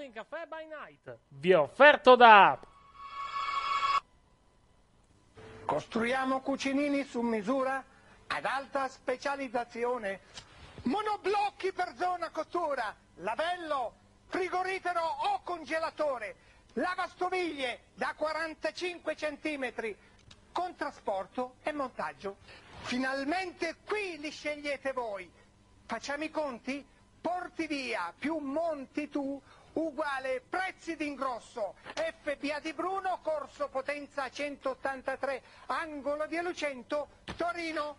Wrestling 0.00 0.14
Caffè 0.14 0.46
by 0.46 0.66
Night 0.66 1.18
vi 1.28 1.50
è 1.50 1.58
offerto 1.58 2.16
da 2.16 2.58
Costruiamo 5.66 6.40
cucinini 6.40 7.04
su 7.04 7.20
misura 7.20 7.84
ad 8.26 8.44
alta 8.44 8.88
specializzazione. 8.88 10.20
Monoblocchi 10.84 11.72
per 11.72 11.94
zona 11.96 12.30
cottura, 12.30 12.92
lavello, 13.16 13.94
frigorifero 14.26 15.00
o 15.00 15.42
congelatore, 15.44 16.34
lavastoviglie 16.72 17.80
da 17.94 18.14
45 18.16 19.14
cm, 19.14 19.94
con 20.50 20.74
trasporto 20.74 21.56
e 21.62 21.72
montaggio. 21.72 22.38
Finalmente 22.80 23.76
qui 23.84 24.18
li 24.18 24.30
scegliete 24.30 24.92
voi. 24.92 25.30
Facciamo 25.86 26.24
i 26.24 26.30
conti? 26.30 26.84
Porti 27.20 27.66
via 27.66 28.12
più 28.18 28.38
monti 28.38 29.08
tu 29.08 29.40
uguale 29.74 30.42
prezzi 30.48 30.96
d'ingrosso. 30.96 31.74
FPA 31.94 32.60
di 32.60 32.72
Bruno, 32.72 33.18
corso 33.22 33.68
potenza 33.68 34.28
183, 34.28 35.42
angolo 35.66 36.26
di 36.26 36.40
Lucento, 36.40 37.08
Torino. 37.36 37.96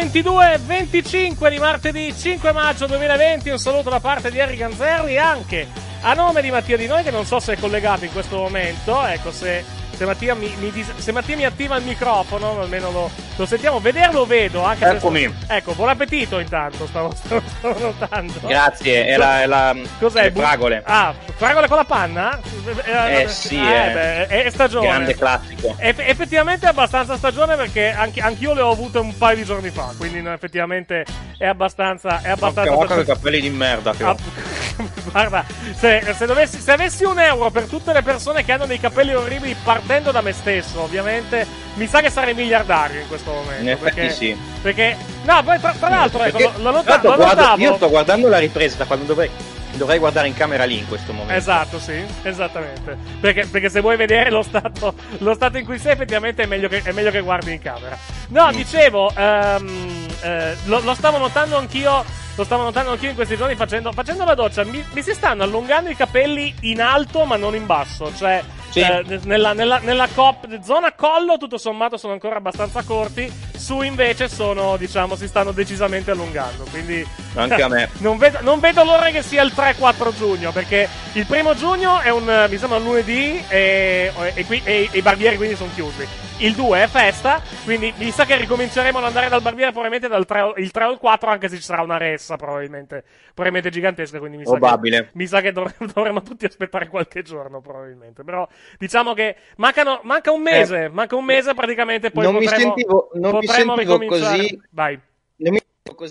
Eccoci 0.00 0.18
in 0.18 0.26
onda 0.28 0.48
22 0.50 0.52
e 0.54 0.58
25 0.58 1.50
di 1.50 1.58
martedì 1.58 2.14
5 2.16 2.52
maggio 2.52 2.86
2020. 2.86 3.50
Un 3.50 3.58
saluto 3.58 3.90
da 3.90 4.00
parte 4.00 4.30
di 4.30 4.40
Harry 4.40 4.56
Ganzerli 4.56 5.18
anche 5.18 5.68
a 6.00 6.14
nome 6.14 6.40
di 6.40 6.50
Mattia 6.50 6.78
Di 6.78 6.86
Noi 6.86 7.02
che 7.02 7.10
non 7.10 7.26
so 7.26 7.38
se 7.38 7.52
è 7.52 7.58
collegato 7.58 8.06
in 8.06 8.12
questo 8.12 8.36
momento. 8.36 9.04
Ecco, 9.04 9.30
se, 9.30 9.62
se, 9.96 10.04
Mattia, 10.04 10.34
mi, 10.34 10.52
mi 10.58 10.70
dis- 10.70 10.94
se 10.96 11.12
Mattia 11.12 11.36
mi 11.36 11.44
attiva 11.44 11.76
il 11.76 11.84
microfono, 11.84 12.60
almeno 12.60 12.90
lo, 12.90 13.10
lo 13.36 13.46
sentiamo. 13.46 13.80
Vederlo 13.80 14.24
vedo. 14.26 14.62
Anche 14.64 14.84
se- 14.84 14.96
Eccomi. 14.96 15.34
ecco, 15.46 15.72
buon 15.74 15.88
appetito 15.88 16.38
intanto, 16.38 16.86
stavo, 16.86 17.12
stavo, 17.16 17.42
stavo 17.58 17.78
notando. 17.78 18.32
Grazie, 18.42 19.06
è 19.06 19.16
la, 19.16 19.42
è 19.42 19.46
la 19.46 19.76
Cos'è? 19.98 20.24
le 20.24 20.32
fragole. 20.32 20.82
Ah, 20.84 21.14
fragole 21.36 21.68
con 21.68 21.76
la 21.76 21.84
panna? 21.84 22.38
Eh 22.84 23.28
sì, 23.28 23.56
eh, 23.56 23.88
eh. 23.88 23.92
beh, 23.92 24.26
è, 24.26 24.50
stagione. 24.50 24.86
Grande 24.86 25.14
classico. 25.14 25.74
Eff- 25.78 26.00
effettivamente 26.00 26.66
è 26.66 26.68
abbastanza 26.68 27.16
stagione 27.16 27.56
perché 27.56 27.90
anche, 27.90 28.20
anch'io 28.20 28.54
le 28.54 28.60
ho 28.60 28.70
avute 28.70 28.98
un 28.98 29.16
paio 29.16 29.36
di 29.36 29.44
giorni 29.44 29.70
fa, 29.70 29.92
quindi 29.96 30.26
effettivamente 30.28 31.04
è 31.38 31.46
abbastanza... 31.46 32.20
È 32.22 32.30
abbastanza 32.30 32.72
Porca 32.72 32.94
vacca, 32.94 33.06
che 33.06 33.12
capelli 33.12 33.40
di 33.40 33.50
merda 33.50 33.92
che 33.92 34.04
ho. 34.04 34.10
Ah, 34.10 34.16
Guarda, 35.10 35.44
se, 35.74 36.14
se 36.16 36.26
dovessi- 36.26 36.60
se 36.60 36.72
avessi 36.72 37.04
un 37.04 37.18
euro 37.18 37.50
per 37.50 37.64
tutte 37.64 37.92
le 37.92 38.02
persone 38.02 38.44
che 38.44 38.52
hanno 38.52 38.66
dei 38.66 38.78
capelli 38.80 39.14
orribili 39.14 39.54
partendo 39.62 40.10
da 40.10 40.20
me 40.20 40.32
stesso, 40.32 40.80
ovviamente, 40.82 41.46
mi 41.74 41.86
sa 41.86 42.00
che 42.00 42.10
sarei 42.10 42.34
miliardario 42.34 43.00
in 43.00 43.08
questo 43.08 43.30
momento. 43.32 43.62
In 43.62 43.68
effetti 43.70 43.94
perché, 43.94 44.10
sì. 44.10 44.36
Perché, 44.62 44.96
no, 45.24 45.42
poi 45.42 45.60
tra, 45.60 45.72
tra 45.72 45.88
l'altro, 45.88 46.22
ecco, 46.24 46.36
Perché- 46.38 46.58
lo, 46.60 46.70
lo, 46.70 46.82
guardo- 46.82 47.16
notavo. 47.16 47.60
io 47.62 47.74
sto 47.76 47.88
guardando 47.88 48.28
la 48.28 48.38
ripresa 48.38 48.76
da 48.76 48.84
quando 48.84 49.04
dovrei, 49.04 49.30
dovrei 49.72 49.98
guardare 49.98 50.26
in 50.28 50.34
camera 50.34 50.64
lì 50.64 50.78
in 50.78 50.86
questo 50.88 51.12
momento. 51.12 51.34
Esatto, 51.34 51.78
sì, 51.78 52.02
esattamente. 52.22 52.96
Perché, 53.20 53.46
perché 53.46 53.68
se 53.70 53.80
vuoi 53.80 53.96
vedere 53.96 54.30
lo 54.30 54.42
stato, 54.42 54.94
lo 55.18 55.34
stato 55.34 55.58
in 55.58 55.64
cui 55.64 55.78
sei, 55.78 55.92
effettivamente 55.92 56.42
è 56.42 56.46
meglio 56.46 56.68
che, 56.68 56.82
è 56.82 56.92
meglio 56.92 57.10
che 57.10 57.20
guardi 57.20 57.52
in 57.52 57.60
camera. 57.60 57.96
No, 58.30 58.50
dicevo, 58.52 59.12
ehm, 59.14 60.06
eh, 60.22 60.56
lo, 60.64 60.80
lo 60.80 60.94
stavo 60.94 61.18
notando 61.18 61.56
anch'io. 61.56 62.18
Lo 62.36 62.44
stavo 62.44 62.62
notando 62.62 62.92
anch'io 62.92 63.10
in 63.10 63.16
questi 63.16 63.36
giorni 63.36 63.54
facendo, 63.54 63.92
facendo 63.92 64.24
la 64.24 64.34
doccia. 64.34 64.64
Mi, 64.64 64.82
mi 64.92 65.02
si 65.02 65.12
stanno 65.12 65.42
allungando 65.42 65.90
i 65.90 65.96
capelli 65.96 66.54
in 66.60 66.80
alto, 66.80 67.24
ma 67.24 67.36
non 67.36 67.54
in 67.54 67.66
basso. 67.66 68.10
Cioè, 68.16 68.42
Sì. 68.70 68.80
eh, 68.80 69.04
nella, 69.24 69.52
nella, 69.52 69.78
nella 69.78 70.08
cop- 70.14 70.60
zona 70.62 70.92
collo, 70.92 71.36
tutto 71.38 71.58
sommato, 71.58 71.96
sono 71.98 72.12
ancora 72.14 72.36
abbastanza 72.36 72.82
corti. 72.82 73.30
Su 73.58 73.82
invece 73.82 74.28
sono, 74.28 74.76
diciamo, 74.78 75.16
si 75.16 75.26
stanno 75.26 75.50
decisamente 75.50 76.12
allungando. 76.12 76.64
Quindi. 76.70 77.06
Anche 77.34 77.62
a 77.62 77.68
me. 77.68 77.90
Non 77.98 78.16
vedo, 78.16 78.38
non 78.42 78.60
vedo 78.60 78.84
l'ora 78.84 79.10
che 79.10 79.22
sia 79.22 79.42
il 79.42 79.52
3-4 79.54 80.14
giugno, 80.16 80.52
perché 80.52 80.88
il 81.14 81.26
primo 81.26 81.54
giugno 81.56 81.98
è 82.00 82.10
un, 82.10 82.46
mi 82.48 82.56
sembra 82.58 82.78
un 82.78 82.84
lunedì 82.84 83.44
e, 83.48 84.12
e, 84.34 84.44
qui- 84.46 84.62
e- 84.64 84.88
e 84.90 84.98
i 84.98 85.02
barbieri 85.02 85.36
quindi 85.36 85.56
sono 85.56 85.70
chiusi. 85.74 86.06
Il 86.42 86.54
2 86.54 86.82
è 86.84 86.86
festa, 86.86 87.42
quindi 87.64 87.92
mi 87.98 88.10
sa 88.10 88.24
che 88.24 88.34
ricominceremo 88.36 88.96
ad 88.96 89.04
andare 89.04 89.28
dal 89.28 89.42
barbiere 89.42 89.72
probabilmente 89.72 90.08
dal 90.08 90.24
3, 90.24 90.40
o- 90.40 90.54
il 90.56 90.70
3 90.70 90.84
o 90.84 90.90
il 90.92 90.96
4, 90.98 91.28
anche 91.28 91.48
se 91.50 91.56
ci 91.56 91.62
sarà 91.62 91.82
una 91.82 91.98
ressa 91.98 92.36
probabilmente, 92.36 93.04
probabilmente 93.34 93.68
gigantesca, 93.68 94.18
quindi 94.18 94.38
mi 94.38 94.44
sa 94.46 94.52
che, 94.54 94.58
Probabile. 94.58 95.10
mi 95.12 95.26
sa 95.26 95.42
che 95.42 95.52
dovremmo, 95.52 95.76
dovremmo 95.94 96.22
tutti 96.22 96.46
aspettare 96.46 96.88
qualche 96.88 97.20
giorno 97.22 97.60
probabilmente. 97.60 98.24
Però 98.24 98.48
diciamo 98.78 99.12
che 99.12 99.36
mancano, 99.56 100.00
manca 100.04 100.32
un 100.32 100.40
mese, 100.40 100.88
manca 100.88 101.14
un 101.14 101.24
mese 101.26 101.52
praticamente, 101.52 102.10
poi 102.10 102.24
non 102.24 102.34
mi 102.36 102.44
potremo, 102.44 102.62
sentivo- 102.74 103.10
non 103.14 103.34
mi 103.38 103.44
potremo 103.46 103.76
sentivo 103.76 103.98
ricominciare. 103.98 104.36
così- 104.38 104.60
Vai. 104.70 105.00
Non 105.36 105.52
mi 105.52 105.60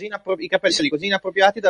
inappro- 0.01 0.35
I 0.39 0.47
capelli 0.47 0.89
così 0.89 1.05
inappropriati 1.05 1.59
da- 1.59 1.69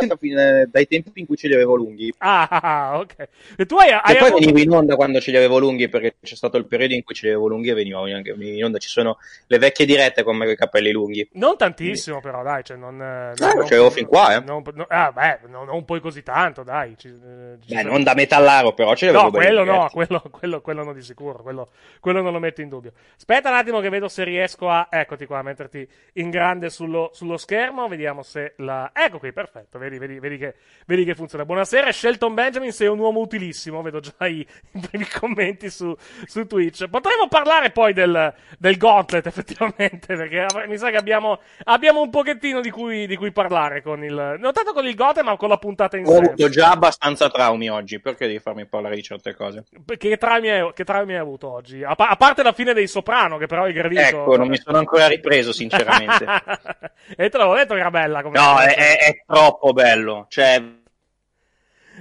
dai 0.69 0.88
tempi 0.88 1.19
in 1.19 1.25
cui 1.25 1.36
ce 1.36 1.48
li 1.48 1.54
avevo 1.54 1.75
lunghi. 1.75 2.13
Ah, 2.19 2.92
ok. 3.00 3.28
E 3.57 3.66
tu 3.66 3.75
hai, 3.75 3.90
E 3.90 3.94
hai 3.94 4.18
poi 4.18 4.28
avuto... 4.30 4.40
venivo 4.40 4.60
in 4.60 4.72
onda 4.72 4.96
quando 4.96 5.19
ce 5.19 5.31
li 5.31 5.38
avevo 5.38 5.60
lunghi, 5.60 5.90
perché 5.90 6.16
c'è 6.22 6.36
stato 6.36 6.57
il 6.57 6.66
periodo 6.66 6.94
in 6.94 7.04
cui 7.04 7.13
ce 7.16 7.25
li 7.28 7.31
avevo 7.34 7.48
lunghi 7.48 7.69
e 7.69 7.74
venivo 7.74 8.04
anche 8.04 8.34
in 8.38 8.63
onda. 8.63 8.78
Ci 8.78 8.88
sono 8.90 9.18
le 9.48 9.57
vecchie 9.57 9.86
dirette 9.86 10.24
con 10.24 10.36
me 10.38 10.46
con 10.46 10.54
i 10.54 10.57
capelli 10.57 10.92
lunghi. 10.92 11.28
Non 11.34 11.57
tantissimo, 11.57 12.22
però, 12.22 12.42
dai. 12.44 12.63
Cioè, 12.63 12.78
non, 12.78 13.01
eh, 13.01 13.31
Eh, 13.31 13.56
lo 13.56 13.63
c'avevo 13.63 13.90
fin 13.90 14.06
qua, 14.06 14.36
eh. 14.36 14.40
Non, 14.42 14.63
no- 14.74 14.86
ah, 14.88 15.12
beh, 15.12 15.40
non, 15.48 15.66
non 15.66 15.86
poi 15.86 16.00
così 16.00 16.24
tanto, 16.24 16.63
dai. 16.63 16.95
Ci- 16.98 17.07
eh, 17.10 17.57
ci 17.66 17.74
Beh, 17.74 17.81
sono- 17.81 17.92
non 17.92 18.04
da 18.04 18.13
metallaro, 18.13 18.74
però 18.74 18.95
ce 18.95 19.06
li 19.06 19.12
avevo 19.12 19.25
No, 19.25 19.31
quello 19.31 19.63
no, 19.63 19.90
quello, 19.92 20.24
quello, 20.31 20.62
quello 20.62 20.84
no 20.84 20.94
di 20.94 21.02
sicuro, 21.02 21.42
quello, 21.44 21.69
quello 22.00 22.22
non 22.22 22.31
lo 22.34 22.40
metto 22.40 22.62
in 22.62 22.69
dubbio. 22.69 22.94
Aspetta 23.18 23.50
un 23.50 23.56
attimo 23.56 23.80
che 23.81 23.90
vedo 23.90 24.07
se 24.07 24.24
riesco 24.24 24.69
a, 24.69 24.88
eccoti 24.90 25.25
qua, 25.25 25.40
a 25.40 25.44
metterti 25.44 25.88
in 26.13 26.30
grande 26.30 26.69
sullo, 26.69 27.12
sullo 27.13 27.38
schermo, 27.38 27.88
vediamo. 27.89 28.24
se 28.24 28.53
la. 28.57 28.91
Ecco 28.94 29.19
qui, 29.19 29.33
perfetto. 29.33 29.77
Vedi, 29.77 29.97
vedi, 29.97 30.19
vedi, 30.19 30.38
che, 30.38 30.56
vedi 30.86 31.03
che 31.03 31.15
funziona. 31.15 31.44
Buonasera, 31.44 31.91
Shelton 31.91 32.33
Benjamin. 32.33 32.71
Sei 32.71 32.88
un 32.88 33.00
uomo 33.00 33.19
utilissimo. 33.19 33.81
Vedo 33.81 34.00
già 34.00 34.27
i, 34.27 34.39
i 34.71 34.80
primi 34.80 35.06
commenti 35.07 35.69
su, 35.69 35.94
su 36.25 36.47
Twitch. 36.47 36.88
Potremmo 36.88 37.27
parlare 37.27 37.71
poi 37.71 37.91
del, 37.94 38.33
del 38.57 38.77
Gauntlet, 38.77 39.25
effettivamente. 39.25 40.15
Perché 40.15 40.45
mi 40.68 40.77
sa 40.77 40.89
che 40.89 40.97
abbiamo, 40.97 41.39
abbiamo 41.65 42.01
un 42.01 42.09
pochettino 42.09 42.62
di 42.62 42.69
cui, 42.69 43.07
di 43.07 43.15
cui 43.18 43.31
parlare 43.31 43.81
con 43.81 44.03
il. 44.03 44.38
Non 44.39 44.53
tanto 44.53 44.71
con 44.74 44.88
il 44.88 44.95
Gauntlet, 44.95 45.25
ma 45.25 45.35
con 45.35 45.50
la 45.50 45.57
puntata 45.57 45.97
in 45.97 46.06
Ho 46.06 46.12
sé. 46.12 46.18
avuto 46.18 46.50
già 46.50 46.71
abbastanza 46.71 47.30
traumi 47.30 47.69
oggi, 47.69 48.00
perché 48.00 48.27
devi 48.27 48.39
farmi 48.39 48.65
parlare 48.65 48.95
di 48.95 49.03
certe 49.03 49.35
cose? 49.35 49.63
Che 49.97 50.18
traumi, 50.18 50.50
hai, 50.50 50.71
che 50.74 50.83
traumi 50.83 51.13
hai 51.13 51.19
avuto 51.19 51.51
oggi? 51.51 51.83
A, 51.83 51.95
pa- 51.95 52.09
a 52.09 52.15
parte 52.15 52.44
la 52.44 52.53
fine 52.53 52.74
dei 52.74 52.88
Soprano, 52.88 53.38
che 53.38 53.47
però 53.47 53.63
hai 53.63 53.74
gradito. 53.74 54.01
Ecco, 54.01 54.38
non 54.38 54.47
mi 54.47 54.57
sono 54.57 54.77
ancora 54.77 55.07
ripreso, 55.07 55.51
sinceramente. 55.51 56.25
e 57.18 57.30
te 57.30 57.38
l'avevo 57.38 57.56
detto 57.56 57.74
era 57.80 57.92
bella 57.92 58.22
come 58.22 58.38
no, 58.38 58.60
è, 58.60 58.76
è- 58.76 58.98
è 59.00 59.24
troppo 59.26 59.74
bello. 59.74 60.26
Cioè, 60.30 60.62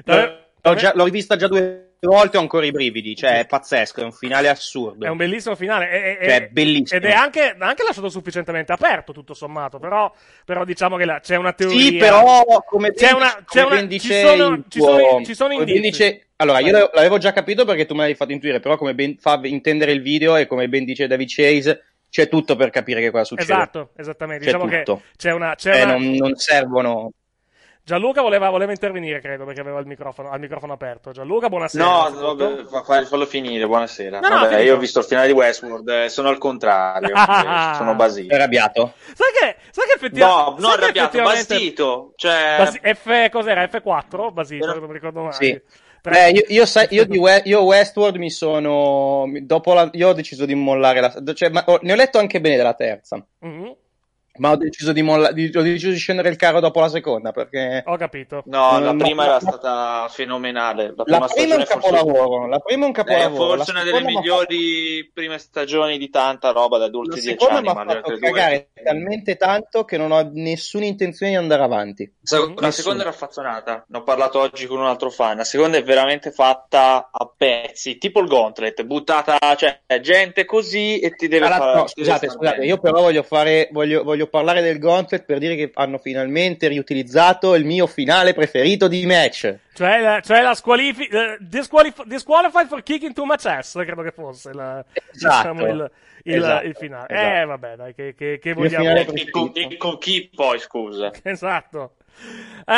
Vabbè, 0.05 0.39
l'ho, 0.63 0.75
già- 0.75 0.93
l'ho 0.95 1.05
rivista 1.05 1.37
già 1.37 1.49
due 1.49 1.85
volte 2.01 2.37
ho 2.37 2.41
ancora 2.41 2.65
i 2.67 2.71
brividi. 2.71 3.17
Cioè, 3.17 3.41
è 3.41 3.47
pazzesco, 3.47 4.01
è 4.01 4.05
un 4.05 4.13
finale 4.13 4.49
assurdo. 4.49 5.05
È 5.05 5.09
un 5.09 5.17
bellissimo 5.17 5.57
finale. 5.57 5.89
È, 5.91 6.19
è- 6.19 6.25
Cioè, 6.25 6.35
è- 6.37 6.49
bellissimo. 6.49 7.01
Ed 7.01 7.07
è 7.07 7.13
anche, 7.13 7.57
anche 7.59 7.83
lasciato 7.83 8.09
sufficientemente 8.09 8.73
aperto, 8.73 9.13
tutto 9.13 9.35
sommato. 9.35 9.79
Però, 9.79 10.13
però 10.45 10.65
diciamo 10.65 10.97
che 10.97 11.05
là 11.05 11.21
c'è 11.21 11.37
una 11.37 11.53
teoria. 11.53 11.81
Sì, 11.81 11.97
però, 11.97 12.45
come 12.67 12.93
C'è 12.93 13.07
ben, 13.07 13.15
una- 13.17 13.45
c'è 13.45 13.65
una- 13.65 13.89
ci 13.89 13.99
sono- 14.01 14.49
il 14.55 14.65
ci 14.69 14.79
tuo- 14.79 14.99
sono- 14.99 15.25
ci 15.25 15.35
sono 15.35 15.53
indizi. 15.55 15.81
dice- 15.81 16.27
allora, 16.37 16.61
io 16.61 16.91
l'avevo- 16.93 17.19
già 17.19 17.33
capito 17.33 17.65
perché 17.65 17.85
tu 17.85 17.95
me 17.95 18.01
l'avevi 18.03 18.17
fatto 18.17 18.31
intuire, 18.31 18.61
però 18.61 18.77
come 18.77 18.95
ben 18.95 19.17
fa 19.19 19.41
intendere 19.43 19.91
il 19.91 20.01
video 20.03 20.37
e 20.37 20.47
come 20.47 20.69
ben 20.69 20.85
dice 20.85 21.09
David 21.09 21.27
Chase, 21.29 21.83
c'è 22.11 22.29
tutto 22.29 22.57
per 22.57 22.71
capire 22.71 23.01
che 23.01 23.11
cosa 23.11 23.25
succede. 23.25 23.53
Esatto, 23.53 23.91
esattamente. 23.97 24.45
C'è 24.45 24.53
Diciamo 24.53 24.71
tutto. 24.71 24.97
che 24.97 25.03
c'è 25.17 25.33
una. 25.33 25.55
C'è 25.55 25.81
Eh, 25.81 25.83
una... 25.85 25.93
non, 25.93 26.11
non 26.13 26.37
servono... 26.37 27.11
Gianluca 27.89 28.21
voleva, 28.21 28.51
voleva 28.51 28.71
intervenire, 28.71 29.19
credo, 29.19 29.47
perché 29.47 29.63
aveva 29.63 29.79
il 29.81 29.87
microfono, 29.87 30.31
il 30.35 30.41
microfono 30.41 30.75
aperto. 30.75 31.11
Gianluca, 31.11 31.49
buonasera. 31.49 31.83
No, 31.85 32.11
vabbè, 32.35 32.65
fa- 32.65 32.83
fa- 32.83 33.05
fallo 33.07 33.25
finire, 33.25 33.67
buonasera. 33.67 34.21
No, 34.21 34.29
no, 34.29 34.41
Vabbè, 34.41 34.59
io 34.59 34.75
ho 34.75 34.79
visto 34.79 34.99
il 34.99 35.07
finale 35.07 35.29
di 35.29 35.33
Westworld, 35.33 35.89
eh, 35.89 36.09
sono 36.11 36.29
al 36.29 36.37
contrario, 36.37 37.13
Ah. 37.15 37.71
eh, 37.73 37.77
sono 37.77 37.93
È 37.93 37.95
basito. 37.95 38.35
arrabbiato? 38.35 38.93
Sai 39.15 39.33
che, 39.33 39.57
sai 39.71 39.87
che 39.87 39.93
No, 39.93 39.95
effettivamente. 39.97 40.61
non 40.61 40.71
arrabbiato, 40.71 41.23
basito. 41.23 42.13
Cioè, 42.17 42.57
Basi- 42.59 42.81
F, 42.83 43.29
cos'era? 43.31 43.65
F4? 43.65 44.33
Basito, 44.35 44.65
Era- 44.65 44.75
non 44.79 44.87
mi 44.89 44.93
ricordo 44.93 45.23
mai. 45.23 45.33
Sì. 45.33 45.63
Eh, 46.03 46.31
io, 46.31 46.43
io, 46.49 46.67
sai- 46.67 46.87
io 46.91 47.05
di 47.05 47.19
We- 47.19 47.43
io 47.45 47.63
Westworld 47.63 48.17
mi 48.17 48.31
sono... 48.31 49.31
Dopo 49.43 49.75
la, 49.75 49.89
io 49.93 50.09
ho 50.09 50.13
deciso 50.13 50.47
di 50.47 50.55
mollare 50.55 51.01
la... 51.01 51.35
Cioè, 51.35 51.51
ma- 51.51 51.65
ne 51.83 51.93
ho 51.93 51.97
letto 51.97 52.19
anche 52.19 52.41
bene 52.41 52.57
della 52.57 52.75
terza. 52.75 53.25
Mhm, 53.41 53.77
Ma 54.39 54.51
ho 54.51 54.57
deciso 54.57 54.93
di, 54.93 55.03
molla- 55.03 55.33
di- 55.33 55.51
ho 55.55 55.63
deciso 55.63 55.91
di 55.91 55.97
scendere 55.97 56.29
il 56.29 56.37
carro 56.37 56.61
dopo 56.61 56.81
la 56.81 56.89
seconda 56.89 57.33
perché... 57.33 57.83
Ho 57.87 57.97
capito. 57.97 58.43
no, 58.47 58.79
la 58.81 58.93
No, 58.93 58.97
prima 58.97 59.25
era 59.25 59.41
stata 59.41 60.07
fenomenale. 60.11 60.95
La 60.97 61.05
La 61.05 61.05
prima 61.05 61.27
prima 61.27 61.55
è 61.55 61.59
un 61.59 61.65
forse, 61.67 61.75
capolavoro. 61.91 62.47
La 62.47 62.59
prima 62.59 62.83
è 62.83 62.89
un 62.89 62.91
eh, 62.91 62.95
capolavoro. 62.95 63.57
forse 63.57 63.73
la 63.73 63.81
una 63.83 63.91
delle 63.91 64.05
migliori 64.05 65.11
prime 65.13 65.39
stagioni 65.39 65.99
di 65.99 66.09
tanta 66.11 66.51
roba 66.51 66.79
da 66.79 66.85
fatto- 66.85 66.97
adulti 66.99 67.09
La 67.11 67.15
di 67.17 67.21
10 67.23 67.39
seconda 67.39 67.55
anni. 67.59 67.67
mi 67.67 67.71
ha 67.71 67.75
fatto 67.75 67.97
altre 67.97 68.19
due... 68.19 68.31
cagare 68.31 68.69
talmente 68.83 69.37
tanto 69.37 69.85
che 69.85 69.97
non 69.97 70.11
ho 70.13 70.31
nessuna 70.33 70.85
intenzione 70.85 71.33
di 71.33 71.39
andare 71.39 71.63
avanti. 71.63 72.13
Se- 72.23 72.53
La 72.57 72.71
seconda 72.71 73.01
era 73.03 73.11
affazzonata, 73.11 73.85
ne 73.89 73.99
ho 73.99 74.03
parlato 74.03 74.39
oggi 74.41 74.67
con 74.67 74.79
un 74.79 74.87
altro 74.87 75.11
fan. 75.11 75.37
La 75.37 75.45
seconda 75.45 75.77
è 75.77 75.83
veramente 75.83 76.31
fatta 76.31 77.09
a 77.13 77.31
pezzi, 77.37 77.99
tipo 77.99 78.21
il 78.21 78.29
Gauntlet, 78.29 78.83
buttata, 78.85 79.37
cioè 79.57 79.81
gente 80.01 80.45
così 80.45 80.99
e 81.01 81.11
ti 81.11 81.29
deve 81.29 81.47
Tra 81.47 81.49
l'altro, 81.57 81.69
fare. 81.71 81.81
no, 81.81 81.87
scusate, 81.89 82.29
scusate, 82.29 82.65
io 82.65 82.79
però 82.79 83.01
voglio 83.01 83.23
fare, 83.23 83.69
voglio, 83.73 84.03
voglio 84.05 84.28
parlare 84.29 84.61
del 84.63 84.79
Gauntlet 84.79 85.25
per 85.25 85.39
dire 85.39 85.57
che 85.57 85.71
hanno 85.75 85.99
finalmente 85.99 86.69
riutilizzato 86.69 87.55
il 87.55 87.65
mio 87.65 87.87
finale 87.87 88.35
preferito 88.35 88.89
di 88.89 89.05
match. 89.07 89.55
Cioè 89.75 90.01
la, 90.01 90.21
cioè 90.21 90.43
la 90.43 90.55
squalifi- 90.55 91.07
eh, 91.07 91.37
disqualif- 91.41 92.05
disqualified 92.05 92.67
for 92.67 92.83
kicking 92.83 93.13
too 93.13 93.25
much 93.25 93.47
ass, 93.47 93.75
credo 93.75 94.03
che 94.03 94.11
fosse 94.13 94.53
la, 94.53 94.85
Esatto. 95.13 95.53
diciamo, 95.53 95.67
il, 95.67 95.91
il, 96.25 96.35
Esatto. 96.35 96.67
il 96.67 96.75
finale. 96.75 97.07
Esatto. 97.15 97.37
Eh, 97.37 97.45
vabbè, 97.45 97.77
dai, 97.77 97.95
che, 97.95 98.15
che, 98.17 98.39
che 98.41 98.53
vogliamo. 98.55 98.89
E 98.97 99.31
con, 99.31 99.51
e 99.55 99.77
con 99.77 99.99
chi 99.99 100.31
poi, 100.35 100.59
scusa? 100.59 101.13
Esatto. 101.23 101.93
Eh, 102.67 102.73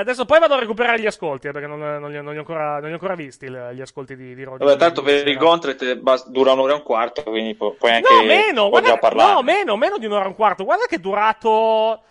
adesso 0.00 0.24
poi 0.24 0.38
vado 0.38 0.54
a 0.54 0.58
recuperare 0.58 1.00
gli 1.00 1.06
ascolti, 1.06 1.48
eh, 1.48 1.52
perché 1.52 1.66
non, 1.66 1.78
non 1.78 2.10
li, 2.10 2.16
ho- 2.16 2.22
non 2.22 2.32
li 2.32 2.38
ancora, 2.38 2.72
non 2.74 2.84
li 2.84 2.90
ho 2.90 2.92
ancora 2.94 3.14
visti 3.14 3.48
gli 3.48 3.80
ascolti 3.80 4.16
di, 4.16 4.34
di 4.34 4.42
Roger. 4.44 4.66
Vabbè, 4.66 4.78
tanto 4.78 5.02
per 5.02 5.26
il 5.28 5.36
Gauntlet 5.36 5.96
bas- 5.96 6.28
dura 6.28 6.52
un'ora 6.52 6.72
e 6.72 6.76
un 6.76 6.82
quarto, 6.82 7.22
quindi 7.24 7.54
pu- 7.54 7.76
puoi 7.76 7.92
anche 7.92 8.12
No, 8.12 8.22
meno, 8.24 8.68
guarda, 8.70 8.96
parlare. 8.96 9.32
no, 9.32 9.42
meno, 9.42 9.76
meno 9.76 9.98
di 9.98 10.06
un'ora 10.06 10.24
e 10.24 10.28
un 10.28 10.34
quarto. 10.34 10.64
Guarda 10.64 10.86
che 10.86 10.96
è 10.96 11.00
durato. 11.00 12.02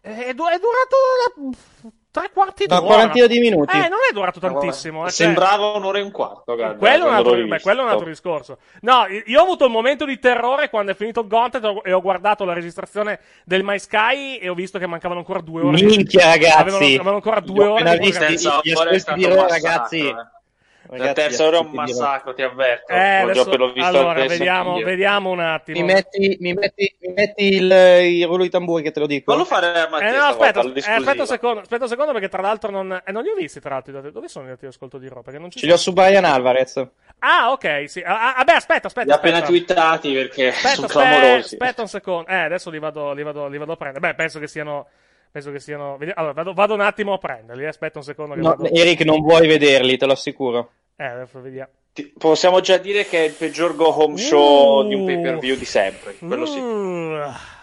È, 0.00 0.32
du- 0.34 0.48
è 0.48 0.58
durato 0.58 0.96
la- 1.20 1.90
tre 2.14 2.30
quarti 2.32 2.64
Una 2.68 2.78
d'ora. 2.78 2.92
quarantina 2.94 3.26
di 3.26 3.40
minuti. 3.40 3.76
Eh, 3.76 3.88
non 3.88 3.98
è 4.08 4.12
durato 4.12 4.38
tantissimo. 4.38 5.00
eh, 5.00 5.10
cioè- 5.10 5.26
Sembrava 5.26 5.72
un'ora 5.72 5.98
e 5.98 6.02
un 6.02 6.12
quarto, 6.12 6.54
guarda, 6.54 6.76
quello, 6.76 7.06
è 7.06 7.08
un 7.08 7.14
altro, 7.14 7.34
beh, 7.44 7.60
quello 7.60 7.80
è 7.80 7.82
un 7.84 7.90
altro 7.90 8.06
discorso. 8.06 8.58
No, 8.82 9.06
io 9.26 9.40
ho 9.40 9.42
avuto 9.42 9.66
un 9.66 9.72
momento 9.72 10.04
di 10.04 10.18
terrore 10.20 10.70
quando 10.70 10.92
è 10.92 10.94
finito 10.94 11.22
il 11.22 11.26
Gauntlet 11.26 11.80
e 11.84 11.92
ho 11.92 12.00
guardato 12.00 12.44
la 12.44 12.52
registrazione 12.52 13.18
del 13.44 13.64
My 13.64 13.80
Sky 13.80 14.36
e 14.36 14.48
ho 14.48 14.54
visto 14.54 14.78
che 14.78 14.86
mancavano 14.86 15.18
ancora 15.18 15.40
due 15.40 15.62
ore. 15.62 15.82
Minchia, 15.82 16.26
ragazzi. 16.26 16.56
Avevano, 16.56 16.84
avevano 16.84 17.14
ancora 17.16 17.40
due 17.40 17.64
Li 17.64 17.70
ho 17.70 17.72
ore. 17.72 17.98
di. 17.98 18.12
Senza 18.12 18.60
gli 18.62 18.70
ascolti 18.70 18.98
stato 19.00 19.18
di 19.18 19.24
Raw, 19.26 19.34
massacro, 19.42 20.30
ragazzi. 20.88 21.06
La 21.06 21.12
terza 21.12 21.46
ora 21.46 21.56
è 21.56 21.60
un 21.60 21.70
massacro, 21.70 22.34
ti 22.34 22.42
avverto. 22.42 22.92
Eh, 22.92 22.98
adesso- 22.98 23.44
visto 23.44 23.86
allora, 23.86 24.24
vediamo, 24.26 24.76
vediamo 24.78 25.30
un 25.30 25.40
attimo. 25.40 25.78
Mi 25.78 25.84
metti, 25.84 26.36
mi 26.40 26.52
metti, 26.54 26.96
mi 27.00 27.12
metti 27.12 27.44
il, 27.44 27.70
il 27.70 28.26
rullo 28.26 28.42
di 28.42 28.50
tamburi 28.50 28.82
che 28.82 28.90
te 28.90 29.00
lo 29.00 29.06
dico? 29.06 29.32
Fallo 29.32 29.44
fare 29.44 29.66
a 29.66 29.88
Eh, 30.00 30.10
no, 30.16 30.24
aspetta, 30.24 30.60
eh, 30.60 30.92
aspetta 30.92 31.22
un 31.22 31.26
secondo, 31.26 31.60
aspetta 31.60 31.84
un 31.84 31.88
secondo 31.88 32.12
perché 32.12 32.28
tra 32.28 32.42
l'altro 32.42 32.70
non, 32.70 33.00
eh, 33.04 33.12
non 33.12 33.22
li 33.22 33.30
ho 33.30 33.34
visti 33.34 33.60
tra 33.60 33.70
l'altro. 33.70 34.00
Dove 34.10 34.28
sono 34.28 34.46
i 34.46 34.48
dati 34.48 34.60
di 34.62 34.66
ascolto 34.66 34.98
di? 34.98 35.08
Perché 35.08 35.38
non 35.38 35.50
ci 35.50 35.58
Ce 35.58 35.66
li 35.66 35.72
ho 35.72 35.76
su 35.76 35.92
Brian 35.92 36.24
Alvarez. 36.24 36.86
Ah, 37.20 37.52
ok, 37.52 37.84
sì. 37.88 38.00
Ah, 38.00 38.34
ah, 38.34 38.44
beh, 38.44 38.52
aspetta, 38.52 38.86
aspetta. 38.88 39.06
Li 39.06 39.12
ha 39.12 39.16
appena 39.16 39.40
twittati 39.40 40.12
perché 40.12 40.48
Aspetta, 40.48 40.74
sono 40.74 40.86
aspetta, 40.86 41.08
clamorosi. 41.08 41.54
aspetta 41.54 41.82
un 41.82 41.88
secondo. 41.88 42.28
Eh, 42.28 42.36
adesso 42.36 42.70
li 42.70 42.78
vado, 42.78 43.12
li 43.12 43.22
vado, 43.22 43.48
li 43.48 43.58
vado 43.58 43.72
a 43.72 43.76
prendere. 43.76 44.06
Beh, 44.06 44.14
penso 44.14 44.38
che 44.38 44.46
siano. 44.46 44.86
Penso 45.34 45.50
che 45.50 45.58
siano. 45.58 45.98
Allora, 46.14 46.32
vado, 46.32 46.52
vado 46.54 46.74
un 46.74 46.80
attimo 46.80 47.12
a 47.14 47.18
prenderli. 47.18 47.64
eh, 47.64 47.66
Aspetta 47.66 47.98
un 47.98 48.04
secondo. 48.04 48.34
Che 48.34 48.40
No, 48.40 48.50
vado... 48.50 48.68
Eric, 48.72 49.00
non 49.00 49.20
vuoi 49.20 49.48
vederli, 49.48 49.96
te 49.96 50.06
lo 50.06 50.12
assicuro. 50.12 50.70
Eh, 50.94 51.04
adesso 51.04 51.40
vediamo. 51.40 51.70
Ti- 51.92 52.12
Possiamo 52.16 52.60
già 52.60 52.76
dire 52.76 53.04
che 53.04 53.18
è 53.18 53.26
il 53.26 53.32
peggior 53.32 53.74
go 53.74 54.00
home 54.00 54.16
show 54.16 54.84
Uh. 54.84 54.86
di 54.88 54.94
un 54.94 55.04
pay 55.04 55.20
per 55.20 55.38
view 55.38 55.56
di 55.56 55.64
sempre. 55.64 56.14
Quello 56.18 56.46
sì. 56.46 56.58
Uh, 56.60 57.18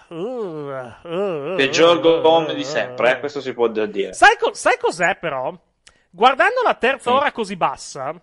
uh, 0.10 0.16
uh, 0.18 0.74
uh, 1.04 1.56
Peggior 1.56 2.02
go 2.02 2.28
home 2.28 2.54
di 2.56 2.66
sempre, 2.66 3.12
eh, 3.12 3.20
questo 3.20 3.40
si 3.40 3.54
può 3.54 3.72
già 3.72 3.86
dire. 3.86 4.12
Sai, 4.12 4.36
co- 4.38 4.54
sai 4.54 4.78
cos'è, 4.78 5.16
però? 5.16 5.58
Guardando 6.10 6.62
la 6.66 6.74
terza 6.74 7.14
ora 7.14 7.32
così 7.32 7.56
bassa, 7.56 8.14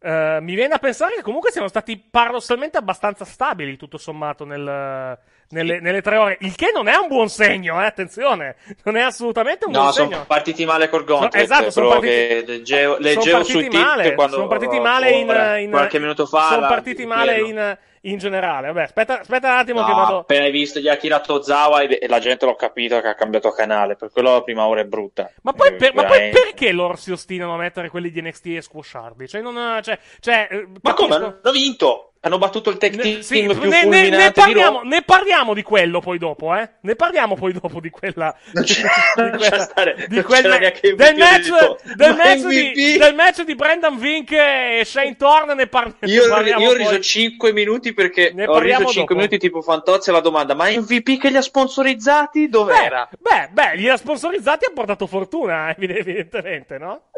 eh, 0.00 0.38
mi 0.40 0.54
viene 0.56 0.74
a 0.74 0.78
pensare 0.78 1.14
che 1.14 1.22
comunque 1.22 1.52
siano 1.52 1.68
stati 1.68 1.96
paradossalmente 1.98 2.78
abbastanza 2.78 3.24
stabili, 3.24 3.76
tutto 3.76 3.96
sommato, 3.96 4.44
nel- 4.44 5.16
nelle, 5.50 5.80
nelle 5.80 6.00
tre 6.02 6.16
ore. 6.16 6.36
Il 6.40 6.54
che 6.54 6.70
non 6.74 6.88
è 6.88 6.96
un 6.96 7.08
buon 7.08 7.28
segno, 7.28 7.80
eh, 7.82 7.86
attenzione. 7.86 8.56
Non 8.84 8.96
è 8.96 9.00
assolutamente 9.02 9.66
un 9.66 9.72
No, 9.72 9.80
buon 9.80 9.92
sono 9.92 10.10
segno. 10.10 10.24
partiti 10.26 10.64
male 10.64 10.88
col 10.88 11.04
Gauntlet. 11.04 11.32
So- 11.34 11.38
esatto, 11.52 11.70
sono 11.70 11.88
partiti- 11.88 12.12
che 12.12 12.44
leggevo, 12.46 12.92
sono 12.94 13.04
leggevo 13.04 13.36
partiti 13.38 13.76
male, 13.78 14.14
quando 14.14 14.34
sono 14.36 14.46
partiti 14.48 14.80
male 14.80 15.10
in, 15.10 15.62
in- 15.64 15.70
qualche 15.70 15.98
minuto 15.98 16.26
fa. 16.26 16.48
sono 16.48 16.66
partiti 16.66 17.04
male 17.06 17.38
in, 17.40 17.78
in 18.02 18.18
generale. 18.18 18.68
Vabbè, 18.68 18.82
aspetta, 18.82 19.20
aspetta 19.20 19.52
un 19.52 19.58
attimo 19.58 19.80
No, 19.80 19.86
che 19.86 19.92
vado. 19.92 20.18
appena 20.18 20.44
hai 20.44 20.50
visto 20.50 20.80
gli 20.80 20.88
ha 20.88 20.96
tirato 20.96 21.42
Zawa 21.42 21.82
e, 21.82 22.06
la 22.08 22.18
gente 22.18 22.46
l'ho 22.46 22.54
capito 22.56 23.00
che 23.00 23.08
ha 23.08 23.14
cambiato 23.14 23.50
canale. 23.50 23.96
Per 23.96 24.10
quello 24.10 24.32
la 24.32 24.42
prima 24.42 24.66
ora 24.66 24.80
è 24.80 24.84
brutta. 24.84 25.30
Ma 25.42 25.52
poi, 25.52 25.68
Eh, 25.68 25.72
per- 25.74 25.94
ma 25.94 26.04
poi 26.04 26.30
perché 26.30 26.72
loro 26.72 26.96
si 26.96 27.10
ostinano 27.12 27.54
a 27.54 27.58
mettere 27.58 27.90
quelli 27.90 28.10
di 28.10 28.20
NXT 28.22 28.46
e 28.46 28.60
squasharli? 28.62 29.28
Cioè, 29.28 29.40
non, 29.40 29.80
cioè, 29.82 29.98
cioè, 30.20 30.48
eh, 30.50 30.66
Ma 30.80 30.94
come? 30.94 31.14
Hanno 31.14 31.40
vinto! 31.52 32.11
Hanno 32.24 32.38
battuto 32.38 32.70
il 32.70 32.76
tech 32.76 32.94
team 32.96 33.16
Ne, 33.16 33.22
sì, 33.22 33.42
più 33.44 33.68
ne, 33.68 33.84
ne- 33.84 34.08
ne 34.08 34.30
parliamo, 34.30 34.82
ne 34.84 35.02
parliamo 35.02 35.54
di 35.54 35.62
quello 35.62 35.98
poi 35.98 36.18
dopo, 36.18 36.54
eh? 36.54 36.70
Ne 36.82 36.94
parliamo 36.94 37.34
poi 37.34 37.52
dopo 37.52 37.80
di 37.80 37.90
quella. 37.90 38.32
Non 38.52 38.62
c'è- 38.62 38.82
di 39.16 39.20
non 39.22 39.38
c'è 39.38 39.58
stare- 39.58 39.94
di 40.06 40.06
del, 40.06 40.24
match, 41.16 41.48
del, 41.96 42.14
Ma 42.14 42.14
match 42.16 42.46
di, 42.46 42.96
del 42.96 43.14
match 43.16 43.42
di 43.42 43.54
Brendan 43.56 43.98
Vink 43.98 44.30
e 44.30 44.82
Shane 44.84 45.16
Thorne 45.16 45.54
ne, 45.54 45.66
par- 45.66 45.94
ne 45.98 46.08
Io, 46.12 46.28
parliamo 46.28 46.62
io 46.62 46.68
ho 46.68 46.72
poi. 46.74 46.78
riso 46.86 47.00
5 47.00 47.52
minuti 47.52 47.92
perché 47.92 48.30
Ne 48.32 48.46
ho 48.46 48.56
riso 48.60 48.84
5 48.84 48.92
dopo. 49.00 49.14
minuti 49.14 49.38
tipo 49.38 49.60
Fantozzi 49.60 50.10
alla 50.10 50.20
domanda 50.20 50.54
ma 50.54 50.68
MVP 50.70 51.18
che 51.18 51.28
li 51.28 51.36
ha 51.38 51.42
sponsorizzati 51.42 52.48
dov'era? 52.48 53.08
Beh, 53.18 53.48
beh, 53.50 53.74
li 53.74 53.88
ha 53.88 53.96
sponsorizzati 53.96 54.64
e 54.64 54.68
ha 54.68 54.72
portato 54.72 55.08
fortuna, 55.08 55.74
evi- 55.76 55.86
evidentemente, 55.98 56.78
no? 56.78 57.08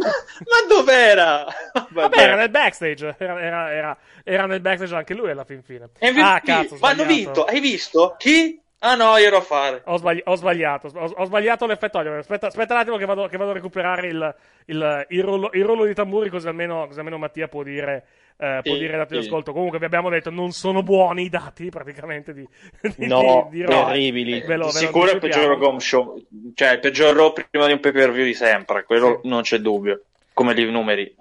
Ma 0.00 0.66
dov'era? 0.68 1.46
Vabbè, 1.90 2.18
era 2.18 2.36
nel 2.36 2.50
backstage, 2.50 3.14
era, 3.18 3.40
era, 3.40 3.72
era, 3.72 3.98
era 4.24 4.46
nel 4.46 4.60
backstage 4.60 4.94
anche 4.94 5.14
lui 5.14 5.30
alla 5.30 5.44
fin 5.44 5.62
fine. 5.62 5.90
MVP, 6.00 6.18
Ah, 6.22 6.40
cazzo, 6.40 6.76
ma 6.80 6.90
hanno 6.90 7.04
vinto, 7.04 7.44
hai 7.44 7.60
visto? 7.60 8.14
Chi? 8.18 8.60
Ah 8.82 8.94
no, 8.94 9.14
io 9.18 9.26
ero 9.26 9.36
a 9.36 9.42
fare. 9.42 9.82
Ho, 9.84 9.98
sbagli- 9.98 10.22
ho 10.24 10.34
sbagliato, 10.36 10.90
ho, 10.94 11.12
ho 11.16 11.24
sbagliato 11.26 11.66
l'effetto 11.66 11.98
audio. 11.98 12.16
Aspetta, 12.16 12.46
aspetta 12.46 12.72
un 12.72 12.80
attimo 12.80 12.96
che 12.96 13.04
vado, 13.04 13.26
che 13.26 13.36
vado 13.36 13.50
a 13.50 13.54
recuperare 13.54 14.06
il, 14.08 14.34
il, 14.66 15.06
il, 15.10 15.22
rullo, 15.22 15.50
il 15.52 15.64
rullo 15.64 15.84
di 15.84 15.92
tamburi, 15.92 16.30
così 16.30 16.48
almeno, 16.48 16.86
così 16.86 16.98
almeno 16.98 17.18
Mattia 17.18 17.46
può 17.46 17.62
dire 17.62 18.06
eh, 18.40 18.60
può 18.62 18.72
Sì, 18.72 18.78
dire 18.78 18.96
dati 18.96 19.14
di 19.14 19.20
sì. 19.22 19.26
ascolto. 19.28 19.52
Comunque 19.52 19.78
vi 19.78 19.84
abbiamo 19.84 20.08
detto 20.08 20.30
non 20.30 20.52
sono 20.52 20.82
buoni 20.82 21.24
i 21.24 21.28
dati 21.28 21.68
praticamente 21.68 22.32
di, 22.32 22.48
di, 22.96 23.06
No, 23.06 23.48
di, 23.50 23.58
di 23.58 23.64
terribili. 23.66 24.40
Ve 24.40 24.56
lo- 24.56 24.66
Di 24.66 24.72
ve 24.72 24.78
sicuro 24.78 25.10
è 25.10 25.14
il 25.14 25.18
peggior 25.20 25.58
Gom 25.58 25.76
Show, 25.78 26.16
cioè 26.54 26.72
il 26.72 26.80
peggior 26.80 27.14
Raw 27.14 27.32
prima 27.32 27.66
di 27.66 27.72
un 27.72 27.80
pay 27.80 27.92
per 27.92 28.10
view 28.12 28.24
di 28.24 28.34
sempre, 28.34 28.84
quello 28.84 29.20
Sì. 29.22 29.28
non 29.28 29.42
c'è 29.42 29.58
dubbio, 29.58 30.04
come 30.32 30.52
i 30.54 30.70
numeri. 30.70 31.14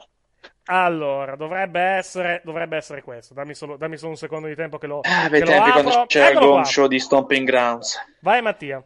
Allora, 0.71 1.35
dovrebbe 1.35 1.81
essere, 1.81 2.41
dovrebbe 2.45 2.77
essere 2.77 3.01
questo. 3.01 3.33
Dammi 3.33 3.55
solo, 3.55 3.75
dammi 3.75 3.97
solo 3.97 4.11
un 4.11 4.17
secondo 4.17 4.47
di 4.47 4.53
tempo 4.55 4.77
che 4.77 4.85
lo, 4.85 4.99
Ah, 5.01 5.23
che 5.23 5.29
bei 5.29 5.39
lo 5.39 5.45
tempi 5.47 5.69
apro. 5.69 5.81
quando 5.81 6.05
c'era 6.05 6.29
il 6.29 6.37
Gom. 6.37 6.61
Show 6.61 6.85
di 6.87 6.99
Stomping 6.99 7.45
Grounds. 7.47 7.97
Vai 8.21 8.41
Mattia. 8.43 8.77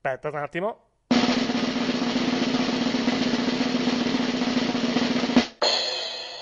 Aspetta 0.00 0.28
un 0.30 0.36
attimo. 0.36 0.85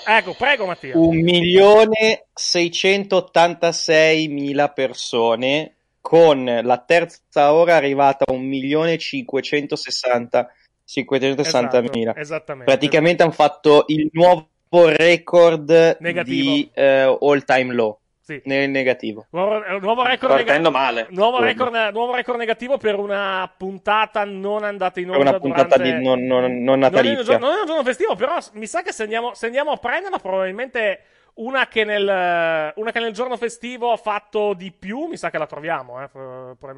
Ecco, 0.05 0.33
prego 0.33 0.65
Mattia. 0.65 0.97
Un 0.97 1.17
milione 1.17 2.27
686 2.33 4.27
mila 4.27 4.69
persone 4.69 5.75
con 5.99 6.45
la 6.45 6.77
terza 6.77 7.53
ora 7.53 7.75
arrivata 7.75 8.25
a 8.27 8.31
un 8.31 8.45
milione 8.45 8.97
560 8.97 10.51
560 10.85 11.81
mila. 11.81 12.11
Esatto, 12.11 12.19
esattamente. 12.19 12.71
Praticamente 12.71 13.23
hanno 13.23 13.31
fatto 13.31 13.85
il 13.87 14.07
nuovo 14.11 14.47
record 14.69 15.97
Negativo. 15.99 16.51
di 16.51 16.69
eh, 16.73 17.17
all 17.19 17.43
time 17.43 17.73
low 17.73 17.99
Sì. 18.25 18.41
nel 18.45 18.71
negativo. 18.71 19.27
Nuovo, 19.29 19.63
eh, 19.63 19.79
nuovo 19.79 20.03
record 20.03 20.33
negativo. 20.33 20.71
male. 20.71 21.05
Nuovo 21.11 21.39
record, 21.39 21.73
nuovo 21.93 22.15
record 22.15 22.39
negativo 22.39 22.77
per 22.79 22.97
una 22.97 23.47
puntata 23.55 24.23
non 24.23 24.63
andata 24.63 24.99
in 24.99 25.11
onda 25.11 25.29
una 25.29 25.39
puntata 25.39 25.77
durante... 25.77 25.97
di 25.99 26.03
non, 26.03 26.25
non- 26.25 26.41
non 26.41 26.63
Non 26.63 26.69
è, 26.69 26.73
un 26.73 26.79
natalizia. 26.79 27.23
giorno, 27.23 27.45
non 27.47 27.57
è 27.57 27.59
un 27.59 27.65
giorno 27.67 27.83
festivo, 27.83 28.15
però 28.15 28.37
mi 28.53 28.65
sa 28.65 28.81
che 28.81 28.91
se 28.91 29.03
andiamo, 29.03 29.35
se 29.35 29.45
andiamo 29.45 29.71
a 29.71 29.77
prenderla, 29.77 30.17
probabilmente 30.17 31.01
una 31.35 31.67
che, 31.67 31.83
nel, 31.83 32.71
una 32.75 32.91
che 32.91 32.99
nel 32.99 33.11
giorno 33.11 33.37
festivo 33.37 33.91
ha 33.91 33.97
fatto 33.97 34.53
di 34.53 34.71
più, 34.71 35.05
mi 35.05 35.17
sa 35.17 35.29
che 35.29 35.37
la 35.37 35.45
troviamo. 35.45 36.01
Eh, 36.01 36.09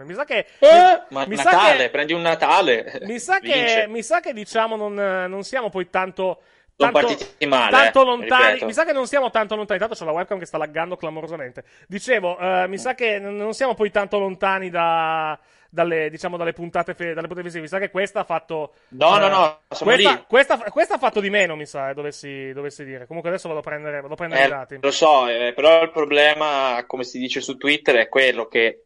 mi 0.03 0.13
sa 0.15 0.25
che. 0.25 0.47
Eh, 0.59 1.01
ma 1.11 1.25
mi 1.27 1.37
sa 1.37 1.43
Natale, 1.51 1.83
che- 1.83 1.89
prendi 1.91 2.11
un 2.11 2.21
Natale. 2.23 2.99
mi 3.03 3.19
sa 3.19 3.39
che, 3.39 3.85
mi 3.87 4.03
sa 4.03 4.19
che 4.19 4.33
diciamo 4.33 4.75
non, 4.75 4.95
non 5.29 5.43
siamo 5.43 5.69
poi 5.69 5.89
tanto. 5.89 6.41
Sono 6.79 6.91
tanto- 6.91 7.07
partiti 7.07 7.45
male, 7.47 7.71
tanto 7.71 8.01
eh, 8.01 8.05
lontani. 8.05 8.45
ripeto. 8.45 8.65
Mi 8.67 8.73
sa 8.73 8.85
che 8.85 8.93
non 8.93 9.07
siamo 9.07 9.31
tanto 9.31 9.55
lontani. 9.55 9.79
Tanto 9.79 9.95
c'è 9.95 10.05
la 10.05 10.11
webcam 10.11 10.37
che 10.37 10.45
sta 10.45 10.59
laggando 10.59 10.95
clamorosamente. 10.95 11.63
Dicevo, 11.87 12.37
eh, 12.37 12.67
mi 12.67 12.77
sa 12.77 12.93
che 12.93 13.17
non 13.17 13.53
siamo 13.53 13.73
poi 13.73 13.89
tanto 13.91 14.19
lontani 14.19 14.69
da. 14.69 15.37
Dalle, 15.69 16.09
diciamo, 16.09 16.37
dalle 16.37 16.53
puntate, 16.53 16.93
fe- 16.93 17.13
dalle 17.13 17.27
puntate 17.27 17.41
festive. 17.41 17.63
Mi 17.63 17.67
sa 17.67 17.77
che 17.77 17.89
questa 17.89 18.21
ha 18.21 18.23
fatto. 18.23 18.73
No, 18.89 19.17
eh, 19.17 19.19
no, 19.19 19.27
no, 19.27 19.59
questa, 19.67 19.95
lì. 20.11 20.23
Questa, 20.25 20.57
questa 20.57 20.93
ha 20.95 20.97
fatto 20.97 21.19
di 21.19 21.29
meno, 21.29 21.57
mi 21.57 21.65
sa, 21.65 21.89
eh, 21.89 21.93
dovessi, 21.93 22.53
dovessi 22.53 22.85
dire. 22.85 23.05
Comunque 23.05 23.29
adesso 23.31 23.47
vado 23.49 23.59
a 23.59 23.63
prendere, 23.63 23.99
vado 23.99 24.13
a 24.13 24.15
prendere 24.15 24.41
i 24.43 24.45
Eh, 24.45 24.49
dati. 24.49 24.77
lo 24.79 24.91
so, 24.91 25.27
eh, 25.27 25.51
però 25.53 25.83
il 25.83 25.91
problema, 25.91 26.81
come 26.87 27.03
si 27.03 27.19
dice 27.19 27.41
su 27.41 27.57
Twitter, 27.57 27.95
è 27.97 28.07
quello 28.07 28.47
che 28.47 28.85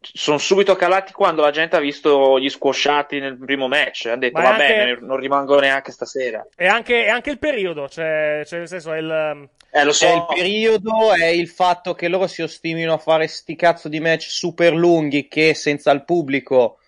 sono 0.00 0.38
subito 0.38 0.74
calati 0.76 1.12
quando 1.12 1.42
la 1.42 1.50
gente 1.50 1.76
ha 1.76 1.80
visto 1.80 2.38
gli 2.38 2.48
squasciati 2.48 3.18
nel 3.20 3.36
primo 3.38 3.68
match. 3.68 4.06
Ha 4.06 4.16
detto, 4.16 4.40
va 4.40 4.50
anche- 4.54 4.66
bene, 4.66 4.98
non 5.00 5.16
rimango 5.18 5.58
neanche 5.60 5.92
stasera. 5.92 6.46
E 6.56 6.66
anche, 6.66 7.04
e 7.04 7.08
anche 7.08 7.30
il 7.30 7.38
periodo, 7.38 7.88
cioè, 7.88 8.42
cioè, 8.46 8.60
nel 8.60 8.68
senso, 8.68 8.92
è 8.92 8.98
il. 8.98 9.48
Eh, 9.72 9.84
lo 9.84 9.92
so. 9.92 10.06
È 10.06 10.14
il 10.14 10.26
periodo, 10.34 11.12
è 11.12 11.26
il 11.26 11.48
fatto 11.48 11.94
che 11.94 12.08
loro 12.08 12.26
si 12.26 12.42
ostinino 12.42 12.94
a 12.94 12.98
fare 12.98 13.26
sti 13.28 13.54
cazzo 13.56 13.88
di 13.88 14.00
match 14.00 14.24
super 14.28 14.72
lunghi 14.74 15.28
che 15.28 15.54
senza 15.54 15.90
il 15.92 16.04
pubblico 16.04 16.78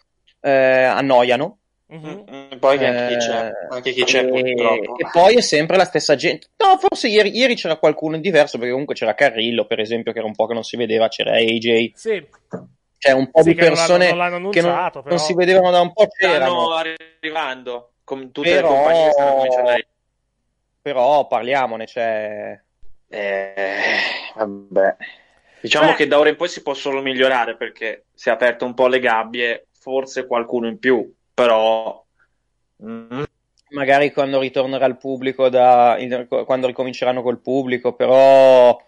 eh, 0.41 0.51
annoiano. 0.51 1.59
Mhm. 1.93 2.25
Mm, 2.55 2.59
Poi 2.59 2.79
che 2.79 2.87
anche 2.87 3.07
chi 3.13 3.17
c'è, 3.19 3.47
Eh, 3.49 3.53
anche 3.69 3.93
chi 3.93 4.05
c'è 4.05 4.25
e, 4.25 4.51
e 4.53 5.09
poi 5.13 5.35
è 5.35 5.43
sempre 5.43 5.77
la 5.77 5.85
stessa 5.85 6.15
gente. 6.17 6.47
No, 6.57 6.79
forse 6.79 7.09
ieri, 7.09 7.37
ieri 7.37 7.55
c'era 7.55 7.77
qualcuno 7.77 8.17
di 8.17 8.23
diverso, 8.23 8.57
perché 8.57 8.71
comunque 8.73 8.95
c'era 8.95 9.15
Carrillo, 9.15 9.67
per 9.67 9.79
esempio, 9.79 10.11
che 10.13 10.19
era 10.19 10.27
un 10.27 10.35
po' 10.35 10.47
che 10.47 10.55
non 10.55 10.63
si 10.65 10.79
vedeva, 10.79 11.09
c'era 11.09 11.33
AJ, 11.37 11.93
Sì, 11.95 12.27
c'è 13.03 13.11
un 13.11 13.29
po' 13.33 13.43
Sì, 13.43 13.49
di 13.49 13.55
che 13.57 13.63
non 13.69 13.71
l'hanno- 13.75 13.87
persone 13.87 14.09
non 14.11 14.19
l'hanno 14.19 14.51
che 14.51 14.61
non, 14.61 14.71
annunciato, 14.71 14.99
non 14.99 15.05
però. 15.09 15.19
si 15.19 15.35
vedevano 15.35 15.71
da 15.73 15.81
un 15.81 15.93
po'. 15.93 16.07
Stanno 16.09 16.33
C'erano, 16.33 16.71
arrivando, 16.75 17.93
come 18.05 18.31
tutte 18.31 18.55
Però- 18.55 18.69
le 18.71 18.75
compagnie 18.77 19.11
stanno 19.11 19.35
cominciando 19.35 19.71
a 19.71 19.77
però 20.81 21.27
parliamone, 21.27 21.87
cioè. 21.87 22.61
Eh, 23.09 23.75
vabbè. 24.37 24.97
Diciamo 25.61 25.87
Cioè- 25.89 25.97
che 25.97 26.07
da 26.07 26.19
ora 26.21 26.29
in 26.29 26.37
poi 26.37 26.49
si 26.49 26.63
può 26.63 26.75
solo 26.75 27.03
migliorare 27.03 27.57
perché 27.57 28.05
si 28.15 28.29
è 28.29 28.33
aperto 28.33 28.65
un 28.65 28.75
po' 28.75 28.87
le 28.87 29.01
gabbie, 29.01 29.67
forse 29.73 30.27
qualcuno 30.27 30.69
in 30.69 30.79
più, 30.79 31.13
però 31.35 32.05
mm, 32.85 33.23
magari 33.71 34.13
quando 34.13 34.39
ritornerà 34.39 34.87
il 34.87 34.97
pubblico, 34.97 35.49
da, 35.49 35.97
quando 36.45 36.69
ricominceranno 36.69 37.23
col 37.23 37.41
pubblico, 37.41 37.95
però 37.95 38.81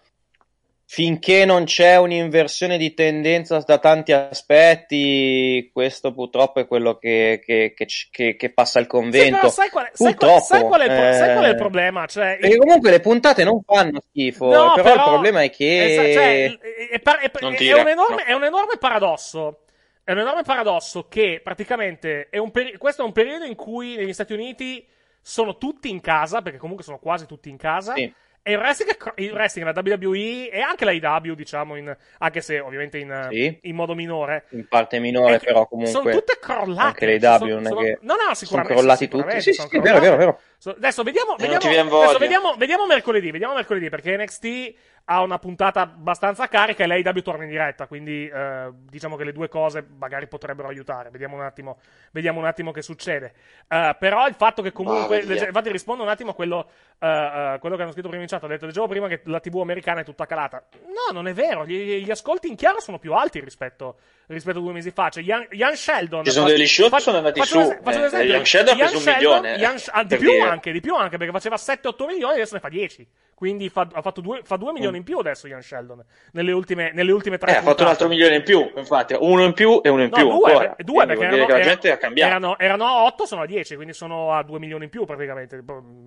finché 0.87 1.45
non 1.45 1.63
c'è 1.65 1.97
un'inversione 1.97 2.77
di 2.77 2.93
tendenza 2.93 3.57
da 3.59 3.79
tanti 3.79 4.11
aspetti, 4.11 5.69
questo 5.73 6.13
purtroppo 6.13 6.59
è 6.59 6.67
quello 6.67 6.97
che, 6.97 7.41
che- 7.43 7.73
che 7.75 7.87
che- 8.11 8.35
che 8.35 8.53
passa 8.53 8.79
il 8.79 8.85
Sì, 8.85 8.91
però 8.91 9.01
convento. 9.01 9.49
sai 9.49 9.69
qual, 9.69 9.85
è, 9.85 9.89
sai, 9.93 10.13
qual, 10.15 10.15
Purtroppo, 10.15 10.43
sai 10.45 10.61
qual 10.63 10.81
è 10.81 10.83
il, 10.83 10.89
pro- 10.89 11.13
sai 11.13 11.33
qual 11.33 11.43
è 11.45 11.47
il 11.49 11.53
eh, 11.53 11.57
problema? 11.57 12.05
Cioè, 12.05 12.37
Perché 12.39 12.57
comunque 12.57 12.91
le 12.91 12.99
puntate 12.99 13.43
non 13.43 13.61
fanno 13.63 13.99
schifo, 14.09 14.45
No, 14.45 14.73
però, 14.75 14.93
il 14.93 15.01
problema 15.01 15.41
è 15.41 15.49
che... 15.49 15.95
è, 15.95 17.73
un 17.73 17.87
enorme, 17.87 18.15
no. 18.15 18.23
è 18.23 18.33
un 18.33 18.43
enorme 18.43 18.77
paradosso. 18.77 19.59
È 20.03 20.11
un 20.11 20.19
enorme 20.19 20.43
paradosso 20.43 21.07
che 21.07 21.41
praticamente 21.43 22.27
è 22.29 22.37
un 22.37 22.51
peri- 22.51 22.77
questo 22.77 23.01
è 23.01 23.05
un 23.05 23.11
periodo 23.11 23.43
in 23.45 23.55
cui 23.55 23.95
negli 23.95 24.13
Stati 24.13 24.33
Uniti 24.33 24.85
sono 25.19 25.57
tutti 25.57 25.89
in 25.89 25.99
casa, 25.99 26.43
perché 26.43 26.59
comunque 26.59 26.83
sono 26.83 26.99
quasi 26.99 27.25
tutti 27.25 27.49
in 27.49 27.57
casa. 27.57 27.93
Sì. 27.95 28.13
E 28.47 28.51
il 28.51 28.57
wrestling, 28.59 28.91
è 29.15 29.21
il 29.23 29.31
wrestling, 29.31 29.73
la 29.73 29.81
WWE 29.83 30.49
e 30.51 30.59
anche 30.61 30.85
la 30.85 30.91
IW, 30.91 31.33
diciamo, 31.33 31.75
in- 31.77 31.97
anche 32.19 32.41
se 32.41 32.59
ovviamente 32.59 32.99
in, 32.99 33.27
Sì. 33.31 33.57
in 33.63 33.75
modo 33.75 33.95
minore. 33.95 34.45
in 34.49 34.67
parte 34.67 34.99
minore, 34.99 35.37
È 35.37 35.39
che 35.39 35.45
però 35.47 35.65
comunque... 35.65 35.91
sono 35.91 36.11
tutte 36.11 36.37
crollate. 36.39 36.87
anche 36.87 37.05
le 37.07 37.19
Sono- 37.19 37.45
W 37.45 37.47
non 37.49 37.65
è 37.65 37.67
sono- 37.69 37.81
che 37.81 37.97
no, 38.01 38.13
no, 38.13 38.19
sono 38.21 38.33
sicuramente. 38.35 38.73
crollati 38.75 39.03
sì, 39.03 39.09
tutti. 39.09 39.41
Sì, 39.41 39.53
sono 39.53 39.67
sì, 39.67 39.77
è 39.77 39.79
vero, 39.81 39.97
è 39.97 39.99
vero, 40.01 40.13
è 40.13 40.17
vero. 40.17 40.39
So- 40.65 40.71
Adesso 40.71 41.03
vediamo, 41.03 41.35
vediamo, 41.37 42.01
adesso 42.01 42.17
vediamo, 42.17 42.55
vediamo 42.55 42.87
mercoledì, 42.87 43.29
vediamo 43.29 43.53
mercoledì 43.53 43.87
perché 43.89 44.17
NXT 44.17 44.73
ha 45.05 45.21
una 45.21 45.37
puntata 45.37 45.81
abbastanza 45.81 46.47
carica 46.47 46.83
e 46.83 46.87
l'AEW 46.87 47.21
torna 47.21 47.43
in 47.43 47.49
diretta, 47.49 47.85
quindi 47.85 48.27
eh, 48.27 48.69
diciamo 48.89 49.15
che 49.15 49.23
le 49.23 49.31
due 49.31 49.47
cose 49.47 49.85
magari 49.99 50.27
potrebbero 50.27 50.67
aiutare. 50.67 51.11
Vediamo 51.11 51.35
un 51.35 51.43
attimo, 51.43 51.77
vediamo 52.11 52.39
un 52.39 52.45
attimo 52.45 52.71
che 52.71 52.81
succede. 52.81 53.33
Eh, 53.67 53.95
però 53.99 54.27
il 54.27 54.33
fatto 54.33 54.63
che 54.63 54.71
comunque, 54.71 55.21
via. 55.21 55.45
infatti 55.45 55.71
rispondo 55.71 56.01
un 56.01 56.09
attimo 56.09 56.31
a 56.31 56.33
quello, 56.33 56.67
eh, 56.97 57.07
eh, 57.07 57.57
quello 57.59 57.75
che 57.75 57.83
hanno 57.83 57.91
scritto 57.91 58.07
prima 58.07 58.23
in 58.23 58.29
chat, 58.29 58.41
ho 58.41 58.47
detto, 58.47 58.65
leggevo 58.65 58.87
prima 58.87 59.07
che 59.07 59.21
la 59.25 59.39
TV 59.39 59.59
americana 59.59 60.01
è 60.01 60.03
tutta 60.03 60.25
calata. 60.25 60.63
No, 60.85 61.13
non 61.13 61.27
è 61.27 61.33
vero, 61.33 61.67
gli, 61.67 62.03
gli 62.03 62.11
ascolti 62.11 62.47
in 62.47 62.55
chiaro 62.55 62.79
sono 62.79 62.97
più 62.97 63.13
alti 63.13 63.39
rispetto, 63.41 63.97
rispetto 64.25 64.57
a 64.57 64.61
due 64.61 64.73
mesi 64.73 64.89
fa. 64.89 65.09
Cioè, 65.09 65.21
Ian, 65.21 65.45
Ian 65.51 65.75
Sheldon... 65.75 66.23
Ci 66.23 66.31
sono 66.31 66.47
degli 66.47 66.65
show 66.65 66.89
che 66.89 66.99
sono 66.99 67.17
andati 67.17 67.39
faccio 67.39 67.61
su, 67.61 67.77
faccio 67.83 68.17
eh. 68.17 68.25
Ian 68.25 68.43
Sheldon 68.43 68.73
ha 68.73 68.77
preso 68.77 68.97
un 68.97 69.13
milione, 69.13 69.55
Ian- 69.57 69.77
ah, 69.91 70.03
di 70.03 70.17
più 70.17 70.31
dire. 70.31 70.54
Anche, 70.55 70.71
di 70.71 70.79
più 70.79 70.95
anche, 70.95 71.17
perché 71.17 71.31
faceva 71.31 71.55
7-8 71.57 72.05
milioni 72.05 72.33
e 72.33 72.35
adesso 72.37 72.55
ne 72.55 72.59
fa 72.61 72.69
10. 72.69 73.07
Quindi 73.35 73.67
fa, 73.69 73.87
ha 73.91 74.01
fatto 74.01 74.21
due, 74.21 74.41
fa 74.43 74.55
2 74.55 74.71
milioni 74.71 74.97
in 74.97 75.03
più 75.03 75.17
adesso 75.17 75.45
Ian 75.47 75.61
Sheldon, 75.61 76.03
nelle 76.31 76.53
ultime, 76.53 76.91
nelle 76.93 77.11
ultime 77.11 77.37
tre 77.37 77.51
Eh, 77.51 77.55
ha 77.57 77.61
fatto 77.61 77.83
un 77.83 77.89
altro 77.89 78.07
milione 78.07 78.35
in 78.35 78.43
più, 78.43 78.71
infatti, 78.75 79.13
uno 79.19 79.43
in 79.43 79.51
più 79.53 79.81
e 79.83 79.89
uno 79.89 80.03
in 80.03 80.09
No, 80.09 80.15
più 80.17 80.29
due, 80.29 80.51
ancora. 80.51 80.75
due 80.77 81.05
Quindi 81.05 81.05
perché 81.07 81.35
erano, 81.35 81.47
la 81.47 81.59
gente 81.59 81.91
ha 81.91 81.97
cambiato. 81.97 82.29
Erano, 82.31 82.57
erano 82.57 82.85
a 82.85 83.03
8, 83.03 83.25
sono 83.25 83.41
a 83.41 83.45
10, 83.45 83.75
quindi 83.75 83.93
sono 83.93 84.31
a 84.33 84.41
2 84.41 84.57
milioni 84.59 84.85
in 84.85 84.89
più 84.89 85.05
praticamente. 85.05 85.61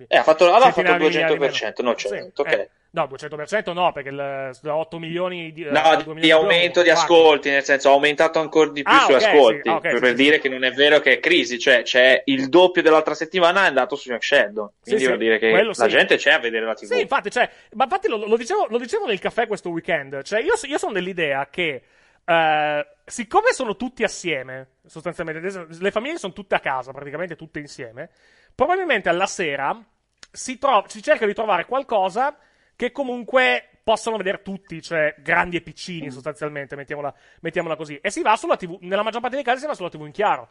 Eh, 0.07 0.17
ha 0.17 0.23
fatto, 0.23 0.45
aveva 0.45 0.71
Centinaia 0.71 0.97
fatto 0.97 1.05
in 1.05 1.39
200%, 1.39 1.39
meno. 1.39 1.89
no, 1.89 1.95
cioè, 1.95 2.19
Sì, 2.19 2.31
ok. 2.41 2.51
eh, 2.51 2.69
no, 2.91 3.03
200% 3.03 3.73
no, 3.73 3.91
perché 3.91 4.09
il, 4.09 4.57
da 4.61 4.75
8 4.75 4.99
milioni 4.99 5.51
di, 5.51 5.63
eh, 5.63 5.71
No, 5.71 5.79
a 5.79 6.01
2 6.01 6.15
di, 6.15 6.31
aumento 6.31 6.81
di 6.81 6.89
ascolti, 6.89 7.49
nel 7.49 7.63
senso 7.63 7.89
ha 7.89 7.93
aumentato 7.93 8.39
ancora 8.39 8.71
di 8.71 8.83
più 8.83 8.93
Ah, 8.93 9.01
sui 9.01 9.13
ok, 9.13 9.23
ascolti, 9.23 9.61
sì, 9.63 9.69
ah, 9.69 9.75
ok, 9.75 9.81
per, 9.81 9.93
sì, 9.93 9.99
per 9.99 10.09
sì, 10.09 10.15
dire 10.15 10.39
che 10.39 10.49
non 10.49 10.63
è 10.63 10.71
vero 10.71 10.99
che 10.99 11.13
è 11.13 11.19
crisi, 11.19 11.59
cioè 11.59 11.83
c'è 11.83 12.21
il 12.25 12.49
doppio 12.49 12.81
dell'altra 12.81 13.13
settimana 13.13 13.63
è 13.63 13.67
andato 13.67 13.95
su 13.95 14.09
Young 14.09 14.21
Sheldon, 14.21 14.71
quindi 14.81 15.05
vuol 15.05 15.17
dire 15.17 15.37
che 15.37 15.51
la 15.51 15.87
gente 15.87 16.17
c'è 16.17 16.31
a 16.31 16.39
vedere 16.39 16.65
la 16.65 16.73
TV. 16.73 16.85
Sì, 16.85 17.01
infatti, 17.01 17.29
cioè, 17.29 17.49
ma 17.73 17.83
infatti 17.83 18.07
lo, 18.07 18.17
lo 18.25 18.37
dicevo, 18.37 18.67
lo 18.69 18.77
dicevo 18.77 19.05
nel 19.05 19.19
caffè 19.19 19.47
questo 19.47 19.69
weekend. 19.69 20.23
Cioè, 20.23 20.41
io, 20.41 20.53
io 20.61 20.77
sono 20.77 20.93
dell'idea 20.93 21.47
che, 21.49 21.83
eh, 22.25 22.87
siccome 23.05 23.53
sono 23.53 23.75
tutti 23.75 24.03
assieme, 24.03 24.75
sostanzialmente, 24.85 25.67
le 25.79 25.91
famiglie 25.91 26.17
sono 26.17 26.33
tutte 26.33 26.55
a 26.55 26.59
casa, 26.59 26.91
praticamente 26.91 27.35
tutte 27.35 27.59
insieme, 27.59 28.09
probabilmente 28.55 29.09
alla 29.09 29.27
sera 29.27 29.77
si, 30.31 30.57
tro- 30.57 30.85
si 30.87 31.01
cerca 31.01 31.25
di 31.25 31.33
trovare 31.33 31.65
qualcosa 31.65 32.37
che 32.79 32.93
comunque 32.93 33.81
possano 33.83 34.15
vedere 34.15 34.41
tutti, 34.41 34.81
cioè 34.81 35.13
grandi 35.17 35.57
e 35.57 35.61
piccini, 35.61 36.09
sostanzialmente, 36.11 36.77
mettiamola, 36.77 37.13
mettiamola 37.41 37.75
così. 37.75 37.99
E 38.01 38.09
si 38.09 38.21
va 38.21 38.37
sulla 38.37 38.55
TV, 38.55 38.77
nella 38.79 39.03
maggior 39.03 39.19
parte 39.19 39.35
dei 39.35 39.43
casi 39.43 39.59
si 39.59 39.67
va 39.67 39.73
sulla 39.73 39.89
TV 39.89 40.05
in 40.05 40.13
chiaro. 40.13 40.47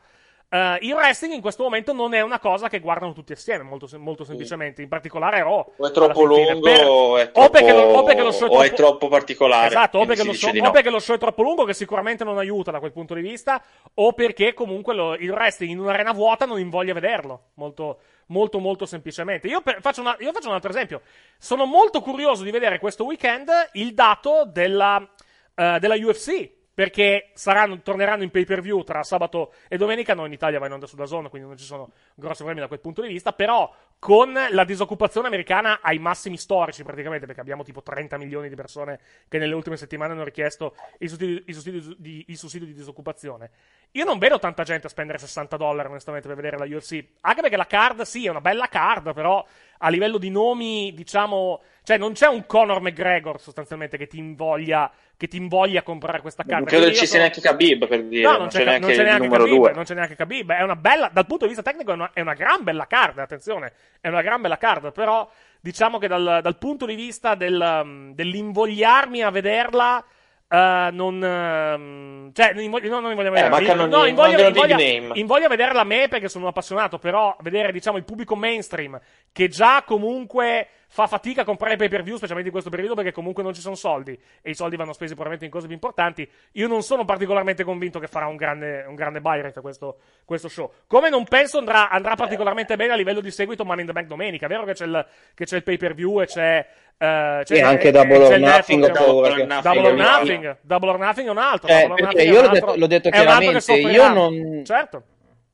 Uh, 0.51 0.77
il 0.81 0.93
wrestling 0.93 1.33
in 1.33 1.41
questo 1.41 1.63
momento 1.63 1.95
non 1.95 2.13
è 2.13 2.21
una 2.21 2.39
cosa 2.39 2.69
che 2.69 2.81
guardano 2.81 3.15
tutti 3.15 3.33
assieme, 3.33 3.63
molto, 3.63 3.89
molto 3.99 4.25
semplicemente. 4.25 4.83
In 4.83 4.89
particolare 4.89 5.43
Raw. 5.43 5.73
O 5.75 5.87
è 5.87 5.91
troppo 5.91 6.25
lungo, 6.25 6.61
per... 6.61 6.85
o, 6.85 7.17
è 7.17 7.31
troppo... 7.31 7.47
o, 7.47 7.51
perché 7.51 7.73
lo, 7.73 7.81
o, 7.81 8.03
perché 8.03 8.23
lo, 8.23 8.31
show 8.31 8.47
è 8.47 8.51
troppo... 8.51 8.63
è 8.63 8.73
troppo 8.75 9.09
particolare. 9.09 9.69
Esatto, 9.69 9.99
o 9.99 10.05
perché, 10.05 10.25
lo 10.25 10.35
show, 10.35 10.53
no. 10.53 10.69
o 10.69 10.71
perché, 10.71 10.91
lo 10.91 10.99
show, 10.99 11.17
è 11.17 11.19
troppo 11.19 11.43
lungo, 11.43 11.65
che 11.65 11.73
sicuramente 11.73 12.25
non 12.25 12.37
aiuta 12.37 12.71
da 12.71 12.79
quel 12.79 12.93
punto 12.93 13.15
di 13.15 13.23
vista, 13.23 13.63
o 13.95 14.13
perché 14.13 14.53
comunque 14.53 14.95
lo, 14.95 15.15
il 15.15 15.31
wrestling 15.31 15.73
in 15.73 15.79
un'arena 15.79 16.13
vuota 16.13 16.45
non 16.45 16.59
invoglia 16.59 16.93
vederlo. 16.93 17.45
Molto, 17.55 18.01
molto, 18.29 18.59
molto 18.59 18.87
semplicemente. 18.87 19.47
Io, 19.49 19.61
per, 19.61 19.81
faccio 19.81 20.01
una, 20.01 20.17
io 20.21 20.33
faccio 20.33 20.49
un 20.49 20.55
altro 20.55 20.71
esempio. 20.71 21.03
Sono 21.37 21.67
molto 21.67 22.01
curioso 22.01 22.43
di 22.43 22.51
vedere 22.51 22.79
questo 22.79 23.05
weekend 23.05 23.51
il 23.73 23.95
dato 23.95 24.45
della, 24.47 24.97
uh, 24.97 25.79
della 25.79 25.97
UFC 25.97 26.57
perché 26.79 27.31
saranno, 27.35 27.81
torneranno 27.83 28.23
in 28.23 28.31
pay 28.31 28.45
per 28.45 28.61
view 28.61 28.85
tra 28.85 29.03
sabato 29.03 29.53
e 29.67 29.77
domenica. 29.77 30.15
Noi 30.15 30.27
in 30.27 30.33
Italia 30.33 30.61
va 30.61 30.67
in 30.67 30.73
onda 30.73 30.87
su 30.87 30.95
Dazon, 30.95 31.29
quindi 31.29 31.49
non 31.49 31.57
ci 31.57 31.65
sono 31.65 31.91
grossi 32.19 32.39
problemi 32.39 32.61
da 32.61 32.69
quel 32.69 32.81
punto 32.81 33.03
di 33.03 33.09
vista. 33.09 33.33
Però 33.33 33.73
con 33.99 34.33
la 34.51 34.65
disoccupazione 34.65 35.27
americana 35.27 35.81
ai 35.83 35.99
massimi 35.99 36.37
storici, 36.37 36.85
praticamente, 36.85 37.27
perché 37.27 37.41
abbiamo 37.41 37.65
tipo 37.65 37.83
30 37.83 38.17
milioni 38.17 38.49
di 38.49 38.55
persone 38.55 39.01
che 39.29 39.39
nelle 39.39 39.55
ultime 39.55 39.77
settimane 39.77 40.13
hanno 40.13 40.25
richiesto 40.25 40.75
il 40.99 41.09
sussidio, 41.09 41.43
il 41.45 41.55
sussidio, 41.55 41.95
di, 41.97 42.25
il 42.29 42.37
sussidio 42.37 42.67
di 42.67 42.75
disoccupazione. 42.75 43.51
Io 43.93 44.05
non 44.05 44.19
vedo 44.19 44.39
tanta 44.39 44.63
gente 44.63 44.87
a 44.87 44.91
spendere 44.91 45.19
60 45.19 45.57
dollari, 45.57 45.89
onestamente, 45.89 46.29
per 46.29 46.37
vedere 46.37 46.59
la 46.59 46.65
UFC. 46.65 47.03
Anche 47.23 47.41
perché 47.41 47.57
la 47.57 47.67
card, 47.67 48.03
sì, 48.03 48.27
è 48.27 48.31
una 48.31 48.41
bella 48.41 48.69
card, 48.69 49.15
però 49.15 49.45
a 49.79 49.89
livello 49.89 50.19
di 50.19 50.31
nomi, 50.31 50.93
diciamo. 50.95 51.63
Cioè, 51.83 51.97
non 51.97 52.13
c'è 52.13 52.27
un 52.27 52.45
Conor 52.45 52.83
McGregor 52.83 53.41
sostanzialmente 53.41 53.97
che 53.97 54.07
ti 54.07 54.19
invoglia, 54.19 54.93
che 55.17 55.27
ti 55.27 55.39
invoglia 55.39 55.81
a 55.81 55.83
comprare 55.83 56.21
questa 56.21 56.43
carta. 56.43 56.59
Non 56.59 56.67
credo 56.67 56.93
ci 56.93 57.07
sia 57.07 57.19
neanche 57.19 57.41
Khabib 57.41 57.87
per 57.87 58.05
dire. 58.05 58.23
No, 58.23 58.33
non, 58.33 58.41
non 58.41 58.49
c'è, 58.49 58.59
c'è, 58.59 58.65
neanche 58.65 58.81
non 58.81 58.91
c'è 58.91 58.97
il 58.97 59.07
neanche 59.07 59.25
numero 59.25 59.45
Khabib, 59.45 59.61
2. 59.61 59.73
non 59.73 59.85
c'è 59.85 59.95
neanche 59.95 60.15
Khabib. 60.17 60.53
È 60.53 60.63
una 60.63 60.77
bella, 60.77 61.11
dal 61.11 61.27
punto 61.27 61.47
di 61.47 61.55
vista 61.55 61.69
tecnico, 61.69 61.91
è 61.91 61.95
una, 61.95 62.08
è 62.13 62.21
una 62.21 62.35
gran 62.35 62.63
bella 62.63 62.87
card. 62.87 63.19
Attenzione, 63.19 63.73
è 64.01 64.09
una 64.09 64.23
gran 64.23 64.41
bella 64.41 64.59
card. 64.59 64.93
Però, 64.93 65.29
diciamo 65.61 65.99
che 65.99 66.09
dal, 66.09 66.41
dal 66.43 66.59
punto 66.59 66.87
di 66.87 66.95
vista 66.95 67.35
del, 67.35 67.81
um, 67.83 68.15
dell'invogliarmi 68.15 69.23
a 69.23 69.31
vederla. 69.31 70.05
Uh, 70.51 70.89
non, 70.93 71.17
uh, 71.17 72.33
cioè, 72.33 72.55
non 72.55 72.65
no, 72.71 73.01
non 73.01 73.11
invoglio 73.11 73.29
Eh, 73.29 73.31
vederla. 73.33 73.49
mancano 73.51 73.87
no, 73.87 74.01
big 74.01 74.09
invoglio- 74.09 74.77
name. 74.77 75.11
invoglio 75.19 75.49
vederla 75.49 75.81
a 75.83 75.85
me 75.85 76.09
perché 76.09 76.29
sono 76.29 76.45
un 76.45 76.51
appassionato. 76.51 76.99
Però, 76.99 77.37
vedere, 77.41 77.71
diciamo, 77.71 77.99
il 77.99 78.05
pubblico 78.05 78.35
mainstream 78.35 78.99
che 79.31 79.49
già 79.49 79.83
comunque 79.85 80.69
fa 80.91 81.07
fatica 81.07 81.43
a 81.43 81.45
comprare 81.45 81.77
pay 81.77 81.89
per 81.89 82.03
view, 82.03 82.17
specialmente 82.17 82.49
in 82.49 82.53
questo 82.53 82.71
periodo, 82.71 82.95
perché 82.95 83.13
comunque 83.13 83.43
non 83.43 83.53
ci 83.53 83.61
sono 83.61 83.75
soldi 83.75 84.19
e 84.41 84.51
i 84.51 84.55
soldi 84.55 84.75
vanno 84.77 84.93
spesi 84.95 85.13
probabilmente 85.15 85.45
in 85.45 85.51
cose 85.51 85.67
più 85.67 85.75
importanti. 85.75 86.29
Io 86.53 86.67
non 86.67 86.83
sono 86.83 87.05
particolarmente 87.05 87.63
convinto 87.63 87.99
che 87.99 88.07
farà 88.07 88.27
un 88.27 88.37
grande, 88.37 88.85
un 88.89 88.95
grande 88.95 89.21
buy 89.21 89.41
rate 89.43 89.61
questo, 89.61 89.99
questo 90.25 90.49
show. 90.49 90.73
Come 90.87 91.11
non 91.11 91.25
penso 91.25 91.59
andrà, 91.59 91.91
andrà 91.91 92.15
particolarmente 92.15 92.75
bene 92.77 92.93
a 92.95 92.97
livello 92.97 93.21
di 93.21 93.31
seguito 93.31 93.65
Money 93.65 93.81
in 93.83 93.87
the 93.87 93.93
Bank 93.93 94.07
domenica. 94.07 94.47
È 94.47 94.49
vero 94.49 94.65
che 94.65 94.73
c'è 94.73 94.87
il, 94.87 95.07
che 95.35 95.45
c'è 95.45 95.57
il 95.57 95.63
pay 95.63 95.77
per 95.77 95.95
view 95.95 96.21
e 96.23 96.27
c'è. 96.27 96.67
eh, 96.97 97.41
c'è 97.45 97.55
E 97.57 97.61
anche 97.61 97.91
Double 97.91 98.17
or 98.25 98.39
Nothing, 98.39 98.81
network, 98.87 98.99
Double 98.99 99.31
or 99.31 99.47
Nothing. 99.47 99.63
Double 99.63 99.89
or 99.89 99.95
Nothing, 99.95 100.57
Double 100.63 100.89
or 100.91 100.99
Nothing 100.99 101.27
è 101.29 101.31
un 101.31 101.39
altro. 101.39 101.69
Eh, 101.69 101.93
perché 101.95 102.23
io 102.23 102.41
l'ho 102.41 102.49
detto- 102.49 102.75
l'ho 102.77 102.87
detto 102.87 103.11
chiaramente, 103.11 103.73
io 103.75 104.09
non- 104.13 104.63
Certo. 104.65 105.03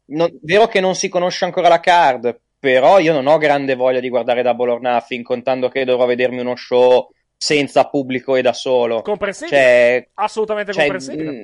Non- 0.07 0.39
vero 0.43 0.67
che 0.69 0.81
non 0.81 0.95
si 0.95 1.09
conosce 1.09 1.45
ancora 1.45 1.69
la 1.69 1.81
card, 1.81 2.39
però 2.65 2.99
io 2.99 3.13
non 3.13 3.27
ho 3.27 3.37
grande 3.37 3.75
voglia 3.75 4.01
di 4.01 4.09
guardare 4.09 4.41
Double 4.41 4.71
or 4.71 4.81
Nothing, 4.81 5.23
contando 5.23 5.69
che 5.69 5.85
dovrò 5.85 6.07
vedermi 6.07 6.41
uno 6.41 6.57
show 6.57 7.11
senza 7.37 7.85
pubblico 7.89 8.37
e 8.37 8.41
da 8.43 8.55
solo. 8.55 9.03
Comprensibile. 9.03 9.55
Cioè, 9.59 10.09
Assolutamente 10.15 10.73
cioè, 10.73 10.81
comprensibile. 10.85 11.31
mm, 11.31 11.43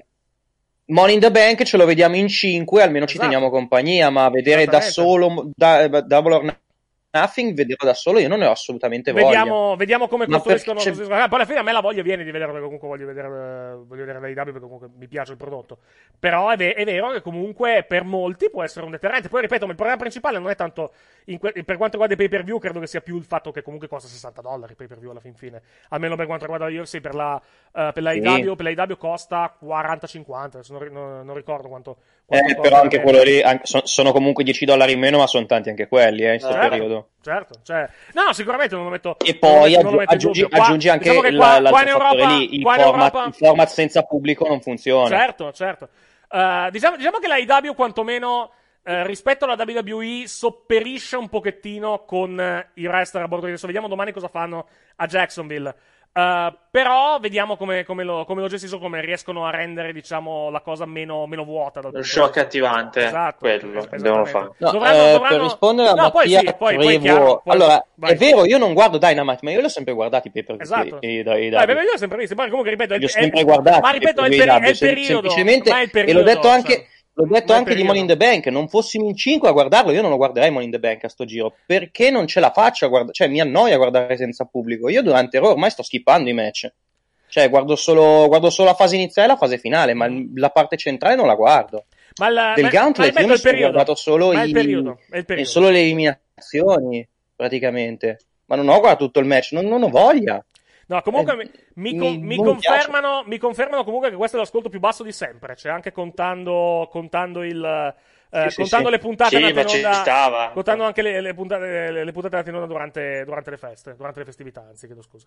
Money 0.94 1.14
in 1.16 1.20
the 1.20 1.30
Bank 1.30 1.62
ce 1.64 1.76
lo 1.76 1.84
vediamo 1.84 2.16
in 2.16 2.26
5, 2.26 2.82
almeno 2.82 3.04
ci 3.04 3.16
Esatto. 3.16 3.28
teniamo 3.30 3.50
compagnia, 3.50 4.08
ma 4.08 4.30
vedere 4.30 4.64
da 4.64 4.80
solo 4.80 5.50
da- 5.54 5.86
Double 5.88 6.34
or 6.34 6.56
Nothing, 7.12 7.54
vederlo 7.54 7.86
da 7.88 7.94
solo, 7.94 8.20
io 8.20 8.28
non 8.28 8.38
ne 8.38 8.46
ho 8.46 8.52
assolutamente 8.52 9.10
voglia. 9.10 9.26
Vediamo, 9.26 9.74
vediamo 9.74 10.06
come 10.06 10.28
Ma 10.28 10.38
costruiscono. 10.38 10.80
Poi 10.80 11.28
alla 11.28 11.44
fine 11.44 11.58
a 11.58 11.62
me 11.64 11.72
la 11.72 11.80
voglia 11.80 12.02
viene 12.02 12.22
di 12.22 12.30
vederlo 12.30 12.52
perché 12.52 12.66
comunque 12.66 12.86
voglio 12.88 13.06
vedere, 13.06 13.26
eh, 13.26 13.74
voglio 13.84 14.04
vedere 14.04 14.20
l'AEW 14.20 14.44
perché 14.44 14.60
comunque 14.60 14.88
mi 14.96 15.08
piace 15.08 15.32
il 15.32 15.36
prodotto. 15.36 15.78
Però 16.20 16.50
è, 16.50 16.56
ve- 16.56 16.74
è 16.74 16.84
vero 16.84 17.10
che 17.10 17.20
comunque 17.20 17.84
per 17.88 18.04
molti 18.04 18.48
può 18.48 18.62
essere 18.62 18.84
un 18.84 18.92
deterrente. 18.92 19.28
Poi 19.28 19.40
ripeto, 19.40 19.64
ma 19.64 19.70
il 19.72 19.76
problema 19.76 19.98
principale 19.98 20.38
non 20.38 20.50
è 20.50 20.54
tanto 20.54 20.92
que- 21.24 21.52
per 21.52 21.76
quanto 21.76 21.98
riguarda 21.98 22.14
i 22.14 22.16
pay 22.16 22.28
per 22.28 22.44
view, 22.44 22.58
credo 22.60 22.78
che 22.78 22.86
sia 22.86 23.00
più 23.00 23.16
il 23.16 23.24
fatto 23.24 23.50
che 23.50 23.62
comunque 23.62 23.88
costa 23.88 24.06
60 24.08 24.40
dollari 24.40 24.70
il 24.70 24.76
pay 24.76 24.86
per 24.86 24.98
view 25.00 25.10
alla 25.10 25.18
fin 25.20 25.34
fine. 25.34 25.62
Almeno 25.88 26.14
per 26.14 26.26
quanto 26.26 26.44
riguarda 26.44 26.68
la 26.72 26.80
UFC, 26.80 27.00
per 27.00 27.14
la, 27.16 27.42
eh, 27.74 27.90
per 27.92 28.02
la 28.04 28.12
Sì. 28.12 28.20
AEW, 28.24 28.54
per 28.54 28.72
la 28.72 28.82
AEW 28.84 28.96
costa 28.96 29.52
40-50. 29.58 30.58
Adesso 30.58 30.78
non, 30.78 30.86
non- 30.92 31.24
non 31.26 31.34
ricordo 31.34 31.66
quanto. 31.66 31.96
Eh, 32.30 32.56
però 32.60 32.80
anche 32.80 32.96
per- 33.00 33.04
quello 33.04 33.22
lì 33.22 33.42
anche- 33.42 33.66
so- 33.66 33.82
sono 33.84 34.12
comunque 34.12 34.44
10 34.44 34.64
dollari 34.64 34.92
in 34.92 35.00
meno, 35.00 35.18
ma 35.18 35.26
sono 35.26 35.46
tanti 35.46 35.68
anche 35.68 35.88
quelli, 35.88 36.22
eh, 36.22 36.34
in 36.34 36.38
questo 36.38 36.52
Certo. 36.52 36.68
periodo. 36.68 37.08
Certo, 37.22 37.54
cioè, 37.64 37.88
no, 38.14 38.32
sicuramente 38.32 38.74
non 38.76 38.84
lo 38.84 38.90
metto. 38.90 39.16
E 39.18 39.34
poi 39.34 39.74
metto- 39.76 40.02
aggiungi, 40.06 40.40
dubbio. 40.42 40.56
Qua- 40.56 40.66
aggiungi 40.66 40.88
anche 40.88 41.10
diciamo 41.10 41.22
la- 41.60 41.70
qua- 41.70 41.86
Europa- 41.86 42.26
lì, 42.28 42.54
il 42.54 42.62
format, 42.62 42.86
Europa- 42.86 43.24
il 43.26 43.34
format 43.34 43.68
senza 43.68 44.02
pubblico 44.04 44.46
non 44.46 44.60
funziona. 44.60 45.08
Certo, 45.08 45.52
certo. 45.52 45.88
Uh, 46.30 46.70
diciamo, 46.70 46.96
diciamo 46.96 47.18
che 47.18 47.26
la 47.26 47.36
IW 47.38 47.74
quantomeno 47.74 48.52
eh, 48.82 49.04
rispetto 49.06 49.44
alla 49.44 49.56
WWE 49.62 50.22
sopperisce 50.26 51.16
un 51.16 51.28
pochettino 51.28 52.04
con 52.06 52.40
eh, 52.40 52.68
il 52.74 52.88
wrestler 52.88 53.24
a 53.24 53.28
bordo 53.28 53.46
adesso. 53.46 53.66
Vediamo 53.66 53.88
domani 53.88 54.10
cosa 54.12 54.28
fanno 54.28 54.66
a 54.96 55.06
Jacksonville. 55.06 55.74
Uh, 56.12 56.52
però 56.72 57.18
vediamo 57.20 57.56
come, 57.56 57.84
come 57.84 58.02
lo, 58.02 58.24
come 58.24 58.40
lo 58.40 58.48
gestiscono, 58.48 58.80
come 58.82 59.00
riescono 59.00 59.46
a 59.46 59.50
rendere, 59.50 59.92
diciamo, 59.92 60.50
la 60.50 60.60
cosa 60.60 60.84
meno, 60.84 61.24
meno 61.26 61.44
vuota. 61.44 61.80
Dal 61.80 61.92
Lo 61.92 62.00
vista- 62.00 62.24
accattivante, 62.24 63.06
Esatto, 63.06 63.36
quello 63.38 63.86
devono 63.96 64.24
fare. 64.24 64.50
No, 64.56 64.70
Dovranno- 64.72 65.02
eh, 65.06 65.12
dovranno- 65.12 65.34
Per 65.36 65.44
rispondere 65.44 65.88
a 65.88 65.92
No, 65.94 66.10
poi 66.10 66.28
Mattia 66.32 66.38
sì, 66.50 66.54
poi- 66.58 66.76
poi 66.76 66.98
chiaro, 66.98 67.40
poi- 67.44 67.54
allora 67.54 67.86
vai. 67.94 68.12
è 68.12 68.16
vero, 68.16 68.44
io 68.44 68.58
non 68.58 68.72
guardo 68.74 68.98
Dynamite, 68.98 69.38
ma 69.42 69.50
io 69.52 69.60
l'ho 69.60 69.68
sempre 69.68 69.92
guardato 69.94 70.26
i 70.26 70.30
paper 70.32 70.56
Esatto. 70.60 70.98
i- 71.00 71.06
i- 71.06 71.12
i- 71.14 71.18
i- 71.18 71.22
Dai, 71.22 71.66
beh, 71.66 71.72
io 71.74 71.90
l'ho 71.92 71.96
sempre 71.98 72.18
visto. 72.18 72.34
Poi 72.34 72.48
comunque 72.48 72.70
ripeto, 72.72 72.92
è 72.92 72.96
il- 72.96 73.00
li 73.02 73.06
ho 73.06 73.08
è- 73.08 73.12
sempre 73.12 73.44
guardati. 73.44 73.80
Ma 73.80 73.90
ripeto, 73.90 74.22
è 74.22 74.28
il, 74.28 74.36
peri- 74.36 74.50
è 74.50 74.68
il 74.68 74.78
periodo. 74.78 75.06
semplicemente, 75.30 75.70
ma 75.70 75.78
è 75.78 75.82
il 75.82 75.90
e 75.92 75.98
l'ho 76.00 76.04
periodo, 76.06 76.22
detto 76.24 76.48
anche, 76.48 76.72
cioè. 76.72 76.86
L'ho 77.26 77.34
detto 77.34 77.52
anche 77.52 77.74
di 77.74 77.82
Money 77.82 78.00
in 78.00 78.06
the 78.06 78.16
Bank, 78.16 78.46
non 78.46 78.68
fossimo 78.68 79.06
in 79.08 79.16
5 79.16 79.48
a 79.48 79.52
guardarlo, 79.52 79.92
io 79.92 80.00
non 80.02 80.10
lo 80.10 80.16
guarderei 80.16 80.50
Money 80.50 80.66
in 80.66 80.72
the 80.72 80.78
Bank 80.78 81.04
a 81.04 81.08
sto 81.08 81.24
giro, 81.24 81.54
perché 81.66 82.10
non 82.10 82.26
ce 82.26 82.40
la 82.40 82.50
faccio 82.50 82.84
a 82.84 82.88
guardare, 82.88 83.12
cioè 83.12 83.28
mi 83.28 83.40
annoia 83.40 83.76
guardare 83.76 84.16
senza 84.16 84.44
pubblico. 84.44 84.88
Io 84.88 85.02
durante 85.02 85.38
Raw 85.38 85.50
ormai 85.50 85.70
sto 85.70 85.82
skippando 85.82 86.28
i 86.28 86.32
match. 86.32 86.70
Cioè, 87.28 87.48
guardo 87.48 87.76
solo, 87.76 88.26
guardo 88.26 88.50
solo 88.50 88.68
la 88.70 88.74
fase 88.74 88.96
iniziale 88.96 89.28
e 89.28 89.30
la 89.32 89.36
fase 89.38 89.56
finale, 89.58 89.94
ma 89.94 90.08
la 90.34 90.50
parte 90.50 90.76
centrale 90.76 91.14
non 91.14 91.28
la 91.28 91.36
guardo. 91.36 91.84
Ma 92.18 92.26
il, 92.28 92.52
Del 92.56 92.64
ma- 92.64 92.70
Gauntlet 92.70 93.14
ma 93.14 93.20
io 93.20 93.26
mi 93.28 93.36
sono 93.36 93.56
guardato 93.58 93.94
solo 93.94 94.32
i- 94.32 94.50
periodo, 94.50 94.98
è 95.10 95.16
il 95.16 95.20
e 95.20 95.24
periodo. 95.24 95.48
solo 95.48 95.68
le 95.68 95.78
eliminazioni, 95.80 97.06
praticamente. 97.36 98.18
Ma 98.46 98.56
non 98.56 98.68
ho 98.68 98.78
guardato 98.80 99.04
tutto 99.04 99.20
il 99.20 99.26
match, 99.26 99.52
non, 99.52 99.66
non 99.66 99.82
ho 99.84 99.88
voglia. 99.88 100.44
No, 100.90 101.02
comunque 101.02 101.32
Eh, 101.34 101.36
mi, 101.74 101.94
mi 101.94 102.18
mi- 102.18 102.36
confermano, 102.36 103.22
mi 103.24 103.38
confermano 103.38 103.84
comunque 103.84 104.10
che 104.10 104.16
questo 104.16 104.36
è 104.36 104.40
l'ascolto 104.40 104.68
più 104.68 104.80
basso 104.80 105.04
di 105.04 105.12
sempre. 105.12 105.54
Cioè, 105.54 105.70
anche 105.70 105.92
contando, 105.92 106.88
contando 106.90 107.44
il. 107.44 107.94
Eh, 108.32 108.50
Sì, 108.50 108.56
contando 108.56 108.86
sì. 108.86 108.92
le 108.92 108.98
puntate 108.98 109.36
Sì, 109.36 109.42
andate 109.42 109.76
in 109.78 109.84
onda- 109.86 110.50
contando 110.54 110.84
anche 110.84 111.02
le, 111.02 111.20
le 111.20 111.34
puntate, 111.34 111.90
le, 111.90 112.04
le 112.04 112.12
puntate 112.12 112.34
andate 112.36 112.50
in 112.50 112.54
onda 112.62 112.72
durante, 112.72 113.24
durante 113.24 113.50
le 113.50 113.56
feste, 113.56 113.94
durante 113.96 114.18
le 114.20 114.24
festività, 114.24 114.64
anzi, 114.68 114.86
chiedo 114.86 115.02
scusa. 115.02 115.26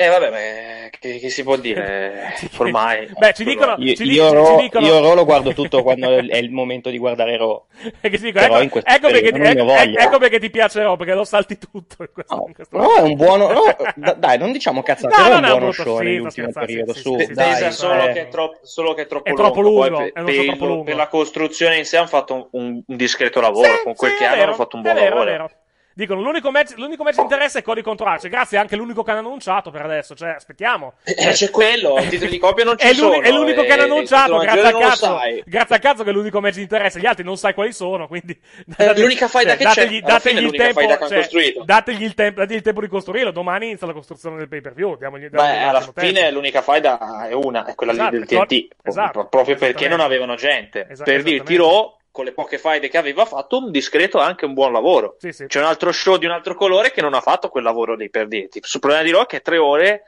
Eh 0.00 0.06
vabbè, 0.06 0.30
ma 0.30 0.88
che, 0.96 1.18
che 1.18 1.28
si 1.28 1.42
può 1.42 1.56
dire? 1.58 2.32
Ormai. 2.58 3.10
Beh, 3.18 3.32
ci 3.34 3.42
dicono- 3.42 3.74
Io, 3.78 3.94
ci 3.96 4.04
io 4.04 4.30
dic- 4.30 4.46
ci 4.46 4.56
dicono- 4.62 4.86
io 4.86 5.00
Raw 5.00 5.14
lo 5.16 5.24
guardo 5.24 5.52
tutto 5.54 5.82
quando 5.82 6.16
è 6.16 6.36
il 6.36 6.52
momento 6.52 6.88
di 6.88 6.98
guardare. 6.98 7.34
E 7.34 7.38
che 8.08 8.16
ti 8.16 8.22
dico, 8.26 8.38
Però 8.38 8.54
ecco, 8.54 8.62
in 8.62 8.68
questo 8.70 8.88
ecco 8.90 9.08
perché, 9.08 9.60
ho 9.60 9.72
ecco- 9.74 9.98
ecco 9.98 10.18
perché 10.18 10.38
ti 10.38 10.50
piace 10.50 10.82
Raw, 10.84 10.94
perché 10.96 11.14
lo 11.14 11.24
salti 11.24 11.58
tutto 11.58 11.96
in 12.04 12.10
questo, 12.12 12.32
No, 12.36 12.44
in 12.46 12.54
questo 12.54 12.76
Raw 12.78 12.94
è 12.94 13.00
un 13.00 13.14
buono. 13.16 13.50
Da- 13.96 14.12
dai, 14.12 14.38
non 14.38 14.52
diciamo 14.52 14.84
cazzate, 14.84 15.16
No, 15.20 15.28
Raw 15.28 15.36
è 15.36 15.40
non 15.40 15.42
un 15.42 15.44
è 15.44 15.52
un 15.52 15.58
buono 15.58 15.72
brutto 15.72 15.82
show 15.82 15.98
sì, 15.98 16.04
nell'ultimo 16.04 16.52
periodo. 16.52 16.92
sì, 16.94 17.00
Su, 17.00 17.18
sì, 17.18 17.24
sì, 17.24 17.32
dai, 17.32 17.72
solo, 17.72 18.02
eh. 18.08 18.12
che 18.12 18.20
è 18.20 18.28
troppo, 18.28 18.58
solo 18.62 18.94
che 18.94 19.02
è 19.02 19.06
troppo 19.08 19.28
È 19.28 19.34
troppo 19.34 19.60
lungo, 19.60 19.88
Poi 19.88 20.12
è 20.14 20.44
troppo 20.44 20.66
lungo. 20.66 20.82
per 20.84 20.94
la 20.94 21.08
costruzione 21.08 21.76
in 21.76 21.84
sé 21.84 21.96
hanno 21.96 22.06
fatto 22.06 22.27
un, 22.34 22.46
un- 22.52 22.82
un 22.86 22.96
discreto 22.96 23.40
lavoro. 23.40 23.68
Sì, 23.74 23.82
con 23.84 23.94
quel 23.94 24.10
sì, 24.12 24.16
che 24.18 24.24
hanno 24.24 24.34
vero, 24.36 24.46
hanno 24.48 24.54
fatto 24.56 24.76
un 24.76 24.82
buon 24.82 24.94
vero, 24.94 25.08
lavoro. 25.08 25.28
È 25.28 25.32
vero. 25.32 25.50
Dicono, 25.98 26.20
l'unico 26.20 26.52
match, 26.52 26.74
l'unico 26.76 27.02
match 27.02 27.16
di 27.16 27.22
interesse 27.22 27.58
è 27.58 27.62
Cody 27.62 27.82
contro 27.82 28.06
Archer. 28.06 28.30
Grazie, 28.30 28.56
è 28.56 28.60
anche 28.60 28.76
l'unico 28.76 29.02
che 29.02 29.10
hanno 29.10 29.18
annunciato 29.18 29.72
per 29.72 29.82
adesso. 29.82 30.14
Cioè, 30.14 30.28
aspettiamo. 30.28 30.92
Eh, 31.02 31.32
c'è 31.32 31.50
quello, 31.50 31.96
titoli 32.08 32.30
di 32.30 32.38
coppia 32.38 32.62
non 32.62 32.78
ci 32.78 32.86
È, 32.86 32.94
sono. 32.94 33.20
è 33.20 33.32
l'unico 33.32 33.62
che 33.62 33.72
hanno 33.72 33.82
e 33.82 33.86
il 33.86 33.90
annunciato, 33.90 34.36
grazie 34.38 34.62
a, 34.62 34.72
cazzo, 34.78 35.18
grazie 35.44 35.74
a 35.74 35.78
cazzo 35.80 36.04
che 36.04 36.10
è 36.10 36.12
l'unico 36.12 36.40
match 36.40 36.54
di 36.54 36.60
interesse. 36.62 37.00
Gli 37.00 37.06
altri 37.06 37.24
non 37.24 37.36
sai 37.36 37.52
quali 37.52 37.72
sono, 37.72 38.06
quindi... 38.06 38.40
Eh, 38.76 39.00
l'unica 39.00 39.26
faida 39.26 39.56
che 39.56 39.64
c'è, 39.64 39.86
dategli, 39.88 40.00
dategli 40.00 40.44
il 40.44 40.50
tempo, 40.52 40.80
cioè, 41.08 41.54
dategli, 41.64 42.04
il 42.04 42.14
tempo, 42.14 42.40
dategli 42.42 42.56
il 42.58 42.62
tempo 42.62 42.80
di 42.80 42.86
costruirlo. 42.86 43.32
Domani 43.32 43.66
inizia 43.66 43.88
la 43.88 43.92
costruzione 43.92 44.36
del 44.36 44.46
pay-per-view. 44.48 44.96
Diamogli, 44.98 45.26
diamogli 45.26 45.50
Beh, 45.50 45.62
alla 45.64 45.80
fine 45.80 46.12
tempo. 46.12 46.34
l'unica 46.34 46.62
faida 46.62 47.26
è 47.26 47.32
una, 47.32 47.64
è 47.64 47.74
quella 47.74 47.90
Esatto, 47.90 48.10
lì 48.14 48.18
del 48.24 48.28
TNT. 48.28 48.68
esatto, 48.84 49.26
proprio 49.26 49.56
perché 49.56 49.88
non 49.88 49.98
avevano 49.98 50.36
gente. 50.36 50.86
Esa- 50.88 51.02
per 51.02 51.24
dirti. 51.24 51.56
Raw, 51.56 51.96
con 52.18 52.26
le 52.26 52.32
poche 52.32 52.58
faide 52.58 52.88
che 52.88 52.98
aveva 52.98 53.24
fatto, 53.24 53.58
un 53.58 53.70
discreto 53.70 54.18
e 54.18 54.24
anche 54.24 54.44
un 54.44 54.52
buon 54.52 54.72
lavoro. 54.72 55.14
Sì, 55.20 55.30
sì. 55.30 55.46
C'è 55.46 55.60
un 55.60 55.66
altro 55.66 55.92
show 55.92 56.16
di 56.16 56.26
un 56.26 56.32
altro 56.32 56.56
colore 56.56 56.90
che 56.90 57.00
non 57.00 57.14
ha 57.14 57.20
fatto 57.20 57.48
quel 57.48 57.62
lavoro 57.62 57.94
lì, 57.94 58.10
per 58.10 58.26
dirti. 58.26 58.58
Sul 58.64 58.80
problema 58.80 59.04
di 59.04 59.12
che 59.28 59.36
è 59.36 59.40
tre 59.40 59.56
ore 59.56 60.02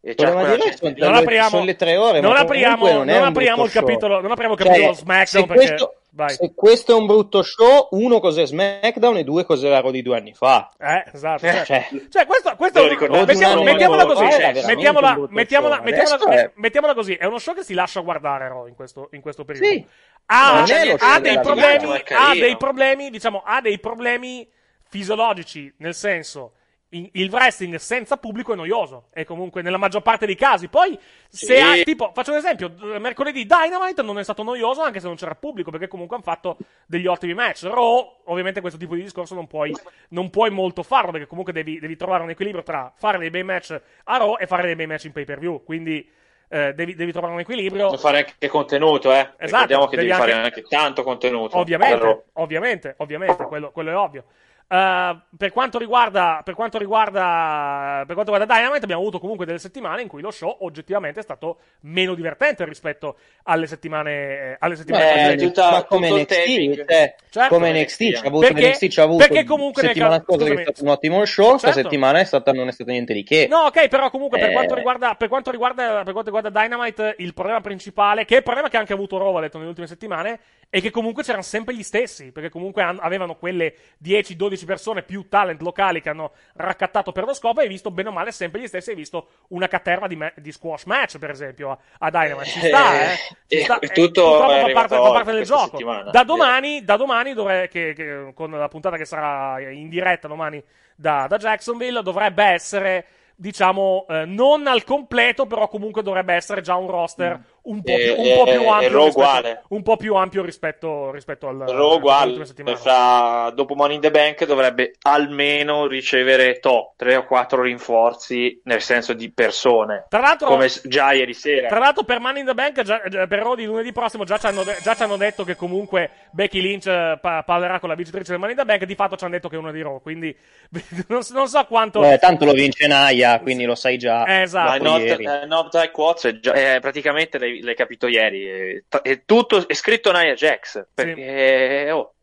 e 0.00 0.16
c'è 0.16 0.32
gente. 0.56 0.94
Non 0.96 1.14
apriamo- 1.14 1.48
sono 1.50 1.64
le 1.64 1.76
tre 1.76 1.96
ore, 1.96 2.18
non 2.18 2.34
apriamo, 2.34 2.76
comunque 2.76 3.04
non, 3.04 3.08
è 3.08 3.18
non 3.20 3.28
apriamo 3.28 3.64
il 3.66 3.70
capitolo, 3.70 4.14
show. 4.14 4.22
non 4.22 4.32
apriamo 4.32 4.54
il 4.54 4.58
Cioè, 4.58 4.68
capitolo 4.68 4.94
SmackDown 4.94 5.46
perché 5.46 5.66
questo- 5.66 5.94
Vai. 6.16 6.30
Se 6.30 6.52
questo 6.54 6.92
è 6.92 6.94
un 6.94 7.06
brutto 7.06 7.42
show, 7.42 7.88
uno 7.90 8.20
cos'è 8.20 8.46
SmackDown 8.46 9.16
e 9.16 9.24
due 9.24 9.44
cos'era 9.44 9.80
Raw 9.80 9.90
di 9.90 10.00
due 10.00 10.16
anni 10.16 10.32
fa. 10.32 10.70
Eh, 10.78 11.04
esatto. 11.12 11.44
Eh, 11.44 11.52
Cioè, 11.52 11.64
cioè, 11.64 11.88
cioè, 12.08 12.26
questo, 12.26 12.54
questo 12.54 12.82
un 12.82 13.64
mettiamola 13.64 14.06
così. 14.06 14.24
veramente 14.24 14.64
mettiamola, 14.64 15.16
un 15.18 15.26
mettiamola, 15.30 15.82
è- 16.30 16.52
mettiamola 16.54 16.94
così. 16.94 17.14
È 17.14 17.24
uno 17.24 17.38
show 17.38 17.54
che 17.54 17.64
si 17.64 17.74
lascia 17.74 17.98
guardare 18.00 18.46
Raw 18.46 18.68
in 18.68 18.76
questo, 18.76 19.08
in 19.10 19.20
questo 19.20 19.44
periodo. 19.44 19.66
Sì. 19.66 19.84
Ha, 20.26 20.64
è 20.64 20.96
ha 20.96 21.18
dei 21.18 21.40
problemi, 21.40 21.90
è 21.98 22.14
ha 22.14 22.32
dei 22.32 22.56
problemi, 22.56 23.10
diciamo, 23.10 23.42
ha 23.44 23.60
dei 23.60 23.80
problemi 23.80 24.48
fisiologici, 24.88 25.74
nel 25.78 25.94
senso. 25.94 26.52
Il 26.94 27.28
wrestling 27.28 27.74
senza 27.76 28.16
pubblico 28.18 28.52
è 28.52 28.56
noioso, 28.56 29.08
e 29.12 29.24
comunque 29.24 29.62
nella 29.62 29.78
maggior 29.78 30.02
parte 30.02 30.26
dei 30.26 30.36
casi. 30.36 30.68
Poi, 30.68 30.96
se 31.28 31.60
ha, 31.60 31.82
tipo, 31.82 32.12
faccio 32.14 32.30
un 32.30 32.36
esempio: 32.36 32.72
mercoledì 33.00 33.46
Dynamite 33.46 34.02
non 34.02 34.18
è 34.20 34.22
stato 34.22 34.44
noioso 34.44 34.80
anche 34.82 35.00
se 35.00 35.06
non 35.08 35.16
c'era 35.16 35.34
pubblico, 35.34 35.72
perché 35.72 35.88
comunque 35.88 36.14
hanno 36.14 36.24
fatto 36.24 36.56
degli 36.86 37.08
ottimi 37.08 37.34
match. 37.34 37.64
Raw, 37.64 38.20
ovviamente, 38.26 38.60
questo 38.60 38.78
tipo 38.78 38.94
di 38.94 39.02
discorso 39.02 39.34
non 39.34 39.48
puoi, 39.48 39.74
non 40.10 40.30
puoi 40.30 40.50
molto 40.50 40.84
farlo, 40.84 41.10
perché 41.10 41.26
comunque 41.26 41.52
devi, 41.52 41.80
devi 41.80 41.96
trovare 41.96 42.22
un 42.22 42.30
equilibrio 42.30 42.62
tra 42.62 42.92
fare 42.94 43.18
dei 43.18 43.30
bei 43.30 43.42
match 43.42 43.80
a 44.04 44.16
Raw 44.16 44.36
e 44.38 44.46
fare 44.46 44.62
dei 44.62 44.76
bei 44.76 44.86
match 44.86 45.04
in 45.06 45.12
pay 45.12 45.24
per 45.24 45.40
view. 45.40 45.64
Quindi, 45.64 46.08
eh, 46.48 46.74
devi, 46.74 46.94
devi 46.94 47.10
trovare 47.10 47.32
un 47.32 47.40
equilibrio. 47.40 47.86
Devi 47.86 48.00
fare 48.00 48.18
anche 48.18 48.46
contenuto, 48.46 49.12
eh. 49.12 49.30
Esatto, 49.36 49.62
Ricordiamo 49.62 49.86
che 49.88 49.96
devi 49.96 50.08
devi, 50.08 50.20
fare 50.20 50.32
anche- 50.32 50.46
anche 50.46 50.62
tanto 50.62 51.02
contenuto. 51.02 51.58
Ovviamente, 51.58 52.24
ovviamente, 52.34 52.94
ovviamente, 52.98 53.44
quello, 53.46 53.72
quello 53.72 53.90
è 53.90 53.96
ovvio. 53.96 54.24
Uh, 54.66 55.20
per 55.36 55.52
quanto 55.52 55.78
riguarda 55.78 56.40
per 56.42 56.54
quanto 56.54 56.78
riguarda 56.78 58.02
per 58.06 58.14
quanto 58.14 58.32
riguarda 58.32 58.54
Dynamite 58.54 58.84
abbiamo 58.84 59.02
avuto 59.02 59.18
comunque 59.20 59.44
delle 59.44 59.58
settimane 59.58 60.00
in 60.00 60.08
cui 60.08 60.22
lo 60.22 60.30
show 60.30 60.56
oggettivamente 60.60 61.20
è 61.20 61.22
stato 61.22 61.58
meno 61.80 62.14
divertente 62.14 62.64
rispetto 62.64 63.18
alle 63.42 63.66
settimane 63.66 64.12
eh, 64.12 64.56
alle 64.60 64.76
settimane 64.76 65.04
Eh, 65.04 65.12
precedenti. 65.12 65.44
tutta- 65.44 65.70
ma 65.70 65.84
come 65.84 66.10
NXT, 66.10 66.74
cioè, 66.86 67.14
Certo. 67.28 67.54
come 67.54 67.72
NXT, 67.72 68.12
c'ha 68.22 68.26
avuto, 68.26 68.46
Perché- 68.46 68.68
NXT 68.68 68.86
c'ha 68.88 69.02
avuto 69.02 69.18
perché 69.26 69.44
comunque 69.44 69.82
settimana 69.82 70.10
caso- 70.12 70.24
scorsa 70.24 70.44
che 70.54 70.58
è 70.58 70.62
stato 70.62 70.82
un 70.82 70.88
ottimo 70.88 71.24
show, 71.26 71.58
Certo. 71.58 71.80
settimana 71.82 72.20
è 72.20 72.24
stata, 72.24 72.52
non 72.52 72.68
è 72.68 72.72
stato 72.72 72.90
niente 72.90 73.12
di 73.12 73.22
che. 73.22 73.46
No, 73.50 73.58
ok, 73.66 73.88
però 73.88 74.08
comunque 74.08 74.38
per 74.38 74.48
Eh. 74.48 74.52
quanto 74.52 74.74
riguarda 74.74 75.14
per 75.14 75.28
quanto 75.28 75.50
riguarda 75.50 76.02
per 76.04 76.12
quanto 76.14 76.30
riguarda 76.32 76.48
Dynamite 76.62 77.16
il 77.18 77.34
problema 77.34 77.60
principale 77.60 78.24
che 78.24 78.34
è 78.34 78.38
il 78.38 78.42
problema 78.44 78.70
che 78.70 78.76
ha 78.78 78.80
anche 78.80 78.94
avuto 78.94 79.18
Raw, 79.18 79.34
ha 79.36 79.40
detto 79.42 79.58
nelle 79.58 79.68
ultime 79.68 79.86
settimane 79.86 80.40
è 80.70 80.80
che 80.80 80.90
comunque 80.90 81.22
c'erano 81.22 81.42
sempre 81.44 81.74
gli 81.74 81.82
stessi, 81.82 82.32
perché 82.32 82.48
comunque 82.48 82.82
avevano 82.82 83.36
quelle 83.36 83.74
10-12 83.98 84.53
persone 84.64 85.02
più 85.02 85.28
talent 85.28 85.60
locali 85.60 86.00
che 86.00 86.08
hanno 86.10 86.32
raccattato 86.54 87.10
per 87.12 87.24
lo 87.24 87.34
scopo 87.34 87.60
e 87.60 87.64
hai 87.64 87.68
visto 87.68 87.90
bene 87.90 88.10
o 88.10 88.12
male 88.12 88.30
sempre 88.32 88.60
gli 88.60 88.66
stessi, 88.66 88.90
hai 88.90 88.96
visto 88.96 89.28
una 89.48 89.66
caterva 89.68 90.06
di, 90.06 90.16
ma- 90.16 90.32
di 90.36 90.52
squash 90.52 90.84
match, 90.84 91.18
per 91.18 91.30
esempio, 91.30 91.70
a, 91.70 91.78
a 91.98 92.10
Dynamite. 92.10 92.44
Ci 92.50 92.60
sta, 92.60 93.00
eh? 93.12 93.16
Ci 93.48 93.56
Eh, 93.56 93.60
sta, 93.64 93.78
eh, 93.80 93.88
tutto 93.88 94.38
fa 94.38 94.46
parte, 94.72 94.94
fa 94.96 95.10
parte 95.10 95.32
del 95.32 95.44
gioco. 95.44 95.64
settimana. 95.70 96.10
Da 96.10 96.22
domani, 96.24 96.84
da 96.84 96.96
domani 96.96 97.32
dovrei, 97.34 97.68
che, 97.68 97.92
che- 97.94 98.32
con 98.34 98.50
la 98.52 98.68
puntata 98.68 98.96
che 98.96 99.04
sarà 99.04 99.60
in 99.70 99.88
diretta 99.88 100.28
domani 100.28 100.62
da, 100.94 101.26
da 101.28 101.36
Jacksonville, 101.36 102.02
dovrebbe 102.02 102.44
essere, 102.44 103.06
diciamo, 103.34 104.06
eh, 104.08 104.24
non 104.24 104.66
al 104.66 104.84
completo, 104.84 105.46
però 105.46 105.68
comunque 105.68 106.02
dovrebbe 106.02 106.34
essere 106.34 106.60
già 106.60 106.76
un 106.76 106.88
roster 106.88 107.40
un 107.64 107.82
po' 107.82 107.90
E- 107.92 108.12
più, 108.14 108.22
un 108.22 108.36
po' 108.36 108.44
più 108.44 108.52
e 108.52 108.66
ampio. 108.68 108.88
Raw 108.90 109.04
rispetto, 109.04 109.08
uguale. 109.08 109.62
un 109.68 109.82
po' 109.82 109.96
più 109.96 110.14
ampio 110.14 110.42
rispetto, 110.42 111.10
rispetto 111.10 111.48
al 111.48 111.56
Raw 111.66 111.96
uguale, 111.96 112.44
fra, 112.76 113.50
dopo 113.54 113.74
Money 113.74 113.96
in 113.96 114.00
the 114.02 114.10
Bank 114.10 114.44
dovrebbe 114.44 114.94
almeno 115.02 115.86
ricevere 115.86 116.58
top 116.60 116.92
3 116.96 117.16
o 117.16 117.24
4 117.24 117.62
rinforzi 117.62 118.60
nel 118.64 118.80
senso 118.82 119.12
di 119.14 119.30
persone, 119.32 120.06
Tra 120.08 120.20
l'altro, 120.20 120.48
come 120.48 120.68
già 120.84 121.12
ieri 121.12 121.32
sera. 121.34 121.68
Tra 121.68 121.78
l'altro, 121.78 122.04
per 122.04 122.20
Money 122.20 122.40
in 122.40 122.46
the 122.46 122.54
Bank, 122.54 122.82
già- 122.82 123.00
per 123.00 123.28
Raw 123.28 123.54
di 123.54 123.64
lunedì 123.64 123.92
prossimo, 123.92 124.24
già 124.24 124.38
ci, 124.38 124.46
hanno 124.46 124.62
de- 124.62 124.76
già 124.82 124.94
ci 124.94 125.02
hanno 125.02 125.16
detto 125.16 125.44
che 125.44 125.56
comunque 125.56 126.10
Becky 126.32 126.60
Lynch 126.60 126.86
eh, 126.86 127.18
pa- 127.20 127.42
parlerà 127.44 127.78
con 127.80 127.88
la 127.88 127.94
vincitrice 127.94 128.30
del 128.30 128.38
Money 128.40 128.54
in 128.54 128.60
the 128.60 128.66
Bank. 128.66 128.84
Di 128.84 128.94
fatto 128.94 129.16
ci 129.16 129.24
hanno 129.24 129.34
detto 129.34 129.48
che 129.48 129.56
è 129.56 129.58
una 129.58 129.72
di 129.72 129.82
Raw. 129.82 130.00
Quindi 130.00 130.36
non, 131.08 131.20
non 131.32 131.48
so 131.48 131.64
quanto. 131.64 132.04
Eh, 132.04 132.18
tanto 132.18 132.44
lo 132.44 132.52
vince 132.52 132.86
Naya, 132.86 133.40
quindi 133.40 133.64
lo 133.64 133.74
sai 133.74 133.96
già. 133.96 134.24
Eh, 134.26 134.42
esatto. 134.42 134.82
Not, 134.82 135.00
eh, 135.02 135.46
not 135.46 135.74
è 135.76 136.38
già- 136.40 136.52
eh, 136.52 136.80
praticamente 136.80 137.38
l'hai, 137.54 137.62
l'hai 137.62 137.74
capito 137.74 138.06
ieri. 138.06 138.82
È, 138.88 139.00
è 139.02 139.24
tutto 139.24 139.66
è 139.68 139.74
scritto 139.74 140.12
Nia 140.12 140.34
Jax. 140.34 140.86
Perché, 140.92 141.90
oh, 141.92 142.14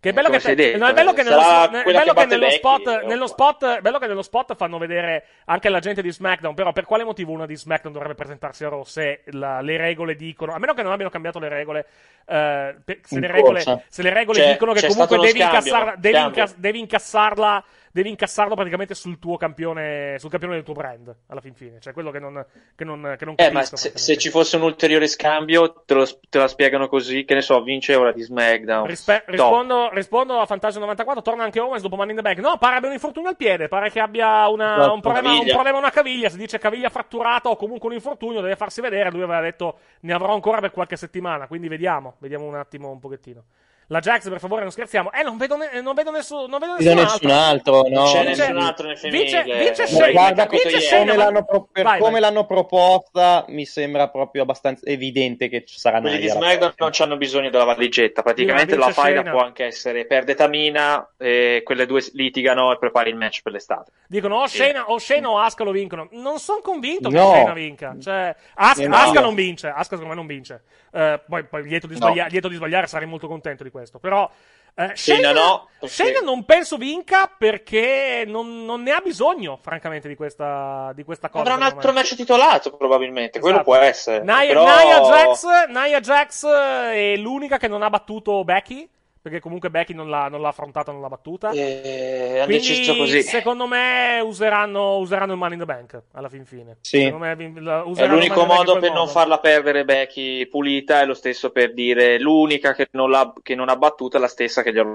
Che 0.00 0.10
è 0.10 0.12
bello 0.12 0.28
che, 0.30 0.54
detto, 0.54 0.78
no, 0.78 0.86
è 0.86 0.92
bello 0.92 1.12
che 1.12 1.24
nello, 1.24 1.40
è 1.40 1.92
bello 1.92 2.12
che 2.12 2.20
che 2.20 2.26
nello 2.26 2.46
Becky, 2.46 2.56
spot, 2.56 2.86
eh, 2.86 3.06
nello 3.06 3.24
oh. 3.24 3.26
spot, 3.26 3.64
è 3.64 3.80
bello 3.80 3.98
che 3.98 4.06
nello 4.06 4.22
spot 4.22 4.54
fanno 4.54 4.78
vedere 4.78 5.24
anche 5.46 5.68
la 5.68 5.80
gente 5.80 6.02
di 6.02 6.12
SmackDown. 6.12 6.54
Però, 6.54 6.70
per 6.70 6.84
quale 6.84 7.02
motivo 7.02 7.32
una 7.32 7.46
di 7.46 7.56
SmackDown 7.56 7.92
dovrebbe 7.92 8.14
presentarsi 8.14 8.62
a 8.64 8.68
Raw 8.68 8.84
se 8.84 9.22
la- 9.32 9.60
le 9.60 9.76
regole 9.76 10.14
dicono, 10.14 10.52
a 10.52 10.58
meno 10.60 10.72
che 10.72 10.82
non 10.82 10.92
abbiano 10.92 11.10
cambiato 11.10 11.40
le 11.40 11.48
regole, 11.48 11.86
eh, 12.26 12.76
se, 13.02 13.18
le 13.18 13.26
regole 13.26 13.60
se 13.88 14.02
le 14.02 14.12
regole 14.12 14.38
C'è- 14.40 14.52
dicono 14.52 14.72
che 14.72 14.86
comunque 14.86 15.16
devi, 15.18 15.40
scambio, 15.40 15.58
incassarla, 15.58 15.94
devi, 15.96 16.14
scambio. 16.14 16.42
incas- 16.42 16.56
devi 16.56 16.78
incassarla, 16.78 17.64
devi 17.98 18.10
incassarlo 18.10 18.54
praticamente 18.54 18.94
sul 18.94 19.18
tuo 19.18 19.36
campione, 19.36 20.16
sul 20.18 20.30
campione 20.30 20.54
del 20.54 20.62
tuo 20.64 20.74
brand 20.74 21.14
alla 21.26 21.40
fin 21.40 21.54
fine. 21.54 21.80
Cioè, 21.80 21.92
quello 21.92 22.10
che 22.10 22.18
non, 22.18 22.44
che 22.76 22.84
non, 22.84 23.14
che 23.18 23.24
non 23.24 23.34
Eh, 23.36 23.50
capisco. 23.50 23.52
ma 23.52 23.64
se, 23.76 23.92
se 23.94 24.16
ci 24.16 24.30
fosse 24.30 24.56
un 24.56 24.62
ulteriore 24.62 25.06
scambio, 25.08 25.82
te, 25.84 25.94
lo, 25.94 26.06
te 26.28 26.38
la 26.38 26.48
spiegano 26.48 26.88
così, 26.88 27.24
che 27.24 27.34
ne 27.34 27.42
so, 27.42 27.60
vince 27.62 27.94
ora 27.94 28.12
di 28.12 28.22
SmackDown. 28.22 28.86
Rispe- 28.86 29.24
rispondo, 29.26 29.90
rispondo 29.92 30.38
a 30.38 30.46
Fantasio 30.46 30.80
94, 30.80 31.22
torna 31.22 31.42
anche 31.44 31.60
Owens 31.60 31.82
dopo 31.82 31.96
Money 31.96 32.10
in 32.10 32.16
the 32.16 32.22
Bank. 32.22 32.38
No, 32.38 32.56
pare 32.58 32.76
abbia 32.76 32.88
un 32.88 32.94
infortunio 32.94 33.28
al 33.28 33.36
piede, 33.36 33.68
pare 33.68 33.90
che 33.90 34.00
abbia 34.00 34.46
una- 34.48 34.76
Esatto. 34.76 34.92
un, 34.94 35.00
problema, 35.00 35.32
un 35.32 35.46
problema 35.46 35.76
a 35.76 35.80
una 35.80 35.90
caviglia, 35.90 36.28
si 36.28 36.36
dice 36.38 36.58
caviglia 36.58 36.88
fratturata 36.88 37.48
o 37.48 37.56
comunque 37.56 37.88
un 37.88 37.94
infortunio, 37.94 38.40
deve 38.40 38.56
farsi 38.56 38.80
vedere, 38.80 39.10
lui 39.10 39.22
aveva 39.22 39.40
detto 39.40 39.78
ne 40.00 40.12
avrò 40.12 40.32
ancora 40.34 40.60
per 40.60 40.70
qualche 40.70 40.96
settimana, 40.96 41.46
quindi 41.46 41.68
vediamo, 41.68 42.14
vediamo 42.18 42.44
un 42.44 42.54
attimo 42.54 42.90
un 42.90 42.98
pochettino. 43.00 43.44
La 43.90 44.00
Jax, 44.00 44.28
per 44.28 44.38
favore, 44.38 44.62
non 44.62 44.70
scherziamo. 44.70 45.10
Eh, 45.12 45.22
non 45.22 45.38
vedo, 45.38 45.56
ne- 45.56 45.80
non 45.80 45.94
vedo 45.94 46.10
nessuno, 46.10 46.46
non 46.46 46.58
vedo 46.58 46.74
nessun 46.76 46.94
nessun 46.94 47.30
altro. 47.30 47.72
altro, 47.74 47.88
no. 47.88 48.02
Non 48.02 48.12
c'è 48.12 48.24
Vince- 48.26 48.40
nessun 48.42 48.58
altro 48.58 48.86
nel 48.86 48.98
vince- 49.00 49.28
femminile. 49.38 49.58
vince 49.64 49.82
Eh, 49.82 49.86
Shayna, 49.86 50.04
l'hai 50.04 50.12
Guarda, 50.12 50.46
vince 50.46 50.88
come, 50.90 51.04
ma- 51.04 51.14
l'hanno, 51.16 51.44
pro- 51.46 51.68
per 51.72 51.84
Vai, 51.84 51.98
come 51.98 52.12
vai. 52.12 52.20
l'hanno 52.20 52.44
proposta, 52.46 53.44
mi 53.48 53.64
sembra 53.64 54.08
proprio 54.08 54.42
abbastanza 54.42 54.84
evidente 54.86 55.48
che 55.48 55.64
ci 55.64 55.78
sarà 55.78 56.00
Quelli 56.02 56.18
di 56.18 56.28
SmackDown 56.28 56.74
non 56.76 56.90
hanno 56.98 57.16
bisogno 57.16 57.48
della 57.48 57.64
valigetta, 57.64 58.20
praticamente 58.22 58.72
Vince 58.74 58.86
la 58.88 58.92
faida 58.92 59.20
Shayna. 59.20 59.30
può 59.30 59.42
anche 59.42 59.64
essere 59.64 60.04
perde 60.04 60.34
Tamina, 60.34 61.08
e 61.16 61.62
quelle 61.64 61.86
due 61.86 62.04
litigano 62.12 62.70
e 62.72 62.78
prepari 62.78 63.08
il 63.08 63.16
match 63.16 63.40
per 63.40 63.52
l'estate. 63.52 63.90
Dicono 64.06 64.36
o 64.36 64.46
Shayna, 64.46 64.90
o 64.90 64.98
Shayna 64.98 65.30
o 65.30 65.38
Asuka 65.38 65.64
lo 65.64 65.70
vincono. 65.70 66.08
Non 66.12 66.38
sono 66.40 66.60
convinto 66.60 67.08
che 67.08 67.16
No. 67.16 67.30
Shayna 67.32 67.52
vinca. 67.54 67.96
Cioè, 67.98 68.36
As- 68.54 68.78
Eh, 68.80 68.86
no. 68.86 68.96
Asuka 68.96 69.20
non 69.20 69.34
vince. 69.34 69.68
Asuka 69.68 69.96
secondo 69.96 70.08
me 70.08 70.14
non 70.14 70.26
vince. 70.26 70.62
Eh, 70.92 71.20
poi, 71.26 71.44
poi 71.44 71.62
lieto, 71.62 71.86
di 71.86 71.94
No. 71.94 72.00
sbaglia- 72.00 72.26
lieto 72.26 72.48
di 72.48 72.56
sbagliare, 72.56 72.86
sarei 72.86 73.06
molto 73.08 73.26
contento 73.28 73.62
di 73.62 73.70
questo. 73.70 73.76
Però 74.00 74.30
eh, 74.74 74.92
Shayna 74.94 75.32
no, 75.32 75.68
perché- 75.80 76.20
non 76.22 76.44
penso 76.44 76.76
vinca 76.76 77.26
perché 77.36 78.22
non, 78.24 78.64
non 78.64 78.82
ne 78.82 78.92
ha 78.92 79.00
bisogno, 79.00 79.58
francamente, 79.60 80.06
di 80.06 80.14
questa, 80.14 80.92
di 80.94 81.02
questa 81.02 81.28
cosa. 81.28 81.42
Avrà 81.42 81.54
un 81.56 81.62
altro 81.62 81.92
match 81.92 82.14
titolato 82.14 82.76
probabilmente, 82.76 83.40
quello 83.40 83.56
Esatto. 83.56 83.72
può 83.72 83.80
essere. 83.80 84.22
Nia, 84.22 84.46
Però... 84.46 84.64
Nia 84.64 85.00
Jax, 85.00 85.66
Nia 85.68 86.00
Jax 86.00 86.46
è 86.46 87.16
l'unica 87.16 87.56
che 87.56 87.66
non 87.66 87.82
ha 87.82 87.90
battuto 87.90 88.44
Becky. 88.44 88.88
Perché 89.28 89.40
comunque 89.42 89.68
Becky 89.68 89.92
non 89.92 90.08
l'ha, 90.08 90.28
non 90.28 90.40
l'ha 90.40 90.48
affrontata, 90.48 90.90
non 90.90 91.02
l'ha 91.02 91.08
battuta. 91.08 91.50
Eh, 91.50 92.38
hanno 92.38 92.46
Quindi, 92.46 93.22
secondo 93.22 93.66
me, 93.66 94.20
useranno, 94.20 94.96
useranno 94.96 95.32
il 95.32 95.38
Money 95.38 95.52
in 95.54 95.58
the 95.60 95.66
Bank 95.66 96.02
alla 96.12 96.30
fin 96.30 96.46
fine. 96.46 96.78
Sì. 96.80 97.10
Me, 97.10 97.32
È 97.32 98.06
l'unico 98.06 98.46
modo 98.46 98.78
per 98.78 98.88
non 98.90 99.00
modo. 99.00 99.10
farla 99.10 99.38
perdere 99.38 99.84
Becky 99.84 100.46
pulita, 100.46 101.00
è 101.00 101.04
lo 101.04 101.12
stesso 101.14 101.50
per 101.50 101.74
dire 101.74 102.18
l'unica 102.18 102.72
che 102.72 102.88
non, 102.92 103.34
che 103.42 103.54
non 103.54 103.68
ha 103.68 103.76
battuto 103.76 104.16
è 104.16 104.20
la 104.20 104.28
stessa 104.28 104.62
che 104.62 104.72
gli 104.72 104.78
ha 104.78 104.86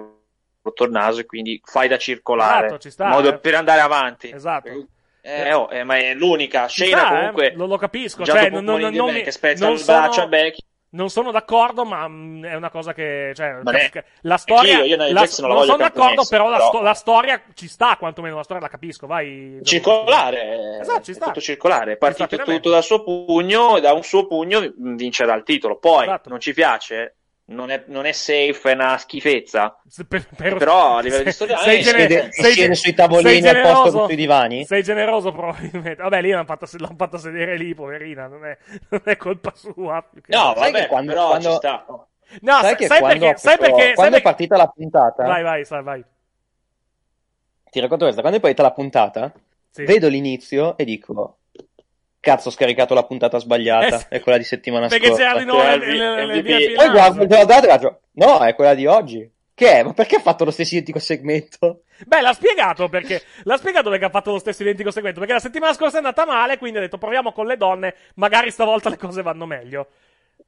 rotto 0.62 0.84
il 0.84 0.91
naso 0.91 1.19
e 1.19 1.26
quindi 1.26 1.62
fai 1.63 1.88
da 1.88 1.98
circolare. 1.98 2.67
Esatto, 2.67 2.89
sta, 2.89 3.08
modo 3.10 3.30
eh. 3.30 3.38
per 3.38 3.54
andare 3.56 3.82
avanti. 3.82 4.32
Esatto. 4.34 4.88
Eh, 5.22 5.54
oh, 5.54 5.69
eh, 5.72 5.84
ma 5.84 5.98
è 5.98 6.13
l'unica. 6.15 6.67
Shayna 6.67 6.98
sta, 6.98 7.06
eh, 7.08 7.17
comunque 7.17 7.54
lo, 7.56 7.65
lo 7.67 7.78
capisco. 7.78 8.26
Cioè, 8.26 8.50
non, 8.50 8.63
non, 8.65 8.82
non 8.93 9.13
mi- 9.13 9.22
che 9.22 9.32
spezza 9.32 9.65
non 9.67 9.76
il 9.76 9.84
braccio 9.86 10.13
sono- 10.13 10.26
a 10.26 10.30
Becky. 10.30 10.62
Non 10.93 11.10
sono 11.10 11.32
d'accordo, 11.32 11.86
ma 11.86 12.08
mh, 12.08 12.45
è 12.45 12.53
una 12.53 12.69
cosa 12.69 12.93
che. 12.93 13.32
Cioè, 13.36 13.62
ne- 13.63 13.89
cap- 13.89 14.06
la 14.21 14.38
storia. 14.38 14.84
io 14.84 14.95
Nia 14.95 14.97
la- 14.97 15.03
non 15.06 15.13
non 15.15 15.27
sono 15.27 15.77
d'accordo, 15.77 15.82
campionessa, 16.23 16.29
però, 16.29 16.49
la, 16.49 16.58
però- 16.58 16.67
sto- 16.69 16.82
la 16.82 16.93
storia 16.93 17.41
ci 17.56 17.67
sta, 17.67 17.97
quantomeno 17.97 18.36
la 18.36 18.43
storia 18.43 18.62
la 18.62 18.69
capisco. 18.69 19.08
Vai. 19.08 19.60
Circolare, 19.63 20.79
Esatto, 20.82 21.01
ci 21.01 21.12
è 21.12 21.13
sta. 21.15 21.25
tutto 21.25 21.41
circolare, 21.41 21.93
è 21.93 21.97
partito 21.97 22.38
tutto 22.38 22.69
dal 22.69 22.84
suo 22.84 23.03
pugno, 23.03 23.77
e 23.77 23.82
da 23.82 23.93
un 23.93 24.03
suo 24.03 24.27
pugno 24.27 24.71
vincerà 24.77 25.34
il 25.34 25.43
titolo. 25.43 25.77
Poi 25.77 26.03
Esatto. 26.03 26.29
non 26.29 26.39
ci 26.39 26.53
piace, 26.53 27.15
non 27.45 27.69
è, 27.71 27.84
non 27.88 28.06
è 28.06 28.12
safe, 28.13 28.71
è 28.71 28.73
una 28.73 28.97
schifezza. 28.97 29.77
Per- 30.08 30.27
per- 30.36 30.56
Però 30.58 30.97
a 30.97 31.01
livello 31.01 31.23
di 31.23 31.32
storia- 31.32 31.58
sei, 31.58 31.79
eh, 31.79 31.82
gene- 31.82 31.97
siede- 32.08 32.21
sei 32.32 32.51
siede 32.51 32.67
gen- 32.67 32.75
sui 32.75 32.93
tavolini 32.93 33.41
sei 33.41 33.49
al 33.49 33.62
posto 33.62 34.06
sui 34.06 34.15
divani? 34.15 34.65
Sei 34.65 34.82
generoso 34.84 35.32
probabilmente. 35.32 36.01
Vabbè, 36.01 36.21
lì 36.21 36.29
l'hanno 36.29 36.45
fatta, 36.45 36.67
l'hanno 36.77 36.95
fatta 36.97 37.17
sedere 37.17 37.58
lì, 37.58 37.73
poverina, 37.75 38.27
non 38.27 38.45
è, 38.45 38.58
non 38.89 39.01
è 39.06 39.17
colpa 39.17 39.51
sua. 39.56 40.01
più 40.10 40.21
che 40.21 40.34
No. 40.36 40.53
Sai 40.56 40.71
vabbè, 40.71 40.82
che 40.84 40.88
quando- 40.88 41.12
però 41.13 41.27
quando- 41.27 41.49
ci 41.49 41.56
sta. 41.56 41.86
No, 41.88 42.08
sai 42.53 42.62
sai, 42.62 42.75
che 42.75 42.86
sai 42.88 42.99
quando, 42.99 43.19
perché? 43.25 43.38
Sai 43.39 43.58
perché? 43.58 43.82
sai 43.82 43.93
quando 43.93 44.15
è 44.17 44.21
perché- 44.21 44.21
partita 44.23 44.58
la 44.58 44.67
puntata, 44.67 45.23
Vai, 45.25 45.43
vai, 45.43 45.65
sai, 45.65 45.84
vai. 45.84 46.03
ti 47.69 47.79
racconto 47.79 48.03
questa, 48.06 48.21
quando 48.21 48.38
è 48.39 48.41
partita 48.41 48.63
la 48.63 48.71
puntata, 48.71 49.32
Sì. 49.69 49.84
vedo 49.84 50.08
l'inizio 50.08 50.77
e 50.77 50.86
dico, 50.86 51.38
Cazzo, 52.23 52.47
ho 52.47 52.51
scaricato 52.51 52.93
la 52.93 53.03
puntata 53.03 53.38
sbagliata, 53.38 53.99
Eh, 54.07 54.15
è 54.15 54.19
quella 54.21 54.38
di 54.38 54.45
settimana 54.45 54.88
Perché 54.88 55.07
scorsa. 55.07 55.23
c'era 55.23 55.39
di 55.39 55.43
nuovo 55.43 55.62
le, 55.62 56.25
MVP, 56.41 56.73
Poi 56.73 56.89
guardo 56.89 57.25
la 57.27 57.45
faccio, 57.67 57.99
no, 58.13 58.39
è 58.45 58.55
quella 58.55 58.73
di 58.73 58.86
oggi. 58.86 59.29
Che 59.53 59.71
è? 59.79 59.83
Ma 59.83 59.91
perché 59.91 60.15
ha 60.15 60.19
fatto 60.21 60.45
lo 60.45 60.51
stesso 60.51 60.73
identico 60.73 60.99
segmento? 60.99 61.81
Beh, 62.07 62.21
l'ha 62.21 62.31
spiegato 62.31 62.88
perché 62.88 63.21
l'ha 63.43 63.57
spiegato 63.57 63.89
perché 63.89 64.05
ha 64.05 64.09
fatto 64.09 64.31
lo 64.31 64.39
stesso 64.39 64.62
identico 64.62 64.89
segmento. 64.89 65.19
Perché 65.19 65.33
la 65.33 65.41
settimana 65.41 65.73
scorsa 65.73 65.95
è 65.95 65.97
andata 65.97 66.25
male, 66.25 66.57
quindi 66.57 66.77
ha 66.77 66.81
detto 66.81 66.97
proviamo 66.97 67.33
con 67.33 67.45
le 67.45 67.57
donne, 67.57 67.93
magari 68.15 68.51
stavolta 68.51 68.88
le 68.88 68.95
cose 68.97 69.21
vanno 69.21 69.45
meglio. 69.45 69.88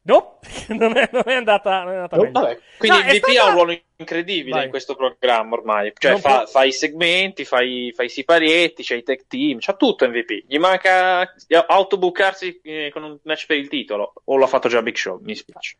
No, 0.08 0.38
non 0.70 0.96
è, 0.98 1.10
non 1.12 1.24
è 1.26 1.34
andata, 1.34 1.84
non 1.84 1.91
è 1.94 1.96
andata 1.96 2.15
No, 2.18 2.22
meglio. 2.24 2.39
Vabbè, 2.39 2.60
quindi 2.78 2.98
No, 2.98 3.04
il 3.04 3.10
MVP 3.15 3.24
stata- 3.30 3.41
ha 3.44 3.48
un 3.48 3.54
ruolo 3.54 3.80
incredibile 3.98 4.56
Vai. 4.56 4.63
in 4.65 4.70
questo 4.70 4.96
programma 4.96 5.56
ormai. 5.56 5.94
Cioè, 5.98 6.18
fa, 6.18 6.38
può- 6.38 6.46
fa 6.46 6.63
i 6.63 6.72
segmenti, 6.72 7.44
fa 7.44 7.62
i, 7.62 7.91
fa 7.96 8.04
i 8.04 8.10
siparietti, 8.10 8.84
c'ha 8.84 8.94
i 8.96 9.02
tech 9.04 9.26
team, 9.28 9.58
c'ha 9.60 9.74
tutto 9.74 10.08
MVP. 10.08 10.44
Gli 10.48 10.58
manca 10.60 11.34
autobuccarsi 11.68 12.60
eh, 12.63 12.89
con 12.94 13.04
un 13.04 13.18
match 13.24 13.46
per 13.48 13.58
il 13.58 13.68
titolo. 13.68 14.13
O 14.26 14.38
l'ha 14.38 14.48
fatto 14.48 14.68
già 14.68 14.82
Big 14.82 14.96
Show, 14.96 15.20
mi 15.24 15.36
spiace. 15.36 15.78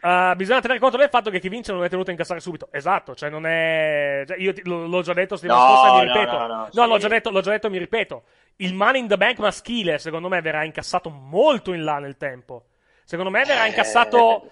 Uh, 0.00 0.34
bisogna 0.36 0.60
tenere 0.60 0.78
conto 0.80 0.96
del 0.96 1.08
fatto 1.08 1.30
che 1.30 1.40
chi 1.40 1.48
vince 1.48 1.72
non 1.72 1.82
è 1.82 1.88
tenuto 1.88 2.10
a 2.10 2.12
incassare 2.12 2.38
subito. 2.40 2.68
Esatto, 2.70 3.14
cioè 3.16 3.28
non 3.30 3.46
è. 3.46 4.22
cioè, 4.26 4.36
io 4.38 4.52
ti- 4.52 4.62
l'ho 4.64 5.02
già 5.02 5.12
detto 5.14 5.34
settimana 5.36 5.60
No, 5.62 5.68
scorsa 5.74 5.88
e 5.88 5.90
mi 5.90 6.06
no, 6.06 6.12
ripeto. 6.14 6.36
no, 6.46 6.68
no, 6.72 6.86
l'ho 6.86 6.98
già 6.98 7.08
detto, 7.08 7.30
l'ho 7.30 7.40
già 7.40 7.50
detto 7.50 7.66
e 7.66 7.70
mi 7.70 7.78
ripeto. 7.78 8.22
Il 8.56 8.74
Money 8.74 9.00
in 9.00 9.08
the 9.08 9.16
Bank 9.16 9.38
maschile, 9.38 9.98
secondo 9.98 10.28
me, 10.28 10.40
verrà 10.40 10.62
incassato 10.64 11.10
molto 11.10 11.72
in 11.72 11.82
là 11.82 11.98
nel 11.98 12.16
tempo. 12.16 12.64
Secondo 13.08 13.30
me 13.30 13.42
verrà 13.42 13.64
Eh. 13.64 13.68
incassato. 13.68 14.50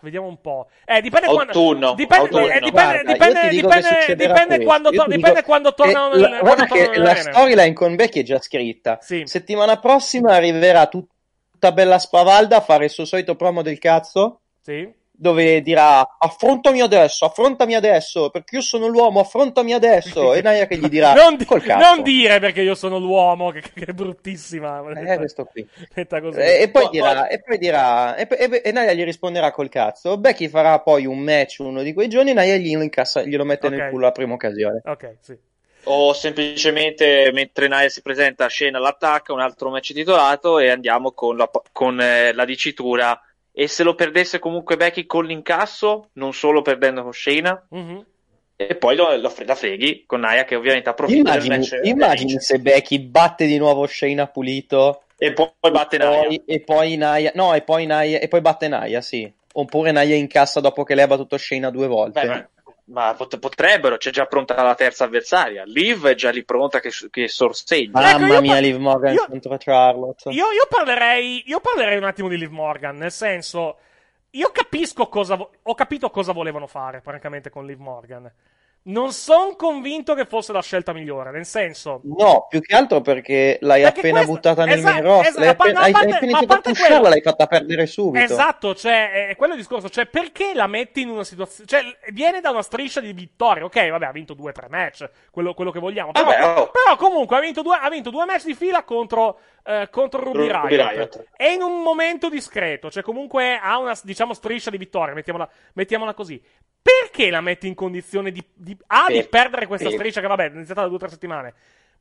Vediamo 0.00 0.26
un 0.26 0.40
po'. 0.40 0.66
Eh, 0.84 1.00
dipende 1.00 1.28
Autunno, 1.28 1.52
quando. 1.52 1.94
Dipende, 1.94 2.24
autunno. 2.24 2.46
eh, 2.46 2.60
dipende, 2.60 2.70
Guarda, 2.70 3.12
dipende, 3.12 3.48
dipende, 3.48 4.16
dipende 4.16 4.64
quando, 4.64 4.90
to- 4.90 5.04
dipende 5.04 5.30
dico 5.40 5.42
quando 5.46 5.68
che 5.70 5.74
tornano. 5.76 6.14
la- 6.16 6.38
quando 6.40 6.64
che 6.64 6.84
tornano 6.86 7.02
la 7.04 7.14
storyline 7.14 7.72
con 7.72 7.94
Becky 7.94 8.20
è 8.20 8.22
già 8.24 8.40
scritta. 8.40 8.98
Sì. 9.00 9.22
Settimana 9.24 9.78
prossima 9.78 10.32
arriverà 10.34 10.88
tutta 10.88 11.70
bella 11.70 11.98
spavalda 12.00 12.56
a 12.56 12.60
fare 12.60 12.86
il 12.86 12.90
suo 12.90 13.04
solito 13.04 13.36
promo 13.36 13.62
del 13.62 13.78
cazzo. 13.78 14.40
Sì. 14.60 14.92
Dove 15.16 15.62
dirà 15.62 16.16
affrontami 16.18 16.80
adesso, 16.80 17.24
affrontami 17.24 17.76
adesso, 17.76 18.30
perché 18.30 18.56
io 18.56 18.62
sono 18.62 18.88
l'uomo, 18.88 19.20
affrontami 19.20 19.72
adesso. 19.72 20.34
E 20.34 20.42
Naya 20.42 20.66
che 20.66 20.76
gli 20.76 20.88
dirà 20.88 21.12
non, 21.14 21.36
di- 21.36 21.44
col 21.44 21.62
cazzo. 21.62 21.86
non 21.94 22.02
dire 22.02 22.40
perché 22.40 22.62
io 22.62 22.74
sono 22.74 22.98
l'uomo, 22.98 23.50
che, 23.50 23.60
che 23.60 23.84
è 23.84 23.92
bruttissima. 23.92 24.82
Eh, 24.92 25.16
questo 25.16 25.44
qui. 25.44 25.64
Così. 26.08 26.40
E, 26.40 26.62
e 26.62 26.68
poi 26.68 26.82
Poi- 26.82 26.90
dirà, 26.90 27.28
e 27.28 27.40
poi 27.40 27.58
dirà, 27.58 28.16
e, 28.16 28.26
e, 28.28 28.62
e 28.64 28.72
Naya 28.72 28.92
gli 28.92 29.04
risponderà 29.04 29.52
col 29.52 29.68
cazzo. 29.68 30.18
Becky 30.18 30.48
farà 30.48 30.80
poi 30.80 31.06
un 31.06 31.20
match 31.20 31.58
uno 31.60 31.82
di 31.82 31.92
quei 31.92 32.08
giorni. 32.08 32.32
Naya 32.32 32.56
glielo 32.56 32.82
incassa, 32.82 33.22
glielo 33.22 33.44
mette 33.44 33.68
Ok. 33.68 33.72
nel 33.72 33.90
culo 33.90 34.04
alla 34.06 34.12
prima 34.12 34.34
occasione. 34.34 34.80
Ok, 34.84 35.16
sì. 35.20 35.38
O 35.84 36.12
semplicemente 36.14 37.30
mentre 37.32 37.68
Nia 37.68 37.88
si 37.88 38.02
presenta 38.02 38.46
a 38.46 38.48
scena 38.48 38.78
l'attacca, 38.80 39.32
un 39.32 39.40
altro 39.40 39.70
match 39.70 39.92
titolato 39.92 40.58
e 40.58 40.70
andiamo 40.70 41.12
con 41.12 41.36
la, 41.36 41.48
con, 41.70 42.00
eh, 42.00 42.32
la 42.32 42.44
dicitura. 42.44 43.16
E 43.56 43.68
se 43.68 43.84
lo 43.84 43.94
perdesse 43.94 44.40
comunque 44.40 44.76
Becky 44.76 45.06
con 45.06 45.24
l'incasso, 45.24 46.08
non 46.14 46.32
solo 46.32 46.60
perdendo 46.60 47.02
con 47.04 47.12
Shayna, 47.12 47.66
Mhm. 47.70 48.04
e 48.56 48.74
poi 48.76 48.96
lo, 48.96 49.16
lo 49.16 49.32
la 49.44 49.54
freghi 49.54 50.02
con 50.06 50.20
Nia 50.20 50.44
che 50.44 50.56
ovviamente 50.56 50.88
approfitta 50.88 51.36
del 51.36 51.44
Immagini, 51.44 51.56
match 51.58 51.72
e 51.72 51.88
immagini 51.88 52.40
se 52.40 52.58
Becky 52.58 52.98
batte 53.00 53.46
di 53.46 53.56
nuovo 53.58 53.86
Shayna 53.86 54.26
pulito 54.26 55.04
e 55.16 55.32
poi, 55.32 55.50
poi 55.58 55.70
batte 55.70 55.98
Nia. 55.98 56.08
poi- 56.08 56.42
e 56.44 56.60
poi 56.60 56.96
Naya, 56.96 57.30
no, 57.34 57.54
e 57.54 57.62
poi 57.62 57.86
Naya, 57.86 58.18
e 58.18 58.26
poi 58.28 58.40
batte 58.40 58.66
Naya, 58.68 59.00
sì. 59.00 59.32
Oppure 59.56 59.92
Naya 59.92 60.16
incassa 60.16 60.58
dopo 60.58 60.82
che 60.82 60.96
lei 60.96 61.04
ha 61.04 61.06
battuto 61.06 61.38
Shayna 61.38 61.70
due 61.70 61.86
volte. 61.86 62.20
Beh, 62.22 62.26
ma, 62.26 62.48
ma 62.86 63.14
pot- 63.14 63.38
potrebbero, 63.38 63.96
c'è 63.96 64.10
già 64.10 64.26
pronta 64.26 64.60
la 64.62 64.74
terza 64.74 65.04
avversaria. 65.04 65.64
Liv 65.64 66.06
è 66.06 66.14
già 66.14 66.30
lì 66.30 66.44
pronta 66.44 66.80
che, 66.80 66.90
che 67.10 67.28
sorseggia. 67.28 68.10
Ecco, 68.10 68.18
Mamma 68.20 68.34
io 68.34 68.40
mia, 68.40 68.52
par- 68.52 68.62
Liv 68.62 68.76
Morgan 68.76 69.14
io- 69.14 69.26
contro 69.28 69.56
Charlotte. 69.58 70.30
Io, 70.30 70.50
io 70.52 70.66
parlerei, 70.68 71.42
io 71.46 71.60
parlerei 71.60 71.96
un 71.96 72.04
attimo 72.04 72.28
di 72.28 72.36
Liv 72.36 72.50
Morgan, 72.50 72.96
nel 72.96 73.12
senso, 73.12 73.78
io 74.30 74.50
capisco 74.50 75.08
cosa, 75.08 75.36
vo- 75.36 75.50
ho 75.62 75.74
capito 75.74 76.10
cosa 76.10 76.32
volevano 76.32 76.66
fare, 76.66 77.00
francamente, 77.00 77.50
con 77.50 77.64
Liv 77.66 77.78
Morgan. 77.78 78.30
Non 78.86 79.12
sono 79.12 79.56
convinto 79.56 80.12
che 80.12 80.26
fosse 80.26 80.52
la 80.52 80.60
scelta 80.60 80.92
migliore, 80.92 81.30
nel 81.30 81.46
senso, 81.46 82.00
No, 82.04 82.46
più 82.50 82.60
che 82.60 82.74
altro 82.76 83.00
perché 83.00 83.56
l'hai 83.62 83.80
Perché 83.80 83.98
appena 84.00 84.14
questa- 84.24 84.32
buttata 84.34 84.64
nei 84.66 84.74
esatto, 84.74 85.02
main 85.02 85.20
esatto, 85.22 85.38
l'hai 85.40 85.48
a 85.48 85.54
par- 85.54 85.66
appena, 85.68 85.78
no, 85.80 85.84
hai, 85.86 85.92
parte- 85.92 86.26
hai 86.26 86.32
a 86.32 86.46
parte 86.46 86.68
pusharla, 86.70 86.94
quello- 86.96 87.08
l'hai 87.08 87.22
fatta 87.22 87.46
perdere 87.46 87.86
subito. 87.86 88.22
Esatto, 88.24 88.74
cioè, 88.74 89.10
è 89.10 89.28
è 89.28 89.36
quello 89.36 89.54
il 89.54 89.58
discorso. 89.60 89.88
Cioè, 89.88 90.04
perché 90.04 90.52
la 90.52 90.66
metti 90.66 91.00
in 91.00 91.08
una 91.08 91.24
situazione. 91.24 91.66
Cioè, 91.66 91.82
viene 92.12 92.42
da 92.42 92.50
una 92.50 92.60
striscia 92.60 93.00
di 93.00 93.14
vittorie. 93.14 93.62
Ok, 93.62 93.88
vabbè, 93.88 94.04
ha 94.04 94.12
vinto 94.12 94.34
due 94.34 94.52
tre 94.52 94.66
match, 94.68 95.08
quello, 95.30 95.54
quello 95.54 95.70
che 95.70 95.78
vogliamo. 95.80 96.12
Però, 96.12 96.26
Vabbè, 96.26 96.44
oh. 96.44 96.70
però 96.70 96.96
comunque 96.98 97.38
ha 97.38 97.40
vinto, 97.40 97.62
due, 97.62 97.78
ha 97.80 97.88
vinto 97.88 98.10
due 98.10 98.26
match 98.26 98.44
di 98.44 98.54
fila 98.54 98.82
contro, 98.82 99.38
eh, 99.66 99.88
contro 99.90 100.22
Ruby, 100.22 100.48
Ruby 100.48 100.76
Riot. 100.76 100.90
Riot. 100.92 101.24
E 101.36 101.52
in 101.52 101.62
un 101.62 101.82
momento 101.82 102.28
discreto. 102.28 102.90
Cioè, 102.90 103.02
comunque 103.02 103.56
ha 103.58 103.78
una, 103.78 103.98
diciamo, 104.02 104.34
striscia 104.34 104.70
di 104.70 104.76
vittorie. 104.78 105.14
Mettiamola, 105.14 105.48
mettiamola 105.74 106.14
così. 106.14 106.40
Perché 106.82 107.30
la 107.30 107.40
metti 107.40 107.66
in 107.66 107.74
condizione 107.74 108.30
di, 108.30 108.44
di 108.52 108.76
A, 108.88 109.06
di 109.08 109.14
Per- 109.14 109.28
perdere 109.30 109.66
questa 109.66 109.88
per- 109.88 109.96
striscia 109.96 110.20
che, 110.20 110.26
vabbè, 110.26 110.50
è 110.50 110.54
iniziata 110.54 110.82
da 110.82 110.86
due 110.86 110.96
o 110.96 111.00
tre 111.00 111.08
settimane. 111.08 111.54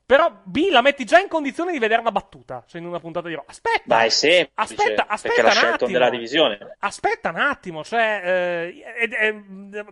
Però 0.05 0.29
B, 0.43 0.67
la 0.69 0.81
metti 0.81 1.05
già 1.05 1.19
in 1.19 1.29
condizione 1.29 1.71
di 1.71 1.79
vederla 1.79 2.11
battuta. 2.11 2.65
Cioè, 2.67 2.81
in 2.81 2.87
una 2.87 2.99
puntata 2.99 3.29
di. 3.29 3.39
Aspetta. 3.45 3.83
Ma 3.85 4.03
è 4.03 4.09
semplice, 4.09 4.51
Aspetta, 4.55 5.05
aspetta 5.07 5.41
un 5.41 5.47
attimo. 5.47 5.91
nella 5.91 6.09
divisione. 6.09 6.75
Aspetta 6.79 7.29
un 7.29 7.37
attimo, 7.37 7.85
cioè, 7.85 8.21
eh, 8.21 9.07
eh, 9.09 9.43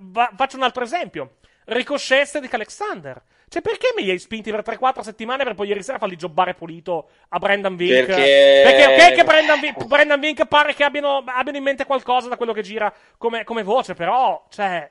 va- 0.02 0.34
faccio 0.36 0.58
un 0.58 0.64
altro 0.64 0.84
esempio. 0.84 1.36
Ricochet 1.66 2.22
e 2.22 2.26
Cedric 2.28 2.54
Alexander. 2.54 3.22
Cioè, 3.48 3.62
perché 3.62 3.92
me 3.96 4.02
li 4.04 4.10
hai 4.12 4.18
spinti 4.20 4.50
per 4.50 4.62
3-4 4.62 5.02
settimane 5.02 5.44
per 5.44 5.56
poi 5.56 5.68
ieri 5.68 5.84
sera 5.84 5.98
farli 5.98 6.16
jobbare 6.16 6.54
pulito 6.54 7.10
a 7.30 7.38
Brandon 7.38 7.76
Vink? 7.76 8.06
Perché- 8.06 8.62
Perché, 8.64 8.86
ok, 9.10 9.14
che 9.16 9.24
Brandon 9.26 9.60
Vink, 9.60 9.84
Brandon 9.86 10.20
Vink 10.20 10.46
pare 10.46 10.74
che 10.74 10.84
abbiano, 10.86 11.24
abbiano 11.26 11.58
in 11.58 11.64
mente 11.64 11.86
qualcosa 11.86 12.30
da 12.30 12.38
quello 12.38 12.54
che 12.54 12.62
gira 12.62 12.94
come, 13.18 13.44
come 13.44 13.64
voce, 13.64 13.94
però, 13.94 14.46
cioè. 14.50 14.90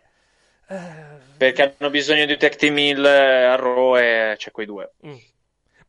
eh, 0.68 0.78
Perché 1.38 1.74
hanno 1.78 1.90
bisogno 1.90 2.26
di 2.26 2.36
tech 2.36 2.56
team 2.56 2.76
Hill 2.78 3.04
eh, 3.04 3.44
a 3.44 3.56
Raw 3.56 3.96
e 3.96 4.34
c'è 4.36 4.50
quei 4.50 4.66
due. 4.66 4.92
mm. 5.06 5.14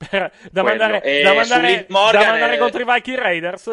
Per- 0.09 0.31
da 0.51 0.63
mandare, 0.63 1.21
da 1.21 1.33
mandare, 1.33 1.85
da 1.87 2.25
mandare 2.25 2.55
è- 2.55 2.57
contro 2.57 2.81
i 2.81 2.85
Viking 2.85 3.17
Raiders. 3.19 3.71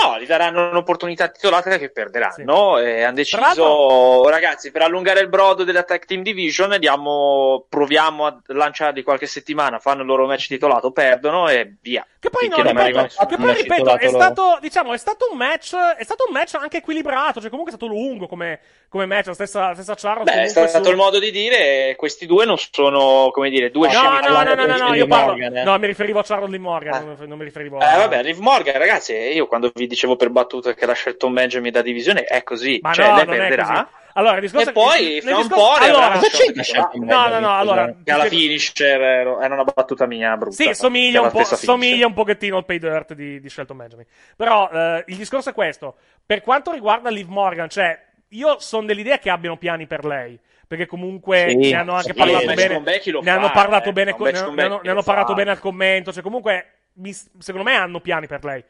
No, 0.00 0.18
gli 0.18 0.26
daranno 0.26 0.70
un'opportunità 0.70 1.28
titolata 1.28 1.78
che 1.78 1.90
perderanno. 1.90 2.78
E 2.78 3.02
hanno 3.02 3.22
Tra 3.22 3.40
l'altro- 3.40 3.64
deciso, 3.64 4.28
ragazzi, 4.28 4.70
per 4.72 4.82
allungare 4.82 5.20
il 5.20 5.28
brodo 5.28 5.62
della 5.64 5.84
Tech 5.84 6.04
Team 6.04 6.22
Division, 6.22 6.76
diamo, 6.80 7.64
proviamo 7.68 8.26
a 8.26 8.36
lanciarli 8.46 9.02
qualche 9.02 9.26
settimana, 9.26 9.78
fanno 9.78 10.00
il 10.02 10.06
loro 10.08 10.26
match 10.26 10.48
titolato, 10.48 10.90
perdono 10.90 11.48
e 11.48 11.74
via. 11.80 12.04
Che 12.18 12.30
poi, 12.30 12.48
no, 12.48 12.56
ripeto, 12.56 13.26
che 13.28 13.36
poi 13.36 13.54
ripeto, 13.54 13.98
è 13.98 14.08
stato, 14.08 14.58
diciamo, 14.60 14.94
è 14.94 14.96
stato 14.98 15.28
un 15.30 15.36
match, 15.36 15.74
è 15.76 16.02
stato 16.04 16.24
un 16.26 16.32
match 16.32 16.54
anche 16.54 16.78
equilibrato, 16.78 17.38
cioè 17.40 17.50
comunque 17.50 17.72
è 17.72 17.76
stato 17.76 17.92
lungo 17.92 18.26
come, 18.26 18.60
come 18.88 19.04
match, 19.06 19.26
la 19.26 19.34
stessa, 19.34 19.68
la 19.68 19.74
stessa 19.74 19.94
Charlotte. 19.94 20.32
Beh, 20.32 20.42
è 20.44 20.46
stato 20.48 20.84
su- 20.84 20.90
il 20.90 20.96
modo 20.96 21.18
di 21.18 21.30
dire, 21.30 21.94
questi 21.96 22.24
due 22.26 22.46
non 22.46 22.56
sono, 22.58 23.30
come 23.30 23.50
dire, 23.50 23.70
due 23.70 23.88
No, 23.88 23.92
scemi 23.92 24.26
no, 24.26 24.42
no, 24.42 24.54
no, 24.54 24.66
no, 24.66 24.76
no, 24.88 24.94
io 24.94 25.06
parlo, 25.06 25.32
Morgan, 25.32 25.56
eh. 25.58 25.62
no, 25.64 25.78
mi 25.78 25.86
riferivo 25.86 26.18
a 26.18 26.22
Charlotte 26.24 26.50
Lee 26.50 26.58
Morgan, 26.60 26.94
Ah. 26.94 27.00
non, 27.00 27.16
non 27.28 27.38
mi 27.38 27.44
riferivo 27.44 27.78
Eh, 27.80 27.84
a... 27.84 27.96
vabbè, 27.98 28.22
Liv 28.22 28.38
Morgan, 28.38 28.78
ragazzi, 28.78 29.12
io 29.12 29.46
quando 29.46 29.70
vi 29.74 29.83
dicevo 29.86 30.16
per 30.16 30.30
battuta 30.30 30.74
che 30.74 30.86
l'ha 30.86 30.92
scelto 30.94 31.28
Benjamin 31.30 31.72
da 31.72 31.82
divisione, 31.82 32.24
è 32.24 32.42
così. 32.42 32.78
Ma 32.82 32.92
cioè, 32.92 33.08
no, 33.08 33.16
lei 33.16 33.26
perderà. 33.26 33.88
Allora, 34.16 34.36
il 34.36 34.42
discorso 34.42 34.68
E 34.70 34.72
poi, 34.72 35.20
fra 35.20 35.36
un 35.36 35.42
discorso- 35.42 35.72
po' 35.72 35.78
ne 35.80 35.86
allora, 35.90 36.10
Cosa. 36.12 36.28
Shelton 36.62 37.04
No, 37.04 37.28
no, 37.28 37.38
no, 37.40 37.56
allora? 37.58 37.94
Che 38.04 38.12
alla 38.12 38.26
finisher 38.26 39.00
era 39.00 39.52
una 39.52 39.64
battuta 39.64 40.06
mia 40.06 40.36
brutta. 40.36 40.54
Sì, 40.54 40.72
somiglia 40.72 41.20
un, 41.20 41.30
po', 41.32 41.42
somiglia 41.42 42.06
un 42.06 42.12
pochettino 42.14 42.56
al 42.56 42.64
pay 42.64 42.78
dirt 42.78 43.14
di, 43.14 43.40
di 43.40 43.48
Shelton 43.48 43.76
Benjamin. 43.76 44.06
Però 44.36 44.70
eh, 44.72 45.04
il 45.08 45.16
discorso 45.16 45.50
è 45.50 45.52
questo. 45.52 45.96
Per 46.24 46.42
quanto 46.42 46.70
riguarda 46.70 47.10
Liv 47.10 47.26
Morgan, 47.26 47.68
cioè, 47.68 48.00
io 48.28 48.60
sono 48.60 48.86
dell'idea 48.86 49.18
che 49.18 49.30
abbiano 49.30 49.56
piani 49.56 49.86
per 49.88 50.04
lei. 50.04 50.38
Perché 50.66 50.86
comunque 50.86 51.46
Sì, 51.48 51.56
ne 51.56 51.74
hanno 51.74 51.92
anche 51.92 52.12
sì, 52.12 52.14
parlato 52.14 52.44
match 52.46 52.56
bene. 52.56 52.80
Ne 53.20 53.30
hanno 53.30 53.50
parlato 53.50 53.88
Un 53.88 53.94
bene 53.94 55.50
al 55.50 55.58
commento. 55.58 56.12
Cioè, 56.12 56.22
comunque, 56.22 56.66
mi- 56.94 57.12
secondo 57.12 57.68
me 57.68 57.74
hanno 57.76 58.00
piani 58.00 58.26
per 58.28 58.44
lei. 58.44 58.64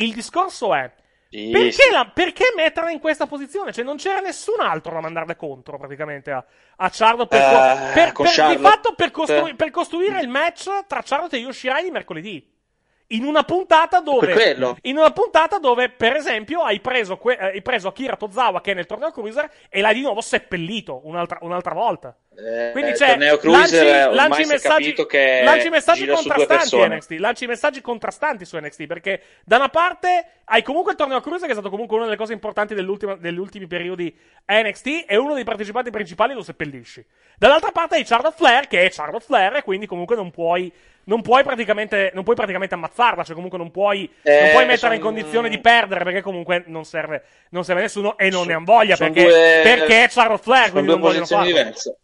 Il 0.00 0.12
discorso 0.14 0.74
è. 0.74 0.90
Sì, 1.30 1.50
Perché, 1.52 1.72
sì. 1.72 1.90
la- 1.92 2.10
perché 2.12 2.52
metterla 2.56 2.90
in 2.90 3.00
questa 3.00 3.26
posizione? 3.26 3.72
Cioè, 3.72 3.84
non 3.84 3.96
c'era 3.96 4.20
nessun 4.20 4.60
altro 4.60 4.92
da 4.94 5.00
mandarle 5.00 5.36
contro, 5.36 5.76
praticamente, 5.76 6.30
a, 6.30 6.42
a 6.76 6.88
Charlotte 6.90 7.36
per, 7.36 7.40
Eh, 7.40 7.92
per- 7.92 8.12
per- 8.12 8.26
di 8.26 8.32
Charlotte. 8.32 8.60
fatto 8.62 8.94
per, 8.94 9.10
costru- 9.10 9.54
per 9.54 9.70
costruire 9.70 10.20
il 10.20 10.28
match 10.28 10.86
tra 10.86 11.02
Charlotte 11.04 11.36
e 11.36 11.40
Yoshirai 11.40 11.82
di 11.84 11.90
mercoledì. 11.90 12.56
In 13.10 13.24
una 13.24 13.42
puntata 13.42 14.00
dove, 14.00 14.26
in 14.82 14.98
una 14.98 15.10
puntata 15.12 15.58
dove, 15.58 15.88
per 15.88 16.14
esempio, 16.16 16.60
hai 16.60 16.78
preso, 16.78 17.16
que- 17.16 17.38
eh, 17.38 17.44
hai 17.46 17.62
preso 17.62 17.88
Akira 17.88 18.16
Tozawa 18.16 18.60
che 18.60 18.72
è 18.72 18.74
nel 18.74 18.84
torneo 18.84 19.10
cruiser 19.10 19.50
e 19.70 19.80
l'hai 19.80 19.94
di 19.94 20.02
nuovo 20.02 20.20
seppellito 20.20 21.00
un'altra, 21.04 21.38
un'altra 21.40 21.72
volta. 21.72 22.14
Eh, 22.36 22.68
Quindi 22.72 22.90
il 22.90 22.96
c'è 22.96 23.08
torneo 23.08 23.38
cruiser 23.38 24.12
lanci, 24.12 24.14
lanci 24.14 24.44
messaggi, 24.44 24.94
lanci 25.42 25.68
messaggi 25.70 26.06
contrastanti. 26.06 26.76
NXT, 26.76 27.10
lanci 27.12 27.46
messaggi 27.46 27.80
contrastanti 27.80 28.44
su 28.44 28.58
NXT 28.58 28.86
perché 28.86 29.22
da 29.42 29.56
una 29.56 29.70
parte 29.70 30.26
hai 30.44 30.62
comunque 30.62 30.92
il 30.92 30.98
torneo 30.98 31.20
cruiser 31.22 31.46
che 31.46 31.52
è 31.52 31.56
stato 31.56 31.70
comunque 31.70 31.96
una 31.96 32.04
delle 32.04 32.18
cose 32.18 32.34
importanti 32.34 32.74
degli 32.74 33.38
ultimi 33.38 33.66
periodi 33.66 34.14
NXT 34.46 35.04
e 35.06 35.16
uno 35.16 35.32
dei 35.32 35.44
partecipanti 35.44 35.88
principali 35.90 36.34
lo 36.34 36.42
seppellisci. 36.42 37.02
Dall'altra 37.38 37.70
parte 37.72 37.94
hai 37.96 38.04
Charlotte 38.04 38.36
Flair 38.36 38.68
che 38.68 38.84
è 38.84 38.90
Charlotte 38.90 39.24
Flair 39.24 39.56
e 39.56 39.62
quindi 39.62 39.86
comunque 39.86 40.14
non 40.14 40.30
puoi 40.30 40.70
non 41.08 41.22
puoi 41.22 41.42
praticamente, 41.42 42.10
non 42.14 42.22
puoi 42.22 42.36
praticamente 42.36 42.74
ammazzarla, 42.74 43.24
cioè 43.24 43.34
comunque 43.34 43.58
non 43.58 43.70
puoi, 43.70 44.10
Eh, 44.22 44.40
non 44.42 44.50
puoi 44.52 44.66
metterla 44.66 44.94
in 44.94 45.00
condizione 45.00 45.48
di 45.48 45.58
perdere 45.58 46.04
perché 46.04 46.20
comunque 46.20 46.64
non 46.66 46.84
serve, 46.84 47.24
non 47.50 47.64
serve 47.64 47.80
a 47.80 47.84
nessuno 47.84 48.16
e 48.18 48.28
non 48.30 48.46
ne 48.46 48.52
han 48.52 48.64
voglia 48.64 48.96
perché, 48.96 49.22
due- 49.24 49.60
perché 49.62 50.04
è 50.04 50.08
Charlotte 50.08 50.42
Flair, 50.42 50.70
quindi 50.70 50.90
non 50.90 51.00
vogliono 51.00 51.24
farlo. 51.26 51.46
diverse. 51.46 51.98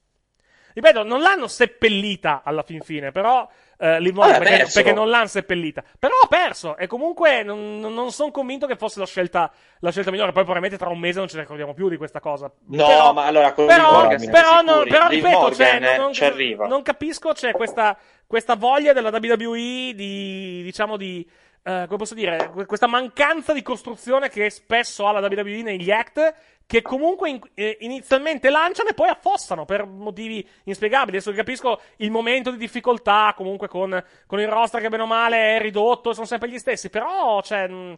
Ripeto, 0.72 1.04
non 1.04 1.20
l'hanno 1.20 1.46
seppellita 1.46 2.42
alla 2.44 2.62
fin 2.62 2.80
fine, 2.80 3.12
però. 3.12 3.48
Eh, 3.76 3.86
Ah, 3.86 3.96
ha 3.96 4.38
perché, 4.38 4.66
perché 4.72 4.92
non 4.92 5.10
l'hanno 5.10 5.26
seppellita. 5.26 5.82
Però 5.98 6.14
ha 6.22 6.26
perso. 6.28 6.76
E 6.76 6.86
comunque 6.86 7.42
non, 7.42 7.80
non 7.80 8.12
sono 8.12 8.30
convinto 8.30 8.66
che 8.66 8.76
fosse 8.76 8.98
la 9.00 9.04
scelta, 9.06 9.52
la 9.80 9.90
scelta 9.90 10.10
migliore. 10.10 10.30
Poi 10.32 10.42
probabilmente 10.44 10.78
tra 10.78 10.88
un 10.92 10.98
mese 11.00 11.18
non 11.18 11.28
ce 11.28 11.34
ne 11.36 11.42
ricordiamo 11.42 11.74
più 11.74 11.88
di 11.88 11.96
questa 11.96 12.20
cosa. 12.20 12.50
No, 12.68 12.86
Però- 12.86 13.12
ma 13.12 13.26
allora 13.26 13.52
con 13.52 13.66
però, 13.66 13.92
Morgan 13.92 14.30
però, 14.30 14.62
no, 14.62 14.72
sicuri. 14.74 14.90
però 14.90 15.08
ripeto, 15.08 15.38
Morgan, 15.38 15.82
cioè, 15.82 15.96
non, 15.98 16.12
arriva. 16.20 16.66
non 16.68 16.82
capisco, 16.82 17.32
c'è 17.32 17.50
questa, 17.52 17.96
questa 18.34 18.56
voglia 18.56 18.92
della 18.92 19.10
WWE 19.10 19.92
di, 19.94 20.60
diciamo, 20.64 20.96
di, 20.96 21.24
eh, 21.62 21.84
come 21.86 21.98
posso 21.98 22.14
dire, 22.14 22.50
que- 22.52 22.66
questa 22.66 22.88
mancanza 22.88 23.52
di 23.52 23.62
costruzione 23.62 24.28
che 24.28 24.50
spesso 24.50 25.06
ha 25.06 25.12
la 25.12 25.20
WWE 25.20 25.62
negli 25.62 25.88
act, 25.92 26.34
che 26.66 26.82
comunque 26.82 27.30
in- 27.30 27.38
eh, 27.54 27.76
inizialmente 27.82 28.50
lanciano 28.50 28.88
e 28.88 28.94
poi 28.94 29.08
affossano 29.08 29.64
per 29.64 29.86
motivi 29.86 30.44
inspiegabili. 30.64 31.18
Adesso 31.18 31.30
capisco 31.30 31.80
il 31.98 32.10
momento 32.10 32.50
di 32.50 32.56
difficoltà, 32.56 33.32
comunque 33.36 33.68
con, 33.68 34.02
con 34.26 34.40
il 34.40 34.48
roster 34.48 34.80
che 34.80 34.88
bene 34.88 35.04
o 35.04 35.06
male 35.06 35.54
è 35.56 35.60
ridotto, 35.60 36.12
sono 36.12 36.26
sempre 36.26 36.48
gli 36.48 36.58
stessi, 36.58 36.90
però, 36.90 37.40
cioè... 37.40 37.68
mh, 37.68 37.94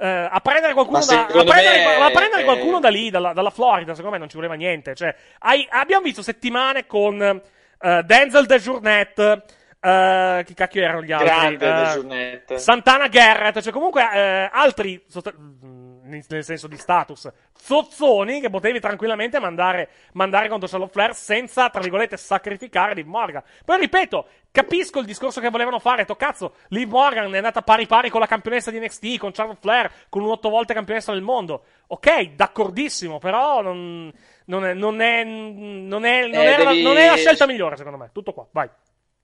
eh, 0.00 0.28
a 0.30 0.40
prendere 0.40 0.74
qualcuno, 0.74 1.02
da, 1.02 1.22
a 1.22 1.24
prendere, 1.44 1.78
me- 1.78 2.04
a 2.04 2.10
prendere 2.10 2.44
qualcuno 2.44 2.78
da 2.78 2.88
lì, 2.90 3.08
dalla, 3.08 3.32
dalla 3.32 3.48
Florida, 3.50 3.94
secondo 3.94 4.12
me 4.12 4.18
non 4.18 4.28
ci 4.28 4.36
voleva 4.36 4.52
niente. 4.54 4.94
Cioè, 4.94 5.12
hai- 5.38 5.66
abbiamo 5.70 6.02
visto 6.04 6.20
settimane 6.22 6.86
con 6.86 7.20
eh, 7.22 8.02
Denzel 8.04 8.46
DeJournette, 8.46 9.42
eh, 9.80 10.42
chi 10.44 10.54
cacchio 10.54 10.82
erano 10.82 11.02
gli 11.02 11.12
altri? 11.12 11.56
Grande 11.56 11.92
Giornette. 11.92 12.58
Santana 12.58 13.08
Garrett, 13.08 13.60
cioè 13.60 13.72
comunque 13.72 14.02
eh, 14.12 14.48
altri, 14.52 15.02
sost- 15.08 15.34
mm, 15.38 15.86
nel 16.08 16.44
senso 16.44 16.66
di 16.68 16.76
status, 16.76 17.30
zozzoni 17.54 18.40
che 18.40 18.48
potevi 18.50 18.80
tranquillamente 18.80 19.38
mandare, 19.38 19.88
mandare 20.12 20.48
contro 20.48 20.66
Charlotte 20.68 20.92
Flair 20.92 21.14
senza, 21.14 21.68
tra 21.68 21.80
virgolette, 21.80 22.16
sacrificare 22.16 22.94
Liv 22.94 23.06
Morgan. 23.06 23.42
Poi 23.64 23.78
ripeto, 23.78 24.26
capisco 24.50 25.00
il 25.00 25.04
discorso 25.06 25.40
che 25.40 25.50
volevano 25.50 25.78
fare, 25.78 26.04
to 26.06 26.16
cazzo, 26.16 26.54
Liv 26.68 26.88
Morgan 26.90 27.32
è 27.32 27.36
andata 27.36 27.60
pari 27.62 27.86
pari 27.86 28.08
con 28.10 28.20
la 28.20 28.26
campionessa 28.26 28.70
di 28.70 28.78
NXT, 28.80 29.18
con 29.18 29.32
Charlotte 29.32 29.60
Flair, 29.60 29.90
con 30.08 30.22
un'otto 30.22 30.48
volte 30.48 30.72
campionessa 30.74 31.12
del 31.12 31.22
mondo. 31.22 31.64
Ok, 31.88 32.30
d'accordissimo, 32.34 33.18
però 33.18 33.60
non, 33.60 34.10
non 34.46 34.64
è, 34.64 34.72
non 34.72 35.00
è, 35.00 35.24
non 35.24 36.04
è, 36.04 36.26
non 36.26 36.34
Eh, 36.40 36.44
era 36.44 36.64
devi- 36.70 36.82
non 36.82 36.96
è 36.96 37.06
la 37.10 37.16
scelta 37.16 37.46
migliore, 37.46 37.76
secondo 37.76 37.98
me. 37.98 38.10
Tutto 38.12 38.32
qua, 38.32 38.46
vai. 38.50 38.68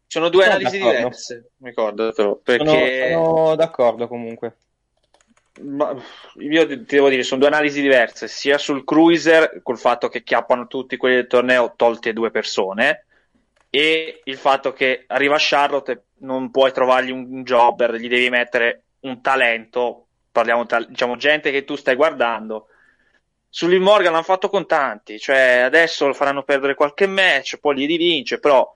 Sono 0.06 0.28
due 0.28 0.44
Sono 0.44 0.54
analisi 0.56 0.78
d'accordo. 0.78 1.08
diverse, 1.08 1.50
ricordatelo, 1.58 2.40
Sono, 2.42 2.42
perché 2.42 2.92
sono 2.98 3.56
d'accordo 3.56 4.08
comunque. 4.08 4.56
ma- 5.62 5.94
io 6.38 6.66
ti 6.66 6.84
devo 6.84 7.08
dire, 7.08 7.22
sono 7.22 7.40
due 7.40 7.48
analisi 7.48 7.80
diverse, 7.80 8.28
sia 8.28 8.58
sul 8.58 8.84
cruiser, 8.84 9.60
col 9.62 9.78
fatto 9.78 10.08
che 10.08 10.22
chiappano 10.22 10.66
tutti 10.66 10.96
quelli 10.96 11.16
del 11.16 11.26
torneo, 11.26 11.74
tolte 11.76 12.12
due 12.12 12.30
persone, 12.30 13.06
e 13.70 14.20
il 14.24 14.36
fatto 14.36 14.72
che 14.72 15.04
arriva 15.08 15.36
Charlotte 15.38 15.92
e 15.92 16.02
non 16.18 16.50
puoi 16.50 16.72
trovargli 16.72 17.10
un 17.10 17.42
jobber, 17.44 17.94
gli 17.94 18.08
devi 18.08 18.30
mettere 18.30 18.84
un 19.00 19.20
talento, 19.20 20.08
parliamo 20.30 20.66
tal- 20.66 20.88
diciamo 20.88 21.16
gente 21.16 21.50
che 21.50 21.64
tu 21.64 21.76
stai 21.76 21.94
guardando. 21.96 22.68
Su 23.48 23.68
Liv 23.68 23.80
Morgan 23.80 24.12
l'hanno 24.12 24.24
fatto 24.24 24.48
con 24.48 24.66
tanti, 24.66 25.18
cioè 25.20 25.58
adesso 25.64 26.06
lo 26.08 26.12
faranno 26.14 26.42
perdere 26.42 26.74
qualche 26.74 27.06
match, 27.06 27.58
poi 27.58 27.76
gli 27.76 27.86
rivince, 27.86 28.40
però 28.40 28.73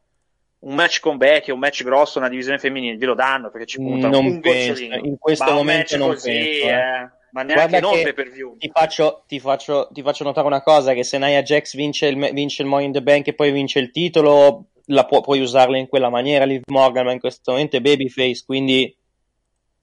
un 0.61 0.75
match 0.75 1.01
con 1.01 1.17
Becky, 1.17 1.53
un 1.53 1.59
match 1.59 1.85
grosso, 1.85 2.19
una 2.19 2.29
divisione 2.29 2.59
femminile, 2.59 2.97
glielo 2.97 3.15
danno 3.15 3.51
perché 3.51 3.67
ci 3.67 3.79
puntano 3.79 4.21
Non 4.21 4.27
un 4.27 4.41
penso, 4.41 4.83
in 4.83 5.17
questo 5.19 5.53
momento 5.53 5.97
non 5.97 6.09
così, 6.09 6.31
penso, 6.31 6.67
eh. 6.67 6.71
eh. 6.71 7.09
Ma 7.31 7.43
neanche 7.43 7.81
non 7.81 8.01
per 8.15 8.31
view. 8.31 8.57
Ti 8.57 8.71
faccio, 8.73 9.25
ti, 9.27 9.39
faccio, 9.39 9.89
ti 9.93 10.03
faccio 10.03 10.25
notare 10.25 10.47
una 10.47 10.63
cosa: 10.63 10.95
che 10.95 11.05
se 11.05 11.19
Nia 11.19 11.43
Jax 11.43 11.75
vince 11.75 12.07
il, 12.07 12.31
vince 12.33 12.63
il 12.63 12.69
Money 12.69 12.87
in 12.87 12.93
the 12.93 13.03
Bank 13.03 13.29
e 13.29 13.35
poi 13.35 13.53
vince 13.53 13.79
il 13.81 13.91
titolo, 13.91 14.69
la 14.87 15.05
può- 15.05 15.21
puoi 15.21 15.41
usarla 15.41 15.77
in 15.77 15.89
quella 15.89 16.09
maniera. 16.09 16.47
Liv 16.47 16.63
Morgan, 16.67 17.05
ma 17.05 17.13
in 17.13 17.21
questo 17.21 17.53
momento 17.53 17.77
è 17.77 17.81
babyface, 17.81 18.45
quindi 18.47 18.97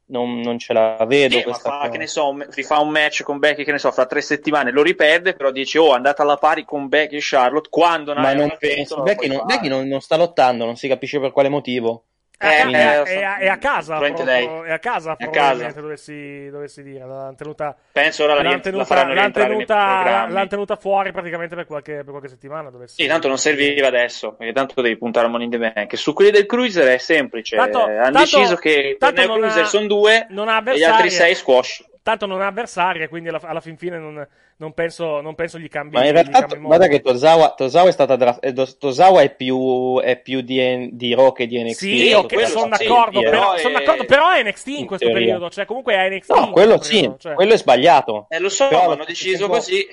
non, 0.08 0.39
non 0.39 0.60
ce 0.60 0.74
la 0.74 1.04
vedo. 1.08 1.41
Questa 1.41 1.80
fa, 1.80 1.89
che 1.89 1.98
ne 1.98 2.08
so, 2.08 2.36
fa 2.50 2.80
un 2.80 2.89
match 2.89 3.24
con 3.24 3.39
Becky, 3.39 3.63
che 3.63 3.72
ne 3.72 3.80
so, 3.80 3.91
fra 3.91 4.06
tre 4.06 4.22
settimane 4.22 4.72
lo 4.72 4.84
riperde, 4.84 5.34
però 5.34 5.52
dice, 5.52 5.80
oh, 5.80 5.94
è 5.94 5.96
andata 5.96 6.22
alla 6.22 6.38
pari 6.38 6.65
con 6.65 6.88
Becky 6.88 7.18
e 7.18 7.22
Charlotte, 7.22 7.70
quando 7.70 8.13
ma 8.13 8.34
non 8.34 8.56
penso. 8.60 9.02
Becky, 9.02 9.28
non. 9.28 9.46
Becky 9.46 9.68
non, 9.68 9.88
non 9.88 10.02
sta 10.02 10.18
lottando, 10.18 10.65
non 10.65 10.76
si 10.76 10.88
capisce 10.88 11.20
per 11.20 11.32
quale 11.32 11.50
motivo. 11.50 12.04
È, 12.38 12.48
a- 12.48 12.69
Eh, 12.69 13.04
è 13.04 13.04
è 13.06 13.38
è 13.38 13.48
a 13.48 13.58
casa, 13.58 13.98
proprio, 13.98 14.63
è 14.65 14.71
a 14.71 14.80
casa, 14.80 15.12
a 15.17 15.28
casa. 15.30 15.71
dovessi, 15.71 16.50
dovessi 16.50 16.84
dire. 16.84 17.00
L'hanno 17.06 17.34
tenuta, 17.36 17.76
Penso 17.93 18.24
ora 18.26 18.34
la, 18.34 18.41
l'hanno 18.43 18.60
tenuta, 18.60 18.93
l'hanno 19.06 19.32
tenuta- 19.32 20.28
l'hanno 20.28 20.48
tenuta 20.48 20.76
fuori 20.76 21.12
praticamente 21.13 21.56
per 21.56 21.65
qualche, 21.65 21.95
per 21.95 22.10
qualche 22.10 22.28
settimana. 22.28 22.69
Dovessi... 22.69 23.02
Sì, 23.02 23.08
tanto 23.08 23.30
non 23.30 23.38
serviva 23.38 23.88
adesso, 23.88 24.34
perché 24.34 24.52
tanto 24.54 24.82
devi 24.82 24.98
puntare 24.98 25.28
a 25.28 25.30
Money 25.30 25.45
in 25.45 25.52
the 25.52 25.71
Bank. 25.74 25.98
Su 25.98 26.12
quelli 26.13 26.32
del 26.32 26.45
cruiser 26.45 26.88
è 26.93 26.98
semplice, 26.98 27.56
Tanto- 27.56 27.84
hanno 27.84 28.02
tanto- 28.04 28.19
deciso 28.19 28.56
che 28.58 28.69
il 28.71 28.98
tanto 28.98 29.21
ha- 29.21 29.26
cruiser 29.26 29.65
sono 29.67 29.88
due 29.88 30.28
e 30.30 30.78
gli 30.78 30.84
altri 30.84 31.10
sei 31.10 31.36
squash. 31.36 31.86
Tanto 32.04 32.26
non 32.28 32.41
ha 32.41 32.48
avversarie, 32.48 33.08
quindi 33.08 33.30
alla, 33.30 33.39
alla 33.43 33.62
fin 33.62 33.78
fine 33.78 33.98
non, 33.98 34.28
non 34.58 34.74
penso, 34.74 35.20
non 35.22 35.36
penso 35.36 35.58
gli 35.60 35.68
cambi. 35.68 35.96
Ma 35.96 36.06
in 36.06 36.13
realtà, 36.13 36.39
molto. 36.41 36.60
guarda 36.62 36.88
che 36.88 37.02
Tosawa, 37.02 37.54
Tosawa 37.56 37.89
è 37.89 37.91
stata 37.91 38.15
dra- 38.15 38.39
eh, 38.39 38.54
Tosawa 38.54 39.22
è 39.22 39.36
più, 39.36 40.00
è 40.00 40.18
più 40.22 40.41
di, 40.41 40.89
di 40.94 41.13
Raw 41.13 41.32
che 41.34 41.46
di 41.48 41.62
NXT. 41.62 41.78
Sì, 41.78 42.12
ok, 42.13 42.48
sono 42.48 42.70
d'accordo, 42.70 43.20
sì, 43.20 43.26
però, 43.26 43.39
però 43.39 43.58
sono 43.58 43.78
è- 43.78 43.80
d'accordo, 43.84 44.06
però 44.06 44.32
è 44.32 44.44
NXT 44.44 44.68
in 44.68 44.76
in 44.80 44.86
questo 44.88 45.06
teoria. 45.08 45.24
periodo, 45.26 45.50
cioè 45.50 45.65
comunque 45.65 45.94
è 45.94 46.10
NXT 46.10 46.30
No, 46.32 46.50
quello 46.52 46.82
sì, 46.82 46.94
periodo, 46.96 47.18
cioè- 47.18 47.34
quello 47.34 47.54
è 47.54 47.58
sbagliato. 47.58 48.26
Eh, 48.30 48.39
lo 48.39 48.50
so, 48.50 48.68
Però 48.68 48.91
hanno 48.91 49.06
deciso 49.06 49.38
tempo- 49.39 49.54
così. 49.56 49.86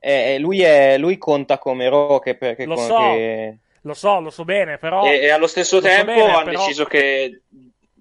Eh, 0.00 0.34
eh, 0.34 0.38
lui, 0.38 0.62
è, 0.62 0.96
lui 0.98 1.18
conta 1.18 1.58
come 1.58 1.88
Raw 1.88 2.20
che, 2.20 2.36
che, 2.36 2.64
Lo 2.64 2.74
con- 2.74 2.84
so. 2.84 2.96
che- 3.12 3.58
Lo 3.82 3.94
so, 3.94 4.20
lo 4.20 4.30
so 4.30 4.44
bene, 4.44 4.76
però... 4.78 5.04
E, 5.04 5.18
e 5.20 5.30
allo 5.30 5.46
stesso 5.46 5.76
Lo 5.76 5.82
so 5.82 5.88
tempo 5.88 6.12
bene, 6.12 6.22
hanno 6.32 6.44
però- 6.44 6.58
deciso 6.58 6.84
che 6.84 7.42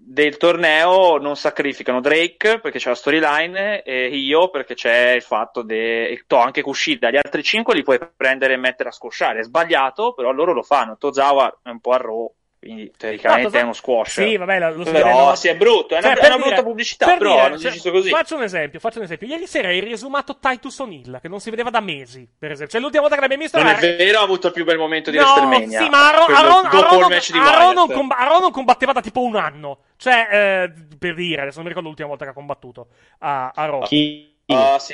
del 0.10 0.38
torneo 0.38 1.17
non 1.17 1.36
sacrificano 1.36 2.00
Drake 2.00 2.62
perché 2.62 2.80
c'è 2.80 2.88
la 2.88 2.96
storyline 2.96 3.82
e 3.82 4.08
io 4.08 4.50
perché 4.50 4.74
c'è 4.74 5.12
il 5.12 5.22
fatto 5.22 5.63
de... 5.63 6.24
to, 6.26 6.38
anche 6.38 6.62
Kushida 6.62 7.12
gli 7.12 7.17
altri 7.17 7.43
5 7.43 7.76
li 7.76 7.84
puoi 7.84 8.00
prendere 8.15 8.54
e 8.54 8.58
mettere 8.58 8.88
a 8.88 8.93
scosciare 8.93 9.41
è 9.41 9.43
sbagliato 9.43 10.13
però 10.13 10.32
loro 10.32 10.54
lo 10.54 10.63
fanno. 10.63 10.96
Tozawa 10.98 11.60
è 11.62 11.70
un 11.70 11.82
po' 11.82 11.91
a 11.91 11.98
Raw 11.98 12.34
quindi 12.60 12.91
teoricamente 12.98 13.43
Tozawa- 13.43 13.62
è 13.62 13.63
uno 13.65 13.74
squash 13.74 14.12
Sì, 14.13 14.36
vabbè, 14.36 14.60
lo 14.60 14.84
so 14.84 14.91
però 14.91 15.08
bene, 15.08 15.20
no? 15.26 15.36
sì 15.36 15.48
è 15.48 15.56
brutto 15.56 15.93
è 15.96 16.00
una, 16.00 16.08
Cioè, 16.08 16.17
è 16.17 16.20
per 16.20 16.26
una 16.28 16.36
dire- 16.38 16.48
brutta 16.50 16.63
pubblicità 16.63 17.06
per 17.06 17.17
però 17.20 17.30
dire, 17.32 17.41
hanno 17.46 17.58
cioè, 17.58 17.70
deciso 17.72 17.91
così 17.91 18.10
Faccio 18.10 18.36
un 18.36 18.43
esempio, 18.43 18.80
faccio 18.80 18.98
un 18.98 19.04
esempio. 19.04 19.28
Ieri 19.28 19.48
sera 19.48 19.67
hai 19.67 19.80
riesumato 19.80 20.38
Titus 20.39 20.80
O'Neill, 20.80 21.20
che 21.22 21.28
non 21.28 21.39
si 21.39 21.50
vedeva 21.52 21.70
da 21.70 21.80
mesi, 21.82 22.28
per 22.38 22.50
esempio. 22.52 22.72
Cioè, 22.72 22.82
l'ultima 22.82 23.02
volta 23.02 23.15
che 23.15 23.22
l'abbiamo 23.22 23.43
visto 23.43 23.58
non 23.58 23.67
è 23.67 23.78
era- 23.78 23.96
vero 23.96 24.20
ha 24.20 24.24
avuto 24.24 24.48
il 24.48 24.54
più 24.54 24.65
bel 24.65 24.78
momento 24.78 25.12
di 25.12 25.17
No, 25.17 25.24
WrestleMania 25.24 25.82
sì, 25.84 25.89
ma 25.89 26.08
a 26.08 26.12
Ro- 26.15 26.22
a 26.22 26.26
quello 26.26 26.41
Ron- 26.41 26.65
a 26.65 26.70
dopo 26.70 26.86
Ron- 26.93 27.00
il 27.04 27.08
match 27.10 27.32
di 27.32 27.38
a 27.38 27.41
Ron 27.60 27.74
non 27.74 27.84
Wyatt. 27.86 27.93
comba- 27.93 28.17
a 28.17 28.28
Ron 28.28 28.41
non 28.41 28.52
combatteva 28.52 28.91
da 28.91 29.02
tipo 29.02 29.22
un 29.22 29.36
anno. 29.36 29.80
Cioè, 29.98 30.28
eh, 30.32 30.72
per 30.98 31.13
dire, 31.15 31.41
adesso 31.41 31.56
non 31.56 31.63
mi 31.63 31.70
ricordo 31.70 31.88
l'ultima 31.89 32.08
volta 32.10 32.24
che 32.26 32.32
ha 32.32 32.34
combattuto 32.34 32.88
a, 33.20 33.52
a 33.54 33.65
Raw. 33.65 33.82
chi- 33.84 34.36
Ah, 34.56 34.80
sì, 34.80 34.94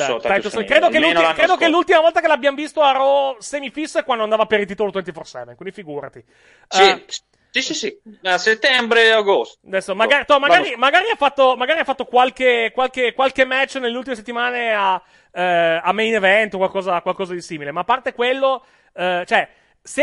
scorso, 0.00 0.16
Titus. 0.34 0.52
O'Neill. 0.54 0.66
Credo, 0.66 0.88
che 0.88 0.98
l'ulti- 0.98 1.32
credo 1.34 1.56
che 1.56 1.68
l'ultima 1.68 2.00
volta 2.00 2.20
che 2.20 2.26
l'abbiamo 2.26 2.56
visto 2.56 2.80
a 2.82 2.92
Raw 2.92 3.36
semifisso 3.38 3.98
è 3.98 4.04
quando 4.04 4.24
andava 4.24 4.46
per 4.46 4.60
il 4.60 4.66
titolo 4.66 4.90
24-7, 4.90 5.54
quindi 5.54 5.72
figurati. 5.74 6.24
Sì, 6.68 6.82
Eh, 6.82 7.04
sì, 7.50 7.62
sì, 7.62 7.74
sì. 7.74 8.00
A 8.24 8.36
settembre 8.36 9.04
e 9.04 9.10
agosto. 9.10 9.58
Adesso, 9.64 9.94
magari, 9.94 10.24
to, 10.24 10.40
magari, 10.40 10.74
magari 10.76 11.08
ha 11.10 11.16
fatto, 11.16 11.54
magari 11.56 11.78
ha 11.80 11.84
fatto 11.84 12.04
qualche, 12.04 12.72
qualche, 12.74 13.12
qualche 13.12 13.44
match 13.44 13.76
nelle 13.76 13.96
ultime 13.96 14.16
settimane 14.16 14.72
a, 14.72 15.00
eh, 15.32 15.80
a 15.82 15.92
main 15.92 16.14
event 16.14 16.54
o 16.54 16.58
qualcosa, 16.58 17.00
qualcosa 17.00 17.32
di 17.32 17.40
simile. 17.42 17.70
Ma 17.70 17.80
a 17.82 17.84
parte 17.84 18.12
quello, 18.12 18.64
eh, 18.92 19.22
cioè, 19.24 19.48
se 19.86 20.02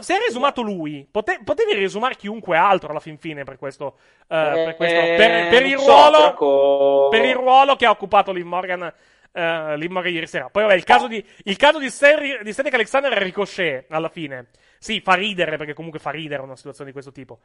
se 0.00 0.12
hai 0.12 0.18
riesumato 0.18 0.60
lui, 0.60 1.06
pote- 1.08 1.40
potevi 1.44 1.72
riesumare 1.74 2.16
chiunque 2.16 2.56
altro 2.56 2.90
alla 2.90 2.98
fin 2.98 3.16
fine 3.16 3.44
per 3.44 3.56
questo, 3.58 3.96
eh, 4.22 4.26
per, 4.64 4.74
questo 4.76 4.98
Eh, 4.98 5.14
per, 5.16 5.48
per 5.50 5.66
il 5.66 5.78
so, 5.78 5.86
ruolo, 5.86 6.34
co- 6.34 7.08
per 7.10 7.24
il 7.24 7.34
ruolo 7.34 7.76
che 7.76 7.86
ha 7.86 7.90
occupato 7.90 8.32
Liv 8.32 8.44
Morgan, 8.44 8.92
eh, 9.32 9.76
Liv 9.76 9.90
Morgan 9.90 10.12
ieri 10.12 10.26
sera. 10.26 10.48
Poi, 10.50 10.62
vabbè, 10.64 10.74
il 10.74 10.82
caso 10.82 11.06
di, 11.06 11.24
il 11.44 11.56
caso 11.56 11.78
di, 11.78 11.90
Seri- 11.90 12.40
di 12.42 12.52
Cedric 12.52 12.74
Alexander 12.74 13.12
e 13.12 13.18
Ricochet 13.22 13.86
alla 13.90 14.08
fine. 14.08 14.48
Sì, 14.80 15.00
fa 15.00 15.14
ridere 15.14 15.56
perché 15.56 15.72
comunque 15.74 15.98
fa 16.00 16.10
ridere 16.10 16.42
una 16.42 16.56
situazione 16.56 16.86
di 16.86 16.92
questo 16.92 17.10
tipo. 17.12 17.38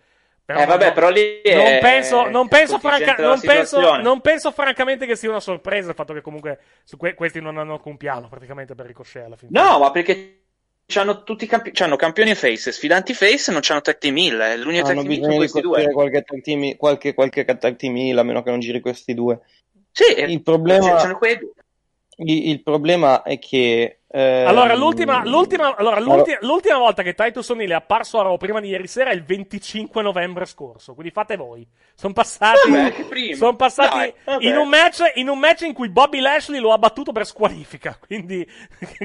Però 0.44 0.60
Eh, 0.60 0.66
vabbè, 0.66 0.86
non- 0.86 0.94
però 0.94 1.10
lì 1.10 1.42
è- 1.42 1.56
non 1.56 1.80
penso, 1.80 2.28
non 2.30 2.48
penso, 2.48 2.80
franca- 2.80 3.16
non, 3.20 3.40
penso, 3.40 3.96
non 3.98 4.20
penso 4.22 4.52
francamente 4.52 5.06
che 5.06 5.16
sia 5.16 5.30
una 5.30 5.40
sorpresa 5.40 5.90
il 5.90 5.96
fatto 5.96 6.14
che 6.14 6.22
comunque 6.22 6.60
que- 6.98 7.14
questi 7.14 7.40
non 7.40 7.58
hanno 7.58 7.74
alcun 7.74 7.96
piano 7.96 8.28
praticamente 8.28 8.74
per 8.76 8.88
Ricochet 8.88 9.24
alla 9.26 9.36
fine. 9.38 9.52
No, 9.54 9.80
ma 9.80 9.92
perché 9.92 10.39
c'hanno 10.90 11.22
tutti 11.24 11.44
i 11.44 11.48
campi- 11.48 11.72
c'hanno 11.72 11.96
campioni 11.96 12.34
face, 12.34 12.72
sfidanti 12.72 13.14
face 13.14 13.52
e 13.52 13.54
non 13.54 13.62
c'hanno 13.62 13.82
tag 13.82 14.00
team 14.00 14.18
hill. 14.18 14.42
eh. 14.42 14.58
L'unico 14.58 14.88
tag 14.88 14.98
hanno 14.98 15.08
team 15.08 15.22
sono 15.22 15.36
questi 15.36 15.62
due. 15.62 15.92
qualche 15.92 16.22
tag 16.24 16.42
team, 16.42 16.76
qualche, 16.78 17.14
qualche 17.14 17.46
tag 17.46 17.76
team 17.76 17.96
heel, 17.96 18.18
a 18.18 18.24
meno 18.24 18.42
che 18.42 18.50
non 18.50 18.60
giri 18.60 18.80
questi 18.80 19.14
due. 19.14 19.40
Sì, 19.92 20.20
Il 20.20 20.42
problema-. 20.42 21.18
Il, 22.22 22.50
il 22.50 22.64
problema 22.64 23.22
è 23.22 23.38
che 23.38 23.99
Ehm, 24.12 24.48
Allora, 24.48 24.74
l'ultima, 24.74 25.24
l'ultima, 25.24 25.76
allora, 25.76 26.00
l'ulti- 26.00 26.36
l'ultima 26.42 26.80
volta 26.80 27.04
che 27.04 27.14
Titus 27.14 27.48
O'Neill 27.50 27.70
è 27.70 27.76
apparso 27.76 28.20
a 28.20 28.24
Raw 28.24 28.38
prima 28.38 28.60
di 28.60 28.70
ieri 28.70 28.88
sera 28.88 29.12
è 29.12 29.14
il 29.14 29.24
25 29.24 30.02
novembre 30.02 30.46
scorso. 30.46 30.96
Quindi 30.96 31.12
fate 31.12 31.36
voi. 31.36 31.68
Sono 31.94 32.14
passati. 32.14 32.72
Vabbè. 32.72 33.36
Sono 33.36 33.56
passati 33.56 34.12
Dai, 34.24 34.48
in, 34.48 34.58
un 34.58 34.68
match, 34.68 35.12
in 35.16 35.30
un 35.30 35.38
match 35.38 35.62
in 35.62 35.74
cui 35.74 35.90
Bobby 35.90 36.22
Lashley 36.22 36.60
lo 36.60 36.74
ha 36.74 36.80
battuto 36.80 37.12
per 37.12 37.26
squalifica. 37.28 38.00
Quindi, 38.04 38.48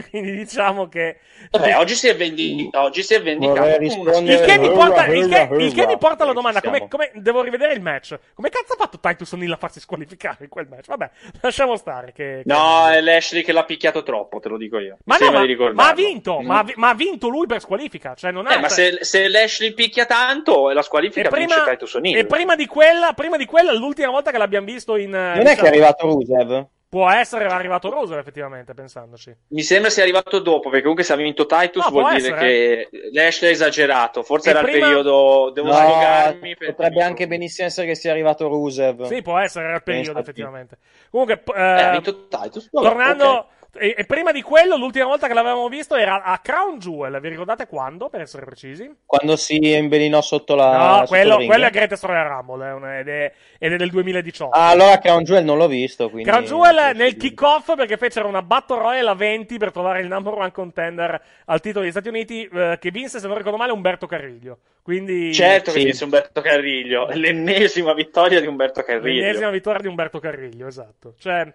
quindi 0.09 0.37
diciamo 0.37 0.89
che. 0.89 1.19
Vabbè, 1.51 1.77
oggi 1.77 1.95
si 1.95 2.09
è, 2.09 2.17
vendi- 2.17 2.71
oggi 2.73 3.03
si 3.03 3.13
è 3.13 3.21
vendicato. 3.23 3.61
Il 3.83 4.41
che 4.47 4.59
mi 4.59 4.71
porta, 4.71 5.05
il 5.07 5.29
che, 5.29 5.49
il 5.59 5.75
che 5.75 5.87
mi 5.87 5.99
porta 5.99 6.23
alla 6.25 6.33
domanda: 6.33 6.63
come, 6.63 6.89
come- 6.89 7.11
devo 7.17 7.43
rivedere 7.43 7.75
il 7.75 7.83
match? 7.83 8.19
Come 8.33 8.49
cazzo 8.49 8.73
ha 8.73 8.77
fatto 8.77 8.99
Titus 8.99 9.33
O'Neill 9.33 9.53
a 9.53 9.57
farsi 9.57 9.81
squalificare 9.81 10.45
in 10.45 10.49
quel 10.49 10.67
match? 10.67 10.87
Vabbè, 10.87 11.11
lasciamo 11.43 11.77
stare. 11.77 12.13
Che, 12.13 12.43
che- 12.43 12.43
No, 12.47 12.89
è 12.89 13.03
Lashley 13.03 13.43
che 13.43 13.53
l'ha 13.53 13.65
picchiato 13.65 14.03
troppo, 14.03 14.41
te 14.41 14.49
lo 14.49 14.57
dico 14.57 14.79
io. 14.79 14.94
Ma, 15.05 15.17
no, 15.19 15.31
ma, 15.33 15.73
ma 15.73 15.89
ha 15.89 15.95
vinto, 15.95 16.41
Mm. 16.41 16.47
ma, 16.47 16.65
ma 16.77 16.89
ha 16.91 16.95
vinto 16.95 17.29
lui 17.29 17.47
per 17.47 17.61
squalifica. 17.61 18.15
Cioè, 18.15 18.31
non 18.31 18.47
ha 18.47 18.55
Eh, 18.55 18.59
ma 18.61 18.69
se, 18.69 18.99
se 19.01 19.29
Lashley 19.29 19.73
picchia 19.73 20.07
tanto, 20.07 20.71
la 20.71 20.83
squalifica 20.83 21.29
e 21.29 21.31
prima, 21.31 21.55
vince 21.57 21.71
Titus 21.71 21.95
O'Neill. 21.95 22.17
e 22.17 22.27
prima 22.27 22.55
di 22.55 22.67
quella, 22.67 23.13
prima 23.15 23.37
di 23.37 23.45
quella, 23.47 23.73
l'ultima 23.73 24.11
volta 24.11 24.31
che 24.31 24.39
l'abbiamo 24.39 24.67
visto 24.67 24.97
in. 24.97 25.15
eh, 25.15 25.35
Non 25.37 25.47
è 25.47 25.55
che 25.57 25.63
è 25.63 25.67
arrivato 25.69 26.07
Rusev? 26.07 26.67
Può 26.95 27.11
essere 27.11 27.47
arrivato 27.47 27.91
Roser, 27.91 28.19
effettivamente, 28.19 28.73
pensandoci. 28.73 29.35
Mi 29.49 29.63
sembra 29.63 29.91
sia 29.91 30.05
arrivato 30.05 30.39
dopo, 30.39 30.69
perché 30.69 30.83
comunque 30.83 31.03
se 31.03 31.13
ha 31.13 31.17
vinto 31.17 31.45
Titus 31.45 31.85
No, 31.87 31.91
vuol 31.91 32.15
dire 32.15 32.19
essere, 32.19 32.39
che 32.39 32.89
Lashley 33.13 33.51
ha 33.51 33.53
esagerato. 33.53 34.23
Forse 34.23 34.49
E 34.49 34.53
era 34.53 34.63
prima- 34.63 34.77
il 34.77 34.83
periodo. 34.85 35.51
Devo 35.53 35.67
No, 35.67 35.75
sfogarmi. 35.75 36.57
per- 36.57 36.75
potrebbe 36.77 37.03
anche 37.03 37.27
benissimo 37.27 37.67
essere 37.67 37.89
che 37.89 37.97
sia 37.97 38.13
arrivato 38.13 38.47
Rusev. 38.47 39.07
Sì, 39.07 39.23
può 39.23 39.37
essere 39.39 39.65
era 39.65 39.75
il 39.75 39.83
periodo, 39.83 40.11
infatti. 40.11 40.31
effettivamente. 40.31 40.79
Comunque, 41.11 41.39
p- 41.39 41.53
Eh, 41.57 41.61
ha 41.61 41.89
eh, 41.89 41.91
vinto 41.91 42.29
Titus. 42.29 42.69
Vabbè, 42.71 42.87
tornando. 42.87 43.29
ok. 43.29 43.45
E, 43.77 43.95
e 43.97 44.05
prima 44.05 44.33
di 44.33 44.43
quello, 44.43 44.77
l'ultima 44.77 45.07
volta 45.07 45.27
che 45.27 45.35
l'avevamo 45.35 45.69
visto 45.69 45.95
era 45.97 46.23
a 46.23 46.39
Crown 46.39 46.79
Jewel. 46.79 47.21
Vi 47.21 47.29
ricordate 47.29 47.67
quando, 47.67 48.09
per 48.09 48.21
essere 48.21 48.45
precisi? 48.45 48.91
Quando 49.05 49.37
si 49.37 49.57
imbelinò 49.75 50.21
sotto 50.21 50.55
la. 50.55 50.99
no, 51.01 51.07
quello, 51.07 51.45
quello 51.45 51.67
è 51.67 51.71
Greatest 51.71 52.05
Royal 52.05 52.27
Rumble, 52.27 52.67
è 52.69 52.73
un- 52.73 52.89
ed, 52.89 53.09
è, 53.09 53.33
ed 53.59 53.73
è 53.73 53.77
del 53.77 53.91
2018. 53.91 54.55
Ah, 54.57 54.69
allora 54.69 54.99
Crown 54.99 55.23
Jewel 55.25 55.45
non 55.45 55.59
l'ho 55.59 55.69
visto. 55.69 56.09
Quindi... 56.11 56.29
Crown 56.29 56.45
Jewel 56.45 56.97
nel 56.97 57.17
kick-off 57.17 57.75
perché 57.75 57.97
fecero 57.97 58.29
una 58.29 58.43
Battle 58.43 58.79
Royale 58.79 59.11
a 59.11 59.15
20 59.15 59.59
per 59.59 59.71
trovare 59.73 60.01
il 60.01 60.07
number 60.09 60.35
one 60.35 60.53
contender 60.53 61.21
al 61.47 61.61
titolo 61.61 61.83
degli 61.83 61.91
Stati 61.93 62.09
Uniti 62.09 62.49
eh, 62.53 62.79
che 62.81 62.91
vinse, 62.91 63.19
se 63.19 63.27
non 63.27 63.37
ricordo 63.37 63.59
male, 63.59 63.73
Umberto 63.73 64.07
Carriglio. 64.07 64.59
Quindi 64.83 65.33
Certo 65.33 65.73
che 65.73 65.79
Sì. 65.79 65.85
vinse 65.85 66.05
Umberto 66.05 66.41
Carriglio. 66.43 67.09
L'ennesima 67.13 67.95
vittoria 67.95 68.41
di 68.41 68.47
Umberto 68.47 68.83
Carriglio. 68.83 69.23
l'ennesima 69.23 69.51
vittoria 69.51 69.81
di 69.81 69.87
Umberto 69.89 70.19
Carriglio, 70.19 70.67
esatto. 70.67 71.15
Cioè, 71.19 71.51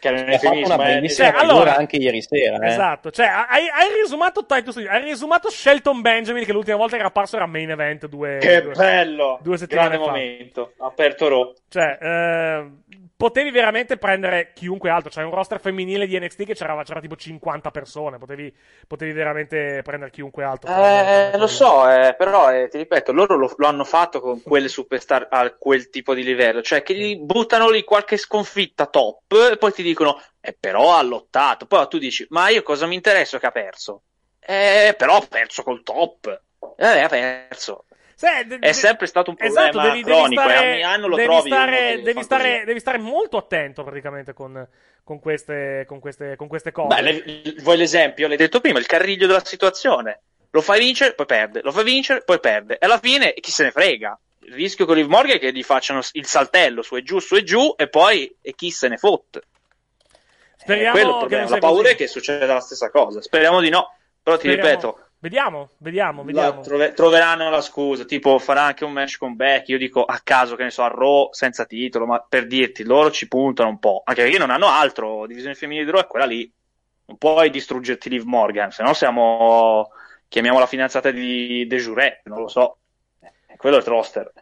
Che 0.00 0.08
era 0.08 0.16
un 0.16 0.24
fatto 0.32 0.32
eufemismo, 0.46 0.74
una 0.74 0.82
eh. 0.88 0.94
bellissima 0.94 1.26
figura 1.28 1.42
allora- 1.52 1.76
anche 1.76 1.96
ieri 1.96 2.22
sera. 2.22 2.58
Eh. 2.58 2.68
Esatto, 2.68 3.10
cioè 3.10 3.26
hai, 3.26 3.68
hai 3.68 4.00
risumato 4.02 4.44
Titus, 4.46 4.76
hai 4.78 5.02
risumato 5.02 5.50
Shelton 5.50 6.00
Benjamin 6.00 6.44
che 6.44 6.52
l'ultima 6.52 6.76
volta 6.78 6.92
che 6.94 7.00
era 7.00 7.08
apparso 7.08 7.36
era 7.36 7.46
main 7.46 7.70
event 7.70 8.06
due, 8.08 8.38
Che 8.40 8.62
due- 8.62 8.72
bello! 8.72 9.38
due 9.42 9.58
settimane 9.58 9.88
Grande 9.88 10.04
fa. 10.04 10.10
momento. 10.10 10.72
Ha 10.78 10.86
aperto 10.86 11.28
Raw. 11.28 11.52
Cioè, 11.68 11.98
eh, 12.00 12.66
potevi 13.20 13.50
veramente 13.50 13.98
prendere 13.98 14.52
chiunque 14.54 14.88
altro. 14.88 15.10
C'è 15.10 15.22
un 15.22 15.34
roster 15.34 15.60
femminile 15.60 16.06
di 16.06 16.18
NXT 16.18 16.44
che 16.44 16.54
c'era, 16.54 16.82
c'era 16.84 17.00
tipo 17.00 17.16
50 17.16 17.70
persone. 17.70 18.16
Potevi, 18.16 18.50
potevi 18.86 19.12
veramente 19.12 19.82
prendere 19.82 20.10
chiunque 20.10 20.42
altro. 20.42 20.72
Eh, 20.74 21.36
lo 21.36 21.46
so, 21.46 21.86
eh, 21.90 22.14
però 22.16 22.50
eh, 22.50 22.68
ti 22.68 22.78
ripeto, 22.78 23.12
loro 23.12 23.36
lo, 23.36 23.52
lo 23.54 23.66
hanno 23.66 23.84
fatto 23.84 24.22
con 24.22 24.40
quelle 24.40 24.68
superstar 24.68 25.28
a 25.30 25.50
quel 25.50 25.90
tipo 25.90 26.14
di 26.14 26.24
livello, 26.24 26.62
cioè 26.62 26.82
che 26.82 26.94
gli 26.94 27.18
buttano 27.18 27.68
lì 27.68 27.84
qualche 27.84 28.16
sconfitta 28.16 28.86
top 28.86 29.32
e 29.52 29.58
poi 29.58 29.72
ti 29.72 29.82
dicono, 29.82 30.18
eh, 30.40 30.56
però 30.58 30.96
ha 30.96 31.02
lottato. 31.02 31.66
Poi 31.66 31.86
tu 31.88 31.98
dici, 31.98 32.26
ma 32.30 32.48
io 32.48 32.62
cosa 32.62 32.86
mi 32.86 32.94
interessa 32.94 33.38
che 33.38 33.46
ha 33.46 33.50
perso? 33.50 34.04
Eh, 34.40 34.94
però 34.96 35.16
ha 35.16 35.26
perso 35.28 35.62
col 35.62 35.82
top. 35.82 36.40
Eh, 36.78 37.00
ha 37.00 37.08
perso. 37.08 37.84
Sì, 38.20 38.46
de- 38.46 38.58
È 38.58 38.72
sempre 38.72 39.06
stato 39.06 39.30
un 39.30 39.36
problema 39.36 39.68
Esatto, 39.70 39.80
devi, 39.80 40.02
devi 40.02 40.14
cronico 40.14 40.42
stare, 40.42 40.64
e 40.66 40.72
ogni 40.72 40.82
anno 40.82 41.06
lo 41.06 41.16
devi 41.16 41.28
trovi. 41.28 41.48
stare, 41.48 41.76
che 41.96 42.02
devi, 42.02 42.22
stare, 42.22 42.62
devi 42.66 42.78
stare 42.80 42.98
molto 42.98 43.38
attento 43.38 43.82
praticamente 43.82 44.34
con, 44.34 44.68
con, 45.02 45.20
queste, 45.20 45.84
con, 45.86 46.00
queste, 46.00 46.36
con 46.36 46.46
queste 46.46 46.70
cose. 46.70 46.94
Beh, 46.94 47.00
le- 47.00 47.54
vuoi 47.62 47.78
l'esempio? 47.78 48.28
L'hai 48.28 48.36
detto 48.36 48.60
prima, 48.60 48.78
il 48.78 48.84
carriglio 48.84 49.26
della 49.26 49.42
situazione. 49.42 50.20
Lo 50.50 50.60
fai 50.60 50.80
vincere, 50.80 51.14
poi 51.14 51.24
perde. 51.24 51.62
Lo 51.62 51.72
fai 51.72 51.84
vincere, 51.84 52.22
poi 52.22 52.40
perde. 52.40 52.74
E 52.74 52.84
alla 52.84 52.98
fine 52.98 53.32
chi 53.32 53.50
se 53.50 53.62
ne 53.64 53.70
frega? 53.70 54.18
Il 54.40 54.52
rischio 54.52 54.84
con 54.84 54.96
Liv 54.96 55.06
Morgan 55.06 55.36
è 55.36 55.38
che 55.38 55.52
gli 55.52 55.62
facciano 55.62 56.00
il 56.12 56.26
saltello 56.26 56.82
su 56.82 56.96
e 56.96 57.02
giù, 57.02 57.20
su 57.20 57.36
e 57.36 57.42
giù, 57.42 57.72
e 57.74 57.88
poi 57.88 58.36
e 58.42 58.54
chi 58.54 58.70
se 58.70 58.88
ne 58.88 58.98
fotte. 58.98 59.44
Speriamo 60.56 60.88
Eh, 60.88 61.00
quello 61.00 61.06
è 61.06 61.08
il 61.08 61.14
che 61.14 61.18
problema. 61.36 61.42
non 61.44 61.52
La 61.52 61.58
paura 61.58 61.82
così. 61.82 61.94
è 61.94 61.96
che 61.96 62.06
succeda 62.06 62.52
la 62.52 62.60
stessa 62.60 62.90
cosa. 62.90 63.22
Speriamo 63.22 63.60
di 63.60 63.70
no. 63.70 63.94
Però 64.22 64.36
ti 64.36 64.48
Speriamo- 64.48 64.68
ripeto, 64.68 65.09
Vediamo, 65.22 65.70
vediamo, 65.78 66.20
la- 66.20 66.26
vediamo. 66.26 66.60
trove- 66.62 66.92
troveranno 66.94 67.50
la 67.50 67.60
scusa. 67.60 68.04
Tipo, 68.04 68.38
farà 68.38 68.62
anche 68.62 68.84
un 68.84 68.92
match 68.92 69.18
con 69.18 69.36
Becky. 69.36 69.72
Io 69.72 69.78
dico 69.78 70.02
a 70.04 70.18
caso, 70.24 70.56
che 70.56 70.62
ne 70.62 70.70
so, 70.70 70.82
a 70.82 70.88
Raw 70.88 71.28
senza 71.32 71.66
titolo. 71.66 72.06
Ma 72.06 72.24
per 72.26 72.46
dirti, 72.46 72.84
loro 72.84 73.10
ci 73.10 73.28
puntano 73.28 73.68
un 73.68 73.78
po'. 73.78 74.00
Anche 74.04 74.22
perché 74.22 74.38
non 74.38 74.50
hanno 74.50 74.68
altro. 74.68 75.26
Divisione 75.26 75.54
femminile 75.54 75.84
di 75.84 75.90
Raw 75.90 76.00
è 76.00 76.06
quella 76.06 76.24
lì. 76.24 76.50
Non 77.06 77.18
puoi 77.18 77.50
distruggerti 77.50 78.08
Liv 78.08 78.24
Morgan, 78.24 78.70
se 78.70 78.82
no 78.82 78.94
siamo. 78.94 79.90
Chiamiamo 80.26 80.58
la 80.60 80.66
fidanzata 80.66 81.10
di 81.10 81.66
De 81.66 81.76
Jure, 81.76 82.20
non 82.24 82.38
lo 82.40 82.48
so. 82.48 82.78
Eh, 83.20 83.56
quello 83.56 83.76
è 83.76 83.80
il 83.80 83.84
roster. 83.86 84.32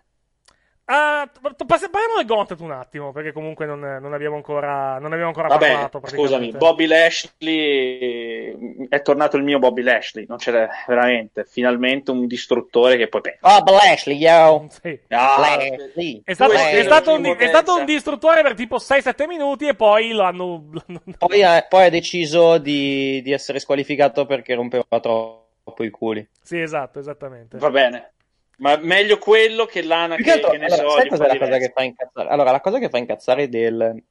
Ah, 0.90 1.28
parliamo 1.66 2.16
del 2.16 2.24
Gauntlet 2.24 2.60
un 2.60 2.70
attimo, 2.70 3.12
perché 3.12 3.32
comunque 3.32 3.66
non, 3.66 3.78
non 3.78 4.14
abbiamo 4.14 4.36
ancora, 4.36 4.98
non 4.98 5.12
abbiamo 5.12 5.26
ancora 5.26 5.48
Vabbè, 5.48 5.70
parlato. 5.70 6.00
scusami. 6.02 6.52
Bobby 6.52 6.86
Lashley 6.86 8.86
è 8.88 9.02
tornato 9.02 9.36
il 9.36 9.42
mio 9.42 9.58
Bobby 9.58 9.82
Lashley, 9.82 10.24
non 10.26 10.38
c'è 10.38 10.66
veramente, 10.86 11.44
finalmente 11.44 12.10
un 12.10 12.26
distruttore 12.26 12.96
che 12.96 13.08
poi 13.08 13.20
pensa. 13.20 13.38
Oh, 13.42 13.70
Lashley, 13.70 14.16
yo. 14.16 14.66
Sì. 14.80 14.98
Ah, 15.08 15.36
Lashley. 15.38 16.22
È 16.24 16.32
stato, 16.32 16.52
è, 16.52 16.82
stato 16.82 17.12
un, 17.12 17.34
è 17.36 17.46
stato 17.48 17.76
un 17.76 17.84
distruttore 17.84 18.40
per 18.40 18.54
tipo 18.54 18.76
6-7 18.76 19.26
minuti 19.26 19.66
e 19.66 19.74
poi 19.74 20.12
l'hanno. 20.12 20.70
l'hanno- 20.72 21.02
Poi 21.18 21.42
ha, 21.42 21.66
poi 21.68 21.84
ha 21.84 21.90
deciso 21.90 22.56
di, 22.56 23.20
di 23.20 23.32
essere 23.32 23.58
squalificato 23.58 24.24
perché 24.24 24.54
rompeva 24.54 24.84
troppo 25.02 25.84
i 25.84 25.90
culi. 25.90 26.26
Sì, 26.40 26.58
esatto, 26.58 26.98
esattamente. 26.98 27.58
Va 27.58 27.68
bene. 27.68 28.12
Ma 28.58 28.76
meglio 28.76 29.18
quello 29.18 29.66
che 29.66 29.82
l'ana 29.82 30.16
che, 30.16 30.32
altro, 30.32 30.50
che 30.50 30.58
ne 30.58 30.66
allora, 30.66 30.82
so. 30.82 30.90
sai 30.96 31.08
cos'è 31.08 31.26
la 31.26 31.38
cosa 31.38 31.58
che 31.58 31.70
fa 31.74 31.82
incazzare? 31.82 32.28
Allora, 32.28 32.50
la 32.50 32.60
cosa 32.60 32.78
che 32.78 32.88
fa 32.88 32.98
incazzare 32.98 33.48
del, 33.48 34.02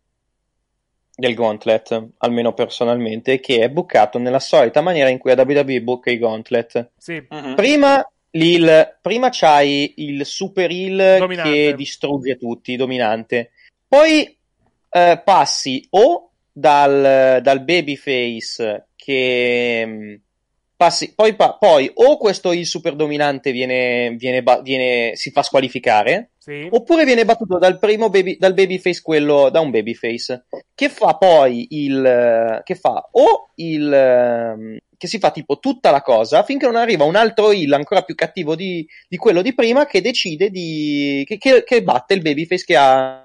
del 1.15 1.33
Gauntlet, 1.33 2.07
almeno 2.19 2.53
personalmente, 2.53 3.33
è 3.33 3.39
che 3.39 3.59
è 3.59 3.69
bucato 3.69 4.19
nella 4.19 4.39
solita 4.39 4.81
maniera 4.81 5.09
in 5.09 5.17
cui 5.17 5.31
a 5.31 5.35
WWE 5.41 5.81
buca 5.81 6.11
i 6.11 6.17
Gauntlet. 6.17 6.91
Sì, 6.97 7.25
Mhm. 7.29 7.55
Prima, 7.55 8.09
l'il- 8.31 8.97
prima 9.01 9.29
c'hai 9.31 9.93
il 9.97 10.25
super 10.25 10.69
heel 10.71 11.17
Dominante. 11.19 11.51
che 11.51 11.73
distrugge 11.75 12.37
tutti, 12.37 12.75
dominante. 12.77 13.51
Poi 13.87 14.37
eh, 14.89 15.21
passi 15.23 15.85
o 15.91 16.31
dal, 16.51 17.39
dal 17.41 17.63
babyface 17.63 18.87
che 18.95 19.83
mm, 19.85 20.13
passi, 20.77 21.13
poi, 21.15 21.35
pa- 21.35 21.57
poi 21.59 21.89
o 21.93 22.17
questo 22.17 22.51
heel 22.51 22.65
super 22.65 22.93
dominante 22.95 23.51
viene, 23.51 24.11
viene 24.11 24.43
viene- 24.61 25.15
si 25.15 25.31
fa 25.31 25.41
squalificare, 25.41 26.29
sì. 26.37 26.67
oppure 26.69 27.03
viene 27.03 27.25
battuto 27.25 27.57
dal 27.57 27.79
primo 27.79 28.09
baby, 28.09 28.37
dal 28.37 28.53
babyface 28.53 29.01
quello 29.01 29.49
da 29.49 29.59
un 29.59 29.71
babyface 29.71 30.45
che 30.75 30.87
fa 30.89 31.15
poi 31.15 31.65
il 31.71 32.61
che 32.63 32.75
fa 32.75 33.09
o 33.11 33.49
il 33.55 34.79
che 34.97 35.07
si 35.07 35.19
fa 35.19 35.31
tipo 35.31 35.59
tutta 35.59 35.91
la 35.91 36.01
cosa 36.01 36.43
finché 36.43 36.65
non 36.65 36.75
arriva 36.75 37.03
un 37.03 37.15
altro 37.15 37.51
heel 37.51 37.73
ancora 37.73 38.01
più 38.03 38.15
cattivo 38.15 38.55
di, 38.55 38.87
di 39.07 39.17
quello 39.17 39.41
di 39.41 39.53
prima 39.53 39.85
che 39.85 40.01
decide 40.01 40.49
di 40.49 41.23
che, 41.27 41.37
che- 41.37 41.63
che 41.63 41.83
batte 41.83 42.13
il 42.13 42.21
babyface 42.21 42.63
che 42.65 42.75
ha 42.77 43.23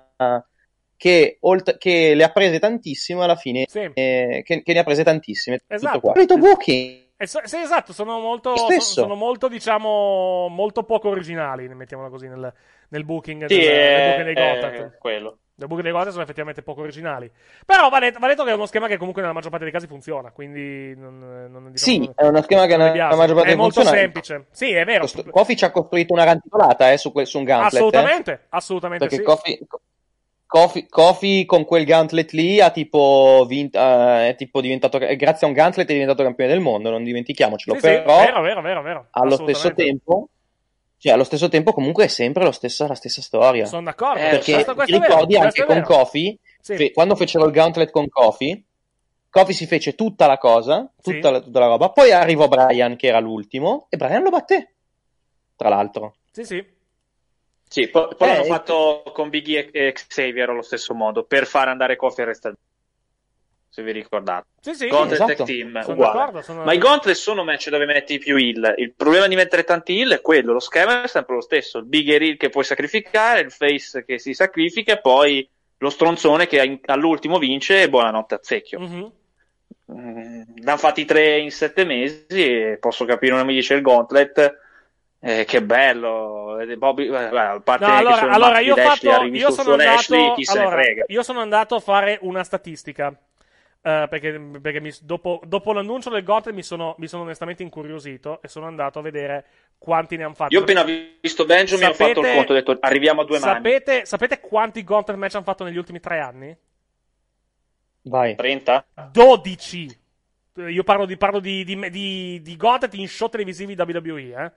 che, 0.96 1.36
olt- 1.40 1.78
che 1.78 2.14
le 2.14 2.22
ha 2.24 2.30
prese 2.30 2.58
tantissimo 2.58 3.22
alla 3.22 3.36
fine 3.36 3.64
Sì. 3.68 3.90
eh, 3.94 4.42
che, 4.44 4.62
che 4.62 4.72
ne 4.72 4.78
ha 4.78 4.84
prese 4.84 5.02
tantissime 5.04 5.60
Esatto. 5.66 6.12
tutto 6.14 6.38
qua 6.38 6.48
booking 6.50 6.90
Eh, 6.90 6.98
so- 6.98 7.01
sì, 7.26 7.58
esatto, 7.58 7.92
sono 7.92 8.18
molto, 8.20 8.56
Stesso. 8.56 9.02
sono 9.02 9.14
molto, 9.14 9.48
diciamo, 9.48 10.48
molto 10.48 10.82
poco 10.84 11.08
originali, 11.08 11.68
mettiamola 11.68 12.08
così, 12.08 12.28
nel, 12.28 12.52
nel 12.88 13.04
booking, 13.04 13.46
Sì, 13.46 13.58
del, 13.58 13.66
nel 13.66 13.76
è, 13.76 14.06
booking 14.08 14.24
dei 14.24 14.34
è 14.34 14.60
Gauntlet. 14.60 14.98
quello. 14.98 15.36
Le 15.54 15.66
buche 15.66 15.82
dei 15.82 15.90
Gauntlet 15.90 16.12
sono 16.12 16.24
effettivamente 16.24 16.62
poco 16.62 16.80
originali. 16.80 17.30
Però 17.64 17.88
va 17.88 17.98
detto, 18.00 18.18
va 18.18 18.26
detto 18.26 18.42
che 18.42 18.50
è 18.50 18.54
uno 18.54 18.66
schema 18.66 18.88
che 18.88 18.96
comunque 18.96 19.20
nella 19.20 19.34
maggior 19.34 19.50
parte 19.50 19.64
dei 19.64 19.72
casi 19.72 19.86
funziona, 19.86 20.30
quindi 20.32 20.94
non, 20.96 21.18
non, 21.18 21.70
diciamo, 21.70 21.76
sì 21.76 21.98
non- 21.98 22.12
è 22.16 22.26
uno 22.26 22.42
schema 22.42 22.66
che 22.66 22.76
nella 22.76 23.14
maggior 23.14 23.34
parte 23.36 23.42
È 23.42 23.44
dei 23.44 23.56
molto 23.56 23.74
funziona. 23.74 23.98
semplice. 23.98 24.46
Sì, 24.50 24.72
è 24.72 24.84
vero. 24.84 25.00
Cost- 25.00 25.28
Kofi 25.30 25.56
ci 25.56 25.64
ha 25.64 25.70
costruito 25.70 26.14
una 26.14 26.24
rantolata 26.24 26.90
eh, 26.90 26.96
su, 26.96 27.12
su 27.24 27.38
un 27.38 27.44
gauntlet 27.44 27.72
eh. 27.74 27.76
Assolutamente, 27.76 28.46
assolutamente 28.48 29.06
Perché 29.06 29.20
sì. 29.20 29.22
Kofi, 29.28 29.66
Kofi, 30.52 30.86
Kofi 30.86 31.46
con 31.46 31.64
quel 31.64 31.86
gauntlet 31.86 32.32
lì 32.32 32.60
ha 32.60 32.68
tipo 32.68 33.46
vinto, 33.48 33.78
eh, 33.78 34.28
è 34.28 34.34
tipo 34.36 34.60
diventato, 34.60 34.98
grazie 34.98 35.46
a 35.46 35.48
un 35.48 35.54
gauntlet 35.54 35.88
è 35.88 35.92
diventato 35.94 36.22
campione 36.22 36.50
del 36.50 36.60
mondo, 36.60 36.90
non 36.90 37.02
dimentichiamocelo. 37.04 37.74
Sì, 37.76 37.80
sì, 37.80 37.86
però 37.86 38.18
vero, 38.18 38.42
vero, 38.42 38.60
vero, 38.60 38.82
vero. 38.82 39.06
allo 39.12 39.36
stesso 39.36 39.72
tempo, 39.72 40.28
cioè 40.98 41.12
allo 41.12 41.24
stesso 41.24 41.48
tempo 41.48 41.72
comunque 41.72 42.04
è 42.04 42.08
sempre 42.08 42.44
lo 42.44 42.52
stesso- 42.52 42.86
la 42.86 42.94
stessa 42.94 43.22
storia. 43.22 43.64
Sono 43.64 43.84
d'accordo. 43.84 44.20
Eh, 44.20 44.28
Perché 44.28 44.62
ti 44.84 44.92
ricordi 44.98 45.36
anche 45.36 45.64
con. 45.64 45.80
Kofi, 45.80 46.38
Sì. 46.60 46.76
fe- 46.76 46.92
quando 46.92 47.16
fecero 47.16 47.46
il 47.46 47.52
gauntlet 47.52 47.90
con 47.90 48.06
Kofi, 48.10 48.62
Kofi 49.30 49.54
si 49.54 49.64
fece 49.66 49.94
tutta 49.94 50.26
la 50.26 50.36
cosa, 50.36 50.92
Sì. 50.98 51.14
tutta, 51.14 51.30
la, 51.30 51.40
tutta 51.40 51.60
la 51.60 51.66
roba, 51.68 51.88
poi 51.88 52.12
arrivò 52.12 52.46
Brian 52.48 52.96
che 52.96 53.06
era 53.06 53.20
l'ultimo 53.20 53.86
e 53.88 53.96
Brian 53.96 54.22
lo 54.22 54.28
batté, 54.28 54.74
tra 55.56 55.70
l'altro. 55.70 56.16
Sì, 56.30 56.44
sì. 56.44 56.62
Sì, 57.72 57.88
poi, 57.88 58.06
poi 58.14 58.28
Eh, 58.28 58.32
l'hanno 58.32 58.44
e- 58.44 58.48
fatto 58.48 59.02
con 59.14 59.30
Biggie 59.30 59.70
e 59.70 59.92
Xavier 59.92 60.50
allo 60.50 60.60
stesso 60.60 60.92
modo, 60.92 61.24
per 61.24 61.46
far 61.46 61.68
andare 61.68 61.96
Kofi 61.96 62.20
a 62.20 62.26
restare. 62.26 62.54
Se 63.70 63.82
vi 63.82 63.92
ricordate. 63.92 64.48
Sì, 64.60 64.74
sì. 64.74 64.88
Gauntlet 64.88 65.14
esatto. 65.14 65.32
Tag 65.32 65.46
Team, 65.46 65.80
Sono 65.80 65.94
uguale. 65.94 66.42
sono- 66.42 66.64
Ma 66.64 66.74
i 66.74 66.78
Gauntlet 66.78 67.16
sono 67.16 67.44
match 67.44 67.70
dove 67.70 67.86
metti 67.86 68.18
più 68.18 68.36
heal. 68.36 68.74
Il 68.76 68.92
problema 68.94 69.26
di 69.26 69.34
mettere 69.36 69.64
tanti 69.64 69.98
heal 69.98 70.10
è 70.10 70.20
quello, 70.20 70.52
lo 70.52 70.58
schema 70.60 71.02
è 71.04 71.08
sempre 71.08 71.36
lo 71.36 71.40
stesso. 71.40 71.78
Il 71.78 71.86
bigger 71.86 72.20
heal 72.20 72.36
che 72.36 72.50
puoi 72.50 72.64
sacrificare, 72.64 73.40
il 73.40 73.50
face 73.50 74.04
che 74.04 74.18
si 74.18 74.34
sacrifica 74.34 74.92
e 74.92 75.00
poi 75.00 75.48
lo 75.78 75.88
stronzone 75.88 76.46
che 76.46 76.78
all'ultimo 76.84 77.38
vince 77.38 77.80
e 77.80 77.88
buonanotte 77.88 78.34
a 78.34 78.40
zecchio. 78.42 78.80
Mhm. 78.80 79.12
Mm, 79.92 80.42
l'hanno 80.62 80.76
fatti 80.78 81.06
tre 81.06 81.38
in 81.38 81.50
sette 81.50 81.84
mesi 81.86 82.26
e 82.28 82.76
posso 82.78 83.06
capire, 83.06 83.32
uno 83.32 83.46
mi 83.46 83.54
dice 83.54 83.72
il 83.72 83.80
Gauntlet. 83.80 84.60
Eh, 85.24 85.44
che 85.44 85.62
bello, 85.62 86.56
Bobby, 86.76 87.06
eh, 87.08 87.14
a 87.16 87.60
parte 87.60 87.86
No, 87.86 87.94
allora, 87.94 88.30
allora 88.32 88.58
io, 88.58 88.74
fatto, 88.74 89.22
io 89.26 89.50
sono 89.52 89.74
andato, 89.74 90.14
ne 90.16 90.34
allora, 90.48 90.82
io 91.06 91.22
sono 91.22 91.40
andato 91.40 91.76
a 91.76 91.80
fare 91.80 92.18
una 92.22 92.42
statistica. 92.42 93.16
eh, 93.84 94.06
perché 94.08 94.40
perché 94.60 94.80
mi- 94.80 94.92
dopo, 95.02 95.40
dopo 95.44 95.72
l'annuncio 95.72 96.08
del 96.10 96.22
Gauntlet 96.24 96.54
mi 96.54 96.62
sono, 96.62 96.94
mi 96.98 97.06
sono 97.08 97.22
onestamente 97.22 97.62
incuriosito 97.64 98.40
e 98.42 98.46
sono 98.48 98.66
andato 98.66 98.98
a 99.00 99.02
vedere 99.02 99.44
quanti 99.78 100.16
ne 100.16 100.24
hanno 100.24 100.34
fatti. 100.34 100.54
Io 100.54 100.60
ho 100.60 100.62
appena 100.62 100.84
visto 100.84 101.44
Benjamin 101.44 101.86
ho 101.86 101.92
fatto 101.92 102.10
il 102.10 102.14
Sapete- 102.14 102.34
conto, 102.34 102.52
ho 102.52 102.54
detto 102.54 102.76
arriviamo 102.80 103.20
a 103.20 103.24
due 103.24 103.38
mani. 103.40 103.52
sapete, 103.54 104.04
sapete 104.06 104.40
quanti 104.40 104.82
Gauntlet 104.84 105.18
match 105.18 105.34
hanno 105.34 105.44
fatto 105.44 105.64
negli 105.64 105.76
ultimi 105.78 105.98
tre 106.00 106.18
anni? 106.20 106.56
Vai. 108.02 108.34
30? 108.34 108.86
12. 109.10 109.98
Eh, 110.58 110.70
Io 110.70 110.82
parlo 110.82 111.06
di, 111.06 111.16
parlo 111.16 111.40
di, 111.40 111.64
di, 111.64 111.76
di, 111.90 112.40
di 112.42 112.56
in 113.00 113.08
show 113.08 113.28
televisivi 113.28 113.74
WWE, 113.76 114.20
eh. 114.44 114.52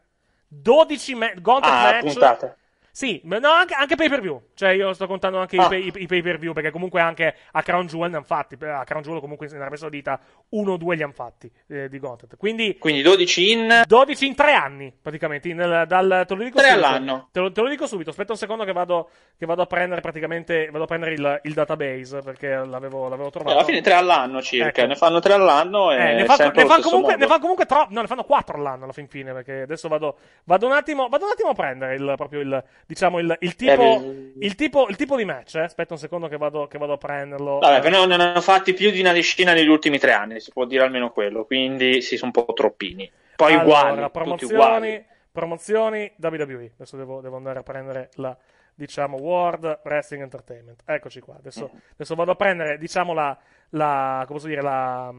12 0.50 1.16
ma- 1.16 1.34
Gauntlet 1.42 1.74
Ah, 1.74 1.92
match. 1.92 2.14
puntate. 2.14 2.56
Sì, 2.96 3.20
ma 3.26 3.40
no, 3.40 3.50
anche, 3.50 3.74
anche 3.74 3.98
pay 3.98 4.08
per 4.08 4.22
view. 4.22 4.42
Cioè, 4.54 4.70
io 4.70 4.94
sto 4.94 5.06
contando 5.06 5.38
anche 5.38 5.58
Ah. 5.58 5.68
i, 5.76 5.92
pay, 6.08 6.22
per 6.22 6.38
view, 6.38 6.54
perché 6.54 6.72
comunque 6.72 7.02
anche 7.02 7.36
a 7.52 7.62
Crown 7.62 7.88
Jewel 7.88 8.10
ne 8.10 8.16
hanno 8.16 8.26
fatti. 8.26 8.56
A 8.62 8.86
Crown 8.86 9.04
Jewel, 9.04 9.20
comunque 9.20 9.48
in 9.48 9.56
Arabia 9.58 9.76
Saudita, 9.78 10.18
uno 10.52 10.72
o 10.72 10.78
due 10.78 10.96
li 10.96 11.04
hanno 11.04 11.12
fatti 11.12 11.52
eh, 11.68 11.90
di 11.90 12.00
Gauntlet. 12.00 12.38
Quindi, 12.38 12.78
Quindi 12.78 13.02
12 13.02 13.52
in 13.52 13.82
12 13.86 14.26
in 14.28 14.34
tre 14.36 14.54
anni, 14.54 14.94
praticamente. 15.02 15.50
in- 15.50 15.58
nel- 15.58 15.86
dal, 15.88 16.24
te 16.26 16.36
lo 16.36 16.44
dico 16.46 16.58
Tre 16.60 16.70
subito. 16.70 16.88
all'anno. 16.88 17.28
Te 17.34 17.40
lo, 17.42 17.52
te 17.52 17.60
lo 17.62 17.68
dico 17.68 17.86
subito. 17.86 18.12
Aspetta 18.12 18.32
un 18.32 18.38
secondo 18.38 18.64
che 18.64 18.72
vado, 18.72 19.10
che 19.38 19.46
vado 19.46 19.62
a 19.62 19.66
prendere 19.66 20.00
praticamente. 20.00 20.70
Vado 20.72 20.86
a 20.86 20.88
prendere 20.88 21.14
il, 21.16 21.40
il 21.44 21.54
database 21.54 22.22
perché 22.22 22.48
l'avevo, 22.56 23.10
l'avevo 23.10 23.28
Eh, 23.28 23.32
trovato. 23.32 23.56
alla 23.58 23.66
fine 23.66 23.82
tre 23.82 23.92
all'anno 23.96 24.42
circa, 24.42 24.70
Ecco. 24.84 24.88
ne 24.88 24.96
fanno 24.96 25.20
tre 25.20 25.34
all'anno 25.34 25.92
e 25.92 25.96
Eh, 25.98 26.14
ne, 26.14 26.24
fa, 26.24 26.38
ne 26.50 26.66
fanno 26.66 26.82
comunque, 26.82 27.18
ne 27.18 27.28
fanno 27.28 27.42
comunque 27.42 27.66
troppo. 27.66 27.94
No, 27.94 28.00
ne 28.00 28.08
fanno 28.08 28.24
4 28.24 28.56
all'anno 28.58 28.86
alla 28.86 28.94
fin 28.94 29.10
fine. 29.10 29.34
Perché 29.34 29.64
adesso 29.64 29.90
vado, 29.90 30.16
vado, 30.46 30.66
un, 30.66 30.72
attimo, 30.72 31.10
vado 31.10 31.26
un 31.26 31.32
attimo 31.32 31.50
a 31.50 31.54
prendere 31.54 31.96
il, 31.96 32.14
proprio 32.16 32.40
il, 32.40 32.64
diciamo, 32.86 33.20
il, 33.20 33.36
il 33.40 33.56
tipo. 33.56 33.82
Eh, 33.82 34.34
il, 34.40 34.56
tipo 34.56 34.88
il 34.88 34.96
tipo 34.96 35.16
di 35.16 35.26
match. 35.26 35.56
Eh. 35.56 35.62
Aspetta 35.62 35.94
un 35.94 36.00
secondo 36.00 36.28
che 36.28 36.38
vado, 36.38 36.68
che 36.68 36.78
vado 36.78 36.94
a 36.94 36.98
prenderlo. 36.98 37.60
Vabbè, 37.60 37.78
Eh, 37.78 37.82
però 37.82 38.06
ne 38.06 38.14
hanno 38.16 38.42
fatti 38.42 38.74
più 38.74 38.92
di 38.92 39.00
una 39.00 39.12
decina 39.14 39.54
negli 39.54 39.68
ultimi 39.70 39.98
tre 40.00 40.12
anni, 40.14 40.40
si 40.40 40.52
può 40.52 40.66
dire 40.66 40.84
almeno 40.84 41.12
quello, 41.12 41.46
quindi 41.46 42.02
sì, 42.02 42.18
sono 42.18 42.32
un 42.36 42.44
po' 42.46 42.54
troppini. 42.54 43.10
Poi 43.36 43.54
allora, 43.54 43.66
uguali, 43.66 43.96
tutti 44.02 44.12
promozioni, 44.12 44.54
uguali. 44.54 45.06
promozioni 45.32 46.14
WWE. 46.22 46.72
Adesso 46.76 46.98
devo, 46.98 47.22
devo 47.22 47.36
andare 47.38 47.60
a 47.60 47.64
prendere 47.64 48.10
la. 48.16 48.38
Diciamo 48.78 49.16
World 49.18 49.80
Wrestling 49.86 50.24
Entertainment. 50.24 50.82
Eccoci 50.86 51.22
qua. 51.22 51.36
Adesso, 51.38 51.70
Mm. 51.74 51.78
adesso 51.94 52.16
vado 52.16 52.32
a 52.32 52.36
prendere, 52.36 52.78
diciamo, 52.78 53.14
la. 53.14 53.38
la 53.70 54.24
come 54.26 54.38
posso 54.38 54.48
dire, 54.48 54.62
la. 54.62 55.14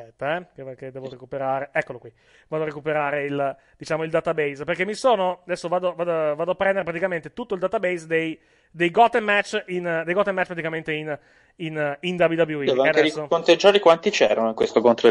Aspetta, 0.00 0.36
eh, 0.36 0.46
che, 0.54 0.74
che 0.76 0.90
devo 0.90 1.08
recuperare. 1.08 1.70
Eccolo 1.72 1.98
qui. 1.98 2.12
Vado 2.48 2.62
a 2.62 2.66
recuperare 2.66 3.24
il, 3.24 3.56
diciamo, 3.76 4.02
il 4.04 4.10
database. 4.10 4.64
Perché 4.64 4.84
mi 4.84 4.94
sono. 4.94 5.40
Adesso 5.44 5.68
vado, 5.68 5.94
vado- 5.94 6.34
vado 6.34 6.50
a 6.50 6.54
prendere 6.54 6.84
praticamente 6.84 7.32
tutto 7.32 7.54
il 7.54 7.60
database 7.60 8.06
dei, 8.06 8.38
dei 8.70 8.90
Gotham 8.90 9.24
match, 9.24 9.62
in, 9.68 10.02
dei 10.04 10.14
Gotham 10.14 10.34
match 10.34 10.46
praticamente 10.46 10.92
in, 10.92 11.18
in, 11.56 11.96
in 12.00 12.14
WWE. 12.18 12.64
Devo 12.64 12.82
anche 12.82 13.00
adesso- 13.00 13.26
quanti 13.28 14.10
c'erano 14.10 14.48
in 14.48 14.54
questo 14.54 14.80
contro 14.80 15.10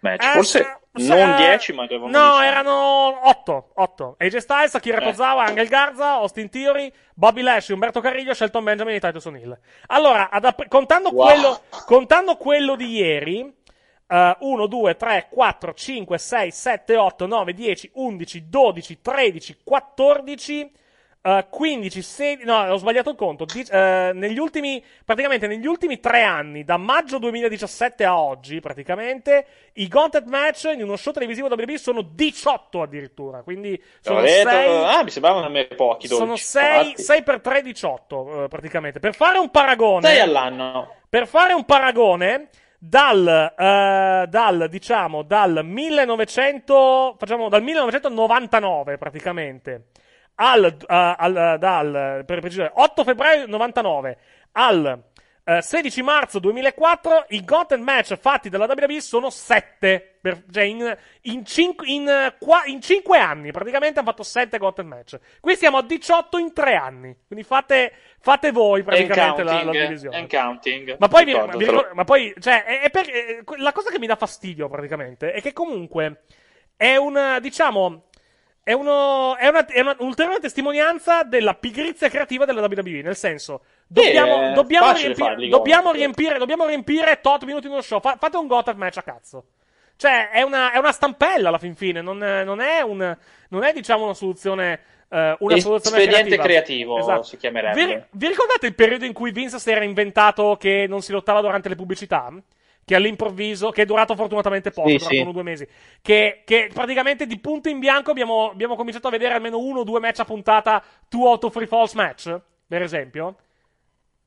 match. 0.00 0.24
eh, 0.24 0.30
Forse 0.32 0.58
se- 0.58 0.78
non 1.08 1.36
se- 1.36 1.36
10, 1.36 1.72
ma 1.72 1.86
devono 1.86 2.10
No, 2.10 2.18
diciamo. 2.38 2.42
erano 2.42 3.28
8. 3.28 3.70
8. 3.74 4.14
AJ 4.18 4.36
Styles, 4.38 4.74
Akira 4.74 4.98
Eh. 5.00 5.04
Tozawa, 5.04 5.44
Angel 5.44 5.68
Garza, 5.68 6.10
Austin 6.14 6.48
Theory, 6.50 6.92
Bobby 7.14 7.40
Lashley, 7.42 7.74
Umberto 7.74 8.00
Carrillo, 8.00 8.34
Shelton 8.34 8.64
Benjamin 8.64 8.94
e 8.96 9.00
Titus 9.00 9.24
O'Neill. 9.26 9.58
Allora, 9.86 10.28
app- 10.30 10.66
contando, 10.68 11.10
Wow. 11.10 11.26
quello, 11.26 11.60
contando 11.86 12.36
quello 12.36 12.74
di 12.76 12.88
ieri, 12.96 13.54
1, 14.08 14.66
2, 14.66 14.96
3, 14.96 15.28
4, 15.30 15.74
5, 15.74 16.18
6, 16.18 16.50
7, 16.50 16.96
8, 16.96 17.26
9, 17.26 17.54
10, 17.54 17.90
11, 17.94 18.48
12, 18.48 19.00
13, 19.00 19.56
14, 19.64 20.72
eh, 21.24 21.46
15, 21.48 22.02
16, 22.02 22.44
no, 22.44 22.58
ho 22.72 22.76
sbagliato 22.76 23.10
il 23.10 23.16
conto. 23.16 23.44
Di- 23.46 23.64
eh, 23.70 24.10
negli 24.12 24.38
ultimi, 24.38 24.84
praticamente 25.04 25.46
negli 25.46 25.66
ultimi 25.66 25.98
tre 26.00 26.22
anni, 26.24 26.64
da 26.64 26.76
maggio 26.76 27.18
2017 27.18 28.04
a 28.04 28.18
oggi, 28.20 28.60
praticamente, 28.60 29.46
i 29.74 29.88
Gauntlet 29.88 30.26
match 30.26 30.64
in 30.74 30.82
uno 30.82 30.96
show 30.96 31.12
televisivo 31.12 31.46
WWE 31.48 31.78
sono 31.78 32.02
18 32.02 32.82
addirittura. 32.82 33.42
Quindi 33.42 33.80
sono 34.00 34.20
detto- 34.20 34.48
6. 34.50 34.84
Ah, 34.84 35.02
mi 35.04 35.10
sembravano 35.10 35.46
a 35.46 35.48
me 35.48 35.64
pochi, 35.68 36.08
12. 36.08 36.16
Sono 36.16 36.36
6, 36.36 36.94
6 36.98 37.22
per 37.22 37.40
3, 37.40 37.62
18, 37.62 38.44
eh, 38.44 38.48
praticamente. 38.48 38.98
Per 38.98 39.14
fare 39.14 39.38
un 39.38 39.48
paragone. 39.50 40.06
6 40.08 40.18
all'anno. 40.20 40.96
Per 41.08 41.26
fare 41.28 41.52
un 41.52 41.64
paragone, 41.64 42.48
dal, 42.84 43.54
eh, 43.56 44.26
dal 44.28 44.66
diciamo, 44.68 45.22
dal 45.22 45.60
1900, 45.64 47.14
facciamo 47.16 47.48
dal 47.48 47.62
1999 47.62 48.98
praticamente, 48.98 49.90
al, 50.34 50.64
eh, 50.64 50.74
al- 50.88 51.56
dal, 51.60 52.24
per 52.26 52.40
precisare, 52.40 52.72
8 52.74 53.04
febbraio 53.04 53.46
99 53.46 54.18
al 54.52 55.00
eh, 55.44 55.60
16 55.60 56.02
marzo 56.02 56.38
2004 56.38 57.26
i 57.30 57.44
Gauntlet 57.44 57.80
match 57.80 58.16
fatti 58.16 58.48
dalla 58.48 58.66
WWE 58.66 59.00
sono 59.00 59.28
7 59.28 60.18
per, 60.20 60.44
cioè 60.52 60.62
in, 60.62 60.96
in, 61.22 61.44
5, 61.44 61.86
in, 61.88 62.08
eh, 62.08 62.36
qua- 62.38 62.62
in 62.66 62.80
5 62.80 63.18
anni 63.18 63.50
praticamente 63.50 63.98
hanno 63.98 64.08
fatto 64.08 64.22
7 64.22 64.56
Gauntlet 64.58 64.86
match 64.86 65.18
qui 65.40 65.56
siamo 65.56 65.78
a 65.78 65.82
18 65.82 66.38
in 66.38 66.52
3 66.52 66.74
anni 66.76 67.16
quindi 67.26 67.44
fate, 67.44 67.92
fate 68.20 68.52
voi 68.52 68.82
praticamente 68.84 69.42
la, 69.42 69.52
la 69.52 69.62
counting, 69.62 69.82
divisione 69.86 70.16
and 70.16 70.30
counting. 70.30 70.96
ma 70.98 71.08
poi, 71.08 71.24
vi- 71.24 71.32
vi 71.56 71.66
ma 71.92 72.04
poi, 72.04 72.34
cioè, 72.38 72.64
è, 72.64 72.80
è 72.82 72.90
per- 72.90 73.10
è- 73.10 73.42
la 73.56 73.72
cosa 73.72 73.90
che 73.90 73.98
mi 73.98 74.06
dà 74.06 74.16
fastidio 74.16 74.68
praticamente 74.68 75.32
è 75.32 75.40
che 75.42 75.52
comunque 75.52 76.22
è 76.76 76.96
una, 76.96 77.38
diciamo, 77.40 78.04
è, 78.64 78.72
uno, 78.72 79.36
è, 79.36 79.48
una, 79.48 79.66
è 79.66 79.80
una 79.80 79.96
ulteriore 79.98 80.38
testimonianza 80.38 81.24
della 81.24 81.54
pigrizia 81.54 82.08
creativa 82.08 82.44
della 82.44 82.60
WWE. 82.60 83.02
Nel 83.02 83.16
senso, 83.16 83.62
dobbiamo, 83.92 84.42
è 84.50 84.52
dobbiamo, 84.52 84.92
riempire, 84.92 85.14
farli 85.14 85.48
dobbiamo, 85.48 85.92
riempire, 85.92 86.38
dobbiamo 86.38 86.66
riempire 86.66 87.20
tot 87.20 87.44
minuti 87.44 87.66
in 87.66 87.72
uno 87.72 87.82
show. 87.82 88.00
Fa- 88.00 88.16
fate 88.18 88.36
un 88.36 88.46
Gotham 88.46 88.76
match 88.76 88.96
a 88.98 89.02
cazzo. 89.02 89.44
Cioè, 89.96 90.30
è 90.30 90.42
una, 90.42 90.72
è 90.72 90.78
una 90.78 90.92
stampella 90.92 91.48
alla 91.48 91.58
fin 91.58 91.74
fine, 91.76 92.00
non, 92.00 92.22
è- 92.24 92.42
non 92.44 92.60
è 92.60 92.80
un, 92.80 93.16
non 93.50 93.62
è, 93.62 93.72
diciamo, 93.72 94.04
una 94.04 94.14
soluzione. 94.14 94.80
eh, 95.08 95.36
una 95.38 95.58
soluzione 95.58 95.98
Espediente 95.98 96.36
creativa. 96.36 96.42
creativo 96.42 96.98
Esatto. 96.98 97.22
si 97.22 97.36
chiamerebbe. 97.36 97.84
Vi, 97.84 98.02
vi 98.10 98.26
ricordate 98.28 98.66
il 98.66 98.74
periodo 98.74 99.04
in 99.04 99.12
cui 99.12 99.30
Vince 99.30 99.58
si 99.58 99.70
era 99.70 99.84
inventato 99.84 100.56
che 100.58 100.86
non 100.88 101.02
si 101.02 101.12
lottava 101.12 101.40
durante 101.40 101.68
le 101.68 101.76
pubblicità? 101.76 102.32
Che 102.84 102.96
all'improvviso, 102.96 103.70
che 103.70 103.82
è 103.82 103.84
durato 103.84 104.16
fortunatamente 104.16 104.72
poco, 104.72 104.88
Sì, 104.88 104.96
durato 104.96 105.14
sì. 105.14 105.20
uno 105.20 105.30
due 105.32 105.42
mesi. 105.44 105.68
Che, 106.00 106.42
che 106.44 106.68
praticamente 106.72 107.26
di 107.26 107.38
punto 107.38 107.68
in 107.68 107.78
bianco 107.78 108.10
abbiamo, 108.10 108.50
abbiamo 108.50 108.74
cominciato 108.74 109.06
a 109.06 109.10
vedere 109.10 109.34
almeno 109.34 109.58
uno 109.58 109.80
o 109.80 109.84
due 109.84 110.00
match 110.00 110.18
a 110.18 110.24
puntata, 110.24 110.82
two 111.08 111.28
out 111.28 111.44
of 111.44 111.52
three 111.52 111.66
false 111.68 111.94
match, 111.94 112.34
per 112.66 112.82
esempio. 112.82 113.36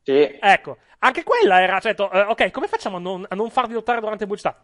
Sì. 0.06 0.38
Ecco, 0.40 0.78
anche 1.00 1.24
quella 1.24 1.62
era, 1.62 1.80
certo, 1.80 2.12
eh, 2.12 2.22
ok, 2.22 2.52
come 2.52 2.68
facciamo 2.68 2.98
a 2.98 3.00
non, 3.00 3.26
a 3.28 3.34
non 3.36 3.50
farli 3.50 3.74
lottare 3.74 4.00
durante 4.00 4.26
pubblicità? 4.26 4.64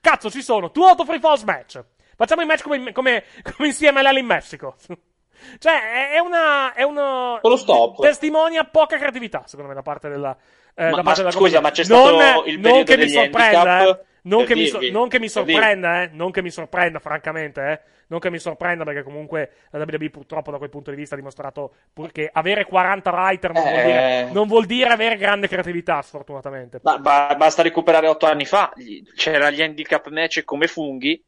Cazzo, 0.00 0.30
ci 0.30 0.40
sono, 0.40 0.70
two 0.70 0.84
out 0.86 1.00
of 1.00 1.06
three 1.06 1.18
false 1.18 1.44
match. 1.44 1.82
Facciamo 2.16 2.42
i 2.42 2.46
match 2.46 2.62
come, 2.62 2.92
come, 2.92 3.24
come 3.56 3.68
insieme 3.68 3.98
all'Ali 3.98 4.20
in 4.20 4.26
Messico. 4.26 4.76
cioè, 5.58 6.10
è- 6.12 6.18
una, 6.20 6.72
è 6.74 6.82
una 6.84 7.38
Con 7.40 7.50
lo 7.50 7.56
stop. 7.56 8.00
testimonia 8.02 8.64
poca 8.64 8.96
creatività, 8.96 9.42
secondo 9.46 9.68
me, 9.70 9.74
da 9.74 9.82
parte 9.82 10.08
della, 10.08 10.36
eh, 10.74 10.84
Ma- 10.84 10.90
da 10.90 10.96
ma 10.96 11.02
parte 11.02 11.20
della 11.20 11.32
scusa, 11.32 11.60
compagnia. 11.60 11.60
ma 11.60 11.70
c'è 11.70 11.84
stato 11.84 12.10
non, 12.10 12.42
il 12.46 12.52
non 12.54 12.62
periodo 12.62 12.84
che 12.84 12.96
mi 12.96 13.04
degli 13.04 13.10
sorprenda, 13.12 13.60
handicap? 13.60 14.00
eh. 14.00 14.06
Non 14.28 14.38
Per 14.44 14.48
che, 14.48 14.54
mi 14.54 14.66
so- 14.66 14.78
non 14.90 15.08
che 15.08 15.18
mi 15.18 15.28
sorprenda, 15.28 16.02
eh. 16.02 16.10
Non 16.12 16.30
che 16.30 16.42
mi 16.42 16.50
sorprenda, 16.50 16.98
francamente, 16.98 17.60
eh. 17.70 17.80
Non 18.08 18.20
che 18.20 18.30
mi 18.30 18.38
sorprenda, 18.38 18.84
perché 18.84 19.02
comunque 19.02 19.50
la 19.70 19.78
WWE 19.80 20.10
purtroppo 20.10 20.50
da 20.50 20.56
quel 20.58 20.70
punto 20.70 20.90
di 20.90 20.96
vista 20.96 21.14
ha 21.14 21.18
dimostrato 21.18 21.72
che 22.12 22.28
avere 22.32 22.64
40 22.64 23.10
writer 23.10 23.52
non, 23.52 23.62
vuol, 23.62 23.74
Eh. 23.76 23.84
dire, 23.84 24.28
non 24.32 24.46
vuol 24.48 24.64
dire 24.66 24.90
avere 24.90 25.16
grande 25.16 25.46
creatività, 25.48 26.00
sfortunatamente. 26.02 26.80
Ma, 26.82 26.98
ba- 26.98 27.34
basta 27.36 27.62
recuperare 27.62 28.06
otto 28.08 28.26
anni 28.26 28.46
fa, 28.46 28.72
gli- 28.76 29.02
c'era 29.14 29.50
gli 29.50 29.60
handicap 29.62 30.08
match 30.08 30.42
come 30.44 30.66
funghi. 30.68 31.22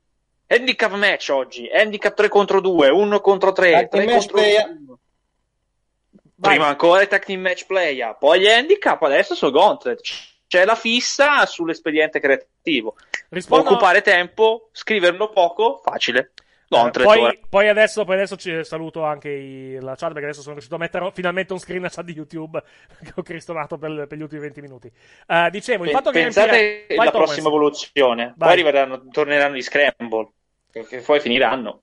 Handicap 0.46 0.92
match 0.94 1.28
oggi, 1.30 1.68
handicap 1.70 2.14
3 2.14 2.28
contro 2.28 2.61
2, 2.61 2.88
1 2.88 3.20
contro 3.20 3.53
3, 3.53 3.70
Tag 3.72 3.88
3 3.88 3.98
team 4.01 4.12
match 4.12 4.26
contro 4.26 4.36
player. 4.42 4.66
1. 4.68 4.98
Prima 6.40 6.66
ancora 6.68 7.03
i 7.03 7.07
tag 7.07 7.22
team 7.22 7.40
match 7.42 7.66
player, 7.66 8.16
poi 8.18 8.40
gli 8.40 8.48
handicap, 8.48 9.03
adesso 9.03 9.34
sono 9.34 9.53
gauntlet. 9.53 10.01
C'è 10.51 10.64
la 10.64 10.74
fissa 10.74 11.46
sull'espediente 11.46 12.18
creativo. 12.18 12.96
Rispondo- 13.28 13.70
Occupare 13.70 14.03
tempo, 14.03 14.68
scriverlo 14.72 15.28
poco, 15.30 15.80
facile. 15.80 16.32
Eh, 16.68 16.90
poi, 16.90 17.40
poi 17.48 17.68
adesso, 17.68 18.05
poi 18.05 18.14
adesso 18.16 18.36
ci 18.36 18.64
saluto 18.64 19.05
anche 19.05 19.28
i- 19.28 19.78
la 19.80 19.94
chat 19.94 20.09
perché 20.11 20.24
adesso 20.26 20.40
sono 20.40 20.55
riuscito 20.55 20.74
a 20.74 20.78
mettere 20.78 21.09
finalmente 21.12 21.53
un 21.53 21.61
screen 21.61 21.84
a 21.84 21.88
chat 21.88 22.05
di 22.05 22.12
YouTube 22.14 22.61
che 23.05 23.12
ho 23.14 23.22
cristonato 23.22 23.78
per, 23.78 24.07
per 24.09 24.18
gli 24.18 24.22
ultimi 24.22 24.40
20 24.40 24.61
minuti. 24.61 24.90
Eh, 25.28 25.48
dicevo, 25.53 25.84
il 25.84 25.90
fatto 25.90 26.11
che 26.11 26.22
Pensate 26.22 26.51
riempire- 26.51 26.96
alla 27.01 27.11
prossima 27.12 27.46
evoluzione, 27.46 28.24
Vai. 28.24 28.34
poi 28.36 28.48
arriveranno, 28.51 29.07
torneranno 29.09 29.55
gli 29.55 29.62
scramble, 29.62 30.32
che 30.72 30.98
poi 31.05 31.20
finiranno. 31.20 31.82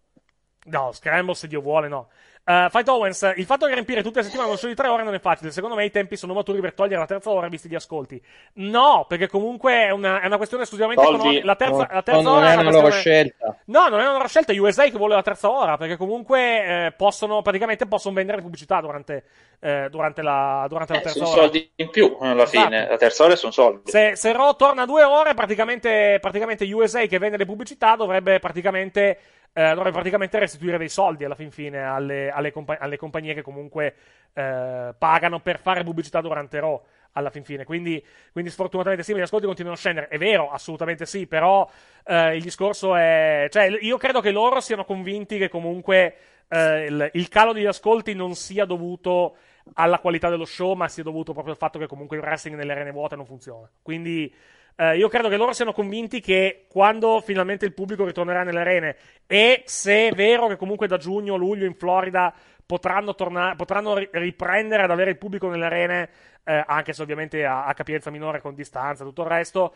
No, 0.66 0.92
Scramble 0.92 1.36
se 1.36 1.48
Dio 1.48 1.62
vuole, 1.62 1.88
no. 1.88 2.10
Uh, 2.48 2.70
Fight 2.70 2.88
Owens, 2.88 3.34
il 3.36 3.44
fatto 3.44 3.68
di 3.68 3.74
riempire 3.74 4.02
tutte 4.02 4.20
le 4.20 4.24
settimane 4.24 4.50
un 4.50 4.58
show 4.58 4.70
di 4.70 4.76
tre 4.76 4.88
ore 4.88 5.04
non 5.04 5.14
è 5.14 5.20
facile. 5.20 5.52
Secondo 5.52 5.76
me 5.76 5.84
i 5.84 5.92
tempi 5.92 6.16
sono 6.16 6.34
maturi 6.34 6.62
per 6.62 6.74
togliere 6.74 7.00
la 7.02 7.06
terza 7.06 7.30
ora 7.30 7.50
visti 7.50 7.68
gli 7.68 7.76
ascolti. 7.76 8.22
No, 8.54 9.06
perché 9.06 9.28
comunque 9.28 9.74
è 9.88 9.90
una, 9.90 10.22
è 10.22 10.28
una 10.28 10.38
questione 10.38 10.64
esclusivamente 10.64 11.04
economica. 11.04 11.46
La 11.46 11.56
terza, 11.58 11.74
Non- 11.76 11.88
la 11.92 12.02
terza 12.04 12.22
non 12.22 12.38
ora 12.38 12.50
è 12.50 12.54
una 12.54 12.62
una 12.62 12.72
loro 12.72 12.82
questione- 12.84 13.18
scelta. 13.18 13.58
No, 13.66 13.88
non 13.90 14.00
è 14.00 14.04
una 14.04 14.14
loro 14.14 14.28
scelta. 14.30 14.54
È 14.54 14.58
USA 14.58 14.84
che 14.86 14.98
vuole 14.98 15.16
la 15.16 15.24
terza 15.24 15.52
ora. 15.52 15.76
Perché 15.76 15.98
comunque 15.98 16.86
eh, 16.86 16.94
possono, 16.96 17.42
praticamente 17.42 17.86
possono 17.86 18.16
vendere 18.16 18.42
pubblicità 18.42 18.80
durante, 18.80 19.26
eh, 19.60 19.88
durante 19.92 20.22
la, 20.22 20.66
durante 20.70 20.94
la 20.94 21.00
Eh, 21.00 21.02
terza 21.02 21.18
sono 21.18 21.30
ora. 21.32 21.42
soldi 21.42 21.70
in 21.76 21.90
più 21.90 22.16
alla 22.22 22.44
Esatto. 22.44 22.64
fine, 22.64 22.88
la 22.88 22.98
terza 22.98 23.24
ora 23.26 23.36
sono 23.36 23.52
soldi. 23.52 23.92
Se, 23.92 24.16
se 24.16 24.32
Raw 24.32 24.56
torna 24.56 24.84
a 24.84 24.86
due 24.86 25.04
ore, 25.04 25.34
praticamente, 25.34 26.18
praticamente 26.22 26.64
USA 26.72 27.02
che 27.08 27.18
vende 27.20 27.36
le 27.36 27.46
pubblicità 27.46 27.98
dovrebbe 27.98 28.40
praticamente, 28.40 29.18
eh, 29.58 29.70
dovrebbe 29.70 29.92
praticamente 29.92 30.38
restituire 30.38 30.78
dei 30.78 30.88
soldi 30.88 31.26
alla 31.26 31.34
fin 31.34 31.50
fine 31.50 31.82
alle, 31.82 32.30
alle 32.30 32.52
compa- 32.52 32.78
alle 32.78 32.96
compagnie 32.96 33.34
che 33.34 33.42
comunque 33.42 33.96
eh, 34.34 34.94
pagano 34.96 35.40
per 35.40 35.60
fare 35.60 35.84
pubblicità 35.84 36.22
durante 36.22 36.60
Raw. 36.60 36.82
Alla 37.14 37.32
fin 37.32 37.44
fine, 37.44 37.64
quindi, 37.64 38.06
quindi 38.32 38.52
sfortunatamente 38.52 39.04
sì, 39.04 39.16
gli 39.16 39.22
ascolti 39.22 39.48
continuano 39.48 39.76
a 39.76 39.80
scendere. 39.80 40.08
È 40.08 40.20
vero, 40.20 40.52
assolutamente 40.52 41.08
sì, 41.08 41.26
però 41.26 41.68
eh, 42.06 42.36
il 42.36 42.44
discorso 42.44 42.96
è. 42.96 43.48
Cioè, 43.50 43.76
io 43.82 43.98
credo 43.98 44.22
che 44.22 44.30
loro 44.30 44.60
siano 44.60 44.86
convinti 44.86 45.40
che 45.40 45.50
comunque 45.50 46.16
eh, 46.48 46.86
il, 46.86 47.10
il 47.14 47.28
calo 47.28 47.54
degli 47.54 47.66
ascolti 47.66 48.14
non 48.14 48.36
sia 48.36 48.66
dovuto 48.66 49.38
alla 49.74 49.98
qualità 49.98 50.30
dello 50.30 50.46
show, 50.46 50.76
ma 50.76 50.88
sia 50.90 51.02
dovuto 51.02 51.32
proprio 51.32 51.54
al 51.54 51.60
fatto 51.60 51.80
che 51.80 51.88
comunque 51.88 52.18
il 52.18 52.22
wrestling 52.22 52.56
nelle 52.56 52.74
arene 52.74 52.92
vuote 52.92 53.16
non 53.16 53.26
funziona. 53.26 53.68
Quindi 53.82 54.32
eh, 54.78 54.98
io 54.98 55.08
credo 55.10 55.28
che 55.30 55.38
loro 55.38 55.54
siano 55.54 55.74
convinti 55.74 56.20
che 56.22 56.66
quando 56.70 57.20
finalmente 57.22 57.66
il 57.66 57.74
pubblico 57.74 58.06
ritornerà 58.06 58.44
nelle 58.44 58.60
arene 58.60 58.96
e 59.26 59.64
se 59.66 60.10
è 60.10 60.12
vero 60.14 60.48
che 60.48 60.56
comunque 60.56 60.88
da 60.88 60.98
giugno, 60.98 61.36
luglio 61.36 61.66
in 61.66 61.76
Florida 61.76 62.34
potranno, 62.66 63.16
tornare, 63.16 63.56
potranno 63.56 63.96
ri- 63.98 64.10
riprendere 64.12 64.84
ad 64.84 64.92
avere 64.92 65.12
il 65.12 65.18
pubblico 65.18 65.50
nelle 65.50 65.66
arene, 65.66 66.10
eh, 66.44 66.64
anche 66.66 66.94
se 66.94 67.02
ovviamente 67.02 67.46
a, 67.46 67.66
a 67.66 67.74
capienza 67.74 68.12
minore 68.12 68.42
con 68.42 68.54
distanza 68.56 69.04
e 69.04 69.06
tutto 69.08 69.24
il 69.24 69.30
resto. 69.30 69.74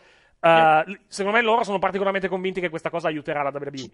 l- 0.86 1.00
secondo 1.06 1.38
me 1.38 1.42
loro 1.42 1.62
sono 1.64 1.78
particolarmente 1.78 2.28
convinti 2.28 2.60
che 2.60 2.68
questa 2.68 2.90
cosa 2.90 3.08
aiuterà 3.08 3.42
la 3.42 3.50
WWE. 3.52 3.90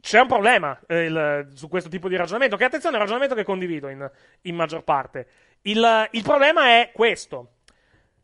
C'è 0.00 0.20
un 0.20 0.26
problema 0.28 0.78
eh, 0.86 1.04
il- 1.04 1.48
su 1.54 1.68
questo 1.68 1.88
tipo 1.88 2.08
di 2.08 2.16
ragionamento, 2.16 2.56
che 2.56 2.64
attenzione 2.64 2.94
è 2.96 2.98
un 2.98 3.04
ragionamento 3.04 3.34
che 3.36 3.44
condivido 3.44 3.88
in, 3.88 4.08
in 4.42 4.54
maggior 4.54 4.82
parte. 4.84 5.26
Il, 5.62 6.08
il 6.12 6.22
problema 6.22 6.66
è 6.78 6.90
questo. 6.92 7.51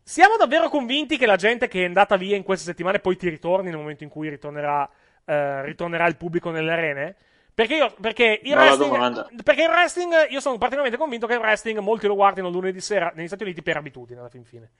Siamo 0.09 0.39
davvero 0.39 0.71
convinti 0.71 1.19
che 1.19 1.27
la 1.27 1.37
gente 1.37 1.69
che 1.69 1.83
è 1.83 1.85
andata 1.85 2.17
via 2.17 2.35
in 2.35 2.43
queste 2.43 2.65
settimane 2.65 2.99
poi 2.99 3.19
ti 3.19 3.29
ritorni 3.29 3.69
nel 3.69 3.77
momento 3.77 4.05
in 4.05 4.09
cui 4.09 4.31
ritornerà, 4.31 4.89
eh, 5.27 5.63
ritornerà 5.67 6.07
il 6.07 6.17
pubblico 6.17 6.49
nelle 6.49 6.73
arene? 6.73 7.15
Perché, 7.53 7.75
io, 7.75 7.95
perché, 8.01 8.41
il 8.43 8.55
wrestling, 8.55 9.43
perché 9.43 9.65
il 9.65 9.69
wrestling, 9.69 10.31
io 10.31 10.41
sono 10.41 10.57
particolarmente 10.57 10.97
convinto 10.99 11.27
che 11.27 11.35
il 11.35 11.41
wrestling 11.41 11.79
molti 11.81 12.07
lo 12.07 12.15
guardino 12.15 12.49
lunedì 12.49 12.81
sera 12.81 13.13
negli 13.15 13.27
Stati 13.27 13.43
Uniti 13.43 13.61
per 13.61 13.77
abitudine 13.77 14.21
alla 14.21 14.31
fin 14.31 14.47
fine. 14.47 14.71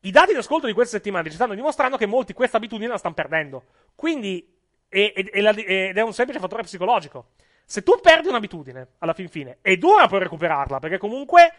I 0.00 0.10
dati 0.10 0.32
di 0.32 0.38
ascolto 0.38 0.66
di 0.66 0.72
queste 0.72 0.96
settimane 0.96 1.28
ci 1.28 1.34
stanno 1.34 1.54
dimostrando 1.54 1.98
che 1.98 2.06
molti 2.06 2.32
questa 2.32 2.56
abitudine 2.56 2.88
la 2.88 2.96
stanno 2.96 3.12
perdendo. 3.12 3.64
Quindi, 3.94 4.56
e- 4.88 5.12
e- 5.14 5.30
e 5.34 5.40
la- 5.42 5.50
ed 5.50 5.98
è 5.98 6.02
un 6.02 6.14
semplice 6.14 6.40
fattore 6.40 6.62
psicologico. 6.62 7.32
Se 7.66 7.82
tu 7.82 8.00
perdi 8.00 8.28
un'abitudine 8.28 8.86
alla 9.00 9.12
fin 9.12 9.28
fine, 9.28 9.58
è 9.60 9.76
dura 9.76 10.06
poi 10.06 10.20
recuperarla, 10.20 10.78
perché 10.78 10.96
comunque 10.96 11.52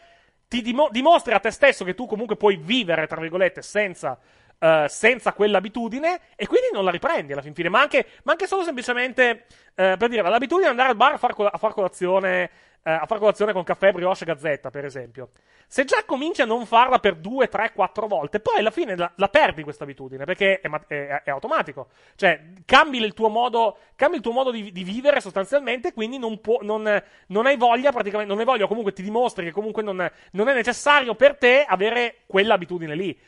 ti 0.48 0.62
dimo- 0.62 0.90
dimostri 0.92 1.34
a 1.34 1.40
te 1.40 1.52
stesso 1.52 1.84
che 1.84 1.94
tu 1.96 2.06
comunque 2.06 2.36
puoi 2.36 2.56
vivere, 2.56 3.08
tra 3.08 3.20
virgolette, 3.20 3.62
senza, 3.62 4.18
eh, 4.66 4.86
senza 4.90 5.34
quell'abitudine 5.34 6.20
e 6.36 6.48
quindi 6.48 6.70
non 6.74 6.84
la 6.84 6.92
riprendi 6.92 7.34
alla 7.34 7.42
fin 7.44 7.54
fine. 7.54 7.70
Ma 7.70 7.82
anche, 7.82 8.08
ma 8.24 8.32
anche 8.32 8.48
solo 8.48 8.64
semplicemente, 8.64 9.46
eh, 9.76 9.96
per 9.98 10.10
dire, 10.10 10.24
l'abitudine 10.24 10.66
di 10.66 10.72
andare 10.72 10.90
al 10.90 10.96
bar 10.96 11.14
a 11.14 11.18
far, 11.18 11.34
col- 11.36 11.50
a 11.52 11.58
far 11.58 11.74
colazione, 11.74 12.50
eh, 12.84 12.92
a 12.92 13.06
far 13.06 13.20
colazione 13.20 13.54
con 13.54 13.64
caffè, 13.64 13.92
brioche 13.92 14.24
e 14.24 14.26
gazzetta, 14.26 14.72
per 14.72 14.86
esempio. 14.86 15.30
Se 15.68 15.84
già 15.84 16.04
cominci 16.06 16.42
a 16.42 16.46
non 16.46 16.66
farla 16.66 17.00
per 17.00 17.16
due, 17.16 17.48
tre, 17.48 17.72
quattro 17.74 18.08
volte, 18.08 18.40
poi 18.40 18.60
alla 18.60 18.72
fine 18.72 18.96
la, 18.96 19.12
la 19.16 19.30
perdi 19.30 19.64
questa 19.64 19.84
abitudine 19.84 20.24
perché 20.24 20.60
è, 20.60 20.70
è- 20.88 21.22
è 21.24 21.30
automatico. 21.30 21.90
Cioè, 22.16 22.40
cambi 22.66 22.98
il 23.00 23.14
tuo 23.14 23.30
modo, 23.30 23.78
il 23.98 24.22
tuo 24.22 24.32
modo 24.32 24.52
di, 24.52 24.72
di 24.72 24.84
vivere 24.84 25.22
sostanzialmente, 25.22 25.94
quindi 25.94 26.18
non, 26.18 26.40
può, 26.42 26.60
non, 26.62 27.04
non 27.28 27.46
hai 27.46 27.58
voglia, 27.58 27.92
praticamente, 27.92 28.32
non 28.32 28.40
hai 28.40 28.46
voglia, 28.46 28.68
comunque 28.68 28.94
ti 28.94 29.04
dimostri 29.04 29.46
che 29.46 29.52
comunque 29.52 29.84
non, 29.84 30.10
non 30.32 30.48
è 30.48 30.54
necessario 30.54 31.14
per 31.16 31.36
te 31.38 31.66
avere 31.68 32.22
quell'abitudine 32.28 32.96
lì. 32.96 33.20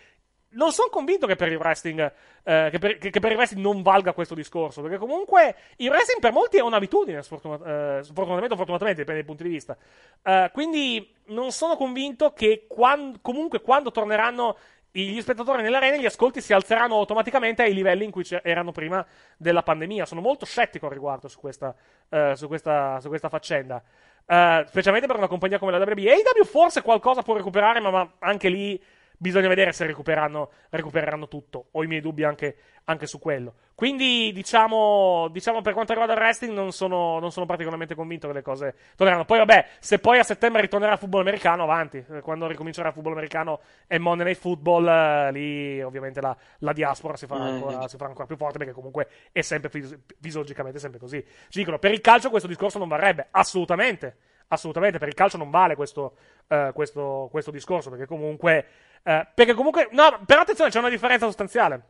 Non 0.49 0.71
sono 0.71 0.89
convinto 0.89 1.27
che 1.27 1.35
per 1.35 1.51
il 1.51 1.57
wrestling, 1.57 1.99
eh, 2.43 2.69
che, 2.71 2.79
per, 2.79 2.97
che- 2.97 3.09
che 3.09 3.19
per 3.19 3.31
il 3.31 3.37
wrestling 3.37 3.63
non 3.63 3.81
valga 3.81 4.13
questo 4.13 4.33
discorso, 4.33 4.81
perché 4.81 4.97
comunque 4.97 5.55
il 5.77 5.89
wrestling 5.89 6.21
per 6.21 6.31
molti 6.31 6.57
è 6.57 6.61
un'abitudine, 6.61 7.21
sfortuna- 7.21 7.97
eh, 7.99 8.03
sfortunatamente 8.03 8.53
o 8.53 8.57
fortunatamente, 8.57 9.01
dipende 9.01 9.21
dai 9.21 9.29
punti 9.29 9.43
di 9.43 9.49
vista. 9.53 9.77
Eh, 10.23 10.49
quindi 10.53 11.13
non 11.27 11.51
sono 11.51 11.75
convinto 11.75 12.31
che 12.31 12.65
quan- 12.67 13.19
comunque 13.21 13.61
quando 13.61 13.91
torneranno 13.91 14.57
gli 14.89 15.19
spettatori 15.21 15.61
nelle 15.61 15.75
arene, 15.77 15.99
gli 15.99 16.05
ascolti 16.07 16.41
si 16.41 16.53
alzeranno 16.53 16.95
automaticamente 16.95 17.61
ai 17.61 17.73
livelli 17.73 18.05
in 18.05 18.09
cui 18.09 18.25
erano 18.41 18.71
prima 18.71 19.05
della 19.37 19.61
pandemia. 19.61 20.05
Sono 20.07 20.21
molto 20.21 20.45
scettico 20.45 20.87
al 20.87 20.93
riguardo 20.93 21.27
su 21.27 21.39
questa, 21.39 21.75
eh, 22.09 22.31
su 22.35 22.47
questa, 22.47 22.99
su 22.99 23.07
questa 23.09 23.29
faccenda. 23.29 23.83
Eh, 24.25 24.63
specialmente 24.67 25.05
per 25.07 25.17
una 25.17 25.27
compagnia 25.27 25.59
come 25.59 25.71
la 25.71 25.77
WWE. 25.77 26.09
AEW 26.13 26.45
forse 26.45 26.81
qualcosa 26.81 27.21
può 27.21 27.35
recuperare, 27.35 27.79
ma, 27.79 27.91
ma 27.91 28.11
anche 28.19 28.49
lì 28.49 28.81
bisogna 29.17 29.47
vedere 29.47 29.71
se 29.73 29.85
recupereranno, 29.85 30.49
recupereranno 30.69 31.27
tutto. 31.27 31.67
Ho 31.71 31.83
i 31.83 31.87
miei 31.87 32.01
dubbi 32.01 32.23
anche, 32.23 32.55
anche 32.85 33.07
su 33.07 33.19
quello. 33.19 33.53
Quindi, 33.75 34.31
diciamo, 34.33 35.27
diciamo, 35.31 35.61
per 35.61 35.73
quanto 35.73 35.91
riguarda 35.91 36.15
il 36.15 36.19
wrestling, 36.19 36.53
non 36.53 36.71
sono, 36.71 37.19
non 37.19 37.31
sono 37.31 37.45
particolarmente 37.45 37.93
convinto 37.93 38.27
che 38.27 38.33
le 38.33 38.41
cose 38.41 38.75
torneranno. 38.95 39.25
Poi, 39.25 39.37
vabbè, 39.37 39.67
se 39.79 39.99
poi 39.99 40.17
a 40.17 40.23
settembre 40.23 40.61
ritornerà 40.61 40.93
il 40.93 40.97
football 40.97 41.21
americano, 41.21 41.63
avanti. 41.63 42.03
Eh, 42.09 42.21
Quando 42.21 42.47
ricomincerà 42.47 42.87
il 42.87 42.93
football 42.93 43.13
americano 43.13 43.59
e 43.85 43.99
Monday 43.99 44.25
Night 44.25 44.39
Football, 44.39 44.87
eh, 44.87 45.31
lì 45.31 45.81
ovviamente 45.83 46.21
la, 46.21 46.35
la 46.59 46.73
diaspora 46.73 47.15
si 47.17 47.27
farà, 47.27 47.43
ancora, 47.43 47.87
si 47.87 47.97
farà 47.97 48.09
ancora 48.09 48.25
più 48.25 48.35
forte 48.35 48.57
perché 48.57 48.73
comunque 48.73 49.07
è 49.31 49.41
sempre 49.41 49.69
fisi- 49.69 49.99
fisiologicamente 50.19 50.79
sempre 50.79 50.99
così. 50.99 51.23
Ci 51.49 51.59
dicono, 51.59 51.77
per 51.77 51.91
il 51.91 52.01
calcio 52.01 52.29
questo 52.31 52.47
discorso 52.47 52.79
non 52.79 52.87
varrebbe. 52.87 53.27
Assolutamente. 53.29 54.17
Assolutamente, 54.49 54.97
per 54.97 55.09
il 55.09 55.13
calcio 55.13 55.37
non 55.37 55.49
vale 55.49 55.75
questo, 55.75 56.15
eh, 56.47 56.71
questo, 56.73 57.27
questo 57.29 57.51
discorso, 57.51 57.89
perché 57.89 58.05
comunque, 58.05 58.65
eh, 59.03 59.27
perché 59.33 59.53
comunque, 59.53 59.89
no, 59.91 60.21
però 60.25 60.41
attenzione, 60.41 60.69
c'è 60.69 60.79
una 60.79 60.89
differenza 60.89 61.25
sostanziale, 61.25 61.81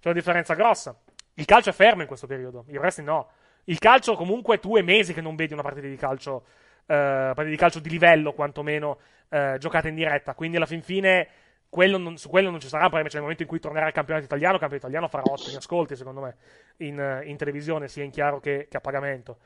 c'è 0.00 0.08
una 0.08 0.14
differenza 0.14 0.54
grossa. 0.54 0.98
Il 1.34 1.44
calcio 1.44 1.70
è 1.70 1.72
fermo 1.72 2.00
in 2.00 2.08
questo 2.08 2.26
periodo, 2.26 2.64
il 2.68 2.78
wrestling 2.78 3.08
no. 3.08 3.28
Il 3.64 3.78
calcio 3.78 4.16
comunque 4.16 4.58
tu 4.58 4.76
è 4.76 4.82
mesi 4.82 5.12
che 5.12 5.20
non 5.20 5.36
vedi 5.36 5.52
una 5.52 5.62
partita 5.62 5.86
di 5.86 5.96
calcio, 5.96 6.44
eh, 6.86 7.32
partita 7.34 7.44
di 7.44 7.56
calcio 7.56 7.78
di 7.80 7.90
livello, 7.90 8.32
quantomeno, 8.32 8.98
eh, 9.28 9.56
giocata 9.58 9.88
in 9.88 9.94
diretta, 9.94 10.34
quindi 10.34 10.56
alla 10.56 10.66
fin 10.66 10.82
fine 10.82 11.28
quello 11.68 11.98
non- 11.98 12.16
su 12.16 12.30
quello 12.30 12.48
non 12.50 12.60
ci 12.60 12.68
sarà, 12.68 12.88
probabilmente 12.88 13.10
c'è 13.10 13.16
il 13.16 13.22
momento 13.22 13.42
in 13.42 13.48
cui 13.48 13.60
tornerà 13.60 13.86
il 13.86 13.92
campionato 13.92 14.24
italiano, 14.24 14.54
il 14.54 14.60
campionato 14.60 14.88
italiano 14.88 15.08
farà 15.08 15.30
ottimi 15.30 15.56
ascolti, 15.56 15.96
secondo 15.96 16.22
me, 16.22 16.36
in, 16.78 17.22
in 17.24 17.36
televisione, 17.36 17.88
sia 17.88 18.04
in 18.04 18.10
chiaro 18.10 18.40
che, 18.40 18.66
che 18.70 18.76
a 18.78 18.80
pagamento. 18.80 19.38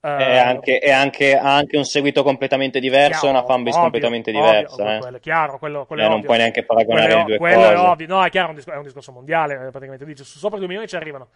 Eh, 0.00 0.16
È 0.16 0.36
anche, 0.38 0.78
è 0.78 0.92
anche- 0.92 1.36
ha 1.36 1.56
anche 1.56 1.76
un 1.76 1.84
seguito 1.84 2.22
completamente 2.22 2.78
diverso 2.78 3.26
e 3.26 3.30
una 3.30 3.42
fanbase 3.44 3.76
ovvio, 3.78 3.90
completamente 3.90 4.30
ovvio, 4.30 4.42
diversa. 4.44 4.82
ovvio, 4.82 4.94
eh. 4.94 4.98
quello 5.00 5.16
è 5.16 5.20
chiaro, 5.20 5.58
quello, 5.58 5.86
quello 5.86 6.02
Eh, 6.02 6.08
non 6.08 6.22
puoi 6.22 6.36
neanche 6.38 6.64
paragonare 6.64 7.06
Quello 7.06 7.18
le 7.18 7.24
due 7.24 7.38
quello 7.38 7.56
cose. 7.56 7.72
è 7.72 7.78
ovvio, 7.78 8.06
no, 8.06 8.24
è 8.24 8.30
chiaro, 8.30 8.46
è 8.46 8.50
un, 8.50 8.54
discor- 8.56 8.74
è 8.76 8.78
un 8.78 8.84
discorso 8.84 9.10
mondiale, 9.12 9.54
eh, 9.54 9.70
praticamente 9.70 10.04
dice, 10.04 10.22
sopra 10.24 10.58
2 10.58 10.66
milioni 10.68 10.86
ci 10.86 10.94
arrivano. 10.96 11.28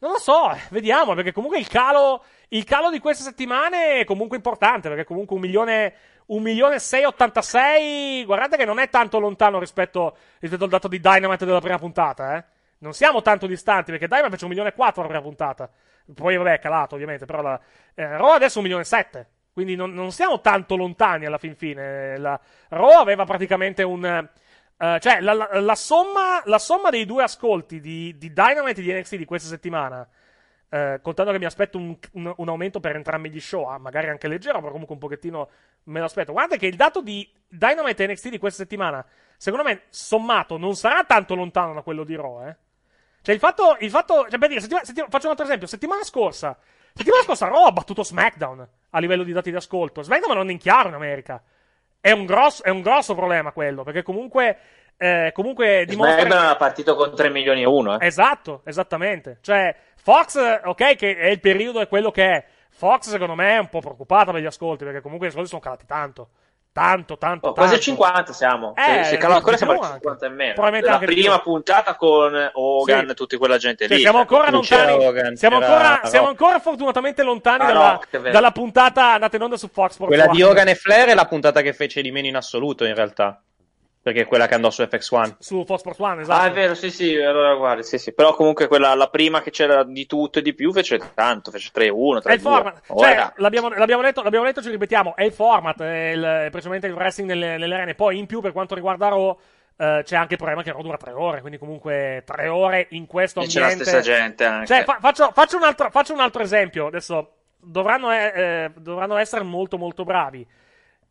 Non 0.00 0.10
lo 0.12 0.18
so, 0.18 0.50
eh, 0.52 0.58
vediamo, 0.70 1.14
perché 1.14 1.32
comunque 1.32 1.58
il 1.58 1.68
calo, 1.68 2.22
il 2.48 2.64
calo 2.64 2.90
di 2.90 2.98
queste 2.98 3.22
settimane 3.22 4.00
è 4.00 4.04
comunque 4.04 4.36
importante, 4.36 4.88
perché 4.88 5.04
comunque 5.04 5.36
un 5.36 5.40
milione, 5.42 5.94
un 6.26 6.42
milione 6.42 6.80
686, 6.80 8.24
guardate 8.24 8.56
che 8.56 8.64
non 8.64 8.78
è 8.78 8.88
tanto 8.88 9.18
lontano 9.18 9.58
rispetto, 9.58 10.16
rispetto 10.40 10.64
al 10.64 10.70
dato 10.70 10.88
di 10.88 11.00
Dynamite 11.00 11.44
della 11.46 11.60
prima 11.60 11.78
puntata, 11.78 12.36
eh. 12.36 12.44
Non 12.78 12.92
siamo 12.94 13.22
tanto 13.22 13.46
distanti, 13.46 13.92
perché 13.92 14.06
Dynamite 14.08 14.30
fece 14.32 14.44
un 14.44 14.50
milione 14.50 14.70
e 14.70 14.74
quattro 14.74 15.02
la 15.02 15.08
prima 15.08 15.22
puntata. 15.22 15.70
Poi, 16.14 16.36
vabbè, 16.36 16.54
è 16.54 16.58
calato, 16.58 16.94
ovviamente, 16.94 17.24
però 17.26 17.42
la, 17.42 17.60
eh, 17.94 18.16
Raw 18.16 18.30
adesso 18.30 18.54
è 18.54 18.56
un 18.58 18.62
milione 18.64 18.82
e 18.82 18.86
sette. 18.86 19.28
Quindi 19.52 19.76
non, 19.76 19.92
non 19.92 20.12
siamo 20.12 20.40
tanto 20.40 20.76
lontani 20.76 21.26
alla 21.26 21.38
fin 21.38 21.54
fine. 21.56 22.16
La, 22.18 22.38
Raw 22.68 22.98
aveva 23.00 23.24
praticamente 23.24 23.82
un... 23.82 24.04
eh, 24.04 24.98
cioè, 25.00 25.20
la, 25.20 25.32
la- 25.34 25.60
la 25.60 25.74
somma, 25.74 26.42
la 26.44 26.58
somma 26.58 26.90
dei 26.90 27.04
due 27.04 27.22
ascolti 27.22 27.80
di, 27.80 28.16
di 28.18 28.32
Dynamite 28.32 28.80
e 28.80 28.84
di 28.84 28.92
NXT 28.92 29.16
di 29.16 29.24
questa 29.24 29.48
settimana 29.48 30.06
eh, 30.68 31.00
contando 31.02 31.32
che 31.32 31.38
mi 31.38 31.44
aspetto 31.44 31.76
un, 31.78 31.96
un- 32.12 32.32
un 32.36 32.48
aumento 32.48 32.80
per 32.80 32.96
entrambi 32.96 33.30
gli 33.30 33.40
show, 33.40 33.64
ah, 33.66 33.78
magari 33.78 34.08
anche 34.08 34.26
leggero, 34.28 34.58
però 34.58 34.70
comunque 34.70 34.94
un 34.94 35.00
pochettino 35.00 35.48
me 35.84 35.98
lo 35.98 36.06
aspetto. 36.06 36.32
Guarda 36.32 36.56
che 36.56 36.66
il 36.66 36.76
dato 36.76 37.02
di 37.02 37.30
Dynamite 37.46 38.04
e 38.04 38.06
NXT 38.08 38.28
di 38.30 38.38
questa 38.38 38.62
settimana, 38.62 39.04
secondo 39.36 39.66
me, 39.66 39.82
sommato, 39.90 40.56
non 40.56 40.74
sarà 40.74 41.04
tanto 41.04 41.34
lontano 41.34 41.74
da 41.74 41.82
quello 41.82 42.04
di 42.04 42.16
Raw, 42.16 42.46
eh. 42.46 42.56
Cioè, 43.22 43.34
il 43.34 43.40
fatto, 43.40 43.76
il 43.80 43.90
fatto, 43.90 44.26
cioè, 44.28 44.38
per 44.38 44.48
dire, 44.48 44.60
settima- 44.60 44.84
settima- 44.84 45.06
faccio 45.08 45.26
un 45.26 45.30
altro 45.30 45.46
esempio, 45.46 45.66
settimana 45.68 46.02
scorsa, 46.02 46.56
settimana 46.92 47.22
scorsa 47.22 47.46
Raw 47.46 47.66
ha 47.66 47.72
battuto 47.72 48.02
SmackDown 48.02 48.68
a 48.90 48.98
livello 48.98 49.22
di 49.22 49.32
dati 49.32 49.50
di 49.50 49.56
ascolto. 49.56 50.02
SmackDown 50.02 50.36
non 50.36 50.48
è 50.48 50.52
in 50.52 50.58
chiaro 50.58 50.88
in 50.88 50.94
America. 50.94 51.40
È 52.00 52.10
un 52.10 52.26
grosso, 52.26 52.64
è 52.64 52.70
un 52.70 52.80
grosso 52.80 53.14
problema 53.14 53.52
quello, 53.52 53.84
perché 53.84 54.02
comunque, 54.02 54.58
eh, 54.96 55.30
comunque 55.32 55.84
dimostra... 55.86 56.18
SmackDown 56.18 56.44
era 56.44 56.56
partito 56.56 56.96
con 56.96 57.14
3 57.14 57.30
milioni 57.30 57.62
e 57.62 57.66
uno. 57.66 57.98
Eh. 57.98 58.06
Esatto, 58.06 58.62
esattamente. 58.64 59.38
Cioè, 59.40 59.74
Fox, 59.94 60.36
ok, 60.64 60.96
che 60.96 61.16
è 61.16 61.28
il 61.28 61.38
periodo, 61.38 61.80
è 61.80 61.86
quello 61.86 62.10
che 62.10 62.24
è. 62.24 62.44
Fox, 62.70 63.10
secondo 63.10 63.36
me, 63.36 63.54
è 63.54 63.58
un 63.58 63.68
po' 63.68 63.78
preoccupata 63.78 64.32
per 64.32 64.40
gli 64.40 64.46
ascolti, 64.46 64.82
perché 64.82 65.00
comunque 65.00 65.28
gli 65.28 65.30
ascolti 65.30 65.48
sono 65.48 65.60
calati 65.60 65.86
tanto. 65.86 66.30
Tanto, 66.72 67.18
tanto, 67.18 67.48
Oh, 67.48 67.52
quasi 67.52 67.72
tanto. 67.72 67.84
50 67.84 68.32
siamo. 68.32 68.74
Eh, 68.76 69.04
se, 69.04 69.18
calo 69.18 69.34
ancora 69.34 69.52
di 69.52 69.58
siamo 69.58 69.78
al 69.78 69.90
50 69.92 70.24
e 70.24 70.28
meno. 70.30 70.52
Probabilmente 70.54 70.88
La 70.88 70.94
anche 70.94 71.06
di 71.06 71.14
prima 71.20 71.34
più. 71.40 71.52
puntata 71.52 71.94
con 71.96 72.50
Hogan 72.54 73.04
Sì. 73.04 73.10
e 73.10 73.14
tutta 73.14 73.36
quella 73.36 73.58
gente 73.58 73.86
Cioè, 73.86 73.96
lì. 73.96 74.02
siamo 74.02 74.18
ancora 74.20 74.50
lontani. 74.50 74.92
Hogan, 75.04 75.36
siamo, 75.36 75.56
ancora, 75.58 76.00
siamo 76.04 76.28
ancora 76.28 76.58
fortunatamente 76.60 77.22
lontani 77.22 77.64
Ah, 77.64 77.66
dalla, 78.10 78.30
dalla 78.30 78.50
puntata 78.52 79.12
andata 79.12 79.36
in 79.36 79.42
onda 79.42 79.58
su 79.58 79.68
Fox 79.70 79.92
Sports 79.92 80.14
Quella 80.14 80.30
di 80.32 80.40
One. 80.42 80.50
Hogan 80.50 80.68
e 80.68 80.74
Flair 80.74 81.08
è 81.08 81.14
la 81.14 81.26
puntata 81.26 81.60
che 81.60 81.74
fece 81.74 82.00
di 82.00 82.10
meno 82.10 82.26
in 82.28 82.36
assoluto, 82.36 82.86
in 82.86 82.94
realtà. 82.94 83.38
Perché 84.02 84.22
è 84.22 84.26
quella 84.26 84.48
che 84.48 84.54
andò 84.54 84.68
su 84.70 84.82
FX1. 84.82 85.36
Su 85.38 85.64
Fox 85.64 85.78
Sports 85.78 86.00
One, 86.00 86.22
esatto. 86.22 86.42
Ah, 86.42 86.46
è 86.46 86.50
vero, 86.50 86.74
sì, 86.74 86.90
sì, 86.90 87.14
allora 87.16 87.54
guarda, 87.54 87.82
sì, 87.82 87.98
sì. 87.98 88.12
Però 88.12 88.34
comunque 88.34 88.66
quella, 88.66 88.94
la 88.94 89.08
prima 89.08 89.42
che 89.42 89.50
c'era 89.52 89.84
di 89.84 90.06
tutto 90.06 90.40
e 90.40 90.42
di 90.42 90.54
più 90.54 90.72
fece 90.72 91.00
tanto, 91.14 91.52
fece 91.52 91.70
3-1, 91.72 92.18
3-2. 92.18 92.22
È 92.24 92.32
il 92.32 92.40
format, 92.40 92.82
Ora- 92.88 93.08
cioè, 93.08 93.32
l'abbiamo, 93.36 93.68
l'abbiamo 93.68 94.02
detto, 94.02 94.22
l'abbiamo 94.22 94.44
detto, 94.44 94.60
ci 94.60 94.70
ripetiamo, 94.70 95.14
è 95.14 95.22
il 95.22 95.32
format, 95.32 95.80
è, 95.82 96.10
il, 96.10 96.22
è 96.22 96.48
precisamente 96.50 96.88
il 96.88 96.94
wrestling 96.94 97.28
nelle, 97.28 97.56
nelle 97.58 97.74
arene. 97.74 97.94
Poi, 97.94 98.18
in 98.18 98.26
più, 98.26 98.40
per 98.40 98.50
quanto 98.50 98.74
riguarda 98.74 99.06
Raw, 99.06 99.38
eh, 99.76 100.02
c'è 100.04 100.16
anche 100.16 100.32
il 100.32 100.38
problema 100.38 100.64
che 100.64 100.72
Raw 100.72 100.82
dura 100.82 100.96
tre 100.96 101.12
ore, 101.12 101.40
quindi 101.40 101.58
comunque 101.58 102.24
tre 102.26 102.48
ore 102.48 102.88
in 102.90 103.06
questo 103.06 103.40
e 103.40 103.46
c'è 103.46 103.60
la 103.60 103.66
ambiente. 103.66 103.88
stessa 103.88 104.02
gente 104.02 104.44
anche. 104.44 104.66
Cioè, 104.66 104.82
fa- 104.82 104.98
faccio, 105.00 105.30
faccio 105.32 105.56
un 105.56 105.62
altro, 105.62 105.90
faccio 105.90 106.12
un 106.12 106.20
altro 106.20 106.42
esempio. 106.42 106.86
Adesso 106.86 107.34
dovranno, 107.60 108.10
eh, 108.12 108.32
eh, 108.34 108.70
dovranno 108.76 109.16
essere 109.16 109.44
molto, 109.44 109.78
molto 109.78 110.02
bravi. 110.02 110.44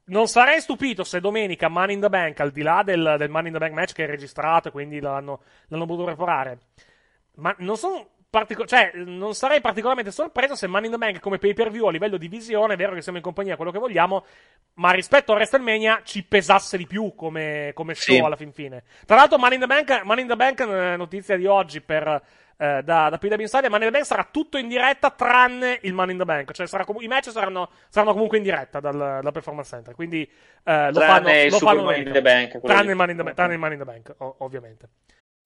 Non 0.04 0.28
sarei 0.28 0.60
stupito 0.60 1.04
se 1.04 1.20
domenica 1.22 1.68
Money 1.70 1.96
in 1.96 2.02
the 2.02 2.10
Bank, 2.10 2.40
al 2.40 2.52
di 2.52 2.62
là 2.64 2.82
del, 2.84 3.16
del 3.18 3.30
Money 3.30 3.48
in 3.48 3.54
the 3.54 3.60
Bank 3.60 3.74
match 3.74 3.94
che 3.94 4.04
è 4.04 4.08
registrato 4.08 4.68
e 4.68 4.72
quindi 4.72 5.00
l'hanno, 5.00 5.42
l'hanno 5.68 5.86
potuto 5.86 6.08
reparare, 6.10 6.60
ma 7.36 7.56
non 7.60 7.78
sono. 7.78 8.10
partico- 8.30 8.66
cioè, 8.66 8.92
non 8.96 9.34
sarei 9.36 9.62
particolarmente 9.62 10.12
sorpreso 10.12 10.56
se 10.56 10.66
Money 10.68 10.86
in 10.86 10.92
the 10.92 10.98
Bank 10.98 11.20
come 11.20 11.38
pay 11.38 11.54
per 11.54 11.70
view 11.70 11.86
a 11.86 11.92
livello 11.92 12.18
di 12.18 12.28
visione, 12.30 12.74
è 12.74 12.78
vero 12.78 12.94
che 12.94 13.02
siamo 13.02 13.18
in 13.20 13.24
compagnia, 13.24 13.56
quello 13.56 13.72
che 13.72 13.80
vogliamo, 13.80 14.26
ma 14.76 14.92
rispetto 14.92 15.32
a 15.32 15.36
WrestleMania 15.36 16.02
ci 16.04 16.24
pesasse 16.24 16.78
di 16.78 16.88
più 16.88 17.14
come, 17.16 17.72
come 17.74 17.94
show 17.94 18.16
Sì. 18.16 18.22
alla 18.22 18.36
fin 18.38 18.52
fine. 18.52 18.84
Tra 19.06 19.16
l'altro, 19.18 19.38
Money 19.38 19.56
in 19.56 19.62
the 19.62 19.68
Bank, 19.68 20.02
Money 20.04 20.24
in 20.24 20.30
the 20.30 20.36
Bank 20.36 20.60
eh, 20.62 20.96
notizia 20.98 21.38
di 21.38 21.46
oggi 21.46 21.80
per. 21.82 22.22
Eh, 22.62 22.82
da, 22.84 23.10
da 23.10 23.18
PW 23.18 23.42
Insider, 23.42 23.70
Money 23.72 23.88
in 23.88 23.92
the 23.92 23.98
Bank 23.98 24.06
sarà 24.06 24.28
tutto 24.30 24.60
in 24.60 24.68
diretta 24.68 25.10
tranne 25.10 25.80
il 25.82 25.94
Money 25.94 26.12
in 26.12 26.20
the 26.20 26.26
Bank. 26.26 26.52
Cioè, 26.52 26.68
sarà 26.68 26.86
comu- 26.86 27.02
i 27.02 27.08
match 27.08 27.32
saranno, 27.32 27.70
saranno 27.90 28.12
comunque 28.14 28.38
in 28.38 28.44
diretta 28.44 28.80
dal, 28.80 29.20
dal 29.24 29.32
Performance 29.32 29.70
Center. 29.70 29.96
Quindi 29.96 30.22
eh, 30.22 30.92
lo 30.92 31.00
Tranne 31.00 31.24
fanno, 31.24 31.30
il 31.32 31.50
lo 31.52 31.58
fanno 31.58 31.82
Money 31.84 32.04
in 32.06 32.12
the 32.12 32.22
Bank, 32.22 32.62
Tranne 32.62 32.92
il 32.92 32.96
Money 32.96 33.12
in 33.12 33.18
the, 33.18 33.24
Bank- 33.24 33.36
tranne 33.36 33.54
il 33.54 33.60
Money 33.60 33.74
in 33.78 33.80
the 33.84 33.86
Bank, 33.92 34.14
o- 34.20 34.36
ovviamente. 34.40 34.90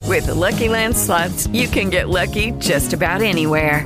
With 0.05 0.25
the 0.25 0.33
Lucky 0.33 0.67
Land 0.67 0.93
slots, 0.95 1.47
you 1.53 1.69
can 1.69 1.89
get 1.89 2.07
lucky 2.09 2.51
just 2.59 2.91
about 2.93 3.21
anywhere. 3.21 3.85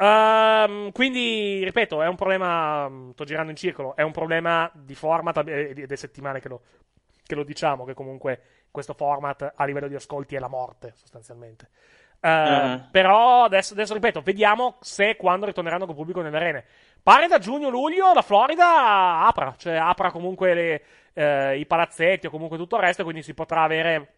Ehm, 0.00 0.92
quindi, 0.92 1.62
ripeto, 1.64 2.02
è 2.02 2.06
un 2.08 2.16
problema. 2.16 2.88
mm, 2.88 3.10
Sto 3.10 3.24
girando 3.24 3.50
in 3.50 3.56
circolo. 3.56 3.94
È 3.96 4.02
un 4.02 4.12
problema 4.12 4.70
di 4.74 4.94
format 4.94 5.46
eh, 5.46 5.70
ed 5.76 5.92
è 5.92 5.96
settimane 5.96 6.40
che 6.40 6.48
lo, 6.48 6.62
che 7.24 7.34
lo 7.34 7.44
diciamo. 7.44 7.84
Che 7.84 7.94
comunque 7.94 8.40
questo 8.70 8.94
format 8.94 9.52
a 9.54 9.64
livello 9.64 9.88
di 9.88 9.94
ascolti 9.94 10.36
è 10.36 10.38
la 10.38 10.48
morte, 10.48 10.92
sostanzialmente. 10.94 11.68
Eh, 12.20 12.28
Mhm. 12.28 12.88
Però 12.90 13.44
adesso, 13.44 13.72
adesso 13.74 13.94
ripeto, 13.94 14.20
vediamo 14.22 14.76
se 14.80 15.10
e 15.10 15.16
quando 15.16 15.46
ritorneranno 15.46 15.86
col 15.86 15.94
pubblico 15.94 16.20
nelle 16.22 16.36
arene. 16.36 16.64
Pare 17.02 17.26
da 17.28 17.38
giugno-luglio 17.38 18.12
la 18.12 18.22
Florida 18.22 19.26
apra, 19.26 19.54
cioè 19.56 19.74
apra 19.76 20.10
comunque 20.10 20.52
le, 20.54 20.82
eh, 21.14 21.58
i 21.58 21.64
palazzetti 21.66 22.26
o 22.26 22.30
comunque 22.30 22.58
tutto 22.58 22.76
il 22.76 22.82
resto, 22.82 23.04
quindi 23.04 23.22
si 23.22 23.32
potrà 23.34 23.62
avere 23.62 24.12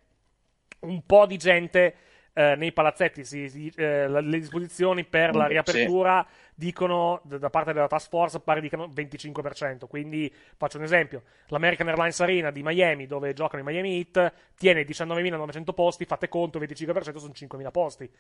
un 0.81 1.05
po' 1.07 1.27
di 1.27 1.37
gente 1.37 1.95
eh, 2.35 2.55
nei 2.57 2.73
palazzetti. 2.73 3.25
Si- 3.25 3.49
si- 3.49 3.73
eh, 3.77 4.09
le 4.09 4.39
disposizioni 4.39 5.05
per 5.05 5.35
la 5.35 5.47
riapertura 5.47 6.27
dicono, 6.55 7.21
d- 7.25 7.39
da 7.39 7.51
parte 7.51 7.73
della 7.73 7.87
task 7.89 8.09
force, 8.09 8.41
pare 8.41 8.61
dicano 8.61 8.87
25%. 8.89 9.87
Quindi 9.87 10.33
faccio 10.57 10.79
un 10.79 10.85
esempio: 10.85 11.23
l'American 11.49 11.89
Airlines 11.89 12.21
Arena 12.21 12.51
di 12.51 12.63
Miami, 12.63 13.07
dove 13.07 13.33
giocano 13.33 13.63
i 13.63 13.65
Miami 13.67 13.97
Heat, 13.99 14.33
tiene 14.57 14.85
19.900 14.85 15.73
posti, 15.75 16.05
fate 16.05 16.29
conto, 16.29 16.59
25% 16.59 17.17
sono 17.19 17.33
5.000 17.33 17.71
posti. 17.71 18.11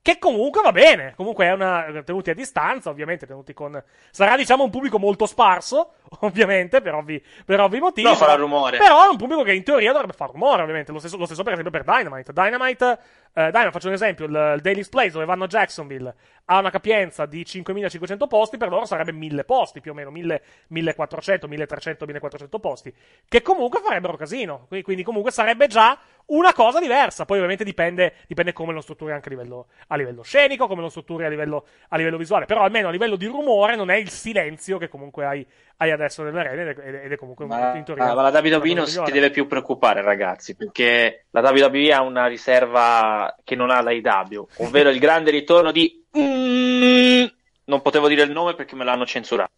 Che 0.00 0.18
comunque 0.18 0.62
va 0.62 0.70
bene, 0.70 1.12
comunque 1.16 1.46
è 1.46 1.52
una 1.52 2.02
tenuti 2.04 2.30
a 2.30 2.34
distanza, 2.34 2.88
ovviamente, 2.88 3.26
tenuti 3.26 3.52
con 3.52 3.82
sarà 4.10 4.36
diciamo 4.36 4.62
un 4.62 4.70
pubblico 4.70 4.98
molto 4.98 5.26
sparso, 5.26 5.94
ovviamente, 6.20 6.80
per 6.80 6.94
ovvi, 6.94 7.22
per 7.44 7.60
ovvi 7.60 7.80
motivi. 7.80 8.06
No, 8.08 8.14
farà 8.14 8.34
rumore. 8.34 8.78
Però 8.78 9.04
è 9.04 9.08
un 9.08 9.16
pubblico 9.16 9.42
che 9.42 9.52
in 9.52 9.64
teoria 9.64 9.90
dovrebbe 9.92 10.12
fare 10.12 10.32
rumore, 10.32 10.62
ovviamente. 10.62 10.92
Lo 10.92 11.00
stesso, 11.00 11.16
lo 11.16 11.26
stesso 11.26 11.42
per 11.42 11.54
esempio 11.54 11.72
per 11.72 11.84
Dynamite. 11.84 12.32
Dynamite, 12.32 12.98
eh, 13.34 13.46
Dynamite, 13.46 13.70
faccio 13.70 13.88
un 13.88 13.94
esempio, 13.94 14.26
il, 14.26 14.54
il 14.56 14.60
Daily's 14.60 14.88
Place 14.88 15.10
dove 15.10 15.24
vanno 15.24 15.44
a 15.44 15.46
Jacksonville 15.46 16.14
ha 16.50 16.58
una 16.58 16.70
capienza 16.70 17.26
di 17.26 17.42
5.500 17.42 18.26
posti, 18.26 18.56
per 18.56 18.68
loro 18.68 18.86
sarebbe 18.86 19.12
1.000 19.12 19.44
posti, 19.44 19.80
più 19.80 19.90
o 19.90 19.94
meno 19.94 20.10
1.000, 20.10 20.40
1.400, 20.72 21.46
1.300, 21.46 22.06
1.400 22.06 22.60
posti, 22.60 22.94
che 23.28 23.42
comunque 23.42 23.80
farebbero 23.80 24.16
casino. 24.16 24.64
Quindi, 24.66 24.84
quindi 24.84 25.02
comunque 25.02 25.30
sarebbe 25.30 25.66
già 25.66 25.98
una 26.28 26.54
cosa 26.54 26.80
diversa. 26.80 27.26
Poi 27.26 27.36
ovviamente 27.36 27.64
dipende, 27.64 28.14
dipende 28.26 28.54
come 28.54 28.72
lo 28.72 28.80
strutturi 28.80 29.12
anche 29.12 29.28
a 29.28 29.32
livello, 29.32 29.66
a 29.88 29.96
livello 29.96 30.22
scenico, 30.22 30.66
come 30.66 30.80
lo 30.80 30.88
strutturi 30.88 31.26
a 31.26 31.28
livello, 31.28 31.66
a 31.88 31.96
livello 31.98 32.16
visuale. 32.16 32.46
Però 32.46 32.62
almeno 32.62 32.88
a 32.88 32.90
livello 32.90 33.16
di 33.16 33.26
rumore 33.26 33.76
non 33.76 33.90
è 33.90 33.96
il 33.96 34.08
silenzio 34.08 34.78
che 34.78 34.88
comunque 34.88 35.26
hai, 35.26 35.46
hai 35.76 35.90
adesso 35.90 36.22
nelle 36.22 36.40
arene 36.40 36.70
ed 36.70 36.78
è, 36.78 37.04
ed 37.04 37.12
è 37.12 37.16
comunque 37.16 37.44
Ma, 37.44 37.74
in 37.76 37.84
teoria. 37.84 38.10
ah, 38.10 38.14
ma 38.14 38.22
la 38.22 38.40
WWE 38.40 38.72
non 38.72 38.86
si 38.86 39.02
deve 39.12 39.28
più 39.30 39.46
preoccupare, 39.46 40.00
ragazzi, 40.00 40.56
perché 40.56 41.26
la 41.30 41.40
WWE 41.40 41.92
ha 41.92 42.00
una 42.00 42.26
riserva 42.26 43.17
che 43.44 43.54
non 43.54 43.70
ha 43.70 43.80
l'AEW, 43.80 44.46
ovvero 44.58 44.90
il 44.90 44.98
grande 44.98 45.30
ritorno 45.30 45.70
di. 45.72 46.04
Mm, 46.18 47.24
non 47.64 47.82
potevo 47.82 48.08
dire 48.08 48.22
il 48.22 48.30
nome 48.30 48.54
perché 48.54 48.74
me 48.76 48.84
l'hanno 48.84 49.04
censurato. 49.06 49.50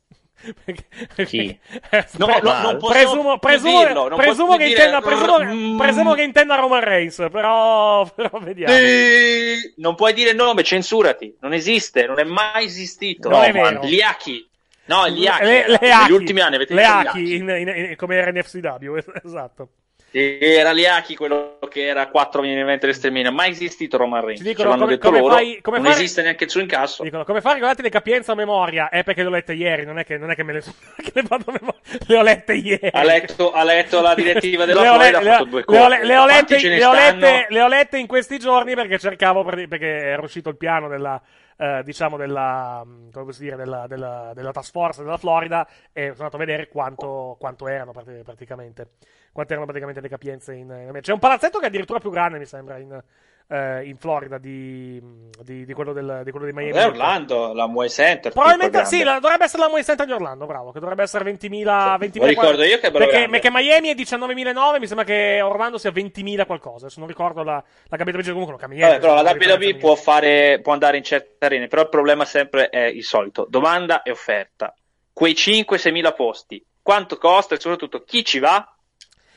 Chi? 1.26 1.58
No, 2.16 2.26
Pre- 2.26 2.40
no, 2.42 2.60
non 2.62 2.78
posso 2.78 2.92
presumo, 2.92 3.38
presumo, 3.38 3.78
dirlo, 3.84 4.08
non 4.08 4.18
presumo 4.18 4.46
posso 4.46 4.58
che 4.58 4.66
dire- 4.68 4.84
intenda, 4.84 5.00
presumo, 5.02 5.76
presumo 5.76 6.14
che 6.14 6.22
intenda 6.22 6.54
Roman 6.54 6.80
Reigns, 6.82 7.16
però, 7.30 8.10
però 8.14 8.38
vediamo. 8.40 8.72
Sì, 8.74 9.74
Non 9.76 9.94
puoi 9.96 10.14
dire 10.14 10.30
il 10.30 10.36
nome, 10.36 10.62
censurati. 10.62 11.36
Non 11.40 11.52
esiste, 11.52 12.06
non 12.06 12.18
è 12.18 12.24
mai 12.24 12.64
esistito. 12.64 13.28
Non 13.28 13.42
è 13.42 13.52
No, 13.52 13.62
vero. 13.62 13.84
Gli 13.84 14.00
Aki. 14.00 14.48
No, 14.86 15.08
gli 15.08 15.26
Aki. 15.26 15.44
Le, 15.44 15.68
le 15.68 15.78
Negli 15.80 15.90
Aki, 15.90 16.12
ultimi 16.12 16.40
anni 16.40 16.54
avete 16.56 16.74
le 16.74 16.80
visto 16.82 16.96
gli 17.02 17.06
Aki 17.06 17.34
in, 17.34 17.48
in- 17.50 17.68
in- 17.90 17.96
come 17.96 18.16
era 18.16 18.30
NFCW, 18.32 18.96
esatto. 19.24 19.68
Era 20.12 20.72
Liaki 20.72 21.14
quello 21.14 21.58
che 21.70 21.86
era 21.86 22.08
4 22.08 22.40
main 22.42 22.58
event 22.58 22.80
dell'Estremina. 22.80 23.30
Mai 23.30 23.50
esistito 23.50 23.96
Roman 23.96 24.24
Reigns. 24.24 24.42
Dicono 24.42 24.70
come- 24.70 24.86
detto 24.86 25.06
come 25.08 25.20
loro. 25.20 25.34
fai- 25.34 25.60
come 25.62 25.76
non 25.76 25.86
fare- 25.86 25.98
esiste 25.98 26.22
neanche 26.22 26.44
il 26.44 26.50
suo 26.50 26.60
incasso. 26.60 27.04
Dicono 27.04 27.24
come 27.24 27.40
fare 27.40 27.52
a 27.52 27.54
ricordarti 27.54 27.82
le 27.82 27.90
capienze 27.90 28.32
a 28.32 28.34
memoria? 28.34 28.88
È 28.88 29.04
perché 29.04 29.22
le 29.22 29.28
ho 29.28 29.30
lette 29.30 29.52
ieri, 29.52 29.84
non 29.84 29.98
è 30.00 30.04
che, 30.04 30.18
non 30.18 30.30
è 30.32 30.34
che 30.34 30.42
me 30.42 30.54
le, 30.54 30.62
che 31.00 31.12
le 31.14 31.22
vado 31.28 31.44
a 31.46 31.52
memoria. 31.52 31.80
Le 32.08 32.16
ho 32.16 32.22
lette 32.22 32.54
ieri. 32.54 32.88
Ha 32.90 33.04
letto, 33.04 33.52
ha 33.52 33.62
letto 33.62 34.00
la 34.00 34.14
direttiva 34.14 34.64
della 34.64 34.80
Le 34.82 34.88
Florida, 34.88 35.20
le- 35.20 35.28
ha 35.28 35.32
fatto 35.32 35.44
le- 35.44 35.50
due 35.50 35.64
le 35.68 35.78
ho- 35.78 35.88
le 36.02 36.16
ho 36.16 36.26
lette, 36.26 36.58
ce 36.58 36.68
ne 36.68 36.76
le 36.78 36.84
ho 36.84 36.92
lette- 36.92 37.46
le 37.48 37.62
ho 37.62 37.68
lette 37.68 37.98
in 37.98 38.06
questi 38.08 38.38
giorni 38.38 38.74
perché 38.74 38.98
cercavo, 38.98 39.44
per- 39.44 39.68
perché 39.68 39.86
era 39.86 40.22
uscito 40.22 40.48
il 40.48 40.56
piano 40.56 40.88
della, 40.88 41.20
eh, 41.60 41.82
diciamo, 41.84 42.16
della, 42.16 42.82
mm, 42.84 43.10
come 43.10 43.24
posso 43.26 43.42
dire, 43.42 43.54
della, 43.54 43.86
della, 43.86 44.32
della 44.34 44.50
task 44.50 44.70
force 44.70 45.02
della 45.02 45.18
Florida 45.18 45.68
e 45.92 46.12
sono 46.12 46.24
andato 46.24 46.36
a 46.36 46.38
vedere 46.38 46.68
quanto, 46.68 47.36
quanto 47.38 47.68
erano 47.68 47.92
prati- 47.92 48.22
praticamente, 48.24 48.92
quante 49.30 49.52
erano 49.52 49.66
praticamente 49.66 50.00
le 50.00 50.08
capienze 50.08 50.54
in, 50.54 50.60
in 50.60 50.70
America. 50.70 51.00
C'è 51.00 51.12
un 51.12 51.18
palazzetto 51.18 51.58
che 51.58 51.66
è 51.66 51.68
addirittura 51.68 51.98
più 51.98 52.10
grande, 52.10 52.38
mi 52.38 52.46
sembra, 52.46 52.78
in, 52.78 53.02
eh, 53.50 53.82
in 53.84 53.96
Florida 53.96 54.38
di, 54.38 55.00
di, 55.42 55.64
di 55.64 55.72
quello 55.72 55.92
del, 55.92 56.22
di 56.24 56.30
quello 56.30 56.46
di 56.46 56.52
Miami. 56.52 56.78
È 56.78 56.86
Orlando, 56.86 57.52
la 57.52 57.66
Moe 57.66 57.88
Center. 57.88 58.32
Probabilmente 58.32 58.84
sì, 58.84 59.02
la- 59.02 59.18
dovrebbe 59.18 59.44
essere 59.44 59.62
la 59.62 59.68
Moe 59.68 59.82
Center 59.82 60.06
di 60.06 60.12
Orlando, 60.12 60.46
bravo, 60.46 60.70
che 60.70 60.78
dovrebbe 60.78 61.02
essere 61.02 61.30
20.000, 61.32 61.64
20.000 61.98 62.18
Lo 62.20 62.26
ricordo 62.26 62.62
io 62.62 62.78
che 62.78 62.86
è 62.86 62.90
bello 62.92 63.06
perché, 63.06 63.28
perché 63.28 63.50
Miami 63.50 63.88
è 63.88 63.94
19.009, 63.94 64.78
mi 64.78 64.86
sembra 64.86 65.04
che 65.04 65.40
Orlando 65.42 65.78
sia 65.78 65.90
20.000 65.90 66.46
qualcosa, 66.46 66.86
adesso 66.86 67.00
non 67.00 67.08
ricordo 67.08 67.42
la, 67.42 67.62
la 67.88 67.96
capitale 67.96 68.22
comunque 68.22 68.50
non 68.52 68.60
cambia 68.60 68.86
niente. 68.86 69.00
però 69.00 69.20
la 69.20 69.32
WWE 69.32 69.76
può, 69.76 69.96
fare, 69.96 70.60
può 70.62 70.72
andare 70.72 70.96
in 70.96 71.02
certe 71.02 71.44
arene, 71.44 71.66
però 71.66 71.82
il 71.82 71.88
problema 71.88 72.24
sempre 72.24 72.68
è 72.68 72.84
il 72.84 73.04
solito: 73.04 73.46
domanda 73.48 74.02
e 74.02 74.12
offerta. 74.12 74.72
Quei 75.12 75.32
5-6 75.32 75.90
mila 75.90 76.12
posti, 76.12 76.64
quanto 76.80 77.18
costa 77.18 77.56
e 77.56 77.60
soprattutto 77.60 78.04
chi 78.04 78.24
ci 78.24 78.38
va? 78.38 78.64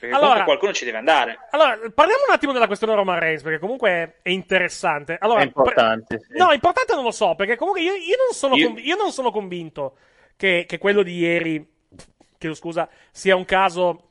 Perché 0.03 0.17
Allora- 0.17 0.43
qualcuno 0.43 0.73
ci 0.73 0.83
deve 0.83 0.97
andare. 0.97 1.47
Allora, 1.51 1.77
parliamo 1.93 2.23
un 2.27 2.33
attimo 2.33 2.51
della 2.51 2.67
questione 2.67 2.93
Roman 2.93 3.19
Reigns, 3.19 3.41
perché 3.41 3.57
comunque 3.57 4.17
è, 4.21 4.29
interessante. 4.31 5.15
Allora, 5.17 5.39
È 5.39 5.45
importante, 5.45 6.17
pre- 6.17 6.27
sì. 6.29 6.37
No, 6.37 6.51
importante 6.51 6.93
non 6.93 7.05
lo 7.05 7.11
so, 7.11 7.35
perché 7.35 7.55
comunque 7.55 7.81
io, 7.81 7.93
io 7.93 8.17
non, 8.17 8.33
sono 8.33 8.55
Io- 8.57 8.67
conv- 8.67 8.83
io 8.83 8.97
non 8.97 9.13
sono 9.13 9.31
convinto 9.31 9.95
che, 10.35 10.65
che 10.67 10.77
quello 10.77 11.03
di 11.03 11.17
ieri, 11.19 11.65
chiedo 12.37 12.53
scusa, 12.53 12.89
sia 13.11 13.37
un 13.37 13.45
caso 13.45 14.09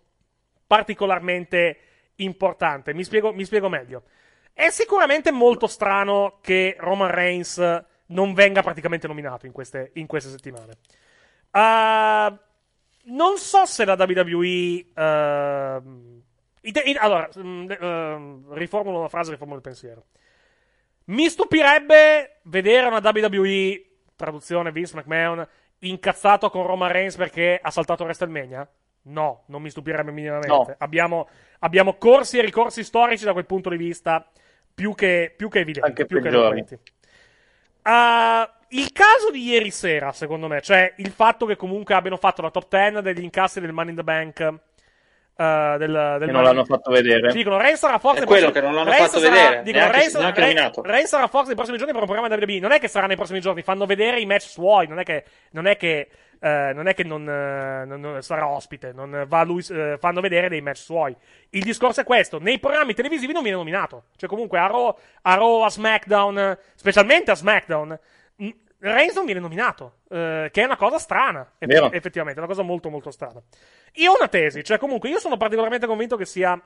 particolarmente 0.67 1.79
importante. 2.17 2.95
Mi 2.95 3.05
spiego, 3.05 3.31
mi 3.35 3.45
spiego 3.45 3.69
meglio. 3.69 4.05
È 4.55 4.71
sicuramente 4.71 5.31
molto 5.31 5.67
strano 5.67 6.39
che 6.41 6.75
Roman 6.79 7.11
Reigns 7.11 7.85
non 8.07 8.33
venga 8.33 8.63
praticamente 8.63 9.07
nominato 9.07 9.45
in 9.45 9.53
queste, 9.53 9.91
in 9.97 10.07
queste 10.07 10.31
settimane. 10.31 10.73
Ah, 11.51 12.35
non 13.05 13.37
so 13.39 13.65
se 13.67 13.85
la 13.85 13.95
WWE. 13.99 14.87
ehm, 14.95 16.23
ide- 16.63 16.83
in- 16.85 16.99
allora, 16.99 17.29
mm, 17.39 17.71
ehm, 17.71 18.55
riformulo 18.55 18.99
una 18.99 19.09
frase, 19.09 19.31
riformulo 19.31 19.59
il 19.59 19.65
pensiero. 19.65 20.05
Mi 21.07 21.29
stupirebbe 21.29 22.39
vedere 22.43 22.87
una 22.87 23.01
WWE, 23.03 23.85
traduzione 24.17 24.71
Vince 24.73 24.97
McMahon, 24.97 25.47
incazzato 25.81 26.49
con 26.51 26.67
Roman 26.67 26.93
Reigns 26.93 27.17
perché 27.17 27.59
ha 27.61 27.71
saltato 27.71 28.05
WrestleMania? 28.05 28.69
No, 29.05 29.43
non 29.47 29.63
mi 29.63 29.71
stupirebbe 29.71 30.13
minimamente. 30.13 30.49
No. 30.49 30.75
Abbiamo, 30.79 31.29
abbiamo 31.59 31.95
corsi 31.95 32.39
e 32.39 32.43
ricorsi 32.43 32.85
storici 32.85 33.25
da 33.25 33.33
quel 33.33 33.47
punto 33.47 33.69
di 33.69 33.77
vista 33.77 34.31
più 34.73 34.95
che, 34.95 35.35
più 35.37 35.49
che 35.49 35.59
evidenti. 35.59 35.89
Anche 35.89 36.07
più 36.07 36.19
che 36.19 36.23
peggiori. 36.29 36.61
eloquenti. 36.61 36.79
Il 38.75 38.91
caso 38.93 39.31
di 39.31 39.43
ieri 39.45 39.71
sera, 39.71 40.13
secondo 40.13 40.49
me, 40.49 40.61
cioè 40.63 40.93
il 40.97 41.11
fatto 41.11 41.45
che 41.47 41.57
comunque 41.57 41.95
abbiano 41.95 42.17
fatto 42.17 42.41
la 42.43 42.51
top 42.51 42.69
10 42.69 43.03
degli 43.03 43.23
incassi 43.23 43.61
del 43.61 43.73
Money 43.73 43.91
in 43.91 43.97
the 43.97 44.03
Bank. 44.05 44.41
eh, 45.35 45.77
del, 45.79 45.79
del 45.79 45.89
Che 45.89 45.93
non 45.93 46.19
Money- 46.27 46.43
l'hanno 46.45 46.65
fatto 46.65 46.91
vedere. 46.91 47.33
Dicono 47.33 47.57
Reigns 47.59 47.79
sarà 47.79 47.99
forte 47.99 48.19
È 48.19 48.21
nei 48.21 48.29
quello 48.29 48.51
prossimi- 48.51 48.67
che 48.67 48.73
non 48.75 48.75
l'hanno 48.85 48.91
Reigns 48.97 49.11
fatto 49.13 49.23
sarà- 49.25 49.35
vedere, 49.35 49.63
dicono, 49.63 49.79
neanche- 49.85 49.99
Reigns, 49.99 50.15
neanche 50.15 50.41
Re- 50.41 50.47
nominato. 50.47 50.83
Reigns 50.83 51.09
sarà 51.09 51.27
forte 51.27 51.47
nei 51.49 51.55
prossimi 51.57 51.77
giorni 51.79 51.93
per 51.93 52.03
un 52.03 52.09
programma 52.09 52.35
WWE. 52.35 52.59
Non 52.61 52.73
è 52.73 52.79
che 52.79 52.89
sarà 52.89 53.07
nei 53.07 53.17
prossimi 53.17 53.41
giorni, 53.41 53.63
fanno 53.63 53.87
vedere 53.87 54.21
i 54.21 54.27
match 54.27 54.43
suoi. 54.43 54.87
Non 54.87 54.99
è 54.99 55.05
che 55.05 55.25
non, 55.53 55.67
è 55.67 55.77
che, 55.79 56.09
eh, 56.39 56.73
non, 56.75 56.87
è 56.87 56.95
che 56.95 57.05
non, 57.05 57.29
eh, 57.29 57.85
non- 57.87 58.01
non 58.01 58.23
sarà 58.23 58.47
ospite, 58.47 58.93
non 58.95 59.25
va 59.27 59.43
lui, 59.43 59.65
eh, 59.71 59.97
fanno 59.99 60.21
vedere 60.21 60.49
dei 60.51 60.61
match 60.61 60.77
suoi. 60.79 61.17
Il 61.51 61.63
discorso 61.63 62.03
è 62.03 62.05
questo: 62.05 62.39
nei 62.39 62.59
programmi 62.59 62.93
televisivi 62.95 63.33
non 63.33 63.43
viene 63.43 63.57
nominato. 63.57 64.05
Cioè, 64.17 64.29
comunque, 64.29 64.59
a 64.59 64.67
Raw, 64.67 64.95
a, 65.23 65.35
Raw, 65.35 65.61
a 65.63 65.71
SmackDown, 65.71 66.59
specialmente 66.75 67.31
a 67.31 67.35
SmackDown. 67.35 67.99
Non 69.15 69.25
viene 69.25 69.41
nominato, 69.41 69.99
eh, 70.11 70.49
che 70.53 70.63
è 70.63 70.65
una 70.65 70.77
cosa 70.77 70.99
strana, 70.99 71.53
eff- 71.59 71.95
effettivamente, 71.95 72.41
è 72.41 72.43
una 72.43 72.53
cosa 72.53 72.63
molto 72.63 72.91
molto 72.91 73.11
strana. 73.11 73.41
Io 73.95 74.13
ho 74.13 74.17
una 74.17 74.29
tesi, 74.29 74.65
cioè 74.65 74.79
comunque 74.79 75.09
io 75.09 75.19
sono 75.19 75.37
particolarmente 75.37 75.87
convinto 75.87 76.17
che 76.17 76.25
sia 76.25 76.61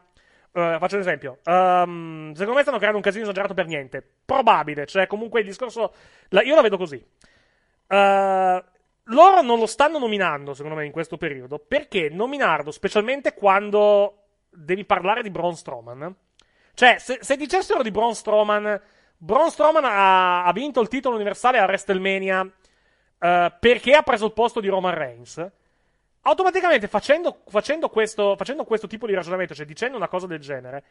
eh, 0.53 0.77
faccio 0.79 0.95
un 0.95 1.03
esempio. 1.03 1.39
Ehm, 1.45 2.33
secondo 2.33 2.55
me 2.55 2.63
stanno 2.63 2.79
creando 2.79 2.97
un 2.97 3.03
casino 3.03 3.25
esagerato 3.25 3.53
per 3.53 3.67
niente. 3.67 4.03
Probabile, 4.25 4.87
cioè 4.87 5.07
comunque 5.07 5.41
il 5.41 5.47
discorso. 5.47 5.93
la- 6.31 6.43
io 6.43 6.55
la 6.55 6.63
vedo 6.63 6.79
così. 6.79 6.97
Eh, 7.89 8.65
loro 9.09 9.43
non 9.43 9.59
lo 9.59 9.67
stanno 9.67 9.99
nominando, 9.99 10.55
secondo 10.55 10.77
me, 10.79 10.87
in 10.87 10.93
questo 10.93 11.19
periodo. 11.19 11.59
Perché 11.59 12.09
nominarlo, 12.09 12.71
specialmente 12.71 13.35
quando 13.35 14.23
devi 14.49 14.85
parlare 14.87 15.23
di 15.23 15.31
Braun 15.31 15.55
Strowman. 15.55 16.15
Cioè, 16.73 16.97
se, 16.99 17.19
se 17.21 17.37
dicessero 17.37 17.83
di 17.83 17.91
Braun 17.91 18.15
Strowman. 18.15 18.81
Braun 19.19 19.51
Strowman 19.51 19.85
ha, 19.85 20.45
ha 20.45 20.53
vinto 20.53 20.81
il 20.81 20.89
titolo 20.89 21.15
universale 21.15 21.59
a 21.59 21.65
WrestleMania 21.65 22.47
eh, 23.21 23.53
perché 23.59 23.93
ha 23.95 24.03
preso 24.03 24.27
il 24.27 24.33
posto 24.33 24.61
di 24.61 24.69
Roman 24.69 24.95
Reigns 24.95 25.51
automaticamente 26.23 26.89
facendo, 26.89 27.43
facendo 27.49 27.89
questo, 27.89 28.35
facendo 28.37 28.65
questo 28.65 28.87
tipo 28.89 29.07
di 29.07 29.15
ragionamento, 29.15 29.55
cioè 29.55 29.65
dicendo 29.65 29.97
una 29.97 30.09
cosa 30.09 30.27
del 30.27 30.41
genere, 30.41 30.83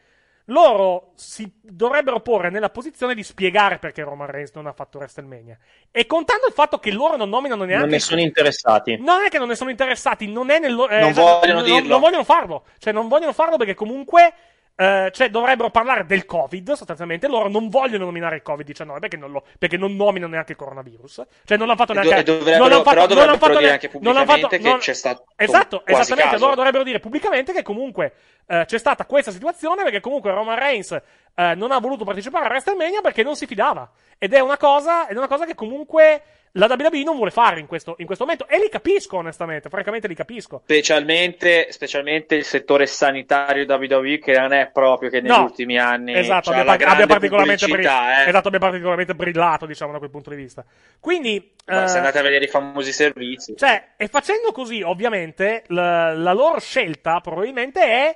loro 0.46 1.12
si 1.16 1.52
dovrebbero 1.62 2.22
porre 2.22 2.50
nella 2.50 2.70
posizione 2.70 3.14
di 3.16 3.22
spiegare 3.24 3.78
perché 3.78 4.02
Roman 4.04 4.28
Reigns 4.28 4.54
non 4.54 4.68
ha 4.68 4.72
fatto 4.72 4.98
WrestleMania. 5.00 5.58
E 5.92 6.06
contando 6.06 6.48
il 6.48 6.54
fatto 6.54 6.80
che 6.80 6.92
loro 6.92 7.18
non 7.18 7.28
nominano 7.30 7.64
neanche. 7.66 7.82
Non 7.86 7.94
ne 7.94 8.00
sono 8.00 8.22
interessati. 8.22 8.98
Non 8.98 9.24
è 9.26 9.30
che 9.30 9.38
non 9.40 9.48
ne 9.50 9.56
sono 9.56 9.72
interessati, 9.72 10.32
non 10.32 10.52
è 10.52 10.60
nel 10.60 10.74
lo- 10.74 10.88
eh, 10.88 11.00
Non 11.00 11.10
esatto, 11.10 11.40
vogliono 11.40 11.60
non- 11.62 11.70
dirlo. 11.70 11.88
Non 11.90 12.00
vogliono 12.00 12.24
farlo. 12.24 12.66
Cioè, 12.78 12.94
non 12.94 13.08
vogliono 13.10 13.34
farlo 13.34 13.58
perché 13.58 13.74
comunque. 13.74 14.34
Eh, 14.78 15.10
cioè, 15.14 15.30
dovrebbero 15.30 15.70
parlare 15.70 16.06
del 16.06 16.26
Covid, 16.26 16.74
sostanzialmente. 16.74 17.28
Loro 17.28 17.48
non 17.48 17.70
vogliono 17.70 18.06
nominare 18.06 18.36
il 18.36 18.42
Covid-19 18.46 19.00
perché 19.00 19.16
non, 19.18 19.32
lo- 19.32 19.46
perché 19.58 19.78
non 19.78 19.96
nominano 19.96 20.32
neanche 20.34 20.52
il 20.52 20.58
coronavirus. 20.58 21.24
Cioè, 21.46 21.58
non 21.58 21.68
l'hanno 21.68 21.78
fatto 21.80 21.94
do- 21.94 22.02
neanche. 22.02 22.32
non 22.32 22.70
l'hanno 22.70 22.84
fatto, 22.84 23.08
non 23.08 23.26
l'hanno 23.26 23.38
fatto 23.38 23.60
neanche- 23.60 23.88
anche 23.88 24.00
non 24.02 24.14
fatto- 24.16 24.26
pubblicamente 24.26 24.60
non- 24.60 24.74
che 24.80 24.84
c'è 24.86 24.94
stato 24.94 25.26
Esatto, 25.36 25.86
esattamente. 25.86 26.32
caso. 26.32 26.44
Loro 26.44 26.56
dovrebbero 26.56 26.84
dire 26.84 27.00
pubblicamente 27.00 27.54
che 27.54 27.62
comunque 27.64 28.14
eh, 28.48 28.64
c'è 28.68 28.78
stata 28.78 29.06
questa 29.06 29.32
situazione 29.32 29.84
perché 29.84 30.00
comunque 30.02 30.32
Roman 30.32 30.58
Reigns 30.60 30.92
eh, 30.92 31.56
non 31.56 31.72
ha 31.72 31.80
voluto 31.80 32.04
partecipare 32.04 32.46
a 32.46 32.50
WrestleMania 32.50 33.02
perché 33.02 33.24
non 33.24 33.36
si 33.36 33.46
fidava. 33.48 33.90
Ed 34.18 34.34
è 34.34 34.40
una 34.40 34.58
cosa, 34.58 35.08
è 35.08 35.14
una 35.16 35.28
cosa 35.28 35.46
che 35.46 35.56
comunque 35.56 36.22
la 36.58 36.68
WWE 36.68 37.04
non 37.04 37.16
vuole 37.16 37.32
fare 37.32 37.60
in 37.60 37.68
questo, 37.68 37.96
in 38.00 38.06
questo 38.06 38.24
momento. 38.24 38.48
E 38.48 38.58
li 38.60 38.70
capisco, 38.70 39.18
onestamente. 39.18 39.70
Francamente, 39.70 40.08
li 40.08 40.16
capisco. 40.16 40.62
Specialmente, 40.64 41.72
specialmente 41.72 42.36
il 42.36 42.46
settore 42.46 42.86
sanitario 42.86 43.66
WWE 43.66 44.20
che 44.20 44.38
non 44.38 44.54
è 44.54 44.70
proprio 44.72 45.10
che 45.10 45.22
negli 45.22 45.32
No, 45.32 45.44
ultimi 45.44 45.78
anni 45.78 46.14
Esatto, 46.16 46.52
c'ha 46.52 46.62
abbia, 46.62 46.88
abbia 46.88 47.08
particolarmente, 47.08 47.68
bri- 47.68 47.86
eh. 47.86 48.28
esatto, 48.28 48.48
abbia 48.48 48.60
particolarmente 48.60 49.16
brillato, 49.16 49.66
diciamo, 49.66 49.92
da 49.92 49.98
quel 49.98 50.10
punto 50.10 50.30
di 50.30 50.36
vista. 50.38 50.64
Quindi, 51.00 51.54
Ma 51.66 51.84
eh, 51.84 51.88
se 51.88 51.98
andate 51.98 52.20
a 52.20 52.22
vedere 52.22 52.46
i 52.46 52.50
famosi 52.50 52.92
servizi 52.92 53.56
cioè, 53.58 53.94
e 53.98 54.08
facendo 54.08 54.52
così, 54.52 54.82
ovviamente, 54.82 55.64
la, 55.68 56.14
la 56.14 56.34
loro 56.34 56.60
scelta 56.60 57.20
probabilmente 57.20 57.82
è 57.82 58.16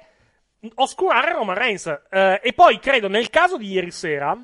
oscurare 0.76 1.34
Roman 1.34 1.56
Reigns. 1.56 1.88
Eh, 2.10 2.40
e 2.42 2.54
poi 2.54 2.80
credo 2.80 3.08
nel 3.10 3.30
caso 3.30 3.58
di 3.58 3.72
ieri 3.72 3.92
sera, 3.92 4.38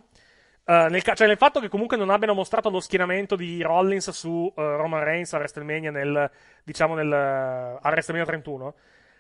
eh, 0.65 0.87
nel, 0.89 1.03
cioè 1.03 1.27
nel 1.27 1.37
fatto 1.37 1.59
che 1.59 1.69
comunque 1.69 1.95
non 1.95 2.09
abbiano 2.09 2.33
mostrato 2.33 2.69
lo 2.69 2.79
schieramento 2.79 3.35
di 3.35 3.61
Rollins 3.61 4.09
su 4.09 4.51
eh, 4.55 4.61
Roman 4.61 5.03
Reigns 5.03 5.33
a 5.33 5.37
WrestleMania 5.37 5.91
nel, 5.91 6.29
diciamo 6.63 6.95
nel, 6.95 7.11
a 7.11 7.79
WrestleMania 7.83 8.27
31. 8.27 8.73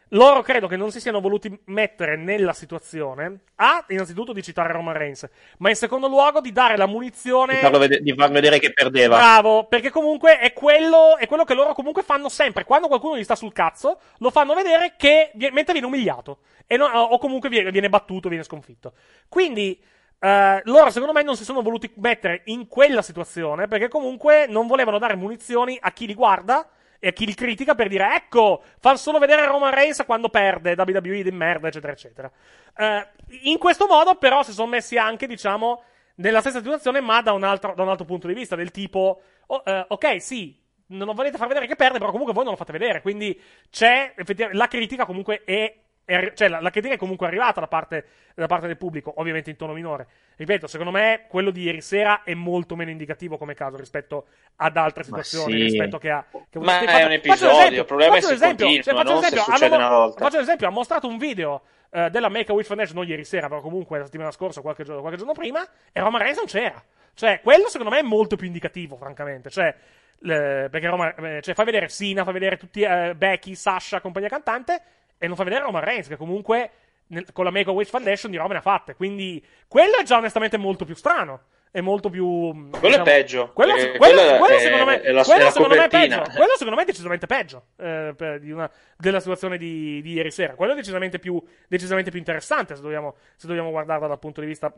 Loro 0.09 0.41
credo 0.43 0.67
che 0.67 0.75
non 0.75 0.91
si 0.91 0.99
siano 0.99 1.19
voluti 1.19 1.55
mettere 1.65 2.15
nella 2.15 2.53
situazione, 2.53 3.39
A, 3.55 3.83
innanzitutto 3.89 4.33
di 4.33 4.43
citare 4.43 4.71
Roman 4.71 4.95
Reigns, 4.95 5.27
ma 5.57 5.69
in 5.69 5.75
secondo 5.75 6.07
luogo 6.07 6.41
di 6.41 6.51
dare 6.51 6.77
la 6.77 6.85
munizione 6.85 7.55
Di 7.55 7.59
farlo, 7.59 7.79
vede- 7.79 7.99
di 8.01 8.13
farlo 8.13 8.33
vedere 8.33 8.59
che 8.59 8.71
perdeva. 8.71 9.17
Bravo, 9.17 9.65
perché 9.65 9.89
comunque 9.89 10.37
è 10.37 10.53
quello, 10.53 11.17
è 11.17 11.25
quello 11.25 11.43
che 11.43 11.55
loro 11.55 11.73
comunque 11.73 12.03
fanno 12.03 12.29
sempre. 12.29 12.65
Quando 12.65 12.87
qualcuno 12.87 13.17
gli 13.17 13.23
sta 13.23 13.35
sul 13.35 13.51
cazzo, 13.51 13.99
lo 14.19 14.29
fanno 14.29 14.53
vedere 14.53 14.93
che 14.95 15.31
mentre 15.51 15.73
viene 15.73 15.87
umiliato. 15.87 16.39
E 16.67 16.77
no- 16.77 16.85
o 16.85 17.17
comunque 17.17 17.49
viene, 17.49 17.71
viene 17.71 17.89
battuto, 17.89 18.29
viene 18.29 18.43
sconfitto. 18.43 18.93
Quindi, 19.27 19.79
eh, 20.25 20.61
loro 20.63 20.89
secondo 20.89 21.13
me 21.13 21.21
non 21.21 21.35
si 21.35 21.43
sono 21.43 21.61
voluti 21.61 21.91
mettere 21.97 22.41
in 22.45 22.67
quella 22.67 23.03
situazione, 23.03 23.67
perché 23.67 23.87
comunque 23.87 24.47
non 24.47 24.65
volevano 24.65 24.97
dare 24.97 25.15
munizioni 25.15 25.77
a 25.79 25.91
chi 25.91 26.07
li 26.07 26.15
guarda 26.15 26.67
e 26.97 27.09
a 27.09 27.11
chi 27.11 27.27
li 27.27 27.35
critica 27.35 27.75
per 27.75 27.87
dire, 27.87 28.15
ecco, 28.15 28.63
fanno 28.79 28.97
solo 28.97 29.19
vedere 29.19 29.45
Roman 29.45 29.71
Reigns 29.71 30.01
quando 30.03 30.29
perde, 30.29 30.73
WWE 30.75 31.21
di 31.21 31.29
merda, 31.29 31.67
eccetera, 31.67 31.93
eccetera. 31.93 32.31
Eh, 32.75 33.07
in 33.41 33.59
questo 33.59 33.85
modo, 33.85 34.15
però, 34.15 34.41
si 34.41 34.51
sono 34.51 34.67
messi 34.67 34.97
anche, 34.97 35.27
diciamo, 35.27 35.83
nella 36.15 36.39
stessa 36.39 36.57
situazione, 36.57 37.01
ma 37.01 37.21
da 37.21 37.33
un 37.33 37.43
altro, 37.43 37.75
da 37.75 37.83
un 37.83 37.89
altro 37.89 38.05
punto 38.05 38.25
di 38.25 38.33
vista, 38.33 38.55
del 38.55 38.71
tipo, 38.71 39.21
oh, 39.45 39.61
eh, 39.63 39.85
ok, 39.89 40.19
sì, 40.19 40.59
non 40.87 41.13
volete 41.13 41.37
far 41.37 41.47
vedere 41.47 41.67
che 41.67 41.75
perde, 41.75 41.99
però 41.99 42.09
comunque 42.09 42.33
voi 42.33 42.45
non 42.45 42.53
lo 42.53 42.57
fate 42.57 42.71
vedere, 42.71 43.03
quindi 43.03 43.39
c'è, 43.69 44.13
effettivamente, 44.15 44.57
la 44.57 44.67
critica 44.67 45.05
comunque 45.05 45.43
è 45.43 45.83
è 46.05 46.31
cioè 46.35 46.47
la, 46.47 46.61
la 46.61 46.69
critica 46.69 46.93
è 46.93 46.97
comunque 46.97 47.27
arrivata 47.27 47.59
da 47.59 47.67
parte, 47.67 48.05
da 48.35 48.45
parte 48.45 48.67
del 48.67 48.77
pubblico, 48.77 49.13
ovviamente 49.17 49.49
in 49.49 49.55
tono 49.55 49.73
minore. 49.73 50.07
Ripeto, 50.35 50.67
secondo 50.67 50.91
me 50.91 51.25
quello 51.27 51.49
di 51.49 51.63
ieri 51.63 51.81
sera 51.81 52.23
è 52.23 52.33
molto 52.33 52.75
meno 52.75 52.91
indicativo 52.91 53.37
come 53.37 53.53
caso 53.55 53.77
rispetto 53.77 54.27
ad 54.57 54.77
altre 54.77 55.03
situazioni, 55.03 55.53
sì. 55.53 55.61
rispetto 55.63 55.97
che 55.97 56.09
ha... 56.11 56.23
Che 56.49 56.59
Ma 56.59 56.73
Faccio- 56.73 56.85
è 56.85 56.93
un 56.93 56.99
faccio 56.99 57.13
episodio, 57.13 57.57
esempio, 57.57 57.79
il 57.79 57.85
problema 57.85 58.15
è 58.15 58.21
se 58.21 58.33
esempio, 58.33 58.65
continua, 58.65 58.83
cioè, 58.83 58.93
faccio 58.93 59.11
non 59.13 59.21
se 59.21 59.27
esempio, 59.27 59.53
succede 59.53 59.75
hanno- 59.75 59.85
una 59.85 59.97
volta. 59.97 60.23
Faccio 60.23 60.35
un 60.35 60.41
esempio, 60.41 60.67
ha 60.67 60.71
mostrato 60.71 61.07
un 61.07 61.17
video 61.17 61.61
eh, 61.89 62.09
della 62.09 62.29
Make-A-Wish 62.29 62.67
Foundation, 62.67 62.97
non 62.97 63.07
ieri 63.07 63.23
sera, 63.23 63.47
però 63.47 63.61
comunque 63.61 63.97
la 63.97 64.05
settimana 64.05 64.31
scorsa, 64.31 64.61
qualche 64.61 64.83
giorno, 64.83 64.99
qualche 65.01 65.17
giorno 65.17 65.33
prima, 65.33 65.65
e 65.91 65.99
Roma 65.99 66.19
Reigns 66.19 66.37
non 66.37 66.45
c'era. 66.45 66.83
Cioè, 67.13 67.39
quello 67.41 67.67
secondo 67.69 67.91
me 67.93 67.99
è 67.99 68.03
molto 68.03 68.35
più 68.35 68.47
indicativo, 68.47 68.97
francamente. 68.97 69.49
Cioè, 69.49 69.73
le- 70.19 70.67
perché 70.69 70.87
Roma, 70.87 71.15
eh, 71.15 71.41
cioè, 71.41 71.53
fa 71.55 71.63
vedere 71.63 71.87
Sina, 71.87 72.23
fa 72.23 72.31
vedere 72.31 72.57
tutti 72.57 72.81
eh, 72.81 73.15
Becky, 73.15 73.55
Sasha, 73.55 74.01
compagnia 74.01 74.27
cantante, 74.27 74.81
e 75.17 75.27
non 75.27 75.35
fa 75.35 75.43
vedere 75.43 75.63
Roman 75.63 75.83
Reigns, 75.83 76.07
che 76.07 76.17
comunque 76.17 76.71
nel- 77.07 77.31
con 77.31 77.45
la 77.45 77.51
Make-A-Wish 77.51 77.89
Foundation 77.89 78.31
di 78.31 78.37
roba 78.37 78.53
ne 78.53 78.59
ha 78.59 78.61
fatte. 78.61 78.95
Quindi, 78.95 79.43
quello 79.67 79.97
è 79.97 80.03
già 80.03 80.17
onestamente 80.17 80.57
molto 80.57 80.85
più 80.85 80.95
strano. 80.95 81.41
È 81.75 81.81
molto 81.81 82.09
più. 82.09 82.69
Quello 82.71 82.95
è 82.95 83.01
peggio, 83.01 83.51
Quello, 83.51 83.73
perché 83.73 83.97
quello- 83.97 84.37
quello 84.37 84.45
è- 84.47 84.55
è- 84.55 84.59
secondo 84.59 84.85
me, 84.85 85.01
è 85.01 85.11
la- 85.11 85.23
quello 85.23 85.49
secondo 85.49 85.75
me 85.75 85.83
è 85.83 85.89
peggio. 85.89 86.21
Quello 86.21 86.51
secondo 86.53 86.75
me 86.75 86.81
è 86.83 86.85
decisamente 86.85 87.25
peggio 87.25 87.65
eh, 87.75 88.13
per- 88.15 88.39
di 88.39 88.49
una- 88.51 88.71
della 88.95 89.19
situazione 89.19 89.57
di, 89.57 90.01
di 90.01 90.13
ieri 90.13 90.31
sera. 90.31 90.55
Quello 90.55 90.71
è 90.71 90.75
decisamente 90.77 91.19
più, 91.19 91.41
decisamente 91.67 92.11
più 92.11 92.19
interessante 92.19 92.75
se 92.77 92.81
dobbiamo, 92.81 93.15
se 93.35 93.47
dobbiamo 93.47 93.71
guardarlo 93.71 94.07
dal 94.07 94.19
punto 94.19 94.39
di 94.39 94.47
vista 94.47 94.73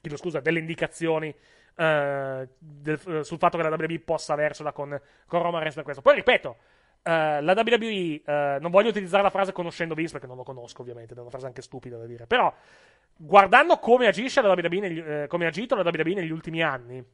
chiedo 0.00 0.16
scusa, 0.16 0.40
delle 0.40 0.58
indicazioni 0.60 1.34
eh, 1.76 2.48
del- 2.56 3.00
eh, 3.08 3.24
sul 3.24 3.38
fatto 3.38 3.56
che 3.56 3.64
la 3.64 3.68
WWE 3.76 3.98
possa 3.98 4.32
avercela 4.34 4.70
con, 4.70 4.96
con 5.26 5.42
Roman 5.42 5.58
Reigns 5.58 5.74
per 5.74 5.82
questo. 5.82 6.02
Poi 6.02 6.14
ripeto, 6.14 6.56
eh, 7.06 7.42
la 7.42 7.52
WWE, 7.54 8.22
eh, 8.24 8.58
non 8.60 8.70
voglio 8.70 8.88
utilizzare 8.88 9.22
la 9.22 9.30
frase 9.30 9.52
conoscendo 9.52 9.94
Vince 9.94 10.12
perché 10.12 10.26
non 10.26 10.36
lo 10.36 10.42
conosco 10.42 10.80
ovviamente, 10.80 11.14
è 11.14 11.18
una 11.18 11.28
frase 11.28 11.46
anche 11.46 11.60
stupida 11.60 11.98
da 11.98 12.06
dire, 12.06 12.26
però 12.26 12.52
guardando 13.14 13.76
come 13.76 14.06
agisce 14.06 14.40
la 14.40 14.48
WWE, 14.48 14.80
negli- 14.80 14.98
eh, 14.98 15.26
come 15.28 15.44
ha 15.44 15.48
agito 15.48 15.74
la 15.74 15.82
WWE 15.82 16.14
negli 16.14 16.30
ultimi 16.30 16.62
anni, 16.62 17.04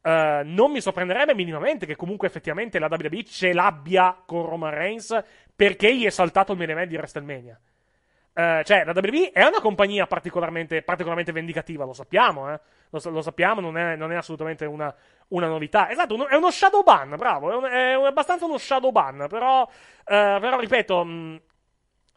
eh, 0.00 0.42
non 0.44 0.70
mi 0.70 0.80
sorprenderebbe 0.80 1.34
minimamente 1.34 1.84
che 1.84 1.96
comunque 1.96 2.28
effettivamente 2.28 2.78
la 2.78 2.86
WWE 2.88 3.24
ce 3.24 3.52
l'abbia 3.52 4.16
con 4.24 4.46
Roman 4.46 4.72
Reigns 4.72 5.20
perché 5.54 5.94
gli 5.94 6.04
è 6.06 6.10
saltato 6.10 6.52
il 6.52 6.58
main 6.58 6.86
di 6.86 6.94
WrestleMania. 6.94 7.60
Eh, 8.32 8.62
cioè, 8.64 8.84
la 8.84 8.92
WWE 8.94 9.32
è 9.32 9.44
una 9.44 9.60
compagnia 9.60 10.06
particolarmente, 10.06 10.82
particolarmente 10.82 11.32
vendicativa, 11.32 11.84
lo 11.84 11.92
sappiamo, 11.92 12.52
eh. 12.52 12.60
Lo, 12.90 13.00
lo 13.10 13.22
sappiamo, 13.22 13.60
non 13.60 13.76
è, 13.76 13.96
non 13.96 14.12
è 14.12 14.16
assolutamente 14.16 14.64
una, 14.64 14.94
una 15.28 15.46
novità. 15.46 15.90
Esatto, 15.90 16.14
uno- 16.14 16.26
è 16.28 16.34
uno 16.34 16.50
shadow 16.50 16.82
ban, 16.82 17.14
bravo, 17.16 17.50
è, 17.52 17.54
un- 17.56 17.64
è 17.64 17.94
un- 17.96 18.06
abbastanza 18.06 18.44
uno 18.46 18.58
shadow 18.58 18.90
ban, 18.90 19.26
però, 19.28 19.62
eh, 20.06 20.38
però 20.40 20.58
ripeto, 20.58 21.04
mh, 21.04 21.40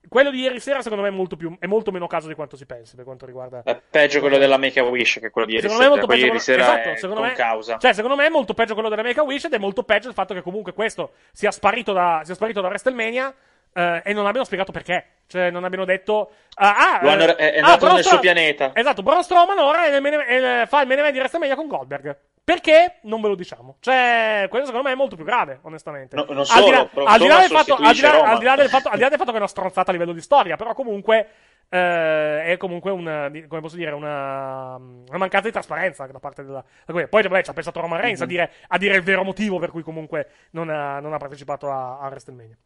quello 0.07 0.31
di 0.31 0.39
ieri 0.39 0.59
sera 0.59 0.81
secondo 0.81 1.03
me 1.03 1.09
è 1.09 1.13
molto, 1.13 1.35
più, 1.35 1.55
è 1.59 1.67
molto 1.67 1.91
meno 1.91 2.07
caso 2.07 2.27
di 2.27 2.33
quanto 2.33 2.55
si 2.57 2.65
pensi 2.65 2.95
per 2.95 3.05
quanto 3.05 3.25
riguarda... 3.25 3.61
È 3.63 3.79
peggio 3.89 4.19
quello 4.19 4.37
della 4.37 4.57
Make 4.57 4.79
a 4.79 4.83
Wish 4.83 5.19
che 5.19 5.29
quello 5.29 5.45
di 5.47 5.53
ieri 5.53 5.67
Secondo 5.69 5.83
me 5.83 5.89
sera. 5.89 5.99
molto 6.01 6.05
Quello 6.07 6.21
peggio 6.41 6.43
quello- 6.53 6.61
sera 6.65 6.79
esatto, 6.79 6.89
è 6.89 6.95
secondo 6.97 7.19
con 7.21 7.29
me, 7.29 7.35
causa. 7.35 7.77
Cioè, 7.77 7.93
secondo 7.93 8.15
me 8.17 8.25
è 8.25 8.29
molto 8.29 8.53
peggio 8.53 8.73
quello 8.73 8.89
della 8.89 9.03
Make 9.03 9.19
a 9.19 9.23
Wish 9.23 9.43
ed 9.45 9.53
è 9.53 9.57
molto 9.59 9.83
peggio 9.83 10.07
il 10.07 10.13
fatto 10.15 10.33
che 10.33 10.41
comunque 10.41 10.73
questo 10.73 11.11
sia 11.31 11.51
sparito 11.51 11.93
da, 11.93 12.21
sia 12.23 12.33
sparito 12.33 12.61
da 12.61 12.67
WrestleMania 12.69 13.33
eh, 13.73 14.01
e 14.05 14.13
non 14.13 14.25
abbiano 14.25 14.45
spiegato 14.45 14.71
perché. 14.71 15.05
Cioè, 15.27 15.49
non 15.49 15.63
abbiano 15.63 15.85
detto. 15.85 16.31
ah, 16.55 16.75
ah, 16.75 16.99
Lo 17.03 17.09
hanno- 17.09 17.37
è- 17.37 17.53
è 17.53 17.59
ah, 17.59 17.77
Braun 17.77 17.93
nel 17.93 18.01
suo 18.03 18.11
Stro- 18.11 18.19
pianeta. 18.19 18.71
Esatto, 18.73 19.01
Braun 19.01 19.23
Strowman 19.23 19.57
ora 19.59 19.85
è 19.85 19.99
main- 20.01 20.19
è- 20.19 20.65
fa 20.67 20.81
il 20.81 20.87
main 20.87 20.99
event 20.99 21.13
di 21.13 21.19
WrestleMania 21.19 21.55
con 21.55 21.67
Goldberg. 21.67 22.17
Perché? 22.43 22.97
Non 23.03 23.21
ve 23.21 23.29
lo 23.29 23.35
diciamo. 23.35 23.77
Cioè, 23.79 24.47
quello 24.49 24.65
secondo 24.65 24.87
me 24.87 24.93
è 24.93 24.97
molto 24.97 25.15
più 25.15 25.23
grave, 25.23 25.59
onestamente. 25.61 26.15
No, 26.17 26.25
non 26.27 26.39
al 26.39 26.45
solo, 26.45 26.65
di 26.65 26.71
là, 26.71 26.89
Braun 26.91 27.07
al 27.07 27.19
di 27.19 27.27
là 27.27 27.39
del 27.39 27.49
fatto, 27.49 27.73
al 27.75 27.77
di 27.77 27.81
là- 27.83 27.85
sostituisce 27.85 28.11
Roman. 28.11 28.29
al 28.31 28.39
di 28.39 28.45
là 28.45 28.55
del 28.57 28.69
fatto, 28.69 28.89
al 28.89 28.95
di 28.95 29.01
là 29.01 29.09
del 29.09 29.17
fatto 29.17 29.29
che 29.31 29.37
è 29.37 29.39
una 29.39 29.47
stronzata 29.49 29.89
a 29.89 29.93
livello 29.93 30.11
di 30.11 30.21
storia, 30.21 30.55
però 30.57 30.73
comunque 30.73 31.27
eh, 31.73 32.43
è 32.43 32.57
comunque 32.57 32.91
una, 32.91 33.31
come 33.47 33.61
posso 33.61 33.77
dire, 33.77 33.91
una, 33.91 34.75
una 34.75 35.17
mancanza 35.17 35.47
di 35.47 35.53
trasparenza 35.53 36.05
da 36.07 36.19
parte 36.19 36.43
della. 36.43 36.61
da 36.85 37.07
Poi 37.07 37.21
vabbè, 37.21 37.43
ci 37.43 37.49
ha 37.49 37.53
pensato 37.53 37.79
Roman 37.79 38.01
Reigns 38.01 38.19
a, 38.19 38.23
Mhm. 38.25 38.29
dire, 38.29 38.51
a 38.67 38.77
dire 38.77 38.95
il 38.97 39.03
vero 39.03 39.23
motivo 39.23 39.57
per 39.57 39.71
cui 39.71 39.81
comunque 39.81 40.27
non 40.51 40.69
ha, 40.69 40.99
non 40.99 41.13
ha 41.13 41.17
partecipato 41.17 41.71
a, 41.71 41.99
a 41.99 42.07
WrestleMania. 42.07 42.57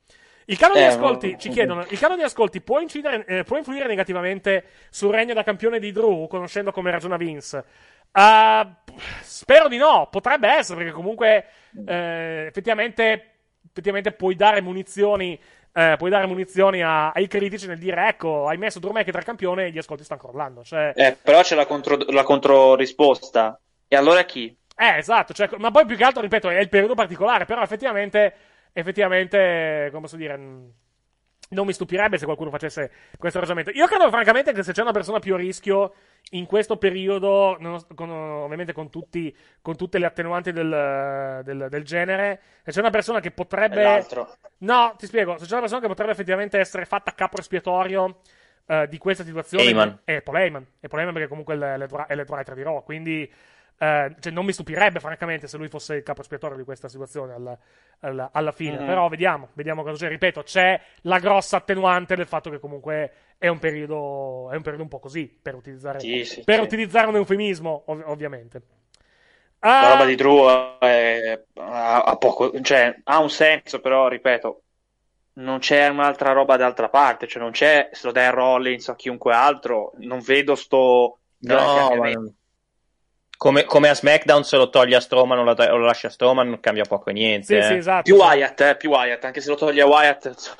Il 0.47 0.57
calo 0.57 0.75
di 0.75 0.81
Eh, 0.81 0.85
ascolti, 0.85 1.31
ma- 1.31 1.37
ci 1.37 1.49
chiedono, 1.49 1.85
il 1.89 1.97
calo 1.99 2.15
di 2.15 2.21
ascolti 2.21 2.61
può, 2.61 2.79
incidere, 2.79 3.25
eh, 3.25 3.43
può 3.43 3.57
influire 3.57 3.87
negativamente 3.87 4.65
sul 4.91 5.11
regno 5.11 5.33
da 5.33 5.43
campione 5.43 5.79
di 5.79 5.91
Drew, 5.91 6.27
conoscendo 6.27 6.71
come 6.71 6.91
ragiona 6.91 7.17
Vince? 7.17 7.63
Ah, 8.11 8.83
spero 9.21 9.67
di 9.67 9.77
no, 9.77 10.07
potrebbe 10.11 10.47
essere, 10.49 10.77
perché 10.77 10.93
comunque 10.93 11.45
eh, 11.83 12.45
effettivamente, 12.47 13.31
effettivamente 13.69 14.11
puoi 14.13 14.35
dare 14.35 14.61
munizioni, 14.61 15.39
eh, 15.73 15.95
puoi 15.97 16.09
dare 16.11 16.27
munizioni 16.27 16.81
a- 16.83 17.11
ai 17.11 17.27
critici 17.27 17.67
nel 17.67 17.79
dire 17.79 18.07
ecco, 18.07 18.47
hai 18.47 18.57
messo 18.57 18.79
Drew 18.79 18.91
McIntyre 18.93 19.23
campione 19.25 19.65
e 19.65 19.71
gli 19.71 19.77
ascolti 19.79 20.03
stanno 20.03 20.21
crollando. 20.21 20.63
Cioè, 20.63 20.95
Eh, 20.95 21.15
però 21.21 21.41
c'è 21.43 21.53
la, 21.55 21.67
contro, 21.67 21.95
la 21.95 22.23
controrisposta. 22.23 23.61
E 23.87 23.95
allora 23.95 24.23
chi? 24.25 24.57
Eh, 24.77 24.97
esatto, 24.97 25.33
cioè, 25.33 25.49
ma 25.57 25.71
poi 25.71 25.85
più 25.85 25.95
che 25.95 26.03
altro, 26.03 26.21
ripeto, 26.21 26.49
è 26.49 26.59
il 26.59 26.67
periodo 26.69 26.95
particolare, 26.95 27.45
però 27.45 27.61
effettivamente, 27.61 28.33
effettivamente, 28.77 29.87
come 29.89 30.01
posso 30.01 30.17
dire, 30.17 30.35
mh, 30.35 30.73
non 31.49 31.65
mi 31.65 31.73
stupirebbe 31.73 32.17
se 32.17 32.25
qualcuno 32.25 32.49
facesse 32.49 32.91
questo 33.17 33.39
ragionamento. 33.39 33.71
Io 33.77 33.87
credo 33.87 34.09
francamente 34.09 34.51
che 34.51 34.63
se 34.63 34.73
c'è 34.73 34.81
una 34.81 34.91
persona 34.91 35.19
più 35.19 35.35
a 35.35 35.37
rischio 35.37 35.93
in 36.31 36.45
questo 36.45 36.77
periodo, 36.77 37.57
con- 37.93 38.09
ovviamente 38.09 38.73
con, 38.73 38.89
tutti, 38.89 39.35
con 39.61 39.75
tutte 39.77 39.97
le 39.99 40.07
attenuanti 40.07 40.51
del, 40.51 41.41
del- 41.45 41.67
del 41.69 41.83
genere, 41.83 42.41
se 42.63 42.71
c'è 42.71 42.79
una 42.79 42.89
persona 42.89 43.19
che 43.19 43.31
potrebbe... 43.31 43.83
l'altro. 43.83 44.35
No, 44.59 44.95
ti 44.97 45.05
spiego, 45.05 45.37
se 45.37 45.45
c'è 45.45 45.51
una 45.51 45.61
persona 45.61 45.81
che 45.81 45.87
potrebbe 45.87 46.11
effettivamente 46.11 46.57
essere 46.57 46.85
fatta 46.85 47.13
capo 47.13 47.37
espiatorio 47.37 48.21
eh, 48.65 48.87
di 48.89 48.97
questa 48.97 49.23
situazione 49.23 49.63
Heyman. 49.65 49.99
è 50.03 50.21
Paul 50.21 50.37
Heyman. 50.37 50.65
È 50.79 50.87
Paul 50.87 50.99
Heyman 50.99 51.13
perché 51.13 51.29
comunque 51.29 51.53
è 51.55 52.13
il 52.13 52.25
writer 52.27 52.55
di 52.55 52.63
Raw, 52.63 52.83
quindi 52.83 53.31
eh, 53.77 54.15
cioè, 54.19 54.31
non 54.31 54.45
mi 54.45 54.53
stupirebbe 54.53 54.99
francamente 54.99 55.47
se 55.47 55.57
lui 55.57 55.67
fosse 55.67 55.95
il 55.95 56.03
capo 56.03 56.21
espiatorio 56.21 56.57
di 56.57 56.63
questa 56.63 56.87
situazione 56.87 57.33
alla, 57.33 57.57
alla- 57.99 58.29
alla 58.33 58.51
fine. 58.51 58.79
Mhm. 58.79 58.83
Però 58.83 59.07
vediamo, 59.09 59.49
vediamo 59.53 59.83
cosa 59.83 60.05
c'è. 60.05 60.09
Ripeto, 60.09 60.43
c'è 60.43 60.79
la 61.01 61.19
grossa 61.19 61.57
attenuante 61.57 62.15
del 62.15 62.27
fatto 62.27 62.49
che 62.49 62.59
comunque 62.59 63.11
è 63.37 63.47
un 63.47 63.59
periodo, 63.59 64.49
è 64.51 64.55
un 64.55 64.61
periodo 64.61 64.83
un 64.83 64.89
po' 64.89 64.99
così, 64.99 65.27
per 65.27 65.55
utilizzare, 65.55 66.05
Sì, 66.05 66.23
sì, 66.25 66.43
per 66.43 66.59
sì. 66.59 66.61
utilizzare 66.61 67.07
un 67.07 67.15
eufemismo, 67.15 67.83
ov- 67.87 68.03
ovviamente. 68.07 68.61
La 69.77 69.87
Ah, 69.87 69.89
roba 69.89 70.05
di 70.05 70.15
Drew 70.15 70.77
è- 70.79 71.43
ha, 71.55 72.03
ha 72.03 72.17
poco, 72.17 72.59
cioè, 72.61 72.97
ha 73.03 73.19
un 73.19 73.29
senso, 73.29 73.79
però, 73.81 74.07
ripeto, 74.07 74.63
non 75.33 75.59
c'è 75.59 75.87
un'altra 75.89 76.31
roba 76.31 76.55
d'altra 76.57 76.89
parte, 76.89 77.27
cioè 77.27 77.41
non 77.41 77.51
c'è, 77.51 77.89
se 77.91 78.07
lo 78.07 78.13
dai 78.13 78.25
a 78.27 78.29
Rollins 78.31 78.87
o 78.87 78.93
a 78.93 78.95
chiunque 78.95 79.33
altro, 79.33 79.91
non 79.97 80.19
vedo 80.21 80.55
sto... 80.55 81.19
No, 81.41 81.95
ma 81.95 82.09
come, 83.37 83.63
come 83.65 83.89
a 83.89 83.95
SmackDown 83.95 84.43
se 84.43 84.57
lo 84.57 84.69
toglie 84.69 84.95
a 84.95 84.99
Strowman 84.99 85.39
o 85.39 85.43
lo, 85.43 85.53
lo 85.53 85.85
lascia 85.85 86.07
a 86.07 86.11
Strowman 86.11 86.49
non 86.49 86.59
cambia 86.59 86.83
poco 86.83 87.09
e 87.09 87.13
niente. 87.13 87.45
Sì, 87.45 87.55
eh. 87.55 87.63
sì, 87.63 87.73
esatto. 87.73 88.03
Più 88.03 88.15
Wyatt, 88.15 88.61
eh, 88.61 88.75
più 88.75 88.89
Wyatt, 88.89 89.23
anche 89.23 89.41
se 89.41 89.49
lo 89.49 89.55
toglie 89.55 89.81
a 89.81 89.87
Wyatt, 89.87 90.55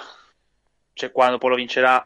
cioè 0.93 1.11
quando 1.11 1.37
poi 1.37 1.49
lo 1.49 1.55
vincerà, 1.55 2.05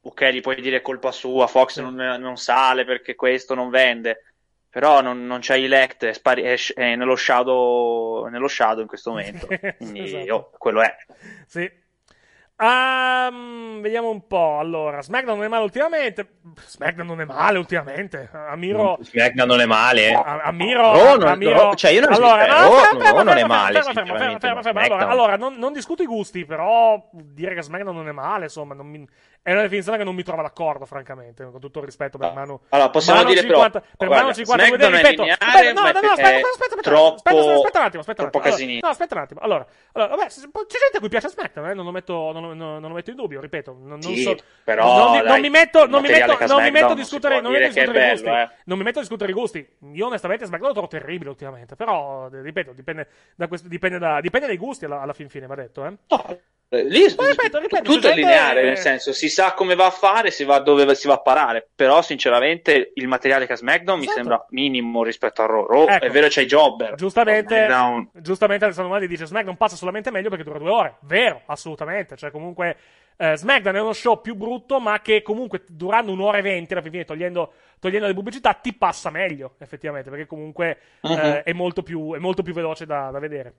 ok, 0.00 0.24
gli 0.28 0.40
puoi 0.40 0.60
dire 0.60 0.80
colpa 0.80 1.12
sua, 1.12 1.46
Fox 1.46 1.80
non, 1.80 1.94
non 1.94 2.36
sale 2.36 2.84
perché 2.84 3.14
questo 3.14 3.54
non 3.54 3.70
vende, 3.70 4.24
però 4.68 5.00
non, 5.00 5.26
non 5.26 5.40
c'è 5.40 5.56
Elect, 5.56 6.04
è, 6.06 6.12
spari- 6.12 6.42
è, 6.42 6.56
è 6.74 6.96
nello, 6.96 7.16
shadow, 7.16 8.26
nello 8.26 8.48
shadow 8.48 8.80
in 8.80 8.88
questo 8.88 9.10
momento, 9.10 9.46
quindi 9.76 10.02
Esatto. 10.02 10.34
oh, 10.34 10.50
quello 10.58 10.82
è. 10.82 10.96
Sì. 11.46 11.82
Ehm, 12.56 13.80
vediamo 13.80 14.10
un 14.10 14.26
po'. 14.26 14.58
Allora, 14.58 15.02
SmackDown 15.02 15.36
non 15.36 15.46
è 15.46 15.48
male 15.48 15.64
ultimamente. 15.64 16.28
SmackDown 16.66 17.06
non 17.06 17.20
è 17.20 17.24
male 17.24 17.58
ultimamente. 17.58 18.30
Amiro. 18.32 18.98
SmackDown 19.00 19.48
non 19.48 19.60
è 19.60 19.66
male. 19.66 20.08
eh. 20.08 20.12
Ammiro, 20.14 20.92
Raw 20.92 21.18
non- 21.18 21.28
Ammiro- 21.28 21.52
Raw- 21.58 21.74
cioè 21.74 21.90
io 21.90 22.00
non 22.02 22.12
allora, 22.12 22.46
no, 22.46 23.22
non 23.22 23.36
è 23.38 23.44
male, 23.44 23.82
ferma, 23.82 24.16
ferma, 24.16 24.38
ferma, 24.38 24.54
ma 24.54 24.62
ferma. 24.62 24.62
Allora, 24.62 24.62
SmackDown- 24.72 25.10
allora, 25.10 25.36
non, 25.36 25.54
non 25.56 25.72
discuto 25.72 26.02
i 26.02 26.06
gusti, 26.06 26.44
però 26.44 27.02
dire 27.12 27.54
che 27.54 27.62
SmackDown 27.62 27.94
non 27.96 28.08
è 28.08 28.12
male, 28.12 28.44
insomma, 28.44 28.74
non 28.74 28.86
mi- 28.86 29.08
è 29.44 29.52
una 29.52 29.60
definizione 29.60 29.98
che 29.98 30.04
non 30.04 30.14
mi 30.14 30.22
trova 30.22 30.40
d'accordo, 30.40 30.86
francamente, 30.86 31.44
con 31.44 31.60
tutto 31.60 31.80
il 31.80 31.84
rispetto 31.84 32.16
per 32.16 32.32
Manu. 32.32 32.58
Allora, 32.70 32.88
possiamo 32.88 33.18
Manu 33.20 33.30
dire 33.34 33.42
50, 33.46 33.80
però, 33.80 33.92
per 33.98 34.08
Manu 34.08 34.32
50 34.32 34.64
SmackDown 34.64 34.90
vedete, 34.90 35.08
è 35.08 35.10
ripeto, 35.10 35.22
lineare, 35.22 35.44
aspetta, 35.44 35.72
no, 35.72 35.80
no, 35.80 35.92
no, 35.92 36.12
aspetta, 36.12 36.28
aspetta, 36.28 36.48
aspetta, 36.48 36.80
troppo- 36.80 37.14
aspetta, 37.14 37.38
aspetta, 37.38 37.58
aspetta 37.58 37.78
un 37.78 37.84
attimo, 37.84 38.00
aspetta 38.00 38.22
un 38.22 38.26
attimo. 38.26 38.40
Allora, 38.40 38.78
no, 38.80 38.88
aspetta 38.88 39.14
un 39.14 39.20
attimo. 39.20 39.40
Allora, 39.40 39.66
allora 39.92 40.16
vabbè, 40.16 40.26
c'è 40.28 40.40
gente 40.80 40.96
a 40.96 40.98
cui 41.00 41.08
piace 41.10 41.28
SmackDown, 41.28 41.68
eh, 41.68 41.74
non 41.74 41.84
lo 41.84 41.90
metto, 41.90 42.32
non, 42.32 42.42
lo- 42.42 42.54
non- 42.54 42.80
non 42.80 42.88
lo 42.88 42.94
metto 42.94 43.10
in 43.10 43.16
dubbio, 43.16 43.40
ripeto, 43.42 43.76
non, 43.80 44.00
Sì, 44.00 44.22
so, 44.22 44.34
però, 44.64 44.84
non, 44.96 45.10
mi- 45.12 45.16
non 45.18 45.26
dai, 45.26 45.40
mi 45.42 45.50
metto, 45.50 45.86
non 45.86 46.00
mi 46.00 46.08
metto, 46.08 46.46
non 46.46 46.62
mi 46.62 46.70
metto 46.70 46.86
a 46.86 46.94
discutere, 46.94 47.40
non 47.42 47.52
mi 47.52 47.58
metto 47.58 47.78
a 47.78 47.82
discutere 47.82 48.06
i 48.06 48.10
gusti, 48.10 48.28
eh. 48.28 48.48
non 48.64 48.78
mi 48.78 48.84
metto 48.84 48.98
a 48.98 49.02
discutere 49.02 49.30
i 49.30 49.34
gusti. 49.34 49.68
Io 49.92 50.06
onestamente 50.06 50.46
SmackDown 50.46 50.68
lo 50.72 50.78
trovo 50.80 50.88
terribile 50.88 51.28
ultimamente, 51.28 51.76
però, 51.76 52.28
eh, 52.32 52.40
ripeto, 52.40 52.72
dipende 52.72 53.08
da, 53.36 53.46
questo, 53.46 53.68
dipende 53.68 53.98
da, 53.98 54.20
dipende 54.22 54.46
dai 54.46 54.56
gusti 54.56 54.86
alla, 54.86 55.02
alla 55.02 55.12
fin 55.12 55.28
fine, 55.28 55.46
va 55.46 55.54
detto, 55.54 55.84
eh. 55.84 55.92
Eh, 56.06 56.40
Lì 56.70 57.06
ripeto, 57.06 57.58
ripeto, 57.60 57.82
tutto 57.82 58.00
gente- 58.00 58.14
lineare, 58.16 58.64
nel 58.64 58.78
senso 58.78 59.12
si 59.12 59.28
sa 59.28 59.52
come 59.52 59.76
va 59.76 59.86
a 59.86 59.90
fare, 59.90 60.32
si 60.32 60.42
va 60.42 60.58
dove 60.58 60.92
si 60.96 61.06
va 61.06 61.14
a 61.14 61.20
parare. 61.20 61.68
Però, 61.72 62.02
sinceramente, 62.02 62.90
il 62.94 63.06
materiale 63.06 63.46
che 63.46 63.52
ha 63.52 63.56
SmackDown 63.56 63.98
mi 63.98 64.04
Esatto. 64.04 64.18
sembra 64.18 64.46
minimo 64.50 65.04
rispetto 65.04 65.42
a 65.42 65.46
Raw. 65.46 65.66
Raw, 65.66 65.86
Ecco. 65.88 66.04
è 66.04 66.10
vero, 66.10 66.26
c'è 66.26 66.42
i 66.42 66.46
jobber. 66.46 66.94
Giustamente, 66.96 67.68
giustamente 68.14 68.64
Alessandro 68.64 68.92
Mali 68.92 69.06
dice 69.06 69.24
SmackDown 69.26 69.56
passa 69.56 69.76
solamente 69.76 70.10
meglio 70.10 70.30
perché 70.30 70.42
dura 70.44 70.58
due 70.58 70.70
ore. 70.70 70.96
Vero, 71.02 71.42
assolutamente. 71.46 72.16
Cioè, 72.16 72.32
comunque, 72.32 72.76
eh, 73.16 73.36
SmackDown 73.36 73.76
è 73.76 73.80
uno 73.80 73.92
show 73.92 74.20
più 74.20 74.34
brutto, 74.34 74.80
ma 74.80 75.00
che 75.00 75.22
comunque 75.22 75.62
durando 75.68 76.10
un'ora 76.10 76.38
e 76.38 76.42
venti, 76.42 76.72
alla 76.72 76.82
fine, 76.82 77.04
togliendo, 77.04 77.52
togliendo 77.78 78.08
le 78.08 78.14
pubblicità, 78.14 78.52
ti 78.54 78.72
passa 78.74 79.10
meglio, 79.10 79.54
effettivamente, 79.60 80.10
perché 80.10 80.26
comunque 80.26 80.78
Mhm. 81.02 81.12
eh, 81.12 81.42
è, 81.44 81.52
molto 81.52 81.84
più, 81.84 82.14
è 82.14 82.18
molto 82.18 82.42
più 82.42 82.52
veloce 82.52 82.84
da, 82.84 83.10
da 83.12 83.20
vedere. 83.20 83.54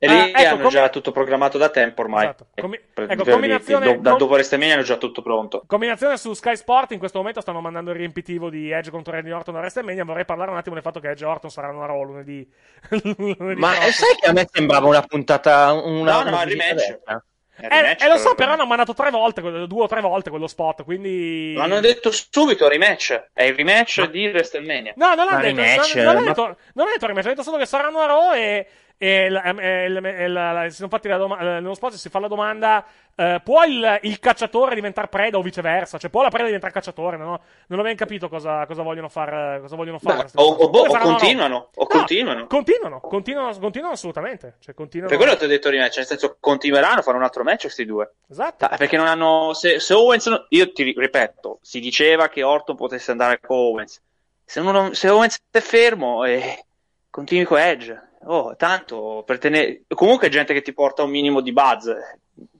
E 0.00 0.06
lì 0.06 0.14
Ah, 0.14 0.26
ecco, 0.28 0.48
hanno 0.54 0.62
com- 0.62 0.70
già 0.70 0.88
tutto 0.90 1.10
programmato 1.10 1.58
da 1.58 1.70
tempo 1.70 2.02
ormai. 2.02 2.24
Esatto. 2.24 2.46
Comi- 2.60 2.78
Per- 2.94 3.10
ecco, 3.10 3.24
per- 3.24 3.32
combinazione- 3.32 3.84
do- 3.84 4.00
da 4.00 4.10
com- 4.10 4.18
dopo 4.18 4.32
WrestleMania 4.34 4.74
hanno 4.74 4.82
già 4.84 4.96
tutto 4.96 5.22
pronto. 5.22 5.64
Combinazione 5.66 6.16
su 6.16 6.32
Sky 6.34 6.54
Sport, 6.54 6.92
in 6.92 6.98
questo 7.00 7.18
momento 7.18 7.40
stanno 7.40 7.60
mandando 7.60 7.90
il 7.90 7.96
riempitivo 7.96 8.48
di 8.48 8.70
Edge 8.70 8.90
contro 8.90 9.12
Randy 9.12 9.30
Orton 9.32 9.56
a 9.56 9.58
WrestleMania. 9.58 10.04
Vorrei 10.04 10.24
parlare 10.24 10.50
un 10.52 10.56
attimo 10.56 10.74
del 10.74 10.84
fatto 10.84 11.00
che 11.00 11.10
Edge 11.10 11.24
e 11.24 11.26
Orton 11.26 11.50
saranno 11.50 11.82
a 11.82 11.86
Raw 11.86 12.02
lunedì. 12.04 12.48
lunedì 13.16 13.60
Ma 13.60 13.76
eh, 13.84 13.90
sai 13.90 14.14
che 14.20 14.28
a 14.28 14.32
me 14.32 14.46
sembrava 14.50 14.86
una 14.86 15.02
puntata. 15.02 15.72
Una, 15.72 16.22
No, 16.22 16.30
no, 16.30 16.38
è 16.40 16.44
il 16.44 16.50
rematch. 16.50 16.88
il 16.88 17.64
Eh, 17.64 17.68
rematch, 17.68 18.02
eh, 18.04 18.08
lo 18.08 18.16
so, 18.18 18.34
però- 18.36 18.52
hanno 18.52 18.66
mandato 18.66 18.94
tre 18.94 19.10
volte, 19.10 19.40
due 19.66 19.82
o 19.82 19.86
tre 19.88 20.00
volte 20.00 20.30
quello 20.30 20.46
spot, 20.46 20.84
quindi... 20.84 21.54
L'hanno 21.54 21.80
detto 21.80 22.12
subito 22.12 22.68
rematch. 22.68 23.30
È 23.32 23.42
il 23.42 23.54
rematch 23.56 24.08
di 24.10 24.28
WrestleMania. 24.28 24.92
No, 24.94 25.14
non 25.14 25.26
l'hanno 25.26 25.38
Ma 25.38 25.40
detto, 25.40 25.54
non, 25.56 25.64
non 25.66 26.04
l'hanno 26.04 26.20
ma- 26.20 26.26
detto, 26.26 26.42
non 26.44 26.56
l'hanno 26.74 26.90
detto 26.92 27.06
rematch, 27.06 27.24
hanno 27.24 27.34
detto 27.34 27.42
solo 27.42 27.56
che 27.56 27.66
saranno 27.66 27.98
a 27.98 28.06
Raw 28.06 28.32
e, 28.34 28.66
e, 28.98 29.28
la- 29.30 29.42
e 29.44 29.88
la- 29.88 30.00
e 30.08 30.28
la- 30.28 30.52
la- 30.52 30.68
si 30.68 30.76
sono 30.76 30.88
fatti 30.88 31.06
la 31.08 31.16
doma- 31.16 31.38
eh, 31.38 31.44
nello 31.60 31.74
spot 31.74 31.92
si 31.94 32.08
fa 32.08 32.18
la 32.18 32.26
domanda 32.28 32.84
eh, 33.14 33.40
può 33.42 33.64
il, 33.64 33.98
il 34.02 34.18
cacciatore 34.20 34.74
diventare 34.74 35.08
preda 35.08 35.38
o 35.38 35.42
viceversa? 35.42 35.98
Cioè 35.98 36.10
può 36.10 36.22
la 36.22 36.28
preda 36.30 36.44
diventare 36.46 36.72
cacciatore? 36.72 37.16
No? 37.16 37.40
Non 37.68 37.78
ho 37.80 37.82
ben 37.82 37.96
capito 37.96 38.28
cosa, 38.28 38.64
cosa 38.66 38.82
vogliono 38.82 39.08
far 39.08 39.60
cosa 39.60 39.74
vogliono 39.76 39.98
fare. 39.98 40.18
Queste 40.20 40.40
o, 40.40 40.44
o- 40.44 40.68
boh, 40.70 40.80
o 40.80 40.90
saranno 40.90 40.96
a 40.96 40.98
Raw. 41.10 41.16
continuano. 41.18 41.70
O 41.74 41.82
No, 41.82 41.86
continuano. 41.86 42.46
Continuano, 42.46 43.00
continuano, 43.00 43.58
continuano 43.58 43.94
assolutamente. 43.94 44.56
Cioè, 44.60 44.74
continuano... 44.74 45.10
Per 45.14 45.20
quello 45.22 45.36
ti 45.38 45.44
ho 45.44 45.48
detto 45.48 45.70
rematch, 45.70 45.96
nel 45.96 46.06
senso 46.06 46.36
continueranno 46.38 46.98
a 47.00 47.02
fare 47.02 47.16
un 47.16 47.22
altro 47.24 47.42
match 47.44 47.62
questi 47.62 47.84
due. 47.84 48.12
Esatto. 48.28 48.64
Ah, 48.66 48.76
Perché 48.76 48.96
non 48.96 49.06
hanno. 49.08 49.52
Se, 49.54 49.80
se 49.80 49.94
Owens. 49.94 50.44
Io 50.50 50.72
ti 50.72 50.82
ri- 50.84 50.94
ripeto, 50.96 51.58
si 51.62 51.80
diceva 51.80 52.28
che 52.28 52.42
Orton 52.44 52.76
potesse 52.76 53.10
andare 53.10 53.40
con 53.40 53.56
Owens. 53.56 54.00
Se, 54.44 54.60
non- 54.60 54.94
se 54.94 55.08
Owens 55.08 55.38
è 55.50 55.58
fermo, 55.60 56.24
eh, 56.24 56.64
continui 57.10 57.44
con 57.44 57.58
Edge. 57.58 58.07
Oh, 58.24 58.56
tanto 58.56 59.22
per 59.24 59.38
tenere. 59.38 59.84
Comunque 59.94 60.28
gente 60.28 60.52
che 60.52 60.62
ti 60.62 60.72
porta 60.72 61.02
un 61.02 61.10
minimo 61.10 61.40
di 61.40 61.52
buzz. 61.52 61.88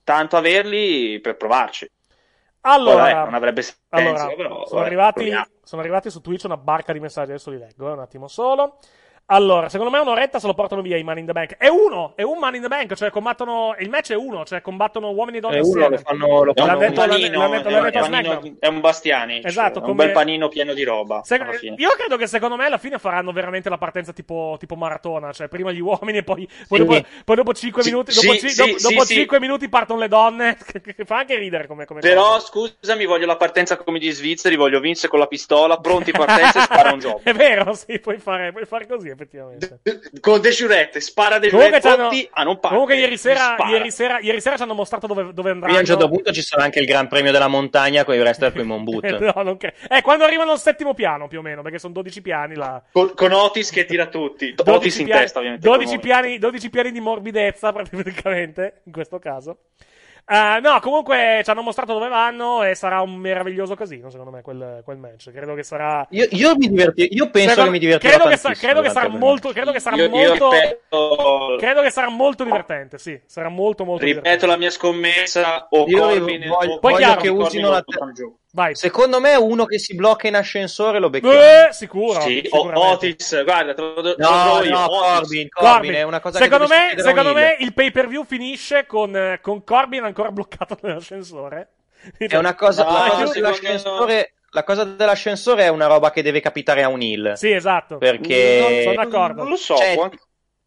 Tanto 0.05 0.37
averli 0.37 1.21
per 1.21 1.37
provarci. 1.37 1.91
Allora, 2.63 3.03
vabbè, 3.03 3.25
non 3.25 3.35
avrebbe 3.35 3.63
senso, 3.63 3.79
allora, 3.91 4.27
però. 4.35 4.67
sono, 4.67 4.81
vabbè, 4.81 4.87
arrivati, 4.87 5.33
sono 5.63 5.81
arrivati 5.81 6.11
su 6.11 6.21
Twitch 6.21 6.45
una 6.45 6.57
barca 6.57 6.93
di 6.93 7.01
messaggi, 7.01 7.31
adesso 7.31 7.51
li 7.51 7.59
leggo, 7.59 7.89
eh, 7.89 7.93
un 7.93 8.01
attimo 8.01 8.29
solo. 8.29 8.79
Allora, 9.31 9.69
secondo 9.69 9.93
me 9.93 9.99
un'oretta 9.99 10.39
se 10.39 10.47
lo 10.47 10.55
portano 10.55 10.81
via 10.81 10.97
i 10.97 11.03
Money 11.03 11.21
in 11.21 11.27
the 11.27 11.33
Bank. 11.33 11.57
È 11.59 11.69
uno, 11.69 12.13
è 12.17 12.23
un 12.23 12.39
Money 12.39 12.57
in 12.57 12.63
the 12.63 12.69
Bank, 12.69 12.95
cioè 12.95 13.11
combattono, 13.11 13.77
il 13.79 13.91
match 13.91 14.13
è 14.13 14.17
uno, 14.17 14.43
cioè 14.47 14.63
combattono 14.63 15.11
uomini 15.11 15.37
e 15.37 15.41
donne 15.41 15.57
È 15.59 15.61
uno, 15.61 15.89
lo 15.91 15.97
fanno. 15.99 16.45
Lo 16.45 16.53
È 16.55 16.61
un, 16.63 16.67
L'ha 16.67 16.73
fanno 16.73 16.79
detto- 16.79 17.01
panino, 17.07 17.39
l'ha 17.41 17.49
detto- 17.49 17.69
l'ha 17.69 17.77
è 17.77 17.79
un 17.79 17.85
detto 17.85 17.99
a 17.99 18.09
panino- 18.09 18.57
è 18.59 18.67
un 18.69 18.81
bastiani. 18.81 19.41
Esatto, 19.45 19.79
è 19.79 19.81
come- 19.83 19.91
un 19.91 19.97
bel 19.99 20.13
panino 20.13 20.49
pieno 20.49 20.73
di 20.73 20.83
roba. 20.83 21.21
Se- 21.25 21.35
alla 21.35 21.53
fine. 21.53 21.75
io 21.77 21.91
credo 21.91 22.17
che 22.17 22.27
secondo 22.27 22.57
me 22.57 22.65
alla 22.65 22.79
fine 22.79 22.99
faranno 22.99 23.31
veramente 23.33 23.69
la 23.69 23.77
partenza 23.77 24.15
tipo, 24.15 24.57
tipo 24.59 24.77
maratona, 24.77 25.31
cioè 25.33 25.49
prima 25.49 25.73
gli 25.73 25.81
uomini 25.81 26.19
e 26.19 26.23
poi, 26.23 26.49
poi, 26.67 26.79
Sì. 26.79 26.85
dopo, 26.87 27.07
poi 27.27 27.37
dopo 27.37 27.53
5 27.53 27.83
Sì, 27.83 27.91
minuti, 27.91 28.13
sì, 28.13 28.27
dopo, 28.27 28.39
ci- 28.39 28.49
sì, 28.49 28.57
dopo- 28.63 28.79
sì, 28.79 28.89
dopo 28.95 29.05
sì. 29.05 29.15
5 29.15 29.41
minuti 29.41 29.69
partono 29.69 30.01
le 30.01 30.09
donne, 30.09 30.57
che, 30.83 31.05
fa 31.05 31.19
anche 31.19 31.37
ridere 31.37 31.67
come, 31.67 31.85
come 31.85 32.01
Però 32.01 32.29
cosa. 32.33 32.47
scusami, 32.47 33.05
voglio 33.05 33.27
la 33.27 33.37
partenza 33.37 33.77
come 33.77 33.99
gli 33.99 34.11
svizzeri, 34.11 34.57
voglio 34.57 34.81
Vince 34.81 35.09
con 35.09 35.19
la 35.19 35.27
pistola, 35.27 35.77
pronti 35.81 36.13
partenza 36.13 36.61
e 36.61 36.63
spara 36.63 36.93
un 36.93 36.99
job. 37.01 37.21
È 37.23 37.35
vero, 37.35 37.75
sì, 37.75 37.99
puoi 37.99 38.17
fare, 38.17 38.53
puoi 38.53 38.65
fare 38.65 38.87
così 38.87 39.17
effettivamente. 39.19 39.81
Con 40.21 40.41
De 40.41 40.51
Jurette, 40.51 41.01
spara 41.01 41.39
dei 41.39 41.51
Comunque, 41.51 41.81
fotti, 41.81 42.29
ah, 42.33 42.45
non 42.45 42.55
parte. 42.55 42.69
comunque 42.77 42.97
ieri 42.97 43.17
sera, 43.17 43.57
ieri, 43.69 43.91
sera, 43.91 44.19
ieri 44.21 44.41
sera 44.41 44.57
ci 44.57 44.63
hanno 44.63 44.75
mostrato 44.75 45.07
dove, 45.07 45.33
dove 45.33 45.51
andranno. 45.51 45.67
Qui 45.67 45.77
a 45.77 45.81
un 45.81 45.87
certo 45.87 46.09
punto 46.09 46.33
ci 46.33 46.43
sarà 46.43 46.63
anche 46.63 46.79
il 46.79 46.87
Gran 46.87 47.09
Premio 47.09 47.33
della 47.33 47.49
Montagna 47.49 48.05
con 48.05 48.15
i 48.15 48.21
wrestler 48.21 48.53
con 48.53 48.61
i 48.63 48.65
Moon 48.65 48.85
Boot. 48.85 49.07
Eh, 49.19 49.33
no, 49.35 49.43
non 49.43 49.57
cre- 49.57 49.75
eh, 49.89 50.03
quando 50.03 50.25
arrivano 50.25 50.53
al 50.53 50.61
settimo 50.61 50.93
piano 50.93 51.29
più 51.29 51.39
o 51.39 51.43
meno, 51.43 51.63
perché 51.63 51.79
sono 51.79 51.93
12 51.95 52.21
piani 52.21 52.55
là. 52.55 52.83
Con, 52.93 53.15
con 53.15 53.33
Otis 53.33 53.71
che 53.71 53.85
tira 53.85 54.07
tutti. 54.07 54.53
12 54.55 54.71
Otis 54.77 54.99
in 54.99 55.05
piani, 55.07 55.21
testa, 55.23 55.39
ovviamente. 55.39 55.67
12 55.67 55.91
con 55.93 56.01
piani, 56.01 56.39
12 56.39 56.71
piani 56.71 56.93
di 56.93 57.01
morbidezza, 57.01 57.73
praticamente, 57.73 58.83
in 58.85 58.93
questo 58.93 59.19
caso. 59.19 59.59
Eh, 60.31 60.61
no, 60.61 60.79
comunque 60.81 61.41
ci 61.43 61.49
hanno 61.49 61.63
mostrato 61.63 61.95
dove 61.95 62.09
vanno 62.09 62.63
e 62.63 62.75
sarà 62.75 63.01
un 63.01 63.15
meraviglioso 63.15 63.75
casino, 63.75 64.11
secondo 64.11 64.31
me, 64.31 64.43
quel, 64.43 64.83
quel 64.85 64.99
match. 64.99 65.31
Credo 65.31 65.55
che 65.55 65.63
sarà. 65.63 66.07
Io, 66.11 66.27
io 66.33 66.55
mi 66.55 66.69
diverti- 66.69 67.09
io 67.13 67.31
penso 67.31 67.49
Secondo- 67.49 67.71
che 67.71 67.71
mi 67.71 67.79
divertirò 67.79 68.13
credo 68.17 68.29
che, 68.29 68.37
sa- 68.37 68.53
credo 68.53 68.83
che 68.83 68.91
sarà 68.91 69.09
molto, 69.09 69.49
credo 69.53 69.73
che 69.73 69.81
sarà 69.81 69.97
Io, 69.97 70.05
io 70.05 70.11
molto, 70.11 70.51
ripeto, 70.51 71.57
credo 71.59 71.81
che 71.81 71.91
sarà 71.91 72.11
molto 72.11 72.45
divertente, 72.45 72.99
sì, 72.99 73.19
sarà 73.25 73.49
molto 73.49 73.85
molto 73.87 74.05
ripeto 74.05 74.21
divertente. 74.21 74.47
la 74.53 74.57
mia 74.59 74.71
scommessa. 74.71 75.67
O 75.71 75.85
Io 75.87 75.99
Corbin 75.99 76.47
voglio- 76.47 76.79
voglio 76.79 76.97
chiaro, 76.99 77.21
che 77.23 77.29
usino 77.29 77.71
la 77.71 77.83
giù. 78.13 78.37
Vai. 78.51 78.75
Secondo 78.75 79.21
me 79.21 79.35
uno 79.37 79.67
che 79.67 79.79
si 79.79 79.95
blocca 79.95 80.27
in 80.27 80.35
ascensore 80.35 80.99
lo 80.99 81.11
becchiamo. 81.11 81.35
Eh, 81.35 81.69
sicuro. 81.73 82.21
Sì. 82.21 82.49
Otis, 82.51 83.45
guarda, 83.45 83.75
te 83.75 83.81
lo, 83.83 83.95
te 83.95 84.01
lo 84.03 84.15
No, 84.19 84.55
do 84.59 84.65
io. 84.65 84.71
no, 84.71 84.85
Otis. 84.85 84.99
Corbin, 85.19 85.49
Corbin, 85.49 85.71
Corbin. 85.73 85.93
è 85.95 86.03
una 86.03 86.21
cosa 86.21 86.39
secondo 86.39 86.67
me, 86.67 86.95
secondo 86.97 87.33
me 87.35 87.57
il 87.61 87.75
pay 87.75 87.91
per 87.91 88.09
view 88.09 88.25
finisce 88.25 88.87
con, 88.87 89.15
eh, 89.15 89.39
con 89.43 89.63
Corbin 89.65 90.05
ancora 90.05 90.31
bloccato 90.33 90.79
nell'ascensore. 90.83 91.69
È 92.17 92.37
una 92.37 92.55
cosa, 92.55 92.85
No, 92.85 92.91
la, 92.93 93.11
cosa 93.11 93.33
dell'ascensore, 93.35 94.33
la 94.51 94.65
cosa 94.65 94.85
dell'ascensore 94.85 95.65
è 95.65 95.69
una 95.69 95.87
roba 95.87 96.11
che 96.11 96.23
deve 96.23 96.41
capitare 96.41 96.83
a 96.83 96.89
un 96.89 97.03
heel. 97.03 97.33
Sì, 97.37 97.51
esatto. 97.51 97.99
Perché 97.99 98.83
Sono 98.85 98.95
d'accordo. 98.95 99.43
Non 99.43 99.51
lo 99.51 99.57
so, 99.57 99.77
Cioè, 99.77 99.95
può 99.95 100.09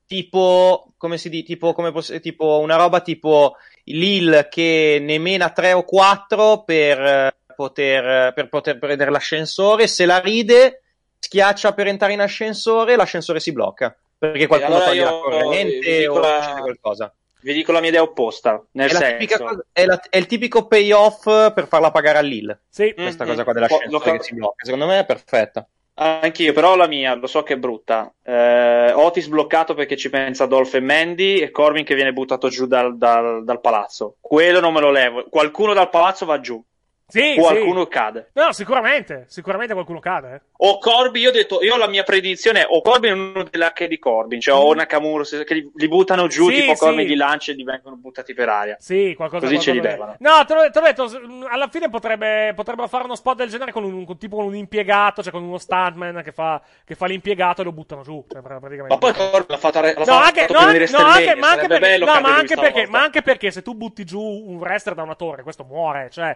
tipo, 0.05 0.91
come 0.97 1.17
si 1.17 1.29
dice, 1.29 1.45
tipo, 1.45 1.73
come 1.73 1.91
poss- 1.91 2.19
tipo 2.19 2.59
una 2.59 2.75
roba 2.75 2.99
tipo 2.99 3.55
l'Hill 3.85 4.49
che 4.49 4.99
ne 5.01 5.17
mena 5.19 5.49
3 5.51 5.71
o 5.73 5.83
4 5.83 6.63
per 6.63 6.99
eh, 6.99 7.33
poter, 7.61 8.33
per 8.33 8.49
poter 8.49 8.79
prendere 8.79 9.11
l'ascensore, 9.11 9.85
se 9.87 10.05
la 10.05 10.19
ride, 10.19 10.81
schiaccia 11.19 11.73
per 11.73 11.87
entrare 11.87 12.13
in 12.13 12.21
ascensore, 12.21 12.95
l'ascensore 12.95 13.39
si 13.39 13.51
blocca. 13.51 13.95
Perché 14.17 14.47
qualcuno 14.47 14.75
allora 14.75 14.89
toglie 14.89 15.03
la 15.03 15.11
corrente 15.11 15.79
vi 15.79 15.97
dico 15.99 16.13
o 16.13 16.19
la- 16.19 16.41
succede 16.41 16.61
qualcosa. 16.61 17.13
vi 17.41 17.53
dico 17.53 17.71
la 17.71 17.79
mia 17.79 17.89
idea 17.89 18.01
opposta. 18.01 18.63
Nel 18.71 18.89
È, 18.89 18.93
la 18.93 18.99
senso, 18.99 19.17
tipica 19.17 19.37
cosa- 19.39 19.65
è, 19.71 19.85
la- 19.85 20.01
è 20.09 20.17
il 20.17 20.25
tipico 20.27 20.67
payoff 20.67 21.23
per 21.53 21.67
farla 21.67 21.91
pagare 21.91 22.17
all'Hill. 22.19 22.59
Sì. 22.69 22.93
Questa 22.93 23.23
Mm, 23.23 23.27
cosa 23.27 23.43
qua 23.43 23.53
dell'ascensore 23.53 23.89
Lo- 24.11 24.17
che 24.17 24.23
si 24.23 24.33
blocca. 24.35 24.63
Secondo 24.65 24.85
me 24.87 24.99
è 24.99 25.05
perfetta. 25.05 25.67
Anch'io, 25.93 26.53
però 26.53 26.75
la 26.75 26.87
mia, 26.87 27.13
lo 27.15 27.27
so 27.27 27.43
che 27.43 27.53
è 27.53 27.57
brutta. 27.57 28.11
Eh, 28.23 28.91
Otis 28.93 29.27
bloccato 29.27 29.73
perché 29.75 29.97
ci 29.97 30.09
pensa 30.09 30.45
Dolph 30.47 30.73
e 30.75 30.79
Mandy 30.79 31.39
e 31.39 31.51
Corbin 31.51 31.83
che 31.83 31.93
viene 31.95 32.13
buttato 32.13 32.47
giù 32.49 32.65
dal, 32.65 32.97
dal- 32.97 33.43
dal 33.43 33.59
palazzo. 33.59 34.15
Quello 34.19 34.59
non 34.59 34.73
me 34.73 34.79
lo 34.79 34.89
levo. 34.89 35.25
Qualcuno 35.29 35.73
dal 35.73 35.89
palazzo 35.89 36.25
va 36.25 36.39
giù. 36.39 36.63
Sì, 37.11 37.35
Qualcuno 37.37 37.83
sì. 37.83 37.87
cade. 37.89 38.29
No, 38.33 38.51
sicuramente. 38.53 39.25
Sicuramente 39.27 39.73
qualcuno 39.73 39.99
cade. 39.99 40.33
eh. 40.33 40.41
O 40.63 40.77
Corbin, 40.79 41.21
io 41.23 41.29
ho 41.29 41.33
detto, 41.33 41.61
io 41.63 41.75
la 41.77 41.87
mia 41.87 42.03
predizione 42.03 42.61
è 42.61 42.65
o 42.69 42.81
Corbin 42.81 43.09
è 43.09 43.13
uno 43.13 43.43
dell'H 43.49 43.87
di 43.87 43.99
Corbin, 43.99 44.39
cioè 44.39 44.55
o 44.55 44.73
Nakamura, 44.73 45.23
che 45.23 45.53
li, 45.53 45.71
li 45.75 45.87
buttano 45.87 46.27
giù, 46.27 46.45
Mm. 46.47 46.49
Sì, 46.49 46.55
tipo 46.61 46.75
sì. 46.75 46.79
Corbin 46.85 47.07
li 47.07 47.15
lancia 47.15 47.51
e 47.51 47.55
li 47.55 47.63
vengono 47.63 47.95
buttati 47.97 48.33
per 48.33 48.49
aria. 48.49 48.77
Sì, 48.79 49.13
qualcosa 49.15 49.45
Così 49.45 49.59
ce 49.59 49.71
li 49.71 49.79
qualcosa- 49.79 50.15
levano. 50.17 50.37
No, 50.37 50.45
te 50.45 50.53
l'ho, 50.53 50.69
te 50.69 50.79
l'ho 50.79 50.85
detto, 50.85 51.27
mh, 51.27 51.47
alla 51.49 51.67
fine 51.67 51.89
potrebbe, 51.89 52.53
potrebbero 52.55 52.87
fare 52.87 53.03
uno 53.03 53.15
spot 53.15 53.37
del 53.37 53.49
genere 53.49 53.71
con 53.71 53.83
un, 53.83 54.05
con- 54.05 54.17
tipo 54.17 54.35
con 54.37 54.45
un 54.45 54.55
impiegato, 54.55 55.21
cioè 55.23 55.31
con 55.31 55.43
uno 55.43 55.57
stuntman 55.57 56.21
che 56.23 56.31
fa, 56.31 56.61
che 56.85 56.95
fa 56.95 57.05
l'impiegato 57.07 57.61
e 57.61 57.63
lo 57.63 57.71
buttano 57.71 58.01
giù. 58.03 58.23
Cioè, 58.29 58.41
pra- 58.41 58.59
praticamente. 58.59 58.93
Ma 58.93 58.97
poi 58.99 59.13
Corbin 59.13 59.45
l'ha 59.47 59.57
fatto, 59.57 59.81
l'ha 59.81 59.93
No, 59.93 60.03
fatto 60.05 60.11
anche, 60.13 60.47
no, 60.51 60.59
anche- 60.59 60.87
no, 60.91 60.97
anche- 60.99 61.35
ma 61.35 61.49
anche 61.49 61.67
perché, 61.67 61.97
no, 61.97 62.05
ma 62.05 62.35
anche 62.35 62.55
perché, 62.55 62.87
ma 62.87 63.01
anche 63.01 63.21
perché 63.21 63.51
se 63.51 63.61
tu 63.61 63.73
butti 63.73 64.03
giù 64.05 64.21
un 64.21 64.57
wrestler 64.57 64.95
da 64.95 65.03
una 65.03 65.15
torre, 65.15 65.43
questo 65.43 65.63
muore, 65.63 66.09
cioè, 66.11 66.35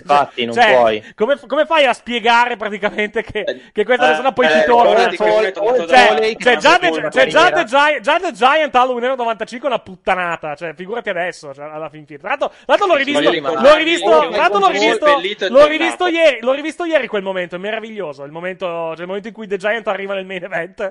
infatti 0.00 0.44
non 0.44 0.54
cioè, 0.54 0.74
puoi. 0.74 1.04
Come, 1.14 1.38
come 1.46 1.66
fai 1.66 1.86
a 1.86 1.92
spiegare 1.92 2.56
praticamente 2.56 3.22
che, 3.22 3.62
che 3.72 3.84
questa 3.84 4.04
eh, 4.04 4.08
persona 4.08 4.32
poi 4.32 4.46
eh, 4.46 4.60
ti 4.60 4.64
torna? 4.66 5.10
Cioè, 5.10 5.52
cioè, 5.52 6.36
cioè, 6.38 6.56
già 6.56 6.78
The, 6.78 6.88
una 6.88 7.10
cioè, 7.10 7.26
già 7.26 7.50
The. 7.50 7.64
Giant, 7.64 8.00
già 8.00 8.18
The 8.18 8.32
Giant 8.32 8.74
era 8.74 9.14
95 9.14 9.68
è 9.68 9.72
una 9.72 9.80
puttanata, 9.80 10.54
cioè, 10.54 10.74
figurati 10.74 11.08
adesso, 11.08 11.54
cioè, 11.54 11.66
alla 11.66 11.88
fin 11.88 12.06
fine. 12.06 12.18
Tra 12.18 12.36
l'altro, 12.36 12.86
l'ho 12.86 12.96
rivisto, 12.96 13.20
l'ho 13.20 13.76
rivisto, 13.76 14.08
l'ho 14.08 14.68
rivisto, 14.68 15.48
l'ho 15.48 15.66
rivisto 15.66 16.06
ieri, 16.06 16.38
l'ho 16.40 16.52
rivisto 16.52 16.84
ieri 16.84 17.06
quel 17.06 17.22
momento, 17.22 17.56
è 17.56 17.58
meraviglioso, 17.58 18.24
il 18.24 18.32
momento, 18.32 18.66
cioè, 18.66 19.00
il 19.00 19.06
momento 19.06 19.28
in 19.28 19.34
cui 19.34 19.46
The 19.46 19.56
Giant 19.56 19.86
arriva 19.88 20.14
nel 20.14 20.26
main 20.26 20.44
event, 20.44 20.80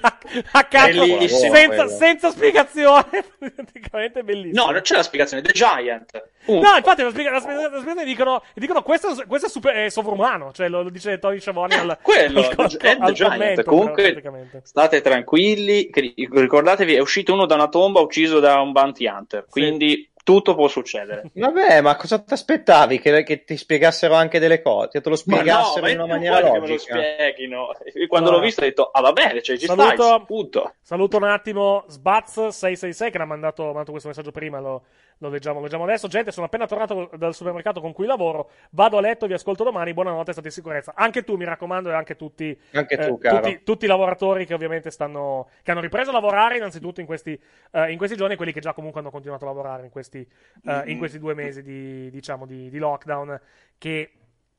a, 0.00 0.18
a 0.52 0.64
cazzo, 0.64 1.06
Bellissimo 1.06 1.54
senza, 1.54 1.88
senza 1.88 2.30
spiegazione, 2.30 3.24
praticamente 3.38 4.22
bellissimo. 4.22 4.66
No, 4.66 4.72
non 4.72 4.80
c'è 4.80 4.96
la 4.96 5.02
spiegazione, 5.02 5.42
The 5.42 5.52
Giant. 5.52 6.24
No, 6.46 6.76
infatti 6.76 7.02
la 7.02 7.10
spiega- 7.10 7.30
la 7.30 7.40
spiega- 7.40 7.62
la 7.62 7.68
spiegazione 7.68 8.04
dicono, 8.04 8.42
dicono 8.54 8.82
questo, 8.82 9.08
questo 9.26 9.46
è, 9.46 9.50
super, 9.50 9.74
è 9.74 9.88
sovrumano, 9.90 10.52
cioè 10.52 10.68
lo, 10.68 10.82
lo 10.82 10.90
dice 10.90 11.18
Tony 11.18 11.38
Sciavoni 11.40 11.74
al, 11.74 11.90
Eh, 11.90 11.98
Quello, 12.02 12.40
al, 12.40 12.76
al, 12.80 12.96
al 13.00 13.12
Giant. 13.12 13.32
commento, 13.32 13.62
Comunque, 13.64 14.02
praticamente. 14.04 14.60
state 14.64 15.00
tranquilli, 15.00 15.88
che- 15.90 16.14
ricordatevi, 16.16 16.94
è 16.94 17.00
uscito 17.00 17.32
uno 17.32 17.46
da 17.46 17.54
una 17.54 17.68
tomba 17.68 18.00
ucciso 18.00 18.40
da 18.40 18.60
un 18.60 18.72
bounty 18.72 19.06
hunter, 19.08 19.46
quindi 19.48 20.08
tutto 20.26 20.56
può 20.56 20.66
succedere. 20.66 21.30
Vabbè, 21.34 21.80
ma 21.82 21.94
cosa 21.94 22.18
ti 22.18 22.32
aspettavi? 22.32 22.98
Che, 22.98 23.22
che 23.22 23.44
ti 23.44 23.56
spiegassero 23.56 24.14
anche 24.14 24.40
delle 24.40 24.60
cose? 24.60 24.88
Che 24.90 25.00
te 25.00 25.08
lo 25.08 25.16
Ma 25.26 25.36
no, 25.36 25.40
spiegassero 25.42 25.80
ma 25.82 25.90
in 25.90 25.98
una 26.00 26.06
maniera 26.14 26.40
me 26.40 26.58
lo 26.58 26.66
logica? 26.66 26.96
spieghino. 27.00 27.68
E 27.84 28.06
Quando 28.08 28.28
Allora. 28.30 28.42
l'ho 28.42 28.46
visto 28.48 28.60
ho 28.60 28.64
detto, 28.64 28.90
ah 28.92 29.00
va 29.02 29.12
bene, 29.12 29.40
cioè, 29.42 29.56
ci 29.56 29.66
Saluto- 29.66 30.02
stai, 30.02 30.24
punto. 30.26 30.74
Saluto 30.82 31.16
un 31.18 31.22
attimo 31.24 31.84
Sbaz666 31.88 33.10
che 33.12 33.18
mi 33.18 33.22
ha 33.24 33.26
mandato, 33.26 33.64
mandato 33.66 33.90
questo 33.92 34.08
messaggio 34.08 34.32
prima, 34.32 34.58
lo, 34.58 34.82
lo 35.18 35.28
leggiamo, 35.28 35.58
lo 35.58 35.64
leggiamo 35.64 35.84
adesso. 35.84 36.08
Gente, 36.08 36.30
sono 36.30 36.46
appena 36.46 36.66
tornato 36.66 37.10
dal 37.16 37.34
supermercato 37.34 37.80
con 37.80 37.92
cui 37.92 38.06
lavoro, 38.06 38.50
vado 38.70 38.98
a 38.98 39.00
letto, 39.00 39.26
vi 39.26 39.32
ascolto 39.32 39.64
domani, 39.64 39.94
buonanotte, 39.94 40.32
state 40.32 40.48
in 40.48 40.52
sicurezza. 40.52 40.92
Anche 40.94 41.22
tu, 41.24 41.36
mi 41.36 41.44
raccomando, 41.44 41.90
e 41.90 41.94
anche 41.94 42.16
tutti, 42.16 42.58
Anche 42.72 42.96
tu, 42.96 43.18
eh, 43.22 43.28
tutti, 43.28 43.62
tutti 43.62 43.84
i 43.84 43.88
lavoratori 43.88 44.44
che 44.44 44.54
ovviamente 44.54 44.90
stanno, 44.90 45.48
che 45.62 45.70
hanno 45.70 45.80
ripreso 45.80 46.10
a 46.10 46.12
lavorare 46.12 46.56
innanzitutto 46.56 47.00
in 47.00 47.06
questi, 47.06 47.38
eh, 47.72 47.90
in 47.90 47.98
questi 47.98 48.16
giorni 48.16 48.34
e 48.34 48.36
quelli 48.36 48.52
che 48.52 48.60
già 48.60 48.72
comunque 48.72 49.00
hanno 49.00 49.10
continuato 49.10 49.44
a 49.44 49.48
lavorare 49.48 49.84
in 49.84 49.90
questi, 49.90 50.26
eh, 50.64 50.82
in 50.86 50.98
questi 50.98 51.18
due 51.18 51.34
mesi 51.34 51.62
di, 51.62 52.10
diciamo, 52.10 52.46
di, 52.46 52.68
di 52.68 52.78
lockdown 52.78 53.40
che 53.78 54.10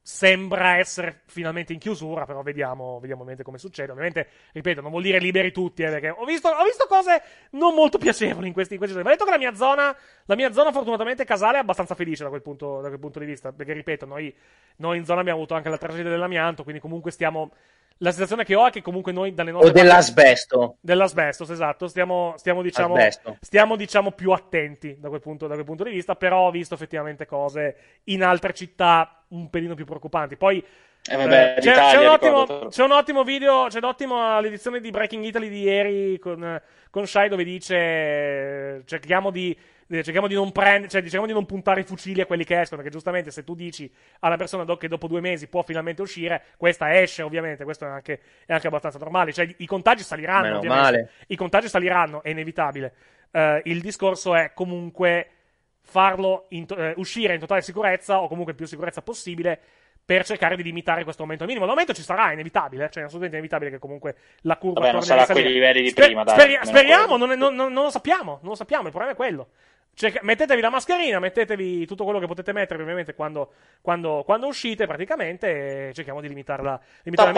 sembra 0.08 0.78
essere 0.78 1.24
finalmente 1.26 1.74
in 1.74 1.80
chiusura, 1.80 2.26
però 2.26 2.42
vediamo, 2.42 2.98
vediamo 3.02 3.24
ovviamente 3.24 3.44
come 3.44 3.58
succede. 3.58 3.92
Ovviamente, 3.92 4.30
ripeto, 4.54 4.80
non 4.80 4.90
vuol 4.90 5.04
dire 5.04 5.20
liberi 5.20 5.52
tutti, 5.52 5.84
eh, 5.84 5.90
perché 5.90 6.12
ho 6.12 6.24
visto, 6.24 6.48
ho 6.48 6.64
visto 6.64 6.86
cose 6.88 7.22
non 7.52 7.74
molto 7.74 7.98
piacevoli 7.98 8.48
in 8.48 8.54
questi, 8.54 8.76
in 8.76 8.80
questi 8.80 8.96
giorni. 8.96 9.10
Va 9.10 9.18
detto 9.18 9.26
che 9.30 9.38
la 9.38 9.38
mia 9.38 9.54
zona, 9.54 9.94
la 10.24 10.36
mia 10.36 10.54
zona 10.54 10.72
fortunatamente 10.72 11.26
casale 11.26 11.58
è 11.58 11.60
abbastanza 11.60 11.94
felice 11.94 12.24
da 12.24 12.30
quel 12.30 12.42
punto, 12.42 12.80
da 12.80 12.88
quel 12.88 13.02
punto 13.02 13.20
di 13.20 13.26
vista, 13.26 13.52
perché 13.52 13.74
ripeto, 13.74 14.06
noi, 14.06 14.34
noi 14.78 14.98
in 14.98 15.04
zona 15.04 15.20
abbiamo 15.20 15.40
avuto 15.40 15.56
anche 15.56 15.68
la 15.68 15.78
tragedia 15.78 16.10
dell'amianto, 16.10 16.64
quindi 16.64 16.80
comunque 16.80 17.12
stiamo... 17.12 17.52
La 18.00 18.12
sensazione 18.12 18.44
che 18.44 18.56
ho 18.56 18.68
è 18.68 18.70
che 18.70 18.82
comunque 18.82 19.12
noi 19.12 19.34
dalle 19.34 19.52
nostre 19.52 19.70
O 19.72 19.74
dell'asbesto. 19.74 20.78
Dell'asbestos, 20.82 21.50
esatto. 21.50 21.88
Stiamo, 21.88 22.34
stiamo, 22.38 22.62
diciamo, 22.62 22.96
stiamo 23.40 23.76
diciamo 23.76 24.12
più 24.12 24.32
attenti 24.32 24.98
da 25.00 25.10
quel, 25.10 25.22
punto, 25.22 25.48
da 25.48 25.54
quel 25.56 25.66
punto 25.66 25.84
di 25.84 25.92
vista, 25.92 26.16
però 26.16 26.48
ho 26.48 26.52
visto 26.52 26.76
effettivamente 26.76 27.26
cose 27.26 27.76
in 28.06 28.24
altre 28.24 28.54
città 28.54 29.24
un 29.30 29.50
pelino 29.50 29.74
più 29.74 29.86
preoccupanti. 29.86 30.36
Poi 30.36 30.64
Eh, 31.10 31.16
vabbè, 31.16 31.56
eh, 31.58 31.62
c'è, 31.62 31.74
c'è 31.74 31.98
un 31.98 32.08
ottimo, 32.08 32.68
c'è 32.68 32.84
un 32.84 32.92
ottimo 32.92 33.24
video, 33.24 33.68
c'è 33.70 33.78
un 33.78 33.86
ottimo 33.86 34.40
l'edizione 34.42 34.80
di 34.80 34.90
Breaking 34.90 35.24
Italy 35.24 35.50
di 35.50 35.62
ieri 35.62 36.20
con, 36.20 36.62
con 36.90 37.08
Shai 37.08 37.30
dove 37.30 37.46
dice 37.46 37.76
eh, 37.76 38.82
cerchiamo 38.86 39.32
di 39.32 39.58
cerchiamo 39.90 40.28
di 40.28 40.34
non 40.36 40.52
prendere, 40.52 40.90
cioè 40.90 41.02
cerchiamo 41.02 41.26
di 41.26 41.34
non 41.34 41.46
puntare 41.46 41.82
i 41.82 41.84
fucili 41.84 42.22
a 42.22 42.26
quelli 42.26 42.44
che 42.44 42.60
escono, 42.60 42.82
perché 42.82 42.96
giustamente 42.96 43.32
se 43.32 43.44
tu 43.44 43.56
dici 43.56 43.92
alla 44.20 44.36
persona 44.36 44.66
che 44.78 44.88
dopo 44.88 45.08
due 45.08 45.22
mesi 45.22 45.48
può 45.48 45.62
finalmente 45.64 46.02
uscire, 46.02 46.44
questa 46.58 47.00
esce 47.00 47.22
ovviamente, 47.24 47.64
questo 47.64 47.86
è 47.86 47.90
anche, 47.90 48.20
è 48.46 48.54
anche 48.54 48.68
abbastanza 48.68 48.98
normale, 49.00 49.32
cioè 49.34 49.48
i 49.58 49.66
contagi 49.66 50.04
saliranno 50.04 50.44
Meno 50.44 50.58
ovviamente, 50.58 50.84
male. 50.84 51.12
i 51.28 51.36
contagi 51.36 51.68
saliranno, 51.70 52.22
è 52.24 52.30
inevitabile. 52.30 52.94
Eh, 53.32 53.62
il 53.66 53.82
discorso 53.82 54.36
è 54.36 54.52
comunque 54.54 55.30
farlo 55.82 56.46
in 56.50 56.66
to- 56.66 56.76
eh, 56.76 56.94
uscire 56.98 57.34
in 57.34 57.40
totale 57.40 57.62
sicurezza 57.62 58.20
o 58.22 58.28
comunque 58.28 58.54
più 58.54 58.66
sicurezza 58.66 59.02
possibile 59.02 59.60
per 60.04 60.26
cercare 60.26 60.56
di 60.56 60.64
limitare 60.64 61.04
questo 61.04 61.22
aumento 61.24 61.44
al 61.44 61.50
minimo. 61.50 61.66
L'aumento 61.66 61.94
ci 61.94 62.02
sarà, 62.02 62.30
è 62.30 62.34
inevitabile, 62.34 62.84
cioè 62.90 63.04
è 63.04 63.06
assolutamente 63.08 63.36
inevitabile 63.36 63.72
che 63.72 63.80
comunque 63.80 64.16
la 64.42 64.56
curva 64.58 64.80
Vabbè, 64.80 64.92
non 64.94 65.02
sarà 65.02 65.24
a 65.24 65.26
quei 65.26 65.52
livelli 65.52 65.82
di 65.82 65.90
Sper- 65.90 66.06
prima, 66.06 66.24
dai, 66.24 66.40
speri- 66.40 66.60
speriamo, 66.66 67.18
non- 67.18 67.38
non- 67.38 67.56
non 67.56 67.74
lo 67.74 67.90
sappiamo, 67.90 68.40
non 68.42 68.52
lo 68.52 68.56
sappiamo, 68.56 68.84
il 68.86 68.92
problema 68.92 69.12
è 69.14 69.18
quello. 69.18 69.50
Cerca- 70.00 70.20
mettetevi 70.22 70.62
la 70.62 70.70
mascherina, 70.70 71.18
mettetevi 71.18 71.88
tutto 71.88 72.04
quello 72.04 72.20
che 72.20 72.28
potete 72.28 72.52
mettere, 72.54 72.84
ovviamente, 72.84 73.16
quando, 73.16 73.52
quando- 73.82 74.22
quando 74.24 74.46
uscite, 74.46 74.86
praticamente, 74.86 75.88
e 75.90 75.94
cerchiamo 75.96 76.22
di 76.22 76.28
limitarla, 76.28 76.80
limitarla 77.02 77.32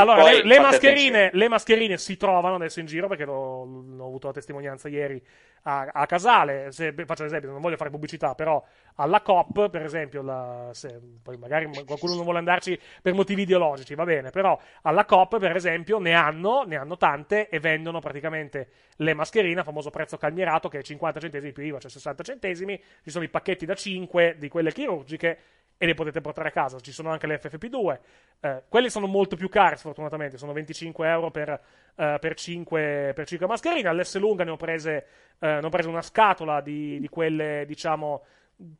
Allora, 0.00 0.24
le, 0.24 0.42
le 0.42 0.58
mascherine, 0.58 1.30
le 1.32 1.48
mascherine 1.48 1.98
si 1.98 2.16
trovano 2.16 2.56
adesso 2.56 2.80
in 2.80 2.86
giro, 2.86 3.06
perché 3.06 3.24
l'ho, 3.24 3.64
l'ho 3.94 4.06
avuto 4.06 4.26
la 4.26 4.32
testimonianza 4.32 4.88
ieri 4.88 5.22
a, 5.62 5.90
a 5.92 6.06
Casale. 6.06 6.72
Se, 6.72 6.92
faccio 7.06 7.22
l'esempio, 7.22 7.50
non 7.50 7.60
voglio 7.60 7.76
fare 7.76 7.90
pubblicità, 7.90 8.34
però 8.34 8.62
alla 8.96 9.20
COP, 9.20 9.70
per 9.70 9.82
esempio, 9.82 10.22
la- 10.22 10.70
se- 10.72 11.00
poi 11.22 11.36
magari 11.36 11.70
qualcuno 11.84 12.14
non 12.14 12.24
vuole 12.24 12.38
andarci 12.38 12.78
per 13.02 13.14
motivi 13.14 13.42
ideologici, 13.42 13.94
va 13.94 14.04
bene, 14.04 14.30
però 14.30 14.58
alla 14.82 15.04
COP, 15.04 15.38
per 15.38 15.56
esempio, 15.56 15.98
ne 15.98 16.12
hanno, 16.12 16.62
ne 16.64 16.76
hanno 16.76 16.96
tante 16.96 17.48
e 17.48 17.60
vendono 17.60 18.00
praticamente 18.00 18.68
le 18.96 19.14
mascherine 19.14 19.60
a 19.60 19.64
famoso 19.64 19.90
prezzo 19.90 20.16
calmierato 20.16 20.68
che 20.68 20.78
è 20.78 20.82
50 20.82 21.20
centesimi 21.20 21.52
più 21.52 21.62
IVA, 21.64 21.78
cioè 21.78 21.90
60 21.90 22.22
centesimi. 22.22 22.80
Ci 23.02 23.10
sono 23.10 23.24
i 23.24 23.28
pacchetti 23.28 23.64
da 23.66 23.74
5 23.74 24.36
di 24.38 24.48
quelle 24.48 24.72
chirurgiche 24.72 25.38
e 25.82 25.86
le 25.86 25.94
potete 25.94 26.20
portare 26.20 26.48
a 26.48 26.50
casa. 26.50 26.78
Ci 26.78 26.92
sono 26.92 27.08
anche 27.10 27.26
le 27.26 27.40
FFP2. 27.40 27.98
Eh, 28.40 28.62
quelle 28.68 28.90
sono 28.90 29.06
molto 29.06 29.34
più 29.34 29.48
care, 29.48 29.76
sfortunatamente. 29.76 30.36
Sono 30.36 30.52
25 30.52 31.08
euro 31.08 31.30
per, 31.30 31.48
eh, 31.96 32.18
per, 32.20 32.34
5, 32.34 33.12
per 33.14 33.26
5 33.26 33.46
mascherine. 33.46 33.88
All'S 33.88 34.18
lunga 34.18 34.44
ne 34.44 34.50
ho 34.50 34.56
prese, 34.56 35.06
eh, 35.38 35.58
ne 35.58 35.64
ho 35.64 35.70
prese 35.70 35.88
una 35.88 36.02
scatola 36.02 36.60
di, 36.60 37.00
di 37.00 37.08
quelle, 37.08 37.64
diciamo, 37.66 38.22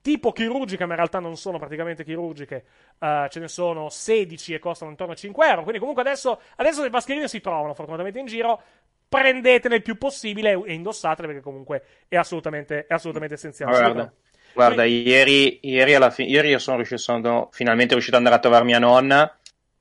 tipo 0.02 0.32
chirurgiche, 0.32 0.84
ma 0.84 0.90
in 0.90 0.96
realtà 0.96 1.20
non 1.20 1.38
sono 1.38 1.56
praticamente 1.56 2.04
chirurgiche. 2.04 2.64
Eh, 2.98 3.26
ce 3.30 3.40
ne 3.40 3.48
sono 3.48 3.88
16 3.88 4.52
e 4.52 4.58
costano 4.58 4.90
intorno 4.90 5.14
a 5.14 5.16
5 5.16 5.46
euro. 5.48 5.62
Quindi, 5.62 5.78
comunque, 5.78 6.02
adesso, 6.02 6.38
adesso 6.56 6.82
le 6.82 6.90
mascherine 6.90 7.28
si 7.28 7.40
trovano 7.40 7.72
fortunatamente 7.72 8.18
in 8.18 8.26
giro. 8.26 8.60
Prendetene 9.08 9.76
il 9.76 9.82
più 9.82 9.96
possibile 9.96 10.50
e 10.66 10.74
indossatele 10.74 11.28
perché 11.28 11.42
comunque 11.42 11.82
è 12.08 12.16
assolutamente, 12.16 12.84
è 12.86 12.92
assolutamente 12.92 13.36
essenziale. 13.36 14.12
Guarda, 14.52 14.74
guarda 14.74 14.84
ieri, 14.84 15.60
ieri, 15.62 15.94
alla 15.94 16.10
fi- 16.10 16.28
ieri 16.28 16.48
io 16.48 16.58
sono 16.58 16.76
riuscito, 16.76 17.00
sono 17.00 17.48
finalmente 17.52 17.92
riuscito 17.92 18.16
ad 18.16 18.22
andare 18.22 18.38
a 18.38 18.42
trovare 18.42 18.64
mia 18.64 18.78
nonna. 18.78 19.38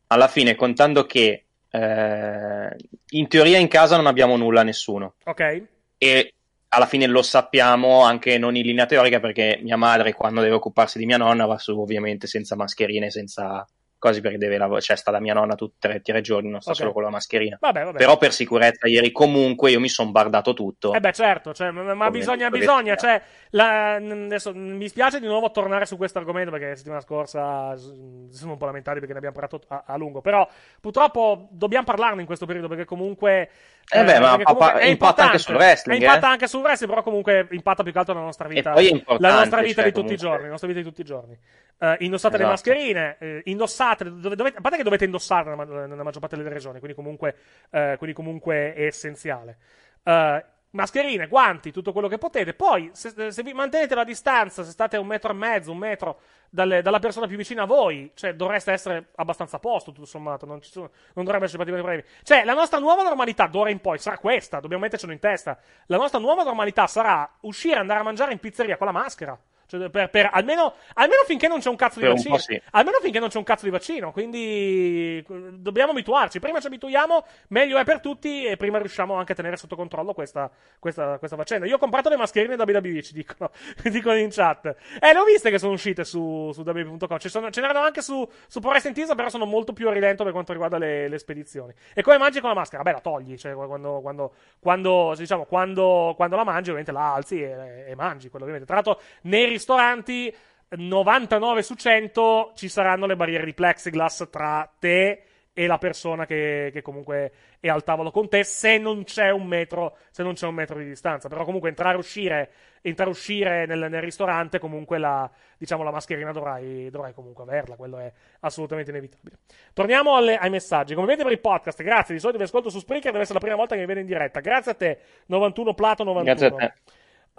Alla 0.08 0.28
fine, 0.28 0.56
contando 0.56 1.06
che 1.06 1.46
eh, 1.70 2.76
in 3.10 3.28
teoria 3.28 3.58
in 3.58 3.68
casa 3.68 3.96
non 3.96 4.08
abbiamo 4.08 4.38
nulla, 4.38 4.64
nessuno. 4.64 5.16
Ok? 5.26 5.64
E 5.98 6.34
alla 6.70 6.86
fine 6.86 7.08
lo 7.08 7.22
sappiamo 7.22 8.04
anche 8.04 8.38
non 8.38 8.56
in 8.56 8.66
linea 8.66 8.86
teorica 8.86 9.20
perché 9.20 9.60
mia 9.62 9.78
madre, 9.78 10.14
quando 10.14 10.42
deve 10.42 10.56
occuparsi 10.56 11.00
di 11.00 11.06
mia 11.06 11.18
nonna, 11.18 11.46
va 11.46 11.58
su 11.58 11.78
ovviamente 11.80 12.28
senza 12.28 12.56
mascherine, 12.56 13.10
senza 13.10 13.66
cose 14.00 14.22
perché 14.22 14.38
deve 14.38 14.58
lavorare, 14.58 14.82
cioè 14.82 14.96
sta 14.98 15.12
da 15.12 15.20
mia 15.20 15.34
nonna 15.34 15.56
tutti 15.56 15.88
e 15.88 16.02
tre 16.02 16.22
giorni, 16.22 16.50
non 16.50 16.62
sta 16.62 16.72
Ok. 16.72 16.78
solo 16.78 16.94
con 16.94 17.04
la 17.04 17.10
mascherina. 17.10 17.58
Vabbè, 17.60 17.84
vabbè. 17.84 17.98
Però 17.98 18.18
per 18.18 18.32
sicurezza 18.34 18.88
ieri 18.88 19.12
comunque 19.12 19.70
io 19.72 19.80
mi 19.80 19.90
sono 19.90 20.10
bardato 20.12 20.54
tutto. 20.54 20.94
Eh 20.94 21.00
beh, 21.00 21.12
certo, 21.14 21.54
cioè, 21.54 21.70
ma, 21.72 21.94
ma 21.94 22.10
bisogna, 22.10 22.50
bisogna, 22.50 22.96
cioè, 22.96 23.22
la- 23.52 23.96
adesso 23.96 24.54
mi 24.56 24.88
spiace 24.88 25.20
di 25.20 25.28
nuovo 25.28 25.52
tornare 25.52 25.86
su 25.86 25.98
questo 25.98 26.18
argomento 26.18 26.50
perché 26.50 26.70
la 26.70 26.76
settimana 26.76 27.02
scorsa 27.02 27.76
sono 27.78 28.52
un 28.54 28.58
po' 28.58 28.66
lamentati 28.66 29.00
perché 29.00 29.12
ne 29.14 29.18
abbiamo 29.20 29.36
parlato 29.36 29.62
a, 29.68 29.84
a 29.86 29.98
lungo, 29.98 30.22
però 30.22 30.48
purtroppo 30.80 31.48
dobbiamo 31.52 31.86
parlarne 31.86 32.22
in 32.22 32.26
questo 32.28 32.46
periodo 32.46 32.68
perché 32.68 32.86
comunque... 32.86 33.50
Eh 33.92 34.04
beh, 34.04 34.20
ma 34.20 34.38
pa- 34.38 34.78
è 34.78 34.86
impatta 34.86 35.24
anche 35.24 35.40
sul 35.40 35.56
wrestling, 35.56 36.00
Eh, 36.00 36.06
impatta 36.06 36.28
eh. 36.28 36.32
anche 36.32 36.48
sul 36.48 36.62
wrestling, 36.62 36.92
però 36.92 37.04
comunque 37.04 37.48
impatta 37.52 37.82
più 37.82 37.92
che 37.92 37.98
altro 37.98 38.14
la 38.14 38.20
nostra 38.22 38.48
vita. 38.48 38.72
la 39.18 39.34
nostra 39.34 39.62
vita 39.62 39.82
cioè, 39.82 39.92
di 39.92 39.92
tutti 39.92 40.14
i 40.14 40.16
comunque. 40.16 40.16
giorni, 40.18 40.44
la 40.44 40.50
nostra 40.50 40.68
vita 40.68 40.80
di 40.80 40.86
tutti 40.86 41.02
i 41.02 41.04
giorni. 41.04 41.38
Eh, 41.82 41.96
indossate 42.02 42.38
le 42.38 42.44
Esatto. 42.44 42.70
mascherine, 42.70 43.16
eh, 43.20 43.42
indossate, 43.46 43.89
dove- 43.96 44.36
dovete- 44.36 44.58
a 44.58 44.62
parte 44.62 44.78
che 44.78 44.84
dovete 44.84 45.06
indossarle 45.06 45.56
nella, 45.56 45.86
nella 45.86 46.04
maggior 46.04 46.20
parte 46.20 46.36
delle 46.36 46.50
regioni, 46.50 46.80
quindi 46.80 46.96
comunque, 46.96 47.36
eh, 47.70 47.96
quindi 47.98 48.16
comunque 48.16 48.74
è 48.74 48.86
essenziale. 48.86 49.58
Eh, 50.04 50.46
mascherine, 50.72 51.28
guanti, 51.28 51.72
tutto 51.72 51.92
quello 51.92 52.08
che 52.08 52.18
potete. 52.20 52.54
Poi, 52.54 52.92
se, 52.94 53.32
se 53.32 53.44
vi 53.44 53.54
mantenete 53.54 53.96
la 53.96 54.04
distanza, 54.04 54.64
se 54.64 54.72
state 54.72 54.98
a 54.98 55.00
un 55.00 55.08
metro 55.08 55.32
e 55.32 55.34
mezzo, 55.34 55.72
un 55.72 55.80
metro 55.80 56.20
dalle- 56.50 56.82
dalla 56.84 57.00
persona 57.00 57.26
più 57.26 57.38
vicina 57.38 57.64
a 57.64 57.66
voi, 57.66 58.12
cioè 58.14 58.36
dovreste 58.36 58.72
essere 58.72 59.08
abbastanza 59.16 59.58
a 59.58 59.60
posto, 59.60 59.92
tutto 59.92 60.06
sommato. 60.06 60.46
Non, 60.46 60.62
ci 60.62 60.70
sono- 60.70 60.92
non 61.16 61.26
dovrebbe 61.26 61.46
esserci 61.46 61.58
particolari 61.58 61.84
problemi. 61.84 62.24
Cioè, 62.24 62.46
la 62.46 62.54
nostra 62.54 62.78
nuova 62.80 63.02
normalità 63.02 63.48
d'ora 63.48 63.72
in 63.72 63.80
poi 63.82 63.98
sarà 63.98 64.18
questa, 64.20 64.60
dobbiamo 64.60 64.84
mettercelo 64.84 65.12
in 65.12 65.20
testa. 65.20 65.58
La 65.88 65.98
nostra 65.98 66.20
nuova 66.20 66.44
normalità 66.44 66.86
sarà 66.86 67.28
uscire 67.42 67.80
andare 67.80 68.02
a 68.02 68.04
mangiare 68.04 68.32
in 68.32 68.40
pizzeria 68.40 68.78
con 68.78 68.86
la 68.86 68.94
maschera. 68.94 69.40
Cioè, 69.70 69.90
per, 69.92 70.10
per- 70.10 70.30
almeno, 70.34 70.74
almeno 70.96 71.22
finché 71.28 71.48
non 71.48 71.60
c'è 71.60 71.70
un 71.70 71.76
cazzo 71.76 72.00
di 72.00 72.06
Per 72.06 72.16
vaccino. 72.16 72.38
sì. 72.40 72.60
Almeno 72.72 72.98
finché 73.02 73.20
non 73.20 73.30
c'è 73.30 73.38
un 73.38 73.44
cazzo 73.44 73.66
di 73.66 73.72
vaccino. 73.72 74.12
Quindi 74.12 75.24
dobbiamo 75.52 75.92
abituarci. 75.92 76.40
Prima 76.40 76.60
ci 76.60 76.66
abituiamo, 76.68 77.24
meglio 77.50 77.78
è 77.78 77.84
per 77.84 78.00
tutti 78.00 78.46
e 78.46 78.58
prima 78.58 78.80
riusciamo 78.80 79.14
anche 79.14 79.34
a 79.34 79.36
tenere 79.36 79.58
sotto 79.58 79.76
controllo 79.76 80.14
questa, 80.14 80.50
questa, 80.80 81.20
questa 81.20 81.38
faccenda. 81.38 81.68
Io 81.68 81.76
ho 81.76 81.78
comprato 81.78 82.10
le 82.10 82.18
mascherine 82.18 82.56
da 82.56 82.64
WWE, 82.68 83.04
ci 83.04 83.14
dicono, 83.14 83.52
dicono 83.84 84.18
in 84.18 84.30
chat. 84.32 84.66
Eh, 85.00 85.14
le 85.14 85.20
ho 85.20 85.24
viste 85.24 85.52
che 85.52 85.60
sono 85.60 85.74
uscite 85.74 86.04
su, 86.04 86.50
su 86.52 86.62
WWE.com. 86.66 87.18
Sono- 87.20 87.52
ce 87.52 87.62
n'erano 87.62 87.80
anche 87.86 88.02
su, 88.02 88.28
su 88.48 88.60
Pro 88.60 88.70
Wrestling 88.72 88.96
Teaser, 88.96 89.16
però 89.16 89.30
sono 89.30 89.46
molto 89.46 89.72
più 89.74 89.88
a 89.88 89.94
rilento 89.94 90.24
per 90.24 90.32
quanto 90.32 90.52
riguarda 90.52 90.80
le, 90.80 91.08
le 91.08 91.20
spedizioni. 91.20 91.72
E 91.94 92.02
come 92.02 92.18
mangi 92.18 92.40
con 92.40 92.50
la 92.50 92.56
maschera? 92.56 92.82
Beh, 92.82 92.94
la 92.94 93.02
togli. 93.02 93.38
Cioè, 93.38 93.54
quando, 93.54 94.02
quando, 94.02 94.34
quando, 94.60 95.14
diciamo, 95.16 95.46
quando, 95.46 96.14
quando 96.16 96.36
la 96.36 96.44
mangi, 96.44 96.70
ovviamente 96.72 96.92
la 96.92 97.14
alzi 97.14 97.40
e, 97.44 97.86
e 97.90 97.96
mangi. 97.96 98.30
Quello 98.30 98.46
ovviamente. 98.46 98.66
Tra 98.66 98.82
l'altro, 98.82 99.00
nei 99.24 99.46
ristoranti 99.60 100.34
99 100.70 101.62
su 101.64 101.76
100 101.76 102.54
ci 102.56 102.70
saranno 102.70 103.06
le 103.06 103.16
barriere 103.16 103.46
di 103.46 103.54
plexiglass 103.54 104.30
tra 104.30 104.72
te 104.80 105.24
e 105.52 105.68
la 105.68 105.78
persona 105.78 106.26
che, 106.26 106.70
che 106.72 106.82
comunque 106.82 107.32
è 107.60 107.68
al 107.68 107.84
tavolo 107.84 108.12
con 108.12 108.30
te 108.30 108.46
se 108.46 108.78
non 108.78 109.04
c'è 109.04 109.30
un 109.30 109.46
metro, 109.46 109.98
se 110.10 110.24
non 110.24 110.34
c'è 110.34 110.48
un 110.48 110.54
metro 110.54 110.78
di 110.78 110.86
distanza. 110.86 111.28
Però 111.28 111.44
comunque 111.44 111.68
entrare 111.68 111.96
e 111.96 111.98
uscire, 111.98 112.52
entrare 112.82 113.10
uscire 113.10 113.66
nel, 113.66 113.88
nel 113.90 114.02
ristorante, 114.02 114.58
comunque 114.58 115.00
la, 115.00 115.30
diciamo, 115.58 115.84
la 115.84 115.92
mascherina 115.92 116.32
dovrai, 116.32 116.90
dovrai 116.90 117.14
comunque 117.14 117.44
averla, 117.44 117.76
quello 117.76 117.98
è 117.98 118.10
assolutamente 118.42 118.92
inevitabile. 118.92 119.40
Torniamo 119.74 120.16
alle- 120.16 120.38
ai 120.38 120.50
messaggi. 120.50 120.94
Come 120.94 121.08
vedete 121.08 121.24
per 121.24 121.34
il 121.34 121.42
podcast, 121.42 121.84
grazie. 121.84 122.14
Di 122.14 122.22
solito 122.22 122.38
vi 122.38 122.46
ascolto 122.46 122.70
su 122.70 122.80
Spreaker, 122.80 123.12
deve 123.12 123.24
essere 123.24 123.40
la 123.40 123.44
prima 123.44 123.58
volta 123.58 123.76
che 123.76 123.82
mi 123.82 123.88
vede 123.88 124.00
in 124.00 124.06
diretta. 124.06 124.40
Grazie 124.40 124.72
a 124.72 124.76
te, 124.76 125.00
91 125.26 125.74
Plato 125.74 126.04
91. 126.06 126.24
Grazie 126.24 126.48
a 126.48 126.70
te. 126.70 126.74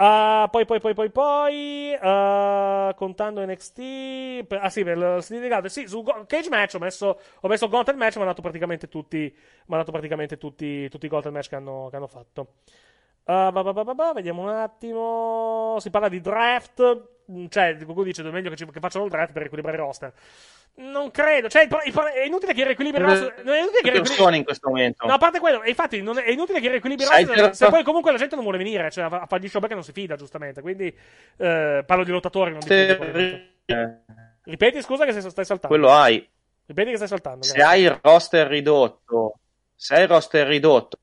Uh, 0.01 0.49
poi, 0.49 0.65
poi, 0.65 0.81
poi, 0.81 0.95
poi, 0.95 1.11
poi, 1.11 1.93
uh, 2.01 2.95
contando 2.95 3.43
NXT, 3.45 4.45
per- 4.47 4.61
ah 4.63 4.71
sì, 4.71 4.83
per 4.83 4.97
il 4.97 5.41
Legato, 5.41 5.69
sì, 5.69 5.87
su 5.87 6.03
Go- 6.03 6.25
Cage 6.27 6.49
Match 6.49 6.75
ho 6.77 6.79
messo, 6.79 7.21
ho 7.41 7.49
messo 7.49 7.69
Gauntlet 7.69 7.99
Match, 7.99 8.15
mi 8.15 8.23
hanno 8.23 8.31
dato 8.31 8.41
praticamente 8.41 8.89
tutti, 8.89 9.19
mi 9.19 9.35
hanno 9.67 9.77
dato 9.79 9.91
praticamente 9.93 10.39
tutti, 10.39 10.89
tutti 10.89 11.05
i 11.05 11.09
Gauntlet 11.11 11.35
Match 11.35 11.49
che 11.51 11.57
hanno, 11.57 11.89
che 11.91 11.97
hanno 11.97 12.07
fatto. 12.07 12.41
Uh, 13.25 13.53
ba, 13.53 13.63
ba, 13.63 13.73
ba, 13.75 13.85
ba, 13.85 13.95
ba, 13.95 14.13
vediamo 14.15 14.41
un 14.43 14.49
attimo, 14.49 15.77
si 15.81 15.91
parla 15.91 16.09
di 16.09 16.21
draft, 16.23 17.09
cioè, 17.49 17.77
qualcuno 17.77 18.05
dice 18.05 18.23
è 18.23 18.31
meglio 18.31 18.51
che, 18.51 18.57
ci- 18.57 18.67
che 18.67 18.81
facciano 18.81 19.05
il 19.05 19.11
draft 19.11 19.33
per 19.33 19.43
riequilibrare 19.43 19.79
il 19.79 19.85
roster. 19.85 20.13
Non 20.73 21.11
credo, 21.11 21.49
cioè, 21.49 21.65
il 21.65 21.69
il 21.87 21.95
è 21.95 22.25
inutile 22.25 22.55
che 22.55 22.65
riequilibri 22.65 23.01
il 23.01 23.07
roster, 23.09 23.45
non 23.45 23.55
è 23.55 23.59
inutile 23.59 23.81
che 23.83 23.91
riequilibri- 23.91 24.37
in 24.37 24.45
questo 24.45 24.69
momento. 24.69 25.07
No, 25.07 25.15
a 25.15 25.19
parte 25.19 25.41
quello, 25.41 25.63
infatti 25.65 26.01
non 26.01 26.19
è, 26.19 26.23
è 26.23 26.31
inutile 26.31 26.61
che 26.61 26.69
riequilibri 26.69 27.05
il 27.05 27.11
roster 27.11 27.55
se 27.55 27.69
poi 27.69 27.83
comunque 27.83 28.13
la 28.13 28.19
gente 28.19 28.35
non 28.35 28.45
vuole 28.45 28.59
venire, 28.59 28.91
cioè 28.91 29.05
a, 29.05 29.09
a 29.09 29.27
fare 29.27 29.43
gli 29.43 29.49
show 29.49 29.61
perché 29.61 29.75
non 29.75 29.85
si 29.85 29.93
fida, 29.93 30.17
giustamente. 30.17 30.61
Quindi 30.61 30.87
eh, 31.37 31.83
parlo 31.85 32.05
di 32.05 32.11
lottatori, 32.11 32.53
non 32.53 32.61
di 32.61 33.49
Ripeti, 34.43 34.83
scusa, 34.83 35.05
che 35.05 35.13
stai 35.13 35.45
saltando. 35.45 35.69
quello 35.69 35.91
hai. 35.91 36.27
Ripeti 36.67 36.91
che 36.91 36.97
stai 36.97 37.09
saltando. 37.09 37.45
Se 37.45 37.55
grazie. 37.55 37.73
hai 37.73 37.83
il 37.83 38.01
roster 38.03 38.47
ridotto, 38.47 39.35
se 39.75 39.95
hai 39.95 40.03
il 40.03 40.09
roster 40.09 40.47
ridotto, 40.47 40.99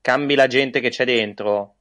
cambi 0.00 0.34
la 0.34 0.46
gente 0.46 0.80
che 0.80 0.88
c'è 0.88 1.04
dentro, 1.04 1.74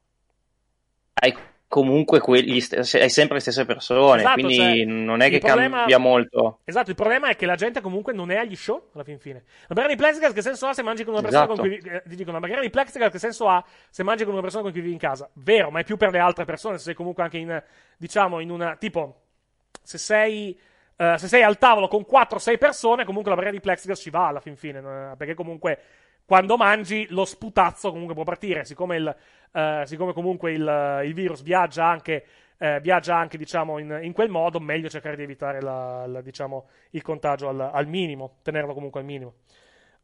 hai 1.14 1.34
comunque 1.74 2.20
quelli, 2.20 2.64
hai 2.72 3.10
sempre 3.10 3.34
le 3.34 3.40
stesse 3.40 3.66
persone, 3.66 4.20
Esatto, 4.20 4.34
quindi 4.34 4.56
cioè, 4.58 4.86
non 4.86 5.22
è 5.22 5.30
che 5.32 5.40
problema- 5.40 5.78
cambia 5.78 5.98
molto. 5.98 6.60
Esatto, 6.66 6.92
il 6.92 6.96
problema 6.96 7.30
è 7.30 7.36
che 7.36 7.48
la 7.48 7.56
gente 7.56 7.82
comunque 7.82 8.14
non 8.14 8.30
è 8.30 8.36
agli 8.36 8.56
show 8.56 8.90
alla 8.94 9.04
fin 9.04 9.18
fine. 9.18 9.44
La 9.62 9.74
barriera 9.74 9.96
di 9.96 10.00
plexiglass 10.00 10.34
che 10.34 10.44
senso 10.44 10.68
ha 10.68 10.74
se 10.74 10.84
mangi 10.84 11.04
con 11.04 11.14
una 11.14 11.24
persona 11.24 11.46
Esatto. 11.46 11.60
con 11.60 11.68
cui 11.68 11.90
eh, 11.90 12.04
ti 12.08 12.16
dicono, 12.16 12.34
la 12.34 12.42
barriera 12.42 12.62
di 12.62 12.70
plexiglass 12.70 13.12
che 13.12 13.18
senso 13.18 13.48
ha 13.48 13.66
se 13.90 14.04
mangi 14.04 14.24
con 14.24 14.34
una 14.34 14.44
persona 14.44 14.62
con 14.62 14.72
cui 14.72 14.82
vivi 14.82 14.94
in 14.94 15.00
casa? 15.00 15.28
Vero, 15.34 15.72
ma 15.72 15.80
è 15.80 15.84
più 15.84 15.98
per 15.98 16.12
le 16.12 16.20
altre 16.20 16.46
persone, 16.46 16.78
se 16.78 16.84
sei 16.84 16.94
comunque 16.94 17.24
anche 17.24 17.38
in 17.38 17.64
diciamo 17.98 18.40
in 18.40 18.52
una 18.52 18.76
tipo 18.76 19.22
se 19.82 19.98
sei 19.98 20.56
eh, 20.96 21.16
se 21.18 21.28
sei 21.28 21.42
al 21.42 21.58
tavolo 21.58 21.88
con 21.88 22.06
4-6 22.08 22.60
persone, 22.60 23.04
comunque 23.04 23.32
la 23.32 23.36
barriera 23.36 23.58
di 23.58 23.64
plexiglass 23.64 24.00
ci 24.00 24.12
va 24.12 24.28
alla 24.28 24.42
fin 24.42 24.56
fine, 24.56 24.80
no? 24.80 25.16
perché 25.18 25.34
comunque 25.34 25.80
quando 26.26 26.58
mangi 26.58 27.06
lo 27.10 27.26
sputazzo 27.26 27.92
comunque 27.92 28.16
può 28.16 28.24
partire, 28.24 28.66
siccome, 28.66 28.96
il, 28.98 29.16
eh, 29.52 29.84
siccome 29.86 30.14
comunque 30.14 30.52
il, 30.52 31.02
il 31.06 31.14
virus 31.14 31.42
viaggia 31.42 31.86
anche, 31.86 32.26
eh, 32.58 32.80
viaggia 32.80 33.16
anche 33.16 33.38
diciamo, 33.38 33.78
in, 33.80 34.00
in 34.02 34.14
quel 34.14 34.30
modo, 34.30 34.60
meglio 34.60 34.90
cercare 34.90 35.16
di 35.16 35.24
evitare 35.24 35.62
la- 35.62 36.06
la, 36.08 36.22
diciamo, 36.22 36.68
il 36.92 37.02
contagio 37.02 37.50
al, 37.50 37.60
al 37.60 37.88
minimo, 37.88 38.38
tenerlo 38.42 38.74
comunque 38.74 39.00
al 39.02 39.06
minimo. 39.06 39.34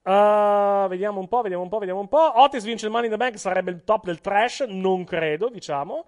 Uh, 0.02 0.88
vediamo 0.88 1.20
un 1.20 1.28
po', 1.28 1.42
vediamo 1.42 1.62
un 1.64 1.70
po', 1.70 1.78
vediamo 1.78 2.00
un 2.00 2.08
po'. 2.08 2.40
Otis 2.42 2.64
vince 2.64 2.86
il 2.86 2.92
Money 2.92 3.08
in 3.08 3.12
the 3.12 3.18
Bank, 3.18 3.38
sarebbe 3.38 3.72
il 3.72 3.84
top 3.84 4.06
del 4.06 4.22
trash, 4.22 4.62
non 4.62 5.04
credo, 5.04 5.50
diciamo. 5.50 6.06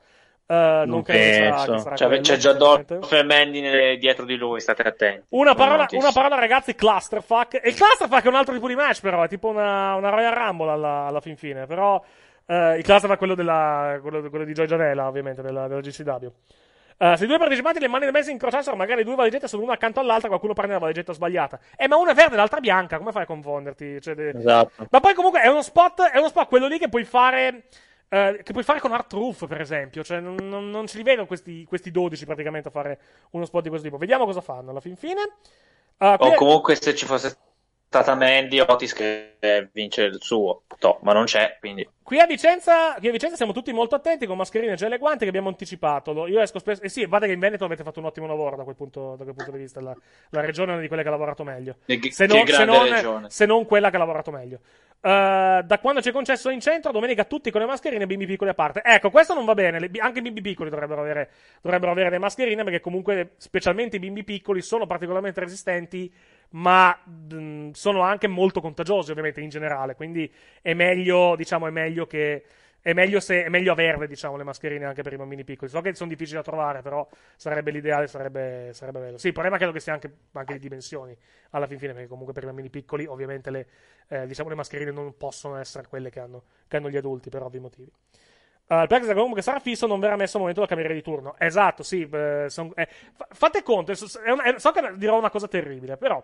Uh, 0.52 0.54
non, 0.54 0.90
Non 0.90 1.02
credo 1.04 1.24
che 1.24 1.34
sarà, 1.34 1.56
penso. 1.56 1.72
che 1.72 1.80
sarà 1.80 1.96
Cioè, 1.96 2.08
quello, 2.08 2.24
c'è 2.24 2.36
già. 2.36 2.52
Dolph 2.54 3.12
e 3.14 3.24
Mandy 3.24 3.98
dietro 3.98 4.26
di 4.26 4.36
lui, 4.36 4.60
state 4.60 4.82
attenti. 4.82 5.26
Una 5.30 5.56
parola, 5.56 5.88
una 5.92 6.12
parola, 6.12 6.36
ragazzi, 6.36 6.76
clusterfuck. 6.76 7.54
E 7.64 7.70
il 7.70 7.76
clusterfuck 7.76 8.26
è 8.26 8.28
un 8.28 8.36
altro 8.36 8.54
tipo 8.54 8.68
di 8.68 8.76
match, 8.76 9.00
però. 9.00 9.24
È 9.24 9.30
tipo 9.30 9.48
una, 9.48 9.96
una 9.96 10.10
Royal 10.10 10.34
Rumble 10.34 10.70
alla, 10.72 11.06
alla 11.08 11.22
fin 11.22 11.38
fine. 11.38 11.68
Però 11.68 12.04
eh, 12.48 12.76
il 12.78 12.84
clusterfuck 12.84 13.14
è 13.14 13.18
quello, 13.18 13.36
della, 13.36 13.98
quello, 14.02 14.30
quello 14.30 14.44
di 14.44 14.52
Joy 14.52 14.66
Janela, 14.66 15.08
ovviamente, 15.08 15.42
della, 15.42 15.68
della 15.70 15.80
GCW. 15.80 16.28
Eh, 16.98 17.16
se 17.18 17.24
i 17.24 17.28
due 17.28 17.38
partecipanti 17.38 17.80
le 17.80 17.88
mani 17.88 18.04
del 18.04 18.14
mese 18.14 18.32
incrociassero, 18.32 18.76
magari 18.76 19.04
due 19.06 19.16
valigette 19.16 19.48
sono 19.48 19.64
una 19.64 19.74
accanto 19.74 20.02
all'altra, 20.02 20.28
qualcuno 20.28 20.54
prende 20.54 20.74
la 20.74 20.80
valigetta 20.80 21.14
sbagliata. 21.14 21.60
Eh, 21.78 21.88
ma 21.88 21.96
una 21.96 22.12
è 22.12 22.14
verde 22.14 22.34
e 22.34 22.38
l'altra 22.38 22.60
bianca, 22.60 22.98
come 22.98 23.12
fai 23.14 23.24
a 23.24 23.26
confonderti? 23.26 24.02
Cioè, 24.02 24.34
Esatto. 24.36 24.86
ma 24.90 25.00
poi 25.00 25.14
comunque 25.14 25.42
è 25.42 25.48
uno 25.48 25.62
spot, 25.62 26.10
è 26.12 26.18
uno 26.20 26.28
spot 26.28 26.48
quello 26.50 26.68
lì 26.68 26.78
che 26.78 26.90
puoi 26.90 27.06
fare. 27.06 27.64
Eh, 28.14 28.42
che 28.44 28.52
puoi 28.52 28.64
fare 28.66 28.80
con 28.82 28.92
Art 28.92 29.08
Truth, 29.08 29.48
per 29.48 29.62
esempio. 29.62 30.04
Cioè, 30.04 30.20
non, 30.20 30.36
non- 30.42 30.70
non 30.70 30.86
ce 30.88 30.98
li 30.98 31.04
vedo 31.04 31.26
questi, 31.26 31.64
questi 31.64 31.92
12 31.92 32.26
praticamente 32.26 32.68
a 32.68 32.72
fare 32.72 33.00
uno 33.32 33.46
spot 33.46 33.64
di 33.64 33.70
questo 33.70 33.88
tipo. 33.88 33.98
Vediamo 34.00 34.26
cosa 34.26 34.42
fanno 34.42 34.72
alla 34.72 34.82
fin 34.82 34.98
fine. 34.98 35.22
Uh, 35.98 36.16
O 36.18 36.32
è- 36.32 36.36
comunque 36.36 36.76
se 36.76 36.94
ci 36.94 37.06
fosse 37.06 37.38
stata 37.88 38.16
Mandy, 38.16 38.60
Otis 38.60 38.94
che 38.94 39.36
eh, 39.40 39.70
vince 39.72 40.04
il 40.04 40.18
suo. 40.22 40.64
Toh, 40.80 41.00
ma 41.04 41.14
non 41.14 41.26
c'è, 41.26 41.58
quindi... 41.60 41.88
Qui 42.02 42.20
a, 42.20 42.26
Vicenza, 42.26 42.96
qui 42.96 43.08
a 43.08 43.12
Vicenza 43.12 43.36
siamo 43.38 43.54
tutti 43.54 43.72
molto 43.72 43.96
attenti 43.96 44.26
con 44.26 44.36
mascherine, 44.36 44.76
gel 44.76 44.92
e 44.92 44.98
guanti 44.98 45.20
che 45.24 45.30
abbiamo 45.30 45.48
anticipato. 45.50 46.28
Io 46.28 46.42
esco 46.42 46.60
spesso. 46.60 46.82
E 46.82 46.90
sì, 46.90 47.06
guarda 47.06 47.26
che 47.26 47.32
in 47.34 47.40
Veneto 47.40 47.64
avete 47.64 47.84
fatto 47.84 48.00
un 48.00 48.06
ottimo 48.06 48.28
lavoro 48.28 48.56
da 48.58 48.64
quel 48.64 48.76
punto, 48.76 49.16
da 49.16 49.24
quel 49.24 49.36
punto 49.36 49.52
di 49.52 49.58
vista. 49.60 49.80
La, 49.80 49.96
la 50.32 50.42
regione 50.42 50.70
è 50.70 50.74
una 50.74 50.82
di 50.82 50.88
quelle 50.88 51.04
che 51.04 51.08
ha 51.08 51.12
lavorato 51.12 51.44
meglio. 51.46 51.78
Che- 51.86 52.12
Se 52.12 52.26
non, 52.26 52.46
se 52.46 52.66
non- 52.66 53.30
se 53.30 53.46
non 53.46 53.66
quella 53.66 53.90
che 53.90 53.96
ha 53.96 54.00
lavorato 54.00 54.32
meglio. 54.32 54.60
Uh, 55.04 55.64
da 55.64 55.80
quando 55.82 56.00
c'è 56.00 56.12
concesso 56.12 56.52
in 56.52 56.60
centro, 56.60 56.92
domenica 56.92 57.24
tutti 57.26 57.50
con 57.50 57.60
le 57.60 57.66
mascherine, 57.66 58.06
bimbi 58.06 58.28
piccoli 58.28 58.52
a 58.52 58.54
parte. 58.54 58.82
Ecco, 58.84 59.10
questo 59.10 59.34
non 59.34 59.46
va 59.46 59.56
bene. 59.56 59.80
Le 59.80 59.90
anche 59.98 60.20
i 60.20 60.22
bimbi 60.22 60.42
piccoli 60.42 60.70
dovrebbero 60.70 61.02
avere, 61.02 61.30
dovrebbero 61.62 61.92
avere 61.92 62.12
le 62.12 62.20
mascherine 62.20 62.64
perché 62.64 62.80
comunque, 62.80 63.32
specialmente 63.38 63.96
i 63.96 64.00
bimbi 64.00 64.24
piccoli, 64.24 64.62
sono 64.62 64.86
particolarmente 64.86 65.40
resistenti, 65.40 66.12
ma 66.52 66.96
mh, 67.04 67.72
sono 67.72 68.02
anche 68.02 68.28
molto 68.28 68.62
contagiosi, 68.62 69.10
ovviamente, 69.10 69.42
in 69.42 69.50
generale. 69.50 69.96
Quindi 69.96 70.32
è 70.62 70.76
meglio, 70.76 71.36
diciamo, 71.36 71.66
è 71.68 71.72
meglio 71.72 72.06
che. 72.06 72.44
È 72.84 72.94
meglio, 72.94 73.20
se, 73.20 73.44
è 73.44 73.50
meglio 73.50 73.74
averle, 73.74 74.08
diciamo, 74.08 74.38
le 74.38 74.44
mascherine 74.44 74.86
anche 74.86 75.04
per 75.04 75.14
i 75.14 75.18
bambini 75.18 75.44
piccoli. 75.44 75.70
So 75.70 75.82
che 75.82 75.94
sono 75.94 76.10
difficili 76.10 76.38
da 76.38 76.44
trovare, 76.44 76.82
però 76.82 77.08
sarebbe 77.36 77.70
l'ideale, 77.70 78.08
sarebbe, 78.08 78.72
sarebbe 78.74 79.00
bello. 79.00 79.18
Sì, 79.20 79.28
il 79.28 79.34
problema 79.34 79.58
credo 79.58 79.72
che 79.72 79.80
sia 79.80 79.94
anche, 79.94 80.12
anche 80.32 80.54
di 80.54 80.60
dimensioni 80.60 81.16
alla 81.52 81.68
fin 81.68 81.78
fine, 81.78 81.94
perché 81.94 82.08
comunque 82.08 82.34
per 82.34 82.42
i 82.44 82.48
bambini 82.48 82.70
piccoli, 82.72 83.06
ovviamente, 83.06 83.52
le, 83.52 83.68
eh, 84.08 84.26
diciamo, 84.26 84.50
le 84.50 84.56
mascherine 84.56 84.90
non 84.90 85.16
possono 85.16 85.58
essere 85.58 85.88
quelle 85.88 86.10
che 86.10 86.20
hanno, 86.20 86.44
che 86.68 86.78
hanno 86.78 86.90
gli 86.90 86.98
adulti, 86.98 87.30
per 87.30 87.44
ovvi 87.44 87.60
motivi. 87.60 87.92
Uh, 88.68 88.82
il 88.84 88.88
plexiglass 88.88 89.18
comunque 89.18 89.42
sarà 89.42 89.60
fisso, 89.60 89.86
non 89.86 90.00
verrà 90.00 90.16
messo 90.16 90.38
al 90.38 90.44
momento 90.44 90.62
della 90.62 90.72
cameriere 90.72 90.96
di 90.98 91.04
turno. 91.04 91.36
Esatto, 91.38 91.84
sì. 91.84 92.08
eh, 92.10 92.46
son- 92.48 92.72
eh, 92.76 92.88
fa- 93.14 93.28
fate 93.32 93.64
conto, 93.64 93.92
è 93.92 94.32
una- 94.32 94.44
è- 94.44 94.60
so 94.60 94.72
che 94.72 94.94
dirò 94.96 95.18
una 95.18 95.30
cosa 95.30 95.48
terribile, 95.50 95.98
però. 95.98 96.24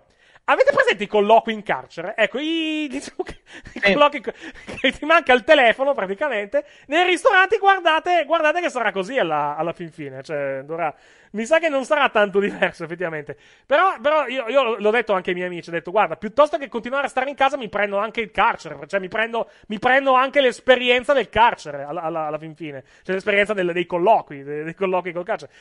Avete 0.49 0.71
presente 0.71 1.03
i 1.03 1.07
colloqui 1.07 1.51
in 1.51 1.61
carcere? 1.61 2.13
Ecco, 2.15 2.39
i, 2.39 2.87
diciamo 2.89 3.23
che, 3.23 3.41
i 3.73 3.81
colloqui 3.81 4.21
che 4.21 4.91
ti 4.93 5.03
manca 5.05 5.33
il 5.33 5.43
telefono 5.43 5.93
praticamente. 5.93 6.65
Nei 6.87 7.03
ristoranti 7.05 7.57
guardate, 7.57 8.23
guardate 8.25 8.61
che 8.61 8.69
sarà 8.69 8.93
così 8.93 9.17
alla, 9.19 9.57
alla 9.57 9.73
fin 9.73 9.91
fine. 9.91 10.23
Cioè, 10.23 10.61
dovrà- 10.63 10.95
mi 11.31 11.45
sa 11.45 11.59
che 11.59 11.69
non 11.69 11.85
sarà 11.85 12.09
tanto 12.09 12.39
diverso, 12.39 12.83
effettivamente. 12.83 13.37
Però, 13.65 13.99
però 14.01 14.27
io, 14.27 14.47
io 14.47 14.77
l'ho 14.77 14.91
detto 14.91 15.13
anche 15.13 15.29
ai 15.29 15.35
miei 15.35 15.47
amici: 15.47 15.69
ho 15.69 15.71
detto, 15.71 15.91
guarda, 15.91 16.15
piuttosto 16.15 16.57
che 16.57 16.67
continuare 16.69 17.05
a 17.07 17.09
stare 17.09 17.29
in 17.29 17.35
casa, 17.35 17.57
mi 17.57 17.69
prendo 17.69 17.97
anche 17.97 18.21
il 18.21 18.31
carcere. 18.31 18.77
Cioè, 18.87 18.99
mi 18.99 19.07
prendo, 19.07 19.49
mi 19.67 19.79
prendo 19.79 20.13
anche 20.13 20.41
l'esperienza 20.41 21.13
del 21.13 21.29
carcere 21.29 21.83
alla, 21.83 22.01
alla- 22.01 22.27
alla 22.27 22.37
fin 22.37 22.55
fine. 22.55 22.83
Cioè, 23.03 23.15
l'esperienza 23.15 23.53
del- 23.53 23.71
dei 23.73 23.85
colloqui, 23.85 24.43
dei, 24.43 24.63
dei 24.63 24.75
colloqui 24.75 25.11
col 25.11 25.25
carcere. 25.25 25.51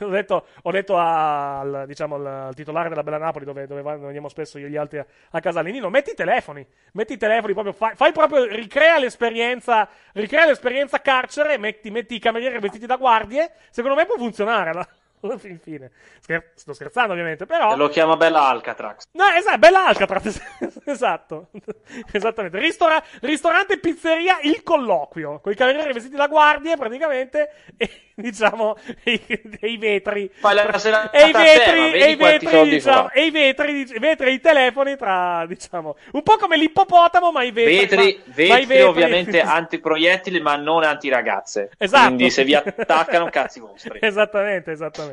Ho 0.00 0.08
detto, 0.08 0.46
ho 0.62 0.70
detto 0.70 0.96
al, 0.96 1.84
diciamo, 1.86 2.16
al, 2.16 2.54
titolare 2.54 2.88
della 2.88 3.02
Bella 3.02 3.18
Napoli, 3.18 3.44
dove, 3.44 3.66
dove 3.66 3.90
andiamo 3.90 4.28
spesso 4.28 4.58
io 4.58 4.66
e 4.66 4.70
gli 4.70 4.76
altri 4.76 4.98
a, 4.98 5.06
a 5.30 5.40
Casale, 5.40 5.70
Nino, 5.70 5.90
metti 5.90 6.10
i 6.10 6.14
telefoni, 6.14 6.66
metti 6.92 7.14
i 7.14 7.16
telefoni, 7.16 7.52
proprio, 7.52 7.72
fai, 7.72 7.94
fai 7.94 8.12
proprio, 8.12 8.44
ricrea 8.44 8.98
l'esperienza, 8.98 9.88
ricrea 10.12 10.46
l'esperienza 10.46 11.00
carcere, 11.00 11.58
metti, 11.58 11.90
metti 11.90 12.14
i 12.14 12.18
camerieri 12.18 12.58
vestiti 12.58 12.86
da 12.86 12.96
guardie, 12.96 13.52
secondo 13.70 13.96
me 13.96 14.06
può 14.06 14.16
funzionare 14.16 14.72
alla, 15.20 15.36
fin 15.38 15.58
fine. 15.58 15.90
Scher- 16.20 16.52
sto 16.54 16.72
scherzando 16.72 17.12
ovviamente, 17.12 17.46
però... 17.46 17.76
Lo 17.76 17.88
chiama 17.88 18.16
Bella 18.16 18.46
Alcatrax. 18.48 19.08
No, 19.12 19.24
esatto, 19.36 19.58
bella 19.58 19.86
Alcatraz. 19.86 20.40
esatto. 20.84 21.48
Esattamente. 22.12 22.58
Ristora- 22.58 23.02
ristorante 23.20 23.74
e 23.74 23.78
pizzeria 23.78 24.38
il 24.42 24.62
colloquio. 24.62 25.40
Con 25.40 25.52
i 25.52 25.54
camerieri 25.56 25.92
vestiti 25.92 26.16
da 26.16 26.26
guardie, 26.26 26.76
praticamente. 26.76 27.50
E 27.76 27.90
diciamo. 28.14 28.76
E, 29.04 29.20
e 29.60 29.68
i 29.70 29.76
vetri. 29.76 30.30
Fai 30.34 30.54
la 30.54 30.78
serata 30.78 31.10
E 31.16 31.28
i 31.28 31.32
vetri. 31.32 31.92
e 31.92 32.10
i 32.10 32.16
vetri, 32.16 32.68
diciamo. 32.68 33.10
E 33.10 33.24
i 33.26 33.30
vetri, 33.30 33.80
i 33.80 33.98
vetri 33.98 34.26
e 34.28 34.32
i 34.32 34.40
telefoni 34.40 34.96
tra. 34.96 35.44
Diciamo. 35.46 35.96
Un 36.12 36.22
po' 36.22 36.36
come 36.36 36.56
l'ippopotamo, 36.56 37.30
ma 37.32 37.42
i 37.42 37.50
vetri. 37.50 37.76
Vetri, 37.78 37.96
ma- 38.26 38.32
vetri, 38.34 38.48
ma 38.48 38.58
i 38.58 38.66
vetri- 38.66 38.82
ovviamente 38.82 39.40
antiproiettili, 39.40 40.40
ma 40.40 40.56
non 40.56 40.84
antiragazze. 40.84 41.70
Esatto. 41.78 42.06
Quindi 42.06 42.30
se 42.30 42.44
vi 42.44 42.54
attaccano, 42.54 43.28
cazzi 43.30 43.60
vostri. 43.60 43.98
esattamente, 44.00 44.72
esattamente. 44.72 45.07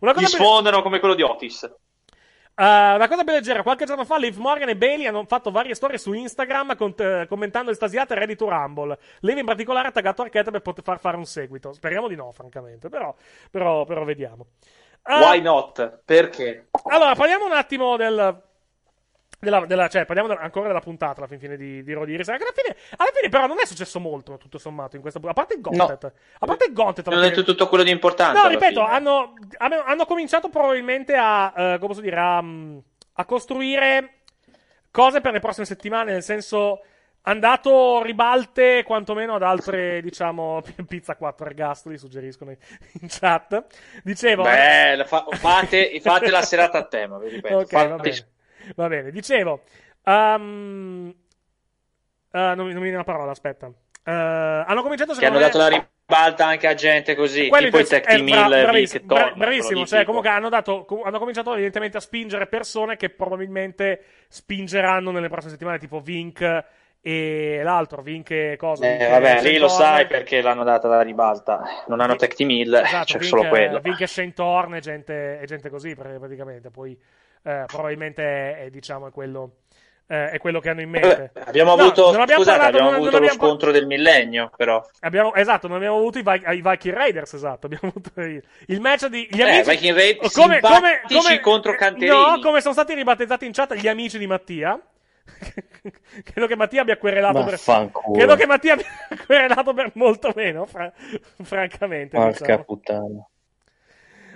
Una 0.00 0.12
Gli 0.12 0.14
cosa 0.14 0.36
be- 0.36 0.42
sfondano 0.42 0.82
come 0.82 0.98
quello 0.98 1.14
di 1.14 1.22
Otis. 1.22 1.62
Uh, 2.60 2.94
una 2.94 3.08
cosa 3.08 3.24
più 3.24 3.32
leggera, 3.32 3.62
qualche 3.62 3.86
giorno 3.86 4.04
fa 4.04 4.18
Liv 4.18 4.36
Morgan 4.36 4.68
e 4.68 4.76
Bailey 4.76 5.06
hanno 5.06 5.24
fatto 5.24 5.50
varie 5.50 5.74
storie 5.74 5.96
su 5.96 6.12
Instagram 6.12 6.76
cont- 6.76 7.00
eh, 7.00 7.26
commentando 7.26 7.70
estasiate 7.70 8.14
Ready 8.14 8.34
to 8.34 8.50
Rumble. 8.50 8.98
Liv 9.20 9.38
in 9.38 9.46
particolare 9.46 9.88
ha 9.88 9.92
taggato 9.92 10.20
Arquette 10.20 10.50
per 10.50 10.60
poter 10.60 10.84
far 10.84 11.00
fare 11.00 11.16
un 11.16 11.24
seguito. 11.24 11.72
Speriamo 11.72 12.06
di 12.06 12.16
no, 12.16 12.32
francamente, 12.32 12.90
però, 12.90 13.14
però, 13.50 13.86
però 13.86 14.04
vediamo. 14.04 14.48
Uh, 15.04 15.22
Why 15.22 15.40
not? 15.40 16.02
Perché? 16.04 16.68
Allora, 16.84 17.14
parliamo 17.14 17.46
un 17.46 17.52
attimo 17.52 17.96
del. 17.96 18.42
Della, 19.40 19.64
della- 19.64 19.88
cioè, 19.88 20.04
parliamo 20.04 20.34
ancora 20.38 20.66
della 20.66 20.80
puntata 20.80 21.18
alla 21.18 21.26
fin 21.26 21.38
fine 21.38 21.56
di, 21.56 21.82
di 21.82 21.92
Raw 21.94 22.04
di 22.04 22.12
Iris. 22.12 22.28
Alla 22.28 22.38
fine, 22.38 22.76
alla 22.96 23.10
fine, 23.14 23.28
però, 23.30 23.46
non 23.46 23.58
è 23.58 23.64
successo 23.64 23.98
molto, 23.98 24.36
tutto 24.36 24.58
sommato, 24.58 24.96
in 24.96 25.02
questa 25.02 25.18
puntata. 25.18 25.40
A 25.40 25.44
parte 25.44 25.56
il 25.56 25.62
Gauntlet. 25.62 26.12
A 26.38 26.46
parte 26.46 26.66
il 26.66 26.72
Gauntlet. 26.74 27.08
fine- 27.08 27.20
detto 27.20 27.42
tutto 27.42 27.68
quello 27.68 27.82
di 27.82 27.90
importante. 27.90 28.38
No, 28.38 28.48
ripeto, 28.48 28.80
hanno, 28.82 29.34
hanno, 29.56 29.82
hanno 29.82 30.04
cominciato 30.04 30.50
probabilmente 30.50 31.14
a, 31.16 31.52
eh, 31.56 31.76
come 31.76 31.88
posso 31.88 32.02
dire, 32.02 32.16
a, 32.18 32.42
mm, 32.42 32.78
a 33.14 33.24
costruire 33.24 34.20
cose 34.90 35.20
per 35.22 35.32
le 35.32 35.40
prossime 35.40 35.64
settimane, 35.64 36.12
nel 36.12 36.22
senso, 36.22 36.82
Andato 37.22 38.02
ribalte 38.02 38.82
quantomeno 38.82 39.34
ad 39.34 39.42
altre, 39.42 40.00
diciamo, 40.02 40.62
pizza 40.88 41.16
4 41.16 41.46
ergastoli, 41.46 41.98
suggeriscono 41.98 42.50
in 42.50 43.08
chat. 43.08 43.64
Dicevo... 44.02 44.44
Beh, 44.44 45.04
fa- 45.06 45.26
fate, 45.28 46.00
fate 46.00 46.30
la 46.30 46.40
serata 46.42 46.78
a 46.78 46.84
tema, 46.84 47.18
vi 47.18 47.28
ripeto. 47.28 47.56
Ok, 47.60 47.68
Fate- 47.68 48.28
va 48.74 48.88
bene. 48.88 49.10
Dicevo. 49.10 49.62
ehm, 50.04 51.14
eh, 52.32 52.54
non, 52.54 52.66
mi- 52.66 52.72
non 52.72 52.76
mi 52.76 52.82
viene 52.82 52.96
la 52.96 53.04
parola, 53.04 53.30
aspetta. 53.32 53.66
Eh, 53.66 54.10
hanno 54.12 54.82
cominciato 54.82 55.12
Che 55.14 55.26
hanno 55.26 55.38
secondo 55.38 55.38
me- 55.38 55.44
dato 55.46 55.58
la 55.58 55.68
ribalta 56.06 56.46
anche 56.46 56.66
a 56.66 56.74
gente 56.74 57.14
così, 57.14 57.48
Quelli 57.48 57.66
tipo 57.66 57.78
i 57.78 57.84
Tech 57.84 58.04
eh, 58.08 58.14
Team 58.16 58.26
bra- 58.26 58.40
Hill, 58.46 58.62
bravissimo, 58.62 59.00
Vic 59.00 59.12
bra- 59.14 59.32
bravissimo, 59.36 59.86
cioè 59.86 60.04
comunque 60.04 60.30
hanno, 60.30 60.48
dato, 60.48 60.86
hanno 61.04 61.18
cominciato 61.18 61.52
evidentemente 61.52 61.96
a 61.98 62.00
spingere 62.00 62.46
persone 62.46 62.96
che 62.96 63.10
probabilmente 63.10 64.02
spingeranno 64.28 65.10
nelle 65.10 65.28
prossime 65.28 65.52
settimane, 65.52 65.78
tipo 65.78 66.00
Vink 66.00 66.64
e 67.02 67.60
l'altro, 67.62 68.02
Vink 68.02 68.30
e 68.30 68.56
cosa? 68.58 68.86
Eh, 68.86 68.96
Vink 68.96 69.10
vabbè, 69.10 69.42
lì 69.42 69.58
lo 69.58 69.68
sai 69.68 70.06
perché 70.06 70.40
l'hanno 70.42 70.64
data 70.64 70.88
la 70.88 71.02
ribalta. 71.02 71.62
Non 71.88 72.00
hanno 72.00 72.16
Tech 72.16 72.34
Team 72.34 72.50
Hill, 72.50 72.74
Esatto, 72.74 73.04
c'è 73.04 73.18
Vink, 73.18 73.24
solo 73.30 73.48
quello. 73.48 73.78
Vink 73.80 74.00
e 74.00 74.06
Shane 74.06 74.32
Thorne 74.32 74.78
e 74.78 74.80
gente, 74.80 75.42
gente 75.46 75.68
così 75.70 75.94
pr- 75.94 76.18
praticamente. 76.18 76.70
Poi 76.70 76.98
eh, 77.42 77.64
probabilmente 77.66 78.58
è, 78.58 78.68
diciamo, 78.70 79.06
è 79.08 79.10
quello, 79.10 79.56
eh, 80.06 80.30
è 80.30 80.38
quello 80.38 80.60
che 80.60 80.68
hanno 80.70 80.80
in 80.80 80.90
mente. 80.90 81.30
Vabbè, 81.34 81.48
abbiamo 81.48 81.74
No, 81.76 81.82
avuto, 81.82 82.10
non 82.12 82.20
abbiamo 82.20 82.42
scusate, 82.42 82.58
parlato- 82.58 82.66
abbiamo 82.76 82.90
non- 82.90 82.98
non 82.98 83.08
avuto 83.08 83.10
lo 83.10 83.16
abbiamo- 83.30 83.46
scontro 83.48 83.70
del 83.70 83.86
millennio, 83.86 84.50
però. 84.56 84.84
Abbiamo, 85.00 85.34
esatto, 85.34 85.66
non 85.68 85.76
abbiamo 85.76 85.96
avuto 85.96 86.18
i, 86.18 86.22
Vi- 86.22 86.56
i 86.56 86.62
Viking 86.62 86.94
Raiders, 86.94 87.32
esatto. 87.34 87.66
Abbiamo 87.66 87.88
avuto 87.94 88.20
il, 88.20 88.42
il 88.66 88.80
match 88.80 89.06
di 89.06 89.26
gli 89.30 89.40
Eh, 89.40 89.44
amici. 89.44 89.70
Viking 89.70 89.96
Raiders 89.96 90.34
come, 90.34 90.60
come, 90.60 90.74
simpatici 91.06 91.14
come, 91.22 91.40
contro 91.40 91.74
Canterini. 91.74 92.10
No, 92.16 92.38
come 92.40 92.60
sono 92.60 92.74
stati 92.74 92.94
ribattezzati 92.94 93.46
in 93.46 93.52
chat 93.52 93.74
gli 93.74 93.88
amici 93.88 94.18
di 94.18 94.26
Mattia. 94.26 94.80
credo 96.24 96.46
che 96.46 96.56
Mattia 96.56 96.80
abbia 96.82 96.96
querelato 96.98 97.44
per. 97.44 97.58
Credo 98.12 98.34
che 98.34 98.46
Mattia 98.46 98.72
abbia 98.72 98.84
querelato 99.26 99.72
per 99.74 99.90
molto 99.94 100.32
meno, 100.34 100.66
fra- 100.66 100.92
francamente. 101.42 102.16
Porca 102.16 102.30
diciamo. 102.40 102.64
puttana. 102.64 103.28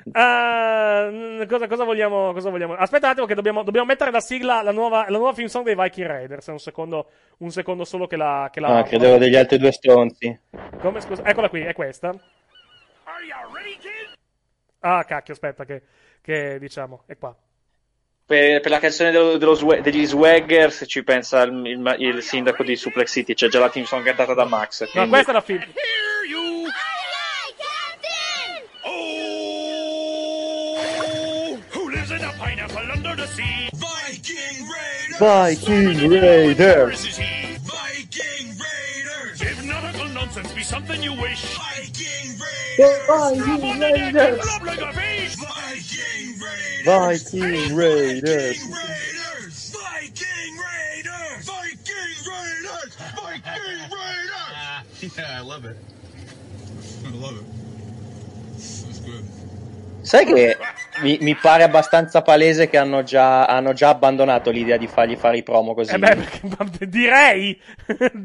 Mm, 0.07 1.47
cosa, 1.47 1.67
cosa 1.67 1.85
vogliamo, 1.85 2.33
cosa 2.33 2.51
vogliamo? 2.51 2.75
Aspetta 2.75 3.07
un 3.07 3.13
attimo, 3.13 3.27
che 3.27 3.35
dobbiamo, 3.35 3.63
dobbiamo 3.63 3.87
mettere 3.87 4.11
la 4.11 4.21
sigla, 4.21 4.63
la 4.63 4.71
nuova, 4.73 5.07
la 5.09 5.17
nuova 5.17 5.33
film 5.33 5.49
song 5.49 5.65
dei 5.65 5.75
Viking 5.75 6.07
Raiders. 6.07 6.47
Un 6.49 6.59
secondo, 6.59 7.09
un 7.39 7.51
secondo 7.51 7.85
solo 7.85 8.07
che 8.07 8.17
la. 8.17 8.49
Che 8.53 8.61
la 8.61 8.79
Ah, 8.79 8.83
credevo 8.83 9.17
degli 9.17 9.37
altri 9.37 9.59
due 9.59 9.73
stronzi. 9.73 10.39
Come, 10.81 11.01
scusa? 11.01 11.23
Eccola 11.25 11.49
qui, 11.49 11.63
è 11.63 11.73
questa. 11.73 12.15
Ah, 14.81 15.05
cacchio, 15.05 15.33
aspetta, 15.33 15.65
che, 15.65 15.83
che 16.21 16.59
diciamo, 16.59 17.05
è 17.07 17.17
qua. 17.17 17.35
Per, 18.27 18.61
per 18.61 18.71
la 18.71 18.79
canzone 18.79 19.11
dello- 19.11 19.37
dello 19.37 19.55
swa- 19.55 19.81
degli 19.81 20.07
Swaggers 20.07 20.85
ci 20.87 21.03
pensa 21.05 21.43
il, 21.43 21.53
il- 21.67 21.97
il 21.99 22.23
sindaco 22.23 22.63
di 22.63 22.75
Suplex 22.77 23.11
City, 23.13 23.35
c'è 23.35 23.49
già 23.49 23.61
la 23.61 23.69
team 23.71 23.85
song 23.85 24.03
cantata 24.03 24.33
da 24.35 24.45
Max. 24.47 24.83
No, 24.83 24.89
quindi- 24.91 25.11
questa 25.11 25.31
è 25.31 25.35
la 25.35 25.41
film. 25.43 25.61
Viking 35.25 36.11
Raiders! 36.11 37.17
Viking 37.17 38.49
Raiders! 38.51 39.41
If 39.41 39.65
nautical 39.65 40.09
nonsense 40.11 40.53
be 40.53 40.63
something 40.63 41.03
you 41.03 41.15
wish, 41.15 41.57
Viking 41.57 42.39
Raiders! 42.39 43.07
Drop 43.39 43.63
on 43.65 43.79
the 43.79 43.89
deck 43.89 44.15
and 44.15 44.43
flop 44.43 44.63
like 44.65 44.83
a 44.83 44.93
fish! 44.93 45.37
Viking 45.37 46.39
Raiders! 46.39 47.33
Viking 47.33 47.75
Raiders! 47.75 48.69
Raiders! 48.69 49.75
Viking 49.75 50.59
Raiders! 50.59 51.47
Viking 51.47 52.17
Raiders! 52.29 52.95
Viking 53.17 53.81
Raiders! 53.97 55.17
yeah, 55.17 55.39
I 55.39 55.41
love 55.41 55.65
it. 55.65 55.79
I 57.07 57.11
love 57.13 57.39
it. 57.39 57.45
That's 58.59 58.99
good. 58.99 59.25
Sai 60.05 60.27
che 60.27 60.57
mi, 61.03 61.19
mi 61.21 61.35
pare 61.35 61.63
abbastanza 61.63 62.23
palese 62.23 62.69
che 62.69 62.77
hanno 62.77 63.03
già, 63.03 63.47
hanno 63.47 63.73
già 63.73 63.89
abbandonato 63.89 64.51
l'idea 64.51 64.77
di 64.77 64.87
fargli 64.87 65.17
fare 65.17 65.39
i 65.39 65.43
promo 65.43 65.75
così. 65.75 65.95
Eh 65.95 65.99
beh, 65.99 66.17
perché- 66.17 66.41
direi. 66.87 67.61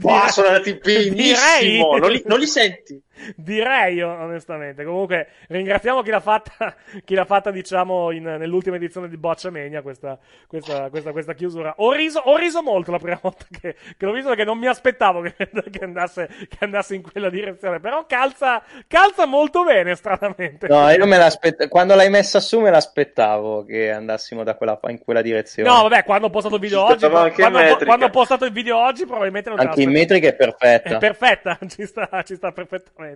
Wow, 0.02 0.28
sono 0.28 0.48
andati 0.48 0.74
benissimo! 0.76 1.98
Non 1.98 2.12
li, 2.12 2.22
non 2.26 2.40
li 2.40 2.48
senti? 2.48 3.02
Direi 3.36 3.96
io, 3.96 4.10
onestamente. 4.10 4.84
Comunque, 4.84 5.30
ringraziamo 5.48 6.02
chi 6.02 6.10
l'ha 6.10 6.20
fatta, 6.20 6.76
chi 7.04 7.16
l'ha 7.16 7.26
fatta 7.26 7.52
diciamo, 7.52 8.12
in- 8.12 8.24
nell'ultima 8.24 8.76
edizione 8.78 9.10
di 9.10 9.18
Bocciamania, 9.18 9.82
questa, 9.82 10.18
questa, 10.48 10.90
questa, 10.90 11.12
questa 11.12 11.34
chiusura. 11.34 11.74
Ho 11.78 11.92
riso, 11.92 12.20
ho 12.20 12.38
riso 12.38 12.62
molto 12.62 12.92
la 12.92 13.00
prima 13.00 13.20
volta 13.22 13.46
che, 13.50 13.76
che 13.98 14.06
l'ho 14.06 14.12
visto 14.12 14.30
perché 14.30 14.46
non 14.46 14.58
mi 14.58 14.68
aspettavo 14.68 15.22
che, 15.22 15.36
che 15.72 15.84
andasse, 15.84 16.28
che 16.48 16.58
andasse 16.60 16.96
in 16.96 17.02
quella 17.02 17.30
direzione. 17.30 17.80
Però 17.80 18.06
calza, 18.06 18.64
calza 18.88 19.26
molto 19.26 19.64
bene, 19.64 19.96
stranamente. 19.96 20.68
No, 20.68 20.90
io 20.90 21.06
me 21.06 21.18
l'aspettavo. 21.18 21.70
Quando 21.70 21.96
l'hai 21.96 22.10
messa 22.10 22.40
su, 22.40 22.60
me 22.60 22.70
l'aspettavo 22.70 23.66
che 23.66 23.92
andassimo 23.92 24.44
da 24.44 24.56
quella, 24.56 24.80
in 24.88 25.00
quella 25.00 25.22
direzione. 25.22 25.70
No, 25.70 25.84
vabbè, 25.84 26.04
quando 26.04 26.28
ho 26.28 26.30
postato 26.30 26.56
il 26.56 26.62
video 26.62 26.84
oggi, 26.84 27.08
quando, 27.08 27.78
quando 27.86 28.06
ho 28.06 28.10
postato 28.10 28.46
il 28.46 28.52
video 28.52 28.78
oggi, 28.78 29.06
probabilmente 29.06 29.50
non 29.50 29.60
Anche 29.60 29.82
in 29.82 29.92
metrica 29.92 30.28
è 30.28 30.36
perfetta. 30.36 30.96
È 30.96 30.98
perfetta, 30.98 31.58
ci 31.68 31.86
sta, 31.86 32.24
ci 32.24 32.36
sta 32.36 32.52
perfettamente. 32.52 33.09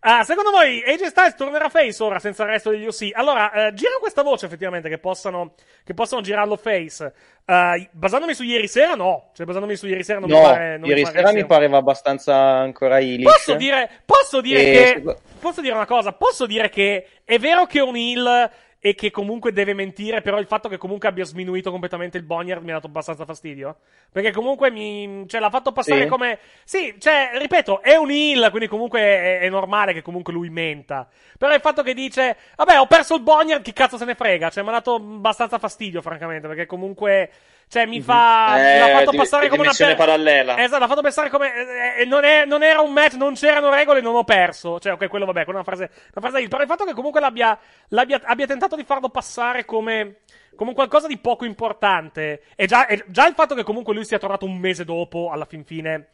Ah, 0.00 0.24
secondo 0.24 0.50
voi 0.50 0.82
AJ 0.84 1.06
Styles 1.06 1.34
tornerà 1.34 1.68
face 1.68 2.02
ora 2.02 2.18
senza 2.18 2.42
il 2.42 2.50
resto 2.50 2.70
degli 2.70 2.86
OC? 2.86 3.10
Allora, 3.12 3.50
eh, 3.52 3.74
gira 3.74 3.96
questa 3.98 4.22
voce 4.22 4.46
effettivamente 4.46 4.88
che 4.88 4.98
possano, 4.98 5.54
che 5.84 5.94
possano 5.94 6.20
girarlo 6.20 6.56
face. 6.56 7.12
Eh, 7.44 7.88
basandomi 7.92 8.34
su 8.34 8.42
ieri 8.42 8.68
sera, 8.68 8.94
no. 8.94 9.30
Cioè, 9.34 9.46
basandomi 9.46 9.76
su 9.76 9.86
ieri 9.86 10.04
sera 10.04 10.18
non 10.18 10.28
no, 10.28 10.36
mi 10.36 10.42
pare. 10.42 10.76
Non 10.78 10.88
ieri 10.88 11.00
mi 11.00 11.06
pare 11.06 11.18
sera 11.18 11.32
mi 11.32 11.46
pareva 11.46 11.76
abbastanza 11.78 12.34
ancora 12.36 12.98
Ilish. 12.98 13.24
Posso 13.24 13.54
dire, 13.54 13.90
posso 14.04 14.40
dire 14.40 14.60
E 14.60 14.64
che. 14.72 15.16
Posso 15.38 15.60
dire 15.60 15.74
una 15.74 15.86
cosa? 15.86 16.12
Posso 16.12 16.46
dire 16.46 16.68
che 16.68 17.06
è 17.24 17.38
vero 17.38 17.66
che 17.66 17.80
un 17.80 17.96
heel 17.96 18.50
e 18.78 18.94
che 18.94 19.10
comunque 19.10 19.52
deve 19.52 19.72
mentire, 19.74 20.20
però 20.20 20.38
il 20.38 20.46
fatto 20.46 20.68
che 20.68 20.76
comunque 20.76 21.08
abbia 21.08 21.24
sminuito 21.24 21.70
completamente 21.70 22.18
il 22.18 22.22
Boneyard 22.24 22.62
mi 22.62 22.70
ha 22.70 22.74
dato 22.74 22.86
abbastanza 22.86 23.24
fastidio. 23.24 23.78
Perché 24.12 24.30
comunque 24.32 24.70
mi. 24.70 25.24
cioè, 25.26 25.40
l'ha 25.40 25.50
fatto 25.50 25.72
passare 25.72 26.02
Sì. 26.02 26.08
come. 26.08 26.38
Sì, 26.64 26.94
cioè, 26.98 27.30
ripeto, 27.34 27.82
è 27.82 27.96
un 27.96 28.10
heel, 28.10 28.48
quindi 28.50 28.68
comunque 28.68 29.00
è, 29.00 29.38
è 29.40 29.48
normale 29.48 29.92
che 29.92 30.02
comunque 30.02 30.32
lui 30.32 30.50
menta. 30.50 31.08
Però 31.38 31.52
il 31.52 31.60
fatto 31.60 31.82
che 31.82 31.94
dice, 31.94 32.36
vabbè, 32.56 32.78
ho 32.78 32.86
perso 32.86 33.14
il 33.16 33.22
Boneyard, 33.22 33.62
chi 33.62 33.72
cazzo 33.72 33.96
se 33.96 34.04
ne 34.04 34.14
frega? 34.14 34.50
Cioè, 34.50 34.62
mi 34.62 34.68
ha 34.68 34.72
dato 34.72 34.94
abbastanza 34.94 35.58
fastidio, 35.58 36.00
francamente, 36.02 36.46
perché 36.46 36.66
comunque. 36.66 37.30
Cioè, 37.68 37.84
mi 37.84 38.00
fa. 38.00 38.56
Eh, 38.58 38.78
l'ha 38.78 38.98
fatto 38.98 39.16
passare 39.16 39.48
come 39.48 39.62
una. 39.62 39.72
dimensione 39.72 39.94
parallela. 39.96 40.56
Esatto, 40.58 40.78
l'ha 40.78 40.86
fatto 40.88 41.02
pensare 41.02 41.30
come. 41.30 41.52
eh, 41.52 42.02
eh, 42.02 42.04
non, 42.04 42.24
è- 42.24 42.44
non 42.44 42.62
era 42.62 42.80
un 42.80 42.92
match, 42.92 43.14
non 43.14 43.34
c'erano 43.34 43.70
regole, 43.70 44.00
non 44.00 44.14
ho 44.14 44.22
perso. 44.24 44.78
Cioè, 44.78 44.92
ok, 44.92 45.08
quello 45.08 45.24
vabbè, 45.26 45.44
quella 45.44 45.58
è 45.58 45.62
una 45.62 45.76
frase. 45.76 45.90
Una 46.14 46.28
frase. 46.28 46.46
Però 46.48 46.62
il 46.62 46.68
fatto 46.68 46.84
che 46.84 46.92
comunque 46.94 47.20
l'abbia, 47.20 47.58
l'abbia- 47.88 48.20
abbia 48.24 48.46
tentato 48.46 48.76
di 48.76 48.84
farlo 48.84 49.08
passare 49.08 49.64
come. 49.64 50.18
Come 50.54 50.70
un 50.70 50.76
qualcosa 50.76 51.06
di 51.06 51.18
poco 51.18 51.44
importante. 51.44 52.44
E 52.54 52.66
già, 52.66 52.86
e 52.86 53.04
già 53.08 53.26
il 53.26 53.34
fatto 53.34 53.54
che 53.54 53.62
comunque 53.62 53.92
lui 53.92 54.06
sia 54.06 54.18
tornato 54.18 54.46
un 54.46 54.56
mese 54.56 54.84
dopo, 54.86 55.28
alla 55.30 55.44
fin 55.44 55.64
fine, 55.64 56.08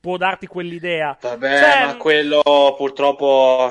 può 0.00 0.16
darti 0.16 0.46
quell'idea. 0.46 1.18
Vabbè, 1.20 1.58
Cioè, 1.58 1.84
ma 1.86 1.96
quello 1.96 2.40
purtroppo 2.78 3.70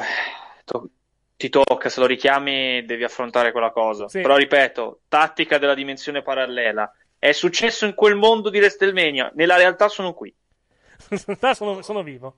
to- 0.65 0.89
ti 1.37 1.49
tocca, 1.49 1.87
se 1.87 1.99
lo 1.99 2.07
richiami 2.07 2.83
devi 2.83 3.03
affrontare 3.03 3.51
quella 3.51 3.71
cosa. 3.71 4.09
Sì. 4.09 4.21
Però 4.21 4.35
ripeto, 4.35 5.01
tattica 5.07 5.59
della 5.59 5.75
dimensione 5.75 6.23
parallela. 6.23 6.91
È 7.17 7.31
successo 7.31 7.85
in 7.85 7.93
quel 7.93 8.15
mondo 8.15 8.49
di 8.49 8.57
WrestleMania, 8.57 9.31
nella 9.35 9.55
realtà 9.55 9.87
sono 9.87 10.13
qui. 10.13 10.33
sono, 11.53 11.81
sono 11.81 12.03
vivo. 12.03 12.37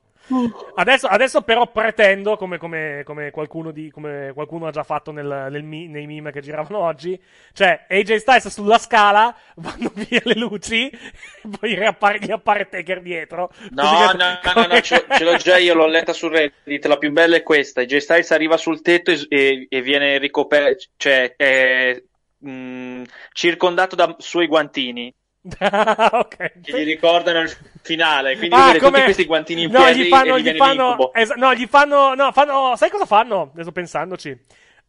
Adesso, 0.76 1.08
adesso 1.08 1.42
però 1.42 1.70
pretendo, 1.72 2.38
come, 2.38 2.58
come- 2.58 3.02
come 3.04 3.32
qualcuno, 3.32 3.72
di, 3.72 3.92
come 3.92 4.32
qualcuno 4.34 4.68
ha 4.68 4.72
già 4.72 4.84
fatto 4.84 5.12
nel- 5.12 5.48
nel 5.52 5.64
nei 5.64 6.08
meme 6.08 6.32
che 6.32 6.42
giravano 6.42 6.78
oggi, 6.80 7.20
cioè 7.52 7.86
AJ 7.90 8.16
Styles 8.16 8.48
sulla 8.48 8.78
scala, 8.78 9.36
vanno 9.58 9.92
via 9.94 10.22
le 10.24 10.36
luci, 10.36 10.90
poi 11.60 11.76
riappare, 11.76 12.20
gli 12.20 12.32
appare 12.32 12.70
Taker 12.70 13.02
dietro. 13.02 13.52
No, 13.72 13.84
Così 13.84 13.96
che- 13.96 14.18
no, 14.18 14.40
no, 14.44 14.54
no, 14.54 14.68
no, 14.68 14.82
ce, 14.82 15.06
ce 15.10 15.24
l'ho 15.24 15.36
già 15.36 15.58
io, 15.58 15.74
l'ho 15.74 15.86
letta 15.88 16.14
su 16.14 16.28
Reddit. 16.30 16.86
La 16.86 16.98
più 16.98 17.12
bella 17.12 17.36
è 17.36 17.44
questa: 17.44 17.84
J 17.86 17.98
Styles 17.98 18.32
arriva 18.32 18.56
sul 18.58 18.82
tetto 18.82 19.12
e, 19.12 19.26
e- 19.30 19.66
e 19.70 19.82
viene 19.82 20.18
ricoperto, 20.18 20.86
cioè 20.98 21.34
è 21.36 22.02
mh, 22.38 23.04
circondato 23.34 23.96
da 23.96 24.16
suoi 24.20 24.48
guantini. 24.48 25.14
ok. 26.12 26.36
Che 26.62 26.72
gli 26.72 26.84
ricordano 26.84 27.40
il 27.42 27.56
finale. 27.82 28.38
Quindi 28.38 28.56
Ah, 28.56 28.76
come- 28.78 29.04
questi 29.04 29.26
guantini 29.26 29.64
in 29.64 29.72
No, 29.72 29.84
piedi 29.84 30.04
gli 30.06 30.10
fanno, 30.10 30.40
gli 30.40 30.56
fanno, 30.56 31.14
esa- 31.14 31.36
no, 31.36 31.54
gli 31.54 31.66
fanno, 31.68 32.14
no, 32.14 32.32
fanno, 32.32 32.76
sai 32.76 32.90
cosa 32.90 33.06
fanno? 33.06 33.52
Adesso 33.54 33.72
pensandoci. 33.72 34.30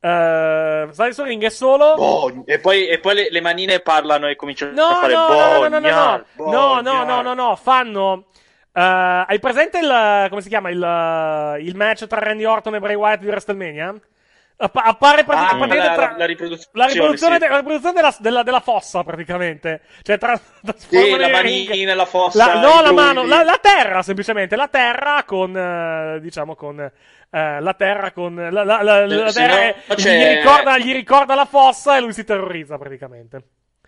Uh, 0.02 0.90
stai 0.92 1.12
sul 1.12 1.26
ring 1.26 1.42
è 1.44 1.50
solo. 1.50 2.42
E 2.46 2.58
poi, 2.58 2.88
e 2.88 2.98
poi 3.00 3.14
le, 3.14 3.28
le 3.30 3.40
manine 3.42 3.80
parlano 3.80 4.28
e 4.28 4.34
cominciano 4.36 4.72
No, 4.72 4.86
a 4.86 4.94
fare 4.94 5.12
no, 5.12 5.28
no, 5.28 5.68
no, 5.68 5.78
no, 5.78 5.78
no, 5.78 6.24
no, 6.50 6.80
no, 6.80 6.80
no, 6.80 7.04
no, 7.04 7.22
no, 7.22 7.34
no, 7.34 7.56
fanno. 7.56 8.24
eh, 8.72 8.80
hai 8.80 9.38
presente 9.38 9.78
il. 9.78 10.26
come 10.30 10.40
si 10.40 10.48
chiama? 10.48 10.70
Il, 10.70 10.82
eh, 10.82 11.62
il 11.62 11.76
match 11.76 12.06
tra 12.06 12.18
Randy 12.18 12.44
Orton 12.44 12.74
e 12.76 12.80
Bray 12.80 12.94
Wyatt 12.94 13.20
di 13.20 13.26
WrestleMania? 13.26 13.94
App- 14.62 14.76
appare 14.76 15.22
Ah, 15.22 15.24
praticamente 15.24 15.76
la- 15.76 15.94
tra- 15.94 16.14
la 16.18 16.26
riproduzione, 16.26 16.70
la 16.72 16.86
riproduzione, 16.86 17.32
sì. 17.34 17.40
de- 17.40 17.48
la 17.48 17.56
riproduzione 17.56 17.94
della, 17.94 18.14
della- 18.18 18.42
della 18.42 18.60
fossa, 18.60 19.02
praticamente. 19.02 19.80
Cioè, 20.02 20.18
tra, 20.18 20.38
Sì, 20.76 21.16
la 21.16 21.28
manina, 21.28 21.94
la 21.94 22.04
fossa, 22.04 22.46
La- 22.46 22.60
no, 22.60 22.82
la 22.82 22.92
mano, 22.92 23.24
la, 23.24 23.42
terra, 23.58 24.02
semplicemente. 24.02 24.56
La 24.56 24.68
terra 24.68 25.24
con, 25.24 25.56
eh, 25.56 26.20
diciamo, 26.20 26.54
con. 26.56 26.78
eh, 26.78 27.60
la 27.60 27.74
terra 27.74 28.12
con. 28.12 28.34
La, 28.34 28.64
terra 29.32 29.54
no 29.54 29.60
è- 29.60 29.76
gli, 29.96 30.36
ricorda, 30.36 30.76
gli 30.78 30.92
ricorda 30.92 31.34
la 31.34 31.46
fossa 31.46 31.96
e 31.96 32.00
lui 32.00 32.12
si 32.12 32.24
terrorizza, 32.24 32.76
praticamente. 32.76 33.42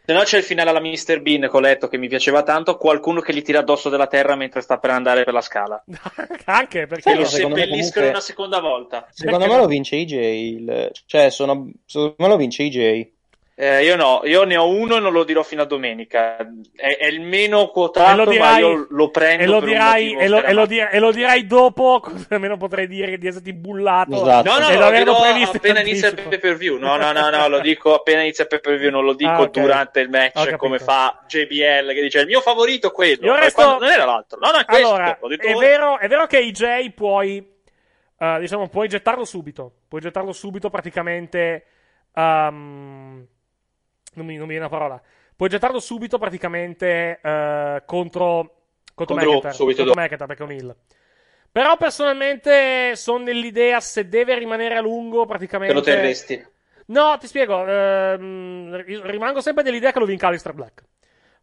Se 0.04 0.12
no 0.12 0.22
c'è 0.22 0.38
il 0.38 0.42
finale 0.42 0.70
alla 0.70 0.80
Mr. 0.80 1.20
Bean, 1.22 1.42
che 1.42 1.56
ho 1.56 1.60
letto 1.60 1.86
che 1.86 1.96
mi 1.96 2.08
piaceva 2.08 2.42
tanto, 2.42 2.76
qualcuno 2.76 3.20
che 3.20 3.32
gli 3.32 3.42
tira 3.42 3.60
addosso 3.60 3.88
della 3.88 4.08
terra 4.08 4.34
mentre 4.34 4.60
sta 4.60 4.78
per 4.78 4.90
andare 4.90 5.22
per 5.22 5.32
la 5.32 5.40
scala. 5.40 5.82
Anche 6.46 6.86
perché. 6.88 7.10
E 7.12 7.14
lo 7.14 7.24
seppelliscono 7.24 7.70
comunque- 7.70 8.08
una 8.08 8.20
seconda 8.20 8.60
volta. 8.60 9.06
Secondo 9.10 9.46
me 9.46 9.56
lo 9.56 9.66
vince 9.66 9.96
IJ. 9.96 10.12
il- 10.12 10.90
Cioè, 11.06 11.30
sono... 11.30 11.70
secondo 11.86 12.16
me 12.18 12.28
lo 12.28 12.36
vince 12.36 12.64
IJ. 12.64 13.10
Eh, 13.62 13.84
io 13.84 13.94
no, 13.94 14.22
io 14.24 14.43
ne 14.43 14.56
ho 14.56 14.68
uno 14.68 14.97
e 14.97 14.98
non 14.98 15.12
lo 15.12 15.22
dirò 15.22 15.44
fino 15.44 15.62
a 15.62 15.66
domenica. 15.66 16.36
È, 16.74 16.97
è 16.97 17.06
il 17.06 17.20
meno 17.20 17.68
E 17.68 17.70
quotato, 17.70 18.16
lo 18.16 18.24
ma 18.24 18.30
dirai, 18.30 18.60
io 18.60 18.86
lo 18.90 19.10
prendo 19.10 19.43
e 19.44 19.47
lo 19.47 19.60
dirai, 19.60 20.16
e 20.16 20.26
lo, 20.28 20.43
e 20.43 20.52
lo 20.52 20.66
dir- 20.66 20.89
e 20.90 20.98
lo 20.98 21.12
dirai 21.12 21.47
dopo, 21.47 22.02
almeno 22.30 22.56
potrei 22.56 22.89
dire 22.89 23.16
di 23.18 23.28
esserti 23.28 23.52
bullato. 23.52 24.14
Esatto. 24.20 24.51
No, 24.51 24.59
no, 24.59 24.68
e 24.68 24.76
no, 24.76 25.05
lo 25.12 25.20
previsto 25.20 25.51
in 25.51 25.56
appena 25.59 25.80
inizia 25.80 26.09
il 26.09 26.14
pay 26.28 26.39
per 26.40 26.56
view. 26.56 26.76
No, 26.76 26.97
no, 26.97 27.12
no, 27.12 27.30
no, 27.30 27.47
lo 27.47 27.60
dico 27.60 27.94
appena 27.94 28.22
inizia 28.22 28.43
il 28.43 28.51
pay 28.51 28.59
per 28.60 28.78
view, 28.78 28.90
non 28.90 29.05
lo 29.05 29.12
dico 29.14 29.30
Ah, 29.30 29.40
ok. 29.43 29.51
durante 29.60 30.01
il 30.01 30.09
match 30.09 30.56
come 30.56 30.80
fa 30.80 31.22
JBL 31.28 31.93
che 31.94 32.02
dice 32.02 32.18
il 32.18 32.26
mio 32.26 32.40
favorito 32.40 32.89
è 32.89 32.93
quello. 32.93 33.26
Io 33.26 33.36
resto- 33.36 33.62
quando- 33.62 33.84
Non 33.84 33.93
era 33.94 34.05
l'altro, 34.05 34.40
no, 34.43 34.51
no, 34.51 34.59
è 34.59 34.64
questo. 34.64 34.89
Allora, 34.89 35.18
è 35.39 35.55
vero, 35.55 35.98
è 36.01 36.09
vero 36.09 36.26
che 36.26 36.40
IJ 36.40 36.90
puoi, 36.94 37.47
eh, 38.18 38.36
diciamo, 38.40 38.66
puoi 38.68 38.89
gettarlo 38.89 39.24
subito. 39.24 39.72
Puoi 39.89 40.01
gettarlo 40.01 40.32
subito 40.32 40.68
praticamente. 40.68 41.66
ehm, 42.14 43.26
non, 44.14 44.26
mi, 44.26 44.34
non 44.36 44.44
mi 44.47 44.51
viene 44.55 44.64
la 44.64 44.68
parola. 44.70 45.02
Puoi 45.34 45.48
gettarlo 45.48 45.80
subito 45.80 46.18
praticamente 46.18 47.20
eh, 47.22 47.82
contro. 47.86 48.56
Contro 48.94 49.14
Con 49.14 49.16
Drew, 49.16 49.30
McIntyre. 49.30 49.52
subito 49.52 49.84
Contro. 49.84 49.94
McIntyre, 49.94 50.26
perché 50.26 50.43
è 50.43 50.47
un 50.47 50.52
heal. 50.52 50.76
Però 51.51 51.76
personalmente 51.76 52.97
sono 52.97 53.24
nell'idea 53.24 53.80
se 53.80 54.09
deve 54.09 54.39
rimanere 54.39 54.76
a 54.76 54.80
lungo 54.80 55.26
praticamente. 55.26 55.74
Te 55.74 55.78
lo 55.80 55.80
terresti. 55.84 56.47
No, 56.86 57.16
ti 57.18 57.26
spiego. 57.26 57.66
ehm, 57.66 58.84
rimango 59.02 59.40
sempre 59.40 59.62
dell'idea 59.62 59.93
che 59.93 59.98
lo 59.98 60.05
vinca 60.06 60.28
Alistair 60.28 60.55
Black. 60.55 60.84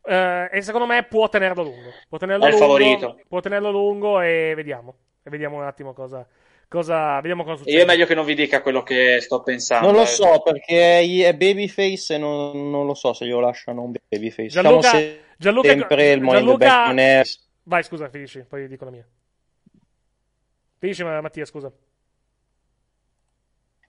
Eh, 0.03 0.49
e 0.51 0.61
secondo 0.61 0.87
me 0.87 1.03
può 1.03 1.29
tenerlo 1.29 1.63
lungo. 1.63 1.91
Può 2.07 2.17
tenerlo 2.17 2.45
È 2.45 2.47
il 2.47 2.53
lungo, 2.53 2.65
favorito. 2.67 3.19
Può 3.27 3.39
tenerlo 3.39 3.71
lungo 3.71 4.21
e 4.21 4.53
vediamo. 4.55 4.95
E 5.23 5.29
vediamo 5.29 5.57
un 5.57 5.63
attimo 5.63 5.93
cosa. 5.93 6.25
Cosa 6.69 7.15
vediamo 7.15 7.43
cosa 7.43 7.57
succede. 7.57 7.75
io 7.75 7.83
è 7.83 7.85
meglio 7.85 8.05
che 8.05 8.15
non 8.15 8.23
vi 8.25 8.35
dica 8.35 8.61
quello 8.61 8.83
che 8.83 9.19
sto 9.19 9.41
pensando. 9.41 9.87
Non 9.87 9.95
lo 9.95 10.03
eh. 10.03 10.05
so 10.05 10.41
perché 10.41 11.01
è 11.01 11.35
babyface 11.35 12.15
e 12.15 12.17
non, 12.17 12.69
non 12.69 12.85
lo 12.85 12.93
so 12.93 13.11
se 13.11 13.25
glielo 13.25 13.41
lasciano 13.41 13.81
un 13.83 13.93
babyface. 14.07 14.47
Gianluca- 14.47 14.89
se- 14.91 15.19
Gianluca- 15.37 15.67
sempre 15.69 16.11
il 16.13 16.25
Gianluca- 16.25 16.93
è- 16.93 17.23
Vai, 17.63 17.83
scusa, 17.83 18.07
finisci, 18.09 18.45
poi 18.47 18.67
dico 18.67 18.85
la 18.85 18.91
mia. 18.91 19.07
Finisci, 20.77 21.03
ma- 21.03 21.19
Mattia, 21.21 21.45
scusa. 21.45 21.71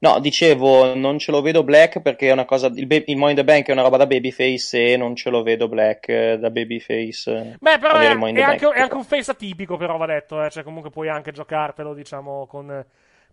No, 0.02 0.18
dicevo, 0.18 0.94
non 0.94 1.18
ce 1.18 1.30
lo 1.30 1.42
vedo 1.42 1.62
Black 1.62 2.00
perché 2.00 2.28
è 2.28 2.32
una 2.32 2.46
cosa. 2.46 2.68
Il, 2.74 2.86
ba- 2.86 3.02
il 3.04 3.16
Money 3.18 3.30
in 3.32 3.36
the 3.36 3.44
Bank 3.44 3.66
è 3.68 3.72
una 3.72 3.82
roba 3.82 3.98
da 3.98 4.06
babyface 4.06 4.92
e 4.92 4.96
non 4.96 5.14
ce 5.14 5.28
lo 5.28 5.42
vedo 5.42 5.68
Black 5.68 6.08
eh, 6.08 6.38
da 6.38 6.48
babyface. 6.48 7.58
Beh, 7.60 7.78
però 7.78 7.96
è, 7.96 8.06
è 8.06 8.40
anche, 8.40 8.66
è 8.70 8.80
anche 8.80 8.94
un 8.94 9.04
face 9.04 9.30
atipico, 9.30 9.76
però 9.76 9.98
va 9.98 10.06
detto. 10.06 10.42
Eh. 10.42 10.48
Cioè, 10.48 10.62
comunque 10.62 10.88
puoi 10.88 11.10
anche 11.10 11.32
giocartelo, 11.32 11.92
diciamo, 11.92 12.46
con, 12.46 12.82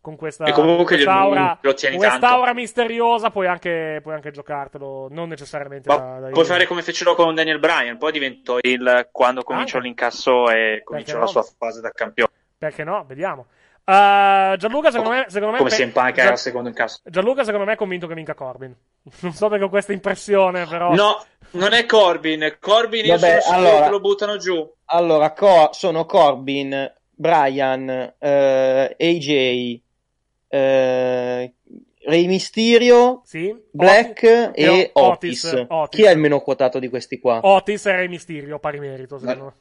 con 0.01 0.17
questa. 0.17 0.43
E 0.43 0.51
comunque 0.51 0.95
quest'aura, 0.95 1.57
lo 1.61 1.73
tieni 1.73 1.95
con 1.95 2.05
quest'aura 2.05 2.45
tanto. 2.47 2.59
misteriosa. 2.59 3.29
Puoi 3.29 3.47
anche, 3.47 4.01
puoi 4.03 4.15
anche 4.15 4.31
giocartelo, 4.31 5.07
non 5.09 5.29
necessariamente 5.29 5.87
da, 5.87 6.19
da 6.19 6.29
puoi 6.31 6.43
fare 6.43 6.67
come 6.67 6.81
fecero 6.81 7.15
con 7.15 7.33
Daniel 7.33 7.59
Bryan, 7.59 7.97
poi 7.97 8.11
diventò 8.11 8.57
il 8.59 9.07
quando 9.13 9.41
cominciò 9.43 9.77
Anche. 9.77 9.87
l'incasso 9.87 10.49
e 10.49 10.81
cominciò 10.83 11.13
no? 11.13 11.19
la 11.21 11.27
sua 11.27 11.43
fase 11.57 11.79
da 11.79 11.91
campione. 11.91 12.29
Perché 12.57 12.83
no? 12.83 13.05
Vediamo. 13.07 13.45
Uh, 13.89 14.57
Gianluca, 14.57 14.91
secondo 14.91 15.11
me. 15.11 15.25
Secondo 15.29 15.53
me 15.53 15.57
Come 15.59 15.69
CM 15.69 15.91
Punk 15.91 16.11
Gian- 16.11 16.19
era 16.25 16.31
al 16.31 16.37
secondo 16.39 16.67
incasso. 16.67 16.99
Gianluca, 17.05 17.45
secondo 17.45 17.65
me, 17.65 17.73
è 17.73 17.75
convinto 17.77 18.05
che 18.05 18.15
vinca 18.15 18.33
Corbin. 18.33 18.75
Non 19.21 19.31
so 19.31 19.47
perché 19.47 19.63
ho 19.63 19.69
questa 19.69 19.93
impressione, 19.93 20.65
però. 20.65 20.93
No, 20.93 21.23
non 21.51 21.71
è 21.71 21.85
Corbin. 21.85 22.57
Corbin 22.59 23.05
io 23.05 23.17
Vabbè, 23.17 23.39
sono 23.39 23.55
allora- 23.57 23.83
che 23.85 23.89
lo 23.91 23.99
buttano 24.01 24.35
giù. 24.37 24.73
Allora, 24.85 25.31
Co- 25.31 25.69
sono 25.71 26.05
Corbin, 26.05 26.93
Brian, 27.15 28.13
eh, 28.19 28.95
AJ, 28.99 29.81
eh, 30.49 31.53
Rey 32.07 32.25
Mysterio, 32.27 33.21
Sì? 33.23 33.55
Black 33.71 34.21
Otis- 34.23 34.51
e 34.55 34.89
Otis, 34.93 35.43
Otis. 35.43 35.65
Otis. 35.69 35.99
Chi 35.99 36.05
è 36.05 36.11
il 36.11 36.17
meno 36.19 36.41
quotato 36.41 36.79
di 36.79 36.89
questi 36.89 37.19
qua? 37.19 37.39
Otis 37.43 37.85
e 37.85 37.95
Rey 37.95 38.07
Mysterio, 38.09 38.59
pari 38.59 38.79
merito, 38.79 39.17
secondo 39.17 39.43
me. 39.45 39.53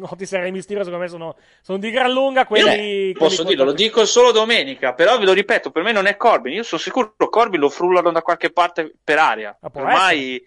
Otis 0.00 0.32
e 0.32 0.38
Rey 0.38 0.50
Mysterio, 0.50 0.82
secondo 0.84 1.04
me, 1.04 1.10
sono, 1.10 1.36
sono 1.60 1.78
di 1.78 1.90
gran 1.90 2.10
lunga 2.10 2.44
quelli. 2.46 2.64
Io 2.64 2.72
quelli 2.76 3.12
posso 3.12 3.42
dirlo, 3.44 3.64
lo 3.64 3.72
dico 3.72 4.04
solo 4.04 4.32
domenica, 4.32 4.94
però 4.94 5.18
ve 5.18 5.24
lo 5.24 5.32
ripeto, 5.32 5.70
per 5.70 5.82
me 5.82 5.92
non 5.92 6.06
è 6.06 6.16
Corbin. 6.16 6.54
Io 6.54 6.62
sono 6.62 6.80
sicuro 6.80 7.14
che 7.16 7.28
Corbin 7.28 7.60
lo 7.60 7.68
frullano 7.68 8.10
da 8.10 8.22
qualche 8.22 8.50
parte 8.50 8.92
per 9.02 9.18
aria. 9.18 9.56
Ah, 9.60 9.70
Ormai 9.72 10.44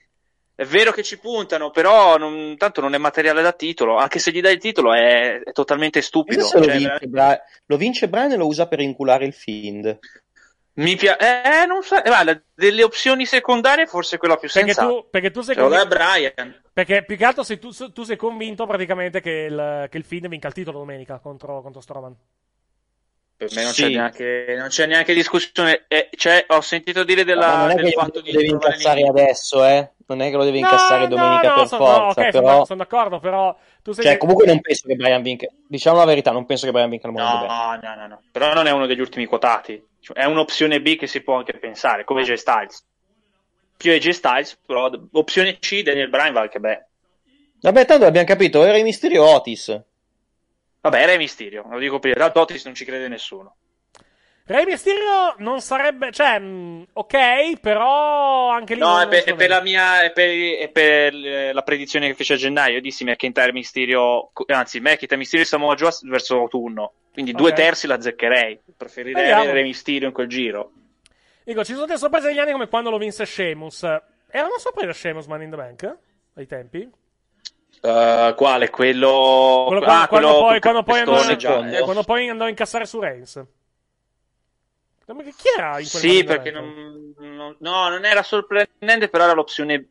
è 0.55 0.63
vero 0.65 0.91
che 0.91 1.03
ci 1.03 1.19
puntano, 1.19 1.69
però 1.69 2.17
non- 2.17 2.55
tanto 2.57 2.79
non 2.81 2.93
è 2.93 2.97
materiale 2.97 3.41
da 3.41 3.51
titolo. 3.51 3.97
Anche 3.97 4.19
se 4.19 4.31
gli 4.31 4.41
dai 4.41 4.53
il 4.53 4.59
titolo 4.59 4.93
è, 4.93 5.41
è 5.43 5.51
totalmente 5.51 6.01
stupido. 6.01 6.45
Se 6.45 6.57
lo, 6.59 6.63
Cioè, 6.65 6.77
vince 6.77 7.07
Bra- 7.07 7.41
lo 7.65 7.77
vince 7.77 8.07
Brian 8.09 8.31
e 8.31 8.37
lo 8.37 8.47
usa 8.47 8.67
per 8.67 8.79
inculare 8.79 9.25
il 9.25 9.33
Fiend. 9.33 9.99
Mi 10.77 10.95
piace, 10.97 11.17
eh, 11.61 11.65
non 11.65 11.81
so, 11.83 11.95
eh, 11.95 12.01
guarda, 12.09 12.41
delle 12.53 12.83
opzioni 12.83 13.25
secondarie, 13.25 13.85
forse 13.87 14.17
quella 14.17 14.35
più 14.35 14.49
Perché 14.51 14.73
sensata. 14.73 14.87
tu, 14.89 15.07
perché 15.09 15.31
tu 15.31 15.41
sei 15.41 15.55
Cioè, 15.55 15.63
convinto. 15.63 15.87
Brian. 15.87 16.61
Perché 16.73 17.05
più 17.05 17.15
che 17.15 17.23
altro 17.25 17.43
sei 17.43 17.59
tu, 17.59 17.69
tu 17.93 18.03
sei 18.03 18.17
convinto 18.17 18.65
praticamente 18.65 19.21
che 19.21 19.47
il, 19.49 19.87
che 19.89 19.97
il 19.97 20.03
Finn 20.03 20.27
vinca 20.27 20.47
il 20.49 20.53
titolo 20.53 20.79
domenica 20.79 21.19
contro, 21.19 21.61
contro 21.61 21.79
Strowman. 21.79 22.15
Per 23.37 23.49
me 23.53 23.63
non, 23.63 23.73
Sì. 23.73 23.83
c'è, 23.83 23.89
neanche, 23.89 24.55
non 24.57 24.67
c'è 24.69 24.85
neanche 24.85 25.13
discussione. 25.13 25.85
Eh, 25.87 26.09
cioè, 26.15 26.45
ho 26.47 26.61
sentito 26.61 27.03
dire 27.03 27.23
della, 27.25 27.47
Ma 27.47 27.57
non 27.57 27.71
è 27.71 27.75
del 27.75 27.85
che 27.85 27.91
fatto 27.91 28.19
lo 28.19 28.21
di 28.21 28.31
devi 28.31 28.49
incazzare 28.49 29.01
lì. 29.01 29.07
adesso, 29.07 29.63
eh? 29.65 29.91
Non 30.07 30.21
è 30.21 30.29
che 30.29 30.35
lo 30.37 30.43
devi 30.45 30.59
incassare 30.59 31.07
domenica 31.07 31.53
per 31.53 31.67
so- 31.67 31.77
forza, 31.77 32.21
no, 32.21 32.29
ok, 32.29 32.31
sono, 32.31 32.43
però... 32.43 32.55
d'ac- 32.57 32.65
sono 32.67 32.79
d'accordo, 32.79 33.19
però 33.19 33.57
tu 33.81 33.91
sei 33.91 34.05
Cioè, 34.05 34.17
comunque 34.17 34.45
non 34.45 34.61
penso 34.61 34.87
che 34.87 34.95
Brian 34.95 35.21
vinca. 35.21 35.47
Diciamo 35.67 35.97
la 35.97 36.05
verità, 36.05 36.31
non 36.31 36.45
penso 36.45 36.65
che 36.65 36.71
Brian 36.71 36.89
vinca 36.89 37.07
il 37.07 37.13
in 37.13 37.19
the 37.19 37.23
No, 37.25 37.79
no, 37.81 37.95
no, 37.95 38.07
no. 38.07 38.21
Però 38.31 38.53
non 38.53 38.67
è 38.67 38.71
uno 38.71 38.85
degli 38.85 38.99
ultimi 39.01 39.25
quotati. 39.25 39.83
Cioè, 40.05 40.17
È 40.17 40.25
un'opzione 40.25 40.83
B 40.83 40.97
che 40.97 41.07
si 41.07 41.21
può 41.21 41.35
anche 41.35 41.57
pensare, 41.57 42.03
come 42.03 42.21
J 42.21 42.33
Styles. 42.33 42.85
Più 43.75 43.91
AJ 43.91 44.09
Styles, 44.09 44.55
però 44.63 44.91
opzione 45.13 45.57
C, 45.57 45.81
Daniel 45.81 46.09
Bryan 46.09 46.31
va 46.31 46.41
anche 46.41 46.59
bene. 46.59 46.89
Vabbè, 47.59 47.85
tanto 47.85 48.05
abbiamo 48.05 48.27
capito, 48.27 48.63
era 48.63 48.77
il 48.77 48.83
Mysterio 48.83 49.23
Otis. 49.23 49.81
Vabbè, 50.81 51.01
era 51.01 51.17
Mysterio, 51.17 51.65
lo 51.67 51.79
dico 51.79 51.97
prima. 51.97 52.17
Tanto 52.17 52.39
Otis 52.39 52.65
non 52.65 52.75
ci 52.75 52.85
crede 52.85 53.07
nessuno. 53.07 53.55
Rey 54.47 54.63
Mysterio 54.65 55.33
non 55.39 55.59
sarebbe, 55.59 56.11
cioè, 56.11 56.37
mh, 56.37 56.87
ok, 56.93 57.59
però 57.59 58.49
anche 58.49 58.75
lì 58.75 58.79
No, 58.79 58.89
non- 58.97 59.01
è 59.01 59.07
per, 59.07 59.23
è 59.23 59.35
per 59.35 59.49
la 59.49 59.61
mia 59.61 60.03
è 60.03 60.11
per, 60.11 60.29
è 60.29 60.69
per 60.69 61.13
la 61.53 61.61
predizione 61.63 62.05
che 62.07 62.13
fece 62.13 62.33
a 62.33 62.37
gennaio. 62.37 62.75
Io 62.75 62.81
dissi 62.81 63.03
McIntyre 63.03 63.51
Mysterio, 63.51 64.31
anzi, 64.47 64.79
McIntyre 64.79 65.17
Mysterio 65.17 65.45
e 65.45 65.47
Samoa 65.47 65.73
Joe 65.73 65.89
verso 66.03 66.35
autunno. 66.37 66.93
Quindi 67.11 67.31
due 67.31 67.49
Ok. 67.49 67.55
terzi 67.55 67.87
la 67.87 67.99
zeccherei. 67.99 68.59
Preferirei 68.77 69.21
Vediamo. 69.23 69.41
avere 69.43 69.63
Mysterio 69.63 70.07
in 70.09 70.13
quel 70.13 70.27
giro. 70.27 70.71
Dico, 71.43 71.63
ci 71.63 71.73
sono 71.73 71.85
delle 71.87 71.97
sorprese 71.97 72.27
degli 72.27 72.39
anni 72.39 72.51
come 72.51 72.67
quando 72.67 72.91
lo 72.91 72.97
vinse 72.99 73.25
Sheamus. 73.25 73.81
Era 73.83 74.45
una 74.45 74.57
sorpresa 74.59 74.93
Sheamus 74.93 75.25
Man 75.25 75.41
in 75.41 75.49
the 75.49 75.55
Bank? 75.55 75.97
Ai 76.35 76.45
tempi? 76.45 76.87
Uh, 77.81 78.35
quale? 78.35 78.69
Quello. 78.69 79.65
Quello, 79.67 79.81
ah, 79.85 80.07
quando, 80.07 80.43
quello 80.43 80.59
quando 80.59 80.59
poi, 80.59 80.59
quando, 80.59 80.83
poi 80.83 80.99
andò, 80.99 81.77
eh, 81.77 81.81
quando 81.81 82.03
poi 82.03 82.29
andò 82.29 82.45
a 82.45 82.49
incassare 82.49 82.85
su 82.85 82.99
Reigns. 82.99 83.43
Ma 85.07 85.21
che- 85.23 85.33
Chi 85.35 85.47
era 85.55 85.79
in 85.79 85.87
quel 85.89 86.01
Sì, 86.01 86.23
perché 86.23 86.51
non, 86.51 87.13
non- 87.19 87.55
no, 87.59 87.89
non 87.89 88.05
era 88.05 88.23
sorprendente, 88.23 89.07
però 89.09 89.25
era 89.25 89.33
l'opzione 89.33 89.87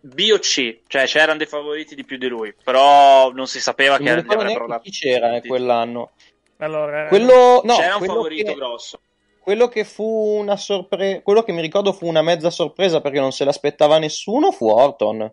B 0.00 0.30
o 0.32 0.38
C, 0.38 0.80
cioè 0.86 1.06
c'erano 1.06 1.38
dei 1.38 1.46
favoriti 1.46 1.94
di 1.94 2.04
più 2.04 2.18
di 2.18 2.28
lui, 2.28 2.54
però 2.62 3.30
non 3.32 3.46
si 3.46 3.60
sapeva 3.60 3.96
Non 3.96 4.06
che 4.06 4.14
ricordo 4.16 4.42
avrebbero 4.42 4.80
chi 4.80 4.90
c'era 4.90 5.36
eh, 5.36 5.46
quell'anno. 5.46 6.12
Allora, 6.58 7.06
Quello, 7.08 7.62
no, 7.64 7.76
C'era 7.76 7.92
un 7.94 7.98
quello 7.98 8.14
favorito 8.14 8.52
che, 8.52 8.54
grosso. 8.54 9.00
quello 9.38 9.68
che 9.68 9.84
fu 9.84 10.04
una 10.04 10.56
sorpresa, 10.56 11.22
quello 11.22 11.42
che 11.42 11.52
mi 11.52 11.62
ricordo 11.62 11.94
fu 11.94 12.06
una 12.06 12.20
mezza 12.22 12.50
sorpresa 12.50 13.00
perché 13.00 13.18
non 13.18 13.32
se 13.32 13.44
l'aspettava 13.44 13.98
nessuno 13.98 14.52
fu 14.52 14.68
Orton. 14.68 15.32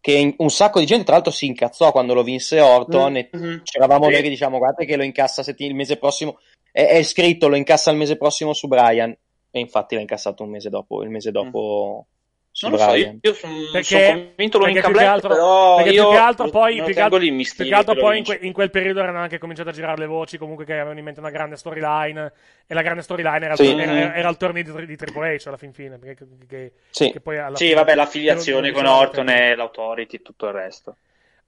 Che 0.00 0.12
in- 0.12 0.34
un 0.36 0.50
sacco 0.50 0.80
di 0.80 0.84
gente, 0.86 1.04
tra 1.04 1.14
l'altro, 1.14 1.32
si 1.32 1.46
incazzò 1.46 1.90
quando 1.92 2.12
lo 2.12 2.22
vinse 2.22 2.60
Orton. 2.60 3.16
E 3.16 3.30
Mhm. 3.32 3.62
c'eravamo 3.64 4.04
Sì. 4.04 4.10
noi 4.12 4.22
che 4.22 4.28
diciamo: 4.28 4.58
Guardate 4.58 4.84
che 4.84 4.96
lo 4.96 5.02
incassa 5.02 5.42
setti- 5.42 5.64
il 5.64 5.74
mese 5.74 5.96
prossimo. 5.96 6.38
È, 6.76 6.84
è 6.88 7.02
scritto, 7.04 7.46
lo 7.46 7.54
incassa 7.54 7.92
il 7.92 7.96
mese 7.96 8.16
prossimo 8.16 8.52
su 8.52 8.66
Brian. 8.66 9.16
E 9.56 9.60
infatti 9.60 9.94
l'ha 9.94 10.00
incassato 10.00 10.42
un 10.42 10.50
mese 10.50 10.68
dopo. 10.70 11.04
Il 11.04 11.10
mese 11.10 11.30
dopo 11.30 12.06
su 12.50 12.66
Non 12.68 12.76
lo 12.76 12.84
so, 12.84 12.94
io, 12.94 13.18
io 13.20 13.34
sono, 13.34 13.52
Perché- 13.72 14.06
sono 14.06 14.24
convinto 14.26 14.58
lo 14.58 14.64
perché 14.64 14.80
vinca 14.80 14.80
più 14.88 14.96
che 14.96 15.02
Black, 15.04 15.08
altro- 15.14 15.28
però 15.28 15.76
perché 15.76 15.90
io 15.90 16.02
più 16.02 16.10
che 16.12 16.16
altro 16.18 16.50
poi, 16.50 16.74
più 16.74 16.94
che 16.94 17.00
altro- 17.00 17.18
più 17.18 17.64
che 17.64 17.74
altro 17.74 17.94
poi 17.94 18.18
in, 18.18 18.24
que- 18.24 18.38
in 18.42 18.52
quel 18.52 18.70
periodo 18.70 19.00
erano 19.00 19.18
anche 19.18 19.38
cominciate 19.38 19.68
a 19.70 19.72
girare 19.72 19.98
le 19.98 20.06
voci 20.06 20.38
comunque 20.38 20.64
che 20.64 20.72
avevano 20.74 20.98
in 20.98 21.04
mente 21.04 21.20
una 21.20 21.30
grande 21.30 21.56
storyline 21.56 22.32
e 22.66 22.74
la 22.74 22.82
grande 22.82 23.02
storyline 23.02 23.44
era, 23.44 23.56
Sì. 23.56 23.70
il, 23.70 23.78
era, 23.80 24.14
era 24.14 24.28
il 24.28 24.36
torneo 24.36 24.62
di, 24.62 24.86
di 24.86 24.96
Triple 24.96 25.36
H 25.36 25.46
alla 25.48 25.56
fin 25.56 25.72
fine 25.72 25.98
perché, 25.98 26.26
che, 26.48 26.72
Sì. 26.90 27.10
che 27.10 27.20
poi 27.20 27.38
alla 27.38 27.56
Sì, 27.56 27.64
fine- 27.64 27.76
vabbè, 27.76 27.94
l'affiliazione 27.96 28.70
con 28.72 28.86
Orton 28.86 29.28
e 29.30 29.54
l'Authority 29.56 30.16
e 30.16 30.22
tutto 30.22 30.46
il 30.46 30.52
resto. 30.52 30.96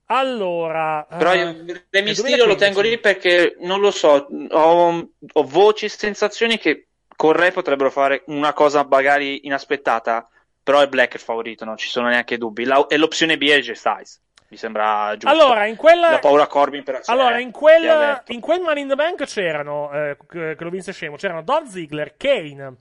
Allora 0.07 1.05
Però 1.17 1.33
eh, 1.33 1.37
io 1.37 1.45
nel 1.63 1.87
Re 1.89 2.01
Mysterio 2.01 2.45
lo 2.45 2.55
2015. 2.55 2.57
tengo 2.57 2.81
lì 2.81 2.97
perché 2.99 3.55
non 3.59 3.79
lo 3.79 3.91
so, 3.91 4.27
ho, 4.49 5.09
ho 5.33 5.43
voci 5.43 5.85
e 5.85 5.89
sensazioni 5.89 6.57
che 6.57 6.87
con 7.15 7.31
Re 7.33 7.51
potrebbero 7.51 7.89
fare 7.91 8.23
una 8.27 8.53
cosa 8.53 8.85
magari 8.87 9.45
inaspettata, 9.45 10.27
però 10.61 10.81
è 10.81 10.87
Black 10.87 11.15
il 11.15 11.19
favorito, 11.19 11.65
non 11.65 11.77
ci 11.77 11.87
sono 11.89 12.07
neanche 12.09 12.37
dubbi. 12.37 12.63
La- 12.65 12.85
e 12.87 12.97
l'opzione 12.97 13.37
B 13.37 13.47
è 13.49 13.55
AJ 13.55 13.71
Styles, 13.71 14.21
mi 14.49 14.57
sembra 14.57 15.15
giusto. 15.17 15.27
allora 15.35 15.65
in 15.65 15.75
quella 15.75 16.11
La 16.11 16.19
paura 16.19 16.47
Corbin 16.47 16.83
per 16.83 17.01
Allora, 17.05 17.39
in 17.39 17.51
ti 17.51 17.57
quel, 17.59 17.89
avverto. 17.89 18.31
in 18.31 18.39
quel 18.39 18.61
Money 18.61 18.83
in 18.83 18.89
the 18.89 18.95
Bank 18.95 19.25
c'erano, 19.25 19.91
eh, 19.91 20.17
che 20.27 20.55
lo 20.57 20.69
vinse 20.69 20.93
scemo, 20.93 21.15
c'erano 21.15 21.41
Dolph 21.41 21.67
Ziggler, 21.67 22.15
Kane, 22.17 22.75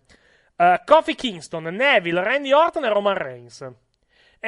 eh, 0.57 0.83
Kofi 0.85 1.15
Kingston, 1.15 1.65
Neville, 1.65 2.23
Randy 2.23 2.53
Orton 2.53 2.85
e 2.85 2.89
Roman 2.89 3.15
Reigns. 3.17 3.69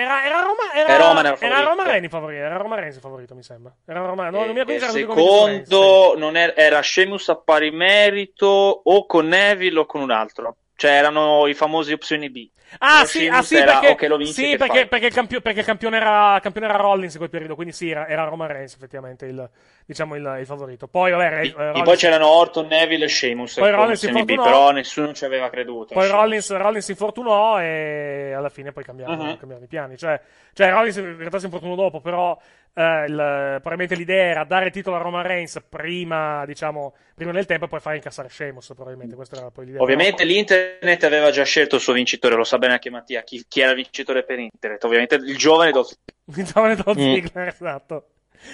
Era, 0.01 0.25
era, 0.25 0.43
Roma, 0.43 0.73
era, 0.75 0.89
E 0.89 0.93
era 0.93 0.99
era 1.41 1.57
favorito. 1.57 1.71
Roman 1.71 1.87
Reigns 1.87 2.05
il 2.05 2.11
favorito, 2.11 2.41
era 2.41 2.57
Roman 2.57 2.79
Reigns 2.79 2.95
il 2.95 3.01
favorito, 3.01 3.35
mi 3.35 3.43
sembra. 3.43 3.75
Era 3.85 4.07
Roman, 4.07 4.31
no, 4.31 4.45
non 4.45 4.55
mi 4.55 4.61
E 4.61 4.75
era 4.75 4.87
sì. 4.87 4.99
secondo 5.01 6.15
non 6.17 6.37
era, 6.37 6.55
era 6.55 6.81
Sheamus 6.81 7.29
a 7.31 7.37
pari 7.37 7.73
merito 7.73 8.47
o 8.47 9.07
con 9.07 9.27
Neville 9.27 9.81
o 9.81 9.87
con 9.87 10.01
un 10.01 10.13
altro. 10.13 10.57
Cioè 10.79 10.93
erano 10.93 11.49
i 11.49 11.55
famosi 11.55 11.93
opzioni 11.93 12.31
B. 12.31 12.49
Ah 12.79 13.05
sì, 13.05 13.27
ah, 13.27 13.43
sì, 13.43 13.57
perché, 13.57 13.89
"Ok, 13.89 14.03
lo 14.03 14.17
vinci, 14.17 14.33
sì, 14.33 14.57
perché, 14.57 14.79
fai?" 14.81 14.89
perché 14.89 15.07
il, 15.07 15.13
campio- 15.13 15.41
perché 15.41 15.61
il 15.61 15.65
campione, 15.65 15.97
era, 15.97 16.39
campione 16.41 16.69
era 16.69 16.77
Rollins 16.77 17.13
in 17.15 17.19
quel 17.19 17.31
periodo, 17.31 17.57
quindi 17.57 17.73
sì, 17.73 17.91
era, 17.91 18.07
era 18.07 18.23
Roman 18.25 18.47
Reigns 18.47 18.75
effettivamente 18.75 19.27
il, 19.27 19.51
diciamo, 19.85 20.15
il, 20.15 20.37
il 20.39 20.47
favorito. 20.47 20.87
Poi, 20.87 21.11
vabbè, 21.11 21.41
E 21.41 21.47
eh, 21.47 21.53
poi 21.53 21.73
Rollins- 21.73 21.99
c'erano 21.99 22.29
Orton, 22.29 22.67
Neville 22.69 23.07
e 23.07 23.09
Sheamus 23.09 23.55
Poi 23.55 23.65
come 23.65 23.77
Rollins 23.77 23.99
si 23.99 24.07
opzioni 24.07 24.25
B, 24.25 24.37
però 24.41 24.71
nessuno 24.71 25.13
ci 25.15 25.25
aveva 25.25 25.51
creduto. 25.51 25.95
Poi. 25.95 26.09
Rollins, 26.09 26.57
Rollins 26.57 26.85
si 26.85 26.91
infortunò 26.93 27.59
e 27.61 28.33
alla 28.37 28.51
fine 28.51 28.71
poi 28.71 28.85
cambiarono, 28.85 29.25
Mhm. 29.25 29.37
cambiarono 29.39 29.65
i 29.65 29.69
piani. 29.69 29.97
Cioè, 29.97 30.21
cioè 30.53 30.71
Rollins 30.71 30.97
in 30.99 31.17
realtà 31.17 31.41
si 31.41 31.47
infortunò 31.47 31.75
dopo, 31.75 32.01
però 32.01 32.39
eh, 32.79 33.05
il- 33.07 33.15
probabilmente 33.61 33.95
l'idea 33.97 34.25
era 34.25 34.45
dare 34.45 34.67
il 34.67 34.71
titolo 34.73 34.97
a 34.97 35.01
Roman 35.01 35.23
Reigns 35.27 35.61
prima, 35.69 36.45
diciamo, 36.47 36.95
prima 37.15 37.33
del 37.33 37.47
tempo 37.47 37.65
e 37.65 37.69
poi 37.69 37.81
fare 37.81 37.97
incassare 37.97 38.29
Sheamus, 38.29 38.73
probabilmente. 38.75 39.15
Questa 39.17 39.37
era 39.37 39.51
poi 39.51 39.67
l'idea. 39.67 39.83
Ovviamente 39.83 40.25
l'internet 40.25 41.03
aveva 41.05 41.31
già 41.31 41.43
scelto 41.45 41.75
il 41.77 41.81
suo 41.81 41.93
vincitore, 41.93 42.37
lo 42.37 42.45
sa 42.45 42.59
bene 42.59 42.75
anche 42.75 42.91
Mattia, 42.91 43.23
chi, 43.23 43.45
chi 43.49 43.61
era 43.61 43.71
il 43.71 43.77
vincitore 43.77 44.23
per 44.25 44.39
internet. 44.39 44.83
Ovviamente 44.85 45.17
il 45.17 45.37
giovane 45.37 45.73
Dolph 45.73 45.93
Mi 46.37 46.45
giovane 46.45 46.77
Dolph 46.77 46.99
Mm. 46.99 47.15
Ziggler, 47.15 47.49
esatto. 47.49 48.09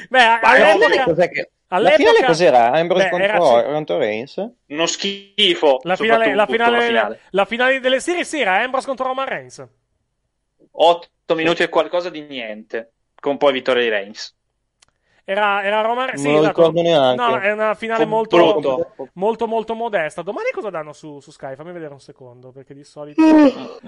Beh, 0.09 0.39
all'epoca... 0.41 1.05
cos'è 1.05 1.29
che- 1.29 1.51
La 1.69 1.91
finale 1.91 2.25
cos'era? 2.25 2.71
Ambrose 2.71 3.09
Beh, 3.11 3.23
era- 3.23 3.39
contro 3.39 3.73
contro 3.73 3.99
Reigns? 3.99 4.51
uno 4.69 4.87
schifo. 4.87 5.81
La 5.83 5.97
finale, 5.97 6.35
la, 6.35 6.47
finale, 6.47 6.77
la 6.79 6.83
finale. 6.87 7.21
la 7.31 7.45
finale 7.45 7.81
delle 7.81 8.01
serie 8.01 8.25
sì, 8.25 8.41
era 8.41 8.63
Ambrose 8.63 8.87
contro 8.87 9.07
Roman 9.07 9.27
Reigns. 9.27 9.67
8 10.77 11.35
minuti 11.35 11.63
e 11.63 11.69
qualcosa 11.69 12.11
di 12.11 12.23
niente, 12.23 12.94
con 13.25 13.39
poi 13.39 13.55
vittoria 13.55 13.83
di 13.83 13.89
Reigns. 13.89 14.37
Era, 15.27 15.65
era 15.65 15.81
Roman 15.81 16.09
Non 16.09 16.17
sì, 16.19 16.31
lo 16.31 16.41
esatto. 16.41 16.49
ricordo 16.49 16.83
neanche. 16.83 17.23
No, 17.23 17.39
è 17.41 17.51
una 17.53 17.73
finale 17.75 18.05
molto, 18.05 18.37
brutto. 18.37 18.95
molto, 19.15 19.47
molto 19.47 19.75
modesta. 19.75 20.21
Domani 20.21 20.51
cosa 20.53 20.69
danno 20.69 20.93
su, 20.93 21.19
su 21.21 21.31
Sky? 21.31 21.55
Fammi 21.55 21.73
vedere 21.73 21.95
un 21.95 22.01
secondo, 22.01 22.53
perché 22.53 22.75
di 22.75 22.85
solito... 22.85 23.23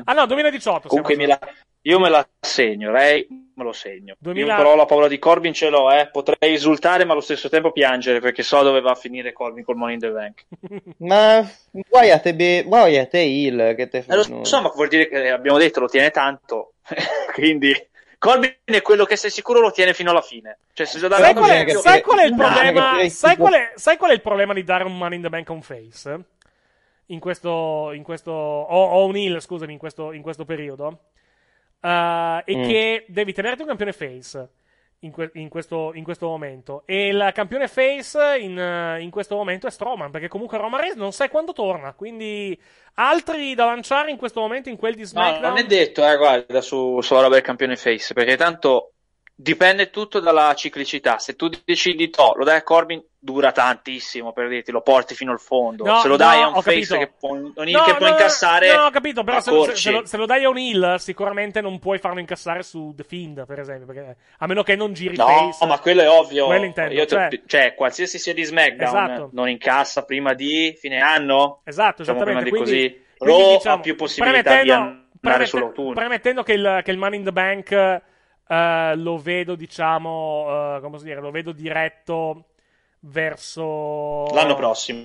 Ah 0.05 0.15
no, 0.15 0.25
2018. 0.25 0.89
Comunque 0.89 1.15
me 1.15 1.27
la- 1.27 1.39
io 1.83 1.99
me 2.01 2.09
la 2.09 2.27
segno, 2.41 2.91
lei 2.91 3.27
me 3.55 3.65
lo 3.65 3.73
segno. 3.73 4.15
2000 4.19 4.51
Io 4.51 4.57
però 4.57 4.75
la 4.77 4.87
paura 4.87 5.09
di 5.09 5.19
Corbin 5.19 5.53
ce 5.53 5.69
l'ho, 5.69 5.93
eh. 5.93 6.09
potrei 6.11 6.55
esultare 6.55 7.05
ma 7.05 7.13
allo 7.13 7.21
stesso 7.21 7.51
tempo 7.51 7.71
piangere 7.71 8.19
perché 8.21 8.43
so 8.43 8.63
dove 8.63 8.81
va 8.81 8.93
a 8.93 8.95
finire 8.97 9.35
Corbin 9.35 9.63
col 9.63 9.77
Money 9.77 9.95
in 9.95 10.01
the 10.01 10.11
Bank. 10.11 10.47
Ma 11.01 11.47
Wyatt 11.91 12.25
è, 12.29 12.35
be- 12.35 12.65
Wyatt 12.67 13.13
è 13.13 13.19
il 13.19 13.75
che 13.77 13.89
te 13.89 14.05
Eh, 14.09 14.17
lo 14.17 14.43
so, 14.43 14.63
ma 14.63 14.71
vuol 14.75 14.89
dire 14.89 15.07
che 15.07 15.29
abbiamo 15.31 15.59
detto 15.59 15.81
lo 15.81 15.87
tiene 15.89 16.11
tanto, 16.11 16.73
quindi 17.35 17.75
Corbin 18.19 18.57
è 18.65 18.83
quello 18.83 19.05
che 19.05 19.17
sei 19.17 19.31
sicuro 19.31 19.61
lo 19.61 19.71
tiene 19.71 19.95
fino 19.95 20.11
alla 20.11 20.23
fine. 20.23 20.59
Cioè, 20.73 20.87
se 20.87 20.99
Sai 20.99 21.35
qual, 21.35 21.51
è, 21.51 21.65
bisogna 21.65 21.83
sai 21.83 22.03
qual 22.03 22.19
è 22.19 22.25
il 22.25 22.35
problema? 22.35 22.83
capire 22.91 23.11
Sai 23.11 23.37
qual 23.37 23.53
è, 23.55 23.73
sai 23.75 23.97
qual 23.97 24.11
è 24.11 24.15
il 24.15 24.21
problema 24.23 24.53
di 24.55 24.65
dare 24.65 24.85
un 24.85 24.97
Money 24.97 25.17
in 25.17 25.23
the 25.23 25.29
Bank 25.29 25.49
a 25.49 25.53
un 25.53 25.63
face? 25.63 26.25
In 27.07 27.21
questo, 27.21 27.93
in 27.93 28.03
questo 28.03 28.33
o, 28.33 28.85
o 28.85 29.05
un 29.07 29.17
heal, 29.17 29.41
scusami, 29.41 29.73
in 29.73 29.79
questo, 29.79 30.13
in 30.13 30.23
questo 30.23 30.45
periodo. 30.45 31.01
Uh, 31.81 32.41
e 32.45 32.57
Mm. 32.57 32.65
che 32.65 33.05
devi 33.09 33.33
tenerti 33.33 33.61
un 33.61 33.69
campione 33.69 33.93
face 33.93 34.49
in, 35.01 35.11
que- 35.13 35.31
in 35.35 35.49
questo, 35.49 35.93
in 35.95 36.05
questo 36.05 36.27
momento. 36.27 36.83
E 36.87 37.09
il 37.09 37.31
campione 37.35 37.69
face 37.69 38.39
in, 38.39 38.57
in 39.01 39.11
questo 39.11 39.37
momento 39.37 39.67
è 39.67 39.71
Strowman, 39.71 40.11
perché 40.11 40.29
comunque 40.29 40.59
Roman 40.59 40.81
Reigns 40.81 40.97
non 40.97 41.13
sai 41.13 41.29
quando 41.29 41.53
torna. 41.53 41.93
Quindi 41.95 42.59
altri 42.95 43.55
da 43.55 43.67
lanciare 43.67 44.11
in 44.11 44.17
questo 44.17 44.41
momento 44.41 44.69
in 44.69 44.77
quel 44.77 44.95
di 44.95 45.07
No, 45.09 45.09
SmackDown. 45.09 45.41
non 45.41 45.57
è 45.59 45.65
detto, 45.67 46.07
eh, 46.07 46.17
guarda, 46.17 46.61
su, 46.61 47.01
sulla 47.01 47.23
roba 47.23 47.35
del 47.35 47.45
campione 47.45 47.77
face, 47.77 48.13
perché 48.13 48.37
tanto 48.37 48.96
dipende 49.39 49.91
tutto 49.91 50.19
dalla 50.19 50.55
ciclicità. 50.55 51.19
Se 51.19 51.37
tu 51.37 51.51
decidi, 51.65 52.11
no, 52.17 52.33
lo 52.37 52.45
dai 52.45 52.57
a 52.57 52.63
Corbin, 52.63 53.03
dura 53.19 53.53
tantissimo, 53.53 54.33
per 54.33 54.49
dirti, 54.49 54.71
lo 54.73 54.81
porti 54.81 55.15
fino 55.15 55.31
al 55.33 55.41
fondo. 55.41 55.85
No, 55.85 55.99
se 56.01 56.09
lo 56.09 56.17
dai 56.17 56.41
no, 56.41 56.45
a 56.45 56.49
un 56.49 56.63
face 56.63 56.87
capito. 56.87 56.99
che 56.99 57.13
può, 57.19 57.31
un 57.33 57.53
No, 57.55 57.83
che 57.85 57.95
può 57.97 58.07
no, 58.07 58.13
incassare, 58.13 58.73
No, 58.75 58.85
ho 58.87 58.91
capito, 58.91 59.25
però 59.25 59.41
se, 59.41 59.51
se- 59.51 59.75
se 59.77 59.91
lo, 59.91 60.07
se 60.07 60.17
lo 60.17 60.27
dai 60.27 60.45
a 60.45 60.49
un 60.49 60.57
heal, 60.59 60.99
sicuramente 60.99 61.61
non 61.61 61.79
puoi 61.79 61.99
farlo 61.99 62.19
incassare 62.21 62.63
su 62.63 62.95
The 62.97 63.03
Fiend, 63.05 63.45
per 63.47 63.59
esempio. 63.61 63.87
Perché, 63.87 64.17
a 64.39 64.47
meno 64.47 64.63
che 64.63 64.75
non 64.75 64.93
giri 64.95 65.17
No, 65.17 65.27
face. 65.27 65.67
ma 65.67 65.79
quello 65.81 66.03
è 66.03 66.09
ovvio. 66.09 66.47
Quello 66.47 66.65
intendo, 66.65 66.95
Io 66.95 67.05
te- 67.05 67.09
cioè- 67.17 67.41
cioè, 67.47 67.75
qualsiasi 67.75 68.19
sia 68.19 68.33
di 68.33 68.45
SmackDown, 68.45 69.11
Esatto. 69.11 69.29
non 69.33 69.49
incassa 69.51 70.05
prima 70.05 70.33
di 70.33 70.75
fine 70.79 71.01
anno. 71.01 71.61
Esatto, 71.65 72.03
Diciamo 72.03 72.23
prima 72.23 72.41
esattamente. 72.41 72.45
di 72.45 72.51
Quindi, 72.51 72.89
così. 72.89 73.05
quindi, 73.19 73.43
Raw 73.43 73.57
diciamo, 73.57 73.75
ha 73.77 73.81
più 73.81 73.97
possibilità 73.97 74.39
di 74.39 74.45
premettendo- 74.45 74.75
andare 74.83 75.05
premette- 75.21 75.47
sull'autunno. 75.47 75.93
Premettendo 75.95 76.43
che 76.43 76.53
il, 76.53 76.81
che 76.85 76.91
il 76.91 76.99
Money 76.99 77.19
in 77.19 77.25
the 77.25 77.33
Bank 77.33 78.03
eh, 78.47 78.95
lo 78.97 79.19
vedo, 79.19 79.55
diciamo, 79.55 80.77
eh, 80.77 80.81
come 80.81 80.91
posso 80.93 81.05
dire, 81.05 81.21
lo 81.21 81.31
vedo 81.31 81.53
diretto 81.53 82.51
verso... 83.01 84.27
L'anno 84.33 84.55
prossimo. 84.55 85.05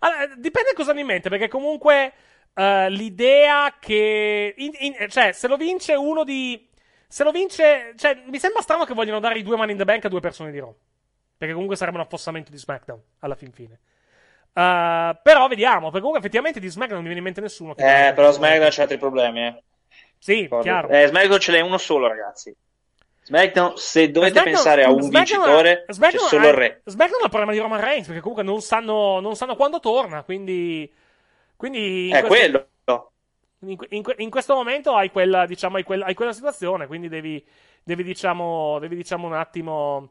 Allora, 0.00 0.26
dipende 0.36 0.72
cosa 0.74 0.90
hanno 0.90 1.00
in 1.00 1.06
mente, 1.06 1.28
perché 1.28 1.48
comunque 1.48 2.12
eh, 2.54 2.90
l'idea 2.90 3.76
che... 3.78 4.54
in- 4.56 4.74
in- 4.78 5.06
cioè, 5.08 5.32
se 5.32 5.48
lo 5.48 5.56
vince 5.56 5.94
uno 5.94 6.24
di... 6.24 6.68
Se 7.06 7.24
lo 7.24 7.30
vince... 7.30 7.94
Cioè, 7.96 8.22
mi 8.26 8.38
sembra 8.38 8.60
strano 8.60 8.84
che 8.84 8.94
vogliono 8.94 9.20
dare 9.20 9.38
i 9.38 9.42
due 9.42 9.56
Money 9.56 9.72
in 9.72 9.78
the 9.78 9.84
Bank 9.84 10.04
a 10.04 10.08
due 10.08 10.20
persone 10.20 10.50
di 10.50 10.58
Raw. 10.58 10.74
Perché 11.38 11.52
comunque 11.52 11.76
sarebbe 11.76 11.98
un 11.98 12.02
affossamento 12.02 12.50
di 12.50 12.58
SmackDown, 12.58 13.00
alla 13.20 13.36
fin 13.36 13.52
fine. 13.52 13.80
Eh, 14.52 15.18
però 15.22 15.46
vediamo, 15.46 15.82
perché 15.84 15.98
comunque 15.98 16.18
effettivamente 16.18 16.58
di 16.58 16.68
SmackDown 16.68 17.00
non 17.00 17.08
mi 17.08 17.14
viene 17.14 17.20
in 17.20 17.24
mente 17.24 17.40
nessuno. 17.40 17.76
Eh, 17.76 18.12
però 18.12 18.32
SmackDown 18.32 18.70
c'ha 18.70 18.82
altri 18.82 18.98
problemi, 18.98 19.46
eh. 19.46 19.62
Sì, 20.18 20.48
chiaro. 20.60 20.88
Eh, 20.88 21.06
SmackDown 21.06 21.38
ce 21.38 21.52
n'è 21.52 21.60
uno 21.60 21.78
solo, 21.78 22.08
ragazzi. 22.08 22.54
SmackDown, 23.28 23.72
se 23.76 24.10
dovete 24.10 24.32
SmackDown- 24.40 24.54
pensare 24.54 24.84
a 24.84 24.90
un 24.90 25.02
SmackDown- 25.02 25.24
vincitore, 25.42 25.84
c'è 25.86 25.92
SmackDown 25.92 26.28
solo 26.28 26.46
ha- 26.46 26.48
il 26.48 26.54
re. 26.54 26.80
SmackDown 26.84 27.20
ha 27.20 27.24
il 27.24 27.30
problema 27.30 27.52
di 27.52 27.58
Roman 27.58 27.80
Reigns, 27.80 28.06
perché 28.06 28.20
comunque 28.20 28.44
non 28.44 28.60
sanno, 28.62 29.20
non 29.20 29.36
sanno 29.36 29.54
quando 29.56 29.80
torna, 29.80 30.22
quindi... 30.22 30.90
Quindi... 31.56 32.08
in 32.08 32.14
È 32.14 32.22
questo- 32.24 32.28
quello. 32.84 33.10
In, 33.60 33.76
in 33.90 34.02
in 34.18 34.30
questo 34.30 34.54
momento 34.54 34.94
hai 34.94 35.10
quella, 35.10 35.44
diciamo, 35.44 35.78
hai 35.78 35.82
quella, 35.82 36.04
hai 36.06 36.14
quella 36.14 36.32
situazione, 36.32 36.86
quindi 36.86 37.08
devi, 37.08 37.44
devi, 37.82 38.04
diciamo, 38.04 38.78
devi, 38.78 38.94
diciamo, 38.94 39.26
un 39.26 39.34
attimo, 39.34 40.10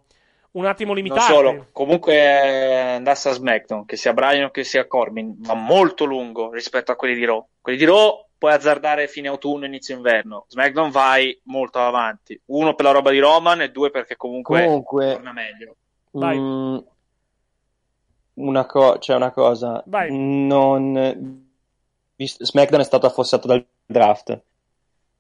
un 0.52 0.66
attimo 0.66 0.94
Non 0.94 1.02
limitarti. 1.02 1.32
solo, 1.34 1.68
comunque 1.72 2.14
eh, 2.14 2.76
andasse 2.96 3.30
a 3.30 3.32
SmackDown, 3.32 3.86
che 3.86 3.96
sia 3.96 4.12
Bryan 4.12 4.44
o 4.44 4.52
che 4.52 4.66
sia 4.66 4.86
Corbin, 4.86 5.36
va 5.40 5.54
molto 5.54 6.04
lungo 6.04 6.52
rispetto 6.52 6.92
a 6.92 6.98
quelli 6.98 7.16
di 7.16 7.24
Raw. 7.24 7.48
Quelli 7.62 7.78
di 7.78 7.86
Raw 7.86 8.27
puoi 8.38 8.54
azzardare 8.54 9.08
fine 9.08 9.28
autunno, 9.28 9.66
inizio 9.66 9.96
inverno. 9.96 10.46
SmackDown 10.48 10.92
vai 10.92 11.38
molto 11.44 11.80
avanti. 11.80 12.40
Uno 12.46 12.76
per 12.76 12.86
la 12.86 12.92
roba 12.92 13.12
di 13.12 13.20
Roman 13.20 13.62
e 13.62 13.72
due 13.72 13.90
perché 13.90 14.16
comunque, 14.16 14.64
Comunque- 14.64 15.14
torna 15.14 15.32
meglio. 15.34 15.76
Vai. 16.12 16.38
Mm, 16.38 16.78
una, 18.36 18.66
co- 18.66 19.00
cioè 19.00 19.16
una 19.16 19.32
cosa, 19.32 19.84
Vai. 19.86 20.10
non... 20.12 21.46
SmackDown 22.18 22.82
è 22.82 22.86
stato 22.86 23.06
affossato 23.06 23.48
dal 23.48 23.66
draft. 23.86 24.42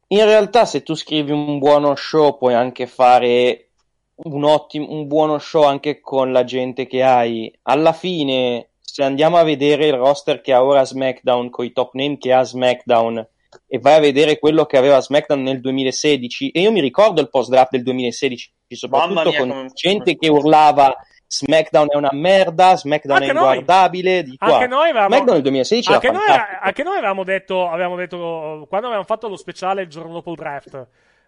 In 0.09 0.23
realtà, 0.23 0.65
se 0.65 0.83
tu 0.83 0.95
scrivi 0.95 1.31
un 1.31 1.59
buono 1.59 1.95
show, 1.95 2.37
puoi 2.37 2.53
anche 2.53 2.87
fare 2.87 3.69
un 4.15 4.43
ottimo, 4.43 4.91
un 4.91 5.05
buono 5.05 5.37
show 5.37 5.63
anche 5.63 5.99
con 5.99 6.31
la 6.31 6.43
gente 6.43 6.87
che 6.87 7.03
hai. 7.03 7.53
Alla 7.63 7.93
fine, 7.93 8.69
se 8.97 9.03
andiamo 9.03 9.37
a 9.37 9.43
vedere 9.43 9.85
il 9.85 9.93
roster 9.93 10.41
che 10.41 10.53
ha 10.53 10.63
ora 10.63 10.83
SmackDown, 10.83 11.51
con 11.51 11.65
i 11.65 11.71
top 11.71 11.93
name 11.93 12.17
che 12.17 12.33
ha 12.33 12.41
SmackDown, 12.41 13.27
e 13.67 13.77
vai 13.77 13.93
a 13.93 13.99
vedere 13.99 14.39
quello 14.39 14.65
che 14.65 14.75
aveva 14.75 14.99
SmackDown 14.99 15.43
nel 15.43 15.61
2016, 15.61 16.49
e 16.49 16.61
io 16.61 16.71
mi 16.71 16.81
ricordo 16.81 17.21
il 17.21 17.29
post 17.29 17.51
draft 17.51 17.69
del 17.69 17.83
2016, 17.83 18.51
soprattutto 18.69 19.29
mia, 19.29 19.39
con 19.39 19.49
come- 19.49 19.69
gente 19.75 20.15
che 20.15 20.29
urlava 20.29 20.95
SmackDown 21.27 21.91
è 21.91 21.95
una 21.95 22.09
merda, 22.11 22.75
SmackDown 22.75 23.21
Anche 23.21 23.29
è 23.29 23.33
noi. 23.35 23.43
inguardabile. 23.43 24.23
Di 24.23 24.35
qua. 24.35 24.53
Anche 24.55 24.65
noi 24.65 24.89
avevamo, 24.89 25.07
SmackDown 25.09 25.33
nel 25.33 25.43
2016 25.43 25.93
anche 25.93 26.11
noi, 26.11 26.23
anche 26.61 26.83
noi 26.83 26.97
avevamo 26.97 27.23
detto, 27.23 27.69
avevamo 27.69 27.95
detto 27.97 28.65
quando 28.67 28.87
avevamo 28.87 29.05
fatto 29.05 29.27
lo 29.27 29.37
speciale 29.37 29.83
il 29.83 29.89
giorno 29.89 30.13
dopo 30.13 30.31
il 30.31 30.37
draft 30.37 30.87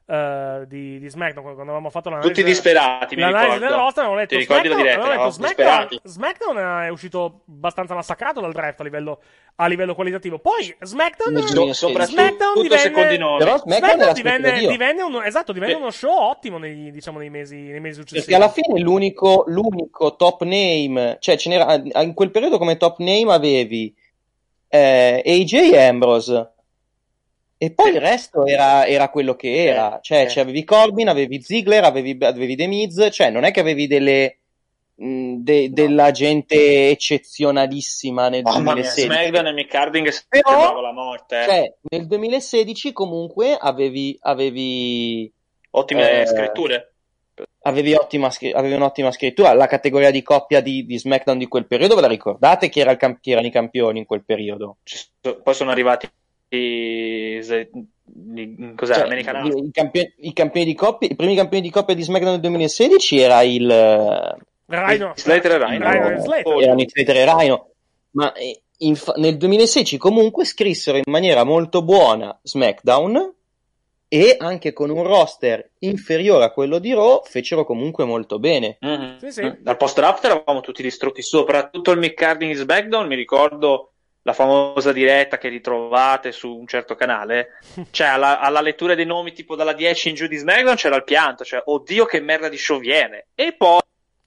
eh, 0.09 0.63
di, 0.67 0.97
di 0.97 1.07
SmackDown, 1.07 1.43
quando 1.43 1.61
avevamo 1.61 1.91
fatto 1.91 2.09
l'analisi, 2.09 2.33
Tutti 2.33 2.43
disperati, 2.43 3.15
mi 3.15 3.21
l'analisi 3.21 3.53
ricordo. 3.53 3.65
del 3.67 3.75
roster, 3.83 4.03
avevamo 4.03 4.19
detto 4.19 4.35
Ti 4.37 4.43
SmackDown, 4.43 4.77
diretta? 4.77 5.01
avevamo 5.03 5.23
detto 5.23 5.31
SmackDown, 5.31 5.99
SmackDown 6.03 6.57
è 6.57 6.89
uscito 6.89 7.41
abbastanza 7.47 7.93
massacrato 7.93 8.41
dal 8.41 8.51
draft 8.51 8.79
a 8.79 8.83
livello, 8.83 9.21
a 9.57 9.67
livello 9.67 9.93
qualitativo. 9.93 10.39
Poi 10.39 10.75
SmackDown, 10.81 11.33
Nel 11.33 11.43
2016. 11.43 12.11
SmackDown 12.11 12.61
divenne. 12.61 13.37
Però 13.37 13.57
SmackDown 13.57 14.13
divenne, 14.13 14.59
divenne 14.59 15.01
uno, 15.03 15.21
esatto, 15.21 15.53
divenne 15.53 15.73
uno 15.75 15.91
show 15.91 16.11
ottimo 16.11 16.57
nei, 16.57 16.89
diciamo, 16.89 17.19
nei 17.19 17.29
mesi, 17.29 17.55
nei 17.55 17.79
mesi 17.79 17.99
successivi. 17.99 18.25
Perché 18.25 18.35
alla 18.35 18.51
fine 18.51 18.79
l'unico, 18.79 19.43
l'unico 19.45 20.15
top 20.15 20.41
name, 20.41 21.17
cioè 21.19 21.37
ce 21.37 21.49
n'era, 21.49 21.75
in 22.01 22.15
quel 22.15 22.31
periodo 22.31 22.57
come 22.57 22.77
top 22.77 22.97
name 22.97 23.31
avevi 23.31 23.93
eh, 24.69 25.21
AJ 25.23 25.73
Ambrose 25.75 26.53
e 27.61 27.73
poi 27.73 27.89
il 27.89 27.99
resto 27.99 28.45
era, 28.45 28.87
era 28.87 29.09
quello 29.09 29.35
che 29.35 29.65
era, 29.65 29.99
cioè 30.01 30.21
eh. 30.21 30.29
cioè, 30.29 30.43
avevi 30.43 30.63
Corbin, 30.63 31.09
avevi 31.09 31.41
Ziggler, 31.41 31.83
avevi, 31.83 32.17
avevi 32.21 32.55
The 32.55 32.67
Miz, 32.67 33.09
cioè 33.11 33.29
non 33.29 33.43
è 33.43 33.51
che 33.51 33.59
avevi 33.59 33.85
delle, 33.85 34.37
de- 34.95 35.69
della 35.69 36.11
gente 36.11 36.89
eccezionalissima 36.89 38.29
nel 38.29 38.43
Mamma 38.43 38.73
mia, 38.73 38.83
2016. 38.83 39.11
SmackDown 39.11 39.47
e 39.47 39.51
Mick 39.51 39.75
Harding 39.75 40.09
Però- 40.29 40.79
la 40.79 40.93
morte. 40.93 41.39
eh. 41.41 41.43
Cioè, 41.43 41.73
nel 41.89 42.07
2016 42.07 42.93
comunque 42.93 43.57
avevi, 43.59 44.17
avevi 44.21 45.29
Ottime 45.71 46.21
eh, 46.21 46.25
scritture. 46.27 46.93
avevi, 47.63 47.93
ottima, 47.93 48.31
avevi 48.53 48.73
un'ottima 48.73 49.11
scrittura. 49.11 49.51
La 49.51 49.67
categoria 49.67 50.11
di 50.11 50.23
coppia 50.23 50.61
di, 50.61 50.85
di 50.85 50.97
SmackDown 50.97 51.37
di 51.37 51.47
quel 51.49 51.67
periodo, 51.67 51.95
ve 51.95 52.01
la 52.01 52.07
ricordate 52.07 52.69
chi, 52.69 52.79
era 52.79 52.91
il 52.91 53.17
chi 53.19 53.31
erano 53.31 53.47
i 53.47 53.51
campioni 53.51 53.99
in 53.99 54.05
quel 54.05 54.23
periodo? 54.23 54.77
Poi 55.43 55.53
sono 55.53 55.71
arrivati 55.71 56.09
i- 56.49 57.39
se- 57.41 57.69
i- 58.35 58.73
cos'è, 58.75 58.93
Cioè, 58.95 59.03
American 59.03 59.45
i, 59.45 59.65
i 59.67 59.71
campioni, 59.71 60.13
i 60.17 60.33
campioni 60.33 60.65
di 60.65 60.73
coppia, 60.75 61.07
i 61.09 61.15
primi 61.15 61.35
campioni 61.35 61.63
di 61.63 61.69
coppia 61.69 61.95
di 61.95 62.01
SmackDown 62.03 62.33
del 62.33 62.41
2016 62.41 63.19
era 63.19 63.41
il 63.41 63.67
Rhino, 64.65 65.13
Slater 65.15 65.51
e 65.51 65.57
Rhino. 65.57 65.89
Rhino 65.89 66.09
e 66.09 66.19
Slater. 66.19 66.47
Oh, 66.53 66.61
erano 66.61 66.81
i 66.81 66.89
Slater 66.89 67.15
e 67.15 67.25
Rhino. 67.25 67.67
Ma 68.11 68.33
eh, 68.33 68.61
inf- 68.79 69.15
nel 69.17 69.37
2016 69.37 69.97
comunque 69.97 70.45
scrissero 70.45 70.97
in 70.97 71.03
maniera 71.07 71.43
molto 71.43 71.81
buona 71.83 72.37
SmackDown 72.41 73.33
e 74.11 74.35
anche 74.39 74.73
con 74.73 74.89
un 74.89 75.03
roster 75.03 75.71
inferiore 75.79 76.43
a 76.45 76.51
quello 76.51 76.79
di 76.79 76.93
Raw 76.93 77.21
fecero 77.25 77.63
comunque 77.63 78.05
molto 78.05 78.39
bene. 78.39 78.77
Mhm. 78.79 79.19
Sì, 79.19 79.31
sì. 79.31 79.53
Dal 79.59 79.77
post 79.77 79.95
draft 79.97 80.23
eravamo 80.25 80.61
tutti 80.61 80.81
distrutti, 80.81 81.21
soprattutto 81.21 81.91
il 81.91 81.99
Mick 81.99 82.19
Harding 82.21 82.51
in 82.51 82.57
SmackDown. 82.57 83.05
Mi 83.07 83.15
ricordo 83.15 83.91
la 84.23 84.33
famosa 84.33 84.91
diretta 84.91 85.37
che 85.37 85.49
ritrovate 85.49 86.31
su 86.31 86.55
un 86.55 86.67
certo 86.67 86.95
canale. 86.95 87.59
Cioè, 87.91 88.07
alla, 88.07 88.39
alla 88.39 88.61
lettura 88.61 88.95
dei 88.95 89.05
nomi, 89.05 89.33
tipo 89.33 89.55
dalla 89.55 89.73
10 89.73 90.09
in 90.09 90.15
giù 90.15 90.27
di 90.27 90.37
SmackDown, 90.37 90.75
c'era 90.75 90.95
il 90.95 91.03
pianto. 91.03 91.43
Cioè, 91.43 91.61
oddio, 91.65 92.05
che 92.05 92.19
merda 92.19 92.49
di 92.49 92.57
show 92.57 92.79
viene. 92.79 93.27
E 93.35 93.53
poi 93.53 93.79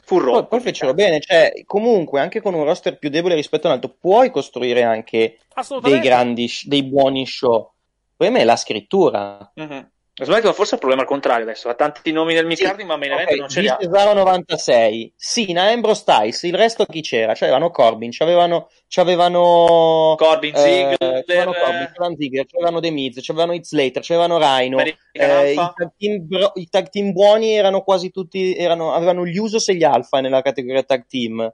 fu 0.05 0.19
Poi, 0.19 0.24
Raw. 0.24 0.48
poi 0.48 0.60
fecero 0.60 0.94
bene, 0.94 1.20
cioè 1.20 1.52
comunque 1.64 2.20
anche 2.20 2.40
con 2.40 2.55
un 2.55 2.64
roster 2.64 2.98
più 2.98 3.09
debole 3.09 3.35
rispetto 3.35 3.66
a 3.66 3.70
un 3.70 3.77
altro 3.77 3.94
puoi 3.98 4.31
costruire 4.31 4.82
anche 4.82 5.39
dei 5.81 6.01
grandi, 6.01 6.51
dei 6.64 6.82
buoni 6.82 7.24
show. 7.27 7.73
Poi 8.16 8.27
a 8.28 8.31
me 8.31 8.40
è 8.40 8.44
la 8.44 8.56
scrittura. 8.56 9.51
Mhm. 9.55 9.90
SmackDown 10.14 10.52
forse 10.52 10.72
è 10.72 10.74
il 10.74 10.80
problema 10.80 11.02
al 11.02 11.09
contrario 11.09 11.44
adesso. 11.44 11.70
Ha 11.70 11.74
tanti 11.74 12.12
nomi 12.12 12.34
nel 12.34 12.44
Mick 12.44 12.59
Sì, 12.59 12.84
ma 12.84 12.97
main 12.97 13.12
ok, 13.12 13.20
event 13.20 13.39
non 13.39 13.48
ce 13.48 13.60
li 13.62 13.68
ha. 13.68 13.78
Cesaro 13.80 14.12
96, 14.12 15.14
Sina, 15.16 15.70
Ambrose 15.70 16.01
Styles, 16.01 16.43
il 16.43 16.55
resto 16.55 16.84
chi 16.84 17.01
c'era? 17.01 17.32
C'avevano 17.32 17.70
Corbin, 17.70 18.10
c'avevano, 18.12 18.68
c'avevano 18.89 20.14
Corbin, 20.18 20.55
eh, 20.55 20.59
Ziggler, 20.59 21.24
c'avevano 21.24 21.52
Corbin, 21.52 21.86
c'avevano 21.86 22.16
Ziggler, 22.18 22.47
c'avevano 22.47 22.80
The 22.80 22.90
Miz, 22.90 23.18
c'avevano 23.22 23.52
Heath 23.52 23.64
Slater, 23.64 24.02
c'avevano 24.02 24.39
Rhino. 24.39 24.78
Eh, 25.12 25.52
i, 25.52 25.55
tag 25.55 25.93
team 25.97 26.26
bro- 26.26 26.52
i 26.56 26.68
tag 26.68 26.90
team 26.90 27.12
buoni 27.12 27.55
erano 27.55 27.80
quasi 27.80 28.10
tutti, 28.10 28.55
erano, 28.55 28.93
avevano 28.93 29.24
gli 29.24 29.39
Usos 29.39 29.66
e 29.70 29.76
gli 29.76 29.84
Alpha 29.84 30.20
nella 30.20 30.43
categoria 30.43 30.82
tag 30.82 31.06
team. 31.06 31.51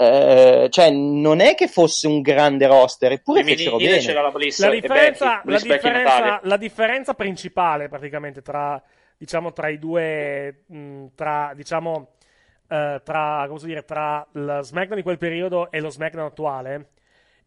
Eh, 0.00 0.68
cioè, 0.70 0.90
non 0.90 1.40
è 1.40 1.56
che 1.56 1.66
fosse 1.66 2.06
un 2.06 2.20
grande 2.20 2.68
roster, 2.68 3.10
eppure 3.10 3.40
Femminile 3.40 3.64
fecero 3.64 3.76
bene. 3.78 3.98
c'era 3.98 4.22
la 4.22 4.30
Bliss 4.30 4.60
la 4.60 4.68
e 4.68 4.80
differenza, 4.80 5.42
Becky, 5.44 5.50
la, 5.50 5.58
differenza, 5.58 6.40
la 6.44 6.56
differenza 6.56 7.14
principale 7.14 7.88
praticamente 7.88 8.40
tra 8.40 8.80
diciamo 9.16 9.52
tra 9.52 9.68
i 9.68 9.78
due 9.80 10.62
mh, 10.66 11.06
tra 11.16 11.52
diciamo 11.56 12.10
eh, 12.68 13.00
tra 13.02 13.44
come 13.48 13.58
dire 13.64 13.84
tra 13.84 14.24
lo 14.32 14.62
SmackDown 14.62 14.96
di 14.98 15.02
quel 15.02 15.18
periodo 15.18 15.68
e 15.72 15.80
lo 15.80 15.90
SmackDown 15.90 16.26
attuale 16.26 16.90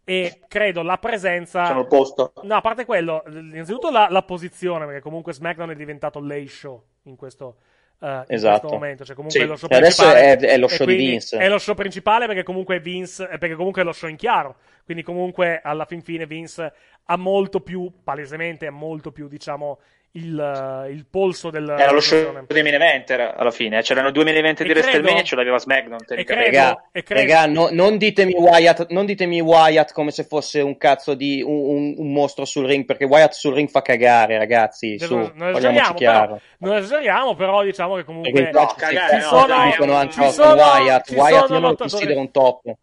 e 0.03 0.41
credo 0.49 0.82
la 0.82 0.98
presenza 0.98 1.68
Sono 1.68 1.86
posto. 1.88 2.34
no 2.41 2.56
a 2.56 2.61
parte 2.61 2.84
quello 2.84 3.23
innanzitutto 3.28 3.90
la, 3.91 4.07
la 4.10 4.23
posizione 4.23 4.86
perché 4.86 4.99
comunque 4.99 5.32
SmackDown 5.32 5.69
è 5.69 5.76
diventato 5.76 6.19
lei 6.19 6.48
show 6.49 6.84
in 7.03 7.15
questo 7.15 7.56
in 8.03 8.23
Esatto. 8.28 8.60
questo 8.60 8.78
momento 8.78 9.06
cioè 9.06 9.15
comunque 9.15 9.40
Sì. 9.40 9.45
è 9.45 9.49
lo 9.49 9.56
show 9.56 9.69
adesso 9.72 10.11
è- 10.11 10.38
è 10.38 10.57
lo 10.57 10.68
show 10.68 10.88
di 10.88 10.95
Vince. 10.95 11.38
è 11.38 11.48
lo 11.48 11.57
show 11.60 11.76
principale 11.76 12.26
perché 12.26 12.44
comunque 12.44 12.80
Vince 12.80 13.23
eh, 13.30 13.38
perché 13.38 13.56
comunque 13.56 13.82
è 13.82 13.86
lo 13.86 13.91
show 13.91 14.10
in 14.10 14.15
chiaro 14.15 14.56
quindi 14.84 15.03
comunque 15.03 15.61
alla 15.64 15.86
fin 15.86 16.02
fine 16.02 16.26
Vince 16.26 16.73
ha 17.06 17.15
molto 17.18 17.60
più 17.61 17.91
palesemente 18.03 18.65
ha 18.65 18.72
molto 18.72 19.11
più 19.11 19.28
diciamo 19.28 19.80
il, 20.14 20.38
eh, 20.38 20.92
il 20.92 21.06
polso 21.10 21.50
del 21.50 21.70
Era 21.70 21.92
lo 21.92 22.02
show 22.02 22.44
dei 22.48 22.64
main 22.64 22.74
event 22.74 23.10
era- 23.10 23.34
alla 23.36 23.52
fine. 23.52 23.82
C'erano 23.82 24.12
due 24.12 24.26
main 24.26 24.36
event 24.36 24.60
E 24.60 24.64
di 24.66 24.70
credo- 24.70 24.86
WrestleMania 24.86 25.22
e 25.22 25.26
ce 25.26 25.36
l'aveva 25.38 25.58
SmackDown. 25.58 26.00
e 26.10 26.24
credo- 26.26 26.42
Raga, 26.42 26.84
e 26.92 27.04
credo- 27.04 27.22
raga, 27.22 27.46
no- 27.46 27.70
non, 27.72 27.98
ditemi 27.98 28.34
Wyatt, 28.34 28.88
non 28.90 29.06
ditemi 29.06 29.40
Wyatt 29.40 29.94
come 29.94 30.12
se 30.12 30.26
fosse 30.26 30.60
un 30.60 30.78
cazzo 30.78 31.14
di 31.14 31.42
un, 31.42 31.54
un- 31.54 31.94
un 31.98 32.12
mostro 32.12 32.44
sul 32.44 32.66
ring, 32.66 32.84
perché 32.84 33.06
Wyatt 33.06 33.32
sul 33.34 33.54
ring 33.54 33.70
fa 33.70 33.82
cagare, 33.82 34.38
ragazzi. 34.38 35.00
Su, 35.00 35.16
non, 35.16 35.50
esageriamo 35.50 35.94
chiaro. 35.94 36.26
però, 36.26 36.40
non 36.60 36.76
esageriamo 36.84 37.36
però 37.36 37.64
diciamo 37.64 37.96
che 37.96 38.04
comunque 38.04 38.32
Perché 38.34 38.52
No, 38.52 38.74
cagare, 38.76 39.10
ci 39.10 39.16
no, 39.16 39.22
sono- 39.30 39.46
dai, 39.48 39.70
dicono 39.72 39.94
anche 39.94 40.14
ci 40.14 40.20
Austin 40.20 40.44
sono- 40.44 40.62
Wyatt. 40.62 41.08
ci 41.08 41.14
Wyatt 41.16 41.32
sono 41.46 41.54
io 41.56 41.60
non 41.62 41.70
lo 41.70 41.76
considero 41.78 42.20
un 42.20 42.32
top. 42.32 42.76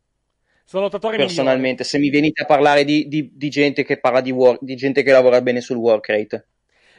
sono 0.65 0.83
lottatori 0.85 1.17
Personalmente, 1.19 1.85
se 1.85 1.99
mi 1.99 2.09
venite 2.11 2.43
a 2.43 2.47
parlare 2.47 2.85
di, 2.85 3.07
di- 3.09 3.31
di 3.35 3.49
gente 3.51 3.85
che 3.85 3.99
parla 4.01 4.21
di, 4.23 4.31
work, 4.31 4.59
di 4.63 4.77
gente 4.77 5.03
che 5.03 5.13
lavora 5.13 5.41
bene 5.43 5.61
sul 5.61 5.77
work 5.77 6.09
rate. 6.09 6.47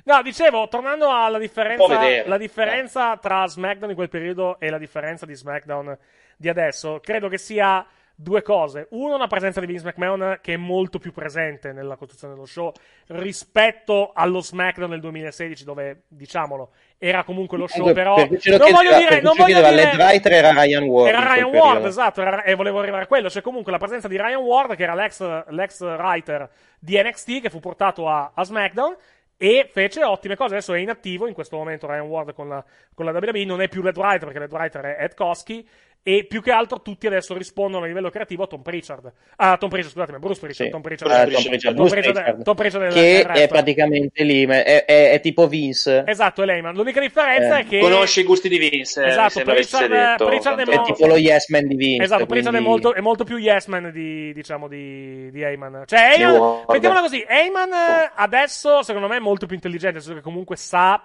No, 0.04 0.22
dicevo, 0.22 0.68
tornando 0.68 1.12
alla 1.12 1.38
differenza, 1.38 2.26
la 2.26 2.38
differenza 2.38 3.18
tra 3.18 3.46
SmackDown 3.46 3.90
in 3.90 3.96
quel 3.96 4.10
periodo 4.10 4.60
e 4.60 4.70
la 4.70 4.78
differenza 4.78 5.26
di 5.26 5.36
SmackDown 5.36 5.98
di 6.38 6.50
adesso, 6.50 7.00
credo 7.02 7.28
che 7.28 7.38
sia 7.38 7.86
due 8.22 8.42
cose. 8.42 8.88
Uno, 8.92 9.16
una 9.16 9.28
presenza 9.28 9.62
di 9.62 9.66
Vince 9.66 9.86
McMahon 9.86 10.40
che 10.42 10.56
è 10.56 10.58
molto 10.58 11.00
più 11.00 11.14
presente 11.14 11.72
nella 11.72 11.96
costruzione 11.96 12.34
dello 12.34 12.46
show 12.46 12.70
rispetto 13.08 14.12
allo 14.14 14.42
SmackDown 14.42 14.90
del 14.90 15.00
2016, 15.00 15.64
dove, 15.64 16.04
diciamolo, 16.10 16.72
era 16.98 17.24
comunque 17.24 17.58
lo 17.58 17.68
show, 17.68 17.78
Comunque, 17.80 18.04
però... 18.04 18.16
per 18.16 18.60
non 18.60 18.72
voglio 18.72 18.98
dire... 18.98 19.22
Non 19.22 19.36
voglio 19.38 19.62
dire... 19.62 19.96
writer 19.96 20.34
era 20.34 20.52
Ryan 20.52 20.84
Ward. 20.84 21.08
Era 21.08 21.34
Ryan. 21.34 21.46
Ward, 21.46 21.86
esatto, 21.86 22.22
era- 22.22 22.44
e 22.44 22.56
volevo 22.56 22.80
arrivare 22.80 23.04
a 23.04 23.08
quello. 23.08 23.30
Cioè, 23.30 23.42
comunque, 23.42 23.72
la 23.72 23.78
presenza 23.78 24.10
di 24.10 24.18
Ryan 24.18 24.42
Ward, 24.42 24.76
che 24.76 24.84
era 24.84 24.96
l'ex, 24.96 25.22
l'ex 25.48 25.80
writer 25.80 26.50
di 26.78 27.02
NXT, 27.02 27.42
che 27.42 27.50
fu 27.50 27.60
portato 27.60 28.10
a, 28.10 28.32
a 28.34 28.44
SmackDown. 28.44 28.98
E 29.41 29.70
fece 29.72 30.03
ottime 30.03 30.36
cose. 30.36 30.56
Adesso 30.56 30.74
è 30.74 30.80
inattivo 30.80 31.26
in 31.26 31.34
questo 31.34 31.56
momento 31.56 31.88
Ryan 31.88 32.07
Ward 32.07 32.34
con 32.34 32.49
la, 32.49 32.61
con 32.94 33.06
la 33.06 33.11
WWE. 33.11 33.45
Non 33.45 33.61
è 33.61 33.70
più 33.70 33.82
lead 33.82 33.95
writer 33.95 34.26
perché 34.26 34.40
lead 34.40 34.52
writer 34.52 34.82
è 34.82 35.03
Ed 35.06 35.14
Koski. 35.14 35.66
E 36.02 36.26
più 36.28 36.42
che 36.42 36.52
altro 36.52 36.82
tutti 36.82 37.08
adesso 37.08 37.36
rispondono 37.38 37.84
a 37.84 37.88
livello 37.88 38.10
creativo 38.10 38.44
a 38.44 38.48
Tom 38.48 38.62
Pritchard. 38.62 39.12
Ah, 39.36 39.58
Tom 39.58 39.70
Pritchard, 39.70 39.92
scusatemi, 39.94 40.18
Bruce 40.18 40.40
Pritchard. 40.40 40.66
Sì. 40.68 40.72
Tom 40.72 40.82
Pritchard, 40.82 41.12
Eh, 41.12 41.32
Tom 41.34 41.44
Pritchard, 41.44 41.76
Tom 41.76 41.88
Pritchard- 41.88 42.14
Pritchard. 42.16 42.44
Tom 42.44 42.56
Pritchard 42.56 42.94
che 42.94 43.22
è 43.44 43.48
praticamente 43.48 44.24
lì, 44.24 44.46
è, 44.46 44.86
è- 44.86 45.12
è 45.12 45.20
tipo 45.20 45.48
Vince. 45.48 46.04
Esatto, 46.08 46.42
è 46.42 46.46
Lehman. 46.46 46.74
L'unica 46.74 47.00
differenza 47.02 47.58
Eh, 47.58 47.62
è 47.62 47.66
che. 47.66 47.80
Conosci 47.80 48.22
i 48.22 48.24
gusti 48.24 48.48
di 48.50 48.58
Vince, 48.58 49.06
Esatto, 49.06 49.42
Pritchard- 49.44 49.88
detto. 49.92 50.26
Pritchard 50.26 50.60
è 50.60 50.64
tante 50.64 50.92
È 50.92 50.94
tipo 50.96 51.06
lo 51.06 51.18
yes 51.18 51.50
man 51.50 51.68
di 51.68 51.76
Vince. 51.76 52.04
Esatto, 52.04 52.26
Pritchard 52.26 52.56
è 52.56 52.60
quindi- 52.62 52.68
molto, 52.70 52.94
è 52.96 53.02
molto 53.02 53.24
più 53.26 53.38
yes 53.38 53.66
man 53.68 53.92
di, 53.92 54.34
diciamo, 54.34 54.68
di, 54.68 55.30
di 55.32 55.42
Heyman. 55.42 55.84
Cioè, 55.86 56.16
Heyman, 56.18 56.64
mettiamola 56.70 57.02
così, 57.02 57.24
Heyman 57.28 57.72
eh, 57.72 58.12
adesso, 58.16 58.82
secondo 58.84 59.08
me, 59.08 59.18
è 59.18 59.20
molto 59.20 59.46
più 59.46 59.56
intelligente, 59.56 59.96
nel 59.96 60.02
senso 60.04 60.18
che 60.18 60.24
comunque 60.24 60.56
sa, 60.56 61.04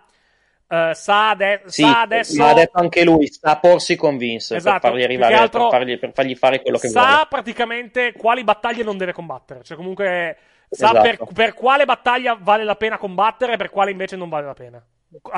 eh, 0.68 0.90
sa, 0.94 1.30
ade- 1.30 1.62
Sì, 1.66 1.82
sa 1.82 2.00
adesso... 2.00 2.36
ma 2.42 2.50
ha 2.50 2.54
detto 2.54 2.78
anche 2.78 3.04
lui, 3.04 3.26
sta 3.26 3.52
a 3.52 3.58
porsi 3.58 3.96
con 3.96 4.16
Vince 4.16 4.56
Esatto, 4.56 4.80
per 4.80 4.90
fargli 4.90 5.02
arrivare, 5.02 5.34
altro 5.34 5.68
per, 5.68 5.78
fargli, 5.78 5.98
per 5.98 6.12
fargli 6.12 6.34
fare 6.34 6.60
quello 6.62 6.78
che 6.78 6.88
sa 6.88 7.00
vuole. 7.06 7.26
praticamente 7.28 8.12
quali 8.12 8.44
battaglie 8.44 8.82
non 8.82 8.96
deve 8.96 9.12
combattere. 9.12 9.62
Cioè, 9.62 9.76
comunque, 9.76 10.36
sa 10.70 10.90
Esatto. 10.90 11.02
per, 11.02 11.32
per 11.34 11.54
quale 11.54 11.84
battaglia 11.84 12.36
vale 12.40 12.64
la 12.64 12.76
pena 12.76 12.98
combattere 12.98 13.52
e 13.54 13.56
per 13.56 13.70
quale 13.70 13.90
invece 13.90 14.16
non 14.16 14.28
vale 14.28 14.46
la 14.46 14.54
pena. 14.54 14.84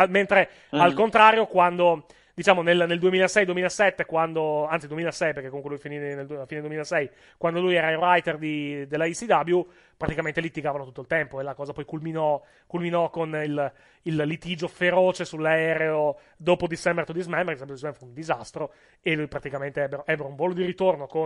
Mentre, 0.08 0.48
Mm. 0.74 0.80
al 0.80 0.94
contrario, 0.94 1.46
quando 1.46 2.06
diciamo 2.36 2.60
nel, 2.60 2.84
nel 2.86 2.98
2006-2007, 2.98 4.04
quando, 4.04 4.66
anzi 4.66 4.86
2006 4.88 5.32
perché 5.32 5.48
comunque 5.48 5.70
lui 5.70 5.80
finì 5.80 5.96
nel, 5.96 6.30
a 6.38 6.44
fine 6.44 6.60
2006, 6.60 7.10
quando 7.38 7.62
lui 7.62 7.76
era 7.76 7.90
il 7.90 7.96
writer 7.96 8.36
di, 8.36 8.86
della 8.86 9.06
ECW, 9.06 9.66
praticamente 9.96 10.42
litigavano 10.42 10.84
tutto 10.84 11.00
il 11.00 11.06
tempo 11.06 11.40
e 11.40 11.42
la 11.42 11.54
cosa 11.54 11.72
poi 11.72 11.86
culminò, 11.86 12.42
culminò 12.66 13.08
con 13.08 13.34
il, 13.42 13.72
il 14.02 14.16
litigio 14.16 14.68
feroce 14.68 15.24
sull'aereo 15.24 16.18
dopo 16.36 16.66
December 16.66 17.06
to 17.06 17.14
Dismember, 17.14 17.54
December 17.54 17.68
to 17.68 17.72
Dismember 17.72 17.98
fu 17.98 18.06
un 18.06 18.12
disastro 18.12 18.72
e 19.00 19.14
lui 19.14 19.28
praticamente 19.28 19.82
ebbero, 19.82 20.04
ebbero 20.04 20.28
un 20.28 20.36
volo 20.36 20.52
di 20.52 20.66
ritorno 20.66 21.06
con, 21.06 21.24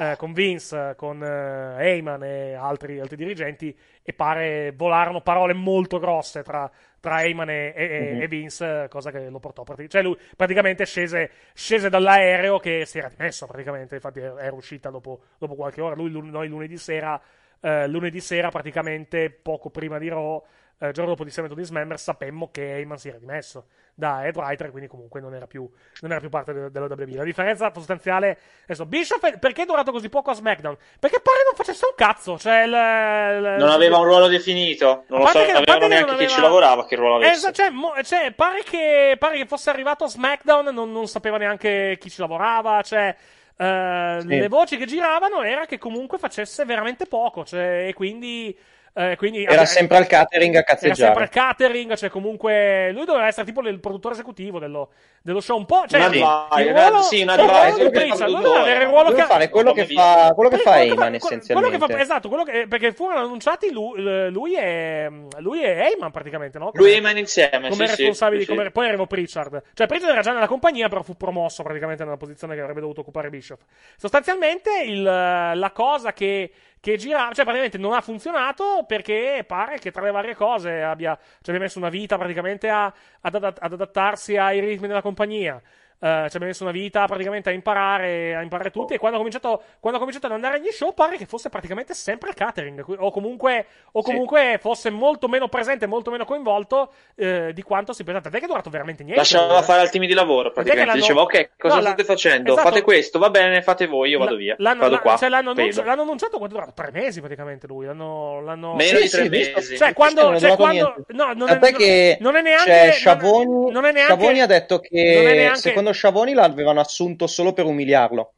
eh, 0.00 0.14
con 0.16 0.32
Vince, 0.32 0.94
con 0.96 1.22
eh, 1.22 1.76
Heyman 1.78 2.22
e 2.22 2.54
altri, 2.54 3.00
altri 3.00 3.16
dirigenti 3.16 3.76
e 4.02 4.12
pare 4.12 4.72
volarono 4.76 5.20
parole 5.22 5.52
molto 5.54 5.98
grosse 5.98 6.42
tra, 6.42 6.70
tra 7.00 7.22
Heyman 7.22 7.50
e, 7.50 7.72
e- 7.76 7.88
Mhm. 7.98 8.22
e 8.22 8.28
Vince, 8.28 8.86
cosa 8.88 9.10
che 9.10 9.28
lo 9.28 9.40
portò. 9.40 9.62
prati- 9.64 9.88
Cioè, 9.88 10.02
lui 10.02 10.16
praticamente 10.36 10.84
scese, 10.86 11.30
scese 11.52 11.88
dall'aereo 11.88 12.58
che 12.58 12.84
si 12.86 12.98
era 12.98 13.08
dimesso, 13.08 13.46
praticamente. 13.46 13.96
Infatti, 13.96 14.20
era 14.20 14.52
uscita 14.54 14.90
dopo, 14.90 15.20
dopo 15.38 15.54
qualche 15.54 15.80
ora. 15.80 15.94
Lui, 15.94 16.10
noi 16.10 16.48
lunedì 16.48 16.76
sera, 16.78 17.20
eh, 17.60 17.88
lunedì 17.88 18.20
sera, 18.20 18.50
praticamente 18.50 19.30
poco 19.30 19.70
prima 19.70 19.98
di 19.98 20.08
Raw, 20.08 20.42
eh, 20.80 20.86
il 20.88 20.92
giorno 20.92 21.10
dopo 21.10 21.22
di 21.24 21.28
Dismember, 21.30 21.56
Dismember, 21.56 21.98
sapemmo 21.98 22.50
che 22.52 22.74
Heyman 22.76 22.98
si 22.98 23.08
era 23.08 23.18
dimesso 23.18 23.66
da 23.94 24.24
head 24.24 24.36
writer, 24.36 24.70
quindi 24.70 24.88
comunque 24.88 25.20
non 25.20 25.34
era 25.34 25.48
più, 25.48 25.68
non 26.02 26.12
era 26.12 26.20
più 26.20 26.28
parte 26.28 26.52
de- 26.52 26.70
della 26.70 26.86
WWE. 26.86 27.16
La 27.16 27.24
differenza 27.24 27.72
sostanziale 27.74 28.38
adesso, 28.62 28.86
Bischoff, 28.86 29.24
è- 29.26 29.38
perché 29.40 29.62
è 29.62 29.66
durato 29.66 29.90
così 29.90 30.08
poco 30.08 30.30
a 30.30 30.34
SmackDown? 30.34 30.76
Perché 31.00 31.18
pare 31.20 31.38
non 31.44 31.54
facesse 31.56 31.84
un 31.84 31.94
cazzo. 31.96 32.38
Cioè, 32.38 32.62
il- 32.62 32.68
il- 32.68 33.56
Non 33.58 33.70
aveva 33.70 33.98
un 33.98 34.04
ruolo 34.04 34.28
definito, 34.28 35.02
non 35.08 35.18
lo 35.20 35.26
so, 35.26 35.32
che- 35.44 35.50
avevano 35.50 35.78
che 35.80 35.88
neanche 35.88 36.10
non 36.10 36.16
chi 36.18 36.26
ci 36.28 36.32
aveva- 36.34 36.46
lavorava 36.46 36.86
che 36.86 36.94
ruolo 36.94 37.16
avesse. 37.16 37.32
Esatto, 37.32 37.54
cioè, 37.54 37.70
mo- 37.70 37.94
cioè, 38.04 38.32
pare, 38.36 38.62
che, 38.62 39.16
pare 39.18 39.36
che 39.38 39.46
fosse 39.46 39.70
arrivato 39.70 40.04
a 40.04 40.08
SmackDown, 40.08 40.72
non, 40.72 40.92
non 40.92 41.08
sapeva 41.08 41.36
neanche 41.36 41.96
chi 41.98 42.08
ci 42.08 42.20
lavorava. 42.20 42.80
Cioè, 42.82 43.16
eh, 43.56 44.18
Sì. 44.20 44.26
le 44.28 44.48
voci 44.48 44.76
che 44.76 44.86
giravano 44.86 45.42
era 45.42 45.66
che 45.66 45.78
comunque 45.78 46.18
facesse 46.18 46.64
veramente 46.64 47.06
poco. 47.06 47.44
Cioè, 47.44 47.88
e 47.88 47.94
quindi. 47.94 48.56
Eh, 48.98 49.16
quindi 49.16 49.44
Era 49.44 49.64
sempre 49.64 49.96
al 49.96 50.06
catering 50.06 50.54
a 50.56 50.58
era 50.58 50.66
sempre 50.66 50.88
cazzeggiare. 50.90 51.20
al 51.20 51.28
catering, 51.28 51.94
cioè 51.94 52.08
comunque 52.10 52.90
lui 52.92 53.04
doveva 53.04 53.26
essere 53.26 53.46
tipo 53.46 53.60
il 53.62 53.78
produttore 53.80 54.14
esecutivo 54.14 54.58
dello, 54.58 54.90
dello 55.22 55.40
show 55.40 55.56
un 55.56 55.66
po', 55.66 55.84
cioè 55.86 56.00
advisor, 56.00 56.70
una- 56.72 56.88
ruolo- 56.88 57.02
sì, 57.02 57.22
un 57.22 57.28
il 57.30 57.36
ruolo 57.36 57.52
advisor 57.52 57.76
di 57.76 57.90
per 57.90 57.90
Pritchard, 58.02 58.28
il 58.28 58.34
lui 58.34 58.42
doveva 58.42 58.60
avere 58.62 58.82
il 58.84 58.88
ruolo 58.90 59.12
che 59.12 59.22
fare 59.22 59.48
quello 59.50 59.72
che 59.72 59.82
come 59.86 59.94
fa, 60.00 60.32
quello 60.34 60.50
che 60.50 60.56
Quello 60.56 60.70
fa 60.70 60.72
che 60.74 60.80
Heyman 60.80 60.96
quello 60.96 61.10
che 61.10 61.16
essenzialmente. 61.16 61.78
fa- 61.86 62.00
esatto, 62.00 62.28
quello 62.28 62.44
che- 62.44 62.66
perché 62.68 62.92
furono 62.92 63.20
annunciati 63.20 63.70
lui, 63.72 64.30
lui 64.30 64.54
è 64.56 65.08
lui 65.38 65.62
è 65.62 65.78
Heyman 65.86 66.10
praticamente, 66.10 66.58
no? 66.58 66.70
Lui 66.74 66.90
e 66.90 66.94
Heyman 66.94 67.16
insieme, 67.18 67.68
come 67.68 67.86
sì, 67.86 67.94
sì, 67.94 67.96
responsabili, 68.02 68.42
sì, 68.42 68.48
come- 68.48 68.64
sì. 68.64 68.70
poi 68.72 68.86
arrivò 68.88 69.06
Pritchard. 69.06 69.62
Cioè 69.74 69.86
Pritchard 69.86 70.12
era 70.12 70.22
già 70.22 70.32
nella 70.32 70.46
compagnia, 70.48 70.88
però 70.88 71.02
fu 71.02 71.14
promosso 71.16 71.62
praticamente 71.62 72.04
nella 72.04 72.16
posizione 72.16 72.54
che 72.54 72.60
avrebbe 72.60 72.80
dovuto 72.80 73.00
occupare 73.02 73.30
Bischoff. 73.30 73.60
Sostanzialmente 73.96 74.82
il- 74.84 75.02
la 75.02 75.70
cosa 75.72 76.12
che 76.12 76.50
che 76.80 76.96
girava, 76.96 77.32
cioè 77.32 77.44
praticamente 77.44 77.78
non 77.78 77.92
ha 77.92 78.00
funzionato 78.00 78.84
perché 78.86 79.44
pare 79.46 79.78
che 79.78 79.90
tra 79.90 80.02
le 80.02 80.10
varie 80.10 80.34
cose 80.34 80.82
abbia, 80.82 81.18
ci 81.42 81.50
abbia 81.50 81.62
messo 81.62 81.78
una 81.78 81.88
vita 81.88 82.16
praticamente 82.16 82.68
a- 82.68 82.92
ad, 83.20 83.34
adat- 83.34 83.58
ad 83.60 83.72
adattarsi 83.72 84.36
ai 84.36 84.60
ritmi 84.60 84.86
della 84.86 85.02
compagnia. 85.02 85.60
Eh, 86.00 86.26
ci 86.30 86.36
abbia 86.36 86.46
messo 86.48 86.62
una 86.62 86.72
vita 86.72 87.04
praticamente 87.06 87.48
a 87.48 87.52
imparare, 87.52 88.36
a 88.36 88.42
imparare 88.42 88.70
tutti. 88.70 88.94
E 88.94 88.98
quando 88.98 89.16
ha, 89.16 89.18
cominciato, 89.20 89.62
quando 89.80 89.98
ha 89.98 90.00
cominciato 90.00 90.26
ad 90.26 90.32
andare 90.32 90.56
agli 90.58 90.68
show, 90.70 90.94
pare 90.94 91.16
che 91.16 91.26
fosse 91.26 91.48
praticamente 91.48 91.92
sempre 91.94 92.28
al 92.28 92.34
catering. 92.36 92.84
O 92.98 93.10
comunque, 93.10 93.66
o 93.92 94.00
Sì. 94.02 94.10
comunque 94.10 94.58
fosse 94.60 94.90
molto 94.90 95.26
meno 95.28 95.48
presente, 95.48 95.86
molto 95.86 96.10
meno 96.12 96.24
coinvolto 96.24 96.92
eh, 97.16 97.50
di 97.52 97.62
quanto 97.62 97.92
si 97.92 98.04
pensava. 98.04 98.22
Tant'è 98.24 98.38
che 98.38 98.44
è 98.44 98.48
durato 98.48 98.70
veramente 98.70 99.02
niente. 99.02 99.20
Lasciava 99.20 99.58
eh. 99.58 99.62
fare 99.62 99.80
al 99.80 99.90
team 99.90 100.06
di 100.06 100.12
lavoro 100.14 100.48
che 100.50 100.54
praticamente. 100.62 100.92
Diceva, 100.98 101.22
ok, 101.22 101.50
cosa 101.58 101.74
No, 101.74 101.80
la- 101.80 101.86
state 101.88 102.04
facendo? 102.04 102.52
esatto. 102.52 102.68
Fate 102.68 102.82
questo, 102.82 103.18
va 103.18 103.30
bene, 103.30 103.62
fate 103.62 103.86
voi, 103.86 104.10
io 104.10 104.18
vado 104.20 104.36
via. 104.36 104.54
L'hanno, 104.58 104.80
vado 104.82 104.94
la- 104.94 105.00
qua. 105.00 105.16
cioè, 105.16 105.28
l'hanno, 105.28 105.50
annunci- 105.50 105.82
l'hanno 105.82 106.02
annunciato 106.02 106.38
quanto 106.38 106.54
è 106.54 106.58
durato? 106.58 106.74
Tre 106.80 106.90
mesi 106.92 107.20
praticamente 107.20 107.66
lui. 107.66 107.86
L'hanno, 107.86 108.40
l'hanno... 108.40 108.74
Meno 108.74 108.98
Sì, 108.98 109.02
di 109.04 109.08
tre 109.10 109.22
sì, 109.24 109.28
visto- 109.28 109.52
mesi. 109.56 109.76
Cioè, 109.76 109.92
quando, 109.94 110.22
non 110.22 110.34
è 110.34 110.38
cioè, 110.38 110.54
quando 110.56 110.94
no, 111.08 111.32
non, 111.34 111.48
è, 111.48 111.72
che 111.72 112.18
non 112.20 112.36
è 112.36 112.42
neanche 112.42 112.82
non- 112.84 112.92
Sciavoni, 112.92 113.70
non 113.72 113.84
è 113.84 113.92
neanche 113.92 114.14
Sciavoni 114.14 114.40
ha 114.40 114.46
detto 114.46 114.74
non 114.74 114.84
è 114.84 114.88
che 114.88 115.34
neanche- 115.34 115.58
secondo 115.58 115.87
Sciavoni 115.92 116.32
l'avevano 116.34 116.80
assunto 116.80 117.26
solo 117.26 117.52
per 117.52 117.64
umiliarlo. 117.66 118.32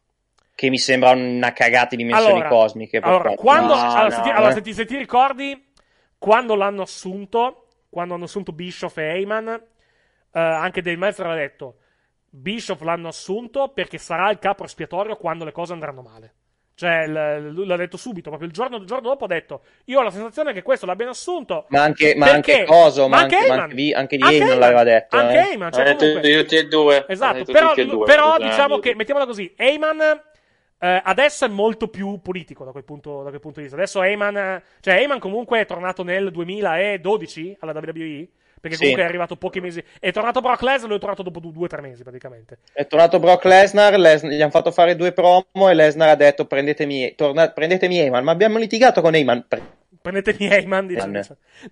Che 0.55 0.69
mi 0.69 0.79
sembra 0.79 1.11
una 1.11 1.53
cagata 1.53 1.97
di 1.97 2.05
dimensioni 2.05 2.33
allora, 2.33 2.49
cosmiche. 2.49 2.99
allora, 2.99 3.35
quando, 3.35 3.75
No, 3.75 3.81
allora, 3.81 4.03
no, 4.03 4.11
se, 4.11 4.21
ti, 4.21 4.29
no. 4.29 4.35
allora, 4.35 4.53
se 4.53 4.61
ti- 4.61 4.75
se 4.75 4.85
ti 4.85 4.97
ricordi 4.97 5.73
quando 6.19 6.55
l'hanno 6.55 6.83
assunto 6.83 7.67
quando 7.89 8.15
hanno 8.15 8.25
assunto 8.25 8.53
Bischoff 8.53 8.99
e 8.99 9.03
Heyman 9.03 9.49
eh, 9.49 10.39
anche 10.39 10.83
Dave 10.83 10.97
Meltzer 10.99 11.27
ha 11.27 11.35
detto 11.35 11.79
Bischoff 12.29 12.83
l'hanno 12.83 13.09
assunto 13.09 13.69
perché 13.69 13.97
sarà 13.99 14.31
il 14.31 14.39
capo 14.39 14.65
espiatorio 14.65 15.17
quando 15.17 15.45
le 15.45 15.53
cose 15.53 15.73
andranno 15.73 16.03
male 16.03 16.35
cioè 16.81 17.07
l- 17.07 17.51
lui 17.53 17.67
l'ha 17.67 17.77
detto 17.77 17.99
subito 17.99 18.31
proprio 18.31 18.49
il 18.49 18.55
giorno, 18.55 18.79
il 18.79 18.87
giorno 18.87 19.09
dopo 19.11 19.25
ha 19.27 19.29
detto 19.29 19.61
io 19.85 19.99
ho 19.99 20.03
la 20.03 20.11
sensazione 20.11 20.55
che 20.55 20.63
questo 20.63 20.87
l'abbiano 20.87 21.11
assunto 21.11 21.67
Ma 21.69 21.83
anche, 21.83 22.15
ma 22.17 22.31
anche 22.31 22.65
Coso, 22.65 23.07
ma, 23.07 23.19
anche, 23.19 23.37
anche, 23.37 23.75
vi- 23.75 23.93
anche 23.93 24.17
di 24.17 24.23
Anche 24.23 24.35
Heyman 24.37 24.49
Heyman. 24.53 24.59
l'aveva 24.59 24.83
detto. 24.85 25.17
anche 25.17 25.35
eh. 25.35 25.51
Heyman 25.51 25.73
cioè, 25.73 25.85
detto 25.85 26.05
comunque- 26.07 26.37
tutti 26.39 26.57
e 26.57 26.67
due. 26.69 27.05
Esatto, 27.07 27.37
detto 27.39 27.53
però, 27.53 27.75
e 27.75 27.85
due, 27.87 28.05
però 28.07 28.37
eh, 28.37 28.45
diciamo 28.45 28.79
che, 28.79 28.95
mettiamola 28.95 29.27
così, 29.27 29.53
Heyman 29.57 30.01
eh, 30.83 31.03
adesso 31.05 31.45
è 31.45 31.49
molto 31.49 31.89
più 31.89 32.21
politico 32.23 32.65
da 32.65 32.71
quel, 32.71 32.85
punto, 32.85 33.23
da 33.23 33.29
quel 33.29 33.41
punto 33.41 33.57
di 33.59 33.65
vista. 33.67 33.77
Adesso 33.77 34.03
Heyman, 34.03 34.37
eh, 34.39 34.63
cioè 34.81 34.95
Heyman 34.95 35.19
comunque 35.19 35.61
è 35.61 35.67
tornato 35.67 36.03
nel 36.03 36.31
2012 36.31 37.57
alla 37.61 37.73
WWE, 37.73 38.29
perché 38.61 38.77
Sì. 38.77 38.83
comunque 38.83 39.05
è 39.05 39.09
arrivato 39.09 39.37
pochi 39.37 39.61
mesi. 39.61 39.83
È 39.99 40.13
tornato 40.13 40.41
Brock 40.41 40.61
Lesnar, 40.63 40.89
lui 40.89 40.97
è 40.99 41.01
tornato 41.01 41.23
dopo 41.23 41.41
due 41.41 41.65
o 41.65 41.67
tre 41.69 41.81
mesi 41.81 42.03
praticamente. 42.03 42.59
È 42.73 42.87
tornato 42.87 43.19
Brock 43.19 43.45
Lesnar, 43.45 43.97
Lesnar- 43.99 44.35
gli 44.35 44.41
hanno 44.43 44.51
fatto 44.51 44.71
fare 44.71 44.97
due 44.97 45.13
promo 45.13 45.69
e 45.69 45.75
Lesnar 45.75 46.11
ha 46.11 46.15
detto 46.15 46.45
prendetemi, 46.47 47.15
torna- 47.17 47.51
prendetemi 47.51 47.99
Heyman, 47.99 48.23
ma 48.25 48.33
abbiamo 48.33 48.59
litigato 48.59 49.01
con 49.01 49.15
Heyman. 49.15 49.45
Pre- 49.49 49.79
Prendetemi 50.03 50.49
Heyman, 50.51 50.87
diciamo. 50.87 51.13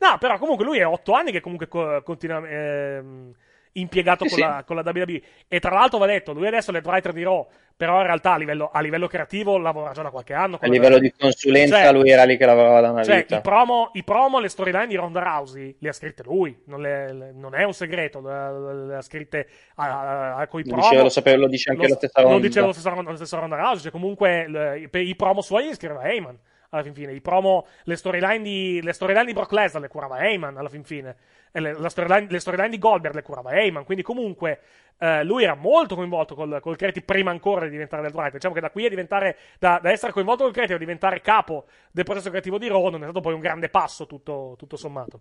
No, 0.01 0.19
però 0.19 0.39
comunque 0.39 0.65
lui 0.65 0.79
è 0.79 0.87
otto 0.87 1.13
anni 1.13 1.31
che 1.33 1.41
comunque 1.41 1.67
co- 1.69 2.03
continua 2.03 2.47
ehm, 2.47 3.33
impiegato 3.81 4.25
Sì, 4.25 4.31
con, 4.31 4.39
sì. 4.39 4.45
La, 4.45 4.65
con 4.67 4.77
la 4.77 4.83
WWE. 4.85 5.21
E 5.49 5.61
tra 5.61 5.71
l'altro 5.73 5.99
va 5.99 6.07
detto, 6.07 6.33
lui 6.33 6.47
adesso 6.47 6.71
è 6.71 6.73
l'head 6.73 6.87
writer 6.87 7.13
di 7.13 7.23
Raw, 7.23 7.47
però 7.77 8.01
in 8.01 8.07
realtà 8.07 8.33
a 8.33 8.37
livello, 8.39 8.71
a 8.73 8.81
livello 8.81 9.07
creativo 9.07 9.57
lavora 9.59 9.93
già 9.93 10.03
da 10.03 10.11
qualche 10.11 10.35
anno. 10.35 10.59
A 10.61 10.67
livello 10.67 10.99
di 10.99 11.13
consulenza 11.17 11.81
Cioè- 11.83 11.93
lui 11.93 12.11
era 12.11 12.25
lì 12.25 12.37
che 12.37 12.45
lavorava 12.47 12.81
da 12.81 12.91
una 12.91 13.05
Cioè, 13.05 13.17
vita. 13.19 13.37
i 13.37 13.41
promo, 13.41 13.91
i 13.95 14.03
promo, 14.05 14.41
le 14.41 14.49
storyline 14.49 14.87
di 14.89 14.97
Ronda 14.97 15.21
Rousey 15.23 15.77
le 15.79 15.89
ha 15.89 15.93
scritte 15.93 16.23
lui, 16.25 16.61
non, 16.67 16.81
le- 16.81 17.13
le- 17.13 17.33
non 17.33 17.55
è 17.55 17.63
un 17.65 17.73
segreto, 17.75 18.21
le, 18.21 18.33
ha- 18.33 18.51
le 18.87 18.97
ha 18.97 19.03
scritte 19.03 19.49
a, 19.77 19.85
a, 19.85 20.35
a, 20.37 20.47
coi 20.49 20.63
Lo 20.65 20.69
promo. 20.71 20.83
diceva- 20.83 21.03
lo 21.03 21.09
sapevo- 21.09 21.41
lo 21.43 21.49
dice 21.49 21.71
anche 21.71 21.89
la 21.89 21.95
stessa 21.95 22.21
Lo 22.23 22.29
Ronda. 22.31 22.47
diceva 22.47 22.67
lo 22.67 22.73
stesso, 22.73 22.91
lo 23.03 23.17
stesso 23.17 23.39
Ronda 23.39 23.57
Rousey, 23.57 23.81
cioè 23.83 23.91
comunque 23.93 24.89
per 24.91 25.03
i 25.03 25.15
promo 25.15 25.41
suoi 25.41 25.67
li 25.67 25.75
scriveva 25.75 26.03
Heyman, 26.03 26.37
alla 26.71 26.83
fin 26.83 26.93
fine. 26.95 27.13
I 27.13 27.21
promo, 27.21 27.67
le 27.85 27.97
storyline 27.97 28.43
di, 28.43 28.81
le 28.83 28.93
storyline 28.93 29.25
di 29.25 29.33
Brock 29.33 29.53
Lesnar 29.53 29.81
le 29.83 29.89
curava 29.89 30.19
Heyman, 30.19 30.57
alla 30.57 30.69
fin 30.69 30.83
fine. 30.85 31.17
E 31.53 31.89
storyline, 31.89 32.27
le 32.29 32.39
storyline 32.41 32.69
di 32.69 32.79
Goldberg 32.79 33.15
le 33.15 33.23
curava 33.23 33.53
Heyman, 33.53 33.85
quindi 33.85 34.03
comunque 34.03 34.61
eh, 34.99 35.25
lui 35.25 35.45
era 35.45 35.55
molto 35.55 35.95
coinvolto 35.95 36.35
col, 36.35 36.59
col 36.61 36.77
creative 36.77 37.05
prima 37.05 37.31
ancora 37.31 37.65
di 37.65 37.71
diventare 37.71 38.03
del 38.03 38.13
Writer. 38.13 38.35
Diciamo 38.35 38.55
che 38.55 38.61
da 38.61 38.71
qui 38.71 38.87
a 38.87 38.89
diventare, 38.89 39.37
da, 39.59 39.79
da 39.83 39.91
essere 39.91 40.13
coinvolto 40.13 40.45
col 40.45 40.53
creative 40.53 40.77
a 40.77 40.81
diventare 40.81 41.21
capo 41.21 41.67
del 41.91 42.05
processo 42.05 42.31
creativo 42.31 42.59
di 42.59 42.69
Raw 42.69 42.89
non 42.89 43.01
è 43.01 43.05
stato 43.05 43.21
poi 43.21 43.35
un 43.35 43.41
grande 43.41 43.69
passo 43.69 44.07
tutto, 44.07 44.55
tutto 44.59 44.77
sommato. 44.77 45.21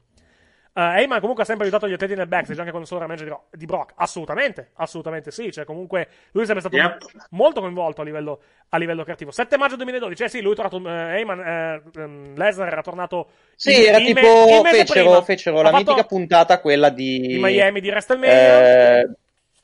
Uh, 0.78 0.94
Heyman 0.96 1.20
comunque 1.22 1.42
ha 1.42 1.46
sempre 1.48 1.66
aiutato 1.66 1.88
gli 1.90 1.94
atleti 1.94 2.14
nel 2.14 2.28
backstage 2.28 2.60
anche 2.60 2.70
quando 2.70 2.88
solo 2.88 3.00
era 3.02 3.10
manager 3.10 3.36
di, 3.50 3.66
Brock. 3.66 3.94
Assolutamente, 3.96 4.70
assolutamente 4.76 5.32
sì. 5.32 5.52
Cioè, 5.52 5.66
comunque 5.66 6.08
lui 6.34 6.44
è 6.44 6.46
sempre 6.46 6.62
stato 6.62 6.76
Yep. 6.78 7.28
molto 7.32 7.62
coinvolto 7.62 8.02
a 8.02 8.04
livello, 8.04 8.40
a 8.70 8.78
livello 8.78 9.04
creativo. 9.04 9.32
7 9.32 9.58
maggio 9.58 9.76
2012, 9.76 10.24
eh 10.24 10.30
sì, 10.30 10.40
lui 10.42 10.52
è 10.54 10.56
tornato. 10.56 10.78
eh, 10.88 10.92
Heyman, 11.18 11.40
eh, 11.40 11.82
ehm, 12.00 12.36
Lesnar 12.38 12.68
era 12.68 12.82
tornato. 12.84 13.28
Sì, 13.56 13.72
il- 13.72 13.86
era 13.88 13.98
me- 13.98 14.06
tipo, 14.06 14.62
mese 14.62 14.86
fecero, 14.86 15.22
fecero 15.24 15.62
la 15.64 15.72
mitica 15.72 16.04
puntata, 16.04 16.60
quella 16.62 16.90
di... 16.90 17.22
di 17.22 17.38
Miami 17.40 17.82
di 17.82 17.90
WrestleMania. 17.90 19.00
Eh, 19.00 19.10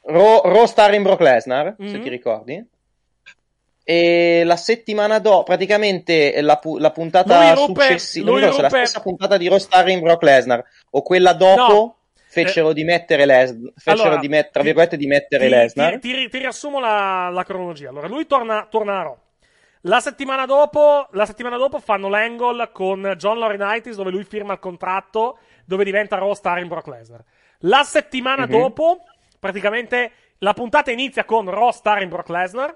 Raw, 0.05 0.41
Raw 0.45 0.65
Star 0.65 0.95
in 0.95 1.03
Brock 1.03 1.21
Lesnar, 1.21 1.75
se 1.77 1.83
Mhm. 1.97 2.01
ti 2.01 2.09
ricordi. 2.09 2.67
E 3.83 4.43
la 4.45 4.55
settimana 4.55 5.19
dopo, 5.19 5.43
praticamente 5.43 6.39
la, 6.41 6.57
pu- 6.57 6.77
la 6.77 6.91
puntata 6.91 7.53
successiva, 7.57 8.29
lui 8.31 8.41
ruppe- 8.45 8.61
la 8.61 8.69
stessa 8.69 9.01
puntata 9.01 9.35
di 9.35 9.49
Raw 9.49 9.57
Star 9.57 9.89
in 9.89 9.99
Brock 9.99 10.23
Lesnar 10.23 10.63
o 10.91 11.01
quella 11.01 11.33
dopo 11.33 11.73
No. 11.73 11.95
fecero 12.27 12.69
Eh, 12.69 12.73
dimettere 12.73 13.25
Lesnar, 13.25 13.73
fecero 13.75 14.03
allora, 14.03 14.19
dimet- 14.21 14.51
tra 14.51 14.61
ti- 14.61 14.67
virgolette 14.67 14.95
dimettere 14.95 15.43
ti, 15.45 15.49
Lesnar. 15.51 15.99
ti- 15.99 16.13
ti- 16.13 16.29
ti 16.29 16.37
riassumo 16.37 16.79
la, 16.79 17.29
la 17.29 17.43
cronologia. 17.43 17.89
Allora, 17.89 18.07
lui 18.07 18.25
torna, 18.25 18.67
torna 18.69 18.99
a 18.99 19.03
Raw. 19.03 19.17
La 19.81 19.99
settimana, 19.99 20.45
dopo, 20.45 21.07
la 21.11 21.25
settimana 21.25 21.57
dopo 21.57 21.77
fanno 21.79 22.07
l'angle 22.07 22.69
con 22.71 23.15
John 23.17 23.37
Laurinaitis 23.37 23.97
dove 23.97 24.11
lui 24.11 24.23
firma 24.23 24.53
il 24.53 24.59
contratto 24.59 25.39
dove 25.65 25.83
diventa 25.83 26.17
Raw 26.17 26.33
Star 26.33 26.59
in 26.59 26.69
Brock 26.69 26.87
Lesnar. 26.87 27.21
La 27.65 27.83
settimana 27.83 28.45
Mhm. 28.45 28.49
dopo, 28.51 28.99
praticamente, 29.41 30.11
la 30.37 30.53
puntata 30.53 30.89
inizia 30.89 31.25
con 31.25 31.49
Raw 31.49 31.71
Star 31.71 32.01
in 32.01 32.07
Brock 32.07 32.29
Lesnar. 32.29 32.73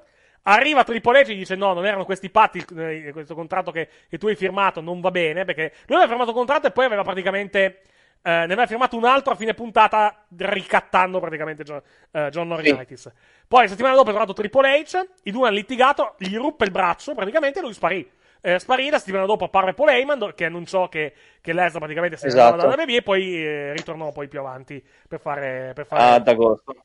Arriva 0.50 0.84
Triple 0.84 1.22
H 1.24 1.30
e 1.30 1.34
gli 1.36 1.40
dice: 1.40 1.56
No, 1.56 1.74
non 1.74 1.86
erano 1.86 2.06
questi 2.06 2.30
patti. 2.30 2.64
eh, 2.78 3.10
Questo 3.12 3.36
contratto 3.36 3.72
che, 3.72 3.90
che 4.10 4.18
tu 4.18 4.28
hai 4.28 4.36
firmato 4.36 4.82
non 4.82 5.02
va 5.02 5.12
bene. 5.12 5.44
Perché 5.46 5.74
lui 5.88 5.98
aveva 5.98 6.08
firmato 6.08 6.30
il 6.30 6.36
contratto 6.36 6.68
e 6.68 6.72
poi 6.72 6.86
aveva 6.86 7.04
praticamente. 7.04 7.82
eh, 8.22 8.30
ne 8.32 8.44
aveva 8.44 8.66
firmato 8.66 8.98
un 8.98 9.06
altro 9.06 9.34
a 9.34 9.36
fine 9.36 9.54
puntata, 9.54 10.26
ricattando 10.38 11.20
praticamente 11.20 11.64
John, 11.64 11.82
eh, 12.12 12.30
John 12.32 12.48
Laurinaitis. 12.50 13.12
Poi, 13.48 13.64
la 13.64 13.68
settimana 13.70 13.96
dopo 13.96 14.10
è 14.10 14.12
tornato 14.12 14.34
Triple 14.34 14.82
H, 14.82 15.08
i 15.24 15.32
due 15.32 15.48
hanno 15.48 15.56
litigato, 15.58 16.16
gli 16.18 16.36
ruppe 16.36 16.66
il 16.66 16.72
braccio 16.72 17.14
praticamente 17.14 17.60
e 17.60 17.62
lui 17.62 17.74
sparì. 17.74 18.10
Eh, 18.42 18.60
sparì, 18.60 18.90
la 18.90 19.00
settimana 19.00 19.26
dopo 19.26 19.46
apparve 19.46 19.74
Paul 19.74 19.90
Heyman 19.90 20.34
che 20.36 20.46
annunciò 20.46 20.88
che, 20.90 21.14
che 21.42 21.54
Lesnar 21.54 21.80
praticamente 21.80 22.18
ne 22.22 22.28
Esatto. 22.28 22.56
dalla 22.56 22.76
WWE 22.76 22.96
e 22.98 23.02
poi 23.02 23.44
eh, 23.44 23.74
ritornò 23.74 24.12
poi 24.12 24.28
più 24.28 24.40
avanti 24.40 24.82
per 25.08 25.20
fare... 25.20 25.72
Per 25.74 25.86
fare... 25.86 26.02
Ah, 26.02 26.14
ad 26.16 26.28
agosto. 26.28 26.76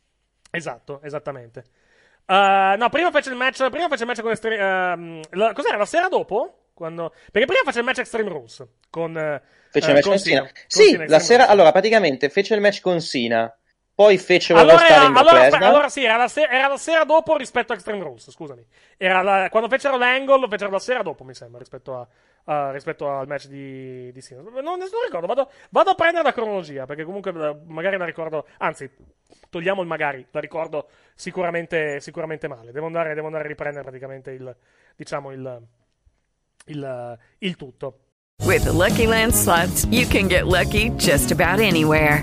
Esatto, 0.51 1.01
esattamente. 1.03 1.65
Uh, 2.27 2.77
no, 2.79 2.89
prima 2.89 3.11
fece 3.11 3.31
il 3.31 3.37
match, 3.37 3.69
prima 3.69 3.89
fece 3.89 4.03
il 4.05 4.09
match 4.09 4.21
con 4.23 4.31
Extreme, 4.31 4.57
ehm, 4.57 5.21
la- 5.31 5.53
cos'era, 5.53 5.77
la 5.77 5.85
sera 5.87 6.09
dopo? 6.09 6.69
Quando, 6.75 7.13
perché 7.31 7.47
prima 7.47 7.63
fece 7.65 7.81
il 7.81 7.85
match 7.85 7.99
Extreme 7.99 8.29
Rules 8.31 8.65
con, 8.89 9.17
eh, 9.17 9.43
Fece 9.71 9.87
eh, 9.87 9.91
il 9.91 9.97
match 9.97 10.09
con 10.09 10.19
con. 10.19 10.53
Con 10.71 10.85
Sì, 10.85 10.91
Cena, 10.91 11.05
la 11.07 11.19
sera, 11.19 11.43
Rules. 11.43 11.51
allora 11.51 11.73
praticamente 11.73 12.29
fece 12.31 12.55
il 12.55 12.61
match 12.61 12.81
con 12.81 13.01
Cena, 13.01 13.55
poi 13.95 14.17
fecero 14.19 14.59
Allora, 14.59 14.77
rostare 14.79 14.95
era, 15.01 15.05
in 15.05 15.17
allora, 15.17 15.33
Lesnar. 15.43 15.63
allora 15.63 15.89
sì, 15.89 16.05
era 16.05 16.17
la, 16.17 16.29
se- 16.29 16.49
era 16.51 16.69
la 16.69 16.77
sera 16.79 17.05
dopo 17.05 17.37
rispetto 17.37 17.73
a 17.73 17.75
Extreme 17.75 18.03
Rules, 18.03 18.31
scusami. 18.31 18.65
Era 18.97 19.23
la- 19.23 19.49
quando 19.51 19.69
fecero 19.69 19.97
l'angle, 19.99 20.39
lo 20.41 20.49
fecero 20.49 20.71
la 20.71 20.79
sera 20.79 21.03
dopo, 21.03 21.25
mi 21.25 21.35
sembra, 21.35 21.59
rispetto, 21.59 21.95
a, 21.99 22.07
a- 22.45 22.71
rispetto 22.71 23.11
al 23.11 23.27
match 23.27 23.47
di, 23.47 24.11
di 24.13 24.23
Cena. 24.23 24.43
Non, 24.43 24.63
non 24.63 24.79
ricordo, 25.05 25.27
vado, 25.27 25.51
vado 25.71 25.91
a 25.91 25.95
prendere 25.95 26.25
la 26.25 26.33
cronologia, 26.33 26.87
perché 26.87 27.05
comunque 27.05 27.31
eh, 27.31 27.57
magari 27.67 27.97
la 27.97 28.05
ricordo, 28.05 28.47
anzi, 28.59 28.91
togliamo 29.51 29.81
il 29.83 29.87
magari, 29.87 30.27
la 30.31 30.41
ricordo 30.41 30.89
sicuramente, 31.15 32.01
sicuramente 32.01 32.49
male. 32.49 32.73
Devo 32.73 32.87
andare, 32.87 33.15
devo 33.15 33.27
andare 33.27 33.45
a 33.45 33.49
riprendere 33.49 33.83
praticamente 33.83 34.31
il, 34.33 34.57
diciamo, 34.97 35.33
il, 35.33 35.63
il, 36.67 37.19
il 37.39 37.57
tutto. 37.57 37.99
With 38.45 38.65
the 38.65 38.73
Lucky 38.73 39.07
Land 39.07 39.33
slots, 39.33 39.87
you 39.91 40.07
can 40.07 40.27
get 40.27 40.47
lucky 40.47 40.91
just 40.97 41.31
about 41.31 41.61
anywhere. 41.61 42.23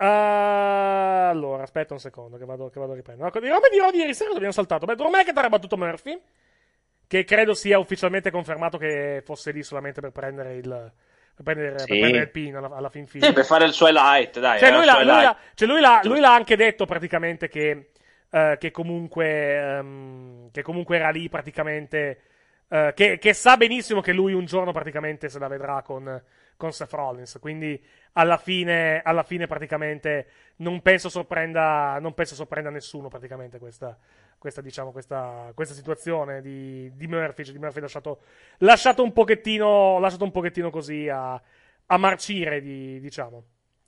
Ah, 0.00 1.28
allora, 1.28 1.64
aspetta 1.64 1.92
un 1.92 1.98
secondo 2.00 2.36
che 2.36 2.44
vado, 2.44 2.68
che 2.70 2.78
vado 2.78 2.92
a 2.92 2.94
riprendere. 2.94 3.30
No, 3.32 3.40
di 3.40 3.48
robe 3.48 3.68
di 3.68 3.78
di 3.92 3.98
ieri 3.98 4.14
sera 4.14 4.30
abbiamo 4.30 4.52
saltato. 4.52 4.86
Beh, 4.86 4.94
McIntyre 4.94 5.46
ha 5.46 5.48
battuto 5.48 5.76
Murphy, 5.76 6.20
che 7.06 7.24
credo 7.24 7.54
sia 7.54 7.78
ufficialmente 7.78 8.30
confermato 8.30 8.78
che 8.78 9.22
fosse 9.24 9.50
lì 9.50 9.62
solamente 9.62 10.00
per 10.00 10.12
prendere 10.12 10.54
il, 10.54 10.92
per 11.34 11.44
prendere, 11.44 11.70
per 11.74 11.80
Sì. 11.80 11.98
prendere 11.98 12.22
il 12.24 12.30
pin 12.30 12.56
alla, 12.56 12.70
alla 12.76 12.90
fin 12.90 13.06
fine. 13.08 13.26
Sì, 13.26 13.32
per 13.32 13.44
fare 13.44 13.64
il 13.64 13.72
suo 13.72 13.88
highlight, 13.88 14.38
dai. 14.38 14.58
Cioè, 14.60 14.68
era 14.68 14.76
lui, 14.76 14.86
l'ha, 14.86 15.02
lui, 15.02 15.22
l'ha- 15.22 15.36
cioè, 15.54 15.68
lui 15.68 15.80
l'ha- 15.80 16.00
lui 16.04 16.20
l'ha 16.20 16.34
anche 16.34 16.54
detto 16.56 16.84
praticamente 16.86 17.48
che, 17.48 17.90
eh, 18.30 18.56
che 18.58 18.70
comunque, 18.70 19.56
ehm, 19.56 20.50
che 20.52 20.62
comunque 20.62 20.96
era 20.96 21.10
lì 21.10 21.28
praticamente. 21.28 22.20
eh, 22.70 22.92
che, 22.94 23.16
che 23.18 23.32
sa 23.32 23.56
benissimo 23.56 24.02
che 24.02 24.12
lui 24.12 24.34
un 24.34 24.44
giorno 24.44 24.72
praticamente 24.72 25.30
se 25.30 25.38
la 25.38 25.48
vedrà 25.48 25.80
con, 25.80 26.22
con 26.58 26.72
Seth 26.72 26.92
Rollins. 26.92 27.38
Quindi 27.40 27.82
alla 28.12 28.36
fine, 28.36 29.00
alla 29.00 29.22
fine 29.22 29.46
praticamente 29.46 30.26
non 30.56 30.82
penso 30.82 31.08
sorprenda, 31.08 31.98
non 32.00 32.12
penso 32.12 32.34
sorprenda 32.34 32.68
nessuno 32.68 33.08
praticamente 33.08 33.58
questa, 33.58 33.96
questa, 34.36 34.60
diciamo, 34.60 34.92
questa, 34.92 35.52
questa 35.54 35.72
situazione 35.72 36.42
di, 36.42 36.90
di 36.94 37.06
Murphy. 37.06 37.44
Cioè, 37.44 37.54
di 37.54 37.60
Murphy 37.60 37.80
lasciato, 37.80 38.20
lasciato 38.58 39.02
un 39.02 39.14
pochettino, 39.14 39.98
lasciato 40.00 40.24
un 40.24 40.32
pochettino 40.32 40.68
così 40.68 41.08
a, 41.08 41.40
a 41.86 41.96
marcire, 41.96 42.60
di- 42.60 43.00
diciamo. 43.00 43.44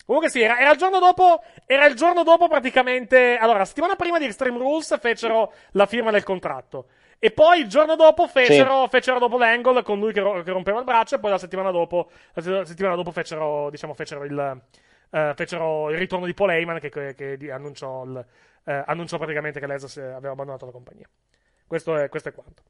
Comunque 0.06 0.30
sì, 0.30 0.40
era, 0.40 0.58
era 0.58 0.72
il 0.72 0.78
giorno 0.78 0.98
dopo, 0.98 1.42
era 1.66 1.86
il 1.86 1.94
giorno 1.94 2.22
dopo 2.22 2.48
praticamente, 2.48 3.36
allora, 3.36 3.58
la 3.58 3.64
settimana 3.64 3.96
prima 3.96 4.18
di 4.18 4.24
Extreme 4.24 4.58
Rules 4.58 4.98
fecero 4.98 5.52
la 5.72 5.86
firma 5.86 6.10
del 6.10 6.24
contratto. 6.24 6.88
E 7.22 7.30
poi 7.32 7.60
il 7.60 7.68
giorno 7.68 7.96
dopo 7.96 8.26
fecero, 8.26 8.88
fecero 8.88 9.18
dopo 9.18 9.36
l'angle 9.36 9.82
con 9.82 9.98
lui 9.98 10.10
che, 10.10 10.20
ro- 10.20 10.42
che 10.42 10.50
rompeva 10.52 10.78
il 10.78 10.84
braccio 10.84 11.16
e 11.16 11.18
poi 11.18 11.30
la 11.30 11.36
settimana 11.38 11.70
dopo, 11.70 12.10
la 12.32 12.40
se- 12.42 12.64
settimana 12.64 12.94
dopo 12.94 13.10
fecero, 13.12 13.68
diciamo, 13.68 13.92
fecero 13.92 14.24
il, 14.24 14.62
eh, 15.10 15.32
fecero 15.36 15.90
il 15.90 15.98
ritorno 15.98 16.24
di 16.24 16.32
Paul 16.32 16.50
Heyman 16.50 16.78
che, 16.80 16.88
che- 16.88 17.14
che 17.36 17.50
annunciò, 17.52 18.04
il- 18.04 18.24
eh, 18.64 18.82
annunciò 18.86 19.18
praticamente 19.18 19.60
che 19.60 19.66
Lesnar 19.66 20.14
aveva 20.14 20.32
abbandonato 20.32 20.64
la 20.64 20.72
compagnia. 20.72 21.06
Questo 21.66 21.94
è, 21.96 22.08
questo 22.08 22.30
è 22.30 22.32
quanto. 22.32 22.62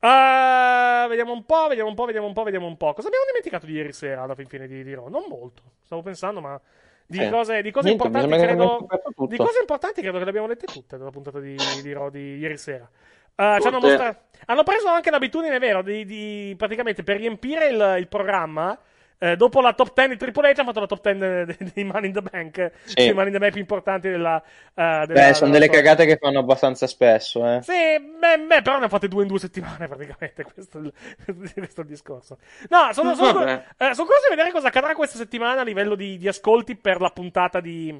Ah, 0.00 1.06
vediamo 1.08 1.32
un 1.32 1.44
po', 1.46 1.68
vediamo 1.68 1.88
un 1.88 1.94
po', 1.94 2.04
vediamo 2.04 2.26
un 2.26 2.32
po', 2.32 2.42
vediamo 2.42 2.66
un 2.66 2.76
po'. 2.76 2.92
Cosa 2.94 3.06
abbiamo 3.06 3.24
dimenticato 3.26 3.66
di 3.66 3.72
ieri 3.74 3.92
sera 3.92 4.22
alla 4.22 4.34
fin 4.34 4.48
fine 4.48 4.66
di, 4.66 4.82
di 4.82 4.94
Raw? 4.94 5.06
Non 5.08 5.26
molto. 5.28 5.62
Stavo 5.84 6.02
pensando, 6.02 6.40
ma 6.40 6.60
di 7.06 7.18
Sì. 7.18 7.28
cose, 7.30 7.62
di 7.62 7.70
cose 7.70 7.86
Niente, 7.88 8.06
importanti 8.08 8.42
credo. 8.42 8.86
Di 9.28 9.36
cose 9.36 9.60
importanti 9.60 10.00
credo 10.00 10.18
che 10.18 10.24
le 10.24 10.30
abbiamo 10.30 10.48
dette 10.48 10.66
tutte 10.66 10.98
dalla 10.98 11.10
puntata 11.10 11.38
di, 11.38 11.54
di 11.82 11.92
Raw 11.92 12.10
di 12.10 12.36
ieri 12.38 12.56
sera. 12.56 12.88
Ah, 13.36 13.58
ci 13.60 13.66
hanno, 13.66 13.80
mostra- 13.80 14.22
hanno 14.46 14.62
preso 14.62 14.88
anche 14.88 15.10
l'abitudine, 15.10 15.56
è 15.56 15.58
vero, 15.58 15.82
di, 15.82 16.04
di- 16.04 16.54
praticamente 16.56 17.02
per 17.02 17.16
riempire 17.16 17.68
il, 17.68 17.94
il 17.98 18.08
programma. 18.08 18.78
eh, 19.18 19.36
dopo 19.36 19.60
la 19.60 19.72
top 19.72 19.92
10 19.94 20.08
di 20.10 20.16
Triple 20.16 20.50
H 20.52 20.58
hanno 20.58 20.72
fatto 20.72 20.80
la 20.80 20.86
top 20.86 21.00
10 21.02 21.18
de- 21.18 21.44
de- 21.44 21.70
dei 21.74 21.84
Money 21.84 22.06
in 22.08 22.12
the 22.12 22.22
Bank, 22.22 22.72
Sì. 22.84 22.94
dei 22.94 23.12
Money 23.12 23.28
in 23.28 23.32
the 23.34 23.38
Bank 23.38 23.52
più 23.52 23.60
importanti 23.60 24.08
della, 24.10 24.42
eh, 24.74 25.04
della 25.06 25.28
Beh, 25.28 25.34
sono 25.34 25.50
delle 25.52 25.66
storia. 25.66 25.82
cagate 25.82 26.06
che 26.06 26.16
fanno 26.20 26.40
abbastanza 26.40 26.86
spesso, 26.88 27.46
eh. 27.46 27.62
Sì, 27.62 27.72
beh, 27.72 28.38
beh, 28.48 28.62
però 28.62 28.78
ne 28.80 28.86
ha 28.86 28.88
fatte 28.88 29.06
due 29.08 29.22
in 29.22 29.28
due 29.28 29.38
settimane 29.38 29.86
praticamente. 29.88 30.42
Questo 30.42 30.80
questo 31.24 31.80
è 31.80 31.84
il 31.84 31.88
discorso. 31.88 32.38
No, 32.68 32.92
sono, 32.92 33.14
sono, 33.14 33.32
Vabbè. 33.44 33.52
eh, 33.78 33.94
sono 33.94 34.06
curioso 34.06 34.28
di 34.28 34.34
vedere 34.34 34.50
cosa 34.50 34.66
accadrà 34.68 34.94
questa 34.94 35.16
settimana 35.18 35.60
a 35.60 35.64
livello 35.64 35.94
di, 35.94 36.18
di 36.18 36.26
ascolti 36.28 36.74
per 36.76 37.00
la 37.00 37.10
puntata 37.10 37.60
di. 37.60 37.96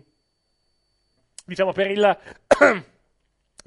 Diciamo, 1.44 1.72
per 1.72 1.90
il. 1.90 2.18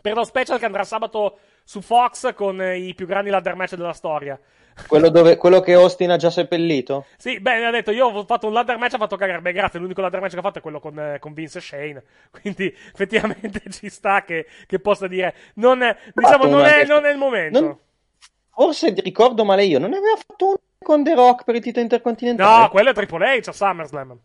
per 0.02 0.14
lo 0.14 0.24
special 0.24 0.60
che 0.60 0.66
andrà 0.66 0.84
sabato 0.84 1.40
su 1.66 1.82
Fox 1.82 2.34
con 2.34 2.62
eh, 2.62 2.78
i 2.78 2.94
più 2.94 3.06
grandi 3.06 3.30
ladder 3.30 3.56
match 3.56 3.76
della 3.76 3.92
storia. 3.92 4.40
Quello, 4.88 5.10
dove, 5.10 5.38
quello 5.38 5.62
che 5.62 5.74
Austin 5.74 6.12
ha 6.12 6.18
già 6.18 6.30
seppellito? 6.30 7.06
Sì, 7.18 7.40
beh, 7.40 7.60
mi 7.60 7.66
ha 7.66 7.72
detto, 7.72 7.92
io 7.92 8.08
ho 8.08 8.26
fatto 8.26 8.48
un 8.48 8.54
ladder 8.54 8.78
match, 8.78 8.94
ha 8.94 8.98
fatto 8.98 9.16
cagare. 9.16 9.42
Beh, 9.42 9.54
grazie, 9.54 9.80
l'unico 9.80 10.02
ladder 10.02 10.20
match 10.20 10.34
che 10.34 10.40
ha 10.40 10.42
fatto 10.42 10.60
è 10.60 10.62
quello 10.62 10.80
con, 10.80 11.00
eh, 11.00 11.18
con 11.20 11.34
Vince 11.34 11.58
e 11.58 11.62
Shane. 11.62 12.04
Quindi, 12.30 12.68
effettivamente, 12.68 13.62
ci 13.72 13.90
sta 13.90 14.24
che, 14.24 14.46
che 14.68 14.80
possa 14.80 15.08
dire, 15.08 15.34
non 15.56 15.82
è, 15.82 15.96
diciamo, 16.14 16.46
non 16.46 16.66
è, 16.66 16.86
non 16.86 17.06
è 17.06 17.12
il 17.12 17.18
momento. 17.18 17.60
Non- 17.60 17.78
Forse 18.56 18.94
ricordo 19.02 19.44
male 19.44 19.66
io, 19.66 19.80
non 19.80 19.90
ne 19.90 19.98
aveva 19.98 20.16
fatto 20.16 20.46
uno 20.46 20.60
con 20.82 21.04
The 21.04 21.14
Rock 21.14 21.44
per 21.44 21.56
il 21.56 21.62
titolo 21.62 21.84
intercontinentale? 21.84 22.62
No, 22.62 22.70
quello 22.70 22.92
è 22.92 22.94
Triple 22.94 23.40
H 23.42 23.50
a 23.50 23.52
SummerSlam. 23.52 24.18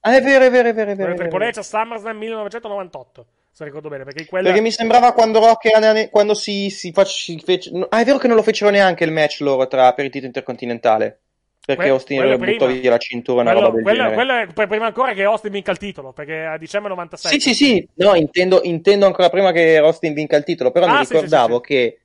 Ah, 0.00 0.16
è 0.16 0.20
vero, 0.20 0.44
è 0.44 0.50
vero, 0.50 0.68
è 0.68 0.74
vero, 0.74 0.90
è 0.90 0.94
vero. 0.94 1.14
Quello 1.14 1.24
è 1.24 1.28
Triple. 1.28 1.52
H 1.52 1.58
a 1.58 1.62
SummerSlam 1.62 2.16
1998, 2.18 3.26
se 3.52 3.64
ricordo 3.64 3.88
bene, 3.90 4.04
perché 4.04 4.24
quello 4.24 4.46
Perché 4.46 4.62
mi 4.62 4.70
sembrava 4.70 5.12
quando 5.12 5.38
Rock 5.38 5.66
era- 5.66 6.08
quando 6.08 6.32
si, 6.34 6.70
si, 6.70 6.90
fac- 6.90 7.06
si 7.08 7.38
fece... 7.44 7.70
Ah, 7.90 8.00
è 8.00 8.04
vero 8.04 8.16
che 8.18 8.26
non 8.26 8.36
lo 8.36 8.42
fecero 8.42 8.70
neanche 8.70 9.04
il 9.04 9.12
match 9.12 9.40
loro 9.40 9.66
tra, 9.68 9.92
per 9.92 10.04
il 10.06 10.10
titolo 10.10 10.26
intercontinentale. 10.28 11.20
Perché 11.64 11.82
Que- 11.82 11.90
Austin 11.90 12.36
buttò 12.38 12.66
via 12.66 12.90
la 12.90 12.98
cintura, 12.98 13.42
una 13.42 13.52
quello, 13.52 13.66
roba 13.66 13.76
del 13.76 13.84
quello- 13.84 14.08
genere. 14.08 14.14
quello 14.46 14.62
è 14.64 14.66
prima 14.66 14.86
ancora 14.86 15.12
che 15.12 15.22
Austin 15.22 15.52
vinca 15.52 15.70
il 15.70 15.78
titolo, 15.78 16.12
perché 16.12 16.44
a 16.44 16.56
dicembre 16.58 16.90
97. 16.90 17.38
Sì, 17.38 17.40
sì, 17.40 17.64
sì, 17.64 17.88
no, 17.96 18.14
intendo, 18.16 18.60
intendo 18.64 19.06
ancora 19.06 19.28
prima 19.30 19.52
che 19.52 19.76
Austin 19.76 20.12
vinca 20.12 20.36
il 20.36 20.42
titolo, 20.44 20.72
però 20.72 20.86
Ah, 20.86 20.98
mi 20.98 21.04
sì, 21.04 21.12
ricordavo 21.12 21.56
sì, 21.58 21.60
sì. 21.62 21.66
che 21.68 21.98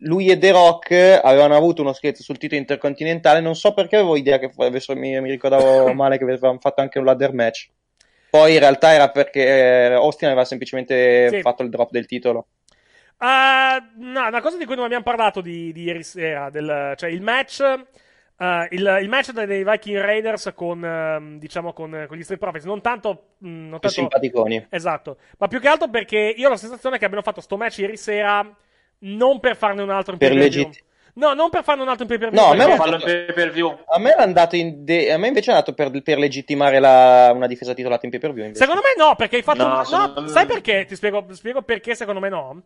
lui 0.00 0.28
e 0.28 0.36
The 0.36 0.50
Rock 0.50 1.20
avevano 1.22 1.56
avuto 1.56 1.80
uno 1.80 1.94
scherzo 1.94 2.22
sul 2.22 2.36
titolo 2.36 2.60
intercontinentale, 2.60 3.40
non 3.40 3.54
so 3.54 3.72
perché 3.72 3.96
avevo 3.96 4.16
idea 4.16 4.38
che 4.38 4.50
avessero, 4.58 4.98
mi, 4.98 5.18
mi 5.22 5.30
ricordavo 5.30 5.90
male 5.94 6.18
che 6.18 6.24
avevano 6.24 6.58
fatto 6.60 6.80
anche 6.82 6.98
un 6.98 7.04
ladder 7.06 7.32
match. 7.32 7.68
Poi 8.30 8.52
in 8.54 8.58
realtà 8.58 8.92
era 8.92 9.10
perché 9.10 9.44
eh, 9.88 9.92
Austin 9.94 10.28
aveva 10.28 10.44
semplicemente 10.44 11.28
Sì. 11.30 11.40
fatto 11.40 11.62
il 11.62 11.70
drop 11.70 11.90
del 11.90 12.06
titolo. 12.06 12.48
Ah, 13.18 13.78
no, 13.96 14.26
una 14.26 14.40
cosa 14.42 14.58
di 14.58 14.66
cui 14.66 14.74
non 14.74 14.84
abbiamo 14.84 15.02
parlato 15.04 15.40
di, 15.40 15.72
di 15.72 15.84
ieri 15.84 16.02
sera, 16.02 16.50
del, 16.50 16.92
cioè 16.96 17.08
il 17.08 17.22
match, 17.22 17.60
eh, 17.62 18.68
il, 18.72 18.98
il 19.00 19.08
match 19.08 19.32
dei 19.32 19.64
Viking 19.64 19.98
Raiders 19.98 20.52
con, 20.54 20.84
ehm, 20.84 21.38
diciamo, 21.38 21.72
con, 21.72 22.04
con 22.08 22.16
gli 22.16 22.22
Street 22.22 22.40
Profits, 22.40 22.64
non 22.66 22.82
tanto, 22.82 23.36
mh, 23.38 23.48
non 23.48 23.70
Che 23.72 23.78
tanto 23.78 23.88
simpaticoni. 23.88 24.66
Esatto, 24.68 25.16
ma 25.38 25.48
più 25.48 25.60
che 25.60 25.68
altro 25.68 25.88
perché 25.88 26.34
io 26.36 26.46
ho 26.48 26.50
la 26.50 26.56
sensazione 26.58 26.98
che 26.98 27.06
abbiano 27.06 27.22
fatto 27.22 27.40
sto 27.40 27.56
match 27.56 27.78
ieri 27.78 27.96
sera 27.96 28.46
non 28.98 29.40
per 29.40 29.56
farne 29.56 29.82
un 29.82 29.90
altro 29.90 30.12
in 30.12 30.18
Per 30.18 30.28
pay-per-view. 30.30 30.64
legit- 30.66 30.84
No, 31.16 31.32
non 31.32 31.48
per 31.48 31.64
farne 31.64 31.80
un 31.82 31.88
altro 31.88 32.02
in 32.04 32.08
pay-per-view. 32.10 32.40
No, 32.42 32.50
a 32.50 32.54
me 32.54 32.64
in 32.72 33.00
pay 33.02 33.32
per 33.32 33.50
view. 33.50 33.74
A 33.86 33.98
me 33.98 34.10
era 34.12 34.22
andato 34.22 34.54
in 34.54 34.84
de- 34.84 35.10
a 35.10 35.16
me 35.16 35.28
invece 35.28 35.50
è 35.50 35.54
andato 35.54 35.72
per, 35.72 35.90
per 36.02 36.18
legittimare 36.18 36.78
la- 36.78 37.32
una 37.34 37.46
difesa 37.46 37.72
titolata 37.72 38.04
in 38.04 38.10
pay 38.10 38.20
per 38.20 38.32
view. 38.32 38.44
invece. 38.44 38.60
Secondo 38.62 38.82
me 38.82 39.02
no, 39.02 39.14
perché 39.16 39.36
hai 39.36 39.42
fatto. 39.42 39.66
No, 39.66 39.82
no, 39.90 40.20
me- 40.20 40.28
sai 40.28 40.44
perché? 40.44 40.84
Ti 40.84 40.94
spiego, 40.94 41.24
spiego 41.30 41.62
perché 41.62 41.94
secondo 41.94 42.20
me 42.20 42.28
no. 42.28 42.62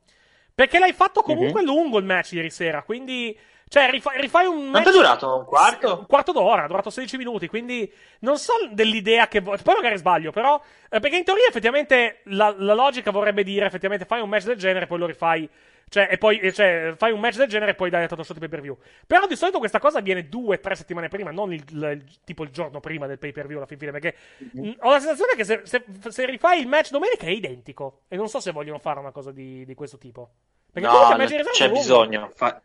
Perché 0.53 0.79
l'hai 0.81 0.93
fatto 0.93 1.23
comunque 1.23 1.63
lungo 1.63 1.99
il 1.99 2.05
match 2.05 2.33
ieri 2.33 2.51
sera. 2.51 2.83
Quindi, 2.83 3.39
Cioè, 3.69 3.89
rifai, 3.89 4.21
rifai 4.21 4.47
un. 4.47 4.71
Quanto 4.73 4.89
è 4.89 4.93
durato? 4.93 5.37
Un 5.39 5.45
quarto? 5.45 5.99
Un 6.01 6.07
quarto 6.07 6.33
d'ora, 6.33 6.65
ha 6.65 6.67
durato 6.67 6.91
16 6.91 7.17
minuti, 7.19 7.47
quindi 7.47 7.89
non 8.21 8.37
so 8.37 8.53
dell'idea 8.73 9.29
che... 9.29 9.43
Poi 9.43 9.57
magari 9.77 9.97
sbaglio, 9.97 10.33
però... 10.33 10.61
eh, 10.91 10.99
perché 10.99 11.17
in 11.19 11.23
teoria 11.25 11.47
effettivamente 11.47 12.23
la, 12.25 12.53
la 12.59 12.75
logica 12.75 13.13
vorrebbe 13.13 13.45
dire 13.45 13.67
effettivamente 13.67 14.07
fai 14.07 14.21
un 14.21 14.29
match 14.29 14.47
del 14.47 14.57
genere 14.57 14.87
e 14.87 14.89
poi 14.89 14.99
lo 14.99 15.07
rifai... 15.07 15.49
Cioè, 15.91 16.09
e 16.11 16.19
poi, 16.19 16.39
e 16.39 16.53
cioè, 16.53 16.95
fai 16.97 17.11
un 17.13 17.19
match 17.21 17.37
del 17.37 17.49
genere 17.49 17.73
e 17.73 17.75
poi 17.75 17.91
dai 17.91 18.05
a 18.05 18.07
tutto 18.09 18.23
sotto 18.23 18.39
pay 18.39 18.49
per 18.49 18.61
view. 18.61 18.79
Però 19.07 19.27
di 19.27 19.35
solito 19.37 19.59
questa 19.59 19.81
cosa 19.81 19.99
avviene 19.99 20.29
due, 20.29 20.61
tre 20.61 20.77
settimane 20.77 21.09
prima, 21.09 21.33
non 21.33 21.53
il, 21.53 21.65
il- 21.69 21.83
il- 22.07 22.19
tipo 22.25 22.45
il 22.45 22.51
giorno 22.51 22.79
prima 22.81 23.07
del 23.09 23.19
pay 23.19 23.33
per 23.33 23.47
view 23.47 23.57
alla 23.59 23.67
fin 23.67 23.77
fine. 23.79 23.91
Perché 23.91 24.15
mh, 24.39 24.71
ho 24.81 24.91
la 24.91 25.01
sensazione 25.01 25.35
che 25.35 25.45
se, 25.45 25.63
se- 25.65 25.85
se 26.09 26.27
rifai 26.27 26.61
il 26.61 26.69
match 26.69 26.91
domenica 26.91 27.27
è 27.27 27.31
identico. 27.31 28.03
E 28.09 28.17
non 28.17 28.29
so 28.29 28.39
se 28.41 28.53
vogliono 28.53 28.79
fare 28.79 29.01
una 29.01 29.11
cosa 29.11 29.33
di, 29.33 29.65
di 29.65 29.75
questo 29.75 29.99
tipo. 29.99 30.31
Perché 30.73 30.89
No, 30.89 30.95
comunque 30.95 31.25
il 31.25 31.43
match 31.43 31.51
c'è 31.51 31.71
bisogno. 31.71 32.31
Fa- 32.37 32.63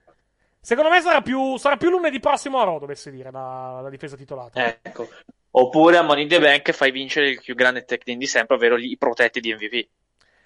Secondo 0.59 0.89
me 0.89 1.01
sarà 1.01 1.21
più, 1.21 1.57
sarà 1.57 1.77
più 1.77 1.89
lunedì 1.89 2.19
prossimo 2.19 2.59
a 2.59 2.63
Raw, 2.63 2.79
dovesse 2.79 3.11
dire, 3.11 3.29
la, 3.31 3.81
la 3.81 3.89
difesa 3.89 4.15
titolata. 4.15 4.63
Ecco. 4.81 5.07
Oppure 5.51 5.97
a 5.97 6.01
Money 6.01 6.23
in 6.23 6.29
the 6.29 6.39
Bank 6.39 6.71
fai 6.71 6.91
vincere 6.91 7.29
il 7.29 7.39
più 7.41 7.55
grande 7.55 7.85
tech 7.85 8.03
team 8.03 8.17
di 8.17 8.25
sempre, 8.27 8.55
ovvero 8.55 8.77
i 8.77 8.97
protetti 8.97 9.39
di 9.39 9.53
MVP. 9.53 9.87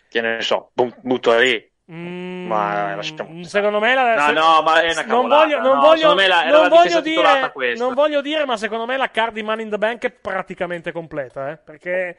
Che 0.10 0.22
ne 0.22 0.42
so, 0.42 0.72
bu- 0.74 0.94
butto 1.02 1.38
lì. 1.38 1.69
Ma 1.96 2.96
lasciamo. 2.96 3.30
Mm, 3.32 3.42
Secondo 3.42 3.80
me 3.80 3.94
la, 3.96 4.16
No, 4.16 4.26
se- 4.28 4.32
no, 4.34 4.62
ma 4.62 4.82
è 4.82 4.92
una 4.92 5.04
non 5.06 5.28
voglio, 5.28 5.60
non 5.60 5.74
no, 5.76 5.80
voglio, 5.82 5.98
secondo 5.98 6.22
me 6.22 6.28
la- 6.28 6.44
non 6.50 6.62
la 6.62 6.68
voglio 6.70 7.02
dire, 7.02 7.52
non 7.76 7.94
voglio 7.94 8.22
dire, 8.22 8.46
ma 8.46 8.58
secondo 8.58 8.86
me 8.86 8.98
la 8.98 9.10
card 9.10 9.34
di 9.34 9.42
Money 9.44 9.64
in 9.66 9.72
the 9.72 9.78
Bank 9.78 10.04
è 10.06 10.12
praticamente 10.12 10.92
completa, 10.92 11.50
eh, 11.52 11.58
perché, 11.58 12.18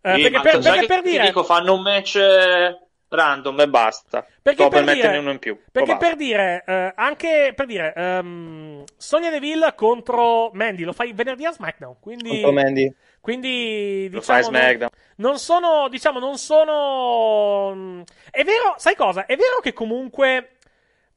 eh, 0.00 0.14
Sì, 0.14 0.22
perché, 0.22 0.40
per, 0.40 0.62
sai 0.62 0.62
perché 0.62 0.80
che 0.80 0.86
per 0.86 1.02
dire, 1.02 1.24
dico, 1.24 1.44
fanno 1.44 1.74
un 1.74 1.82
match 1.82 2.16
eh, 2.16 2.78
random 3.08 3.60
e 3.60 3.68
basta. 3.68 4.26
Perché 4.42 4.66
per, 4.68 4.84
per 4.84 4.94
dire- 4.94 5.18
uno 5.18 5.30
in 5.30 5.38
più. 5.38 5.56
Perché 5.70 5.96
per 5.96 6.16
dire, 6.16 6.64
eh, 6.66 6.92
anche 6.96 7.52
per 7.54 7.66
dire, 7.66 7.92
ehm, 7.94 8.82
Sonia 8.96 9.30
Deville 9.30 9.72
contro 9.76 10.50
Mandy 10.52 10.82
lo 10.82 10.92
fai 10.92 11.12
venerdì 11.12 11.44
a 11.44 11.52
SmackDown. 11.52 11.96
Quindi, 12.00 12.28
Contro 12.28 12.52
Mandy. 12.52 12.92
Quindi 13.22 14.08
diciamo. 14.10 14.18
Non, 15.16 15.30
non 15.30 15.38
sono, 15.38 15.88
diciamo, 15.88 16.18
non 16.18 16.36
sono. 16.36 17.72
mm, 17.74 18.00
È 18.30 18.42
vero, 18.44 18.74
sai 18.76 18.94
cosa? 18.96 19.24
È 19.24 19.36
vero 19.36 19.60
che 19.62 19.72
comunque. 19.72 20.56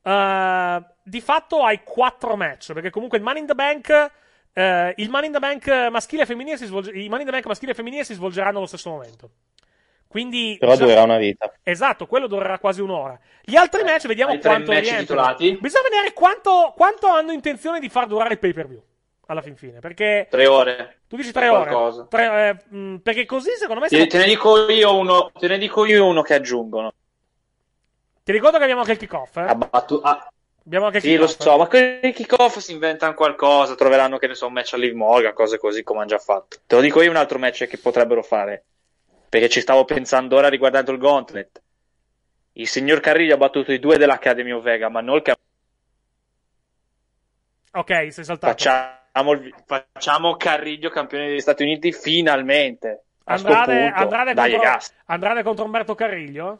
eh, 0.03 0.83
di 1.03 1.19
fatto 1.21 1.63
hai 1.63 1.81
quattro 1.83 2.35
match. 2.37 2.71
Perché 2.73 2.89
comunque 2.91 3.17
il 3.17 3.23
Money 3.23 3.41
in 3.41 3.47
the 3.47 3.55
Bank. 3.55 4.11
eh, 4.53 4.93
il 4.97 5.09
Money 5.09 5.27
in 5.27 5.33
the 5.33 5.39
Bank 5.39 5.67
maschile 5.91 6.21
e 6.21 6.25
femminile 6.25 6.57
si 6.57 6.65
svolge- 6.65 6.91
i 6.91 7.09
Money 7.09 7.21
in 7.21 7.25
the 7.25 7.31
Bank 7.31 7.45
maschile 7.47 7.71
e 7.71 7.75
femminile 7.75 8.03
si 8.05 8.13
svolgeranno 8.13 8.57
allo 8.59 8.67
stesso 8.67 8.89
momento. 8.89 9.29
Quindi. 10.07 10.55
Però 10.59 10.71
diciamo- 10.71 10.89
durerà 10.89 11.05
una 11.05 11.17
vita. 11.17 11.51
Esatto, 11.63 12.05
quello 12.07 12.27
durerà 12.27 12.57
quasi 12.59 12.79
un'ora. 12.81 13.19
Gli 13.43 13.55
altri 13.57 13.83
match 13.83 14.07
vediamo 14.07 14.31
hai 14.31 14.39
quanto 14.39 14.71
match 14.71 14.83
rientrano. 14.83 15.21
Bisogna 15.59 15.89
vedere 15.89 16.13
quanto, 16.13 16.73
quanto 16.75 17.07
hanno 17.07 17.31
intenzione 17.33 17.79
di 17.81 17.89
far 17.89 18.07
durare 18.07 18.33
il 18.33 18.39
pay 18.39 18.53
per 18.53 18.67
view. 18.67 18.81
Alla 19.27 19.41
fin 19.41 19.55
fine. 19.55 19.79
Perché 19.79 20.27
Tre 20.29 20.45
ore. 20.47 20.99
tu 21.07 21.15
dici 21.15 21.31
tre 21.31 21.49
ore. 21.49 22.07
Tre- 22.09 22.49
eh, 22.49 22.75
mh, 22.75 22.97
perché 22.97 23.25
così 23.25 23.51
secondo 23.57 23.81
me. 23.81 23.87
Te, 23.87 23.95
siamo- 23.95 24.09
te 24.11 24.17
ne 24.19 24.25
dico 24.25 24.69
io 24.69 24.95
uno, 24.95 25.31
te 25.31 25.47
ne 25.47 25.57
dico 25.57 25.85
io 25.85 26.05
uno 26.05 26.21
che 26.21 26.33
aggiungono. 26.35 26.93
Ti 28.23 28.31
ricordo 28.31 28.57
che 28.57 28.63
abbiamo 28.63 28.81
anche 28.81 28.93
il 28.93 28.97
kickoff. 28.99 29.37
Eh? 29.37 29.41
Ha 29.41 29.55
battu- 29.55 30.01
ah, 30.03 30.27
Abbiamo 30.65 30.85
anche 30.87 30.97
il 30.97 31.03
sì, 31.03 31.15
lo 31.15 31.27
so, 31.27 31.57
ma 31.57 31.67
con 31.67 31.99
i 32.01 32.11
kick-off 32.11 32.57
si 32.57 32.71
inventano 32.71 33.13
qualcosa, 33.13 33.75
troveranno 33.75 34.17
che 34.17 34.25
ne 34.25 34.33
so, 34.33 34.47
un 34.47 34.53
match 34.53 34.73
a 34.73 34.77
Liv 34.77 34.95
Morgan, 34.95 35.31
cose 35.33 35.59
così 35.59 35.83
come 35.83 35.99
hanno 35.99 36.07
già 36.09 36.17
fatto. 36.17 36.57
Te 36.65 36.75
lo 36.75 36.81
dico 36.81 37.03
io 37.03 37.11
un 37.11 37.17
altro 37.17 37.37
match 37.37 37.67
che 37.67 37.77
potrebbero 37.77 38.23
fare. 38.23 38.65
Perché 39.29 39.47
ci 39.49 39.61
stavo 39.61 39.85
pensando 39.85 40.37
ora 40.37 40.47
riguardando 40.49 40.91
il 40.91 40.97
Gauntlet. 40.97 41.61
Il 42.53 42.67
signor 42.67 42.99
Carrillo 42.99 43.35
ha 43.35 43.37
battuto 43.37 43.71
i 43.71 43.79
due 43.79 43.97
dell'Academy 43.97 44.51
of 44.53 44.63
Vega, 44.63 44.89
ma 44.89 45.01
non 45.01 45.21
che 45.21 45.35
Ok, 47.73 48.11
sei 48.11 48.23
saltato. 48.23 48.47
facciamo, 48.53 48.87
il- 48.87 49.04
facciamo 49.65 50.35
Carrillo 50.35 50.89
campione 50.89 51.27
degli 51.27 51.39
Stati 51.39 51.63
Uniti 51.63 51.91
finalmente. 51.93 53.03
Andrade. 53.25 53.87
Andrade, 53.87 54.33
Dai, 54.33 54.51
contro. 54.51 54.77
Andrade 55.05 55.43
contro 55.43 55.65
Umberto 55.65 55.95
Carriglio? 55.95 56.59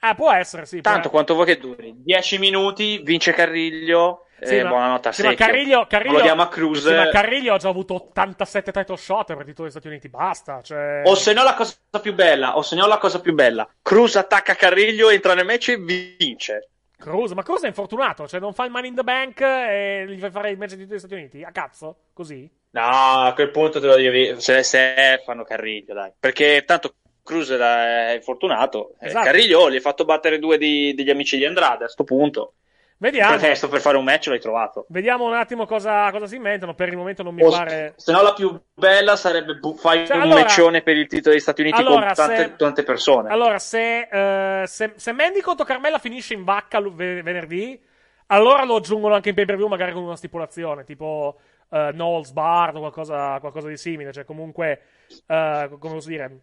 Ah, 0.00 0.14
può 0.14 0.30
essere, 0.32 0.66
sì. 0.66 0.80
Tanto 0.80 1.10
quanto 1.10 1.34
vuoi 1.34 1.46
che 1.46 1.58
duri? 1.58 1.92
10 1.96 2.38
minuti, 2.38 3.00
vince 3.02 3.32
Carriglio. 3.32 4.24
Sì, 4.40 4.56
e 4.56 4.62
ma- 4.62 4.68
buonanotte 4.68 5.08
a 5.08 5.12
sì. 5.12 5.34
Carriglio, 5.34 5.86
Carriglio, 5.88 6.18
Lo 6.18 6.22
diamo 6.22 6.42
a 6.42 6.48
Cruz. 6.48 6.86
sì, 6.86 6.94
ma 6.94 7.08
Carriglio 7.08 7.54
ha 7.54 7.58
già 7.58 7.68
avuto 7.68 7.94
87 7.94 8.70
title 8.70 8.96
shot 8.96 9.26
per 9.34 9.38
titolo 9.38 9.62
degli 9.62 9.70
Stati 9.70 9.88
Uniti. 9.88 10.08
Basta. 10.08 10.60
Cioè... 10.62 11.02
O 11.04 11.14
se 11.16 11.32
no 11.32 11.42
la 11.42 11.54
cosa 11.54 11.74
più 12.00 12.14
bella, 12.14 12.56
o 12.56 12.62
se 12.62 12.76
no 12.76 12.86
la 12.86 12.98
cosa 12.98 13.20
più 13.20 13.34
bella. 13.34 13.68
Cruz 13.82 14.14
attacca 14.14 14.54
Carriglio, 14.54 15.10
entra 15.10 15.34
nel 15.34 15.44
match 15.44 15.70
e 15.70 15.76
vince. 15.76 16.68
Cruz, 16.98 17.30
ma 17.32 17.42
Cruz 17.42 17.62
è 17.62 17.68
infortunato. 17.68 18.26
Cioè, 18.26 18.40
non 18.40 18.52
fa 18.52 18.64
il 18.64 18.70
money 18.72 18.88
in 18.90 18.96
the 18.96 19.04
bank 19.04 19.40
e 19.40 20.04
gli 20.08 20.18
fai 20.18 20.30
fare 20.30 20.50
il 20.50 20.58
match 20.58 20.74
di 20.74 20.82
tutti 20.82 20.94
gli 20.96 20.98
Stati 20.98 21.14
Uniti? 21.14 21.42
A 21.44 21.52
cazzo? 21.52 21.96
Così? 22.12 22.50
No, 22.70 22.82
a 22.82 23.32
quel 23.34 23.50
punto 23.50 23.80
te 23.80 23.86
lo 23.86 23.94
devi. 23.96 24.40
Se, 24.40 24.62
se 24.64 25.22
fanno 25.24 25.44
Carriglio, 25.44 25.94
dai. 25.94 26.10
Perché 26.18 26.64
tanto 26.66 26.96
Cruz 27.22 27.50
è 27.50 28.14
infortunato. 28.14 28.94
Eh, 29.00 29.06
Esatto. 29.06 29.24
Carriglio 29.26 29.70
gli 29.70 29.76
ha 29.76 29.80
fatto 29.80 30.04
battere 30.04 30.38
due 30.38 30.58
di- 30.58 30.92
degli 30.94 31.10
amici 31.10 31.36
di 31.36 31.44
Andrade 31.46 31.84
a 31.84 31.88
sto 31.88 32.02
punto. 32.04 32.54
Vediamo. 33.00 33.32
Il 33.34 33.38
pretesto 33.38 33.68
per 33.68 33.80
fare 33.80 33.96
un 33.96 34.02
match 34.04 34.26
l'hai 34.26 34.40
trovato. 34.40 34.84
Vediamo 34.88 35.24
un 35.24 35.34
attimo 35.34 35.66
cosa, 35.66 36.10
cosa 36.10 36.26
si 36.26 36.34
inventano. 36.34 36.74
Per 36.74 36.88
il 36.88 36.96
momento 36.96 37.22
non 37.22 37.32
mi 37.34 37.42
O 37.44 37.50
pare. 37.50 37.92
se 37.96 38.10
no 38.10 38.22
la 38.22 38.32
più 38.32 38.60
bella 38.74 39.14
sarebbe 39.14 39.54
bu- 39.54 39.76
fai 39.76 40.04
Cioè, 40.04 40.16
un 40.16 40.22
allora- 40.22 40.40
matchone 40.40 40.82
per 40.82 40.96
il 40.96 41.06
titolo 41.06 41.30
degli 41.30 41.40
Stati 41.40 41.60
Uniti 41.60 41.80
Allora, 41.80 42.06
con 42.06 42.14
tante, 42.14 42.36
se- 42.36 42.56
tante 42.56 42.82
persone. 42.82 43.28
Allora, 43.30 43.58
se, 43.60 44.08
eh, 44.10 44.66
se, 44.66 44.92
se 44.96 45.12
Mandy 45.12 45.40
contro 45.40 45.64
Carmella 45.64 45.98
finisce 45.98 46.34
in 46.34 46.42
vacca 46.42 46.80
ve- 46.80 47.22
venerdì, 47.22 47.80
allora 48.26 48.64
lo 48.64 48.76
aggiungono 48.76 49.14
anche 49.14 49.28
in 49.28 49.34
pay 49.36 49.44
per 49.44 49.56
view, 49.56 49.68
magari 49.68 49.92
con 49.92 50.02
una 50.02 50.16
stipulazione, 50.16 50.82
tipo 50.82 51.38
eh, 51.70 51.90
Knowles 51.92 52.32
Bard 52.32 52.76
o 52.76 52.80
qualcosa, 52.80 53.38
qualcosa 53.38 53.68
di 53.68 53.76
simile. 53.76 54.10
Cioè, 54.12 54.24
comunque, 54.24 54.80
eh, 55.26 55.68
come 55.78 55.94
posso 55.94 56.08
dire. 56.08 56.40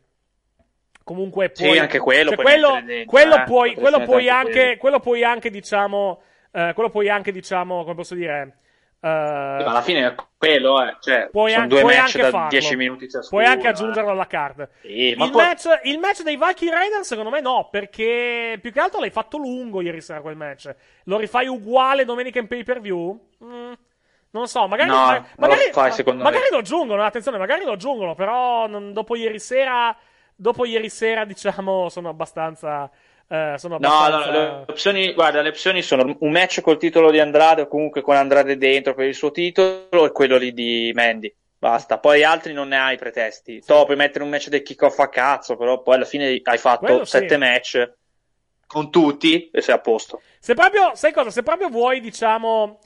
Comunque 1.03 1.52
Sì, 1.53 1.65
puoi, 1.65 1.77
anche 1.80 1.99
quello 1.99 2.32
cioè, 2.32 2.41
puoi 2.41 2.45
quello, 2.60 2.82
dentro, 2.84 3.11
quello 3.11 3.36
eh, 3.36 3.44
puoi, 3.44 3.73
quello 3.76 3.99
puoi 4.06 4.30
anche 4.30 4.77
quello 4.77 4.99
puoi 4.99 5.23
anche, 5.23 5.52
diciamo, 5.52 6.22
eh, 6.56 6.72
quello 6.73 6.90
puoi 6.90 7.10
anche, 7.10 7.32
diciamo, 7.32 7.84
come 7.84 7.95
posso 7.95 8.15
dire, 8.15 8.57
eh, 9.02 9.07
Ma 9.07 9.57
alla 9.65 9.82
fine 9.82 10.07
è 10.07 10.15
quello, 10.38 10.82
eh. 10.84 10.95
Cioè, 10.99 11.30
puoi, 11.32 11.52
sono 11.52 11.64
an- 11.64 11.69
due 11.69 11.82
puoi 11.82 11.95
match 11.95 12.06
anche 12.06 12.22
da 12.22 12.30
farlo. 12.30 12.48
10 12.49 12.76
minuti 12.76 13.10
ciascuno. 13.10 13.41
Puoi 13.41 13.53
anche 13.53 13.68
eh. 13.68 13.69
aggiungerlo 13.69 14.10
alla 14.10 14.26
card. 14.27 14.69
Sì, 14.82 15.10
il, 15.10 15.15
poi- 15.15 15.30
match, 15.32 15.65
il 15.84 15.99
match 15.99 16.23
dei 16.23 16.38
Viking 16.38 16.72
Raiders, 16.72 17.07
secondo 17.07 17.30
me, 17.30 17.41
no, 17.41 17.68
perché 17.69 18.57
più 18.61 18.72
che 18.72 18.80
altro 18.80 18.99
l'hai 18.99 19.11
fatto 19.11 19.38
lungo 19.38 19.82
ieri 19.82 20.02
sera 20.02 20.22
quel 20.22 20.36
match. 20.36 20.73
Lo 21.03 21.18
rifai 21.18 21.48
uguale 21.48 22.06
domenica 22.06 22.40
in 22.40 22.48
pay 22.48 22.64
per 22.64 22.80
view? 22.82 23.27
Mm, 23.44 23.73
non 24.32 24.48
so, 24.48 24.68
magari, 24.68 24.90
No, 24.90 24.95
ma- 24.95 25.11
non 25.11 25.22
lo 25.22 25.48
magari, 25.48 25.72
fai, 25.72 26.03
magari 26.15 26.45
lo 26.49 26.57
aggiungono. 26.57 27.03
Attenzione, 27.03 27.38
magari 27.38 27.64
lo 27.64 27.73
aggiungono, 27.73 28.15
però 28.15 28.65
non- 28.68 28.91
dopo 28.91 29.15
ieri 29.15 29.40
sera, 29.40 29.95
dopo 30.36 30.65
ieri 30.65 30.90
sera, 30.90 31.26
diciamo, 31.26 31.90
sono 31.90 32.10
abbastanza. 32.10 32.90
Eh, 33.27 33.56
sono 33.57 33.77
No, 33.77 33.88
abbastanza. 33.89 34.30
allora, 34.30 34.31
le 34.31 34.64
opzioni, 34.68 35.14
guarda, 35.14 35.41
le 35.41 35.49
opzioni 35.49 35.81
sono 35.81 36.15
un 36.19 36.31
match 36.31 36.61
col 36.61 36.77
titolo 36.77 37.11
di 37.11 37.19
Andrade 37.19 37.61
o 37.64 37.68
comunque 37.68 38.02
con 38.02 38.15
Andrade 38.15 38.57
dentro 38.57 38.93
per 38.93 39.07
il 39.07 39.15
suo 39.15 39.31
titolo 39.31 40.06
e 40.06 40.11
quello 40.11 40.38
lì 40.38 40.53
di 40.53 40.91
Mandy. 40.93 41.34
Basta, 41.57 41.97
poi 41.99 42.23
altri 42.23 42.53
non 42.53 42.68
ne 42.69 42.77
hai 42.77 42.97
pretesti. 42.97 43.60
Tu 43.64 43.73
puoi 43.85 43.95
mettere 43.95 44.23
un 44.23 44.30
match 44.30 44.49
del 44.49 44.61
kick-off 44.61 44.99
a 44.99 45.10
cazzo, 45.10 45.56
però 45.57 45.81
poi 45.81 45.95
alla 45.95 46.06
fine 46.06 46.39
hai 46.43 46.57
fatto 46.57 46.85
Quello 46.85 47.06
sì. 47.06 47.11
sette 47.11 47.38
match 47.38 47.93
con 48.68 48.91
tutti 48.91 49.49
e 49.52 49.61
sei 49.61 49.76
a 49.76 49.80
posto. 49.80 50.22
Se 50.39 50.53
proprio, 50.53 50.95
sai 50.95 51.11
cosa? 51.14 51.31
Se 51.31 51.43
proprio 51.43 51.69
vuoi, 51.69 51.99
diciamo. 52.02 52.80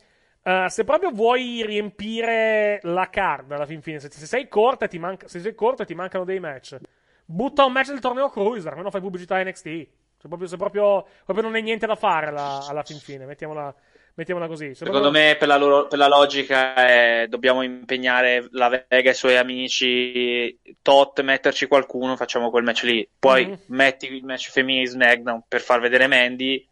eh, 0.44 0.66
se 0.70 0.84
proprio 0.86 1.12
vuoi 1.12 1.64
riempire 1.66 2.80
la 2.84 3.10
card 3.10 3.52
alla 3.52 3.66
fin 3.66 3.82
fine, 3.82 4.00
se, 4.00 4.10
se 4.10 4.26
sei 4.26 4.48
corta 4.48 4.86
e 4.86 4.88
ti 4.88 4.98
manca, 5.00 5.28
se 5.28 5.40
sei 5.42 5.54
corto 5.56 5.82
e 5.84 5.86
ti 5.86 5.96
mancano 5.96 6.24
dei 6.24 6.40
match, 6.40 6.78
butta 7.26 7.66
un 7.66 7.72
match 7.74 7.90
del 7.90 8.00
torneo 8.00 8.30
Cruiser, 8.30 8.72
almeno 8.72 8.90
fai 8.92 9.02
pubblicità 9.02 9.42
NXT. 9.44 9.88
Se 10.22 10.28
proprio, 10.28 10.48
se 10.50 10.58
proprio, 10.58 11.06
proprio 11.24 11.46
non 11.46 11.56
hai 11.56 11.62
niente 11.62 11.86
da 11.88 11.96
fare 11.96 12.28
alla, 12.28 12.66
alla 12.68 12.84
fin 12.84 12.98
fine, 13.00 13.26
mettiamola, 13.26 13.74
mettiamola 14.16 14.48
così. 14.48 14.68
Se 14.70 14.84
Secondo 14.84 15.00
proprio- 15.10 15.24
me, 15.24 15.36
per 15.38 15.48
la, 15.48 15.56
loro- 15.56 15.88
per 15.88 15.98
la 15.98 16.08
logica, 16.10 16.74
è, 16.74 17.28
dobbiamo 17.30 17.62
impegnare 17.62 18.48
la 18.52 18.68
Vega 18.68 19.10
e 19.10 19.12
i 19.12 19.16
suoi 19.16 19.38
amici. 19.38 20.60
Tot, 20.82 21.22
metterci 21.22 21.68
qualcuno, 21.68 22.18
facciamo 22.18 22.50
quel 22.50 22.64
match 22.66 22.84
lì. 22.84 23.10
Poi 23.18 23.46
Mhm. 23.46 23.60
metti 23.68 24.14
il 24.14 24.26
match 24.26 24.50
femminile 24.50 24.88
SmackDown 24.88 25.44
per 25.48 25.62
far 25.62 25.80
vedere 25.80 26.08
Mandy. 26.08 26.68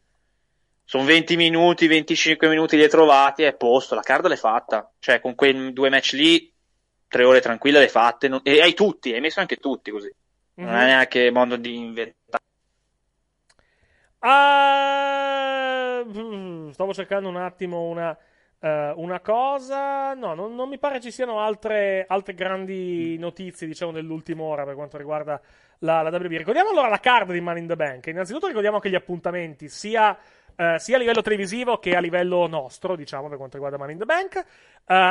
Sono 0.83 1.03
20 1.05 1.35
minuti, 1.37 1.87
25 1.87 2.47
minuti 2.49 2.75
li 2.75 2.83
hai 2.83 2.89
trovati 2.89 3.43
è 3.43 3.53
posto. 3.55 3.95
La 3.95 4.01
card 4.01 4.27
l'hai 4.27 4.37
fatta. 4.37 4.91
Cioè, 4.99 5.19
con 5.21 5.35
quei 5.35 5.71
due 5.73 5.89
match 5.89 6.11
lì, 6.13 6.53
tre 7.07 7.23
ore 7.23 7.39
tranquille 7.39 7.77
le 7.79 7.85
hai 7.85 7.89
fatte. 7.89 8.27
non- 8.27 8.41
e 8.43 8.61
hai 8.61 8.73
tutti, 8.73 9.13
hai 9.13 9.21
messo 9.21 9.39
anche 9.39 9.55
tutti 9.55 9.89
così. 9.91 10.13
Non 10.55 10.69
Mhm. 10.73 10.75
è 10.79 10.85
neanche 10.85 11.31
modo 11.31 11.55
di 11.55 11.75
inventare. 11.75 12.15
Mm, 16.05 16.69
stavo 16.71 16.93
cercando 16.93 17.29
un 17.29 17.37
attimo 17.37 17.83
una, 17.83 18.17
eh, 18.59 18.93
una 18.95 19.19
cosa. 19.19 20.13
No, 20.13 20.33
non, 20.33 20.55
non 20.55 20.69
mi 20.69 20.77
pare 20.77 20.99
ci 20.99 21.11
siano 21.11 21.39
altre, 21.39 22.05
altre 22.07 22.33
grandi 22.33 23.17
notizie, 23.17 23.67
diciamo, 23.67 23.91
nell'ultima 23.91 24.43
ora 24.43 24.63
per 24.65 24.75
quanto 24.75 24.97
riguarda 24.97 25.39
la, 25.79 26.01
la 26.01 26.09
WB. 26.09 26.31
Ricordiamo 26.31 26.69
allora 26.69 26.87
la 26.87 26.99
card 26.99 27.31
di 27.31 27.41
Money 27.41 27.61
in 27.61 27.67
the 27.67 27.75
Bank. 27.75 28.07
Innanzitutto 28.07 28.47
ricordiamo 28.47 28.79
che 28.79 28.89
gli 28.89 28.95
appuntamenti, 28.95 29.69
sia 29.69 30.17
eh, 30.59 30.79
sia 30.79 30.95
a 30.95 30.99
livello 30.99 31.21
televisivo 31.21 31.77
che 31.77 31.95
a 31.95 31.99
livello 31.99 32.47
nostro, 32.47 32.95
diciamo, 32.95 33.27
per 33.27 33.37
quanto 33.37 33.57
riguarda 33.57 33.77
Money 33.77 33.93
in 33.93 33.99
the 33.99 34.05
Bank. 34.05 34.35
Eh, 34.37 34.43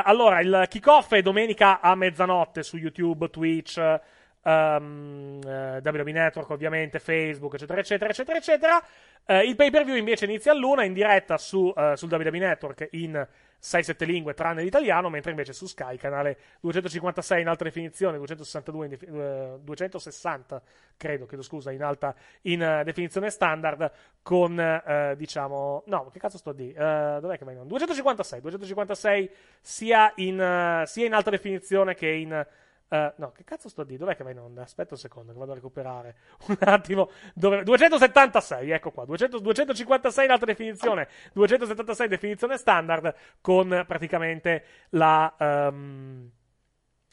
allora, 0.04 0.40
il 0.40 0.66
kick-off 0.68 1.12
è 1.12 1.22
domenica 1.22 1.80
a 1.80 1.94
mezzanotte 1.94 2.64
su 2.64 2.76
YouTube, 2.76 3.30
Twitch, 3.30 4.00
ehm, 4.46 5.40
eh, 5.44 5.80
WWE 5.84 6.12
Network, 6.12 6.50
ovviamente, 6.50 7.00
Facebook, 7.00 7.54
eccetera, 7.54 7.80
eccetera, 7.80 8.10
eccetera, 8.10 8.38
eccetera. 8.38 8.84
Eh, 9.26 9.40
il 9.40 9.56
pay-per-view 9.56 9.96
invece 9.96 10.24
inizia 10.24 10.52
all'una 10.52 10.84
in 10.84 10.92
diretta 10.92 11.36
su, 11.36 11.72
eh, 11.76 11.94
sul 11.96 12.10
WWE 12.10 12.38
Network 12.38 12.88
in 12.92 13.26
6-7 13.60 14.04
lingue 14.04 14.34
tranne 14.34 14.62
l'italiano, 14.62 15.10
mentre 15.10 15.32
invece 15.32 15.52
su 15.52 15.66
Sky, 15.66 15.96
canale 15.96 16.38
256 16.60 17.40
in 17.40 17.48
alta 17.48 17.64
definizione, 17.64 18.16
262 18.18 18.84
in 18.84 18.90
defi- 18.90 19.06
eh, 19.06 19.58
260 19.60 20.62
credo, 20.96 21.26
chiedo 21.26 21.42
scusa, 21.42 21.72
in 21.72 21.82
alta 21.82 22.14
in 22.42 22.62
eh, 22.62 22.84
definizione 22.84 23.30
standard 23.30 23.90
con 24.22 24.60
eh, 24.60 25.14
diciamo, 25.16 25.82
no, 25.86 26.08
che 26.12 26.20
cazzo 26.20 26.38
sto 26.38 26.50
a 26.50 26.54
dire? 26.54 27.18
Dov'è 27.20 27.36
che 27.36 27.44
va 27.44 27.50
in 27.50 27.58
onda? 27.58 27.68
256, 27.70 28.40
256 28.40 29.30
sia 29.60 30.12
in, 30.16 30.82
sia 30.86 31.06
in 31.06 31.14
alta 31.14 31.30
definizione 31.30 31.94
che 31.94 32.08
in 32.08 32.46
eh, 32.88 33.12
no, 33.16 33.32
che 33.32 33.42
cazzo 33.42 33.68
sto 33.68 33.80
a 33.80 33.84
dire? 33.84 33.98
Dov'è 33.98 34.16
che 34.16 34.22
va 34.22 34.30
in 34.30 34.38
onda? 34.38 34.62
Aspetta 34.62 34.94
un 34.94 35.00
secondo, 35.00 35.32
che 35.32 35.38
vado 35.38 35.52
a 35.52 35.54
recuperare 35.56 36.16
un 36.46 36.56
attimo. 36.60 37.10
Dove... 37.34 37.62
276, 37.64 38.70
ecco 38.70 38.90
qua. 38.92 39.04
200, 39.04 39.38
256 39.40 40.24
in 40.24 40.30
alta 40.30 40.44
definizione, 40.44 41.08
276 41.32 42.08
definizione 42.08 42.56
standard, 42.56 43.14
con 43.40 43.84
praticamente 43.86 44.64
la. 44.90 45.34
Um, 45.38 46.30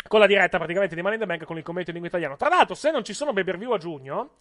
con 0.06 0.20
la 0.20 0.28
diretta 0.28 0.58
praticamente 0.58 0.96
di 0.96 1.02
Money 1.02 1.18
in 1.18 1.24
the 1.24 1.28
Bank 1.28 1.46
con 1.46 1.58
il 1.58 1.64
commento 1.64 1.90
in 1.90 1.96
lingua 1.96 2.12
italiana. 2.12 2.36
Tra 2.36 2.50
l'altro, 2.50 2.76
se 2.76 2.92
non 2.92 3.06
ci 3.06 3.14
sono 3.14 3.32
pay 3.32 3.44
per 3.44 3.58
view 3.58 3.72
a 3.72 3.78
giugno. 3.78 4.36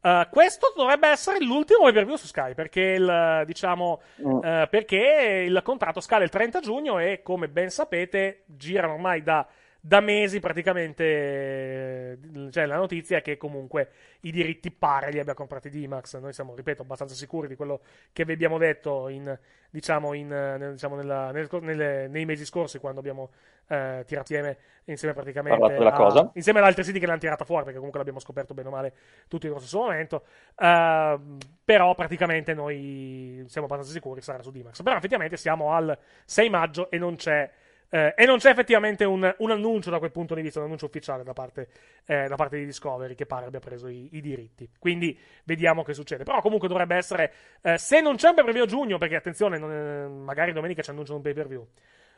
Uh, 0.00 0.26
questo 0.30 0.72
dovrebbe 0.74 1.08
essere 1.08 1.44
l'ultimo 1.44 1.82
pay 1.82 1.92
per 1.92 2.06
view 2.06 2.16
su 2.16 2.26
Sky 2.26 2.54
perché 2.54 2.80
il, 2.80 3.42
diciamo, 3.44 4.00
Mm. 4.22 4.32
uh, 4.32 4.40
perché 4.70 5.44
il 5.46 5.60
contratto 5.62 6.00
scala 6.00 6.24
il 6.24 6.30
30 6.30 6.60
giugno 6.60 6.98
e 6.98 7.20
come 7.22 7.48
ben 7.48 7.68
sapete 7.70 8.44
girano 8.46 8.94
ormai 8.94 9.22
da, 9.22 9.46
da 9.80 10.00
mesi 10.00 10.40
praticamente 10.40 11.04
eh, 11.04 12.18
cioè 12.50 12.66
la 12.66 12.76
notizia 12.76 13.18
è 13.18 13.22
che 13.22 13.36
comunque 13.36 13.90
i 14.20 14.30
diritti 14.30 14.70
pare 14.70 15.10
li 15.10 15.18
abbia 15.18 15.34
comprati 15.34 15.70
D-Max. 15.70 16.18
Noi 16.18 16.32
siamo 16.32 16.54
ripeto 16.54 16.82
abbastanza 16.82 17.14
sicuri 17.14 17.48
di 17.48 17.56
quello 17.56 17.80
che 18.12 18.24
vi 18.24 18.32
abbiamo 18.32 18.58
detto 18.58 19.08
in, 19.08 19.36
diciamo, 19.70 20.12
in, 20.14 20.32
eh, 20.32 20.70
diciamo 20.72 20.96
nella- 20.96 21.30
nel- 21.30 21.48
nelle- 21.62 22.08
nei 22.08 22.24
mesi 22.26 22.44
scorsi 22.44 22.78
quando 22.78 23.00
abbiamo 23.00 23.30
eh, 23.72 24.02
tirato 24.04 24.32
insieme, 24.32 24.56
insieme 24.86 25.14
praticamente 25.14 25.56
a- 25.92 25.92
cosa. 25.92 26.30
insieme 26.34 26.58
ad 26.58 26.64
altri 26.64 26.82
siti 26.82 26.98
che 26.98 27.06
l'hanno 27.06 27.20
tirata 27.20 27.44
fuori 27.44 27.62
perché 27.62 27.76
comunque 27.76 27.98
l'abbiamo 28.00 28.18
scoperto 28.20 28.52
bene 28.52 28.66
o 28.66 28.72
male 28.72 28.92
tutti 29.28 29.46
nello 29.46 29.60
stesso 29.60 29.78
momento. 29.78 30.24
Ehm, 30.58 31.38
però 31.64 31.94
praticamente 31.94 32.52
noi 32.52 33.44
siamo 33.46 33.66
abbastanza 33.68 33.92
sicuri 33.94 34.20
sarà 34.20 34.42
su 34.42 34.50
D-Max. 34.50 34.82
Però 34.82 34.96
effettivamente 34.96 35.36
siamo 35.36 35.72
al 35.72 35.96
6 36.24 36.50
maggio 36.50 36.90
e 36.90 36.98
non 36.98 37.14
c'è 37.14 37.48
eh, 37.90 38.14
e 38.16 38.24
non 38.24 38.38
c'è 38.38 38.50
effettivamente 38.50 39.04
un, 39.04 39.34
un 39.38 39.50
annuncio 39.50 39.90
da 39.90 39.98
quel 39.98 40.12
punto 40.12 40.34
di 40.34 40.42
vista, 40.42 40.60
un 40.60 40.66
annuncio 40.66 40.86
ufficiale 40.86 41.24
da 41.24 41.32
parte, 41.32 41.68
eh, 42.06 42.26
da 42.28 42.36
parte 42.36 42.56
di 42.58 42.64
Discovery 42.64 43.14
che 43.14 43.26
pare 43.26 43.46
abbia 43.46 43.60
preso 43.60 43.88
i, 43.88 44.08
i 44.12 44.20
diritti. 44.20 44.70
Quindi 44.78 45.18
vediamo 45.44 45.82
che 45.82 45.92
succede. 45.92 46.24
Però 46.24 46.40
comunque 46.40 46.68
dovrebbe 46.68 46.94
essere, 46.96 47.32
eh, 47.62 47.78
se 47.78 48.00
non 48.00 48.16
c'è 48.16 48.28
un 48.28 48.34
pay 48.36 48.44
per 48.44 48.52
view 48.54 48.64
a 48.64 48.68
giugno, 48.68 48.98
perché 48.98 49.16
attenzione, 49.16 49.58
non 49.58 49.72
è- 49.72 50.06
magari 50.06 50.52
domenica 50.52 50.82
ci 50.82 50.90
annunciano 50.90 51.18
un 51.18 51.24
pay 51.24 51.34
per 51.34 51.48
view. 51.48 51.66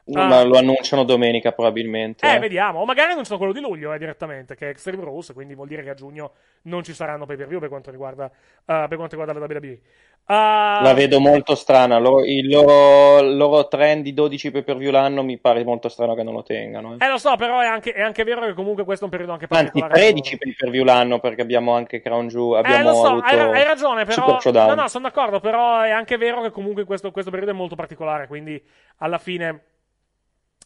No, 0.05 0.25
ma 0.27 0.43
lo 0.43 0.59
annunciano 0.59 1.05
domenica 1.05 1.53
probabilmente. 1.53 2.27
Eh, 2.27 2.35
eh. 2.35 2.39
vediamo. 2.41 2.81
O 2.81 2.85
magari 2.85 3.13
annunciano 3.13 3.39
quello 3.39 3.53
di 3.53 3.61
luglio 3.61 3.93
eh, 3.93 3.99
direttamente, 3.99 4.57
che 4.57 4.67
è 4.67 4.71
Extreme 4.71 5.05
Rules, 5.05 5.31
quindi 5.33 5.55
vuol 5.55 5.69
dire 5.69 5.83
che 5.85 5.91
a 5.91 5.95
giugno 5.95 6.33
non 6.63 6.83
ci 6.83 6.93
saranno 6.93 7.25
pay 7.25 7.37
per 7.37 7.47
view 7.47 7.61
per 7.61 7.69
quanto 7.69 7.91
riguarda, 7.91 8.27
eh, 8.27 8.87
per 8.89 8.97
quanto 8.97 9.17
riguarda 9.17 9.33
la 9.33 9.47
WWE. 9.47 9.79
Uh, 10.25 10.83
La 10.85 10.93
vedo 10.95 11.19
molto 11.21 11.55
strana. 11.57 11.99
Loro- 11.99 12.25
il 12.25 12.49
loro, 12.49 13.21
loro 13.23 13.67
trend 13.69 14.03
di 14.05 14.13
12 14.15 14.51
pay 14.53 14.63
per 14.63 14.77
view 14.77 14.91
l'anno 14.93 15.23
mi 15.25 15.37
pare 15.39 15.65
molto 15.65 15.89
strano 15.89 16.15
che 16.15 16.23
non 16.23 16.35
lo 16.35 16.43
tengano. 16.45 16.97
eh. 16.99 17.05
Eh, 17.05 17.09
lo 17.09 17.19
so, 17.19 17.35
però 17.37 17.59
è 17.61 17.67
anche, 17.67 17.93
è 17.93 18.03
anche 18.03 18.23
vero 18.25 18.41
che 18.43 18.53
comunque 18.55 18.85
questo 18.85 19.03
è 19.05 19.07
un 19.07 19.11
periodo 19.13 19.33
anche 19.33 19.47
Anzi, 19.49 19.65
particolare. 19.65 19.93
per 19.93 20.03
13 20.03 20.39
pay 20.39 20.55
per 20.57 20.71
view 20.71 20.85
l'anno 20.85 21.19
perché 21.21 21.43
abbiamo 21.43 21.75
anche 21.75 22.01
Crown 22.01 22.29
Jewel. 22.29 22.65
Eh, 22.65 22.69
Abbiamo 22.69 22.89
lo 22.91 22.95
so, 22.95 23.07
avuto 23.07 23.27
hai, 23.27 23.39
hai 23.39 23.65
ragione, 23.65 24.05
però. 24.05 24.39
No, 24.53 24.75
no, 24.75 24.89
sono 24.89 25.05
d'accordo, 25.09 25.41
però 25.41 25.81
è 25.81 25.91
anche 25.91 26.17
vero 26.17 26.41
che 26.43 26.51
comunque 26.51 26.85
questo, 26.85 27.11
questo 27.11 27.31
periodo 27.31 27.53
è 27.53 27.55
molto 27.57 27.75
particolare, 27.77 28.27
quindi 28.27 28.61
alla 28.99 29.19
fine. 29.19 29.65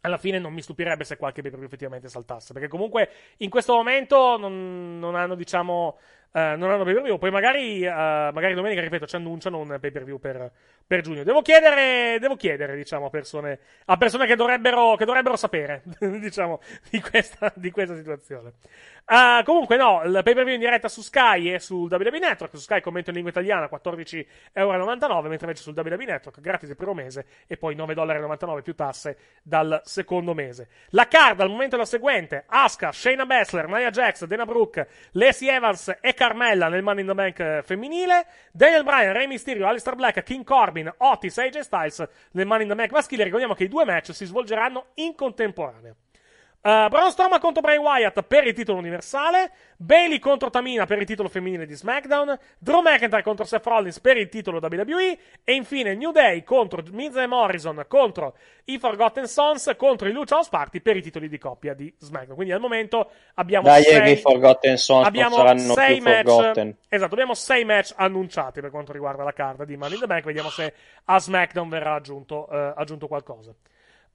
Alla 0.07 0.19
fine 0.19 0.39
non 0.39 0.53
mi 0.53 0.62
stupirebbe 0.62 1.03
se 1.03 1.16
qualche 1.16 1.43
pay 1.43 1.53
effettivamente 1.65 2.09
saltasse, 2.09 2.53
perché 2.53 2.69
comunque 2.69 3.11
in 3.39 3.51
questo 3.51 3.74
momento 3.74 4.39
non, 4.39 5.01
non 5.01 5.16
hanno, 5.16 5.35
diciamo, 5.35 5.99
eh, 6.32 6.55
non 6.57 6.70
hanno 6.70 6.85
pay 6.85 6.94
per 6.94 7.03
view. 7.03 7.19
Poi 7.19 7.31
magari, 7.31 7.82
eh, 7.82 7.90
magari 7.90 8.55
domenica, 8.55 8.81
ripeto, 8.81 9.07
ci 9.07 9.16
annunciano 9.16 9.59
un 9.59 9.78
pay 9.81 9.90
per 9.90 10.05
view 10.05 10.19
per, 10.19 10.51
per 10.86 11.01
giugno. 11.01 11.24
Devo 11.24 11.43
chiedere, 11.43 12.19
devo 12.20 12.36
chiedere, 12.36 12.77
diciamo, 12.77 13.07
a 13.07 13.11
persone, 13.11 13.59
a 13.86 13.97
persone 13.97 14.27
che 14.27 14.36
dovrebbero, 14.36 14.97
che 14.97 15.05
dovrebbero 15.05 15.36
sapere, 15.36 15.82
diciamo, 15.98 16.61
di 16.90 17.01
questa, 17.01 17.53
di 17.55 17.70
questa 17.70 17.97
situazione. 17.97 18.53
Ah, 19.09 19.43
comunque, 19.44 19.77
no, 19.77 20.03
il 20.05 20.20
pay 20.24 20.35
per 20.35 20.43
view 20.43 20.55
in 20.55 20.61
diretta 20.61 20.89
su 20.89 21.01
Sky 21.01 21.53
e 21.53 21.61
sul 21.61 21.89
WWE 21.89 22.19
Network. 22.19 22.57
Su 22.57 22.62
Sky 22.62 22.81
commento 22.81 23.11
in 23.11 23.15
lingua 23.15 23.31
italiana 23.31 23.69
14,99€, 23.70 25.28
mentre 25.28 25.47
invece 25.47 25.62
sul 25.62 25.74
WWE 25.77 26.05
Network 26.05 26.40
gratis 26.40 26.70
il 26.70 26.77
primo 26.77 26.93
mese 26.93 27.27
e 27.47 27.57
poi 27.57 27.77
9,99$ 27.77 28.62
più 28.62 28.74
tasse 28.74 29.16
dal 29.43 29.81
secondo 29.85 30.35
mese. 30.35 30.69
La 30.89 31.07
card 31.07 31.39
al 31.40 31.48
momento 31.48 31.77
è 31.77 31.78
la 31.78 31.85
seguente: 31.85 32.47
Asuka, 32.48 32.90
Shayna 32.90 33.27
Baszler, 33.27 33.69
Nia 33.69 33.90
Jax, 33.90 34.24
Dana 34.24 34.44
Brooke, 34.44 34.89
Lacey 35.12 35.51
Evans 35.51 35.98
e 36.01 36.12
Carmella 36.16 36.68
nel 36.68 36.82
Money 36.82 37.02
in 37.02 37.06
the 37.06 37.14
Bank 37.14 37.38
eh, 37.38 37.62
femminile, 37.62 38.26
Daniel 38.51 38.82
Bryan, 38.82 39.12
Rey 39.12 39.26
Mysterio, 39.28 39.66
Alistair 39.66 39.94
Black, 39.94 40.22
King 40.24 40.43
Corbin, 40.43 40.93
Otis 40.98 41.36
AJ 41.38 41.60
Styles 41.60 42.09
nel 42.32 42.47
Money 42.47 42.62
in 42.64 42.68
the 42.68 42.74
Bank 42.74 42.90
maschile. 42.90 43.22
Ricordiamo 43.22 43.55
che 43.55 43.64
i 43.64 43.68
due 43.68 43.84
match 43.84 44.12
si 44.12 44.24
svolgeranno 44.24 44.86
in 44.94 45.14
contemporanea. 45.14 45.94
Uh, 46.66 46.88
Braun 46.88 47.12
Strowman 47.12 47.38
contro 47.38 47.62
Bray 47.62 47.76
Wyatt 47.76 48.22
per 48.22 48.44
il 48.44 48.52
titolo 48.52 48.78
universale, 48.78 49.52
Bailey 49.76 50.18
contro 50.18 50.51
Tamina 50.51 50.84
per 50.84 50.98
il 50.98 51.06
titolo 51.06 51.28
femminile 51.28 51.64
di 51.64 51.74
SmackDown, 51.74 52.36
Drew 52.59 52.80
McIntyre 52.80 53.22
contro 53.22 53.44
Seth 53.44 53.64
Rollins 53.64 54.01
per 54.01 54.16
il 54.16 54.28
titolo 54.28 54.59
WWE 54.60 55.18
e 55.44 55.52
infine 55.52 55.94
New 55.94 56.10
Day 56.10 56.43
contro 56.43 56.82
Miz 56.90 57.14
e 57.14 57.28
Morrison 57.28 57.84
contro 57.86 58.34
i 58.64 58.80
Forgotten 58.80 59.28
Sons 59.28 59.72
contro 59.76 60.09
i 60.09 60.10
Lucha 60.10 60.34
House 60.34 60.48
Party 60.51 60.80
per 60.80 60.97
i 60.97 61.02
titoli 61.02 61.28
di 61.28 61.38
coppia 61.38 61.72
di 61.72 61.94
SmackDown. 61.98 62.34
Quindi 62.34 62.52
al 62.52 62.59
momento 62.59 63.10
abbiamo 63.34 63.68
Dai, 63.68 63.84
sei, 63.84 64.12
i 64.14 64.16
Forgotten 64.16 64.76
Sons 64.76 65.06
abbiamo 65.06 65.36
saranno 65.36 65.72
sei 65.72 66.01
match, 66.01 66.24
Forgotten. 66.26 66.76
esatto, 66.88 67.12
abbiamo 67.12 67.34
sei 67.34 67.64
match 67.64 67.93
annunciati 67.94 68.60
per 68.60 68.70
quanto 68.70 68.90
riguarda 68.90 69.22
la 69.22 69.32
card 69.32 69.62
di 69.62 69.76
Money 69.76 69.94
in 69.94 70.01
the 70.01 70.06
Bank, 70.09 70.24
vediamo 70.24 70.51
se 70.51 70.74
a 71.05 71.16
SmackDown 71.16 71.68
verrà 71.68 71.94
aggiunto, 71.94 72.48
eh, 72.51 72.72
aggiunto 72.74 73.06
qualcosa. 73.06 73.55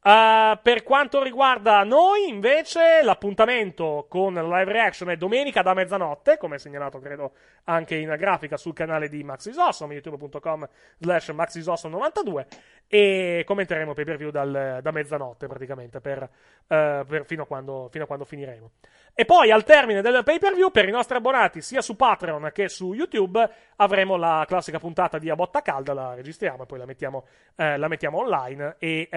Uh, 0.03 0.57
per 0.63 0.81
quanto 0.81 1.21
riguarda 1.21 1.83
noi, 1.83 2.27
invece, 2.27 3.03
l'appuntamento 3.03 4.07
con 4.09 4.33
la 4.33 4.41
live 4.41 4.71
reaction 4.71 5.11
è 5.11 5.15
domenica 5.15 5.61
da 5.61 5.75
mezzanotte, 5.75 6.39
come 6.39 6.57
segnalato 6.57 6.97
credo 6.97 7.33
anche 7.65 7.97
in 7.97 8.15
grafica 8.17 8.57
sul 8.57 8.73
canale 8.73 9.09
di 9.09 9.23
Maxis 9.23 9.55
Awesome, 9.57 9.93
youtube.com 9.93 10.67
slash 10.97 11.29
maxisawesome92 11.29 12.45
e 12.87 13.43
commenteremo 13.45 13.93
pay 13.93 14.03
per 14.03 14.17
view 14.17 14.31
dal- 14.31 14.79
da 14.81 14.91
mezzanotte 14.91 15.45
praticamente 15.45 16.01
per, 16.01 16.23
eh, 16.67 17.05
per- 17.07 17.25
fino, 17.25 17.43
a 17.43 17.45
quando, 17.45 17.87
fino 17.91 18.05
a 18.05 18.07
quando 18.07 18.25
finiremo. 18.25 18.71
E 19.13 19.25
poi 19.25 19.51
al 19.51 19.63
termine 19.63 20.01
del 20.01 20.23
pay 20.23 20.39
per 20.39 20.55
view, 20.55 20.71
per 20.71 20.87
i 20.87 20.91
nostri 20.91 21.15
abbonati 21.17 21.61
sia 21.61 21.81
su 21.81 21.95
Patreon 21.95 22.49
che 22.53 22.69
su 22.69 22.93
YouTube, 22.93 23.49
avremo 23.75 24.15
la 24.15 24.45
classica 24.47 24.79
puntata 24.79 25.19
di 25.19 25.29
A 25.29 25.35
Botta 25.35 25.61
Calda, 25.61 25.93
la 25.93 26.15
registriamo 26.15 26.63
e 26.63 26.65
poi 26.65 26.79
la 26.79 26.85
mettiamo, 26.85 27.25
eh, 27.55 27.77
la 27.77 27.87
mettiamo 27.87 28.17
online, 28.17 28.75
e, 28.79 29.07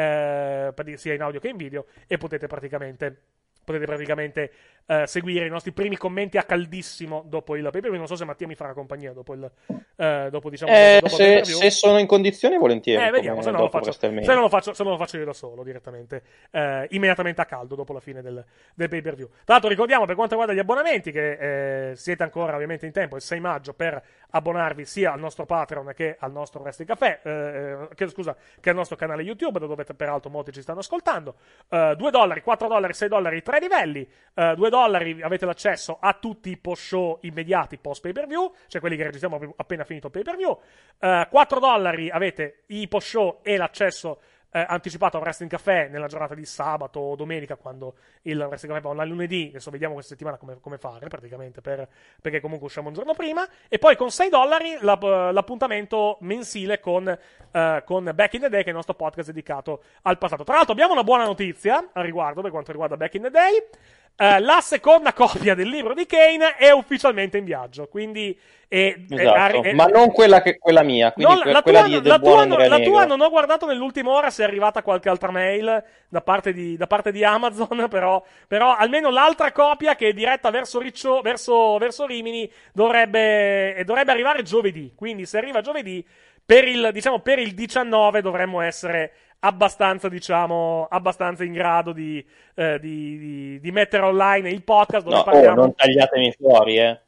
sia 0.97 1.15
in 1.15 1.23
audio 1.23 1.41
che 1.41 1.49
in 1.49 1.57
video, 1.57 1.87
e 2.07 2.17
potete 2.19 2.47
praticamente, 2.47 3.17
potete 3.65 3.87
praticamente 3.87 4.51
eh, 4.87 5.07
seguire 5.07 5.47
i 5.47 5.49
nostri 5.49 5.73
primi 5.73 5.97
commenti 5.97 6.37
a 6.37 6.43
caldissimo 6.43 7.25
dopo 7.27 7.57
il 7.57 7.63
pay 7.63 7.81
per 7.81 7.91
view. 7.91 7.97
Non 7.97 8.07
so 8.07 8.17
se 8.17 8.25
Mattia 8.25 8.47
mi 8.47 8.55
farà 8.55 8.75
compagnia 8.75 9.13
dopo 9.13 9.33
il, 9.33 9.51
eh, 9.97 10.29
dopo, 10.31 10.51
diciamo, 10.51 10.71
Eh, 10.71 10.99
dopo 11.01 11.15
se, 11.15 11.25
pay-per-view. 11.25 11.59
se 11.59 11.71
sono 11.71 11.99
in 11.99 12.07
condizioni, 12.07 12.59
volentieri. 12.59 13.07
Eh, 13.07 13.11
vediamo, 13.11 13.41
se 13.41 13.51
no, 13.51 13.59
lo 13.61 13.69
faccio, 13.71 13.93
se 13.93 14.09
non 14.09 14.41
lo 14.43 14.49
faccio, 14.49 14.75
se 14.75 14.83
non 14.83 14.93
lo 14.93 14.99
faccio 14.99 15.17
io 15.17 15.25
da 15.25 15.33
solo 15.33 15.63
direttamente, 15.63 16.23
eh, 16.51 16.87
immediatamente 16.91 17.41
a 17.41 17.47
caldo 17.47 17.75
dopo 17.75 17.95
la 17.95 18.01
fine 18.01 18.21
del, 18.21 18.45
del 18.75 18.89
pay 18.89 19.01
per 19.01 19.15
view. 19.15 19.29
Tra 19.29 19.55
l'altro, 19.55 19.71
ricordiamo 19.71 20.05
per 20.05 20.15
quanto 20.15 20.35
riguarda 20.35 20.55
gli 20.55 20.63
abbonamenti 20.63 21.11
che 21.11 21.91
eh, 21.91 21.97
siete 21.97 22.23
ancora 22.23 22.55
ovviamente 22.55 22.85
in 22.85 22.93
tempo 22.93 23.17
il 23.17 23.23
6 23.23 23.41
maggio 23.41 23.73
per 23.73 24.03
abbonarvi 24.35 24.85
sia 24.85 25.13
al 25.13 25.21
nostro 25.21 25.47
Patreon 25.47 25.93
che 25.95 26.17
al 26.19 26.33
nostro 26.33 26.61
Wrestling 26.61 26.91
Café, 26.91 27.21
eh, 27.23 27.89
che, 27.95 28.09
scusa, 28.09 28.37
che 28.61 28.71
al 28.71 28.75
nostro 28.75 28.97
canale 28.97 29.23
YouTube, 29.23 29.61
da 29.61 29.67
dove 29.67 29.85
peraltro 29.85 30.29
molti 30.29 30.53
ci 30.53 30.61
stanno 30.61 30.81
ascoltando. 30.81 31.37
Eh, 31.69 31.95
2 31.97 32.11
dollari, 32.11 32.43
4 32.43 32.67
dollari, 32.67 32.93
6 32.93 33.09
dollari, 33.09 33.43
3 33.43 33.59
livelli. 33.61 34.09
Eh, 34.35 34.55
2 34.57 34.71
dollari 34.71 35.23
avete 35.23 35.47
l'accesso 35.47 35.99
a 36.01 36.13
tutti 36.15 36.51
i 36.51 36.57
post 36.57 36.83
show 36.83 37.19
immediati 37.23 37.79
post 37.79 38.03
pay 38.03 38.13
per 38.13 38.27
view, 38.27 38.53
cioè 38.67 38.81
quelli 38.81 38.97
che 38.97 39.05
registriamo 39.05 39.55
appena 39.57 39.85
finito 39.85 40.07
il 40.09 40.13
pay 40.13 40.23
per 40.23 40.37
view. 40.37 40.59
4 40.99 41.61
dollari 41.61 42.11
avete 42.11 42.63
i 42.69 42.89
post 42.89 43.09
show 43.09 43.41
e 43.43 43.57
l'accesso 43.57 44.21
eh, 44.55 44.65
anticipato 44.69 45.17
a 45.17 45.21
Wrestling 45.21 45.51
Café 45.51 45.89
nella 45.91 46.07
giornata 46.07 46.33
di 46.35 46.45
sabato 46.45 47.01
o 47.01 47.17
domenica, 47.17 47.57
quando 47.57 47.95
il 48.23 48.39
Wrestling 48.39 48.73
Café 48.73 48.81
va 48.85 48.91
online 48.91 49.11
lunedì. 49.11 49.47
Adesso 49.49 49.71
vediamo 49.73 49.95
questa 49.95 50.13
settimana 50.13 50.37
come, 50.37 50.61
come 50.61 50.79
fare, 50.79 51.09
praticamente, 51.09 51.61
per- 51.61 51.89
perché 52.23 52.41
comunque 52.41 52.67
usciamo 52.69 52.87
un 52.87 52.95
giorno 52.95 53.15
prima. 53.15 53.45
E 53.69 53.79
poi 53.79 53.97
con 53.97 54.13
6 54.13 54.29
dollari 54.29 54.77
la- 54.81 55.33
l'appuntamento 55.33 56.19
mensile 56.21 56.79
con, 56.79 57.09
eh, 57.09 57.83
con 57.85 58.11
Back 58.15 58.35
in 58.35 58.41
the 58.43 58.49
Day, 58.49 58.61
che 58.61 58.67
è 58.67 58.69
il 58.71 58.77
nostro 58.77 58.95
podcast 58.95 59.29
dedicato 59.31 59.83
al 60.03 60.19
passato. 60.19 60.45
Tra 60.45 60.55
l'altro, 60.55 60.73
abbiamo 60.73 60.93
una 60.93 61.03
buona 61.03 61.25
notizia 61.25 61.91
al 61.93 62.05
riguardo 62.05 62.41
per 62.41 62.53
quanto 62.53 62.71
riguarda 62.71 62.97
Back 62.97 63.15
in 63.15 63.23
the 63.23 63.31
Day. 63.31 63.67
Eh, 64.17 64.39
la 64.41 64.61
seconda 64.61 65.13
copia 65.13 65.55
del 65.57 65.69
libro 65.69 65.93
di 65.93 66.07
Kane 66.07 66.55
è 66.57 66.71
ufficialmente 66.71 67.37
in 67.39 67.45
viaggio, 67.45 67.89
quindi 67.89 68.39
è, 68.69 68.95
è- 69.09 69.21
Esatto, 69.21 69.63
è- 69.63 69.73
ma 69.73 69.87
non 69.87 70.13
quella, 70.13 70.41
che, 70.41 70.57
quella 70.57 70.85
mia, 70.85 71.13
quindi 71.13 71.35
No, 71.35 71.41
que- 71.41 71.51
la, 71.51 71.63
quella 71.63 71.83
tua, 71.83 72.01
la, 72.01 72.19
tua, 72.21 72.41
Andrea 72.43 72.69
la 72.69 72.79
tua 72.79 73.05
non 73.07 73.21
ho 73.21 73.29
guardato 73.29 73.67
nell'ultima 73.67 74.11
ora 74.13 74.31
se 74.31 74.43
è 74.45 74.47
arrivata 74.47 74.83
qualche 74.83 75.09
altra 75.09 75.33
mail 75.33 75.83
da 76.09 76.21
parte 76.21 76.53
di, 76.53 76.77
da 76.77 76.87
parte 76.87 77.11
di 77.11 77.25
Amazon, 77.25 77.87
però, 77.91 78.23
però 78.47 78.77
almeno 78.77 79.11
l'altra 79.11 79.51
copia 79.51 79.97
che 79.97 80.09
è 80.09 80.13
diretta 80.13 80.51
verso, 80.51 80.79
Riccio, 80.79 81.21
verso, 81.21 81.77
verso 81.79 82.07
Rimini 82.07 82.49
dovrebbe, 82.73 83.83
dovrebbe 83.85 84.13
arrivare 84.13 84.43
giovedì. 84.43 84.93
Quindi 84.95 85.27
se 85.27 85.39
arriva 85.39 85.61
giovedì, 85.61 86.05
per 86.45 86.69
il, 86.69 86.91
diciamo, 86.93 87.19
per 87.21 87.39
il 87.39 87.55
19 87.55 88.21
dovremmo 88.21 88.61
essere 88.61 89.13
abbastanza, 89.45 90.09
diciamo, 90.09 90.87
abbastanza 90.89 91.45
in 91.45 91.53
grado 91.53 91.93
di, 91.93 92.25
eh, 92.55 92.79
di, 92.81 93.19
di- 93.19 93.61
di 93.61 93.71
mettere 93.73 94.03
online 94.05 94.49
il 94.51 94.63
podcast 94.63 95.05
dove 95.05 95.17
No, 95.17 95.21
oh, 95.21 95.25
parliamo... 95.25 95.55
non 95.61 95.75
tagliatemi 95.75 96.33
fuori, 96.33 96.79
eh. 96.79 97.01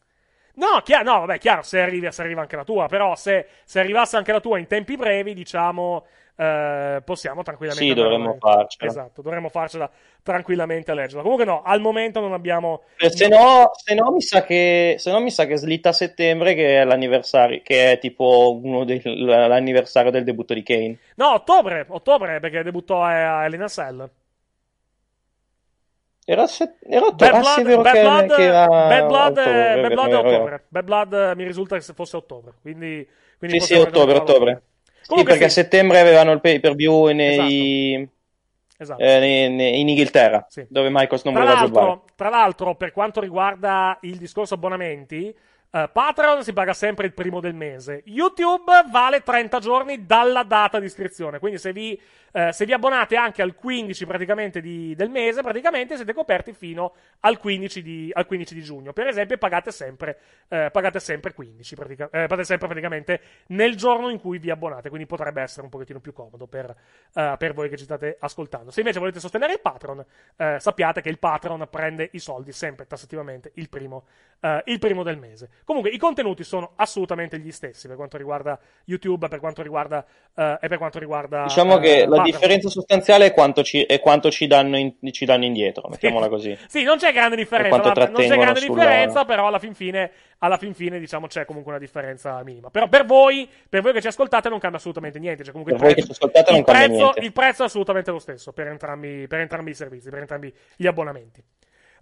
No, 0.57 0.81
chia- 0.83 1.03
no, 1.03 1.21
vabbè, 1.21 1.39
chiaro, 1.39 1.63
se, 1.63 1.81
arrivi, 1.81 2.11
se 2.11 2.23
arriva 2.23 2.41
anche 2.41 2.57
la 2.57 2.65
tua, 2.65 2.87
però 2.87 3.15
se, 3.15 3.47
se 3.65 3.79
arrivasse 3.79 4.17
anche 4.17 4.33
la 4.33 4.41
tua 4.41 4.59
in 4.59 4.67
tempi 4.67 4.97
brevi, 4.97 5.35
diciamo, 5.35 6.07
eh, 6.35 7.03
possiamo 7.05 7.43
tranquillamente... 7.43 7.87
Sì, 7.87 7.93
dovremmo 7.95 8.25
avanti. 8.25 8.39
farcela. 8.39 8.91
Esatto, 8.91 9.21
dovremmo 9.23 9.49
farcela 9.51 9.91
tranquillamente 10.23 10.91
a 10.91 10.95
leggerla. 10.95 11.21
Comunque 11.23 11.45
no, 11.45 11.63
al 11.63 11.81
momento 11.83 12.21
non 12.21 12.33
abbiamo... 12.33 12.85
Eh, 12.97 13.11
Se 13.11 13.29
no, 13.29 13.71
se 13.75 13.95
no 13.95 14.11
mi 14.13 14.23
sa 14.23 14.45
che 14.45 14.95
se 14.99 15.11
no 15.11 15.21
mi 15.21 15.31
sa 15.31 15.45
che 15.47 15.57
slitta 15.59 15.91
a 15.91 15.93
settembre 15.93 16.55
che 16.55 16.81
è 16.81 16.85
l'anniversario 16.85 17.61
che 17.63 17.93
è 17.93 17.99
tipo 17.99 18.59
uno 18.63 18.85
dei- 18.85 19.03
l'anniversario 19.05 20.11
del 20.11 20.25
debutto 20.25 20.55
di 20.55 20.63
Kane. 20.63 20.99
No, 21.17 21.33
ottobre, 21.35 21.85
ottobre, 21.89 22.41
perché 22.41 22.63
debuttò 22.63 23.03
a, 23.03 23.41
a 23.41 23.45
Elena 23.45 23.69
Cell. 23.69 24.09
Era, 26.29 26.47
se- 26.49 26.77
era 26.83 27.07
ottobre, 27.07 27.31
Bad 27.31 27.35
ah, 27.35 27.43
sì, 27.45 27.63
Blood, 27.63 27.67
vero 27.67 27.83
Bad 27.83 27.95
che, 27.95 28.01
Blood, 28.01 28.35
che 28.35 28.43
era 28.43 28.67
Bad 28.67 29.07
Blood, 29.07 29.37
ottobre, 29.39 29.81
Bad 29.81 29.93
Blood 29.93 30.11
è 30.11 30.17
ottobre. 30.17 30.65
Bad 30.69 30.85
Blood 30.85 31.13
eh, 31.13 31.35
mi 31.37 31.45
risulta 31.45 31.79
che 31.79 31.93
fosse 31.95 32.17
ottobre, 32.17 32.55
quindi... 32.61 33.09
quindi 33.39 33.61
Sì, 33.61 33.75
sì, 33.75 33.75
ottobre, 33.75 34.17
ottobre. 34.17 34.63
Sì, 35.03 35.23
perché 35.23 35.39
sì. 35.39 35.45
a 35.45 35.49
settembre 35.51 36.01
avevano 36.01 36.33
il 36.33 36.41
pay 36.41 36.59
per 36.59 36.75
view 36.75 37.07
nei, 37.13 38.09
Esatto. 38.77 39.01
eh, 39.01 39.19
nei- 39.21 39.51
nei- 39.51 39.81
in 39.81 39.89
Inghilterra, 39.89 40.45
dove 40.69 40.89
Michaels 40.91 41.23
non 41.23 41.35
Tra 41.35 41.43
voleva 41.45 41.61
giocare. 41.65 42.01
tra 42.17 42.29
l'altro, 42.29 42.75
per 42.75 42.91
quanto 42.91 43.21
riguarda 43.21 43.97
il 44.03 44.17
discorso 44.17 44.55
abbonamenti, 44.55 45.35
eh, 45.71 45.91
Patreon 45.93 46.43
si 46.43 46.53
paga 46.53 46.73
sempre 46.73 47.07
il 47.07 47.13
primo 47.15 47.41
del 47.41 47.55
mese. 47.55 48.03
YouTube 48.07 48.73
vale 48.91 49.23
30 49.23 49.59
giorni 49.61 50.05
dalla 50.07 50.43
data 50.43 50.79
di 50.81 50.87
iscrizione. 50.87 51.39
Quindi, 51.39 51.59
se 51.59 51.73
vi, 51.73 51.99
eh, 52.37 52.53
se 52.53 52.67
vi 52.67 52.75
abbonate 52.75 53.17
anche 53.17 53.41
al 53.41 53.55
15 53.55 54.05
praticamente 54.05 54.61
di- 54.61 54.95
del 54.95 55.09
mese, 55.09 55.41
praticamente 55.41 55.97
siete 55.97 56.13
coperti 56.13 56.53
fino 56.53 56.93
al 57.21 57.39
15 57.39 57.81
di, 57.83 58.11
al 58.13 58.27
15 58.27 58.55
di 58.55 58.63
giugno. 58.63 58.93
Per 58.93 59.07
esempio, 59.07 59.39
pagate 59.39 59.71
sempre, 59.73 60.19
eh, 60.49 60.69
pagate 60.71 61.01
sempre 61.01 61.33
15, 61.33 61.75
pratica- 61.75 62.05
eh, 62.13 62.27
pagate 62.27 62.45
sempre 62.45 62.67
praticamente 62.67 63.21
nel 63.47 63.75
giorno 63.75 64.11
in 64.11 64.21
cui 64.21 64.37
vi 64.39 64.51
abbonate. 64.51 64.91
Quindi 64.91 65.07
potrebbe 65.07 65.41
essere 65.41 65.63
un 65.63 65.71
pochettino 65.71 65.99
più 65.99 66.13
comodo 66.13 66.47
per, 66.47 66.77
eh, 67.15 67.35
per 67.39 67.55
voi 67.55 67.71
che 67.71 67.79
ci 67.79 67.85
state 67.85 68.19
ascoltando. 68.21 68.71
Se 68.71 68.81
invece 68.81 68.99
volete 68.99 69.19
sostenere 69.19 69.55
il 69.55 69.61
Patreon, 69.61 70.05
eh, 70.37 70.57
sappiate 70.61 71.01
che 71.01 71.09
il 71.09 71.19
Patreon 71.19 71.67
prende 71.71 72.11
i 72.13 72.19
soldi 72.19 72.53
sempre 72.53 72.87
tassativamente 72.87 73.53
il 73.55 73.71
primo, 73.71 74.05
il 74.67 74.79
primo 74.79 75.03
del 75.03 75.17
mese. 75.17 75.49
Comunque, 75.65 75.91
i 75.91 75.97
contenuti 75.99 76.45
sono 76.45 76.73
assolutamente 76.77 77.39
gli 77.39 77.51
stessi 77.51 77.89
per 77.89 77.97
quanto 77.97 78.17
riguarda 78.17 78.57
YouTube, 78.85 79.27
per 79.29 79.41
quanto 79.41 79.63
riguarda 79.63 80.05
e 80.35 80.69
per 80.69 80.77
quanto 80.77 80.99
riguarda. 80.99 81.45
Diciamo 81.45 81.79
che 81.79 82.07
la. 82.07 82.26
Differenza 82.31 82.69
sostanziale 82.69 83.27
è 83.27 83.33
quanto 83.33 83.63
ci, 83.63 83.83
è 83.83 83.99
quanto 84.01 84.31
ci, 84.31 84.47
danno, 84.47 84.77
in- 84.77 84.95
ci 85.13 85.25
danno 85.25 85.45
indietro, 85.45 85.89
mettiamola 85.89 86.29
così. 86.29 86.57
Sì, 86.69 86.83
non 86.83 86.99
c'è 86.99 87.13
grande 87.13 87.37
differenza. 87.37 87.77
ma- 87.79 87.83
non 87.85 88.15
c'è 88.15 88.37
grande 88.37 88.61
sulla- 88.61 88.75
differenza, 88.85 89.25
però 89.25 89.47
alla 89.47 89.59
fin 89.59 89.75
fine, 89.75 90.11
alla 90.39 90.57
fin 90.59 90.75
fine, 90.75 90.99
diciamo, 90.99 91.27
c'è 91.27 91.45
comunque 91.45 91.71
una 91.73 91.81
differenza 91.81 92.43
minima. 92.45 92.71
Però 92.71 92.89
per 92.89 93.05
voi, 93.07 93.49
per 93.69 93.81
voi 93.83 93.93
che 93.93 94.01
ci 94.01 94.09
ascoltate, 94.09 94.49
non 94.49 94.59
cambia 94.59 94.79
assolutamente 94.79 95.19
niente. 95.19 95.43
Cioè, 95.43 95.53
comunque 95.53 95.77
Per 95.77 95.87
il 95.89 95.95
voi 95.95 96.03
che 96.03 96.07
prezzo- 96.07 96.19
ci 96.21 96.25
ascoltate 96.25 96.51
non 96.51 96.61
il 96.61 96.65
cambia 96.67 96.87
prezzo- 96.87 97.03
niente. 97.03 97.21
Il 97.21 97.33
prezzo 97.33 97.63
è 97.63 97.67
assolutamente 97.67 98.11
lo 98.11 98.19
stesso 98.19 98.53
per 98.53 98.67
entrambi, 98.69 99.27
per 99.27 99.41
entrambi 99.41 99.71
i 99.71 99.75
servizi, 99.75 100.11
per 100.11 100.19
entrambi 100.21 100.53
gli 100.77 100.87
abbonamenti. 100.87 101.43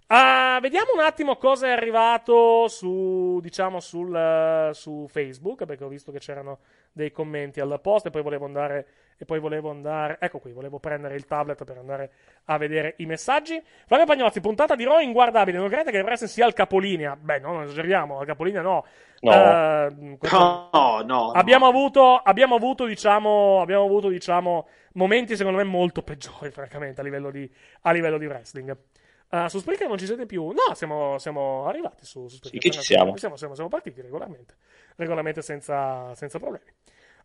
Ah, 0.07 0.59
vediamo 0.61 0.91
un 0.93 0.99
attimo 0.99 1.35
cosa 1.37 1.65
è 1.65 1.71
arrivato 1.71 2.67
su, 2.67 3.39
diciamo, 3.41 3.79
sul, 3.79 4.15
eh, 4.15 4.69
su 4.73 5.07
Facebook, 5.09 5.65
perché 5.65 5.83
ho 5.83 5.87
visto 5.87 6.11
che 6.11 6.19
c'erano 6.19 6.59
dei 6.91 7.11
commenti 7.11 7.59
al 7.59 7.79
post 7.81 8.05
e 8.05 8.09
poi 8.11 8.21
volevo 8.21 8.45
andare, 8.45 8.85
e 9.17 9.25
poi 9.25 9.39
volevo 9.39 9.69
andare, 9.69 10.17
ecco 10.19 10.39
qui, 10.39 10.51
volevo 10.51 10.79
prendere 10.79 11.15
il 11.15 11.25
tablet 11.25 11.63
per 11.63 11.77
andare 11.77 12.11
a 12.45 12.57
vedere 12.57 12.95
i 12.97 13.05
messaggi. 13.05 13.61
Flavio 13.85 14.05
Pagnozzi, 14.05 14.41
puntata 14.41 14.75
di 14.75 14.83
Raw 14.83 14.99
inguardabile, 14.99 15.57
non 15.57 15.67
credete 15.67 15.91
che 15.91 15.97
il 15.97 16.03
wrestling 16.03 16.31
sia 16.31 16.45
al 16.45 16.53
capolinea? 16.53 17.15
Beh, 17.15 17.39
no, 17.39 17.53
non 17.53 17.63
esageriamo, 17.63 18.19
al 18.19 18.25
capolinea 18.25 18.61
no. 18.61 18.85
No. 19.21 19.31
Eh, 19.31 20.17
questo- 20.17 20.69
No, 20.71 21.01
no. 21.05 21.31
abbiamo 21.31 21.67
avuto, 21.67 22.17
abbiamo 22.17 22.55
avuto, 22.55 22.85
diciamo, 22.85 23.61
abbiamo 23.61 23.85
avuto, 23.85 24.09
diciamo, 24.09 24.67
momenti 24.93 25.35
secondo 25.35 25.57
me 25.57 25.63
molto 25.63 26.03
peggiori, 26.03 26.51
francamente, 26.51 27.01
a 27.01 27.03
livello 27.03 27.31
di, 27.31 27.49
a 27.81 27.91
livello 27.91 28.17
di 28.17 28.25
wrestling. 28.25 28.77
Uh, 29.27 29.47
su 29.47 29.59
Spreaker 29.59 29.87
non 29.87 29.97
ci 29.97 30.05
siete 30.05 30.25
più? 30.27 30.45
No, 30.49 30.75
siamo, 30.75 31.17
siamo 31.17 31.65
arrivati 31.67 32.05
su, 32.05 32.27
su 32.27 32.35
Spreaker. 32.37 32.61
Sì, 32.61 32.71
ci 32.71 32.81
siamo. 32.83 33.17
Siamo, 33.17 33.35
siamo, 33.35 33.55
siamo 33.55 33.69
partiti 33.69 33.99
regolarmente. 34.01 34.55
Regolarmente 34.97 35.41
senza, 35.41 36.13
senza 36.13 36.37
problemi. 36.39 36.65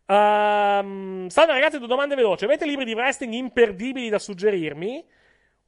Ehm, 0.05 1.27
salve 1.27 1.53
ragazzi, 1.53 1.77
due 1.77 1.87
domande 1.87 2.15
veloci. 2.15 2.43
Avete 2.45 2.65
libri 2.65 2.85
di 2.85 2.93
wrestling 2.93 3.33
imperdibili 3.33 4.09
da 4.09 4.19
suggerirmi? 4.19 5.03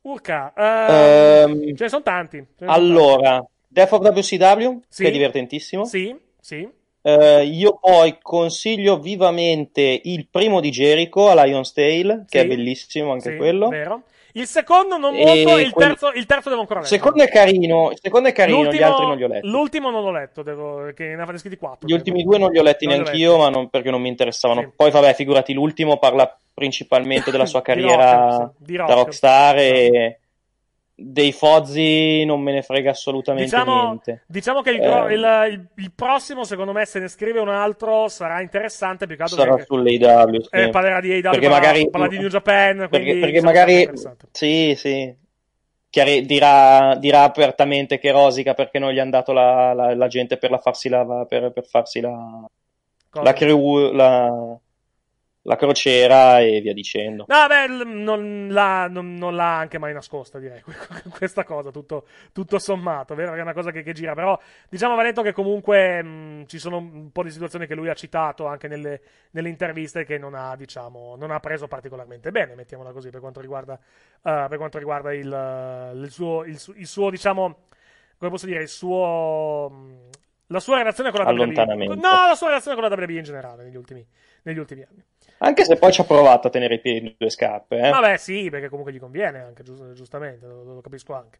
Urca, 0.01 0.53
ehm, 0.55 1.61
Ehm, 1.69 1.75
ce 1.75 1.83
ne 1.83 1.89
sono 1.89 2.03
tanti. 2.03 2.37
ne 2.37 2.45
sono 2.57 2.71
Allora, 2.73 3.45
Death 3.67 3.91
of 3.93 4.01
WCW, 4.01 4.81
Sì. 4.89 5.03
che 5.03 5.09
è 5.09 5.11
divertentissimo. 5.11 5.85
Sì, 5.85 6.15
sì. 6.39 6.69
Eh, 7.05 7.43
io 7.43 7.77
poi 7.81 8.17
consiglio 8.21 8.97
vivamente 8.97 9.99
il 10.03 10.25
primo 10.31 10.59
di 10.61 10.69
Jericho 10.69 11.29
a 11.29 11.43
Lion's 11.43 11.73
Tale, 11.73 12.25
che 12.29 12.39
Sì. 12.39 12.45
è 12.45 12.47
bellissimo 12.47 13.11
anche 13.11 13.31
Sì, 13.31 13.35
quello. 13.37 13.67
Vero. 13.67 14.03
Il 14.35 14.47
secondo 14.47 14.97
non 14.97 15.13
molto, 15.13 15.59
il 15.59 15.69
quel- 15.71 15.89
terzo, 15.89 16.11
il 16.13 16.25
terzo 16.25 16.49
devo 16.49 16.61
ancora 16.61 16.79
Il 16.79 16.85
leggere. 16.85 17.01
secondo 17.03 17.23
è 17.23 17.29
carino, 17.29 17.91
il 17.91 17.99
secondo 18.01 18.29
è 18.29 18.31
carino, 18.31 18.73
gli 18.73 18.81
altri 18.81 19.05
non 19.05 19.17
li 19.17 19.23
ho 19.23 19.27
letti. 19.27 19.47
L'ultimo 19.47 19.91
non 19.91 20.01
l'ho 20.03 20.11
letto, 20.11 20.41
devo, 20.41 20.91
che 20.95 21.03
ne 21.15 21.21
avete 21.21 21.37
scritti 21.37 21.57
quattro. 21.57 21.87
Gli 21.87 21.91
ultimi 21.93 22.23
due 22.23 22.39
non 22.39 22.49
li 22.51 22.57
ho 22.57 22.63
letti 22.63 22.85
Non 22.87 22.95
ho 22.95 23.01
neanch'io, 23.03 23.37
ma 23.37 23.49
non- 23.49 23.69
perché 23.69 23.91
non 23.91 24.01
mi 24.01 24.07
interessavano. 24.09 24.71
Poi, 24.75 24.89
vabbè, 24.89 25.13
figurati, 25.13 25.53
l'ultimo 25.53 25.97
parla 25.97 26.35
principalmente 26.51 27.29
della 27.29 27.45
sua 27.45 27.59
Di 27.61 27.65
carriera 27.65 28.25
rock, 28.27 28.51
sì, 28.57 28.63
di 28.65 28.75
da 28.75 28.79
rock. 28.79 28.89
Esatto. 28.89 29.03
rockstar 29.03 29.57
e 29.59 30.19
dei 31.11 31.31
Fozzi 31.31 32.23
non 32.25 32.41
me 32.41 32.51
ne 32.53 32.61
frega 32.61 32.91
assolutamente 32.91 33.49
Diciamo, 33.49 33.83
niente. 33.83 34.23
diciamo 34.27 34.61
che 34.61 34.69
il, 34.71 34.81
Eh, 34.81 35.13
il- 35.13 35.51
il- 35.51 35.67
il 35.83 35.91
prossimo, 35.93 36.43
secondo 36.43 36.71
me, 36.71 36.85
se 36.85 36.99
ne 36.99 37.07
scrive 37.07 37.39
un 37.39 37.49
altro, 37.49 38.07
sarà 38.07 38.41
interessante. 38.41 39.05
Più 39.05 39.15
che 39.15 39.23
altro 39.23 39.37
sarà 39.37 39.57
sull'AW, 39.63 40.41
sì. 40.41 40.47
eh, 40.51 40.69
parlerà 40.69 40.99
di 41.01 41.09
Perché 41.09 41.21
parlerà, 41.29 41.49
magari- 41.49 41.89
parlerà 41.89 42.11
di 42.13 42.19
New 42.19 42.29
Japan. 42.29 42.77
perché, 42.77 42.99
quindi 42.99 43.19
perché 43.19 43.41
magari 43.41 43.89
sì, 44.31 44.73
sì. 44.77 45.15
Chiari- 45.89 46.25
dirà, 46.25 46.95
dirà 46.95 47.21
apertamente 47.21 47.99
che 47.99 48.09
rosica 48.11 48.55
perché 48.55 48.79
non 48.79 48.91
gli 48.91 48.97
hanno 48.99 49.11
dato 49.11 49.31
la, 49.31 49.73
la- 49.73 49.93
la 49.93 50.07
gente 50.07 50.37
per, 50.37 50.49
la 50.49 50.57
farsi 50.57 50.89
la, 50.89 51.25
per, 51.29 51.51
per 51.51 51.65
farsi 51.65 51.99
la, 52.01 52.43
Cosa? 53.09 53.23
la, 53.23 53.33
crew, 53.33 53.91
la, 53.91 54.57
la 55.45 55.55
crociera 55.55 56.39
e 56.39 56.61
via 56.61 56.73
dicendo. 56.73 57.25
No, 57.27 57.47
beh, 57.47 57.67
non 57.85 58.47
l'ha, 58.49 58.87
non- 58.87 59.15
non 59.15 59.35
l'ha 59.35 59.57
anche 59.57 59.77
mai 59.77 59.93
nascosta, 59.93 60.39
direi, 60.39 60.61
questa 61.15 61.43
cosa, 61.43 61.69
tutto, 61.69 62.07
tutto 62.31 62.59
sommato, 62.59 63.13
vero? 63.15 63.33
Che 63.33 63.39
è 63.39 63.41
una 63.41 63.53
cosa 63.53 63.71
che, 63.71 63.83
che 63.83 63.93
gira, 63.93 64.13
però 64.13 64.39
diciamo 64.69 64.95
va 64.95 65.03
detto 65.03 65.21
che 65.21 65.33
comunque 65.33 66.01
mh, 66.01 66.45
ci 66.47 66.59
sono 66.59 66.77
un 66.77 67.11
po' 67.11 67.23
di 67.23 67.31
situazioni 67.31 67.67
che 67.67 67.75
lui 67.75 67.89
ha 67.89 67.93
citato 67.93 68.45
anche 68.45 68.67
nelle, 68.67 69.01
nelle 69.31 69.49
interviste 69.49 70.05
che 70.05 70.17
non 70.17 70.33
ha, 70.33 70.55
diciamo, 70.55 71.15
non 71.17 71.31
ha 71.31 71.39
preso 71.39 71.67
particolarmente 71.67 72.31
bene, 72.31 72.55
mettiamola 72.55 72.91
così, 72.91 73.09
per 73.09 73.19
quanto 73.19 73.41
riguarda, 73.41 73.75
eh, 73.77 74.45
per 74.49 74.57
quanto 74.57 74.77
riguarda 74.77 75.13
il, 75.13 76.01
il 76.03 76.09
suo, 76.11 76.43
il, 76.45 76.57
il 76.75 76.87
suo, 76.87 77.09
diciamo, 77.09 77.67
come 78.17 78.31
posso 78.31 78.45
dire, 78.45 78.61
il 78.61 78.69
suo... 78.69 79.69
mh, 79.69 80.09
La 80.47 80.59
sua 80.59 80.77
relazione 80.77 81.11
con 81.11 81.19
la 81.19 81.25
WWE. 81.31 81.95
No, 81.95 82.27
la 82.27 82.35
sua 82.35 82.47
relazione 82.47 82.79
con 82.79 82.89
la 82.89 82.95
WWE 82.95 83.17
in 83.17 83.23
generale 83.23 83.63
negli 83.63 83.75
ultimi, 83.75 84.05
negli 84.43 84.57
ultimi 84.59 84.83
anni. 84.83 85.03
Anche 85.43 85.65
se 85.65 85.75
poi 85.75 85.91
ci 85.91 86.01
ha 86.01 86.05
provato 86.05 86.47
a 86.47 86.49
tenere 86.49 86.75
i 86.75 86.79
piedi 86.79 87.07
in 87.07 87.15
due 87.17 87.29
scarpe. 87.29 87.77
Eh? 87.77 87.89
Vabbè, 87.89 88.17
sì, 88.17 88.49
perché 88.49 88.69
comunque 88.69 88.93
gli 88.93 88.99
conviene 88.99 89.41
anche, 89.41 89.63
giust- 89.63 89.91
giustamente, 89.93 90.45
lo, 90.45 90.63
lo 90.63 90.81
capisco 90.81 91.13
anche. 91.13 91.39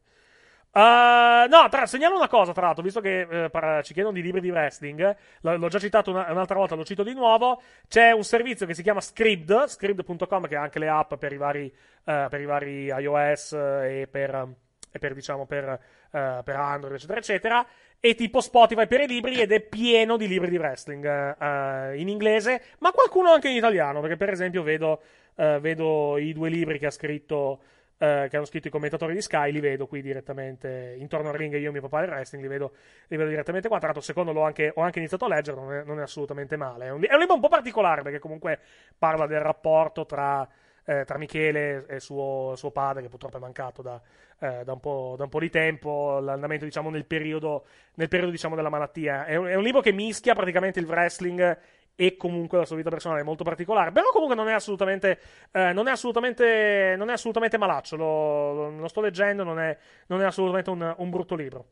Uh, 0.73 1.47
no, 1.49 1.69
tra, 1.69 1.85
segnalo 1.85 2.15
una 2.15 2.27
cosa, 2.27 2.51
tra 2.51 2.65
l'altro, 2.65 2.83
visto 2.83 2.99
che 2.99 3.27
eh, 3.29 3.49
par- 3.49 3.83
ci 3.83 3.93
chiedono 3.93 4.15
di 4.15 4.23
libri 4.23 4.41
di 4.41 4.49
wrestling, 4.49 5.15
l- 5.41 5.49
l'ho 5.53 5.67
già 5.67 5.77
citato 5.77 6.09
una- 6.09 6.31
un'altra 6.31 6.57
volta, 6.57 6.75
lo 6.75 6.83
cito 6.83 7.03
di 7.03 7.13
nuovo. 7.13 7.61
C'è 7.87 8.11
un 8.11 8.23
servizio 8.23 8.65
che 8.65 8.73
si 8.73 8.81
chiama 8.81 8.99
Scribd, 8.99 9.67
scribd.com, 9.67 10.47
che 10.47 10.55
ha 10.55 10.61
anche 10.61 10.79
le 10.79 10.89
app 10.89 11.13
per 11.13 11.31
i 11.31 11.37
vari, 11.37 11.65
eh, 12.05 12.27
per 12.29 12.41
i 12.41 12.45
vari 12.45 12.85
iOS 12.85 13.53
eh, 13.53 14.01
e 14.01 14.07
per, 14.07 14.47
e 14.93 14.99
per, 14.99 15.13
diciamo, 15.13 15.45
per, 15.45 15.67
eh, 16.11 16.41
per 16.43 16.55
Android, 16.55 16.95
eccetera, 16.95 17.19
eccetera. 17.19 17.67
E 17.99 18.15
tipo 18.15 18.41
Spotify 18.41 18.85
per 18.85 19.01
i 19.01 19.07
libri 19.07 19.41
ed 19.41 19.51
è 19.51 19.59
pieno 19.59 20.17
di 20.17 20.27
libri 20.27 20.49
di 20.49 20.57
wrestling 20.57 21.05
eh, 21.05 21.97
in 21.99 22.09
inglese, 22.09 22.61
ma 22.79 22.91
qualcuno 22.91 23.31
anche 23.31 23.49
in 23.49 23.55
italiano, 23.55 24.01
perché 24.01 24.17
per 24.17 24.29
esempio 24.29 24.61
vedo, 24.61 25.01
eh, 25.35 25.59
vedo 25.59 26.17
i 26.17 26.31
due 26.31 26.49
libri 26.49 26.77
che 26.77 26.85
ha 26.85 26.91
scritto 26.91 27.61
che 28.03 28.35
hanno 28.35 28.43
scritto 28.43 28.67
i 28.67 28.71
commentatori 28.71 29.13
di 29.13 29.21
Sky, 29.21 29.49
li 29.49 29.61
vedo 29.61 29.87
qui 29.87 30.01
direttamente 30.01 30.93
intorno 30.97 31.29
al 31.29 31.35
ring. 31.35 31.53
Io 31.53 31.69
e 31.69 31.71
mio 31.71 31.79
papà 31.79 32.01
del 32.01 32.09
wrestling 32.09 32.43
li 32.43 32.49
vedo, 32.49 32.73
li 33.07 33.15
vedo 33.15 33.29
direttamente 33.29 33.69
qua. 33.69 33.77
Tra 33.77 33.87
l'altro, 33.87 34.03
secondo 34.03 34.33
l'ho 34.33 34.41
anche, 34.41 34.73
ho 34.75 34.81
anche 34.81 34.99
iniziato 34.99 35.23
a 35.23 35.29
leggere, 35.29 35.55
non 35.55 35.71
è, 35.71 35.83
non 35.85 35.99
è 35.99 36.01
assolutamente 36.01 36.57
male. 36.57 36.87
È 36.87 36.89
un, 36.89 37.01
è 37.07 37.13
un, 37.13 37.19
libro 37.19 37.35
un 37.35 37.39
po' 37.39 37.47
particolare 37.47 38.01
perché 38.01 38.19
comunque 38.19 38.59
parla 38.97 39.25
del 39.25 39.39
rapporto 39.39 40.05
tra. 40.05 40.45
Eh, 40.85 41.05
tra 41.05 41.17
Michele 41.17 41.85
e 41.87 42.01
suo, 42.01 42.55
suo, 42.57 42.71
padre, 42.71 43.01
che 43.01 43.07
purtroppo 43.07 43.37
è 43.37 43.39
mancato 43.39 43.81
da, 43.81 44.01
eh, 44.39 44.63
da, 44.65 44.73
un, 44.73 44.79
po', 44.81 45.15
da 45.17 45.23
un, 45.23 45.29
po', 45.29 45.39
di 45.39 45.49
tempo, 45.49 46.19
l'andamento 46.19 46.65
diciamo, 46.65 46.89
nel 46.89 47.05
periodo, 47.05 47.65
nel 47.95 48.09
periodo 48.09 48.31
diciamo, 48.31 48.55
della 48.55 48.69
malattia. 48.69 49.25
È 49.25 49.35
un, 49.35 49.45
è 49.47 49.55
un 49.55 49.63
libro 49.63 49.79
che 49.79 49.93
mischia 49.93 50.33
praticamente 50.33 50.81
il 50.81 50.85
wrestling 50.85 51.57
e 51.95 52.17
comunque 52.17 52.57
la 52.57 52.65
sua 52.65 52.75
vita 52.75 52.89
personale 52.89 53.21
è 53.21 53.23
molto 53.23 53.43
particolare. 53.43 53.91
Però 53.91 54.09
comunque 54.11 54.35
non 54.35 54.49
è 54.49 54.53
assolutamente, 54.53 55.19
eh, 55.51 55.73
non 55.73 55.87
è 55.87 55.91
assolutamente, 55.91 56.95
non 56.97 57.09
è 57.09 57.13
assolutamente 57.13 57.57
malaccio. 57.57 57.95
Lo, 57.95 58.69
lo, 58.69 58.87
sto 58.87 59.01
leggendo, 59.01 59.43
non 59.43 59.59
è, 59.59 59.77
non 60.07 60.21
è 60.21 60.25
assolutamente 60.25 60.69
un, 60.69 60.93
un, 60.97 61.09
brutto 61.09 61.35
libro. 61.35 61.67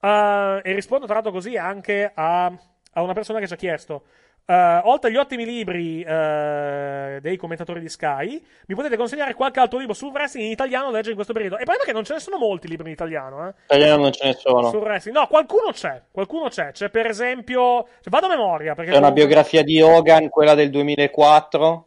Uh, 0.00 0.58
e 0.62 0.72
rispondo 0.72 1.04
tra 1.04 1.14
l'altro 1.14 1.32
così 1.32 1.56
anche 1.56 2.10
a, 2.12 2.46
a 2.46 3.02
una 3.02 3.12
persona 3.12 3.38
che 3.38 3.46
ci 3.46 3.52
ha 3.52 3.56
chiesto 3.56 4.04
Uh, 4.44 4.80
oltre 4.88 5.08
agli 5.08 5.16
ottimi 5.16 5.44
libri 5.44 6.00
uh, 6.00 7.20
dei 7.20 7.36
commentatori 7.36 7.78
di 7.78 7.88
Sky, 7.88 8.44
mi 8.66 8.74
potete 8.74 8.96
consigliare 8.96 9.34
qualche 9.34 9.60
altro 9.60 9.78
libro 9.78 9.94
sul 9.94 10.10
wrestling 10.10 10.46
in 10.46 10.52
italiano 10.52 10.86
da 10.86 10.96
leggere 10.96 11.10
in 11.10 11.14
questo 11.14 11.32
periodo. 11.32 11.58
E 11.58 11.64
poi 11.64 11.76
perché 11.76 11.92
non 11.92 12.02
ce 12.02 12.14
ne 12.14 12.20
sono 12.20 12.38
molti 12.38 12.66
libri 12.66 12.88
in 12.88 12.92
italiano, 12.92 13.48
eh? 13.48 13.54
Italiano 13.66 14.02
non 14.02 14.12
ce 14.12 14.26
ne 14.26 14.32
sono. 14.32 14.68
Sul 14.68 14.80
wrestling. 14.80 15.16
No, 15.16 15.28
qualcuno 15.28 15.70
c'è. 15.70 16.02
Qualcuno 16.10 16.48
c'è. 16.48 16.72
C'è 16.72 16.90
per 16.90 17.06
esempio. 17.06 17.86
Cioè, 18.00 18.10
vado 18.10 18.26
a 18.26 18.30
memoria. 18.30 18.74
Perché 18.74 18.90
c'è 18.90 18.98
una 18.98 19.12
biografia 19.12 19.62
di 19.62 19.80
Hogan, 19.80 20.28
quella 20.28 20.54
del 20.54 20.70
2004. 20.70 21.86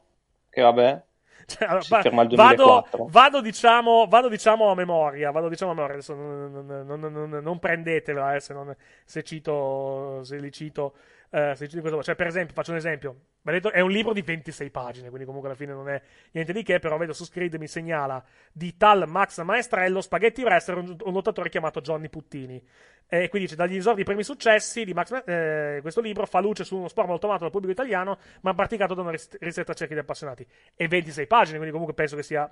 Che 0.50 0.62
vabbè. 0.62 1.04
Cioè, 1.46 1.68
allora, 1.68 2.26
vado, 2.32 2.88
vado, 3.10 3.42
diciamo, 3.42 4.08
vado, 4.08 4.30
diciamo, 4.30 4.72
a 4.72 4.76
memoria. 4.76 5.30
Vado 5.30 5.48
diciamo 5.48 5.72
a 5.72 5.74
memoria. 5.76 5.96
Adesso 5.96 6.16
non, 6.16 6.66
non, 6.88 7.00
non, 7.00 7.40
non 7.44 7.60
prendetela 7.60 8.34
eh, 8.34 8.40
se, 8.40 8.56
se, 9.04 9.22
cito, 9.22 10.24
se 10.24 10.38
li 10.38 10.52
cito 10.52 10.94
eh, 11.36 11.54
cioè, 12.02 12.16
per 12.16 12.28
esempio, 12.28 12.54
faccio 12.54 12.72
un 12.72 12.78
esempio. 12.78 13.16
È 13.44 13.82
un 13.82 13.92
libro 13.92 14.14
di 14.14 14.22
26 14.22 14.70
pagine, 14.70 15.10
quindi 15.10 15.26
comunque 15.26 15.50
alla 15.50 15.58
fine 15.58 15.74
non 15.74 15.90
è 15.90 16.02
niente 16.32 16.54
di 16.54 16.64
che, 16.64 16.80
però 16.80 16.98
vedo 16.98 17.12
su 17.12 17.26
Screed 17.26 17.56
mi 17.56 17.68
segnala 17.68 18.24
di 18.54 18.78
tal 18.78 19.06
Max 19.06 19.42
Maestrello, 19.42 20.00
Spaghetti 20.00 20.44
Wrestler, 20.44 20.78
un, 20.78 20.96
un 20.98 21.14
lottatore 21.14 21.50
chiamato 21.50 21.82
Johnny 21.82 22.08
Puttini. 22.08 22.64
E 23.08 23.28
quindi 23.28 23.50
dice, 23.50 23.56
dagli 23.56 23.76
esordi 23.76 24.04
primi 24.04 24.24
successi 24.24 24.86
di 24.86 24.94
Max, 24.94 25.24
eh, 25.26 25.80
questo 25.82 26.00
libro 26.00 26.26
fa 26.26 26.40
luce 26.40 26.64
su 26.64 26.78
uno 26.78 26.88
sport 26.88 27.10
molto 27.10 27.26
amato 27.26 27.42
dal 27.42 27.52
pubblico 27.52 27.74
italiano, 27.74 28.18
ma 28.40 28.54
praticato 28.54 28.94
da 28.94 29.02
una 29.02 29.12
ristretta 29.12 29.74
cerchia 29.74 29.98
di 29.98 30.02
appassionati. 30.02 30.48
E 30.74 30.88
26 30.88 31.28
pagine, 31.28 31.58
quindi 31.58 31.72
comunque 31.72 31.94
penso 31.94 32.16
che 32.16 32.24
sia 32.24 32.50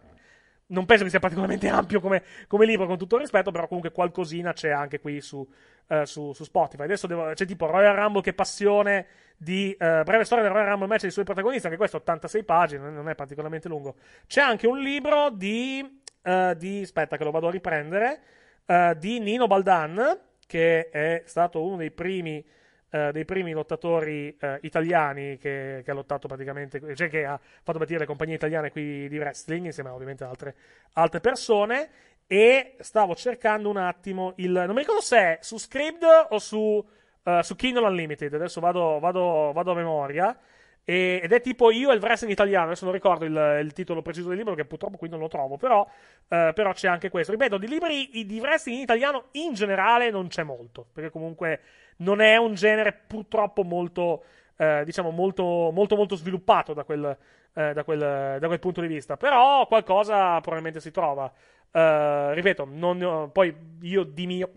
non 0.68 0.85
penso 0.85 1.03
che 1.03 1.10
sia 1.10 1.19
particolarmente 1.19 1.68
ampio 1.68 1.99
come, 1.99 2.23
come, 2.48 2.65
libro, 2.65 2.85
con 2.85 2.98
tutto 2.98 3.15
il 3.15 3.22
rispetto, 3.22 3.52
però 3.52 3.68
comunque 3.68 3.91
qualcosina 3.91 4.53
c'è 4.53 4.69
anche 4.69 4.99
qui 4.99 5.22
su, 5.22 5.48
uh, 5.88 6.03
su, 6.03 6.34
su 6.34 6.44
Spotify. 6.44 6.84
Adesso 6.84 7.07
devo, 7.07 7.31
c'è 7.34 7.45
tipo 7.45 7.65
Royal 7.65 7.95
Rumble, 7.95 8.22
che 8.22 8.34
passione 8.34 9.07
di 9.38 9.72
uh, 9.73 10.03
breve 10.03 10.23
storia 10.23 10.44
del 10.44 10.53
Royal 10.53 10.69
Rumble 10.69 10.88
match 10.88 11.02
dei 11.02 11.11
suoi 11.11 11.26
protagonisti, 11.26 11.65
anche 11.65 11.77
questo 11.77 11.98
86 11.98 12.44
pagine, 12.44 12.90
non 12.90 13.10
è 13.10 13.15
particolarmente 13.15 13.68
lungo. 13.68 13.95
C'è 14.26 14.41
anche 14.41 14.68
un 14.68 14.80
libro 14.80 15.30
di, 15.30 16.02
uh, 16.23 16.53
di 16.53 16.81
aspetta 16.81 17.18
che 17.18 17.23
lo 17.23 17.31
vado 17.31 17.48
a 17.48 17.52
riprendere, 17.52 18.22
di 18.98 19.19
Nino 19.19 19.45
Baldan, 19.45 20.19
che 20.48 20.90
è 20.90 21.23
stato 21.26 21.61
uno 21.65 21.76
dei 21.76 21.91
primi 21.91 22.44
eh, 22.94 23.11
dei 23.11 23.26
primi 23.26 23.53
lottatori 23.53 24.38
eh, 24.40 24.60
italiani 24.61 25.40
che, 25.40 25.82
che, 25.84 25.90
ha 25.90 25.95
lottato 25.95 26.28
praticamente, 26.28 26.95
cioè 26.95 27.10
che 27.10 27.26
ha 27.26 27.40
fatto 27.40 27.80
partire 27.80 27.98
le 27.98 28.06
compagnie 28.06 28.36
italiane 28.36 28.70
qui 28.70 29.10
di 29.10 29.18
wrestling, 29.18 29.65
insieme 29.65 29.90
ovviamente 29.90 30.24
altre, 30.24 30.56
altre 30.94 31.20
persone. 31.20 31.90
E 32.28 32.76
stavo 32.82 33.15
cercando 33.15 33.68
un 33.70 33.78
attimo 33.78 34.34
il. 34.38 34.52
Non 34.52 34.74
mi 34.74 34.82
ricordo 34.82 35.02
se 35.02 35.18
è 35.18 35.38
su 35.41 35.57
Scribd 35.57 36.03
o 36.30 36.38
su, 36.38 36.57
uh, 37.24 37.41
su 37.41 37.56
Kindle 37.56 37.88
Unlimited. 37.88 38.32
Adesso 38.32 38.61
vado, 38.61 38.99
vado, 38.99 39.52
vado 39.53 39.72
a 39.72 39.76
memoria. 39.76 40.38
E, 40.86 41.20
ed 41.24 41.32
è 41.32 41.41
tipo 41.41 41.72
Io 41.72 41.91
e 41.91 41.95
il 41.95 42.02
wrestling 42.02 42.32
italiano. 42.32 42.68
Adesso 42.68 42.86
non 42.86 42.94
ricordo 42.94 43.26
il, 43.26 43.60
il, 43.64 43.74
titolo 43.74 44.03
preciso 44.03 44.30
del 44.30 44.38
libro, 44.38 44.53
che 44.53 44.65
purtroppo 44.65 44.98
qui 44.98 45.10
non 45.10 45.20
lo 45.20 45.28
trovo. 45.28 45.57
Però, 45.57 45.82
uh, 45.82 46.53
però 46.53 46.72
c'è 46.74 46.88
anche 46.88 47.10
questo. 47.10 47.32
Ripeto, 47.32 47.57
di 47.57 47.68
libri 47.68 48.07
di 48.26 48.40
wrestling 48.40 48.78
in 48.78 48.84
italiano 48.84 49.26
in 49.32 49.53
generale 49.53 50.11
non 50.11 50.28
c'è 50.28 50.44
molto. 50.44 50.86
Perché 50.94 51.10
comunque 51.10 51.60
non 51.98 52.22
è 52.22 52.38
un 52.38 52.53
genere 52.53 52.94
purtroppo 52.94 53.64
molto, 53.64 54.24
eh, 54.57 54.84
diciamo, 54.86 55.11
molto, 55.11 55.72
molto, 55.72 55.95
molto 55.95 56.15
sviluppato 56.15 56.74
da 56.74 56.84
quel, 56.84 57.18
eh, 57.53 57.74
da, 57.74 57.84
quel, 57.84 58.38
da 58.40 58.48
quel, 58.48 58.60
punto 58.60 58.82
di 58.82 58.88
vista. 58.88 59.18
Però 59.18 59.65
qualcosa 59.68 60.40
probabilmente 60.40 60.80
si 60.80 60.91
trova. 60.91 61.32
Uh, 61.72 62.34
ripeto, 62.34 62.65
ho, 62.65 63.30
poi 63.30 63.56
io 63.82 64.03
di 64.03 64.28
mio, 64.28 64.52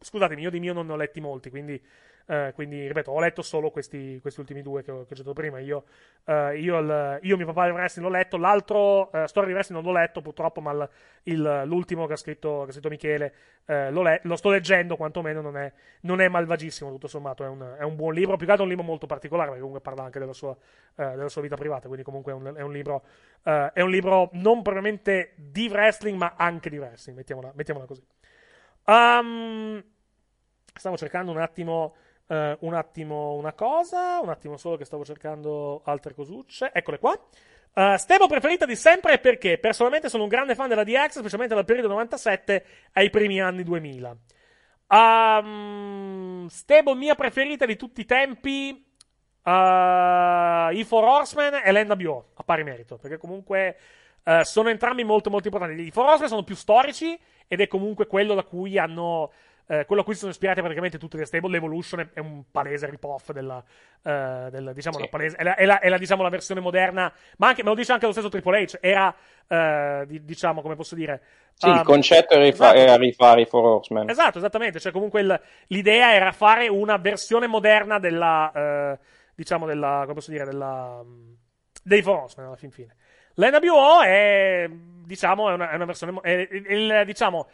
scusatemi, 0.00 0.40
io 0.40 0.50
di 0.50 0.58
mio 0.58 0.72
non 0.72 0.86
ne 0.86 0.92
ho 0.92 0.96
letti 0.96 1.20
molti, 1.20 1.50
quindi 1.50 1.80
Uh, 2.26 2.52
quindi, 2.54 2.86
ripeto, 2.86 3.10
ho 3.10 3.20
letto 3.20 3.42
solo 3.42 3.70
questi, 3.70 4.18
questi 4.20 4.40
ultimi 4.40 4.62
due 4.62 4.82
che 4.82 4.90
ho, 4.90 5.04
che 5.04 5.12
ho 5.12 5.16
citato 5.16 5.32
prima. 5.32 5.58
Io, 5.58 5.84
uh, 6.24 6.50
io, 6.50 6.78
il, 6.78 7.18
io, 7.22 7.36
mio 7.36 7.46
papà 7.46 7.64
del 7.64 7.74
wrestling 7.74 8.08
l'ho 8.08 8.14
letto, 8.14 8.36
l'altro, 8.36 9.10
uh, 9.12 9.26
Storia 9.26 9.48
di 9.48 9.54
wrestling 9.54 9.82
non 9.82 9.92
l'ho 9.92 9.98
letto 9.98 10.20
purtroppo, 10.20 10.60
ma 10.60 10.70
il, 10.72 10.88
il, 11.24 11.62
l'ultimo 11.64 12.06
che 12.06 12.12
ha 12.12 12.16
scritto, 12.16 12.62
che 12.62 12.70
ha 12.70 12.72
scritto 12.72 12.88
Michele 12.88 13.34
lo, 13.64 14.02
le, 14.02 14.20
lo, 14.24 14.36
sto 14.36 14.50
leggendo, 14.50 14.96
quantomeno 14.96 15.40
non 15.40 15.56
è, 15.56 15.72
non 16.00 16.20
è 16.20 16.28
malvagissimo, 16.28 16.90
tutto 16.90 17.06
sommato. 17.06 17.44
È 17.44 17.48
un, 17.48 17.76
è 17.78 17.82
un, 17.82 17.96
buon 17.96 18.12
libro, 18.12 18.36
più 18.36 18.44
che 18.44 18.52
altro 18.52 18.64
un 18.64 18.70
libro 18.70 18.84
molto 18.84 19.06
particolare, 19.06 19.48
perché 19.50 19.62
comunque 19.62 19.88
parla 19.88 20.04
anche 20.04 20.18
della 20.18 20.32
sua, 20.32 20.56
della 20.94 21.28
sua 21.28 21.42
vita 21.42 21.56
privata. 21.56 21.86
Quindi, 21.86 22.04
comunque, 22.04 22.32
è 22.32 22.34
un, 22.34 22.52
è 22.56 22.62
un 22.62 22.72
libro, 22.72 23.04
è 23.42 23.80
un 23.80 23.90
libro 23.90 24.30
non 24.32 24.62
propriamente 24.62 25.32
di 25.36 25.68
wrestling, 25.68 26.18
ma 26.18 26.34
anche 26.36 26.70
di 26.70 26.78
wrestling, 26.78 27.16
mettiamola, 27.16 27.52
mettiamola 27.54 27.86
così. 27.86 28.02
Um, 28.84 29.82
stavo 30.74 30.96
cercando 30.96 31.30
un 31.30 31.38
attimo. 31.38 31.94
Uh, 32.32 32.56
un 32.60 32.72
attimo 32.72 33.34
una 33.34 33.52
cosa, 33.52 34.18
un 34.20 34.30
attimo 34.30 34.56
solo 34.56 34.78
che 34.78 34.86
stavo 34.86 35.04
cercando 35.04 35.82
altre 35.84 36.14
cosucce. 36.14 36.70
Eccole 36.72 36.98
qua. 36.98 37.12
Uh, 37.74 37.96
stebo 37.96 38.26
preferita 38.26 38.64
di 38.64 38.74
sempre 38.74 39.18
perché 39.18 39.58
personalmente 39.58 40.08
sono 40.08 40.22
un 40.22 40.30
grande 40.30 40.54
fan 40.54 40.70
della 40.70 40.82
DX, 40.82 41.18
specialmente 41.18 41.54
dal 41.54 41.66
periodo 41.66 41.88
97 41.88 42.64
ai 42.92 43.10
primi 43.10 43.38
anni 43.38 43.62
2000. 43.64 44.16
Um, 44.86 46.46
stebo 46.46 46.94
mia 46.94 47.14
preferita 47.14 47.66
di 47.66 47.76
tutti 47.76 48.00
i 48.00 48.06
tempi. 48.06 48.82
Uh, 49.42 50.72
I 50.72 50.84
Four 50.86 51.04
Horsemen 51.04 51.60
e 51.62 51.70
l'NWO 51.70 52.30
a 52.36 52.44
pari 52.44 52.62
merito 52.62 52.96
perché 52.96 53.18
comunque 53.18 53.76
uh, 54.22 54.42
sono 54.42 54.70
entrambi 54.70 55.04
molto 55.04 55.28
molto 55.28 55.48
importanti. 55.48 55.82
I 55.82 55.90
Four 55.90 56.06
Horsemen 56.06 56.28
sono 56.30 56.44
più 56.44 56.54
storici 56.54 57.18
ed 57.46 57.60
è 57.60 57.68
comunque 57.68 58.06
quello 58.06 58.34
da 58.34 58.44
cui 58.44 58.78
hanno 58.78 59.32
eh, 59.66 59.84
quello 59.86 60.02
a 60.02 60.04
cui 60.04 60.14
si 60.14 60.20
sono 60.20 60.32
ispirate 60.32 60.60
praticamente 60.60 60.98
tutte 60.98 61.16
le 61.16 61.24
stable. 61.24 61.50
L'Evolution 61.50 62.10
è 62.12 62.20
un 62.20 62.44
palese 62.50 62.88
rip-off 62.90 63.30
della, 63.32 63.62
eh, 64.02 64.48
del, 64.50 64.72
diciamo, 64.74 64.98
sì. 64.98 65.08
palese, 65.08 65.36
è, 65.36 65.42
la, 65.42 65.54
è, 65.54 65.64
la, 65.64 65.78
è 65.80 65.88
la, 65.88 65.98
diciamo, 65.98 66.22
la 66.22 66.28
versione 66.28 66.60
moderna, 66.60 67.12
ma 67.38 67.48
anche, 67.48 67.62
me 67.62 67.70
lo 67.70 67.74
dice 67.74 67.92
anche 67.92 68.06
lo 68.06 68.12
stesso 68.12 68.28
Triple 68.28 68.64
H, 68.64 68.78
era, 68.80 69.14
eh, 69.46 70.04
di, 70.06 70.24
diciamo, 70.24 70.62
come 70.62 70.74
posso 70.74 70.94
dire... 70.94 71.22
Sì, 71.54 71.68
um, 71.68 71.76
il 71.76 71.82
concetto 71.82 72.34
era, 72.34 72.42
rifa- 72.42 72.74
esatto. 72.74 72.78
era 72.78 72.96
rifare 72.96 73.40
i 73.42 73.46
Four 73.46 73.64
Horsemen. 73.64 74.08
Esatto, 74.08 74.38
esattamente, 74.38 74.80
cioè 74.80 74.92
comunque 74.92 75.20
il, 75.20 75.40
l'idea 75.68 76.14
era 76.14 76.32
fare 76.32 76.68
una 76.68 76.96
versione 76.96 77.46
moderna 77.46 77.98
della, 77.98 78.52
eh, 78.52 78.98
diciamo, 79.34 79.66
della, 79.66 80.00
come 80.02 80.14
posso 80.14 80.30
dire, 80.30 80.44
della, 80.44 81.02
dei 81.82 82.02
Four 82.02 82.22
Horsemen 82.22 82.48
alla 82.48 82.56
fin 82.56 82.70
fine. 82.70 82.96
L'NWO 83.34 84.02
è, 84.02 84.68
diciamo, 84.70 85.48
è 85.48 85.54
una, 85.54 85.70
è 85.70 85.74
una 85.74 85.84
versione, 85.86 86.18
è, 86.20 86.48
il, 86.50 87.02
diciamo, 87.06 87.48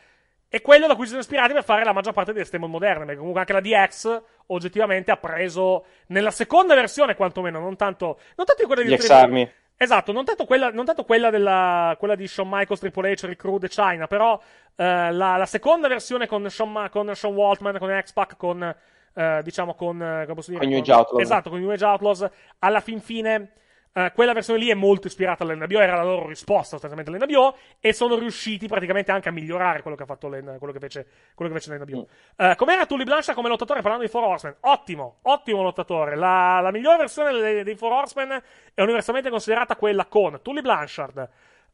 è 0.49 0.62
quello 0.62 0.87
da 0.87 0.95
cui 0.95 1.05
si 1.05 1.11
sono 1.11 1.20
ispirati 1.20 1.53
per 1.53 1.62
fare 1.62 1.85
la 1.85 1.93
maggior 1.93 2.15
parte 2.15 2.33
delle 2.33 2.45
stable 2.45 2.69
moderne. 2.69 3.05
Perché 3.05 3.19
comunque 3.19 3.41
anche 3.41 3.53
la 3.53 3.61
DX 3.61 4.23
oggettivamente 4.47 5.11
ha 5.11 5.16
preso 5.16 5.85
nella 6.07 6.31
seconda 6.31 6.75
versione, 6.75 7.15
quantomeno, 7.15 7.61
non 7.61 7.77
tanto, 7.77 8.19
non 8.37 8.47
tanto 8.47 8.66
quella 8.66 8.83
di 8.83 8.97
X-Army. 8.97 9.51
Esatto, 9.81 10.11
non 10.11 10.25
tanto 10.25 10.45
quella, 10.45 10.70
non 10.70 10.85
tanto 10.85 11.05
quella, 11.05 11.31
della, 11.31 11.95
quella 11.99 12.16
di 12.16 12.27
Shawn 12.27 12.49
Michaels, 12.51 12.81
Triple 12.81 13.12
H, 13.12 13.27
Rick 13.27 13.45
Rude 13.45 13.66
e 13.66 13.69
China, 13.69 14.09
però 14.09 14.41
eh, 14.75 15.12
la, 15.12 15.37
la, 15.37 15.47
seconda 15.47 15.87
versione 15.87 16.27
con 16.27 16.51
Shawn, 16.51 16.89
con 16.91 17.15
Shawn 17.15 17.35
Waltman, 17.35 17.79
con 17.79 18.01
X-Pac, 18.03 18.37
con, 18.37 18.75
eh, 19.15 19.41
diciamo, 19.45 19.75
con, 19.75 19.99
come 19.99 20.35
posso 20.35 20.51
dire? 20.51 20.62
Con 20.62 20.70
New 20.70 20.81
Age 20.81 20.93
Outlaws. 20.93 21.23
Esatto, 21.23 21.51
con 21.51 21.61
New 21.61 21.70
Age 21.70 21.85
Outlaws, 21.85 22.29
alla 22.59 22.81
fin 22.81 23.01
fine 23.01 23.53
Eh, 23.99 24.12
quella 24.15 24.33
versione 24.33 24.61
lì 24.61 24.69
è 24.69 24.75
molto 24.75 25.09
ispirata 25.09 25.43
all'NBO, 25.43 25.81
era 25.81 25.97
la 25.97 26.05
loro 26.05 26.29
risposta 26.29 26.79
sostanzialmente 26.79 27.11
all'NBO, 27.11 27.57
e 27.81 27.93
sono 27.93 28.16
riusciti 28.16 28.69
praticamente 28.69 29.11
anche 29.11 29.29
a 29.29 29.33
migliorare 29.33 29.83
quello 29.83 29.97
che 29.97 30.05
ha 30.05 30.07
fatto 30.07 30.29
l'N- 30.29 30.57
quello 30.59 30.73
che 30.73 30.79
fece, 30.79 31.07
quello 31.35 31.53
che 31.53 31.59
fece 31.59 31.77
l'NBO. 31.77 32.07
Eh, 32.37 32.55
com'era 32.55 32.87
Tully 32.87 33.03
Blanchard 33.03 33.35
come 33.35 33.49
lottatore 33.49 33.81
parlando 33.81 34.05
di 34.07 34.11
Four 34.11 34.23
Horsemen? 34.23 34.57
Ottimo, 34.61 35.19
ottimo 35.23 35.62
lottatore. 35.62 36.15
La, 36.15 36.61
la 36.61 36.70
migliore 36.70 36.99
versione 36.99 37.33
dei, 37.33 37.65
dei 37.65 37.75
Four 37.75 37.93
Horsemen 37.93 38.41
è 38.73 38.83
universalmente 38.83 39.31
considerata 39.31 39.75
quella 39.75 40.05
con 40.05 40.39
Tully 40.43 40.61
Blanchard, 40.61 41.29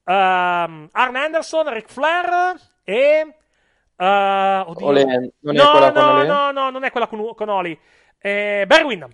ehm, 0.04 0.88
Arn 0.92 1.16
Anderson, 1.16 1.74
Ric 1.74 1.90
Flair 1.90 2.54
e... 2.84 3.34
eh, 3.96 4.64
oddio. 4.66 4.86
Ole, 4.86 5.04
non 5.40 5.54
è 5.54 5.58
no, 5.58 5.70
quella 5.72 5.92
con 5.92 6.02
no, 6.02 6.10
Ole? 6.12 6.26
no, 6.26 6.50
no, 6.52 6.70
non 6.70 6.84
è 6.84 6.90
quella 6.90 7.06
con, 7.06 7.34
con 7.34 7.48
Oli. 7.50 7.78
Eh, 8.18 8.64
Barry 8.66 8.84
Windham. 8.84 9.10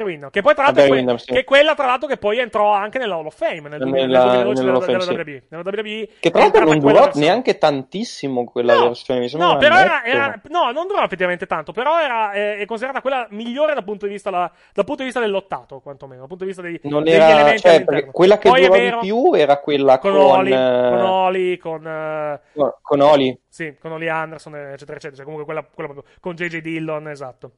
Windham, 0.00 0.30
che 0.30 0.40
poi 0.40 0.54
tra 0.54 0.64
l'altro 0.64 0.82
è, 0.84 0.88
Barry 0.88 1.04
que- 1.04 1.18
sì. 1.18 1.32
che 1.32 1.38
è 1.40 1.44
quella 1.44 1.74
tra 1.74 1.86
l'altro 1.86 2.08
che 2.08 2.16
poi 2.16 2.38
entrò 2.38 2.72
anche 2.72 2.98
nella 2.98 3.16
Hall 3.16 3.26
of 3.26 3.36
Fame 3.36 3.68
nel, 3.68 3.80
Nella- 3.86 3.86
2012 3.86 4.24
nella 4.24 4.52
della, 4.54 4.70
Hall 4.70 4.76
of 4.76 4.84
Fame, 4.84 4.98
della 4.98 5.02
sì. 5.04 5.10
WWE. 5.30 5.42
Nella 5.48 5.62
WWE 5.64 6.08
Che 6.20 6.28
è 6.28 6.30
tra 6.30 6.40
l'altro 6.40 6.64
non 6.64 6.78
durò 6.78 7.10
neanche 7.14 7.58
tantissimo 7.58 8.44
quella 8.44 8.80
versione, 8.84 9.20
mi 9.20 9.28
sembra 9.28 9.48
No, 9.52 9.56
però 9.58 9.76
era, 9.76 10.04
era- 10.04 10.40
no, 10.48 10.70
non 10.72 10.86
durò 10.86 11.02
effettivamente 11.04 11.46
tanto, 11.46 11.72
però 11.72 12.00
era, 12.00 12.32
è, 12.32 12.56
è 12.58 12.64
considerata 12.64 13.00
quella 13.02 13.26
migliore 13.30 13.74
dal 13.74 13.84
punto 13.84 14.06
di 14.06 14.12
vista, 14.12 14.30
la- 14.30 14.50
dal 14.72 14.84
punto 14.84 15.00
di 15.02 15.04
vista 15.04 15.20
del 15.20 15.30
lottato, 15.30 15.80
quantomeno, 15.80 16.20
dal 16.20 16.28
punto 16.28 16.44
di 16.44 16.50
vista 16.50 16.62
dei, 16.62 16.80
Non 16.84 17.02
degli 17.04 17.12
era, 17.14 17.30
elementi 17.30 17.60
cioè, 17.62 17.84
quella 18.10 18.38
che 18.38 18.48
Poi 18.48 18.62
è 18.62 18.66
durò 18.66 18.78
vero, 18.78 19.00
di 19.00 19.06
più 19.06 19.32
era 19.34 19.58
quella 19.58 19.98
con, 19.98 20.12
con, 20.12 20.20
Oli, 20.20 20.52
eh, 20.52 20.54
con 20.90 21.00
Oli, 21.00 21.56
con, 21.58 21.86
eh, 21.86 22.40
con- 22.54 22.72
con 22.80 23.00
Oli. 23.00 23.38
sì, 23.48 23.76
con 23.80 23.92
Oli 23.92 24.08
Anderson, 24.08 24.54
eccetera, 24.56 24.96
eccetera. 24.96 25.14
Cioè, 25.16 25.24
comunque 25.24 25.44
quella, 25.44 25.62
quella 25.62 25.90
proprio, 25.92 26.12
con 26.20 26.34
JJ 26.34 26.60
Dillon, 26.60 27.08
esatto. 27.08 27.50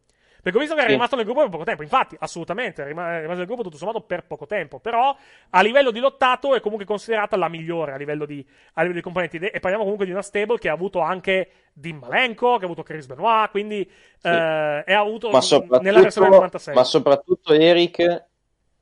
Perché 0.44 0.58
ho 0.58 0.60
visto 0.60 0.74
che 0.74 0.80
era 0.82 0.90
Sì. 0.90 0.96
rimasto 0.96 1.16
nel 1.16 1.24
gruppo 1.24 1.40
per 1.40 1.48
poco 1.50 1.64
tempo. 1.64 1.82
Infatti, 1.82 2.16
assolutamente, 2.20 2.82
è 2.82 2.86
rima- 2.86 3.12
è 3.16 3.20
rimasto 3.20 3.38
nel 3.38 3.46
gruppo 3.46 3.62
tutto 3.62 3.78
sommato 3.78 4.02
per 4.02 4.26
poco 4.26 4.44
tempo. 4.46 4.78
Però, 4.78 5.16
a 5.50 5.62
livello 5.62 5.90
di 5.90 6.00
lottato, 6.00 6.54
è 6.54 6.60
comunque 6.60 6.84
considerata 6.84 7.34
la 7.36 7.48
migliore 7.48 7.92
a 7.92 7.96
livello 7.96 8.26
di, 8.26 8.46
a 8.74 8.80
livello 8.82 8.94
di 8.98 9.00
componenti. 9.00 9.38
E 9.38 9.58
parliamo 9.58 9.84
comunque 9.84 10.04
di 10.04 10.12
una 10.12 10.20
stable 10.20 10.58
che 10.58 10.68
ha 10.68 10.72
avuto 10.74 11.00
anche 11.00 11.50
Dean 11.72 11.96
Malenko, 11.96 12.56
che 12.58 12.62
ha 12.64 12.66
avuto 12.66 12.82
Chris 12.82 13.06
Benoit. 13.06 13.50
Quindi, 13.50 13.80
eh, 14.22 14.84
e 14.86 14.92
ha 14.92 15.00
avuto 15.00 15.30
Ma 15.30 15.40
nella 15.80 16.00
versione 16.02 16.02
del 16.02 16.10
soprattutto, 16.10 16.34
96. 16.34 16.74
ma 16.74 16.84
soprattutto 16.84 17.52
Eric, 17.54 18.24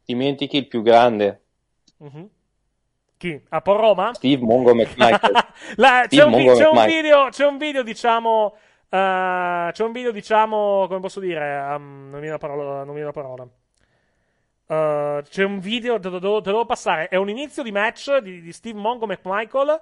dimentichi 0.04 0.56
il 0.56 0.66
più 0.66 0.82
grande, 0.82 1.42
Mhm. 1.98 2.28
Chi? 3.16 3.40
A 3.50 3.60
Paul 3.60 3.78
Roma? 3.78 4.14
Steve 4.14 4.42
Mongo 4.42 4.74
McMichael. 4.74 5.32
La- 5.76 6.00
c'è, 6.00 6.06
Steve 6.06 6.22
un, 6.24 6.32
vi- 6.32 6.36
Mongo 6.44 6.54
c'è 6.58 6.66
un 6.66 6.74
McMichael. 6.74 7.02
video, 7.02 7.28
c'è 7.30 7.46
un 7.46 7.56
video, 7.58 7.82
diciamo. 7.84 8.56
Eh, 8.92 9.70
c'è 9.72 9.84
un 9.84 9.92
video, 9.92 10.10
diciamo. 10.12 10.86
Come 10.86 11.00
posso 11.00 11.20
dire? 11.20 11.60
um, 11.74 12.10
non 12.10 12.14
mi 12.14 12.20
viene 12.20 12.30
la 12.32 12.38
parola. 12.38 12.84
Non 12.84 12.88
mi 12.88 13.00
viene 13.00 13.06
la 13.06 13.12
parola. 13.12 13.48
Eh, 14.66 15.22
c'è 15.28 15.44
un 15.44 15.58
video, 15.60 15.98
te 15.98 16.08
lo, 16.08 16.18
devo- 16.18 16.40
te 16.40 16.50
devo 16.50 16.66
passare. 16.66 17.08
È 17.08 17.16
un 17.16 17.28
inizio 17.30 17.62
di 17.62 17.72
match 17.72 18.18
di, 18.18 18.40
di 18.42 18.52
Steve 18.52 18.78
Mongo 18.78 19.06
McMichael 19.06 19.80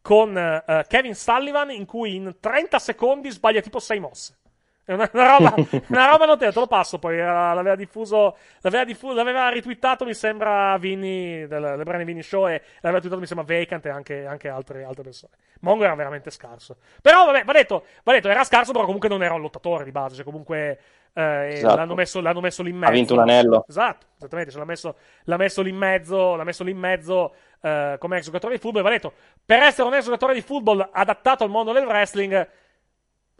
con 0.00 0.36
eh, 0.36 0.84
Kevin 0.88 1.14
Sullivan 1.14 1.70
in 1.70 1.84
cui 1.84 2.14
in 2.14 2.36
30 2.40 2.78
secondi 2.78 3.30
sbaglia 3.30 3.60
tipo 3.60 3.78
6 3.78 4.00
mosse. 4.00 4.38
È 4.86 4.92
una, 4.92 5.10
una 5.12 5.36
roba, 5.36 5.54
una 5.88 6.06
roba 6.08 6.26
notevole, 6.26 6.52
te 6.52 6.60
lo 6.60 6.66
passo 6.68 7.00
poi. 7.00 7.16
l'aveva 7.16 7.74
diffuso, 7.74 8.36
l'aveva, 8.60 8.84
diffuso, 8.84 9.14
l'aveva 9.14 9.48
retweetato, 9.48 10.04
mi 10.04 10.14
sembra, 10.14 10.78
Vinny, 10.78 11.46
del 11.48 11.60
Lebron 11.76 12.00
e 12.00 12.04
Vinny 12.04 12.22
Show, 12.22 12.46
e 12.46 12.62
l'aveva 12.80 13.00
retweetato, 13.02 13.18
mi 13.18 13.26
sembra, 13.26 13.44
Vacant 13.44 13.84
e 13.84 13.88
anche, 13.90 14.24
anche 14.24 14.48
altre, 14.48 14.84
altre 14.84 15.02
persone. 15.02 15.32
Mongo 15.60 15.82
era 15.82 15.94
veramente 15.96 16.30
scarso. 16.30 16.76
Però, 17.02 17.24
vabbè, 17.26 17.42
va 17.42 17.52
detto, 17.52 17.84
va 18.04 18.12
detto, 18.12 18.28
era 18.28 18.44
scarso, 18.44 18.70
però 18.70 18.84
comunque 18.84 19.08
non 19.08 19.24
era 19.24 19.34
un 19.34 19.40
lottatore 19.40 19.82
di 19.82 19.90
base, 19.90 20.14
cioè 20.14 20.24
comunque 20.24 20.78
eh, 21.14 21.48
Esatto. 21.54 21.74
l'hanno, 21.74 21.94
messo, 21.94 22.20
l'hanno 22.20 22.40
messo 22.40 22.62
lì 22.62 22.70
in 22.70 22.76
mezzo. 22.76 22.92
Ha 22.92 22.94
vinto 22.94 23.14
un 23.14 23.20
anello. 23.20 23.64
Esatto, 23.68 24.06
esattamente, 24.18 24.52
ce 24.52 24.58
l'ha 24.58 24.64
messo, 24.64 24.96
l'ha 25.24 25.36
messo 25.36 25.62
lì 25.62 25.70
in 25.70 25.76
mezzo, 25.76 26.36
l'ha 26.36 26.44
messo 26.44 26.62
lì 26.62 26.70
in 26.70 26.78
mezzo 26.78 27.34
eh, 27.60 27.96
come 27.98 28.18
ex 28.18 28.24
giocatore 28.26 28.54
di 28.54 28.60
football. 28.60 28.82
Va 28.84 28.90
detto, 28.90 29.12
per 29.44 29.62
essere 29.62 29.88
un 29.88 29.94
ex 29.94 30.04
giocatore 30.04 30.34
di 30.34 30.42
football 30.42 30.88
adattato 30.92 31.42
al 31.42 31.50
mondo 31.50 31.72
del 31.72 31.86
wrestling, 31.86 32.48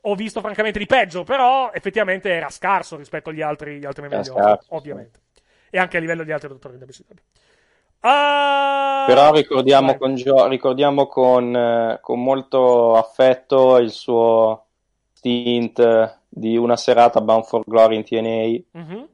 ho 0.08 0.14
visto 0.14 0.40
francamente 0.40 0.78
di 0.78 0.86
peggio, 0.86 1.24
però 1.24 1.70
effettivamente 1.72 2.30
era 2.32 2.48
scarso 2.48 2.96
rispetto 2.96 3.30
agli 3.30 3.42
altri, 3.42 3.78
gli 3.78 3.84
altri 3.84 4.08
scarso, 4.08 4.34
ovviamente. 4.68 5.20
E 5.70 5.78
anche 5.78 5.96
a 5.96 6.00
livello 6.00 6.22
di 6.22 6.32
altri 6.32 6.48
dottori 6.48 6.78
di 6.78 6.84
WCW. 6.84 7.14
Ah, 8.00 9.04
Però 9.06 9.32
ricordiamo 9.32 9.96
con, 9.96 10.14
Gio- 10.14 10.46
ricordiamo 10.46 11.06
con, 11.06 11.54
eh, 11.56 11.98
con 12.00 12.22
molto 12.22 12.94
affetto 12.94 13.78
il 13.78 13.90
suo 13.90 14.66
stint 15.12 15.78
eh, 15.80 16.14
di 16.28 16.56
una 16.56 16.76
serata 16.76 17.20
Bound 17.20 17.44
for 17.44 17.62
Glory 17.64 17.96
in 17.96 18.04
TNA 18.04 18.80
Mhm. 18.80 19.08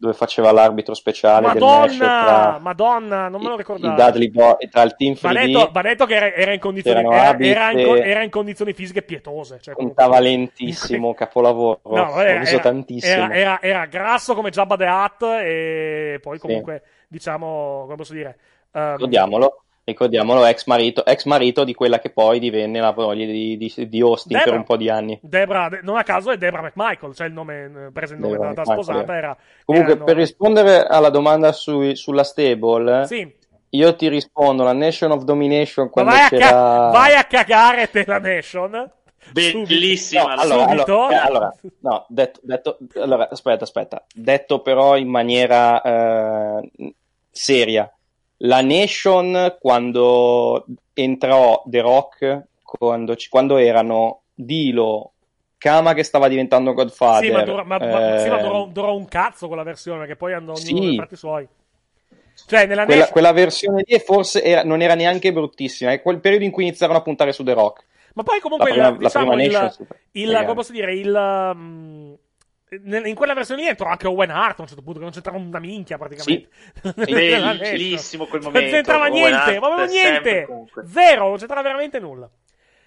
Dove 0.00 0.14
faceva 0.14 0.52
l'arbitro 0.52 0.94
speciale 0.94 1.50
del 1.52 1.60
match 1.60 1.98
Madonna, 1.98 2.24
tra 2.24 2.58
Madonna, 2.60 3.28
non 3.28 3.42
me 3.42 3.48
lo 3.48 3.56
ricordavo. 3.56 4.00
Dudley 4.00 4.30
Boy 4.30 4.54
e 4.58 4.68
tra 4.68 4.82
il 4.82 4.94
team 4.94 5.16
Va 5.20 5.30
3D 5.32 5.44
detto, 5.46 5.68
va 5.72 5.82
detto 5.82 6.06
che 6.06 6.14
era, 6.14 6.32
era 6.32 6.52
in 6.52 6.60
condizioni, 6.60 7.00
era, 7.00 7.36
era 7.38 7.70
in, 7.72 7.78
era 8.04 8.22
in 8.22 8.30
condizioni 8.30 8.72
fisiche 8.74 9.02
pietose. 9.02 9.58
Cioè, 9.60 9.74
comunque- 9.74 10.04
contava 10.04 10.20
lentissimo, 10.22 11.14
capolavoro, 11.18 11.80
No, 11.84 11.90
vabbè, 11.90 12.12
ho 12.12 12.22
era, 12.22 12.38
visto 12.38 12.54
era- 12.54 12.62
tantissimo. 12.62 13.12
era- 13.24 13.34
era- 13.34 13.60
era 13.60 13.86
grasso 13.86 14.34
come 14.36 14.50
Jabba 14.50 14.76
the 14.76 14.84
Hutt 14.86 15.22
e 15.42 16.18
poi 16.22 16.38
comunque, 16.38 16.82
diciamo, 17.08 17.82
come 17.82 17.96
posso 17.96 18.12
dire... 18.12 18.38
ehm, 18.72 18.92
Ricordiamolo, 18.92 19.62
ricordiamolo, 19.88 20.44
ex 20.44 20.66
marito, 20.66 21.04
ex 21.04 21.24
marito 21.24 21.64
di 21.64 21.74
quella 21.74 21.98
che 21.98 22.10
poi 22.10 22.38
divenne 22.38 22.78
la 22.80 22.92
moglie 22.96 23.26
di, 23.26 23.56
di, 23.56 23.88
di 23.88 24.00
Austin 24.00 24.36
per 24.36 24.44
Debra. 24.44 24.58
un 24.58 24.64
po' 24.64 24.76
di 24.76 24.88
anni. 24.88 25.18
Debra, 25.22 25.68
de- 25.68 25.80
non 25.82 25.96
a 25.96 26.02
caso 26.02 26.30
è 26.30 26.36
Debra 26.36 26.62
McMichael, 26.62 27.14
cioè 27.14 27.26
il 27.26 27.32
nome, 27.32 27.64
eh, 27.64 27.90
preso 27.92 28.14
il 28.14 28.20
nome 28.20 28.32
Debra 28.32 28.52
dalla 28.52 28.62
McMichael, 28.62 28.84
sposata, 28.84 29.16
era... 29.16 29.36
Comunque, 29.64 29.92
era 29.92 30.00
il 30.00 30.06
per 30.06 30.16
rispondere 30.16 30.86
alla 30.86 31.10
domanda 31.10 31.52
sui- 31.52 31.96
sulla 31.96 32.24
stable, 32.24 33.06
Sì. 33.06 33.34
io 33.70 33.96
ti 33.96 34.08
rispondo, 34.08 34.62
la 34.62 34.72
Nation 34.72 35.10
of 35.10 35.24
Domination 35.24 35.88
quando 35.90 36.12
vai 36.12 36.22
a, 36.24 36.28
c'era... 36.28 36.46
ca- 36.46 36.90
vai 36.92 37.14
a 37.14 37.24
cagare 37.24 37.90
te 37.90 38.04
la 38.06 38.18
Nation. 38.18 38.92
Bellissima. 39.32 40.34
No, 40.34 40.40
allora, 40.40 40.64
allora, 40.66 41.08
eh, 41.10 41.16
allora, 41.16 41.54
no, 41.80 42.06
detto, 42.08 42.40
detto, 42.42 42.78
allora, 42.94 43.28
aspetta, 43.28 43.64
aspetta, 43.64 44.04
detto 44.14 44.60
però 44.62 44.96
in 44.96 45.08
maniera 45.08 45.82
eh, 45.82 46.70
seria. 47.30 47.90
La 48.42 48.60
Nation 48.60 49.56
quando 49.60 50.64
entrò 50.94 51.62
The 51.66 51.80
Rock, 51.80 52.44
quando, 52.62 53.16
quando 53.28 53.56
erano 53.56 54.22
Dilo, 54.34 55.12
Kama 55.58 55.92
che 55.92 56.04
stava 56.04 56.28
diventando 56.28 56.72
Godfather, 56.72 57.24
Sì, 57.28 57.32
ma, 57.36 57.42
dura- 57.42 57.64
ma- 57.64 57.78
ma- 57.78 58.18
sì, 58.18 58.28
ma 58.28 58.38
eh, 58.38 58.42
durò, 58.42 58.66
durò 58.66 58.94
un 58.94 59.06
cazzo 59.08 59.48
quella 59.48 59.64
versione, 59.64 60.06
che 60.06 60.14
poi 60.14 60.32
andò 60.34 60.54
Sì. 60.54 60.72
per 60.72 60.82
i 60.84 60.96
fatti 60.96 61.16
suoi. 61.16 61.48
Cioè, 62.46 62.66
nella 62.66 62.84
quella, 62.84 62.98
Nation- 63.00 63.12
quella 63.12 63.32
versione 63.32 63.82
lì 63.84 63.98
forse 63.98 64.40
era- 64.44 64.62
non 64.62 64.80
era 64.82 64.94
neanche 64.94 65.32
bruttissima, 65.32 65.90
è 65.90 66.00
quel 66.00 66.20
periodo 66.20 66.44
in 66.44 66.52
cui 66.52 66.62
iniziarono 66.62 66.98
a 66.98 67.02
puntare 67.02 67.32
su 67.32 67.42
The 67.42 67.52
Rock. 67.54 67.86
Ma 68.14 68.22
poi 68.22 68.38
comunque 68.38 68.68
La 68.68 68.74
prima- 68.74 68.88
il, 68.88 68.92
la 69.02 69.06
diciamo, 69.08 69.26
prima 69.30 69.42
il, 69.42 69.50
Nation, 69.50 69.86
il- 70.12 70.26
Magari. 70.26 70.44
come 70.44 70.56
posso 70.56 70.72
dire, 70.72 70.94
il, 70.94 71.50
um, 71.54 72.16
in 72.70 73.14
quella 73.14 73.34
versione 73.34 73.62
lì 73.62 73.68
entrò 73.68 73.88
anche 73.88 74.06
Owen 74.06 74.30
Hart 74.30 74.58
a 74.58 74.62
un 74.62 74.68
certo 74.68 74.82
punto, 74.82 74.98
che 74.98 75.04
non 75.04 75.12
c'entrava 75.14 75.38
una 75.38 75.58
minchia 75.58 75.96
praticamente. 75.98 76.48
Nation. 76.96 77.58
Bellissimo 77.58 78.26
quel 78.26 78.42
Non 78.42 78.52
momento. 78.52 78.74
c'entrava 78.74 79.06
Owen 79.08 79.14
niente, 79.20 79.58
proprio 79.58 79.84
niente. 79.86 80.46
Zero, 80.86 81.28
non 81.28 81.36
c'entrava 81.38 81.62
veramente 81.62 81.98
nulla. 81.98 82.30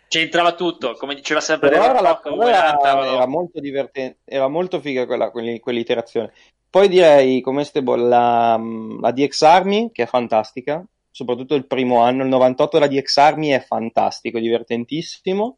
C'entrava 0.08 0.54
tutto, 0.56 0.94
come 0.96 1.16
diceva 1.16 1.40
sempre 1.40 1.70
Però 1.70 1.86
era, 1.86 2.02
la- 2.02 2.22
Owen 2.24 2.54
Hart 2.54 2.84
era- 2.84 3.06
era 3.06 3.26
molto 3.28 3.60
divertente, 3.62 4.20
era 4.26 4.48
molto 4.50 4.82
figa 4.82 5.06
quella, 5.06 5.32
quelli- 5.32 5.60
quell'iterazione. 5.60 6.32
Poi 6.70 6.88
direi 6.90 7.42
come 7.42 7.64
stable 7.64 8.02
la, 8.08 8.60
la 9.00 9.12
DX 9.12 9.42
Army, 9.42 9.92
che 9.92 10.04
è 10.04 10.06
fantastica, 10.08 10.84
soprattutto 11.10 11.56
il 11.56 11.66
primo 11.66 12.02
anno, 12.02 12.24
il 12.24 12.30
98 12.30 12.78
della 12.80 12.90
DX 12.92 13.18
Army 13.18 13.50
è 13.50 13.62
fantastico, 13.62 14.38
divertentissimo. 14.40 15.58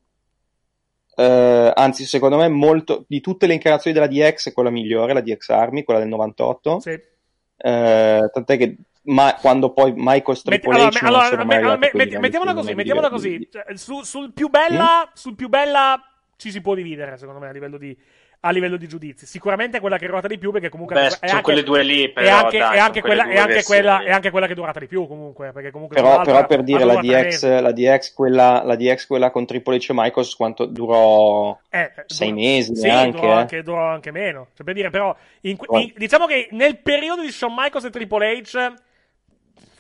Eh, 1.15 1.71
anzi, 1.75 2.05
secondo 2.05 2.37
me, 2.37 2.47
molto, 2.47 3.05
di 3.07 3.21
tutte 3.21 3.47
le 3.47 3.53
incarnazioni 3.53 3.97
della 3.97 4.07
DX 4.07 4.49
è 4.49 4.53
quella 4.53 4.69
migliore, 4.69 5.13
la 5.13 5.21
DX 5.21 5.49
Army, 5.49 5.83
quella 5.83 5.99
del 5.99 6.09
98. 6.09 6.79
Sì. 6.79 6.89
Eh, 6.91 8.29
tant'è 8.31 8.57
che 8.57 8.77
ma, 9.03 9.35
quando 9.39 9.71
poi 9.71 9.93
Michael 9.95 10.41
Triple 10.41 10.73
allora, 10.73 10.99
allora, 11.01 11.43
me- 11.43 11.55
allora, 11.57 11.77
me- 11.77 11.89
che 12.07 12.19
mettiamola 12.19 12.53
così, 12.53 12.73
mettiamola 12.73 13.09
così. 13.09 13.47
Cioè, 13.51 13.65
su- 13.75 14.03
sul 14.03 14.31
più 14.33 14.49
bella, 14.49 15.09
sul 15.13 15.35
più 15.35 15.49
bella 15.49 16.01
ci 16.37 16.51
si 16.51 16.61
può 16.61 16.73
dividere, 16.73 17.17
secondo 17.17 17.39
me, 17.39 17.49
a 17.49 17.51
livello 17.51 17.77
di, 17.77 17.97
a 18.45 18.51
livello 18.51 18.75
di 18.75 18.87
giudizi. 18.87 19.25
Sicuramente 19.25 19.77
è 19.77 19.79
quella 19.79 19.97
che 19.97 20.03
è 20.03 20.07
durata 20.07 20.27
di 20.27 20.37
più, 20.37 20.51
perché 20.51 20.67
comunque 20.67 20.95
Beh, 20.95 21.07
è 21.07 21.09
sono 21.11 21.31
anche, 21.31 21.41
quelle 21.43 21.63
due 21.63 21.81
lì, 21.83 22.03
è 22.03 22.11
però, 22.11 22.43
anche, 22.43 22.57
dai, 22.57 22.75
è 22.75 22.79
anche 22.79 23.01
quella, 23.01 23.23
due 23.23 23.33
è 23.33 23.37
anche 23.37 23.63
quella, 23.63 24.03
è 24.03 24.11
anche 24.11 24.31
quella 24.31 24.45
che 24.47 24.51
è 24.51 24.55
durata 24.55 24.79
di 24.79 24.87
più, 24.87 25.07
comunque, 25.07 25.51
perché 25.53 25.71
comunque 25.71 25.95
Però, 25.95 26.21
però 26.23 26.45
per 26.45 26.61
dire 26.63 26.83
la 26.83 26.95
DX, 26.95 27.59
la 27.61 27.71
DX, 27.71 28.13
quella, 28.13 28.61
la 28.65 28.75
DX 28.75 29.07
quella 29.07 29.31
con 29.31 29.45
Triple 29.45 29.77
H 29.77 29.85
e 29.89 29.93
Michael 29.93 30.35
quanto 30.35 30.65
durò 30.65 31.57
Eh, 31.69 31.91
sei 32.07 32.29
durò- 32.31 32.41
mesi 32.41 32.75
sì, 32.75 32.87
neanche, 32.87 33.19
durò 33.19 33.31
eh. 33.31 33.37
anche, 33.37 33.63
durò 33.63 33.85
anche 33.87 34.11
meno. 34.11 34.47
Cioè, 34.55 34.65
per 34.65 34.73
dire, 34.73 34.89
però, 34.89 35.15
in- 35.41 35.57
in- 35.69 35.93
diciamo 35.95 36.25
che 36.25 36.49
nel 36.51 36.77
periodo 36.79 37.21
di 37.21 37.31
Shawn 37.31 37.53
Michaels 37.55 37.85
e 37.85 37.89
Triple 37.91 38.41
H 38.41 38.73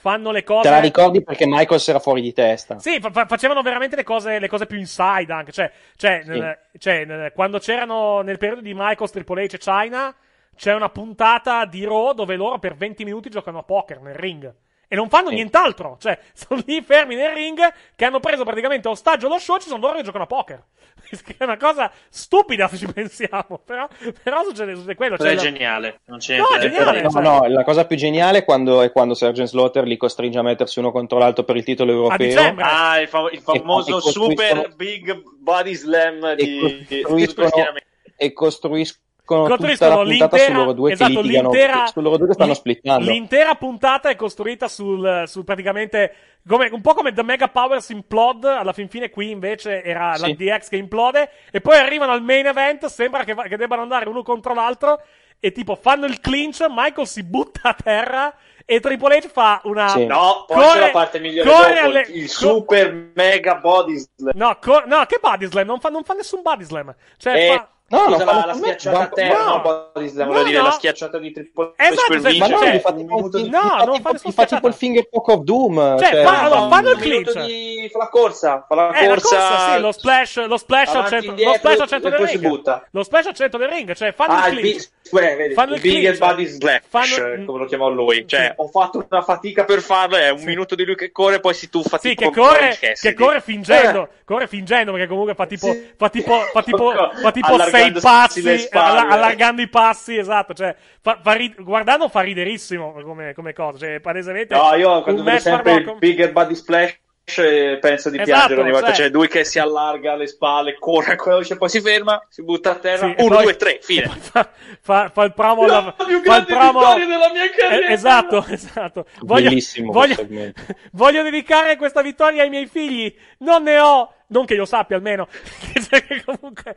fanno 0.03 0.31
le 0.31 0.43
cose. 0.43 0.63
Te 0.63 0.69
la 0.69 0.81
ricordi 0.81 1.23
perché 1.23 1.45
Michael 1.47 1.81
era 1.87 1.99
fuori 1.99 2.19
di 2.19 2.33
testa? 2.33 2.77
Sì, 2.77 2.99
fa- 2.99 3.09
fa- 3.09 3.25
facevano 3.25 3.61
veramente 3.61 3.95
le 3.95 4.03
cose, 4.03 4.37
le 4.37 4.49
cose 4.49 4.65
più 4.65 4.77
inside 4.77 5.31
anche. 5.31 5.53
Cioè, 5.53 5.71
cioè, 5.95 6.23
nel- 6.25 6.59
cioè, 6.77 7.05
nel- 7.05 7.31
quando 7.31 7.57
c'erano 7.59 8.19
nel 8.19 8.37
periodo 8.37 8.59
di 8.59 8.73
Michaels, 8.73 9.11
Triple 9.11 9.45
H 9.45 9.53
e 9.53 9.57
China, 9.59 10.13
c'è 10.57 10.73
una 10.73 10.89
puntata 10.89 11.63
di 11.63 11.85
Raw 11.85 12.11
dove 12.11 12.35
loro 12.35 12.59
per 12.59 12.75
20 12.75 13.05
minuti 13.05 13.29
giocano 13.29 13.59
a 13.59 13.63
poker 13.63 14.01
nel 14.01 14.15
ring. 14.15 14.53
E 14.93 14.95
non 14.95 15.09
fanno 15.09 15.29
nient'altro. 15.31 15.97
Cioè, 15.99 16.19
sono 16.35 16.61
lì 16.67 16.79
fermi 16.83 17.15
nel 17.15 17.33
ring 17.33 17.59
che 17.95 18.05
hanno 18.05 18.19
preso 18.19 18.43
praticamente 18.43 18.87
ostaggio 18.87 19.27
lo 19.27 19.39
show. 19.39 19.57
Ci 19.57 19.67
sono 19.67 19.81
loro 19.81 19.97
che 19.97 20.03
giocano 20.03 20.25
a 20.25 20.27
poker. 20.27 20.63
Che 21.23 21.35
è 21.37 21.43
una 21.43 21.57
cosa 21.57 21.91
stupida 22.09 22.67
se 22.67 22.77
ci 22.77 22.91
pensiamo. 22.91 23.59
Però, 23.65 23.87
però 24.21 24.43
succede, 24.43 24.73
succede 24.75 24.95
quello. 24.95 25.17
Cioè, 25.17 25.31
è 25.31 25.35
la- 25.35 25.41
geniale. 25.41 25.99
Non 26.05 26.19
c'è 26.19 26.37
No, 26.37 26.45
geniale, 26.59 27.01
dire. 27.01 27.09
No, 27.11 27.19
no, 27.19 27.47
la 27.47 27.63
cosa 27.63 27.85
più 27.85 27.95
geniale 27.97 28.39
è 28.39 28.43
quando, 28.45 28.81
è 28.83 28.91
quando 28.91 29.13
Sergeant 29.15 29.49
Slaughter 29.49 29.83
li 29.85 29.97
costringe 29.97 30.37
a 30.37 30.43
mettersi 30.43 30.77
uno 30.79 30.91
contro 30.91 31.17
l'altro 31.17 31.43
per 31.43 31.55
il 31.55 31.63
titolo 31.63 31.91
europeo. 31.91 32.55
Ah, 32.59 32.99
il, 32.99 33.07
fa- 33.07 33.29
il 33.31 33.41
famoso 33.41 33.89
E- 33.95 33.97
e 33.97 34.01
costruiscono- 34.01 34.61
super 34.61 34.75
big 34.75 35.21
body 35.39 35.73
slam 35.73 36.33
di, 36.35 36.85
di 36.87 37.01
costruiscono, 37.01 37.47
schieramento. 37.47 37.87
e 38.15 38.33
costruiscono, 38.33 39.03
Costruiscono 39.25 40.03
la 40.03 40.03
puntata 40.03 40.35
l'intera- 40.35 40.45
su 40.45 40.51
loro 40.53 40.73
due 40.73 40.91
esatto, 40.91 41.11
che 41.13 41.21
litigano, 41.21 41.49
l'intera- 41.51 41.85
su 41.87 42.01
loro 42.01 42.17
due 42.17 42.27
che 42.27 42.33
stanno 42.33 42.53
splittando. 42.53 43.09
L'intera 43.09 43.55
puntata 43.55 44.09
è 44.09 44.15
costruita 44.15 44.67
sul, 44.67 45.23
sul 45.27 45.43
praticamente 45.45 46.13
come- 46.47 46.69
un 46.71 46.81
po' 46.81 46.93
come 46.93 47.13
The 47.13 47.23
Mega 47.23 47.47
Powers 47.47 47.89
implode. 47.89 48.49
Alla 48.49 48.73
fin 48.73 48.89
fine, 48.89 49.09
qui 49.09 49.29
invece 49.31 49.81
era 49.81 50.09
la 50.17 50.25
Sì. 50.25 50.35
DX 50.35 50.67
che 50.69 50.75
implode. 50.75 51.29
E 51.51 51.61
poi 51.61 51.77
arrivano 51.77 52.11
al 52.11 52.21
main 52.21 52.45
event. 52.47 52.85
Sembra 52.87 53.23
che, 53.23 53.33
che 53.33 53.55
debbano 53.57 53.81
andare 53.83 54.09
uno 54.09 54.23
contro 54.23 54.53
l'altro. 54.53 55.01
E 55.39 55.51
tipo 55.51 55.75
fanno 55.75 56.05
il 56.05 56.19
clinch. 56.19 56.65
Michael 56.69 57.07
si 57.07 57.23
butta 57.23 57.61
a 57.69 57.73
terra. 57.73 58.33
E 58.65 58.79
Triple 58.79 59.17
H 59.17 59.27
fa 59.27 59.59
una. 59.65 59.93
No, 59.95 60.45
poi 60.47 60.65
c'è 60.71 60.79
la 60.79 60.89
parte 60.89 61.19
migliore 61.19 61.49
corre 61.49 61.73
dopo, 61.75 61.85
alle- 61.85 62.05
il 62.11 62.27
co- 62.27 62.33
super 62.33 63.11
mega 63.13 63.55
body 63.55 63.97
slam. 63.97 64.31
No, 64.35 64.57
co- 64.61 64.83
no, 64.85 65.05
che 65.05 65.17
body 65.21 65.47
slam? 65.47 65.65
Non 65.67 65.79
fa, 65.81 65.89
non 65.89 66.03
fa 66.03 66.13
nessun 66.13 66.41
body 66.41 66.63
slam. 66.63 66.95
Cioè, 67.17 67.33
Eh, 67.35 67.55
fa. 67.57 67.67
No, 67.97 68.11
scusa, 68.11 68.23
non 68.25 68.35
la, 68.35 68.45
la 68.45 68.53
schiacciata 68.53 68.97
a 68.97 69.01
no, 69.03 69.09
terra, 69.13 69.37
no. 69.43 69.45
no, 69.55 69.61
body 69.93 70.07
slam, 70.07 70.25
No, 70.27 70.31
volevo 70.33 70.47
dire 70.49 70.57
no. 70.59 70.63
la 70.65 70.71
schiacciata 70.71 71.17
di 71.19 71.31
Triple 71.31 71.73
Esatto, 71.75 72.01
H 72.01 72.05
per 72.07 72.21
cioè, 72.21 72.37
Ma 72.39 72.47
no, 72.47 72.57
cioè- 72.57 72.75
gli 72.75 72.79
fa 72.79 72.93
tipo, 72.93 73.15
no, 73.15 73.83
non 73.85 74.01
fa 74.01 74.13
fa 74.31 74.45
tipo, 74.45 74.67
il 74.67 74.73
finger 74.73 75.09
poke 75.09 75.31
of 75.31 75.39
doom. 75.41 75.97
Cioè, 75.99 76.07
cioè, 76.09 76.23
fa- 76.23 76.41
allora, 76.43 76.61
fa- 76.61 76.67
fanno 76.69 76.89
il 76.91 76.97
minuto 76.99 77.31
clinch. 77.31 77.47
di... 77.47 77.89
fa 77.91 77.97
la 77.97 78.09
corsa, 78.09 78.65
fa 78.67 78.75
la 78.75 78.91
Eh, 78.91 79.01
la 79.07 79.13
corsa, 79.13 79.37
corsa, 79.37 79.73
sì, 79.75 79.79
lo 79.81 79.91
splash, 79.91 80.45
lo 80.45 80.57
splash 80.57 80.93
al 80.95 81.07
centro, 81.07 81.17
lo 81.19 81.29
indietro, 81.31 81.53
splash 81.57 81.79
al 81.79 81.87
centro 81.87 82.07
e 82.07 82.11
del 82.11 82.19
poi 82.19 82.27
si 82.29 82.37
ring. 82.37 82.47
butta. 82.49 82.87
Lo 82.91 83.03
splash 83.03 83.25
al 83.27 83.33
centro 83.35 83.59
del 83.59 83.69
ring, 83.69 83.93
cioè 83.93 84.11
fanno 84.13 84.33
Ah, 84.33 84.47
il 84.47 84.53
il 84.53 84.59
clinch. 84.59 84.89
big, 85.11 85.23
eh, 85.23 85.35
vedi, 85.35 85.53
Fanno 85.53 85.75
il 85.75 85.81
big 85.81 85.99
clinch. 85.99 86.17
body 86.17 86.45
slash, 86.45 86.81
Fanno- 86.87 87.45
come 87.45 87.59
lo 87.59 87.65
chiamò 87.65 87.89
lui. 87.89 88.27
Cioè, 88.27 88.53
ho 88.57 88.67
fatto 88.67 89.05
una 89.09 89.21
fatica 89.21 89.63
per 89.65 89.81
farlo, 89.81 90.15
è 90.17 90.29
un 90.29 90.43
minuto 90.43 90.75
di 90.75 90.85
lui 90.85 90.95
che 90.95 91.11
corre, 91.11 91.39
poi 91.39 91.53
si 91.53 91.69
tuffa 91.69 91.97
Sì, 91.97 92.15
che 92.15 92.31
corre, 92.31 92.77
Cassidy. 92.79 92.93
che 92.99 93.13
corre 93.13 93.41
fingendo, 93.41 94.03
Eh. 94.03 94.09
corre 94.25 94.47
fingendo 94.47 94.91
perché 94.91 95.07
comunque 95.07 95.35
fa 95.35 95.45
tipo, 95.45 95.67
fa 95.97 96.09
tipo, 96.09 96.39
fa 96.51 96.61
tipo, 96.63 96.91
fa 97.21 97.31
tipo 97.31 97.55
passi, 97.91 98.41
le 98.41 98.57
spalle. 98.57 98.99
alla- 98.99 99.09
allargando 99.13 99.61
i 99.61 99.67
passi, 99.67 100.17
esatto, 100.17 100.53
cioè, 100.53 100.75
fa, 101.01 101.19
fa 101.21 101.33
ri- 101.33 101.53
guardando 101.57 102.07
fa 102.09 102.21
riderissimo 102.21 102.93
come, 103.03 103.33
come 103.33 103.53
cosa, 103.53 103.77
cioè, 103.79 103.99
palesemente. 103.99 104.55
No, 104.55 104.73
io 104.75 105.01
quando 105.01 105.23
vedo 105.23 105.39
sempre 105.39 105.73
il 105.73 105.95
bigger 105.99 106.31
body 106.31 106.55
splash 106.55 106.97
eh, 107.37 107.77
penso 107.79 108.09
di 108.09 108.17
Esatto, 108.19 108.31
piangere 108.35 108.61
ogni 108.61 108.71
volta. 108.71 108.91
cioè- 108.91 109.05
C'è 109.05 109.11
lui 109.13 109.29
che 109.29 109.45
si 109.45 109.57
allarga 109.57 110.15
le 110.15 110.27
spalle, 110.27 110.75
corre, 110.77 111.15
quello 111.15 111.39
dice, 111.39 111.55
poi 111.55 111.69
si 111.69 111.79
ferma, 111.79 112.21
si 112.29 112.43
butta 112.43 112.71
a 112.71 112.75
terra. 112.75 113.07
Sì, 113.07 113.13
e 113.17 113.23
Uno, 113.23 113.35
poi- 113.35 113.43
due, 113.45 113.55
tre, 113.55 113.79
fine. 113.81 114.09
fa, 114.19 114.49
fa, 114.81 115.09
fa 115.13 115.23
il 115.23 115.33
promo 115.33 115.65
La 115.65 115.95
più 116.05 116.21
fa 116.21 116.35
il 116.37 116.43
grande 116.43 116.45
promo 116.53 116.79
vittoria 116.79 117.05
della 117.05 117.31
mia 117.31 117.49
carriera. 117.49 117.87
Eh, 117.87 117.93
esatto 117.93 118.45
esatto 118.49 119.05
voglio, 119.21 119.47
Bellissimo 119.49 119.91
voglio, 119.93 120.15
voglio 120.91 121.23
dedicare 121.23 121.77
questa 121.77 122.01
vittoria 122.01 122.43
ai 122.43 122.49
miei 122.49 122.67
figli 122.67 123.15
non 123.37 123.63
ne 123.63 123.79
ho 123.79 124.13
non 124.27 124.45
che 124.45 124.53
io 124.55 124.65
sappia 124.65 124.95
almeno. 124.95 125.27
Cioè, 125.73 126.01
che 126.07 126.23
comunque 126.25 126.75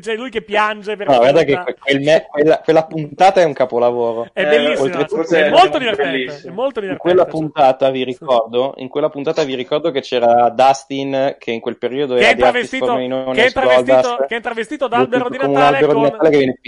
c'è 0.00 0.14
lui 0.14 0.30
che 0.30 0.42
piange 0.42 0.96
per 0.96 1.08
No, 1.08 1.16
guarda 1.18 1.42
che 1.44 1.62
quel 1.80 2.00
me- 2.00 2.26
quella, 2.28 2.58
quella 2.60 2.84
puntata 2.86 3.40
è 3.40 3.44
un 3.44 3.52
capolavoro. 3.52 4.28
è 4.32 4.44
bellissimo 4.46 4.84
oltretutto- 4.84 5.34
è 5.34 5.50
molto 5.50 5.78
divertente 5.78 6.42
è 6.46 6.50
molto 6.50 6.80
In 6.80 6.86
divertente 6.86 6.96
quella 6.98 7.22
cioè. 7.22 7.30
puntata 7.30 7.90
vi 7.90 8.04
ricordo, 8.04 8.74
in 8.76 8.88
quella 8.88 9.08
puntata 9.08 9.42
vi 9.44 9.54
ricordo 9.54 9.90
che 9.90 10.00
c'era 10.00 10.48
Dustin 10.50 11.36
che 11.38 11.50
in 11.50 11.60
quel 11.60 11.76
periodo 11.78 12.14
che 12.14 12.20
era 12.20 12.30
è 12.30 12.34
di 12.34 12.40
travestito 12.40 12.94
che 12.96 13.44
è 13.44 13.52
travestito, 13.52 14.24
che 14.28 14.36
è 14.36 14.40
travestito 14.40 14.88
da 14.88 14.96
albero 14.98 15.28
di 15.28 15.38
Natale 15.38 15.78
di 15.78 15.84
con 15.86 16.02
Natale 16.02 16.30
che 16.30 16.58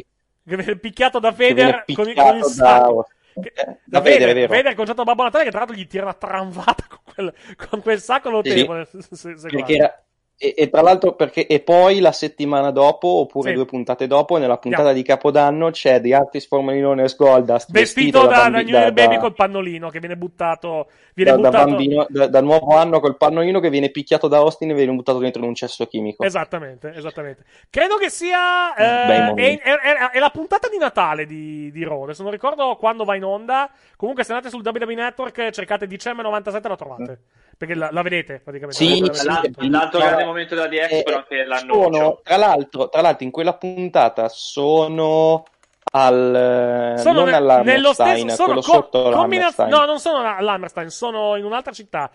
viene 0.43 0.77
picchiato. 0.77 1.19
Da 1.19 1.31
viene 1.31 1.55
Vader 1.55 1.85
con, 1.95 2.07
il- 2.09 2.15
picchiato 2.15 2.29
con 2.29 2.39
il 2.39 2.45
sacco 2.45 3.07
eh, 3.43 3.53
da 3.55 3.77
da 3.85 3.99
Vader, 4.01 4.19
Vader, 4.19 4.29
è 4.29 4.35
vero. 4.35 4.53
Vader 4.55 4.75
concetto 4.75 4.97
da 4.99 5.05
Babbo 5.05 5.23
Natale 5.25 5.45
che 5.45 5.51
tra 5.51 5.59
l'altro 5.61 5.77
gli 5.77 5.87
tira 5.87 6.05
una 6.05 6.15
tramvata 6.15 6.85
con 6.89 7.01
quel, 7.15 7.35
con 7.69 7.81
quel 7.83 8.01
sacco 8.01 8.31
notevole 8.31 8.87
se- 8.87 9.03
se- 9.17 9.37
se 9.39 9.49
Perché 9.49 9.75
era- 9.75 10.03
e, 10.41 10.55
e 10.57 10.71
tra 10.71 10.83
l'altro 10.83 11.15
perché 11.15 11.47
e 11.49 11.59
poi 11.61 11.99
la 11.99 12.13
settimana 12.13 12.71
dopo 12.71 13.09
oppure 13.09 13.49
Sì. 13.51 13.55
due 13.57 13.65
puntate 13.65 14.07
dopo 14.07 14.37
nella 14.39 14.57
puntata 14.57 14.85
Yeah. 14.85 14.93
di 14.93 15.03
Capodanno 15.03 15.71
c'è 15.71 16.01
The 16.01 16.15
Artist 16.15 16.47
Formerly 16.47 17.03
as 17.03 17.17
Goldust 17.17 17.73
vestito 17.73 18.21
da, 18.23 18.27
da 18.29 18.37
bambi- 18.51 18.65
New 18.65 18.69
Year 18.75 18.93
da- 18.93 19.03
Baby 19.03 19.15
da- 19.17 19.21
col 19.21 19.35
pannolino 19.35 19.89
che 19.91 19.99
viene 19.99 20.17
buttato 20.17 20.89
viene 21.15 21.33
da, 21.33 21.37
da 21.39 21.49
buttato 21.49 21.69
bambino, 21.71 22.07
da, 22.09 22.27
da 22.29 22.41
nuovo 22.41 22.77
anno 22.77 23.01
col 23.01 23.17
pannolino 23.17 23.59
che 23.59 23.69
viene 23.69 23.91
picchiato 23.91 24.29
da 24.29 24.37
Austin 24.37 24.71
e 24.71 24.75
viene 24.75 24.93
buttato 24.93 25.19
dentro 25.19 25.43
in 25.43 25.49
un 25.49 25.55
cesso 25.57 25.87
chimico. 25.87 26.23
Esattamente, 26.23 26.93
esattamente. 26.95 27.43
Credo 27.69 27.97
che 27.97 28.09
sia. 28.09 28.75
Eh, 28.77 29.23
momenti. 29.25 29.43
è, 29.43 29.73
è- 29.73 29.97
è- 29.97 30.11
è 30.13 30.19
la 30.21 30.31
puntata 30.31 30.69
di 30.69 30.79
Natale 30.79 31.27
di, 31.27 31.73
di 31.73 31.83
Raw. 31.85 32.05
Adesso 32.05 32.23
non 32.23 32.31
ricordo 32.31 32.77
quando 32.77 33.03
va 33.03 33.17
in 33.17 33.25
onda. 33.25 33.69
Comunque, 33.97 34.23
se 34.23 34.31
andate 34.33 34.51
sul 34.51 34.63
WWE 34.65 34.95
Network, 34.95 35.51
cercate 35.51 35.89
dicembre 35.89 36.23
97 36.23 36.69
la 36.69 36.77
trovate. 36.77 37.19
Perché 37.59 37.75
la, 37.75 37.89
la 37.91 38.03
vedete 38.03 38.41
praticamente. 38.43 38.83
Sì, 38.85 39.01
La- 39.01 39.07
la- 39.25 39.41
sì. 39.43 39.69
L'altro 39.69 39.99
Ma- 39.99 40.05
grande 40.07 40.25
momento 40.25 40.55
della 40.55 40.69
DX, 40.69 40.91
eh, 40.93 41.03
però 41.03 41.17
anche 41.19 41.45
l'annuncio. 41.45 41.83
sono, 41.93 42.21
tra, 42.23 42.37
l'altro, 42.37 42.89
tra 42.89 43.01
l'altro 43.01 43.25
in 43.25 43.31
quella 43.33 43.55
puntata 43.55 44.29
sono 44.29 45.43
al 45.91 46.95
Sono 46.99 47.21
non 47.21 47.29
ne- 47.31 47.37
all'Hammerstein, 47.37 47.75
nello 47.77 47.93
stesso. 47.93 48.29
Sono 48.29 48.45
quello 48.47 48.61
co- 48.61 48.73
sotto 48.73 49.03
combina- 49.11 49.21
l'Hammerstein. 49.43 49.69
No, 49.71 49.85
non 49.87 49.99
sono 49.99 50.37
all'Hammerstein, 50.37 50.91
sono 50.91 51.37
in 51.37 51.45
un'altra 51.45 51.73
città. 51.73 52.11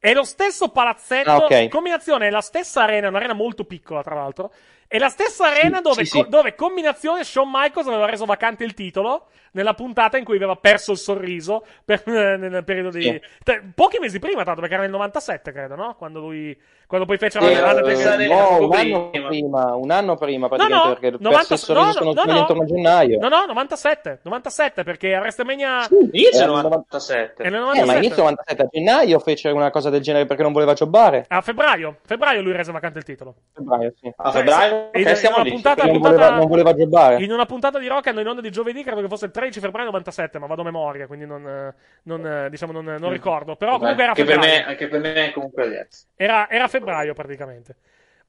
È 0.00 0.12
lo 0.12 0.24
stesso 0.24 0.68
palazzetto. 0.68 1.30
Ah, 1.30 1.36
ok. 1.36 1.68
Combinazione, 1.68 2.26
è 2.26 2.30
la 2.30 2.40
stessa 2.40 2.82
arena, 2.82 3.08
un'arena 3.08 3.34
molto 3.34 3.64
piccola, 3.64 4.02
tra 4.02 4.14
l'altro. 4.14 4.50
È 4.88 4.96
la 4.98 5.10
stessa 5.10 5.48
arena 5.48 5.76
Sì, 5.76 5.82
dove, 5.82 6.04
sì, 6.06 6.10
co- 6.18 6.24
sì. 6.24 6.28
dove 6.30 6.54
combinazione 6.54 7.22
Shawn 7.22 7.50
Michaels 7.52 7.88
aveva 7.88 8.06
reso 8.06 8.24
vacante 8.24 8.64
il 8.64 8.72
titolo 8.72 9.26
nella 9.52 9.74
puntata 9.74 10.16
in 10.16 10.24
cui 10.24 10.36
aveva 10.36 10.56
perso 10.56 10.92
il 10.92 10.98
sorriso 10.98 11.64
per- 11.84 12.06
nel 12.06 12.64
periodo 12.64 12.90
di. 12.90 13.02
Sì. 13.02 13.20
te- 13.44 13.62
pochi 13.74 13.98
mesi 13.98 14.18
prima, 14.18 14.44
tanto 14.44 14.60
perché 14.60 14.74
era 14.74 14.82
nel 14.84 14.92
97, 14.92 15.52
credo, 15.52 15.74
no? 15.76 15.94
Quando 15.96 16.20
lui. 16.20 16.58
Quando 16.88 17.06
poi 17.06 17.18
fecero 17.18 17.44
Eh, 17.46 17.52
la 17.52 17.70
eh, 17.78 17.82
la- 18.02 18.14
eh, 18.16 18.26
no, 18.28 18.64
un 18.64 18.72
anno 18.74 19.10
prima, 19.10 19.74
un 19.74 19.90
anno 19.90 20.16
prima 20.16 20.46
No, 20.46 20.56
praticamente 20.56 20.88
no, 20.88 20.94
perché 20.94 21.10
90 21.22 21.36
perso 21.36 21.52
il 21.52 21.58
sorriso 21.58 21.84
no, 21.86 21.92
sono 21.92 22.12
no, 22.14 22.22
no, 22.24 22.32
no. 22.32 22.38
intorno 22.38 22.62
a 22.62 22.64
gennaio. 22.64 23.18
No, 23.18 23.28
no, 23.28 23.44
97. 23.44 24.20
97, 24.22 24.84
perché 24.84 25.14
a 25.14 25.20
WrestleMania. 25.20 25.86
Inizio 26.12 26.42
Era 26.44 26.52
nel 26.54 26.62
97. 26.62 27.42
È 27.42 27.50
nel 27.50 27.54
Eh, 27.56 27.58
97. 27.58 27.92
ma 27.92 27.98
inizio 27.98 28.22
97 28.22 28.62
a 28.62 28.66
gennaio 28.70 29.18
fece 29.18 29.50
una 29.50 29.70
cosa 29.70 29.90
del 29.90 30.00
genere 30.00 30.24
perché 30.24 30.42
non 30.42 30.52
voleva 30.52 30.72
jobbare. 30.72 31.26
A 31.28 31.42
febbraio. 31.42 31.98
Febbraio 32.06 32.40
lui 32.40 32.52
rese 32.52 32.72
vacante 32.72 32.96
il 33.00 33.04
titolo. 33.04 33.34
Febbraio, 33.52 33.92
sì. 34.00 34.10
A 34.16 34.30
febbraio? 34.30 34.77
Ok, 34.86 34.96
in- 34.98 35.16
siamo 35.16 35.36
in 35.36 35.40
una 35.40 35.42
lì. 35.42 35.50
puntata- 35.50 35.82
non, 35.84 35.92
puntata- 35.92 36.14
voleva, 36.16 36.36
non 36.36 36.46
voleva 36.48 36.74
jobbare. 36.74 37.22
In 37.22 37.32
una 37.32 37.46
puntata 37.46 37.78
di 37.78 37.86
Rock 37.88 38.06
hanno 38.06 38.20
in 38.20 38.26
onda 38.28 38.40
di 38.40 38.50
giovedì, 38.50 38.82
credo 38.82 39.00
che 39.00 39.08
fosse 39.08 39.26
il 39.26 39.30
13 39.30 39.60
febbraio 39.60 39.86
97, 39.88 40.38
ma 40.38 40.46
vado 40.46 40.62
a 40.62 40.64
memoria, 40.64 41.06
quindi 41.06 41.26
non, 41.26 41.72
non, 42.02 42.26
eh, 42.26 42.50
diciamo, 42.50 42.72
non, 42.72 42.84
non 42.84 43.10
ricordo. 43.10 43.56
Però 43.56 43.78
comunque 43.78 44.02
era 44.02 44.12
anche, 44.12 44.24
per 44.24 44.34
febbraio. 44.34 44.58
me, 44.60 44.66
anche 44.66 44.88
per 44.88 45.00
me 45.00 45.14
è 45.14 45.32
comunque 45.32 45.68
DX. 45.68 46.06
Era, 46.16 46.48
era 46.50 46.68
febbraio 46.68 47.14
praticamente. 47.14 47.76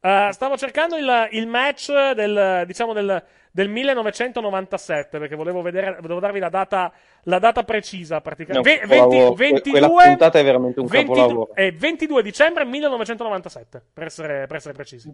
Eh, 0.01 0.29
stavo 0.31 0.55
cercando 0.55 0.95
il, 0.95 1.27
il 1.31 1.45
match 1.47 1.91
del, 2.13 2.63
diciamo, 2.65 2.93
del, 2.93 3.21
del 3.51 3.67
1997, 3.67 5.19
perché 5.19 5.35
volevo 5.35 5.61
vedere, 5.61 5.97
volevo 5.99 6.21
darvi 6.21 6.39
la 6.39 6.47
data, 6.47 6.89
la 7.23 7.39
data 7.39 7.63
precisa 7.63 8.21
praticamente. 8.21 8.69
Ve- 8.69 8.85
20 8.85 8.95
capolavoro. 8.95 9.33
Que- 9.33 9.45
22, 9.51 9.71
Quella 9.79 9.87
puntata 10.07 10.39
è 10.39 10.43
veramente 10.43 10.79
un 10.79 10.85
22 10.87 11.15
capolavoro. 11.21 11.55
eh, 11.55 11.71
22 11.73 12.21
dicembre 12.23 12.63
1997, 12.65 13.81
per 13.93 14.05
essere, 14.05 14.47
per 14.47 14.55
essere 14.55 14.73
precisi. 14.73 15.13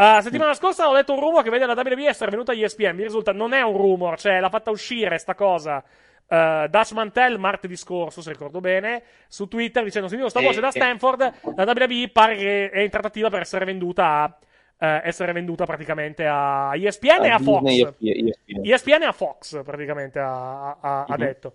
Uh, 0.00 0.20
settimana 0.22 0.54
scorsa 0.54 0.88
ho 0.88 0.92
letto 0.94 1.12
un 1.12 1.20
rumor 1.20 1.42
che 1.42 1.50
vede 1.50 1.66
la 1.66 1.74
WWE 1.74 2.06
essere 2.08 2.30
venuta 2.30 2.52
agli 2.52 2.62
ESPN. 2.64 2.94
Mi 2.96 3.02
risulta, 3.02 3.32
non 3.32 3.52
è 3.52 3.60
un 3.60 3.76
rumor, 3.76 4.18
cioè 4.18 4.40
l'ha 4.40 4.48
fatta 4.48 4.70
uscire 4.70 5.18
sta 5.18 5.34
cosa. 5.34 5.82
Uh, 6.26 6.68
Dutch 6.68 6.92
Mantel 6.92 7.38
martedì 7.38 7.76
scorso, 7.76 8.22
se 8.22 8.30
ricordo 8.30 8.60
bene, 8.60 9.02
su 9.28 9.46
Twitter 9.48 9.82
dicendo: 9.84 10.08
Sentivo 10.08 10.28
sta 10.30 10.40
voce 10.40 10.60
da. 10.60 10.70
Stanford. 10.70 11.32
La 11.56 11.64
WWE 11.64 12.08
pare 12.12 12.36
che 12.36 12.70
è 12.70 12.80
in 12.80 12.88
trattativa 12.90 13.28
per 13.28 13.40
essere 13.40 13.64
venduta 13.64 14.22
a. 14.22 14.38
eh, 14.82 15.00
essere 15.04 15.32
venduta 15.32 15.66
praticamente 15.66 16.24
a 16.26 16.70
ESPN 16.74 17.24
e 17.24 17.28
a 17.30 17.38
Fox. 17.38 17.62
Disney 17.64 17.90
e 18.00 18.28
ESPN. 18.30 18.60
ESPN 18.72 19.02
e 19.02 19.06
a 19.06 19.12
Fox, 19.12 19.62
praticamente, 19.62 20.18
ha, 20.18 20.78
ha- 20.80 21.04
ha 21.06 21.06
Mhm. 21.10 21.16
detto. 21.18 21.52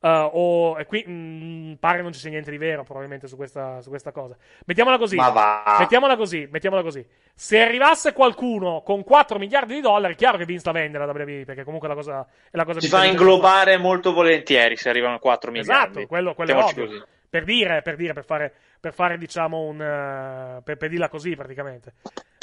Uh, 0.00 0.30
o, 0.32 0.78
e 0.78 0.86
qui 0.86 1.02
mh, 1.04 1.78
pare 1.80 2.02
non 2.02 2.12
ci 2.12 2.20
sia 2.20 2.30
niente 2.30 2.52
di 2.52 2.56
vero, 2.56 2.84
probabilmente, 2.84 3.26
su 3.26 3.34
questa, 3.34 3.80
su 3.82 3.88
questa 3.88 4.12
cosa. 4.12 4.36
Mettiamola 4.64 4.96
così. 4.96 5.16
Mettiamola 5.16 6.16
così, 6.16 6.48
mettiamola 6.50 6.82
così. 6.82 7.04
Se 7.34 7.60
arrivasse 7.60 8.12
qualcuno 8.12 8.82
con 8.82 9.02
4 9.02 9.38
miliardi 9.38 9.74
di 9.74 9.80
dollari, 9.80 10.12
è 10.12 10.16
chiaro 10.16 10.38
che 10.38 10.44
Vince 10.44 10.62
la 10.66 10.72
vende 10.72 10.98
la 10.98 11.04
WWE, 11.04 11.42
perché 11.44 11.64
comunque 11.64 11.88
la 11.88 11.94
cosa, 11.94 12.24
è 12.50 12.56
la 12.56 12.64
cosa 12.64 12.80
Si 12.80 12.88
fa 12.88 13.04
inglobare 13.04 13.76
molto 13.76 14.12
volentieri 14.12 14.76
se 14.76 14.88
arrivano 14.88 15.18
4 15.18 15.50
miliardi. 15.50 15.90
Esatto, 15.90 16.06
quello, 16.06 16.34
quello 16.34 16.52
è 16.52 16.56
ovvio. 16.62 16.86
così. 16.86 17.02
Per 17.30 17.44
dire, 17.44 17.82
per 17.82 17.96
dire, 17.96 18.12
per 18.12 18.24
fare, 18.24 18.52
per 18.80 18.92
fare 18.94 19.18
diciamo 19.18 19.58
un. 19.60 19.80
eh, 19.80 20.62
per, 20.62 20.76
per 20.76 20.88
dirla 20.88 21.08
così 21.08 21.34
praticamente. 21.34 21.94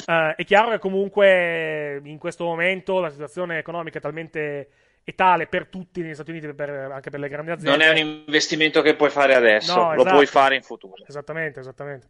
Eh, 0.06 0.34
è 0.36 0.44
chiaro 0.44 0.70
che 0.70 0.78
comunque 0.78 2.00
in 2.04 2.18
questo 2.18 2.44
momento 2.44 3.00
la 3.00 3.10
situazione 3.10 3.58
economica 3.58 3.98
è 3.98 4.00
talmente 4.00 4.68
è 5.08 5.14
tale 5.14 5.46
per 5.46 5.68
tutti 5.68 6.02
negli 6.02 6.14
Stati 6.14 6.30
Uniti, 6.32 6.52
per- 6.52 6.90
anche 6.90 7.10
per 7.10 7.20
le 7.20 7.28
grandi 7.28 7.52
aziende. 7.52 7.76
Non 7.78 7.86
è 7.86 7.90
un 7.90 7.96
investimento 8.26 8.82
che 8.82 8.96
puoi 8.96 9.08
fare 9.08 9.36
adesso, 9.36 9.72
No, 9.72 9.94
lo 9.94 10.00
esatto. 10.00 10.14
puoi 10.14 10.26
fare 10.26 10.56
in 10.56 10.62
futuro. 10.62 11.04
Esattamente, 11.06 11.60
esattamente. 11.60 12.08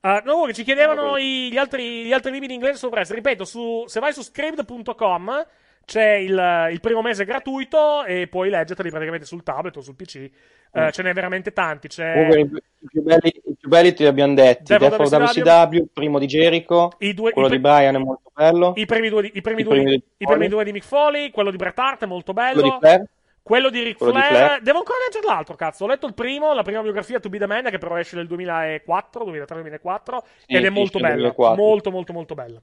Uh, 0.00 0.20
no, 0.24 0.44
che 0.46 0.54
ci 0.54 0.64
chiedevano 0.64 1.18
i- 1.18 1.50
gli, 1.52 1.58
altri, 1.58 2.04
gli 2.06 2.12
altri 2.12 2.30
libri 2.32 2.46
in 2.46 2.54
inglese 2.54 2.78
su 2.78 2.88
Brest. 2.88 3.12
Ripeto, 3.12 3.44
su- 3.44 3.84
se 3.86 4.00
vai 4.00 4.14
su 4.14 4.22
scribd.com 4.22 5.46
c'è 5.84 6.12
il, 6.14 6.68
il 6.72 6.80
primo 6.80 7.02
mese 7.02 7.24
gratuito 7.24 8.04
e 8.04 8.26
puoi 8.28 8.50
leggerteli 8.50 8.90
praticamente 8.90 9.26
sul 9.26 9.42
tablet 9.42 9.76
o 9.76 9.80
sul 9.80 9.96
PC. 9.96 10.30
Uh, 10.72 10.80
Mm. 10.80 10.88
Ce 10.88 11.02
n'è 11.02 11.12
veramente 11.12 11.52
tanti. 11.52 11.88
C'è 11.88 12.12
Comunque, 12.14 12.40
i 12.40 12.86
più 12.88 13.02
belli, 13.02 13.42
i 13.44 13.56
più 13.58 13.68
belli 13.68 13.92
te 13.92 14.04
li 14.04 14.08
abbiamo 14.08 14.32
detti. 14.32 14.74
Death 14.74 14.98
of 14.98 15.12
WCW, 15.12 15.74
il 15.74 15.90
primo 15.92 16.18
di 16.18 16.24
Jericho, 16.24 16.90
due- 16.98 17.32
quello 17.32 17.48
i 17.48 17.50
di 17.50 17.60
pre- 17.60 17.72
Brian 17.72 17.94
è 17.94 17.98
molto 17.98 18.30
bello. 18.34 18.72
i 18.76 18.86
primi 18.86 19.10
due 19.10 19.20
di, 19.22 19.30
i 19.34 19.40
primi 19.42 19.60
I 19.60 19.64
due 19.64 19.74
primi 19.74 19.90
di 19.90 20.04
i 20.16 20.26
primi 20.26 20.48
due 20.48 20.64
di 20.64 20.72
Mick 20.72 20.86
Foley, 20.86 21.30
quello 21.30 21.50
di 21.50 21.58
Bret 21.58 21.78
Hart 21.78 22.04
è 22.04 22.06
molto 22.06 22.32
bello. 22.32 22.60
Quello 22.60 22.70
di 22.72 22.78
Flair. 22.80 23.04
Quello 23.42 23.70
di 23.70 23.82
Ric 23.82 23.96
Quello 23.98 24.12
di 24.12 24.18
Flair. 24.20 24.34
Flair. 24.34 24.62
Devo 24.62 24.78
ancora 24.78 24.98
leggere 25.04 25.26
l'altro, 25.26 25.56
cazzo. 25.56 25.84
Ho 25.84 25.88
letto 25.88 26.06
il 26.06 26.14
primo, 26.14 26.54
la 26.54 26.62
prima 26.62 26.80
biografia 26.80 27.20
To 27.20 27.28
Be 27.28 27.38
The 27.38 27.46
Man, 27.46 27.64
che 27.64 27.78
però 27.78 27.96
esce 27.98 28.16
nel 28.16 28.26
2004, 28.28 29.24
2003-2004, 29.26 30.18
Sì, 30.46 30.54
ed 30.54 30.64
è 30.64 30.70
molto 30.70 30.98
bella. 31.00 31.14
2004. 31.14 31.62
Molto, 31.62 31.90
molto, 31.90 32.12
molto 32.12 32.34
bella. 32.34 32.62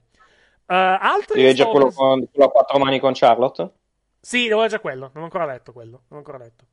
Uh, 0.70 0.74
altri 1.00 1.34
Devi 1.34 1.46
leggere 1.48 1.68
stavo 1.68 1.72
quello, 1.72 1.92
con, 1.92 2.28
quello 2.30 2.48
a 2.48 2.50
quattro 2.52 2.78
mani 2.78 3.00
con 3.00 3.12
Charlotte. 3.12 3.70
Sì, 4.20 4.46
devo 4.46 4.60
leggere 4.60 4.80
quello. 4.80 5.10
Non 5.12 5.22
ho 5.22 5.24
ancora 5.24 5.44
letto 5.44 5.72
quello. 5.72 6.02
Non 6.06 6.06
ho 6.10 6.16
ancora 6.18 6.38
letto. 6.38 6.64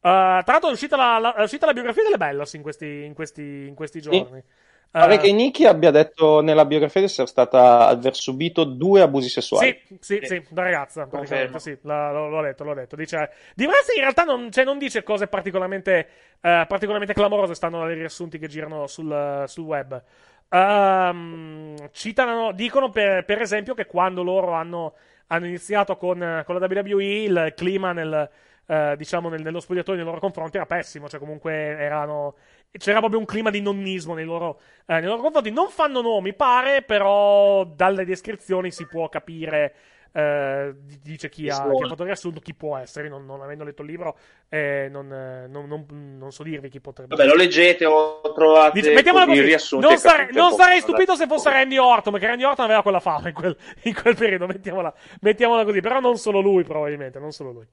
Uh, 0.00 0.42
tra 0.42 0.44
l'altro 0.46 0.70
è 0.70 0.72
uscita 0.72 0.96
la, 0.96 1.18
la- 1.18 1.34
è 1.34 1.42
uscita 1.42 1.66
la 1.66 1.74
biografia 1.74 2.04
delle 2.04 2.16
Bellas 2.16 2.54
in 2.54 2.62
questi, 2.62 3.04
in 3.04 3.12
questi, 3.12 3.42
in 3.42 3.74
questi 3.74 4.00
giorni. 4.00 4.42
Pare 4.90 5.16
Uh, 5.16 5.18
che 5.18 5.32
Nikki 5.32 5.66
abbia 5.66 5.90
detto 5.90 6.40
nella 6.40 6.64
biografia 6.64 7.00
di 7.02 7.06
essere 7.08 7.26
stata 7.26 7.86
aver 7.88 8.14
subito 8.14 8.64
due 8.64 9.02
abusi 9.02 9.28
sessuali. 9.28 9.78
Sì, 9.86 9.98
sì, 10.00 10.20
sì, 10.22 10.46
da 10.48 10.62
ragazza, 10.62 11.06
praticamente, 11.06 11.52
Confermo. 11.52 11.58
sì, 11.58 11.86
la- 11.86 12.10
l'ho, 12.10 12.30
l'ho 12.30 12.40
letto, 12.40 12.64
l'ho 12.64 12.72
letto. 12.72 12.96
Dice, 12.96 13.30
di 13.54 13.66
Brest 13.66 13.94
in 13.94 14.00
realtà 14.00 14.22
non, 14.24 14.50
cioè, 14.50 14.64
non 14.64 14.78
dice 14.78 15.02
cose 15.02 15.26
particolarmente, 15.26 16.08
eh, 16.40 16.64
particolarmente 16.66 17.12
clamorose, 17.12 17.54
stanno 17.54 17.84
nei 17.84 17.96
riassunti 17.96 18.38
che 18.38 18.48
girano 18.48 18.86
sul, 18.86 19.44
sul 19.46 19.64
web. 19.64 20.02
Ehm, 20.50 21.90
citano, 21.92 22.52
dicono 22.52 22.90
per, 22.90 23.24
per 23.24 23.40
esempio 23.42 23.74
che 23.74 23.86
quando 23.86 24.22
loro 24.22 24.52
hanno, 24.52 24.94
hanno 25.28 25.46
iniziato 25.46 25.96
con, 25.96 26.42
con 26.46 26.58
la 26.58 26.66
WWE 26.66 27.04
il 27.22 27.52
clima 27.54 27.92
nel, 27.92 28.30
eh, 28.66 28.94
diciamo 28.96 29.28
nel- 29.28 29.42
nello 29.42 29.60
spogliatoio 29.60 29.96
nei 29.98 30.06
loro 30.06 30.20
confronti 30.20 30.56
era 30.56 30.64
pessimo, 30.66 31.06
cioè 31.08 31.20
comunque 31.20 31.52
erano, 31.52 32.36
c'era 32.72 32.98
proprio 33.00 33.18
un 33.20 33.26
clima 33.26 33.50
di 33.50 33.60
nonnismo 33.60 34.14
nei 34.14 34.24
loro, 34.24 34.60
eh, 34.86 34.94
nei 34.94 35.04
loro 35.04 35.20
confronti. 35.20 35.50
Non 35.50 35.68
fanno 35.68 36.00
nomi, 36.00 36.32
pare, 36.34 36.82
però 36.82 37.64
dalle 37.64 38.04
descrizioni 38.06 38.70
si 38.70 38.86
può 38.86 39.08
capire. 39.10 39.74
Eh, 40.12 40.74
di- 40.82 40.98
dice 41.02 41.28
chi 41.28 41.48
ha, 41.48 41.54
chi 41.54 41.82
ha 41.84 41.88
fatto 41.88 42.02
il 42.02 42.08
riassunto, 42.08 42.40
chi 42.40 42.54
può 42.54 42.76
essere. 42.76 43.08
Non, 43.08 43.24
non 43.26 43.42
avendo 43.42 43.64
letto 43.64 43.82
il 43.82 43.88
libro, 43.88 44.16
eh, 44.48 44.88
non, 44.90 45.12
eh, 45.12 45.46
non- 45.48 45.66
non- 45.68 45.86
so 46.32 46.42
dirvi 46.42 46.68
chi 46.68 46.80
potrebbe 46.80 47.14
Vabbè, 47.14 47.28
lo 47.28 47.34
leggete 47.36 47.84
o 47.84 48.20
trovate 48.34 48.72
Dice, 48.80 48.92
il 48.92 49.42
riassunto. 49.42 49.88
non, 49.88 49.96
sare- 49.98 50.28
sarei 50.54 50.80
stupito 50.80 51.14
se 51.14 51.26
fosse 51.26 51.50
Randy 51.50 51.76
Orton, 51.78 52.12
perché 52.12 52.26
Randy 52.28 52.44
Orton 52.44 52.64
aveva 52.64 52.82
quella 52.82 53.00
fama 53.00 53.28
in 53.28 53.34
quel, 53.34 53.56
in 53.84 53.94
quel 53.94 54.16
periodo, 54.16 54.46
mettiamola, 54.46 54.92
mettiamola 55.20 55.64
così, 55.64 55.80
però 55.80 56.00
non 56.00 56.16
solo 56.16 56.40
lui 56.40 56.64
probabilmente, 56.64 57.18
non 57.18 57.32
solo 57.32 57.50
lui. 57.52 57.66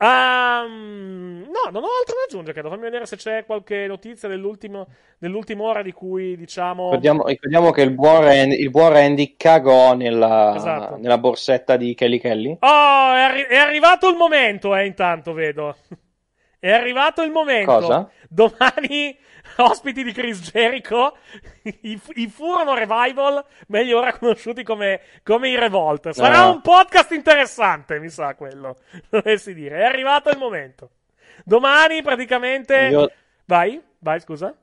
Ehm, 0.00 1.42
no, 1.42 1.70
non 1.70 1.82
ho 1.82 1.88
altro 1.98 2.14
da 2.14 2.24
aggiungere, 2.26 2.52
credo. 2.52 2.68
Fammi 2.68 2.82
vedere 2.82 3.06
se 3.06 3.16
c'è 3.16 3.44
qualche 3.44 3.86
notizia 3.86 4.28
dell'ultimo, 4.28 4.86
dell'ultima 5.18 5.64
ora 5.64 5.82
di 5.82 5.92
cui 5.92 6.36
diciamo... 6.36 6.84
Ricordiamo, 6.84 7.26
ricordiamo 7.26 7.70
che 7.70 7.82
il 7.82 7.90
buon, 7.90 8.22
Randy, 8.22 8.60
il 8.60 8.70
buon 8.70 8.92
Randy 8.92 9.34
cagò 9.36 9.94
nella, 9.94 10.54
Esatto. 10.56 10.96
nella 10.96 11.18
borsetta 11.18 11.76
di 11.76 11.94
Kelly 11.94 12.18
Kelly. 12.18 12.56
Oh, 12.60 13.12
è, 13.14 13.20
arri- 13.20 13.46
è 13.46 13.56
arrivato 13.56 14.08
il 14.08 14.16
momento, 14.16 14.74
eh, 14.76 14.86
intanto 14.86 15.32
vedo. 15.32 15.76
È 16.58 16.70
arrivato 16.70 17.22
il 17.22 17.30
momento. 17.30 17.72
Cosa? 17.72 18.10
Domani, 18.28 19.16
ospiti 19.58 20.02
di 20.02 20.12
Chris 20.12 20.40
Jericho, 20.50 21.16
i, 21.62 22.00
i 22.14 22.26
furono 22.28 22.74
Revival, 22.74 23.44
meglio 23.68 23.98
ora 23.98 24.16
conosciuti 24.16 24.62
come, 24.64 25.00
come 25.22 25.48
i 25.50 25.56
Revolt. 25.58 26.10
Sarà 26.10 26.38
Ah. 26.40 26.48
un 26.50 26.60
podcast 26.60 27.12
interessante, 27.12 27.98
mi 28.00 28.08
sa 28.08 28.34
quello. 28.34 28.76
Dovessi 29.08 29.54
dire. 29.54 29.78
È 29.78 29.84
arrivato 29.84 30.30
il 30.30 30.38
momento. 30.38 30.90
Domani, 31.44 32.02
praticamente. 32.02 32.76
Io- 32.90 33.10
Vai, 33.44 33.80
vai, 34.00 34.20
scusa. 34.20 34.54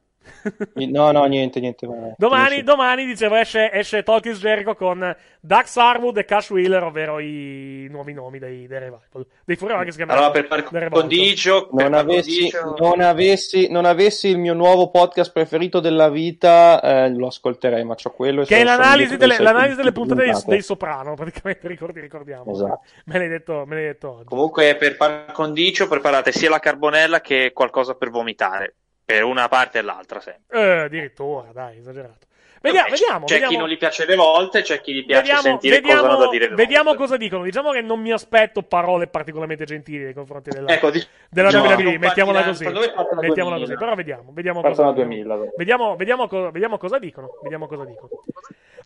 No, 0.74 1.12
no, 1.12 1.26
niente, 1.26 1.60
niente. 1.60 1.88
Domani, 2.18 2.64
domani, 2.64 3.06
dicevo, 3.06 3.36
esce, 3.36 3.72
esce 3.72 4.04
Talkis 4.04 4.40
Jericho 4.40 4.76
con 4.76 5.16
Dax 5.40 5.78
Harwood 5.78 6.18
e 6.18 6.26
Cash 6.26 6.50
Wheeler, 6.50 6.84
ovvero 6.84 7.20
i 7.20 7.88
nuovi 7.90 8.14
nomi 8.14 8.40
dei, 8.40 8.68
dei 8.68 8.80
Revival. 8.80 9.26
Dei 9.44 9.56
Fury 9.56 9.74
Road 9.74 9.86
che 9.86 9.92
si 9.92 9.98
chiamano 9.98 10.20
Allora, 10.20 10.34
per 10.34 10.48
par 10.48 10.90
condicio, 10.90 11.70
Non 11.72 11.94
avessi, 11.94 12.50
condicio- 12.52 12.76
non, 12.80 13.02
avessi, 13.02 13.72
non 13.72 13.86
avessi 13.86 14.28
il 14.30 14.38
mio 14.38 14.54
nuovo 14.54 14.90
podcast 14.90 15.32
preferito 15.32 15.80
della 15.80 16.10
vita, 16.10 16.82
eh, 16.82 17.10
lo 17.10 17.28
ascolterei, 17.28 17.84
ma 17.84 17.96
c'ho 17.96 18.12
quello. 18.12 18.44
Che 18.44 18.58
è 18.58 18.64
l'analisi 18.64 19.18
delle, 19.18 19.38
l'analisi 19.40 19.76
delle 19.76 19.92
puntate 19.92 20.24
dei, 20.24 20.34
dei 20.46 20.62
Soprano, 20.62 21.16
praticamente, 21.16 21.68
ricordi, 21.68 22.00
ricordiamo. 22.00 22.52
Esatto. 22.52 22.82
Me 23.06 23.18
l'hai 23.18 23.28
detto, 23.28 23.64
me 23.66 23.76
l'hai 23.76 23.86
detto 23.86 24.16
oggi. 24.16 24.26
Comunque, 24.26 24.76
per 24.76 24.98
par 24.98 25.32
condicio, 25.32 25.88
preparate 25.88 26.32
sia 26.32 26.50
la 26.50 26.60
carbonella 26.60 27.22
che 27.22 27.52
qualcosa 27.54 27.94
per 27.96 28.10
vomitare. 28.10 28.76
Per 29.06 29.24
una 29.24 29.48
parte 29.48 29.80
e 29.80 29.82
l'altra, 29.84 30.20
sempre. 30.20 30.60
Eh, 30.60 30.80
addirittura, 30.86 31.50
dai, 31.54 31.78
esagerato. 31.78 32.26
Vediamo, 32.66 32.88
Vabbè, 32.88 32.98
vediamo, 33.00 33.26
C'è 33.26 33.34
vediamo. 33.34 33.52
chi 33.54 33.58
non 33.60 33.70
gli 33.70 33.78
piace 33.78 34.06
le 34.08 34.16
volte, 34.16 34.62
c'è 34.64 34.82
chi 34.82 34.94
gli 34.96 35.06
piace 35.06 35.22
Vediamo, 35.22 35.42
sentire 35.42 35.76
vediamo, 35.76 36.02
cosa 36.02 36.14
hanno 36.14 36.24
da 36.26 36.30
dire 36.32 36.50
le 36.50 36.56
vediamo 36.56 36.84
volte. 36.86 37.00
cosa 37.00 37.18
dicono. 37.18 37.44
Diciamo 37.44 37.72
che 37.72 37.82
non 37.82 38.00
mi 38.02 38.12
aspetto 38.12 38.64
parole 38.64 39.06
particolarmente 39.06 39.66
gentili 39.66 40.04
nei 40.06 40.14
confronti 40.16 40.50
della, 40.50 40.72
Ecco, 40.74 40.90
di- 40.90 41.06
della 41.30 41.52
no, 41.52 41.62
WWE. 41.62 41.84
non 41.84 41.96
Mettiamola 42.00 42.44
così. 42.44 42.64
Mettiamola 42.64 43.58
2000? 43.58 43.58
così. 43.60 43.76
Però 43.76 43.94
vediamo, 43.94 44.32
vediamo 44.34 44.62
cosa 44.62 44.82
da 44.82 44.92
2000, 44.94 45.36
dai. 45.36 45.50
Vediamo, 45.56 45.96
vediamo, 45.96 46.28
co- 46.28 46.50
vediamo 46.50 46.78
cosa 46.80 46.98
dicono. 46.98 47.30
Vediamo 47.44 47.68
cosa 47.68 47.86
dicono. 47.86 48.10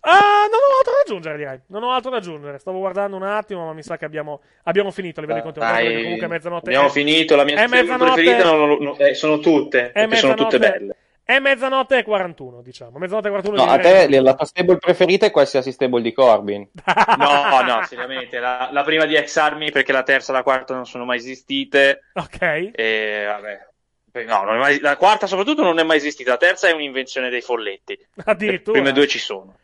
Ah, 0.10 0.48
non 0.50 0.60
ho 0.60 0.78
altro 0.80 0.94
da 0.94 1.00
aggiungere, 1.06 1.38
direi. 1.38 1.60
Non 1.68 1.84
ho 1.84 1.92
altro 1.92 2.10
da 2.10 2.18
aggiungere. 2.18 2.58
Stavo 2.58 2.80
guardando 2.80 3.16
un 3.16 3.24
attimo, 3.24 3.66
ma 3.66 3.74
mi 3.74 3.84
sa 3.84 3.98
che 3.98 4.06
abbiamo, 4.06 4.42
abbiamo 4.64 4.92
finito 4.92 5.20
a 5.20 5.24
livello 5.24 5.40
di 5.40 5.46
contenuti. 5.46 5.72
Dai, 5.74 5.86
perché 5.86 6.02
comunque 6.04 6.26
è 6.26 6.30
mezzanotte. 6.30 6.70
abbiamo 6.70 6.88
è- 6.88 6.92
finito, 6.92 7.36
la 7.36 7.44
mia 7.44 7.68
mezzanotte- 7.68 8.14
preferita 8.22 8.44
non- 8.44 8.78
non- 8.80 8.96
eh, 8.98 9.14
sono 9.14 9.40
tutte, 9.40 9.92
È 9.92 10.16
sono 10.16 10.34
tutte 10.34 10.58
belle. 10.60 10.96
È 11.30 11.38
mezzanotte 11.38 12.00
e 12.00 12.04
41, 12.04 12.62
diciamo. 12.64 12.98
Mezzanotte 12.98 13.28
e 13.28 13.30
41 13.30 13.64
No, 13.64 13.70
a 13.72 13.78
te 13.78 14.10
la 14.20 14.34
tua 14.34 14.46
stable 14.46 14.78
preferita 14.78 15.28
è 15.28 15.32
qualsiasi 15.32 15.72
stable 15.72 16.02
di 16.02 16.12
Corbin. 16.12 16.68
No, 17.18 17.62
no, 17.62 17.86
seriamente, 17.86 18.40
la, 18.40 18.70
la 18.72 18.84
prima 18.84 19.06
di 19.06 19.14
Ex 19.16 19.36
Army 19.38 19.70
perché 19.70 19.92
la 19.92 20.02
terza 20.02 20.32
e 20.32 20.36
la 20.36 20.42
quarta 20.42 20.74
non 20.74 20.88
sono 20.88 21.06
mai 21.06 21.18
esistite. 21.18 22.06
Ok. 22.16 22.72
E 22.74 23.26
vabbè. 23.28 23.68
No, 24.26 24.44
non 24.44 24.56
è 24.56 24.58
mai- 24.58 24.80
la 24.80 24.98
quarta 24.98 25.28
soprattutto 25.28 25.62
non 25.62 25.78
è 25.78 25.84
mai 25.84 25.98
esistita, 25.98 26.32
la 26.32 26.38
terza 26.38 26.68
è 26.68 26.72
un'invenzione 26.72 27.30
dei 27.30 27.42
folletti. 27.42 27.96
Le 28.16 28.24
Addirittura. 28.26 28.80
prime 28.80 28.92
due 28.92 29.06
ci 29.08 29.20
sono. 29.20 29.56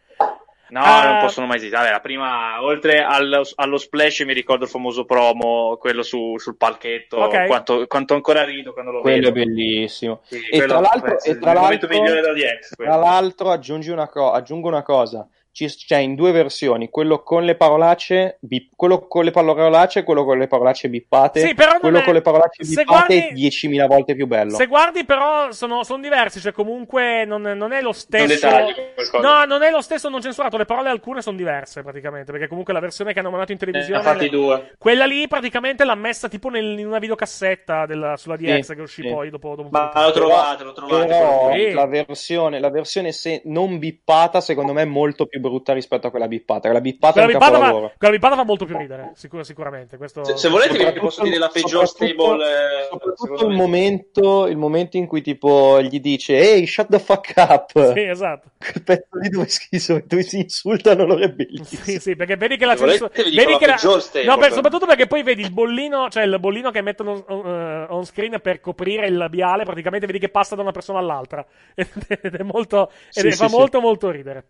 No, 0.69 0.81
Ah. 0.83 1.11
non 1.11 1.19
possono 1.19 1.45
mai 1.45 1.57
esistere. 1.57 1.81
Vabbè, 1.81 1.91
la 1.93 1.99
prima, 1.99 2.63
oltre 2.63 3.03
allo, 3.03 3.43
allo 3.55 3.77
splash, 3.77 4.21
mi 4.21 4.33
ricordo 4.33 4.63
il 4.63 4.69
famoso 4.69 5.05
promo, 5.05 5.77
quello 5.77 6.01
su- 6.01 6.37
sul 6.37 6.57
palchetto. 6.57 7.17
Ok. 7.17 7.45
Quanto, 7.45 7.85
quanto 7.87 8.13
ancora 8.15 8.43
rido 8.43 8.73
quando 8.73 8.91
lo 8.91 9.01
Quello 9.01 9.27
è 9.27 9.31
vedo. 9.31 9.45
bellissimo. 9.45 10.21
Sì, 10.23 10.37
e, 10.37 10.57
quello 10.57 10.65
tra 10.73 10.79
l'altro, 10.81 11.09
penso, 11.11 11.29
e 11.29 11.37
tra 11.39 11.51
il 11.51 11.57
momento 11.59 11.87
l'altro- 11.87 12.03
migliore 12.03 12.21
da 12.21 12.33
DX. 12.33 12.75
quello. 12.75 12.91
tra 12.91 12.99
l'altro 13.01 13.51
aggiungi 13.51 13.89
una 13.91 14.07
co- 14.07 14.31
aggiungo 14.31 14.67
una 14.67 14.81
cosa. 14.83 15.27
C'è 15.57 15.97
in 15.99 16.15
due 16.15 16.31
versioni, 16.33 16.89
quello 16.89 17.23
con 17.23 17.45
le 17.45 17.55
parolacce, 17.55 18.37
bip- 18.41 18.73
quello 18.75 19.07
con 19.07 19.23
le 19.23 19.31
parolacce 19.31 19.99
e 19.99 20.03
quello 20.03 20.25
con 20.25 20.37
le 20.37 20.47
parolacce 20.47 20.89
bippate. 20.89 21.39
Sì, 21.39 21.53
però 21.53 21.71
non 21.71 21.79
quello 21.79 21.99
è- 21.99 22.03
con 22.03 22.13
le 22.13 22.21
parolacce 22.21 22.63
bippate 22.65 22.85
guardi- 22.85 23.17
è 23.19 23.31
10.000 23.31 23.87
volte 23.87 24.15
più 24.15 24.27
bello. 24.27 24.55
Se 24.57 24.65
guardi, 24.67 25.05
però, 25.05 25.51
sono, 25.53 25.83
sono 25.83 26.01
diversi. 26.01 26.41
Cioè, 26.41 26.51
comunque, 26.51 27.23
non, 27.23 27.41
non 27.41 27.71
è 27.71 27.79
lo 27.81 27.93
stesso. 27.93 28.47
qualcosa. 28.47 29.19
No, 29.21 29.45
non 29.45 29.63
è 29.63 29.71
lo 29.71 29.79
stesso 29.81 30.09
non 30.09 30.21
censurato. 30.21 30.57
Le 30.57 30.65
parole 30.65 30.89
alcune 30.89 31.21
sono 31.21 31.37
diverse, 31.37 31.83
praticamente. 31.83 32.33
Perché 32.33 32.47
comunque 32.49 32.73
la 32.73 32.81
versione 32.81 33.13
che 33.13 33.19
hanno 33.19 33.29
mandato 33.29 33.53
in 33.53 33.57
Ne 33.61 33.65
televisione. 33.65 33.99
ha 34.01 34.03
fatti 34.03 34.29
due. 34.29 34.73
Quella 34.77 35.05
lì, 35.05 35.25
praticamente, 35.29 35.85
l'ha 35.85 35.95
messa 35.95 36.27
tipo 36.27 36.49
nel- 36.49 36.77
in 36.77 36.85
una 36.85 36.99
videocassetta 36.99 37.85
della- 37.85 38.17
sulla 38.17 38.35
DX 38.35 38.59
Sì, 38.65 38.75
che 38.75 38.81
uscì 38.81 39.01
sì. 39.03 39.09
poi 39.09 39.29
dopo, 39.29 39.55
dopo 39.55 39.69
Ma 39.71 39.89
l'ho 39.93 40.11
trovato, 40.11 40.63
l'ho 40.65 40.73
trovato. 40.73 41.05
Però 41.07 41.53
la 41.73 41.85
versione, 41.87 42.59
la 42.59 42.69
versione 42.69 43.11
se- 43.13 43.41
non 43.45 43.79
bippata, 43.79 44.41
secondo 44.41 44.73
me, 44.73 44.81
è 44.81 44.85
molto 44.85 45.25
più 45.27 45.39
brutta 45.49 45.73
rispetto 45.73 46.07
a 46.07 46.09
quella 46.09 46.27
bippata. 46.27 46.71
La 46.71 46.81
bippata 46.81 47.13
Quella 47.23 47.27
bippata, 47.27 47.59
fa, 47.59 47.91
quella 47.97 48.13
bippata 48.13 48.35
fa 48.35 48.43
molto 48.43 48.65
più 48.65 48.77
ridere, 48.77 49.11
sicur- 49.15 49.43
sicuramente. 49.43 49.97
Questo... 49.97 50.23
Se, 50.23 50.37
se 50.37 50.49
volete 50.49 50.77
vi 50.91 50.99
posso 50.99 51.23
dire 51.23 51.37
la 51.37 51.47
peggior 51.49 51.87
soprattutto- 51.87 52.23
stable. 52.37 52.45
eh, 52.45 52.87
Soprattutto 52.89 53.43
il 53.45 53.49
me. 53.51 53.55
momento, 53.55 54.47
il 54.47 54.57
momento 54.57 54.97
in 54.97 55.07
cui 55.07 55.21
tipo 55.21 55.81
gli 55.81 55.99
dice 55.99 56.37
Ehi, 56.37 56.65
shut 56.67 56.87
the 56.89 56.99
fuck 56.99 57.33
up. 57.35 57.93
Sì, 57.93 58.01
esatto. 58.01 58.49
Quel 58.57 58.83
pezzo 58.83 59.17
lì 59.19 59.29
dove, 59.29 59.47
schizo, 59.47 60.01
dove 60.05 60.23
si 60.23 60.37
insultano 60.39 61.05
loro 61.05 61.23
è 61.23 61.29
bellissimo. 61.29 61.81
Sì, 61.83 61.99
sì, 61.99 62.15
perché 62.15 62.35
vedi 62.37 62.57
che 62.57 62.65
la 62.65 62.75
censura. 62.75 63.09
Vedi 63.13 63.35
la 63.35 63.57
che 63.57 63.65
la... 63.67 63.73
peggior 63.73 64.01
stable. 64.01 64.27
No, 64.29 64.37
per- 64.37 64.51
soprattutto 64.53 64.85
perché 64.85 65.07
poi 65.07 65.23
vedi 65.23 65.41
il 65.41 65.51
bollino, 65.51 66.09
cioè 66.09 66.23
il 66.23 66.37
bollino 66.39 66.71
che 66.71 66.81
mettono 66.81 67.25
eh, 67.27 67.85
on 67.89 68.05
screen 68.05 68.39
per 68.41 68.59
coprire 68.59 69.07
il 69.07 69.15
labiale, 69.17 69.63
praticamente 69.65 70.05
vedi 70.05 70.19
che 70.19 70.29
passa 70.29 70.55
da 70.55 70.61
una 70.61 70.71
persona 70.71 70.99
all'altra. 70.99 71.45
Ed 71.75 72.35
è, 72.35 72.43
molto. 72.43 72.89
Ed 73.13 73.21
Sì, 73.23 73.27
è- 73.27 73.31
fa 73.31 73.47
sì, 73.47 73.55
molto, 73.55 73.79
molto 73.81 74.09
ridere. 74.09 74.45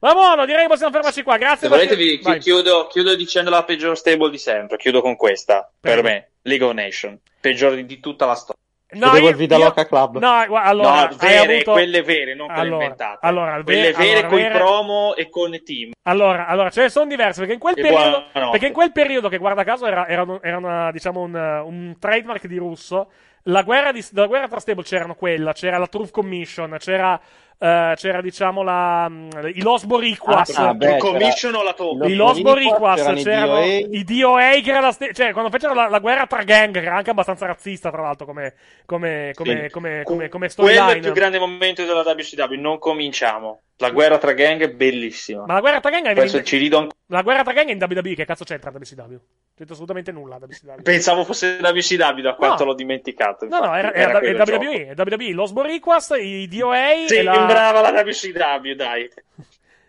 Va 0.00 0.12
buono, 0.12 0.44
direi 0.46 0.62
che 0.62 0.68
possiamo 0.68 0.92
fermarci 0.92 1.22
qua. 1.22 1.36
Grazie. 1.36 1.68
Se 1.68 1.68
volete, 1.68 1.96
vi 1.96 2.18
chi- 2.18 2.38
chiudo, 2.38 2.86
chiudo 2.86 3.14
dicendo 3.16 3.50
la 3.50 3.64
peggior 3.64 3.96
stable 3.96 4.30
di 4.30 4.38
sempre. 4.38 4.76
Chiudo 4.76 5.00
con 5.00 5.16
questa. 5.16 5.68
Per 5.80 5.92
Prego. 6.00 6.08
me, 6.08 6.28
League 6.42 6.64
of 6.66 6.72
Nations. 6.74 7.18
Peggiore 7.40 7.84
di, 7.84 7.98
tutta 8.00 8.26
la 8.26 8.34
storia. 8.34 8.60
No, 8.90 9.14
io- 9.18 9.28
il 9.28 9.34
Vida 9.36 9.56
io- 9.56 9.64
Loca 9.64 9.86
Club. 9.86 10.16
No, 10.18 10.44
gua- 10.46 10.62
allora, 10.62 11.08
no, 11.10 11.16
vere, 11.18 11.36
hai 11.38 11.54
avuto... 11.56 11.72
quelle 11.72 12.02
vere, 12.02 12.34
non 12.34 12.46
quelle 12.46 12.60
Allora, 12.62 12.82
inventate. 12.84 13.18
allora, 13.26 13.62
quelle 13.62 13.80
ve- 13.82 13.92
vere 13.92 14.10
allora, 14.12 14.28
con 14.28 14.38
i 14.38 14.42
vere- 14.42 14.54
promo 14.58 15.14
e 15.14 15.28
con 15.28 15.52
i 15.54 15.62
team. 15.62 15.90
Allora, 16.04 16.46
allora, 16.46 16.70
ce 16.70 16.80
ne 16.82 16.88
sono 16.88 17.06
diverse 17.06 17.40
perché 17.40 17.52
in 17.54 17.58
quel 17.60 17.74
periodo, 17.74 18.24
perché 18.32 18.66
in 18.68 18.72
quel 18.72 18.92
periodo 18.92 19.28
che 19.28 19.36
guarda 19.36 19.62
caso 19.64 19.84
era, 19.86 20.08
era, 20.08 20.22
un- 20.22 20.38
era 20.42 20.56
una, 20.56 20.90
diciamo 20.90 21.20
un, 21.20 21.34
un 21.34 21.96
trademark 21.98 22.46
di 22.46 22.56
russo. 22.56 23.10
La 23.42 23.62
guerra, 23.62 23.92
di, 23.92 24.02
la 24.12 24.26
guerra 24.26 24.48
tra 24.48 24.58
stable 24.58 24.84
c'erano 24.84 25.14
quella, 25.14 25.52
c'era 25.52 25.76
la 25.78 25.86
Truth 25.86 26.10
Commission, 26.10 26.74
c'era, 26.78 27.18
eh, 27.58 27.92
c'era 27.96 28.20
diciamo 28.20 28.62
la, 28.62 29.08
mm, 29.08 29.30
i 29.54 29.62
Los 29.62 29.84
Boriquas. 29.84 30.50
Ah, 30.56 30.74
beh, 30.74 30.92
Il 30.94 30.98
commission 30.98 31.54
o 31.54 31.62
la 31.62 31.72
top? 31.74 32.04
I 32.04 32.14
Los 32.14 32.40
Boriquas 32.40 32.96
c'erano 33.00 33.18
i 33.18 33.22
c'erano 33.22 33.52
DOA. 33.54 33.64
i 33.64 34.04
DOA 34.04 34.50
che 34.62 34.70
era 34.70 34.80
la 34.80 34.96
cioè 35.12 35.32
quando 35.32 35.50
fecero 35.50 35.74
la, 35.74 35.88
la 35.88 35.98
guerra 35.98 36.26
tra 36.26 36.42
gang 36.44 36.72
che 36.72 36.86
era 36.86 36.96
anche 36.96 37.10
abbastanza 37.10 37.46
razzista 37.46 37.90
tra 37.90 38.02
l'altro 38.02 38.26
come 38.26 38.54
come 38.86 39.32
come 39.34 39.62
Sì. 39.64 39.70
come, 39.70 40.02
come, 40.04 40.28
come 40.28 40.28
Quello 40.28 40.42
è 40.42 40.44
il 40.46 40.50
storyline 40.50 41.00
più 41.00 41.12
grande 41.12 41.38
momento 41.38 41.84
della 41.84 42.02
WCW. 42.02 42.54
Non 42.60 42.78
cominciamo. 42.78 43.60
La 43.80 43.90
guerra 43.90 44.18
tra 44.18 44.32
gang 44.32 44.60
è 44.62 44.70
bellissima. 44.70 45.44
ma 45.46 45.54
la 45.54 45.60
guerra 45.60 45.80
tra 45.80 45.90
gang 45.90 46.06
è 46.06 46.10
Adesso 46.10 46.42
ci 46.42 46.56
rido 46.56 46.78
ancora. 46.78 46.96
la 47.06 47.22
guerra 47.22 47.42
tra 47.44 47.52
gang 47.52 47.68
è 47.68 47.72
in 47.72 47.78
WWE 47.80 48.14
che 48.14 48.24
cazzo 48.24 48.42
c'entra 48.44 48.70
WCW 48.70 49.16
c'entra 49.54 49.72
assolutamente 49.74 50.10
nulla 50.10 50.36
WCW 50.36 50.82
Pensavo 50.82 51.24
fosse 51.24 51.58
WCW 51.62 52.20
da 52.20 52.34
quanto 52.34 52.64
No. 52.64 52.70
l'ho 52.70 52.74
dimenticato. 52.76 53.46
No, 53.46 53.60
no, 53.60 53.76
infatti. 53.76 53.98
era, 53.98 54.20
era, 54.20 54.20
era. 54.20 54.44
WWE, 54.56 54.86
era 54.88 55.02
WWE, 55.04 55.32
Los 55.32 55.52
Boriquas, 55.52 56.12
i 56.20 56.48
DOA, 56.48 56.76
la, 57.02 57.06
Sembrava 57.06 57.80
la 57.80 58.02
WCW, 58.02 58.72
dai. 58.74 59.08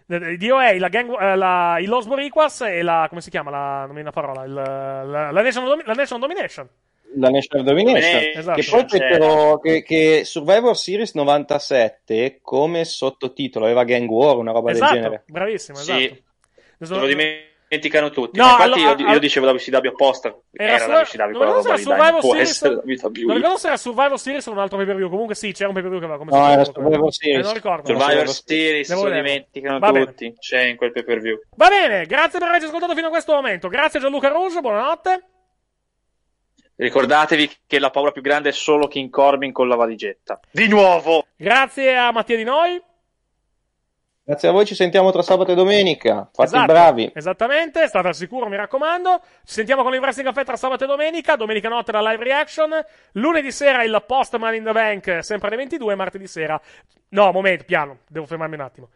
i 0.34 0.38
DOA, 0.38 0.78
la 0.80 0.88
gang, 0.90 1.22
eh, 1.22 1.36
la, 1.36 1.78
i 1.80 1.86
Los 1.86 2.06
Boriquas 2.08 2.62
e 2.62 2.82
la, 2.84 3.06
come 3.10 3.22
si 3.22 3.30
chiama, 3.32 3.50
la, 3.52 3.78
non 3.86 3.88
mi 3.96 4.02
viene 4.02 4.10
una 4.10 4.12
parola, 4.12 4.44
il, 4.44 4.54
la, 4.54 5.32
la, 5.32 5.42
National, 5.42 5.70
Domi- 5.70 5.84
la 5.86 5.94
National 5.94 6.22
Domination. 6.22 6.70
La 7.16 7.30
National 7.30 7.66
Domination 7.66 8.22
Esatto. 8.36 8.60
che 8.62 8.68
poi 8.70 8.86
fecero 8.88 9.60
che, 9.60 9.84
che 9.84 10.22
Survivor 10.26 10.78
Series 10.78 11.14
97 11.14 12.40
come 12.42 12.86
sottotitolo 12.86 13.66
aveva 13.66 13.84
Gang 13.84 14.10
War 14.10 14.38
una 14.38 14.52
roba 14.52 14.72
Esatto, 14.72 14.94
del 14.94 15.02
genere 15.02 15.24
bravissimo, 15.28 15.78
Sì. 15.78 16.06
esatto. 16.06 16.24
Se 16.82 16.94
lo 16.96 17.08
dimenticano 17.08 18.10
tutti. 18.10 18.38
No, 18.40 18.46
infatti 18.46 18.64
allora- 18.82 18.96
io, 19.02 19.12
io 19.14 19.20
dicevo 19.20 19.48
WCW 19.52 19.88
apposta. 19.90 20.34
Era 20.54 20.74
Era, 20.76 20.84
su- 20.84 20.90
la 20.90 21.00
WCW 21.02 21.22
non 21.24 21.32
quella 21.34 21.52
ricordo 21.58 21.62
se 21.62 21.68
roba 21.68 21.74
era 21.74 21.78
Survivor 21.78 22.12
non 22.12 22.20
può 22.22 22.32
Series. 22.32 22.62
Non 23.26 23.36
ricordo 23.36 23.58
se 23.58 23.68
era 23.68 23.78
Survivor 23.78 24.20
Series 24.20 24.46
o 24.48 24.52
un 24.52 24.58
altro 24.60 24.78
pay 24.78 24.86
per 24.86 24.96
view. 24.96 25.10
Comunque 25.10 25.36
sì, 25.36 25.52
c'era 25.52 25.68
un 25.68 25.74
pay 25.74 25.82
per 25.84 25.92
view 25.92 26.02
che 26.02 26.08
aveva 26.08 26.20
come 26.26 26.38
No, 26.38 26.50
era 26.52 26.64
sottotitolo. 26.64 26.90
Survivor 26.90 27.08
Eh, 27.10 27.12
Series. 27.12 27.46
non 27.46 27.54
ricordo. 27.54 27.86
Survivor 28.00 28.28
Series, 28.30 28.88
se 28.88 28.94
lo 28.96 29.10
dimenticano 29.10 29.80
Va 29.80 29.92
bene. 29.92 30.06
tutti. 30.06 30.36
C'è 30.40 30.62
in 30.64 30.76
quel 30.78 30.92
pay 30.94 31.04
per 31.04 31.20
view. 31.20 31.40
Va 31.58 31.68
bene, 31.70 32.06
grazie 32.06 32.40
per 32.40 32.48
averci 32.48 32.68
ascoltato 32.68 32.96
fino 32.96 33.08
a 33.08 33.10
questo 33.10 33.34
momento. 33.34 33.68
Grazie 33.68 34.00
Gianluca 34.00 34.30
Rouge, 34.30 34.62
buonanotte. 34.62 35.24
Ricordatevi 36.84 37.52
che 37.68 37.78
la 37.78 37.90
paura 37.90 38.12
più 38.12 38.22
grande 38.22 38.50
è 38.50 38.52
solo 38.54 38.88
King 38.88 39.10
Corbin 39.10 39.52
con 39.52 39.68
la 39.68 39.76
valigetta. 39.76 40.40
Di 40.50 40.70
nuovo! 40.70 41.26
Grazie 41.36 41.98
a 41.98 42.10
Mattia 42.14 42.38
Di 42.38 42.46
Noi. 42.46 42.82
grazie 44.24 44.48
a 44.48 44.52
voi 44.54 44.66
ci 44.66 44.76
sentiamo 44.76 45.12
tra 45.12 45.22
sabato 45.22 45.52
e 45.52 45.56
domenica 45.56 46.30
fate 46.32 46.48
Esatto, 46.48 46.64
i 46.64 46.74
bravi 46.74 47.12
Esattamente, 47.14 47.86
state 47.86 48.08
al 48.08 48.16
sicuro, 48.16 48.48
mi 48.48 48.56
raccomando. 48.56 49.20
Ci 49.44 49.54
sentiamo 49.56 49.84
con 49.84 49.94
il 49.94 50.00
Wrestling 50.00 50.30
Caffè 50.30 50.46
tra 50.46 50.56
sabato 50.56 50.86
e 50.86 50.88
domenica. 50.88 51.36
Domenica 51.36 51.68
notte 51.68 51.92
la 51.92 52.02
live 52.02 52.24
reaction. 52.24 52.70
Lunedì 53.14 53.52
sera 53.52 53.84
il 53.84 54.02
post 54.08 54.38
Money 54.38 54.60
in 54.60 54.64
the 54.64 54.72
Bank, 54.72 55.18
sempre 55.22 55.48
alle 55.50 55.58
22. 55.58 55.96
Martedì 55.96 56.28
sera. 56.28 56.62
No, 57.10 57.32
momento, 57.34 57.66
piano, 57.66 57.98
devo 58.08 58.26
fermarmi 58.26 58.56
un 58.56 58.62
attimo. 58.62 58.90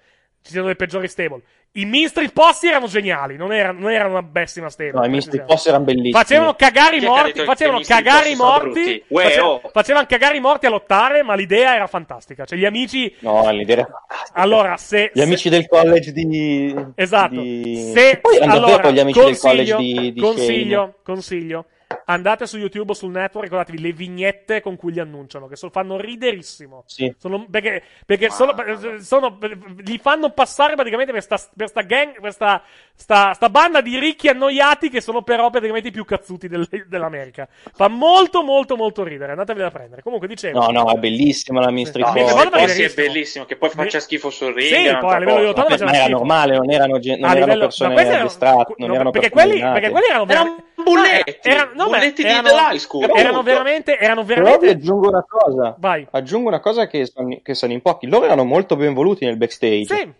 Ci 0.43 0.51
sono 0.51 0.67
le 0.67 0.75
peggiori 0.75 1.07
stable. 1.07 1.41
I 1.75 1.85
Mystery 1.85 2.29
Posti 2.31 2.67
erano 2.67 2.85
geniali, 2.85 3.35
non 3.37 3.51
erano, 3.53 3.79
non 3.79 3.91
erano 3.91 4.11
una 4.11 4.23
pessima 4.29 4.69
stable. 4.69 4.99
no 4.99 5.05
i 5.05 5.09
precisiamo. 5.09 5.45
Post 5.47 5.67
erano 5.67 5.83
bellissimi 5.85 6.11
Facevano 6.11 6.53
cagare 6.53 6.97
i 6.97 6.99
morti, 7.01 7.39
facevano 7.43 7.79
cagare 7.79 8.29
i 8.29 8.35
Post 8.35 8.43
morti, 8.43 8.69
brutti? 8.83 9.03
Uè, 9.07 9.23
face- 9.23 9.39
oh. 9.39 9.61
facevano 9.71 10.05
cagare 10.05 10.37
i 10.37 10.39
morti 10.39 10.65
a 10.65 10.69
lottare, 10.69 11.23
ma 11.23 11.33
l'idea 11.33 11.73
era 11.73 11.87
fantastica. 11.87 12.45
Cioè, 12.45 12.59
gli 12.59 12.65
amici, 12.65 13.15
no 13.19 13.49
l'idea 13.51 13.77
era 13.77 13.85
fantastica 13.85 14.39
allora, 14.39 14.77
se, 14.77 15.09
gli 15.13 15.17
se- 15.17 15.23
amici 15.23 15.49
del 15.49 15.67
college 15.67 16.11
di 16.11 16.75
Esatto. 16.93 17.39
di- 17.41 17.91
Se, 17.95 18.19
poi 18.21 18.37
allora, 18.39 18.91
gli 18.91 18.99
amici 18.99 19.19
del 19.19 19.27
consiglio, 19.39 19.75
college 19.75 19.75
di, 19.77 20.13
di 20.13 20.21
consiglio, 20.21 20.79
Shane. 20.81 20.93
consiglio. 21.03 21.65
Andate 22.05 22.45
su 22.47 22.57
YouTube 22.57 22.91
o 22.91 22.93
sul 22.93 23.11
network, 23.11 23.43
ricordatevi 23.45 23.79
le 23.81 23.91
vignette 23.93 24.61
con 24.61 24.75
cui 24.75 24.91
li 24.93 24.99
annunciano, 24.99 25.47
che 25.47 25.55
so- 25.55 25.69
fanno 25.69 25.97
riderissimo. 25.99 26.83
Sì. 26.85 27.13
Sono- 27.17 27.45
perché 27.49 27.81
perché 28.05 28.29
sono, 28.29 28.53
sono- 28.99 29.37
li 29.83 29.97
fanno 29.97 30.29
passare 30.31 30.75
praticamente 30.75 31.11
per 31.11 31.21
sta, 31.21 31.37
per 31.55 31.67
sta 31.69 31.81
gang, 31.81 32.19
per 32.19 32.31
sta, 32.33 32.61
sta- 32.95 33.33
sta 33.33 33.49
banda 33.49 33.81
di 33.81 33.97
ricchi 33.99 34.27
annoiati 34.27 34.89
che 34.89 35.01
sono 35.01 35.21
però 35.21 35.49
praticamente 35.49 35.89
i 35.89 35.91
più 35.91 36.05
cazzuti 36.05 36.47
del- 36.47 36.67
dell'America. 36.87 37.47
Fa 37.73 37.87
molto, 37.87 38.43
molto, 38.43 38.75
molto 38.75 39.03
ridere. 39.03 39.31
Andatevela 39.31 39.67
a 39.67 39.71
prendere. 39.71 40.01
Comunque, 40.01 40.27
dicevo. 40.27 40.59
no 40.59 40.67
no 40.71 40.91
è 40.91 40.97
bellissima 40.97 41.59
la 41.61 41.71
Mystery 41.71 42.03
No, 42.03 42.13
ricordo 42.13 42.49
perché 42.51 42.83
Post 42.83 42.99
è 42.99 43.07
bellissimo. 43.07 43.45
che 43.45 43.55
poi 43.57 43.69
faccia 43.69 43.99
schifo 43.99 44.29
sul 44.29 44.53
ring. 44.53 44.73
Sì, 44.73 44.97
poi 44.99 45.13
a 45.13 45.17
livello 45.19 45.39
di 45.39 45.45
cosa. 45.45 45.47
lottare 45.47 45.69
faceva 45.69 45.85
ma 45.89 45.95
era 45.95 46.03
schifo. 46.03 46.17
normale 46.17 46.55
non 46.57 46.71
erano, 46.71 46.91
non 46.93 47.01
A 47.01 47.13
erano 47.13 47.33
livello- 47.39 47.59
persone 47.63 47.93
erano- 47.95 48.19
addestrate 48.19 48.73
non 48.77 48.87
no, 48.89 48.93
erano 48.95 49.11
perché 49.11 49.29
persone 49.29 49.51
quelli, 49.59 49.71
perché 49.71 49.89
quelli 49.89 50.05
erano, 50.09 50.25
Erano 50.29 50.43
ver- 50.55 50.63
bulletti, 50.83 51.49
erano, 51.49 51.71
no, 51.73 51.83
beh, 51.85 51.89
bulletti 51.97 52.23
di 52.23 52.29
erano, 52.29 52.77
school, 52.77 53.09
erano 53.15 53.41
veramente, 53.41 53.97
erano 53.97 54.23
Però 54.23 54.41
vi 54.41 54.43
veramente, 54.45 54.69
aggiungo 54.69 55.07
una 55.09 55.25
cosa. 55.27 55.75
vai, 55.79 56.07
Aggiungo 56.11 56.47
una 56.49 56.59
cosa 56.59 56.87
che 56.87 57.09
che 57.41 57.53
sanno 57.55 57.73
in 57.73 57.81
pochi. 57.81 58.07
Loro 58.07 58.25
erano 58.25 58.43
molto 58.43 58.75
ben 58.75 58.93
voluti 58.93 59.25
nel 59.25 59.37
backstage. 59.37 59.85
sì, 59.85 60.11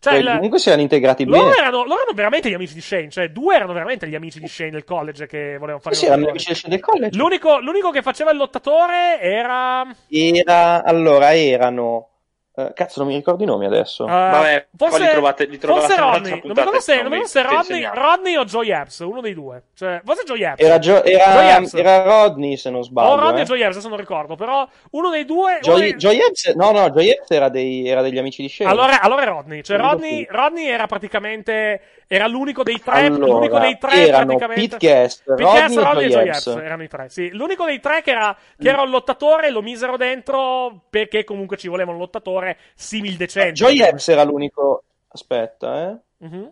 cioè, 0.00 0.12
Cioè, 0.14 0.14
il- 0.14 0.30
comunque 0.34 0.58
si 0.58 0.68
erano 0.68 0.82
integrati 0.82 1.24
loro 1.26 1.42
bene. 1.48 1.56
erano, 1.58 1.84
loro 1.84 2.00
erano 2.00 2.12
veramente 2.14 2.48
gli 2.48 2.54
amici 2.54 2.72
di 2.72 2.80
Shane, 2.80 3.10
cioè 3.10 3.28
due 3.28 3.54
erano 3.54 3.72
veramente 3.74 4.08
gli 4.08 4.14
amici 4.14 4.40
di 4.40 4.48
Shane 4.48 4.70
del 4.70 4.84
college 4.84 5.26
che 5.26 5.52
volevano 5.58 5.78
fare 5.80 5.94
Sì, 5.94 6.06
erano 6.06 6.22
lottatore. 6.22 6.44
amici 6.48 6.68
del 6.68 6.80
college. 6.80 7.16
L'unico, 7.18 7.58
l'unico 7.60 7.90
che 7.90 8.00
faceva 8.00 8.30
il 8.30 8.38
lottatore 8.38 9.20
era, 9.20 9.86
Era, 10.08 10.82
allora, 10.84 11.34
erano. 11.36 12.06
Eh, 12.54 12.72
cazzo, 12.74 13.00
non 13.00 13.08
mi 13.08 13.14
ricordo 13.16 13.42
i 13.42 13.46
nomi 13.46 13.66
adesso. 13.66 14.04
uh, 14.04 14.08
Vabbè, 14.08 14.66
forse, 14.76 14.98
li 14.98 15.08
trovate- 15.08 15.44
li 15.46 15.58
trovate 15.58 15.86
forse 15.86 16.00
Rodney, 16.00 16.30
non 16.30 16.40
mi 16.42 16.48
ricordo 16.48 16.80
se, 16.80 16.94
non 16.96 17.08
non 17.10 17.18
mi 17.18 17.26
se 17.26 17.42
Rodney. 17.42 17.90
Rodney 17.92 18.36
o 18.36 18.44
Joy 18.44 18.70
Epps, 18.70 18.98
uno 19.00 19.20
dei 19.20 19.34
due, 19.34 19.62
cioè, 19.74 20.00
forse 20.04 20.24
Joy 20.24 20.42
Epps. 20.42 20.62
Era, 20.62 20.78
Joy 20.78 21.00
era, 21.04 21.56
Epps. 21.56 21.74
era 21.74 22.02
Rodney, 22.02 22.56
se 22.56 22.70
non 22.70 22.80
o 22.80 22.82
sbaglio. 22.82 23.16
Rodney 23.16 23.40
eh. 23.40 23.42
o 23.42 23.46
Joy 23.46 23.60
Epps, 23.60 23.72
adesso 23.72 23.88
non 23.88 23.98
ricordo, 23.98 24.34
però 24.34 24.68
uno 24.90 25.10
dei 25.10 25.24
due, 25.24 25.58
Joy, 25.60 25.80
dei- 25.80 25.94
Joy 25.94 26.18
no, 26.54 26.72
no, 26.72 26.90
Joy 26.90 27.08
Epps 27.08 27.30
era, 27.30 27.48
dei, 27.48 27.86
era 27.86 28.02
degli 28.02 28.18
amici 28.18 28.42
di 28.42 28.48
Shane. 28.48 28.70
Allora, 28.70 29.00
allora 29.00 29.22
è 29.22 29.26
Rodney. 29.26 29.62
Cioè, 29.62 29.78
Rodney. 29.78 30.26
Rodney 30.28 30.66
era 30.66 30.86
praticamente. 30.86 31.80
Era 32.12 32.26
l'unico 32.26 32.64
dei 32.64 32.80
tre. 32.82 33.06
Allora, 33.06 33.26
l'unico 33.26 33.58
dei 33.60 33.78
tre 33.78 34.08
erano 34.08 34.36
praticamente. 34.36 34.76
Pete 34.76 34.86
Guest, 34.86 35.22
Pete 35.24 35.42
Rodney 35.42 35.60
Guest, 35.60 35.76
e 35.76 35.82
Rodney 35.82 36.08
Joy 36.08 36.10
Joy. 36.10 36.28
Epps 36.28 36.46
erano 36.64 36.82
i 36.82 36.88
tre. 36.88 37.08
Sì. 37.08 37.30
L'unico 37.30 37.64
dei 37.64 37.80
tre 37.80 38.02
che 38.02 38.10
era, 38.10 38.36
che 38.58 38.68
era 38.68 38.82
un 38.82 38.90
lottatore 38.90 39.50
lo 39.50 39.62
misero 39.62 39.96
dentro 39.96 40.82
perché 40.90 41.22
comunque 41.22 41.56
ci 41.56 41.68
voleva 41.68 41.92
un 41.92 41.98
lottatore 41.98 42.49
simil 42.74 43.16
decente. 43.16 43.52
Joy 43.52 43.80
Epps 43.80 44.08
era 44.08 44.22
l'unico. 44.24 44.84
Aspetta, 45.08 45.90
eh. 45.90 46.26
Mhm. 46.26 46.50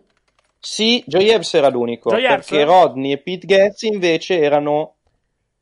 Sì, 0.59 1.03
Joy 1.07 1.29
Epps 1.29 1.53
era 1.53 1.69
l'unico. 1.69 2.09
Joy 2.09 2.27
perché 2.27 2.63
Rodney 2.63 3.13
e 3.13 3.17
Pete 3.19 3.45
Guest 3.45 3.83
invece 3.83 4.39
erano. 4.39 4.95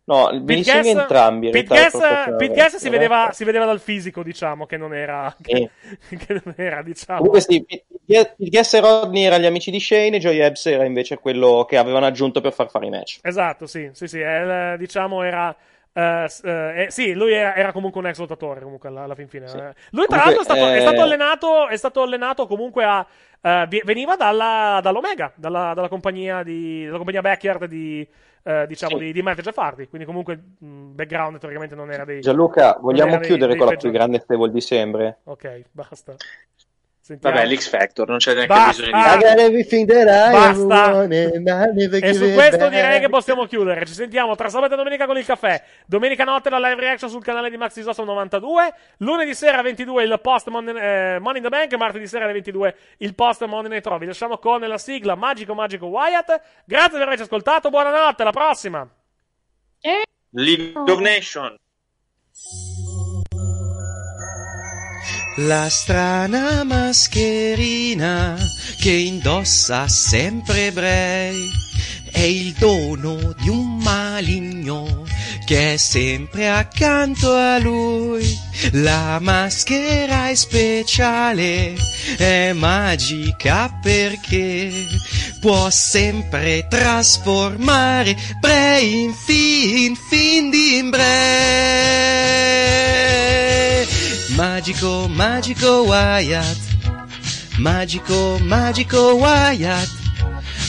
No, 0.06 0.30
Pete 0.46 0.64
segno 0.64 0.82
Guest- 0.82 1.00
entrambi. 1.00 1.50
Pete 1.50 1.68
per- 1.92 2.36
Pete 2.38 2.54
Guest 2.54 2.78
si, 2.78 2.84
per- 2.90 2.92
vedeva, 2.98 3.30
si 3.34 3.44
vedeva 3.44 3.66
dal 3.66 3.80
fisico, 3.82 4.24
diciamo, 4.24 4.66
che 4.66 4.78
non 4.78 4.96
era. 4.96 5.36
Sì. 5.42 5.70
che 6.18 6.42
non 6.44 6.54
era, 6.58 6.82
diciamo. 6.82 7.18
Comunque 7.18 7.42
sì, 7.42 7.64
Pete 7.64 8.36
Guest 8.38 8.74
e 8.74 8.80
Rodney 8.80 9.24
erano 9.24 9.44
gli 9.44 9.48
amici 9.48 9.70
di 9.70 9.80
Shane 9.82 10.16
e 10.16 10.20
Joy 10.20 10.40
Epps 10.40 10.66
era 10.68 10.86
invece 10.86 11.18
quello 11.20 11.66
che 11.68 11.78
avevano 11.78 12.06
aggiunto 12.06 12.40
per 12.42 12.54
far 12.54 12.70
fare 12.70 12.86
i 12.86 12.90
match. 12.90 13.20
Esatto, 13.22 13.68
sì, 13.68 13.90
sì, 13.94 14.08
sì, 14.08 14.20
eh, 14.22 14.76
diciamo 14.80 15.22
era... 15.24 15.56
eh, 15.98 16.26
s- 16.28 16.42
eh, 16.44 16.88
sì, 16.90 17.14
lui 17.14 17.34
era, 17.34 17.56
era 17.56 17.72
comunque 17.72 18.00
un 18.02 18.08
ex 18.08 18.20
lottatore 18.20 18.62
comunque 18.62 18.90
alla, 18.90 19.04
alla 19.04 19.16
fin 19.16 19.28
fine. 19.28 19.48
Sì. 19.48 19.58
Eh, 19.58 19.74
Lui 19.92 20.06
tra 20.08 20.18
Comunque, 20.18 20.18
l'altro 20.18 20.42
è 20.42 20.44
stato, 20.44 20.66
è 20.68 20.78
eh, 20.78 20.82
stato 20.82 21.02
allenato, 21.02 21.68
è 21.68 21.78
stato 21.78 22.02
allenato 22.02 22.48
comunque 22.48 22.84
a... 22.84 23.06
vi- 23.68 23.82
veniva 23.86 24.16
dalla, 24.16 24.80
dall'Omega, 24.82 25.32
dalla, 25.36 25.74
dalla 25.74 25.88
compagnia 25.90 26.44
di, 26.44 26.86
dalla 26.86 26.98
compagnia 26.98 27.22
Backyard 27.22 27.66
di, 27.66 28.08
eh, 28.44 28.66
diciamo, 28.68 28.98
Sì. 28.98 29.06
di, 29.06 29.12
di 29.14 29.22
Matt 29.22 29.42
Jeff 29.42 29.58
Hardy, 29.58 29.88
quindi 29.88 30.06
comunque 30.08 30.36
mh, 30.60 30.96
background 30.96 31.38
teoricamente 31.40 31.76
non 31.76 31.92
era 31.92 32.06
dei... 32.06 32.22
Gianluca, 32.22 32.78
vogliamo 32.80 33.18
dei- 33.18 33.28
chiudere 33.28 33.50
dei 33.50 33.58
con 33.58 33.66
la 33.68 33.74
peggiori. 33.74 33.90
più 33.90 33.92
grande 33.92 34.20
stable 34.20 34.52
di 34.52 34.62
sempre? 34.62 35.20
Ok, 35.26 35.64
basta. 35.72 36.16
Sentiamo. 37.08 37.38
Vabbè, 37.38 37.48
l'X 37.48 37.70
Factor, 37.70 38.10
non 38.10 38.18
c'è 38.18 38.34
neanche 38.34 38.54
Basta. 38.54 38.84
bisogno 38.84 38.98
di... 38.98 39.00
Basta. 39.00 39.32
E 42.06 42.14
su 42.14 42.34
questo 42.34 42.68
direi 42.68 43.00
che 43.00 43.08
possiamo 43.08 43.46
chiudere. 43.46 43.86
Ci 43.86 43.94
sentiamo 43.94 44.36
tra 44.36 44.50
sabato 44.50 44.74
e 44.74 44.76
domenica 44.76 45.06
con 45.06 45.18
il 45.18 45.24
caffè. 45.24 45.64
Domenica 45.86 46.26
notte 46.26 46.50
la 46.50 46.60
live 46.60 46.82
reaction 46.82 47.10
sul 47.10 47.24
canale 47.24 47.50
di 47.50 47.56
Max 47.56 47.76
Disosso 47.76 48.04
92. 48.04 48.74
Lunedì 48.98 49.34
sera 49.36 49.62
22 49.62 50.04
il 50.04 50.20
post 50.22 50.50
Money, 50.50 50.76
eh, 50.76 51.20
Money 51.22 51.38
in 51.38 51.44
the 51.44 51.50
Bank. 51.50 51.74
Martedì 51.76 52.08
sera 52.08 52.26
alle 52.26 52.34
22 52.34 52.76
il 52.98 53.16
post 53.16 53.46
Money 53.46 53.70
Night 53.72 53.86
Raw. 53.88 53.98
Vi 53.98 54.06
lasciamo 54.06 54.38
con 54.38 54.60
la 54.60 54.78
sigla 54.78 55.16
Magico 55.16 55.54
Magico 55.54 55.86
Wyatt. 55.86 56.42
Grazie 56.66 56.98
per 56.98 57.04
averci 57.04 57.24
ascoltato. 57.24 57.70
Buonanotte, 57.70 58.22
alla 58.22 58.32
prossima. 58.32 58.86
League 60.32 60.74
of 60.76 61.00
Nations. 61.00 61.56
La 65.42 65.70
strana 65.70 66.64
mascherina 66.64 68.36
che 68.80 68.92
indossa 68.92 69.88
sempre 69.88 70.72
Bray 70.72 71.48
è 72.12 72.22
il 72.22 72.54
dono 72.54 73.36
di 73.40 73.48
un 73.48 73.78
maligno 73.78 75.06
che 75.46 75.76
è 75.76 75.78
sempre 75.78 76.50
accanto 76.50 77.32
a 77.32 77.60
lui. 77.60 78.26
La 78.72 79.20
maschera 79.22 80.30
è 80.30 80.34
speciale, 80.34 81.76
è 82.18 82.52
magica 82.54 83.78
perché 83.80 84.88
può 85.40 85.70
sempre 85.70 86.66
trasformare 86.68 88.18
Bray 88.40 89.04
in 89.04 89.14
fin, 89.14 89.96
fin 90.10 90.50
di 90.50 90.88
Bray. 90.90 92.58
Magico, 94.36 95.08
magico 95.08 95.84
Wyatt, 95.84 96.58
magico, 97.58 98.38
magico 98.42 99.14
Wyatt. 99.16 99.90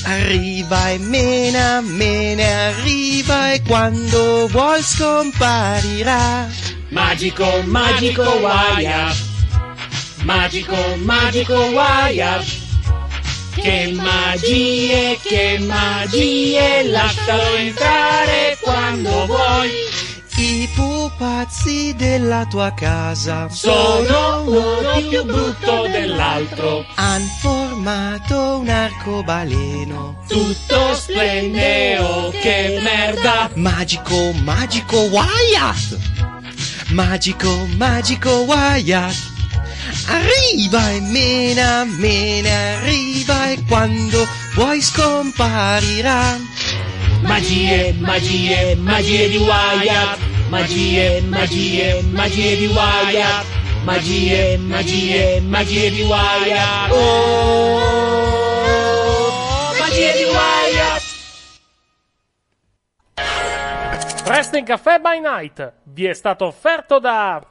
Arriva 0.04 0.90
e 0.90 0.98
mena, 0.98 1.80
mena, 1.80 2.68
arriva 2.68 3.52
e 3.52 3.62
quando 3.62 4.46
vuol 4.48 4.80
scomparirà. 4.80 6.46
Magico, 6.90 7.62
magico 7.64 8.22
Wyatt. 8.22 9.16
Magico, 10.22 10.76
magico 11.02 11.54
Wyatt. 11.54 12.46
Che 13.54 13.92
magie, 13.92 15.18
che 15.22 15.58
magie, 15.58 16.84
lascialo 16.84 17.56
entrare 17.56 18.56
quando 18.62 19.26
vuoi. 19.26 19.70
I 20.40 20.68
pupazzi 20.72 21.96
della 21.96 22.46
tua 22.46 22.72
casa. 22.72 23.48
Sono 23.48 24.42
uno 24.46 25.08
più 25.08 25.24
brutto 25.24 25.88
dell'altro. 25.90 26.86
Han 26.94 27.26
formato 27.40 28.58
un 28.58 28.68
arcobaleno. 28.68 30.22
Tutto 30.28 30.94
splendeo, 30.94 32.30
che 32.30 32.78
merda. 32.80 33.50
Magico, 33.54 34.30
magico 34.44 34.98
Wyatt. 35.10 35.98
Magico, 36.90 37.66
magico 37.76 38.30
Wyatt. 38.30 39.16
Arriva 40.06 40.90
e 40.92 41.00
mena, 41.00 41.84
mena, 41.84 42.76
arriva 42.76 43.50
e 43.50 43.64
quando 43.66 44.24
vuoi 44.54 44.80
scomparirà 44.80 46.38
Magie, 47.28 47.92
magie, 48.00 48.74
magie 48.76 49.28
di 49.28 49.36
Wyatt. 49.36 50.18
Magie, 50.48 51.20
magie, 51.20 52.02
magie 52.10 52.56
di 52.56 52.66
Wyatt. 52.66 53.46
Magie, 53.84 54.56
magie, 54.56 55.40
magie 55.40 55.90
di 55.90 56.02
Wyatt. 56.02 56.90
Oh, 56.90 57.78
magie 59.78 60.12
di 60.16 60.24
Wyatt. 60.24 61.02
Wrestling 64.24 64.66
Caffè 64.66 64.98
by 64.98 65.20
Night 65.20 65.72
vi 65.84 66.06
è 66.06 66.14
stato 66.14 66.46
offerto 66.46 66.98
da 66.98 67.44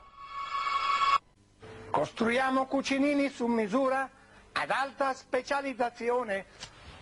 Costruiamo 1.91 2.65
cucinini 2.65 3.29
su 3.29 3.45
misura 3.45 4.09
ad 4.53 4.69
alta 4.69 5.13
specializzazione. 5.13 6.45